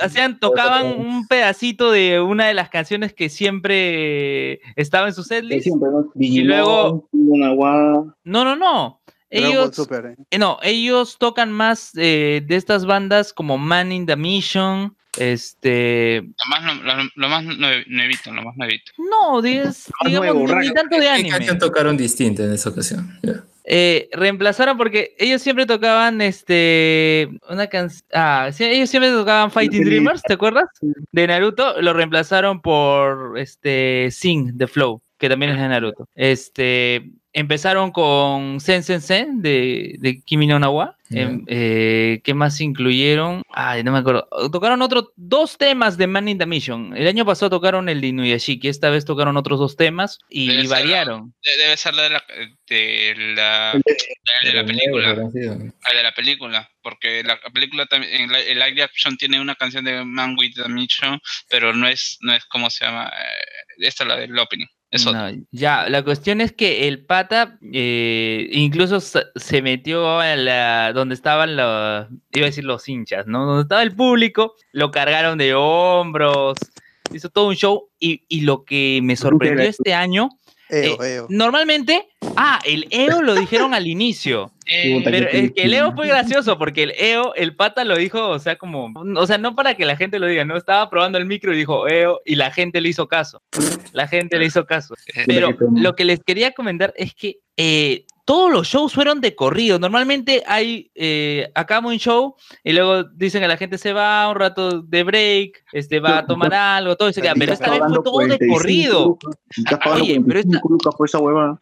hacían, 0.00 0.40
tocaban 0.40 0.86
un 0.98 1.26
pedacito 1.28 1.90
de 1.92 2.20
una 2.20 2.46
de 2.46 2.54
las 2.54 2.70
canciones 2.70 3.12
que 3.12 3.28
siempre 3.28 4.60
estaba 4.74 5.06
en 5.06 5.14
su 5.14 5.22
setlist. 5.22 5.64
Siempre, 5.64 5.90
¿no? 5.90 6.10
Y 6.18 6.40
luego, 6.40 7.08
no, 7.12 8.44
no, 8.44 8.56
no. 8.56 9.00
Ellos, 9.30 9.76
Super, 9.76 10.06
eh. 10.06 10.16
eh, 10.30 10.38
no, 10.38 10.58
ellos 10.62 11.18
tocan 11.18 11.52
más 11.52 11.92
eh, 11.96 12.42
de 12.46 12.56
estas 12.56 12.86
bandas 12.86 13.34
como 13.34 13.58
Man 13.58 13.92
in 13.92 14.06
the 14.06 14.16
Mission, 14.16 14.96
este, 15.20 16.22
lo 16.22 16.48
más, 16.48 16.76
lo, 16.84 16.94
lo- 16.96 17.10
lo 17.14 17.28
más 17.28 17.44
nue- 17.44 17.84
nuevito, 17.86 18.32
lo 18.32 18.42
más 18.42 18.56
nuevito. 18.56 18.92
no, 18.98 19.40
digas- 19.42 19.90
digamos, 20.06 20.34
nuevo, 20.34 20.60
ni- 20.60 20.68
ni, 20.68 20.74
tanto 20.74 20.96
de 20.96 21.02
¿Qué 21.02 21.08
anime. 21.08 21.28
canción 21.30 21.58
tocaron 21.58 21.96
distinta 21.96 22.44
en 22.44 22.52
esa 22.52 22.70
ocasión? 22.70 23.18
Eh, 23.70 24.08
reemplazaron 24.12 24.78
porque 24.78 25.14
ellos 25.18 25.42
siempre 25.42 25.66
tocaban 25.66 26.22
este 26.22 27.28
una 27.50 27.66
canción 27.66 28.02
ah 28.14 28.48
sí, 28.50 28.64
ellos 28.64 28.88
siempre 28.88 29.10
tocaban 29.10 29.50
Fighting 29.50 29.82
Sí. 29.82 29.90
Dreamers 29.90 30.22
¿te 30.22 30.32
acuerdas? 30.32 30.64
de 31.12 31.26
Naruto 31.26 31.78
lo 31.82 31.92
reemplazaron 31.92 32.62
por 32.62 33.38
este 33.38 34.08
Sing 34.10 34.56
the 34.56 34.66
Flow 34.68 35.02
que 35.18 35.28
también 35.28 35.52
es 35.52 35.58
de 35.60 35.68
Naruto 35.68 36.08
este 36.14 37.10
empezaron 37.38 37.90
con 37.92 38.60
Sen 38.60 38.82
Sen 38.82 39.00
Sen 39.00 39.42
de, 39.42 39.96
de 39.98 40.20
Kimi 40.22 40.46
no 40.46 40.58
Nawa. 40.58 40.94
Em, 41.10 41.42
eh, 41.46 42.20
¿Qué 42.22 42.34
más 42.34 42.60
incluyeron? 42.60 43.42
Ay, 43.48 43.82
no 43.82 43.92
me 43.92 43.98
acuerdo. 44.00 44.28
Tocaron 44.52 44.82
otros 44.82 45.06
dos 45.16 45.56
temas 45.56 45.96
de 45.96 46.06
Man 46.06 46.28
in 46.28 46.36
the 46.36 46.44
Mission. 46.44 46.94
El 46.94 47.08
año 47.08 47.24
pasado 47.24 47.48
tocaron 47.48 47.88
el 47.88 48.02
de 48.02 48.08
Inuyashiki. 48.08 48.68
Esta 48.68 48.90
vez 48.90 49.06
tocaron 49.06 49.38
otros 49.38 49.58
dos 49.58 49.74
temas 49.76 50.18
y, 50.28 50.48
Debe 50.48 50.60
ser 50.62 50.68
la- 50.70 50.76
variaron. 50.76 51.34
De- 51.42 51.56
Debe 51.62 51.76
ser 51.78 51.94
la 51.94 52.02
de 52.02 52.10
la, 52.10 52.24
de 52.68 53.14
la, 53.34 53.72
de 54.44 54.52
la 54.52 54.66
película. 54.66 55.10
El 55.32 55.96
de 55.96 56.02
la 56.02 56.12
película. 56.14 56.70
Porque 56.82 57.22
la 57.24 57.38
película 57.54 57.86
también, 57.86 58.12
en 58.24 58.32
la- 58.32 58.40
el 58.40 58.58
live 58.58 58.82
action 58.82 59.16
tiene 59.16 59.40
una 59.40 59.54
canción 59.54 59.84
de 59.86 60.04
Man 60.04 60.36
with 60.38 60.54
the 60.62 60.68
Mission, 60.68 61.18
pero 61.48 61.72
no 61.72 61.88
es, 61.88 62.18
no 62.20 62.34
es 62.34 62.44
como 62.46 62.68
se 62.68 62.84
llama. 62.84 63.08
eh, 63.08 63.86
esta 63.86 64.04
es 64.04 64.08
la 64.08 64.16
del 64.16 64.38
opening. 64.38 64.66
Es 64.90 65.06
otra. 65.06 65.32
No, 65.32 65.42
ya, 65.50 65.88
la 65.88 66.02
cuestión 66.02 66.40
es 66.40 66.52
que 66.52 66.88
el 66.88 67.04
pata 67.04 67.58
eh, 67.72 68.48
incluso 68.52 69.00
se 69.00 69.24
se 69.36 69.60
metió 69.60 70.18
a 70.18 70.34
la, 70.36 70.92
donde 70.94 71.14
estaban 71.14 71.56
los, 71.56 72.06
iba 72.32 72.46
a 72.46 72.50
decir 72.50 72.64
los 72.64 72.88
hinchas, 72.88 73.26
¿no? 73.26 73.44
Donde 73.44 73.62
estaba 73.62 73.82
el 73.82 73.94
público, 73.94 74.54
lo 74.72 74.90
cargaron 74.90 75.36
de 75.36 75.54
hombros, 75.54 76.56
hizo 77.12 77.28
todo 77.28 77.48
un 77.48 77.54
show 77.54 77.90
y, 77.98 78.24
y 78.28 78.42
lo 78.42 78.64
que 78.64 79.00
me 79.02 79.16
sorprendió 79.16 79.68
este 79.68 79.92
año, 79.92 80.30
Eo, 80.70 81.02
eh, 81.02 81.14
eo. 81.14 81.26
normalmente, 81.30 82.08
ah, 82.36 82.60
el 82.64 82.86
EO 82.90 83.22
lo 83.22 83.34
dijeron 83.34 83.74
al 83.74 83.86
inicio. 83.86 84.52
Eh, 84.70 85.00
Pero 85.02 85.26
es 85.30 85.52
que 85.52 85.62
el 85.62 85.72
EO 85.72 85.94
fue 85.94 86.08
gracioso 86.08 86.58
porque 86.58 86.82
el 86.82 86.90
EO, 86.98 87.34
el 87.36 87.56
pata 87.56 87.84
lo 87.84 87.96
dijo, 87.96 88.28
o 88.28 88.38
sea, 88.38 88.56
como, 88.56 88.92
o 89.16 89.26
sea, 89.26 89.38
no 89.38 89.56
para 89.56 89.72
que 89.72 89.86
la 89.86 89.96
gente 89.96 90.18
lo 90.18 90.26
diga, 90.26 90.44
no 90.44 90.58
estaba 90.58 90.90
probando 90.90 91.16
el 91.16 91.24
micro 91.24 91.54
y 91.54 91.56
dijo 91.56 91.88
EO 91.88 92.20
y 92.26 92.34
la 92.34 92.50
gente 92.50 92.82
le 92.82 92.90
hizo 92.90 93.08
caso. 93.08 93.40
La 93.92 94.06
gente 94.08 94.38
le 94.38 94.44
hizo 94.44 94.66
caso. 94.66 94.94
Pero 95.26 95.56
lo 95.74 95.96
que 95.96 96.04
les 96.04 96.20
quería 96.22 96.52
comentar 96.52 96.92
es 96.98 97.14
que 97.14 97.38
eh, 97.58 98.06
todos 98.24 98.52
los 98.52 98.68
shows 98.68 98.92
fueron 98.92 99.20
de 99.22 99.34
corrido. 99.34 99.78
Normalmente 99.78 100.42
hay, 100.46 100.90
eh, 100.94 101.50
acaba 101.54 101.88
un 101.88 101.96
show 101.98 102.36
y 102.62 102.72
luego 102.72 103.04
dicen 103.04 103.40
que 103.40 103.48
la 103.48 103.56
gente 103.56 103.78
se 103.78 103.92
va 103.94 104.28
un 104.28 104.34
rato 104.36 104.82
de 104.82 105.02
break, 105.02 105.64
este, 105.72 105.98
va 105.98 106.18
a 106.18 106.26
tomar 106.26 106.52
algo, 106.54 106.94
todo 106.96 107.10
se 107.12 107.22
queda. 107.22 107.32
Pero 107.38 107.52
esta 107.54 107.70
vez 107.70 107.80
fue 107.88 108.02
todo 108.04 108.18
de 108.18 108.38
corrido. 108.48 109.18
Oye, 109.90 110.20
pero 110.26 110.40
esta, 110.40 111.18
hueva. 111.18 111.58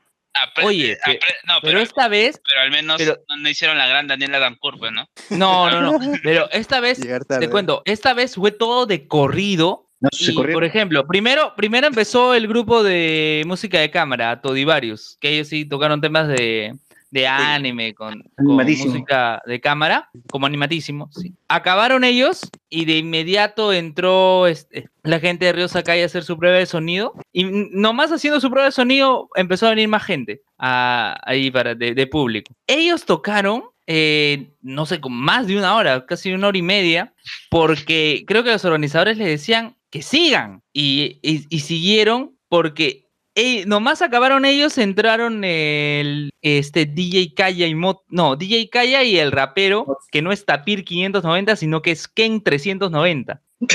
oye, 0.65 0.99
pe- 1.05 1.21
no, 1.47 1.55
pero 1.63 1.79
esta 1.81 2.09
vez 2.09 2.41
Pero 2.47 2.63
al 2.63 2.71
menos 2.71 2.99
pero- 2.99 3.17
no, 3.39 3.49
hicieron 3.49 3.79
la 3.79 3.87
gran 3.87 4.07
Daniela 4.07 4.39
Dancourt, 4.39 4.81
¿no? 4.91 5.09
No, 5.31 5.71
no, 5.71 5.81
no. 5.81 5.99
Pero 6.23 6.51
esta 6.51 6.81
vez, 6.81 7.01
te 7.01 7.49
cuento, 7.49 7.83
esta 7.85 8.13
vez 8.13 8.35
fue 8.35 8.51
todo 8.51 8.87
de 8.87 9.07
corrido. 9.09 9.86
Se 10.13 10.33
Y, 10.33 10.35
por 10.35 10.65
ejemplo, 10.65 11.07
primero, 11.07 11.53
primero 11.57 11.87
empezó 11.87 12.35
el 12.35 12.47
grupo 12.49 12.83
de 12.83 13.43
música 13.47 13.79
de 13.81 13.91
cámara, 13.91 14.41
Todivarius, 14.41 15.17
que 15.21 15.31
ellos 15.31 15.49
sí 15.49 15.65
tocaron 15.65 16.01
temas 16.01 16.29
de, 16.29 16.75
de 17.11 17.27
anime 17.27 17.95
con, 17.95 18.25
música 18.39 19.43
de 19.47 19.61
cámara, 19.61 20.11
como 20.31 20.47
animatísimo. 20.47 21.09
sí. 21.13 21.33
Acabaron 21.49 22.03
ellos 22.05 22.41
y 22.69 22.85
de 22.85 22.99
inmediato 22.99 23.73
entró 23.73 24.47
este, 24.49 24.89
la 25.05 25.21
gente 25.21 25.45
de 25.47 25.53
Río 25.53 25.69
Sakai 25.69 26.03
a 26.03 26.07
hacer 26.07 26.25
su 26.25 26.37
prueba 26.37 26.59
de 26.59 26.67
sonido. 26.67 27.13
Y 27.33 27.45
nomás 27.45 28.11
haciendo 28.11 28.41
su 28.41 28.51
prueba 28.51 28.67
de 28.67 28.73
sonido 28.73 29.29
empezó 29.37 29.67
a 29.67 29.71
venir 29.71 29.89
más 29.89 30.03
gente 30.05 30.43
a- 30.59 31.17
ahí 31.25 31.51
para 31.51 31.75
de, 31.77 31.95
de 31.95 32.07
público. 32.09 32.53
Ellos 32.67 33.05
tocaron, 33.05 33.63
eh, 33.87 34.49
no 34.61 34.85
sé, 34.87 35.01
con 35.01 35.13
más 35.13 35.47
de 35.47 35.57
una 35.57 35.77
hora, 35.77 36.05
casi 36.05 36.33
una 36.33 36.49
hora 36.49 36.59
y 36.59 36.63
media, 36.63 37.13
porque 37.49 38.25
creo 38.27 38.43
que 38.43 38.51
los 38.51 38.65
organizadores 38.65 39.17
les 39.17 39.29
decían 39.29 39.76
que 39.91 40.03
sigan 40.03 40.63
y, 40.73 41.19
y- 41.23 41.47
y 41.49 41.61
siguieron 41.61 42.37
porque 42.49 43.07
eh, 43.35 43.65
nomás 43.67 44.01
acabaron 44.03 44.45
ellos, 44.47 44.79
entraron 44.79 45.45
el 45.45 46.31
este 46.41 46.87
DJ 46.87 47.35
Kaya 47.35 47.67
y 47.67 47.75
Mot, 47.75 48.03
no, 48.09 48.35
DJ 48.37 48.71
Kaya 48.71 49.03
y 49.03 49.19
el 49.19 49.31
rapero, 49.31 49.99
que 50.11 50.23
no 50.23 50.33
es 50.33 50.45
Tapir 50.47 50.85
590, 50.85 51.57
sino 51.57 51.83
que 51.83 51.91
es 51.91 52.09
Ken 52.09 52.43
390. 52.43 53.43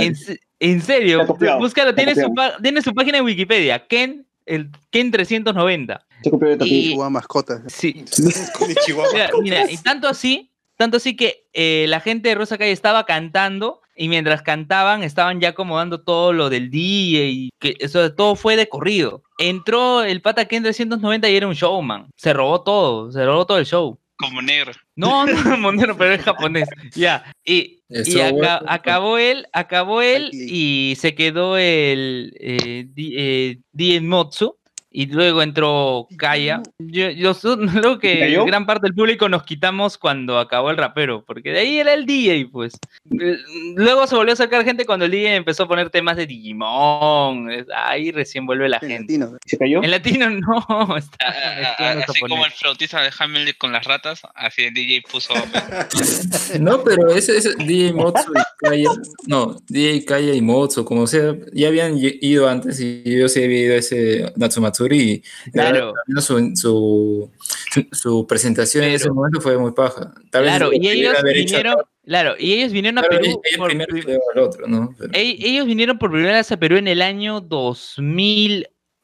En, 0.00 0.16
en 0.58 0.82
serio, 0.82 1.24
búscalo, 1.60 1.94
tiene 1.94 2.12
su, 2.16 2.34
tiene 2.60 2.82
su 2.82 2.92
página 2.92 3.18
en 3.18 3.24
Wikipedia, 3.24 3.86
Ken, 3.86 4.26
el 4.46 4.68
Ken 4.90 5.12
390. 5.12 6.04
Se 6.24 6.30
copió 6.30 6.48
de 6.48 6.54
Y- 6.54 6.58
Tapir. 6.58 6.92
Jugaba 6.94 7.10
mascotas. 7.10 7.60
Sí, 7.72 8.04
Chihuahua. 8.86 9.12
Mira, 9.12 9.30
mira, 9.40 9.70
y 9.70 9.76
tanto 9.76 10.08
así, 10.08 10.50
tanto 10.76 10.96
así 10.96 11.14
que 11.14 11.46
eh, 11.52 11.86
la 11.88 12.00
gente 12.00 12.30
de 12.30 12.34
Rosa 12.34 12.58
Calle 12.58 12.72
estaba 12.72 13.06
cantando 13.06 13.80
y 13.98 14.08
mientras 14.08 14.40
cantaban 14.42 15.02
estaban 15.02 15.40
ya 15.40 15.50
acomodando 15.50 16.00
todo 16.02 16.32
lo 16.32 16.48
del 16.48 16.70
día 16.70 17.26
y 17.26 17.50
que 17.60 17.74
eso 17.80 18.14
todo 18.14 18.36
fue 18.36 18.56
de 18.56 18.68
corrido. 18.68 19.22
Entró 19.38 20.02
el 20.02 20.22
pata 20.22 20.46
Ken 20.46 20.62
390 20.62 21.28
y 21.28 21.36
era 21.36 21.46
un 21.48 21.54
showman. 21.54 22.06
Se 22.16 22.32
robó 22.32 22.62
todo, 22.62 23.10
se 23.12 23.24
robó 23.26 23.44
todo 23.44 23.58
el 23.58 23.66
show. 23.66 23.98
Como 24.16 24.42
negro. 24.42 24.72
No, 24.96 25.26
no, 25.26 25.56
Monero, 25.58 25.96
pero 25.96 26.14
es 26.14 26.22
japonés. 26.22 26.68
Ya. 26.96 27.24
Y, 27.44 27.82
y 27.88 27.98
Estuvo 28.00 28.22
aca- 28.22 28.32
bueno. 28.32 28.66
acabó 28.66 29.18
él, 29.18 29.46
acabó 29.52 30.02
él 30.02 30.26
Aquí. 30.26 30.46
y 30.90 30.96
se 30.96 31.14
quedó 31.14 31.56
el 31.56 32.32
eh, 32.40 32.86
Di- 32.92 33.14
eh, 33.16 34.00
Motsu. 34.00 34.56
Y 34.98 35.06
luego 35.06 35.42
entró 35.42 36.08
Kaya. 36.16 36.60
Yo, 36.80 37.10
yo 37.10 37.32
luego 37.56 38.00
que 38.00 38.18
¿Cayó? 38.18 38.44
gran 38.44 38.66
parte 38.66 38.88
del 38.88 38.94
público 38.94 39.28
nos 39.28 39.44
quitamos 39.44 39.96
cuando 39.96 40.40
acabó 40.40 40.72
el 40.72 40.76
rapero, 40.76 41.22
porque 41.24 41.52
de 41.52 41.60
ahí 41.60 41.78
era 41.78 41.94
el 41.94 42.04
DJ, 42.04 42.46
pues. 42.50 42.72
Luego 43.76 44.08
se 44.08 44.16
volvió 44.16 44.32
a 44.32 44.36
sacar 44.36 44.64
gente 44.64 44.84
cuando 44.86 45.04
el 45.04 45.12
DJ 45.12 45.36
empezó 45.36 45.62
a 45.62 45.68
poner 45.68 45.88
temas 45.90 46.16
de 46.16 46.26
Digimon. 46.26 47.48
es- 47.52 47.66
Ahí 47.76 48.10
recién 48.10 48.44
vuelve 48.44 48.68
la 48.68 48.78
En 48.82 48.88
gente. 48.88 49.12
latino. 49.18 49.38
¿Se 49.46 49.56
cayó? 49.56 49.84
En 49.84 49.90
latino 49.92 50.30
no, 50.68 50.96
está 50.96 51.16
Ah, 51.24 51.76
ah, 51.78 51.94
así 52.08 52.18
como 52.20 52.44
el 52.44 52.50
flautista 52.50 53.00
de 53.00 53.10
Hamilton 53.16 53.54
con 53.56 53.70
las 53.72 53.84
ratas, 53.84 54.22
así 54.34 54.62
el 54.64 54.74
DJ 54.74 55.02
puso. 55.08 55.32
No, 56.60 56.82
pero 56.82 57.08
ese, 57.14 57.36
ese 57.36 57.54
DJ 57.56 57.92
Motsu 57.92 58.32
y 58.32 58.66
Kaya, 58.68 58.90
no, 59.26 59.56
DJ 59.68 60.04
Kaya 60.04 60.34
y 60.34 60.40
Motsu, 60.42 60.84
como 60.84 61.06
sea, 61.06 61.36
ya 61.52 61.68
habían 61.68 61.96
ido 61.98 62.48
antes 62.48 62.80
y 62.80 63.02
yo 63.04 63.28
sí 63.28 63.44
había 63.44 63.60
ido 63.60 63.74
a 63.74 63.78
ese 63.78 64.32
Natsumatsuri 64.36 64.87
y 64.96 65.22
la 65.54 65.70
Claro. 65.70 65.92
verdad, 66.08 66.22
su, 66.22 66.52
su, 66.56 67.30
su 67.92 68.26
presentación 68.26 68.84
en 68.84 68.92
ese 68.92 69.10
momento 69.10 69.40
fue 69.40 69.56
muy 69.58 69.72
paja. 69.72 70.12
Tal 70.30 70.42
vez 70.44 70.50
Claro, 70.52 70.66
lo 70.66 70.72
y 70.72 70.88
ellos 70.88 71.14
hecho 71.14 71.22
vinieron, 71.34 71.76
claro, 72.04 72.34
y 72.38 72.52
ellos 72.54 72.72
vinieron 72.72 72.98
a 72.98 73.02
Claro, 73.02 73.22
Perú. 73.22 73.40
ella 73.44 73.58
por 73.58 73.68
primero 73.68 73.88
pri- 73.90 74.00
y 74.00 74.02
luego 74.02 74.22
al 74.34 74.38
otro, 74.40 74.66
¿no? 74.66 74.94
Pero- 74.98 75.12
Ell- 75.12 75.36
Ellos 75.40 75.66
vinieron 75.66 75.98
por 75.98 76.10
primera 76.10 76.36
vez 76.36 76.50
a 76.52 76.56
Perú 76.56 76.76
en 76.76 76.88
el 76.88 77.02
año 77.02 77.40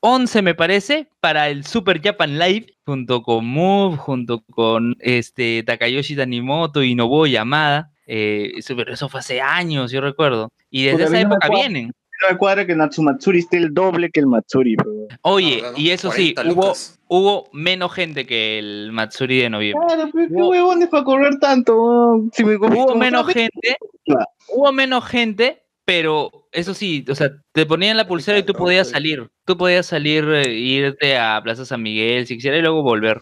2011, 0.00 0.42
me 0.42 0.54
parece, 0.54 1.08
para 1.20 1.48
el 1.48 1.64
Super 1.64 2.00
Japan 2.02 2.38
Live, 2.38 2.66
junto 2.84 3.22
con 3.22 3.46
Move, 3.46 3.96
junto 3.96 4.42
con 4.50 4.96
este 5.00 5.62
Takayoshi 5.64 6.16
Tanimoto 6.16 6.82
y 6.82 6.94
Nobuo 6.94 7.26
Yamada. 7.26 7.90
Eh, 8.06 8.52
eso, 8.58 8.76
pero 8.76 8.92
eso 8.92 9.08
fue 9.08 9.20
hace 9.20 9.40
años, 9.40 9.90
yo 9.90 10.00
recuerdo. 10.02 10.52
Y 10.70 10.82
desde 10.84 11.04
Porque 11.04 11.18
esa 11.18 11.20
época 11.22 11.48
vienen. 11.48 11.92
No 12.22 12.30
me 12.30 12.36
cuadra 12.38 12.64
que 12.66 12.74
Natsumatsuri 12.74 13.40
esté 13.40 13.56
el 13.58 13.74
doble 13.74 14.10
que 14.10 14.20
el 14.20 14.26
Matsuri, 14.26 14.76
pero... 14.76 14.90
Oye, 15.22 15.60
No, 15.62 15.72
no, 15.72 15.78
y 15.78 15.90
eso 15.90 16.10
sí, 16.12 16.32
40 16.34 16.52
hubo, 16.60 16.72
hubo 17.08 17.48
menos 17.52 17.92
gente 17.92 18.24
que 18.24 18.58
el 18.58 18.90
Matsuri 18.92 19.38
de 19.40 19.50
noviembre. 19.50 19.86
Claro, 19.88 20.10
pero 20.12 20.28
qué 20.28 20.34
Hubo- 20.34 20.48
huevones 20.50 20.88
para 20.88 21.04
correr 21.04 21.38
tanto. 21.40 22.22
Si 22.32 22.44
me 22.44 22.56
hubo 22.56 22.94
menos 22.94 23.26
gente, 23.26 23.76
Claro. 24.04 24.26
hubo 24.48 24.72
menos 24.72 25.04
gente, 25.06 25.62
pero 25.84 26.48
eso 26.52 26.72
sí, 26.72 27.04
o 27.08 27.14
sea, 27.14 27.30
te 27.52 27.66
ponían 27.66 27.96
la 27.96 28.06
pulsera 28.06 28.38
y 28.38 28.42
tú 28.44 28.54
podías 28.54 28.88
salir, 28.88 29.28
tú 29.44 29.56
podías 29.56 29.86
salir, 29.86 30.24
eh, 30.28 30.52
irte 30.52 31.16
a 31.18 31.40
Plaza 31.42 31.64
San 31.66 31.82
Miguel 31.82 32.26
si 32.26 32.36
quisieras 32.36 32.60
y 32.60 32.62
luego 32.62 32.82
volver. 32.82 33.20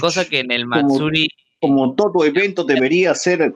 Cosa 0.00 0.28
que 0.28 0.40
en 0.40 0.50
el 0.52 0.62
Como- 0.68 0.76
Matsuri, 0.82 1.28
Como 1.60 1.94
todo 1.94 2.24
evento 2.24 2.64
debería 2.64 3.14
ser. 3.14 3.54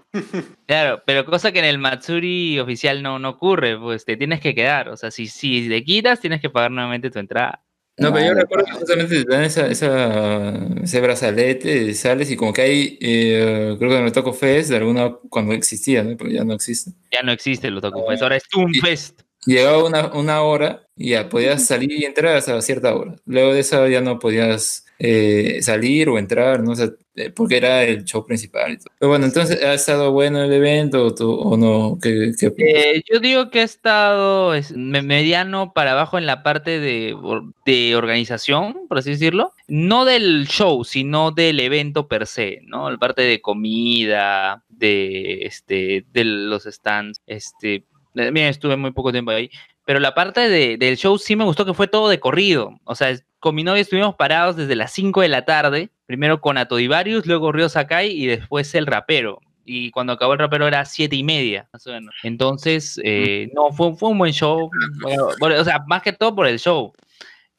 claro, 0.67 1.03
pero 1.07 1.25
cosa 1.25 1.53
que 1.53 1.59
en 1.59 1.65
el 1.65 1.79
Matsuri 1.79 2.59
oficial 2.61 3.03
no, 3.03 3.19
no 3.19 3.31
ocurre, 3.31 3.79
pues 3.79 4.05
te 4.05 4.17
tienes 4.17 4.41
que 4.41 4.55
quedar, 4.55 4.89
o 4.89 4.97
sea, 4.97 5.11
si, 5.11 5.27
si 5.27 5.69
te 5.69 5.83
quitas 5.85 6.21
tienes 6.21 6.41
que 6.41 6.51
pagar 6.51 6.71
nuevamente 6.71 7.11
tu 7.11 7.19
entrada. 7.19 7.65
No, 7.97 8.13
pero 8.13 8.27
yo 8.27 8.35
recuerdo 8.35 8.65
que 8.67 8.73
justamente 8.73 9.25
te 9.25 9.33
dan 9.33 9.45
esa, 9.45 9.69
esa, 9.69 10.53
ese 10.83 11.01
brazalete, 11.01 11.95
sales 11.95 12.29
y 12.29 12.37
como 12.37 12.53
que 12.53 12.63
hay, 12.63 12.99
eh, 13.01 13.77
creo 13.79 13.91
que 13.91 13.99
en 13.99 14.05
el 14.05 14.13
Taco 14.13 14.33
Fest, 14.33 14.71
de 14.71 14.77
alguna, 14.79 15.15
cuando 15.29 15.53
existía, 15.53 16.03
¿no? 16.03 16.17
Porque 16.17 16.35
ya 16.35 16.45
no 16.45 16.55
existe. 16.55 16.91
Ya 17.13 17.23
no 17.23 17.31
existe 17.31 17.71
los 17.71 17.85
Otaku 17.85 18.05
Fest, 18.09 18.23
ahora 18.23 18.37
es 18.37 18.49
Toonfest. 18.49 19.21
Llegaba 19.47 19.85
una, 19.85 20.13
una 20.13 20.43
hora 20.43 20.89
y 20.97 21.11
ya 21.11 21.29
podías 21.29 21.67
salir 21.67 21.93
y 21.93 22.05
entrar 22.05 22.37
hasta 22.37 22.61
cierta 22.63 22.95
hora. 22.95 23.15
Luego 23.27 23.55
de 23.55 23.61
esa 23.61 23.87
ya 23.89 24.01
no 24.01 24.19
podías 24.19 24.84
eh, 24.99 25.59
salir 25.63 26.09
o 26.09 26.19
entrar, 26.19 26.63
¿no? 26.63 26.73
O 26.73 26.77
sea, 26.77 26.89
eh, 27.17 27.31
porque 27.31 27.57
era 27.57 27.85
el 27.85 28.05
show 28.05 28.25
principal. 28.27 28.73
y 28.73 28.77
todo. 28.79 28.89
Pero 28.99 29.09
bueno, 29.11 29.25
entonces, 29.27 29.63
¿ha 29.63 29.75
estado 29.75 30.11
bueno 30.13 30.43
el 30.43 30.53
evento 30.53 31.05
o, 31.07 31.15
tú- 31.15 31.33
o 31.33 31.57
no? 31.57 31.99
¿Qué? 32.03 32.33
Eh, 32.59 33.03
yo 33.13 33.21
digo 33.21 33.51
que 33.51 33.61
ha 33.61 33.65
estado 33.65 34.55
es, 34.55 34.73
me- 34.77 35.03
mediano 35.03 35.73
para 35.73 35.93
abajo 35.93 36.19
en 36.19 36.27
la 36.27 36.43
parte 36.43 36.81
de, 36.81 37.17
de 37.67 37.97
organización, 37.97 38.77
por 38.89 38.99
así 38.99 39.11
decirlo. 39.11 39.53
No 39.69 40.05
del 40.05 40.47
show, 40.49 40.85
sino 40.85 41.31
del 41.31 41.61
evento 41.61 42.09
per 42.09 42.27
se, 42.27 42.61
¿no? 42.67 42.91
La 42.91 42.99
parte 42.99 43.23
de 43.23 43.41
comida, 43.41 44.65
de, 44.69 45.43
este, 45.47 46.05
de 46.13 46.25
los 46.25 46.65
stands. 46.65 47.21
Este, 47.27 47.85
eh, 48.17 48.31
bien, 48.33 48.47
estuve 48.47 48.77
muy 48.77 48.93
poco 48.93 49.13
tiempo 49.13 49.31
ahí, 49.31 49.51
pero 49.85 50.01
la 50.01 50.15
parte 50.15 50.49
de- 50.49 50.77
del 50.77 50.97
show 50.97 51.19
sí 51.19 51.37
me 51.37 51.45
gustó 51.45 51.65
que 51.65 51.75
fue 51.75 51.87
todo 51.89 52.09
de 52.09 52.21
corrido. 52.21 52.79
O 52.85 52.95
sea, 52.95 53.15
con 53.39 53.55
mi 53.55 53.63
novia 53.65 53.83
estuvimos 53.83 54.15
parados 54.17 54.57
desde 54.57 54.75
las 54.77 54.93
5 54.93 55.21
de 55.21 55.29
la 55.29 55.45
tarde, 55.45 55.91
primero 56.07 56.41
con 56.41 56.57
Atodivarius, 56.59 57.27
luego 57.27 57.53
Río 57.53 57.69
Sakai 57.69 58.11
y 58.11 58.27
después 58.27 58.75
el 58.75 58.87
rapero. 58.87 59.41
Y 59.67 59.91
cuando 59.93 60.13
acabó 60.13 60.35
el 60.35 60.39
rapero 60.39 60.67
era 60.67 60.85
siete 60.85 61.17
y 61.17 61.23
media, 61.25 61.69
más 61.73 61.87
o 61.87 61.93
menos. 61.93 62.15
Entonces, 62.23 63.01
eh, 63.03 63.51
no, 63.55 63.71
fue, 63.73 63.95
fue 63.97 64.11
un 64.11 64.19
buen 64.19 64.33
show. 64.33 64.71
Bueno, 65.01 65.29
bueno, 65.41 65.61
o 65.61 65.65
sea, 65.65 65.83
más 65.87 66.03
que 66.03 66.13
todo 66.13 66.35
por 66.35 66.47
el 66.47 66.59
show. 66.59 66.93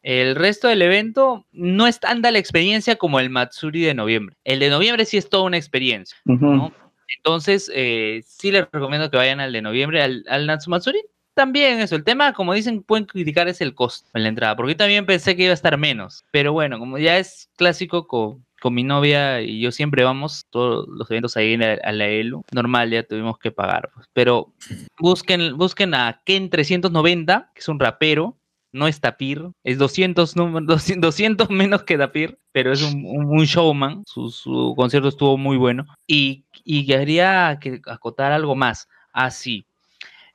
El 0.03 0.35
resto 0.35 0.67
del 0.67 0.83
evento 0.83 1.47
no 1.51 1.87
es 1.87 1.99
tanta 1.99 2.29
la 2.29 2.37
experiencia 2.37 2.95
como 2.95 3.19
el 3.19 3.31
Matsuri 3.31 3.81
de 3.81 3.95
noviembre. 3.95 4.35
El 4.43 4.59
de 4.59 4.69
noviembre 4.69 5.05
sí 5.05 5.17
es 5.17 5.29
toda 5.29 5.43
una 5.45 5.57
experiencia. 5.57 6.15
¿no? 6.57 6.73
Entonces, 7.17 7.71
eh, 7.73 8.21
sí 8.25 8.51
les 8.51 8.67
recomiendo 8.71 9.09
que 9.09 9.17
vayan 9.17 9.39
al 9.39 9.51
de 9.51 9.63
noviembre, 9.63 10.03
al, 10.03 10.23
al 10.29 10.45
Natsumatsuri. 10.45 11.01
También 11.35 11.79
eso, 11.81 11.95
el 11.95 12.03
tema, 12.05 12.33
como 12.33 12.53
dicen, 12.53 12.81
pueden 12.81 13.05
criticar 13.05 13.47
es 13.49 13.59
el 13.61 13.75
costo 13.75 14.09
en 14.13 14.23
la 14.23 14.29
entrada, 14.29 14.55
porque 14.55 14.71
yo 14.73 14.77
también 14.77 15.05
pensé 15.05 15.35
que 15.35 15.43
iba 15.43 15.51
a 15.51 15.53
estar 15.53 15.77
menos. 15.77 16.23
Pero 16.31 16.53
bueno, 16.53 16.79
como 16.79 16.97
ya 16.97 17.17
es 17.17 17.49
clásico 17.57 18.07
con, 18.07 18.45
con 18.61 18.73
mi 18.73 18.83
novia 18.83 19.41
y 19.41 19.59
yo 19.59 19.71
siempre 19.73 20.03
vamos, 20.05 20.45
todos 20.49 20.87
los 20.87 21.11
eventos 21.11 21.35
ahí 21.35 21.53
en 21.53 21.59
la- 21.59 21.77
a 21.83 21.91
la 21.91 22.07
ELU, 22.07 22.41
normal 22.53 22.89
ya 22.89 23.03
tuvimos 23.03 23.37
que 23.37 23.51
pagar. 23.51 23.91
pues. 23.93 24.07
Pero 24.13 24.53
busquen, 24.97 25.57
busquen 25.57 25.93
a 25.93 26.21
Ken 26.25 26.49
390, 26.49 27.51
que 27.53 27.59
es 27.59 27.67
un 27.67 27.79
rapero, 27.79 28.37
no 28.71 28.87
es 28.87 28.99
Tapir, 29.01 29.49
es 29.63 29.77
200, 29.77 30.35
número- 30.35 30.65
200, 30.65 31.01
200 31.01 31.49
menos 31.49 31.83
que 31.83 31.97
Tapir, 31.97 32.37
pero 32.51 32.71
es 32.71 32.81
un, 32.81 33.05
un- 33.05 33.25
un 33.25 33.43
showman, 33.45 34.03
su, 34.05 34.29
su 34.31 34.73
concierto 34.77 35.09
estuvo 35.09 35.37
muy 35.37 35.57
bueno. 35.57 35.85
Y, 36.07 36.45
y 36.63 36.85
quería 36.85 37.57
que 37.61 37.81
acotar 37.87 38.31
algo 38.31 38.55
más, 38.55 38.87
así. 39.13 39.65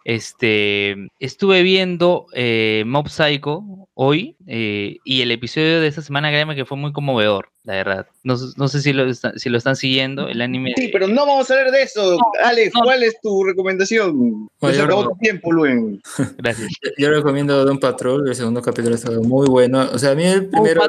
Este, 0.05 1.09
estuve 1.19 1.63
viendo 1.63 2.27
eh, 2.33 2.85
Mob 2.87 3.09
Psycho 3.09 3.63
hoy 3.95 4.37
eh, 4.47 4.97
y 5.05 5.23
el 5.23 5.31
episodio 5.31 5.81
de 5.81 5.87
esta 5.89 6.03
semana, 6.03 6.31
créeme 6.31 6.57
que 6.57 6.65
fue 6.65 6.77
muy 6.79 6.93
conmovedor, 6.93 7.51
la 7.65 7.75
verdad. 7.75 8.07
No, 8.23 8.37
sé- 8.37 8.55
no 8.57 8.69
sé 8.69 8.81
si 8.81 8.93
lo, 8.93 9.05
está- 9.05 9.33
si 9.37 9.51
lo 9.51 9.59
están 9.59 9.77
siguiendo, 9.77 10.29
el 10.29 10.41
anime. 10.41 10.73
Sí, 10.77 10.89
pero 10.93 11.07
no 11.07 11.27
vamos 11.27 11.51
a 11.51 11.55
hablar 11.55 11.71
de 11.73 11.83
eso. 11.83 12.19
Alex, 12.43 12.73
¿cuál 12.83 13.03
es 13.03 13.21
tu 13.21 13.45
recomendación? 13.45 14.49
Bueno, 14.61 14.75
Se 14.75 14.79
yo 14.79 14.85
acabó 14.85 15.09
tu 15.11 15.17
tiempo, 15.19 15.53
Luen. 15.53 16.01
Gracias. 16.39 16.69
Yo 16.99 17.11
recomiendo 17.11 17.65
Don 17.65 17.79
Patrol, 17.79 18.27
el 18.29 18.35
segundo 18.35 18.63
capítulo 18.63 18.95
está 18.95 19.11
muy 19.11 19.49
bueno. 19.49 19.89
O 19.93 19.99
sea, 19.99 20.13
a 20.13 20.15
mí 20.15 20.25
el 20.25 20.49
primero. 20.49 20.83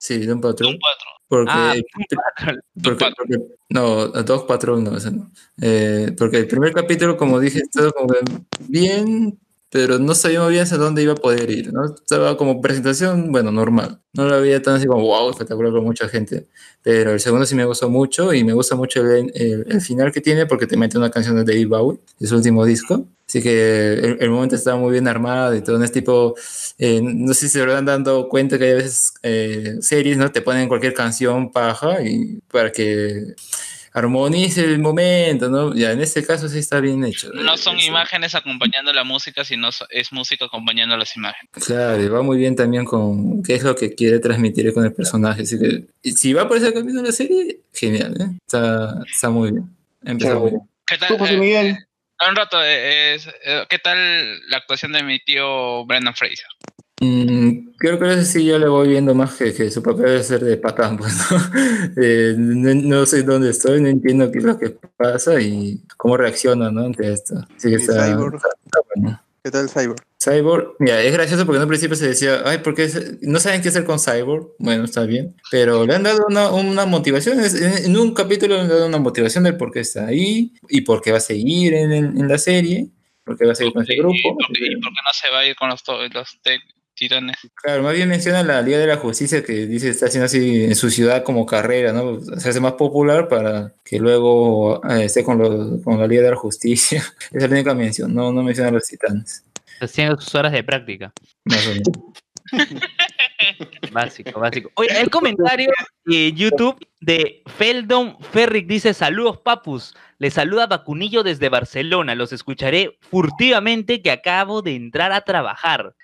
Sí, 0.00 0.24
Don 0.24 0.40
Patrol. 0.40 0.78
Porque, 1.28 1.52
Ah, 1.54 1.74
porque, 2.82 3.06
porque- 3.16 3.38
no, 3.68 4.08
Dog 4.08 4.46
Patrol 4.46 4.82
no, 4.82 4.96
ese 4.96 5.10
no. 5.12 5.30
Eh, 5.60 6.12
porque 6.18 6.38
el 6.38 6.48
primer 6.48 6.72
capítulo, 6.72 7.16
como 7.16 7.38
dije, 7.38 7.60
estaba 7.60 7.92
como 7.92 8.12
bien, 8.66 9.38
pero 9.68 9.98
no 9.98 10.14
sabíamos 10.14 10.50
bien 10.50 10.62
hacia 10.62 10.78
dónde 10.78 11.02
iba 11.02 11.12
a 11.12 11.16
poder 11.16 11.48
ir, 11.50 11.72
¿no? 11.72 11.84
Estaba 11.84 12.36
como 12.36 12.60
presentación, 12.60 13.30
bueno, 13.30 13.52
normal. 13.52 14.00
No 14.14 14.26
lo 14.26 14.40
veía 14.40 14.60
tan 14.60 14.74
así 14.76 14.86
como, 14.86 15.02
wow, 15.02 15.30
espectacular 15.30 15.70
con 15.70 15.84
mucha 15.84 16.08
gente. 16.08 16.48
Pero 16.82 17.12
el 17.12 17.20
segundo 17.20 17.46
sí 17.46 17.54
me 17.54 17.64
gustó 17.66 17.88
mucho 17.88 18.32
y 18.34 18.42
me 18.42 18.52
gusta 18.54 18.74
mucho 18.74 19.00
el, 19.08 19.30
el- 19.34 19.66
el 19.68 19.80
final 19.80 20.10
que 20.10 20.20
tiene 20.20 20.46
porque 20.46 20.66
te 20.66 20.76
mete 20.76 20.98
una 20.98 21.10
canción 21.10 21.36
de 21.36 21.44
David 21.44 21.68
Bowie, 21.68 22.00
de 22.18 22.26
su 22.26 22.34
último 22.36 22.64
disco. 22.64 23.04
Así 23.30 23.40
que 23.42 23.92
el, 23.92 24.16
el 24.18 24.28
momento 24.28 24.56
está 24.56 24.74
muy 24.74 24.90
bien 24.90 25.06
armado 25.06 25.54
y 25.54 25.62
todo. 25.62 25.78
No 25.78 25.84
es 25.84 25.92
tipo, 25.92 26.34
eh, 26.78 27.00
no 27.00 27.32
sé 27.32 27.42
si 27.42 27.50
se 27.50 27.60
habrán 27.60 27.84
dando 27.84 28.28
cuenta 28.28 28.58
que 28.58 28.64
hay 28.64 28.74
veces 28.74 29.12
eh, 29.22 29.76
series, 29.80 30.16
¿no? 30.16 30.32
Te 30.32 30.42
ponen 30.42 30.66
cualquier 30.66 30.94
canción 30.94 31.52
paja 31.52 32.02
y 32.02 32.40
para 32.50 32.72
que 32.72 33.36
armonice 33.92 34.64
el 34.64 34.80
momento, 34.80 35.48
¿no? 35.48 35.72
Ya 35.76 35.92
en 35.92 36.00
este 36.00 36.26
caso 36.26 36.48
sí 36.48 36.58
está 36.58 36.80
bien 36.80 37.04
hecho. 37.04 37.30
No 37.32 37.56
son 37.56 37.78
imágenes 37.78 38.34
acompañando 38.34 38.92
la 38.92 39.04
música, 39.04 39.44
sino 39.44 39.68
es 39.90 40.12
música 40.12 40.46
acompañando 40.46 40.96
las 40.96 41.16
imágenes. 41.16 41.50
Claro, 41.52 42.02
y 42.02 42.08
va 42.08 42.22
muy 42.22 42.36
bien 42.36 42.56
también 42.56 42.84
con 42.84 43.44
qué 43.44 43.54
es 43.54 43.62
lo 43.62 43.76
que 43.76 43.94
quiere 43.94 44.18
transmitir 44.18 44.74
con 44.74 44.84
el 44.84 44.92
personaje. 44.92 45.42
Así 45.42 45.56
que 45.56 45.84
y 46.02 46.12
si 46.14 46.32
va 46.32 46.48
por 46.48 46.56
ese 46.56 46.72
camino 46.72 47.00
de 47.00 47.06
la 47.06 47.12
serie, 47.12 47.60
genial, 47.72 48.16
¿eh? 48.20 48.38
Está, 48.44 49.04
está 49.08 49.30
muy 49.30 49.52
bien. 49.52 49.70
Empezó 50.02 50.40
muy 50.40 50.50
bien. 50.50 50.62
¿Qué 50.84 50.98
tal? 50.98 51.12
eh, 51.12 51.78
un 52.28 52.36
rato, 52.36 52.62
eh, 52.62 53.14
es- 53.14 53.28
eh, 53.44 53.64
¿qué 53.68 53.78
tal 53.78 53.96
la 54.48 54.58
actuación 54.58 54.92
de 54.92 55.02
mi 55.02 55.18
tío 55.20 55.84
Brendan 55.86 56.14
Fraser? 56.14 56.46
Mm, 57.02 57.70
creo 57.78 57.98
que 57.98 58.12
ese 58.12 58.24
sí 58.26 58.44
yo 58.44 58.58
le 58.58 58.68
voy 58.68 58.88
viendo 58.88 59.14
más 59.14 59.34
que, 59.34 59.54
que 59.54 59.70
su 59.70 59.82
papel 59.82 60.04
debe 60.04 60.22
ser 60.22 60.40
de 60.40 60.58
patán, 60.58 60.98
pues, 60.98 61.14
¿no? 61.30 61.38
Eh, 62.02 62.34
no, 62.36 62.74
no 62.74 63.06
sé 63.06 63.22
dónde 63.22 63.50
estoy, 63.50 63.80
no 63.80 63.88
entiendo 63.88 64.30
qué 64.30 64.38
es 64.38 64.44
lo 64.44 64.58
que 64.58 64.76
pasa 64.98 65.40
y 65.40 65.80
cómo 65.96 66.16
reacciona, 66.18 66.70
¿no? 66.70 66.84
Ante 66.84 67.10
esto. 67.10 67.36
Que 67.62 67.70
Y 67.70 67.74
está, 67.76 68.06
está- 68.08 68.48
está 68.64 68.80
bueno. 68.94 69.22
¿Qué 69.42 69.50
tal 69.50 69.70
Cyborg? 69.70 69.96
Cyborg, 70.22 70.74
mira, 70.80 71.02
es 71.02 71.12
gracioso 71.14 71.46
porque 71.46 71.56
en 71.56 71.62
un 71.62 71.68
principio 71.68 71.96
se 71.96 72.08
decía, 72.08 72.42
ay, 72.44 72.58
¿por 72.58 72.74
qué 72.74 72.88
se- 72.90 73.18
no 73.22 73.40
saben 73.40 73.62
qué 73.62 73.70
hacer 73.70 73.84
con 73.84 73.98
Cyborg? 73.98 74.48
Bueno, 74.58 74.84
está 74.84 75.04
bien, 75.06 75.34
pero 75.50 75.86
le 75.86 75.94
han 75.94 76.02
dado 76.02 76.26
una, 76.28 76.50
una 76.50 76.84
motivación, 76.84 77.38
en, 77.40 77.96
un 77.96 78.12
capítulo 78.12 78.56
le 78.56 78.60
han 78.62 78.68
dado 78.68 78.86
una 78.86 78.98
motivación 78.98 79.44
del 79.44 79.56
por 79.56 79.72
qué 79.72 79.80
está 79.80 80.06
ahí 80.06 80.52
y 80.68 80.82
por 80.82 81.00
qué 81.00 81.12
va 81.12 81.16
a 81.18 81.20
seguir 81.20 81.72
en, 81.72 81.90
en- 81.92 82.18
en 82.20 82.28
la 82.28 82.36
serie, 82.36 82.88
por 83.24 83.38
qué 83.38 83.46
va 83.46 83.52
a 83.52 83.54
seguir 83.54 83.72
con 83.72 83.82
ese 83.82 83.94
grupo. 83.96 84.14
¿Y 84.14 84.22
por 84.22 84.34
qué, 84.52 84.64
y 84.66 84.76
por 84.76 84.90
qué 84.90 85.00
no 85.04 85.12
se 85.14 85.30
va 85.30 85.38
a 85.38 85.46
ir 85.46 85.56
con 85.56 85.70
los, 85.70 85.82
los 86.12 86.38
titanes? 87.00 87.36
Claro, 87.54 87.82
más 87.82 87.94
bien 87.94 88.08
menciona 88.08 88.42
la 88.44 88.62
Liga 88.62 88.78
de 88.78 88.86
la 88.86 88.96
Justicia 88.98 89.42
que 89.42 89.66
dice 89.66 89.88
está 89.88 90.06
haciendo 90.06 90.26
así 90.26 90.64
en 90.64 90.76
su 90.76 90.90
ciudad 90.90 91.24
como 91.24 91.44
carrera, 91.46 91.92
¿no? 91.92 92.20
Se 92.20 92.50
hace 92.50 92.60
más 92.60 92.74
popular 92.74 93.26
para 93.26 93.72
que 93.84 93.98
luego 93.98 94.80
eh, 94.88 95.06
esté 95.06 95.24
con, 95.24 95.38
los- 95.38 95.82
con 95.82 95.98
la 95.98 96.06
Liga 96.06 96.22
de 96.22 96.30
la 96.30 96.36
Justicia. 96.36 97.02
Esa 97.32 97.36
es 97.46 97.50
la 97.50 97.56
única 97.56 97.74
mención, 97.74 98.14
no, 98.14 98.30
no 98.32 98.42
menciona 98.44 98.68
a 98.68 98.72
los 98.72 98.84
titanes. 98.84 99.42
Haciendo 99.80 100.20
sus 100.20 100.34
horas 100.34 100.52
de 100.52 100.62
práctica. 100.62 101.12
Más 101.44 101.66
o 101.66 101.70
menos. 101.70 101.86
Básico, 103.92 104.38
básico. 104.40 104.70
Oye, 104.74 104.88
el 105.00 105.10
comentario 105.10 105.70
de 106.04 106.32
YouTube 106.32 106.76
de 107.00 107.42
Feldon 107.56 108.16
Ferric 108.20 108.66
dice: 108.66 108.94
Saludos, 108.94 109.38
papus. 109.38 109.94
Les 110.18 110.34
saluda 110.34 110.66
Vacunillo 110.66 111.22
desde 111.22 111.48
Barcelona. 111.48 112.14
Los 112.14 112.32
escucharé 112.32 112.98
furtivamente 113.00 114.02
que 114.02 114.10
acabo 114.10 114.60
de 114.62 114.74
entrar 114.74 115.12
a 115.12 115.22
trabajar. 115.22 115.94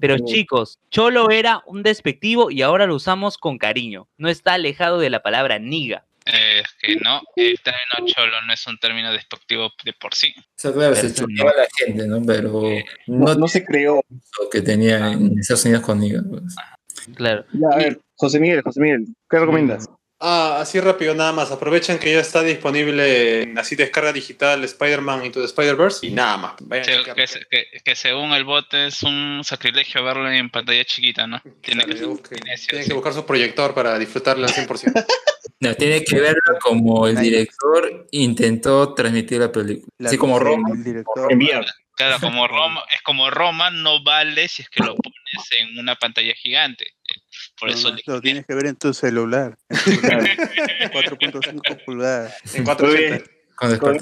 Pero 0.00 0.16
chicos, 0.24 0.78
Cholo 0.90 1.30
era 1.30 1.62
un 1.66 1.82
despectivo 1.82 2.50
y 2.50 2.62
ahora 2.62 2.86
lo 2.86 2.94
usamos 2.94 3.36
con 3.36 3.58
cariño. 3.58 4.08
No 4.16 4.28
está 4.28 4.54
alejado 4.54 4.98
de 4.98 5.10
la 5.10 5.22
palabra 5.22 5.58
niga. 5.58 6.04
Eh, 6.26 6.62
Es 6.62 6.72
que 6.80 6.96
no, 6.96 7.20
el 7.36 7.60
término 7.60 8.10
cholo 8.14 8.40
no 8.46 8.52
es 8.54 8.66
un 8.66 8.78
término 8.78 9.12
despectivo 9.12 9.70
de 9.84 9.92
por 9.92 10.14
sí. 10.14 10.32
O 10.38 10.42
sea, 10.56 10.72
claro, 10.72 10.94
se 10.94 11.12
chocaba 11.12 11.50
a 11.50 11.54
la 11.56 11.66
gente, 11.76 12.06
¿no? 12.06 12.22
Pero 12.24 12.62
no, 13.08 13.34
no 13.34 13.48
se 13.48 13.62
creó 13.64 14.02
que 14.50 14.62
tenía 14.62 15.12
en 15.12 15.38
Estados 15.38 15.64
Unidos 15.66 15.82
conmigo. 15.82 16.22
pues. 16.30 16.54
Claro. 17.14 17.44
Ya, 17.52 17.68
a 17.72 17.76
ver, 17.76 18.00
José 18.16 18.40
Miguel, 18.40 18.62
José 18.62 18.80
Miguel, 18.80 19.06
¿qué 19.28 19.38
recomiendas? 19.38 19.88
Ah, 20.20 20.58
así 20.60 20.80
rápido 20.80 21.14
nada 21.14 21.32
más. 21.32 21.50
Aprovechen 21.50 21.98
que 21.98 22.12
ya 22.12 22.20
está 22.20 22.42
disponible 22.42 23.42
en 23.42 23.58
así 23.58 23.76
descarga 23.76 24.10
digital 24.12 24.64
Spider-Man 24.64 25.26
Into 25.26 25.40
the 25.40 25.46
Spider-Verse 25.46 26.06
y 26.06 26.10
nada 26.12 26.36
más. 26.38 26.54
Vayan 26.62 27.00
a 27.00 27.04
Que, 27.04 27.14
que 27.14 27.26
se- 27.26 27.46
que- 27.50 27.66
que 27.84 27.94
según 27.96 28.32
el 28.32 28.44
bote 28.44 28.86
es 28.86 29.02
un 29.02 29.42
sacrilegio 29.44 30.02
verlo 30.02 30.30
en 30.30 30.48
pantalla 30.48 30.82
chiquita, 30.84 31.26
¿no? 31.26 31.42
Tiene 31.60 31.84
que 31.84 31.96
ser 31.98 32.08
Tienen 32.68 32.86
que 32.88 32.94
buscar 32.94 33.12
su 33.12 33.26
proyector 33.26 33.74
para 33.74 33.98
disfrutarla 33.98 34.46
al 34.46 34.52
100%. 34.54 34.94
No, 35.60 35.74
tiene 35.74 36.04
que 36.04 36.20
verlo 36.20 36.58
como 36.60 37.06
el 37.06 37.16
director 37.16 38.06
intentó 38.10 38.92
transmitir 38.92 39.40
la 39.40 39.50
película. 39.50 39.86
Así 40.04 40.18
como 40.18 40.38
Roma. 40.38 40.68
Claro, 41.96 42.18
como 42.20 42.46
Roma, 42.48 42.82
es 42.94 43.00
como 43.02 43.30
Roma 43.30 43.70
no 43.70 44.02
vale 44.02 44.48
si 44.48 44.62
es 44.62 44.68
que 44.68 44.82
lo 44.82 44.94
pones 44.94 45.48
en 45.58 45.78
una 45.78 45.94
pantalla 45.96 46.34
gigante. 46.34 46.88
Por 47.64 47.70
No, 47.70 47.78
eso 47.78 47.90
no, 47.90 47.96
lo 48.06 48.20
tienes 48.20 48.44
que 48.44 48.54
ver 48.54 48.66
en 48.66 48.76
tu 48.76 48.92
celular. 48.92 49.56
En 49.70 49.78
tu 49.78 49.90
celular. 49.92 50.36
4.5 50.92 51.84
pulgadas. 51.86 52.54
En 52.54 52.64
Muy 52.64 52.96
bien. 52.98 53.24
Con 53.56 53.72
esto 53.72 53.92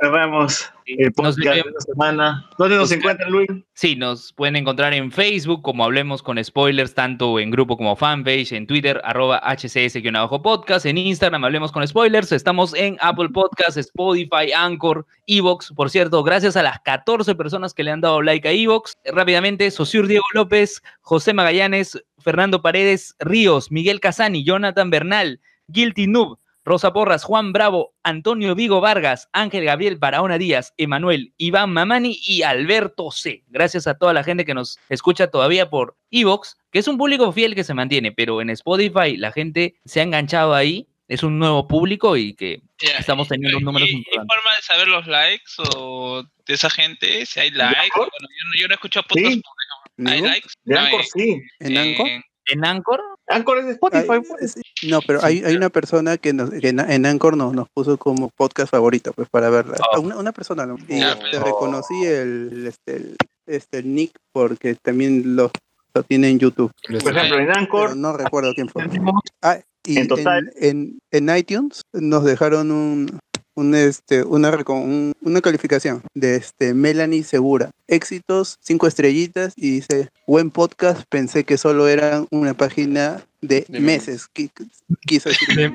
cerramos 0.00 0.70
el 0.86 1.12
podcast 1.12 1.38
de 1.38 1.58
esta 1.58 1.80
semana. 1.80 2.48
¿Dónde 2.58 2.76
nos 2.76 2.92
encuentran, 2.92 3.30
Luis? 3.30 3.48
Sí, 3.74 3.96
nos 3.96 4.32
pueden 4.32 4.56
encontrar 4.56 4.94
en 4.94 5.10
Facebook 5.10 5.62
como 5.62 5.84
Hablemos 5.84 6.22
con 6.22 6.42
Spoilers, 6.42 6.94
tanto 6.94 7.38
en 7.40 7.50
grupo 7.50 7.76
como 7.76 7.96
fanpage, 7.96 8.52
en 8.52 8.66
Twitter, 8.66 9.00
arroba 9.04 9.42
hcs-podcast, 9.42 10.86
en 10.86 10.98
Instagram, 10.98 11.44
Hablemos 11.44 11.72
con 11.72 11.86
Spoilers, 11.86 12.30
estamos 12.32 12.72
en 12.74 12.96
Apple 13.00 13.30
Podcasts, 13.30 13.76
Spotify, 13.76 14.52
Anchor, 14.54 15.04
Evox, 15.26 15.72
por 15.74 15.90
cierto, 15.90 16.22
gracias 16.22 16.56
a 16.56 16.62
las 16.62 16.78
14 16.80 17.34
personas 17.34 17.74
que 17.74 17.82
le 17.82 17.90
han 17.90 18.00
dado 18.00 18.22
like 18.22 18.46
a 18.46 18.52
Evox, 18.52 18.96
rápidamente, 19.04 19.70
Sosur 19.70 20.06
Diego 20.06 20.24
López, 20.34 20.82
José 21.00 21.34
Magallanes, 21.34 22.02
Fernando 22.18 22.62
Paredes, 22.62 23.16
Ríos, 23.18 23.72
Miguel 23.72 24.00
Casani, 24.00 24.44
Jonathan 24.44 24.90
Bernal, 24.90 25.40
Guilty 25.68 26.06
Noob, 26.06 26.38
Rosa 26.70 26.92
Porras, 26.92 27.24
Juan 27.24 27.52
Bravo, 27.52 27.94
Antonio 28.04 28.54
Vigo 28.54 28.80
Vargas, 28.80 29.28
Ángel 29.32 29.64
Gabriel 29.64 29.96
Barahona 29.96 30.38
Díaz, 30.38 30.72
Emanuel, 30.76 31.32
Iván 31.36 31.72
Mamani 31.72 32.16
y 32.22 32.42
Alberto 32.42 33.10
C. 33.10 33.42
Gracias 33.48 33.88
a 33.88 33.98
toda 33.98 34.12
la 34.12 34.22
gente 34.22 34.44
que 34.44 34.54
nos 34.54 34.78
escucha 34.88 35.26
todavía 35.26 35.68
por 35.68 35.96
Evox, 36.12 36.56
que 36.70 36.78
es 36.78 36.86
un 36.86 36.96
público 36.96 37.32
fiel 37.32 37.56
que 37.56 37.64
se 37.64 37.74
mantiene, 37.74 38.12
pero 38.12 38.40
en 38.40 38.50
Spotify 38.50 39.16
la 39.16 39.32
gente 39.32 39.74
se 39.84 39.98
ha 39.98 40.04
enganchado 40.04 40.54
ahí. 40.54 40.86
es 41.08 41.24
un 41.24 41.40
nuevo 41.40 41.66
público 41.66 42.16
y 42.16 42.34
que 42.34 42.62
estamos 43.00 43.26
teniendo 43.26 43.58
números 43.58 43.88
¿Y, 43.88 43.94
y 43.94 43.96
importantes. 43.96 44.36
forma 44.36 44.54
de 44.56 44.62
saber 44.62 44.86
los 44.86 45.06
likes 45.08 45.52
o 45.74 46.22
de 46.46 46.54
esa 46.54 46.70
gente? 46.70 47.26
Si 47.26 47.40
hay 47.40 47.50
likes. 47.50 47.90
Bueno, 47.96 48.12
yo, 48.12 48.44
no- 48.46 48.60
yo 48.60 48.68
no 48.68 48.74
he 48.74 48.76
escuchado 48.76 49.06
podcast, 49.08 49.34
Sí. 49.34 49.42
¿Hay 50.06 50.20
likes? 50.20 50.48
De 50.62 50.74
No, 50.76 50.80
Anchor 50.82 51.00
eh, 51.00 51.04
sí. 51.12 51.40
¿En 51.58 51.76
eh, 51.76 51.80
Anchor? 51.80 52.08
¿En 52.46 52.64
Anchor? 52.64 53.00
Anchor 53.28 53.58
es 53.58 53.66
de 53.66 53.72
Spotify. 53.72 54.20
Pues. 54.26 54.54
No, 54.88 55.00
pero 55.06 55.20
hay, 55.22 55.42
hay 55.44 55.54
una 55.54 55.68
persona 55.68 56.16
que, 56.16 56.32
nos, 56.32 56.50
que 56.50 56.68
en, 56.68 56.80
en 56.80 57.06
Anchor 57.06 57.36
nos, 57.36 57.52
nos 57.54 57.68
puso 57.72 57.96
como 57.96 58.30
podcast 58.36 58.70
favorito, 58.70 59.12
pues 59.12 59.28
para 59.30 59.50
verla. 59.50 59.76
Oh. 59.96 60.00
Una, 60.00 60.16
una 60.18 60.32
persona, 60.32 60.66
¿no? 60.66 60.76
Y 60.88 61.00
este, 61.02 61.24
pero- 61.30 61.44
reconocí 61.44 62.04
el, 62.04 62.66
este, 62.66 62.96
el, 62.96 63.16
este, 63.46 63.78
el 63.78 63.94
nick 63.94 64.12
porque 64.32 64.74
también 64.74 65.36
lo, 65.36 65.50
lo 65.94 66.02
tiene 66.02 66.28
en 66.30 66.38
YouTube. 66.38 66.72
Por 66.86 67.16
ejemplo, 67.16 67.38
en 67.38 67.50
Anchor 67.56 67.88
Pero 67.90 67.94
no 67.94 68.16
recuerdo 68.16 68.52
quién 68.54 68.68
fue. 68.68 68.84
Ah, 69.42 69.58
y 69.86 69.98
En 69.98 70.08
total- 70.08 70.52
en, 70.56 70.98
en, 71.12 71.28
en 71.28 71.36
iTunes 71.36 71.82
nos 71.92 72.24
dejaron 72.24 72.70
un, 72.70 73.18
un, 73.60 73.74
este, 73.74 74.22
una, 74.24 74.50
un- 74.68 75.14
una 75.20 75.40
calificación 75.40 76.02
de 76.14 76.36
este 76.36 76.74
Melanie 76.74 77.22
Segura. 77.22 77.70
Éxitos, 77.88 78.56
cinco 78.60 78.86
estrellitas 78.86 79.52
y 79.56 79.70
dice, 79.72 80.08
buen 80.26 80.50
podcast, 80.50 81.02
pensé 81.08 81.44
que 81.44 81.58
solo 81.58 81.88
eran 81.88 82.26
una 82.30 82.54
página 82.54 83.22
de, 83.40 83.64
De 83.68 83.80
meses. 83.80 84.28
Qui- 84.34 84.50
Quiso 85.06 85.28
decir. 85.28 85.72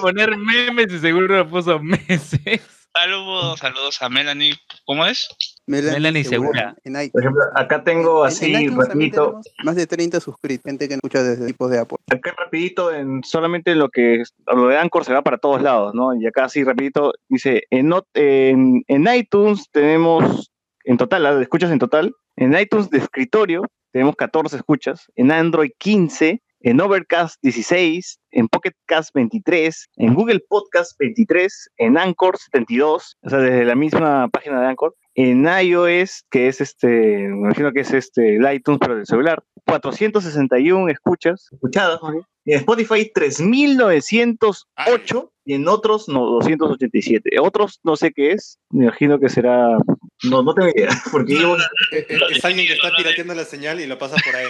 Poner 0.00 0.36
memes 0.36 0.86
y 0.92 0.98
seguro 0.98 1.48
puso 1.48 1.78
meses. 1.80 2.60
Saludos, 2.94 3.58
saludos 3.60 4.02
a 4.02 4.08
Melanie. 4.08 4.56
¿Cómo 4.84 5.06
es? 5.06 5.28
Melanie 5.70 6.24
Segura. 6.24 6.74
En 6.84 6.92
iTunes. 6.94 7.10
Por 7.12 7.22
ejemplo, 7.22 7.42
acá 7.54 7.84
tengo 7.84 8.22
En- 8.22 8.28
así 8.28 8.54
en 8.54 8.76
rapidito, 8.78 9.40
más 9.64 9.76
de 9.76 9.86
30 9.86 10.20
suscritos, 10.20 10.64
gente 10.64 10.88
que 10.88 10.94
escucha 10.94 11.22
desde 11.22 11.46
tipos 11.46 11.70
de 11.70 11.78
Apple. 11.78 11.98
acá 12.10 12.34
rapidito 12.36 12.92
en 12.92 13.22
solamente 13.24 13.74
lo 13.74 13.88
que 13.88 14.22
lo 14.46 14.68
de 14.68 14.78
Anchor 14.78 15.04
se 15.04 15.12
va 15.12 15.22
para 15.22 15.38
todos 15.38 15.62
lados, 15.62 15.94
¿no? 15.94 16.14
Y 16.14 16.26
acá 16.26 16.44
así 16.44 16.64
rapidito 16.64 17.12
dice, 17.28 17.62
en, 17.70 17.88
not- 17.88 18.06
en, 18.14 18.82
en 18.88 19.06
iTunes 19.14 19.66
tenemos 19.70 20.50
en 20.84 20.96
total, 20.96 21.26
¿ah? 21.26 21.40
escuchas 21.42 21.70
en 21.70 21.78
total, 21.78 22.14
en 22.36 22.54
iTunes 22.58 22.90
de 22.90 22.98
escritorio 22.98 23.62
tenemos 23.92 24.14
14 24.16 24.56
escuchas, 24.56 25.06
en 25.16 25.32
Android 25.32 25.70
15, 25.78 26.40
en 26.60 26.80
Overcast 26.80 27.38
16, 27.42 28.20
en 28.32 28.48
Pocket 28.48 28.72
Cast 28.86 29.14
23, 29.14 29.88
en 29.96 30.14
Google 30.14 30.40
Podcast 30.48 30.98
23, 30.98 31.70
en 31.78 31.98
Anchor 31.98 32.38
72, 32.38 33.16
o 33.22 33.30
sea, 33.30 33.38
desde 33.38 33.64
la 33.64 33.74
misma 33.74 34.28
página 34.28 34.60
de 34.60 34.66
Anchor, 34.66 34.94
en 35.14 35.46
iOS, 35.46 36.24
que 36.30 36.48
es 36.48 36.60
este, 36.60 36.86
me 36.86 37.46
imagino 37.46 37.72
que 37.72 37.80
es 37.80 37.92
este, 37.92 38.36
el 38.36 38.52
iTunes, 38.52 38.78
pero 38.80 38.96
del 38.96 39.06
celular, 39.06 39.42
461 39.66 40.88
escuchas, 40.88 41.48
escuchadas, 41.52 42.00
y 42.44 42.52
en 42.52 42.58
Spotify 42.58 43.10
3908 43.12 45.32
y 45.44 45.54
en 45.54 45.68
otros 45.68 46.08
no, 46.08 46.24
287. 46.24 47.38
Otros 47.40 47.80
no 47.82 47.96
sé 47.96 48.12
qué 48.12 48.32
es, 48.32 48.58
me 48.70 48.84
imagino 48.84 49.18
que 49.18 49.28
será, 49.28 49.76
no, 50.24 50.42
no 50.42 50.54
tengo 50.54 50.68
idea, 50.74 50.90
porque 51.12 51.34
yo... 51.34 51.56
Eh, 51.92 52.06
eh, 52.08 52.18
Es 52.30 52.44
alguien 52.44 52.66
que 52.66 52.74
está 52.74 52.90
pirateando 52.96 53.34
la 53.34 53.44
señal 53.44 53.80
y 53.80 53.86
lo 53.86 53.98
pasa 53.98 54.16
por 54.24 54.34
ahí. 54.36 54.46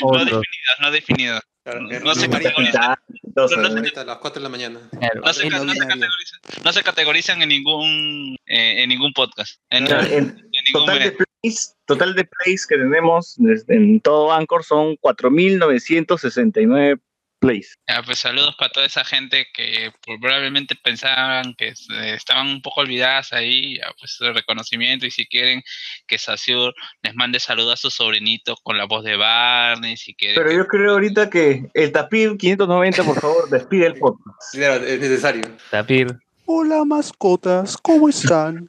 No 0.00 0.06
Otro. 0.08 0.24
definidas, 0.40 0.76
no 0.80 0.90
definidas. 0.90 1.42
Claro, 1.64 1.80
No 1.80 2.14
se 2.16 2.28
categorizan. 2.28 2.96
No, 3.36 3.46
no, 3.46 3.68
¿no? 3.68 4.00
a 4.00 4.04
las 4.04 4.18
4 4.18 4.40
de 4.40 4.42
la 4.42 4.48
mañana. 4.48 4.80
No 5.24 5.32
se, 5.32 5.48
no 5.48 5.58
categorizan, 5.64 6.40
no 6.64 6.72
se 6.72 6.82
categorizan 6.82 7.40
en 7.42 7.50
ningún 7.50 8.36
eh, 8.46 8.82
en 8.82 8.88
ningún 8.88 9.12
podcast. 9.12 9.60
En, 9.70 9.86
Claro, 9.86 10.02
en 10.06 10.12
en 10.12 10.26
ningún 10.66 10.86
total 10.86 10.98
de 10.98 11.12
plays, 11.12 11.76
total 11.86 12.14
de 12.16 12.24
plays 12.24 12.66
que 12.66 12.76
tenemos 12.76 13.34
desde- 13.38 13.76
en 13.76 14.00
todo 14.00 14.32
Anchor 14.32 14.64
son 14.64 14.96
4.969 14.96 16.98
plays. 17.42 17.76
Ya, 17.88 18.02
pues 18.02 18.20
saludos 18.20 18.54
para 18.56 18.70
toda 18.70 18.86
esa 18.86 19.04
gente 19.04 19.46
que 19.52 19.92
probablemente 20.20 20.76
pensaban 20.76 21.54
que 21.54 21.68
eh, 21.68 22.14
estaban 22.14 22.46
un 22.46 22.62
poco 22.62 22.82
olvidadas 22.82 23.32
ahí, 23.32 23.76
ya, 23.78 23.92
pues 23.98 24.16
el 24.20 24.34
reconocimiento 24.34 25.04
y 25.04 25.10
si 25.10 25.26
quieren 25.26 25.62
que 26.06 26.18
Sasur 26.18 26.72
les 27.02 27.14
mande 27.14 27.40
saludos 27.40 27.74
a 27.74 27.76
su 27.76 27.90
sobrinito 27.90 28.56
con 28.62 28.78
la 28.78 28.84
voz 28.84 29.04
de 29.04 29.16
Barney, 29.16 29.96
si 29.96 30.14
quieren 30.14 30.36
Pero 30.42 30.56
yo 30.56 30.66
creo 30.66 30.92
ahorita 30.92 31.28
que 31.28 31.68
el 31.74 31.92
Tapir 31.92 32.36
590, 32.38 33.04
por 33.04 33.20
favor, 33.20 33.50
despide 33.50 33.86
el 33.86 33.94
podcast. 33.94 34.52
Claro, 34.52 34.86
es 34.86 35.00
necesario. 35.00 35.42
Tapir. 35.70 36.16
Hola 36.44 36.84
mascotas, 36.84 37.76
¿cómo 37.76 38.08
están? 38.08 38.68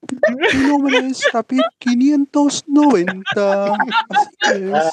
Mi 0.53 0.59
nombre 0.67 0.97
es 1.07 1.21
Tapir 1.31 1.61
590. 1.79 3.73
Así 3.73 3.75
es. 4.51 4.91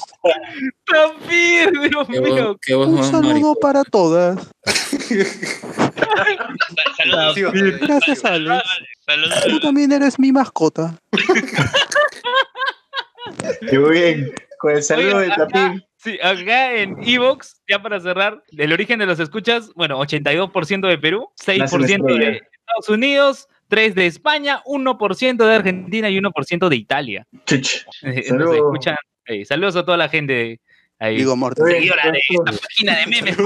Tapir, 0.85 1.71
Dios 1.89 2.07
Qué, 2.09 2.21
mío. 2.21 2.57
qué 2.61 2.75
Un 2.75 3.03
saludo 3.03 3.55
para 3.55 3.83
todas. 3.83 4.49
Sa- 4.65 5.91
saludos. 6.97 7.53
Gracias, 7.81 8.25
Alex. 8.25 8.63
saludos. 9.05 9.43
Tú 9.47 9.59
también 9.59 9.91
eres 9.91 10.19
mi 10.19 10.31
mascota. 10.31 10.95
Muy 13.71 13.91
bien, 13.91 14.31
con 14.59 14.71
el 14.75 14.83
saludo 14.83 15.19
del 15.19 15.33
Tapir. 15.35 15.85
Sí, 15.97 16.17
acá 16.23 16.73
en 16.77 16.95
Evox, 17.03 17.61
ya 17.69 17.79
para 17.79 17.99
cerrar, 17.99 18.41
el 18.57 18.73
origen 18.73 18.97
de 18.97 19.05
los 19.05 19.19
escuchas, 19.19 19.69
bueno, 19.75 19.99
82% 19.99 20.87
de 20.87 20.97
Perú, 20.97 21.29
6% 21.39 22.17
de. 22.17 22.41
Estados 22.79 22.89
Unidos, 22.97 23.47
3% 23.69 23.93
de 23.93 24.05
España, 24.07 24.61
1% 24.65 25.37
de 25.45 25.55
Argentina 25.55 26.09
y 26.09 26.17
1% 26.17 26.69
de 26.69 26.75
Italia. 26.75 27.27
Chuch. 27.45 27.85
Eh, 28.03 28.15
Nos 28.15 28.25
Saludos. 28.27 28.55
escuchan. 28.55 28.95
eh, 29.25 29.45
saludos 29.45 29.75
a 29.75 29.85
toda 29.85 29.97
la 29.97 30.09
gente 30.09 30.59
ahí. 30.99 31.17
Digo 31.17 31.35
bien, 31.35 31.51
Seguidora 31.55 32.11
de 32.11 32.19
esta 32.29 32.51
página 32.67 32.97
de 32.99 33.07
memes. 33.07 33.37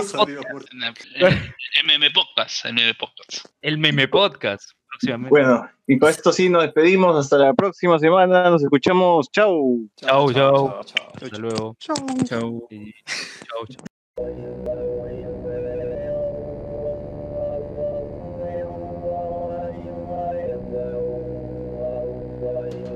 El 1.15 1.85
MM 1.85 2.11
Podcast, 2.13 2.65
el 2.65 2.73
MM 2.73 2.93
Podcast. 2.97 3.45
El 3.61 3.77
meme 3.77 4.07
podcast, 4.07 4.71
próximamente. 4.89 5.29
Bueno, 5.29 5.69
y 5.87 5.99
con 5.99 6.09
esto 6.09 6.31
sí 6.31 6.49
nos 6.49 6.63
despedimos. 6.63 7.15
Hasta 7.17 7.37
la 7.37 7.53
próxima 7.53 7.99
semana. 7.99 8.49
Nos 8.49 8.63
escuchamos. 8.63 9.29
Chau. 9.31 9.87
Chau, 9.97 10.33
chau. 10.33 10.83
chao. 10.85 11.11
Hasta 11.21 11.37
luego. 11.37 11.75
Chao. 11.79 11.95
Chau. 12.25 12.67
Y- 12.71 12.93
Chau, 13.47 13.67
chau. 13.67 15.34
yeah 22.73 22.94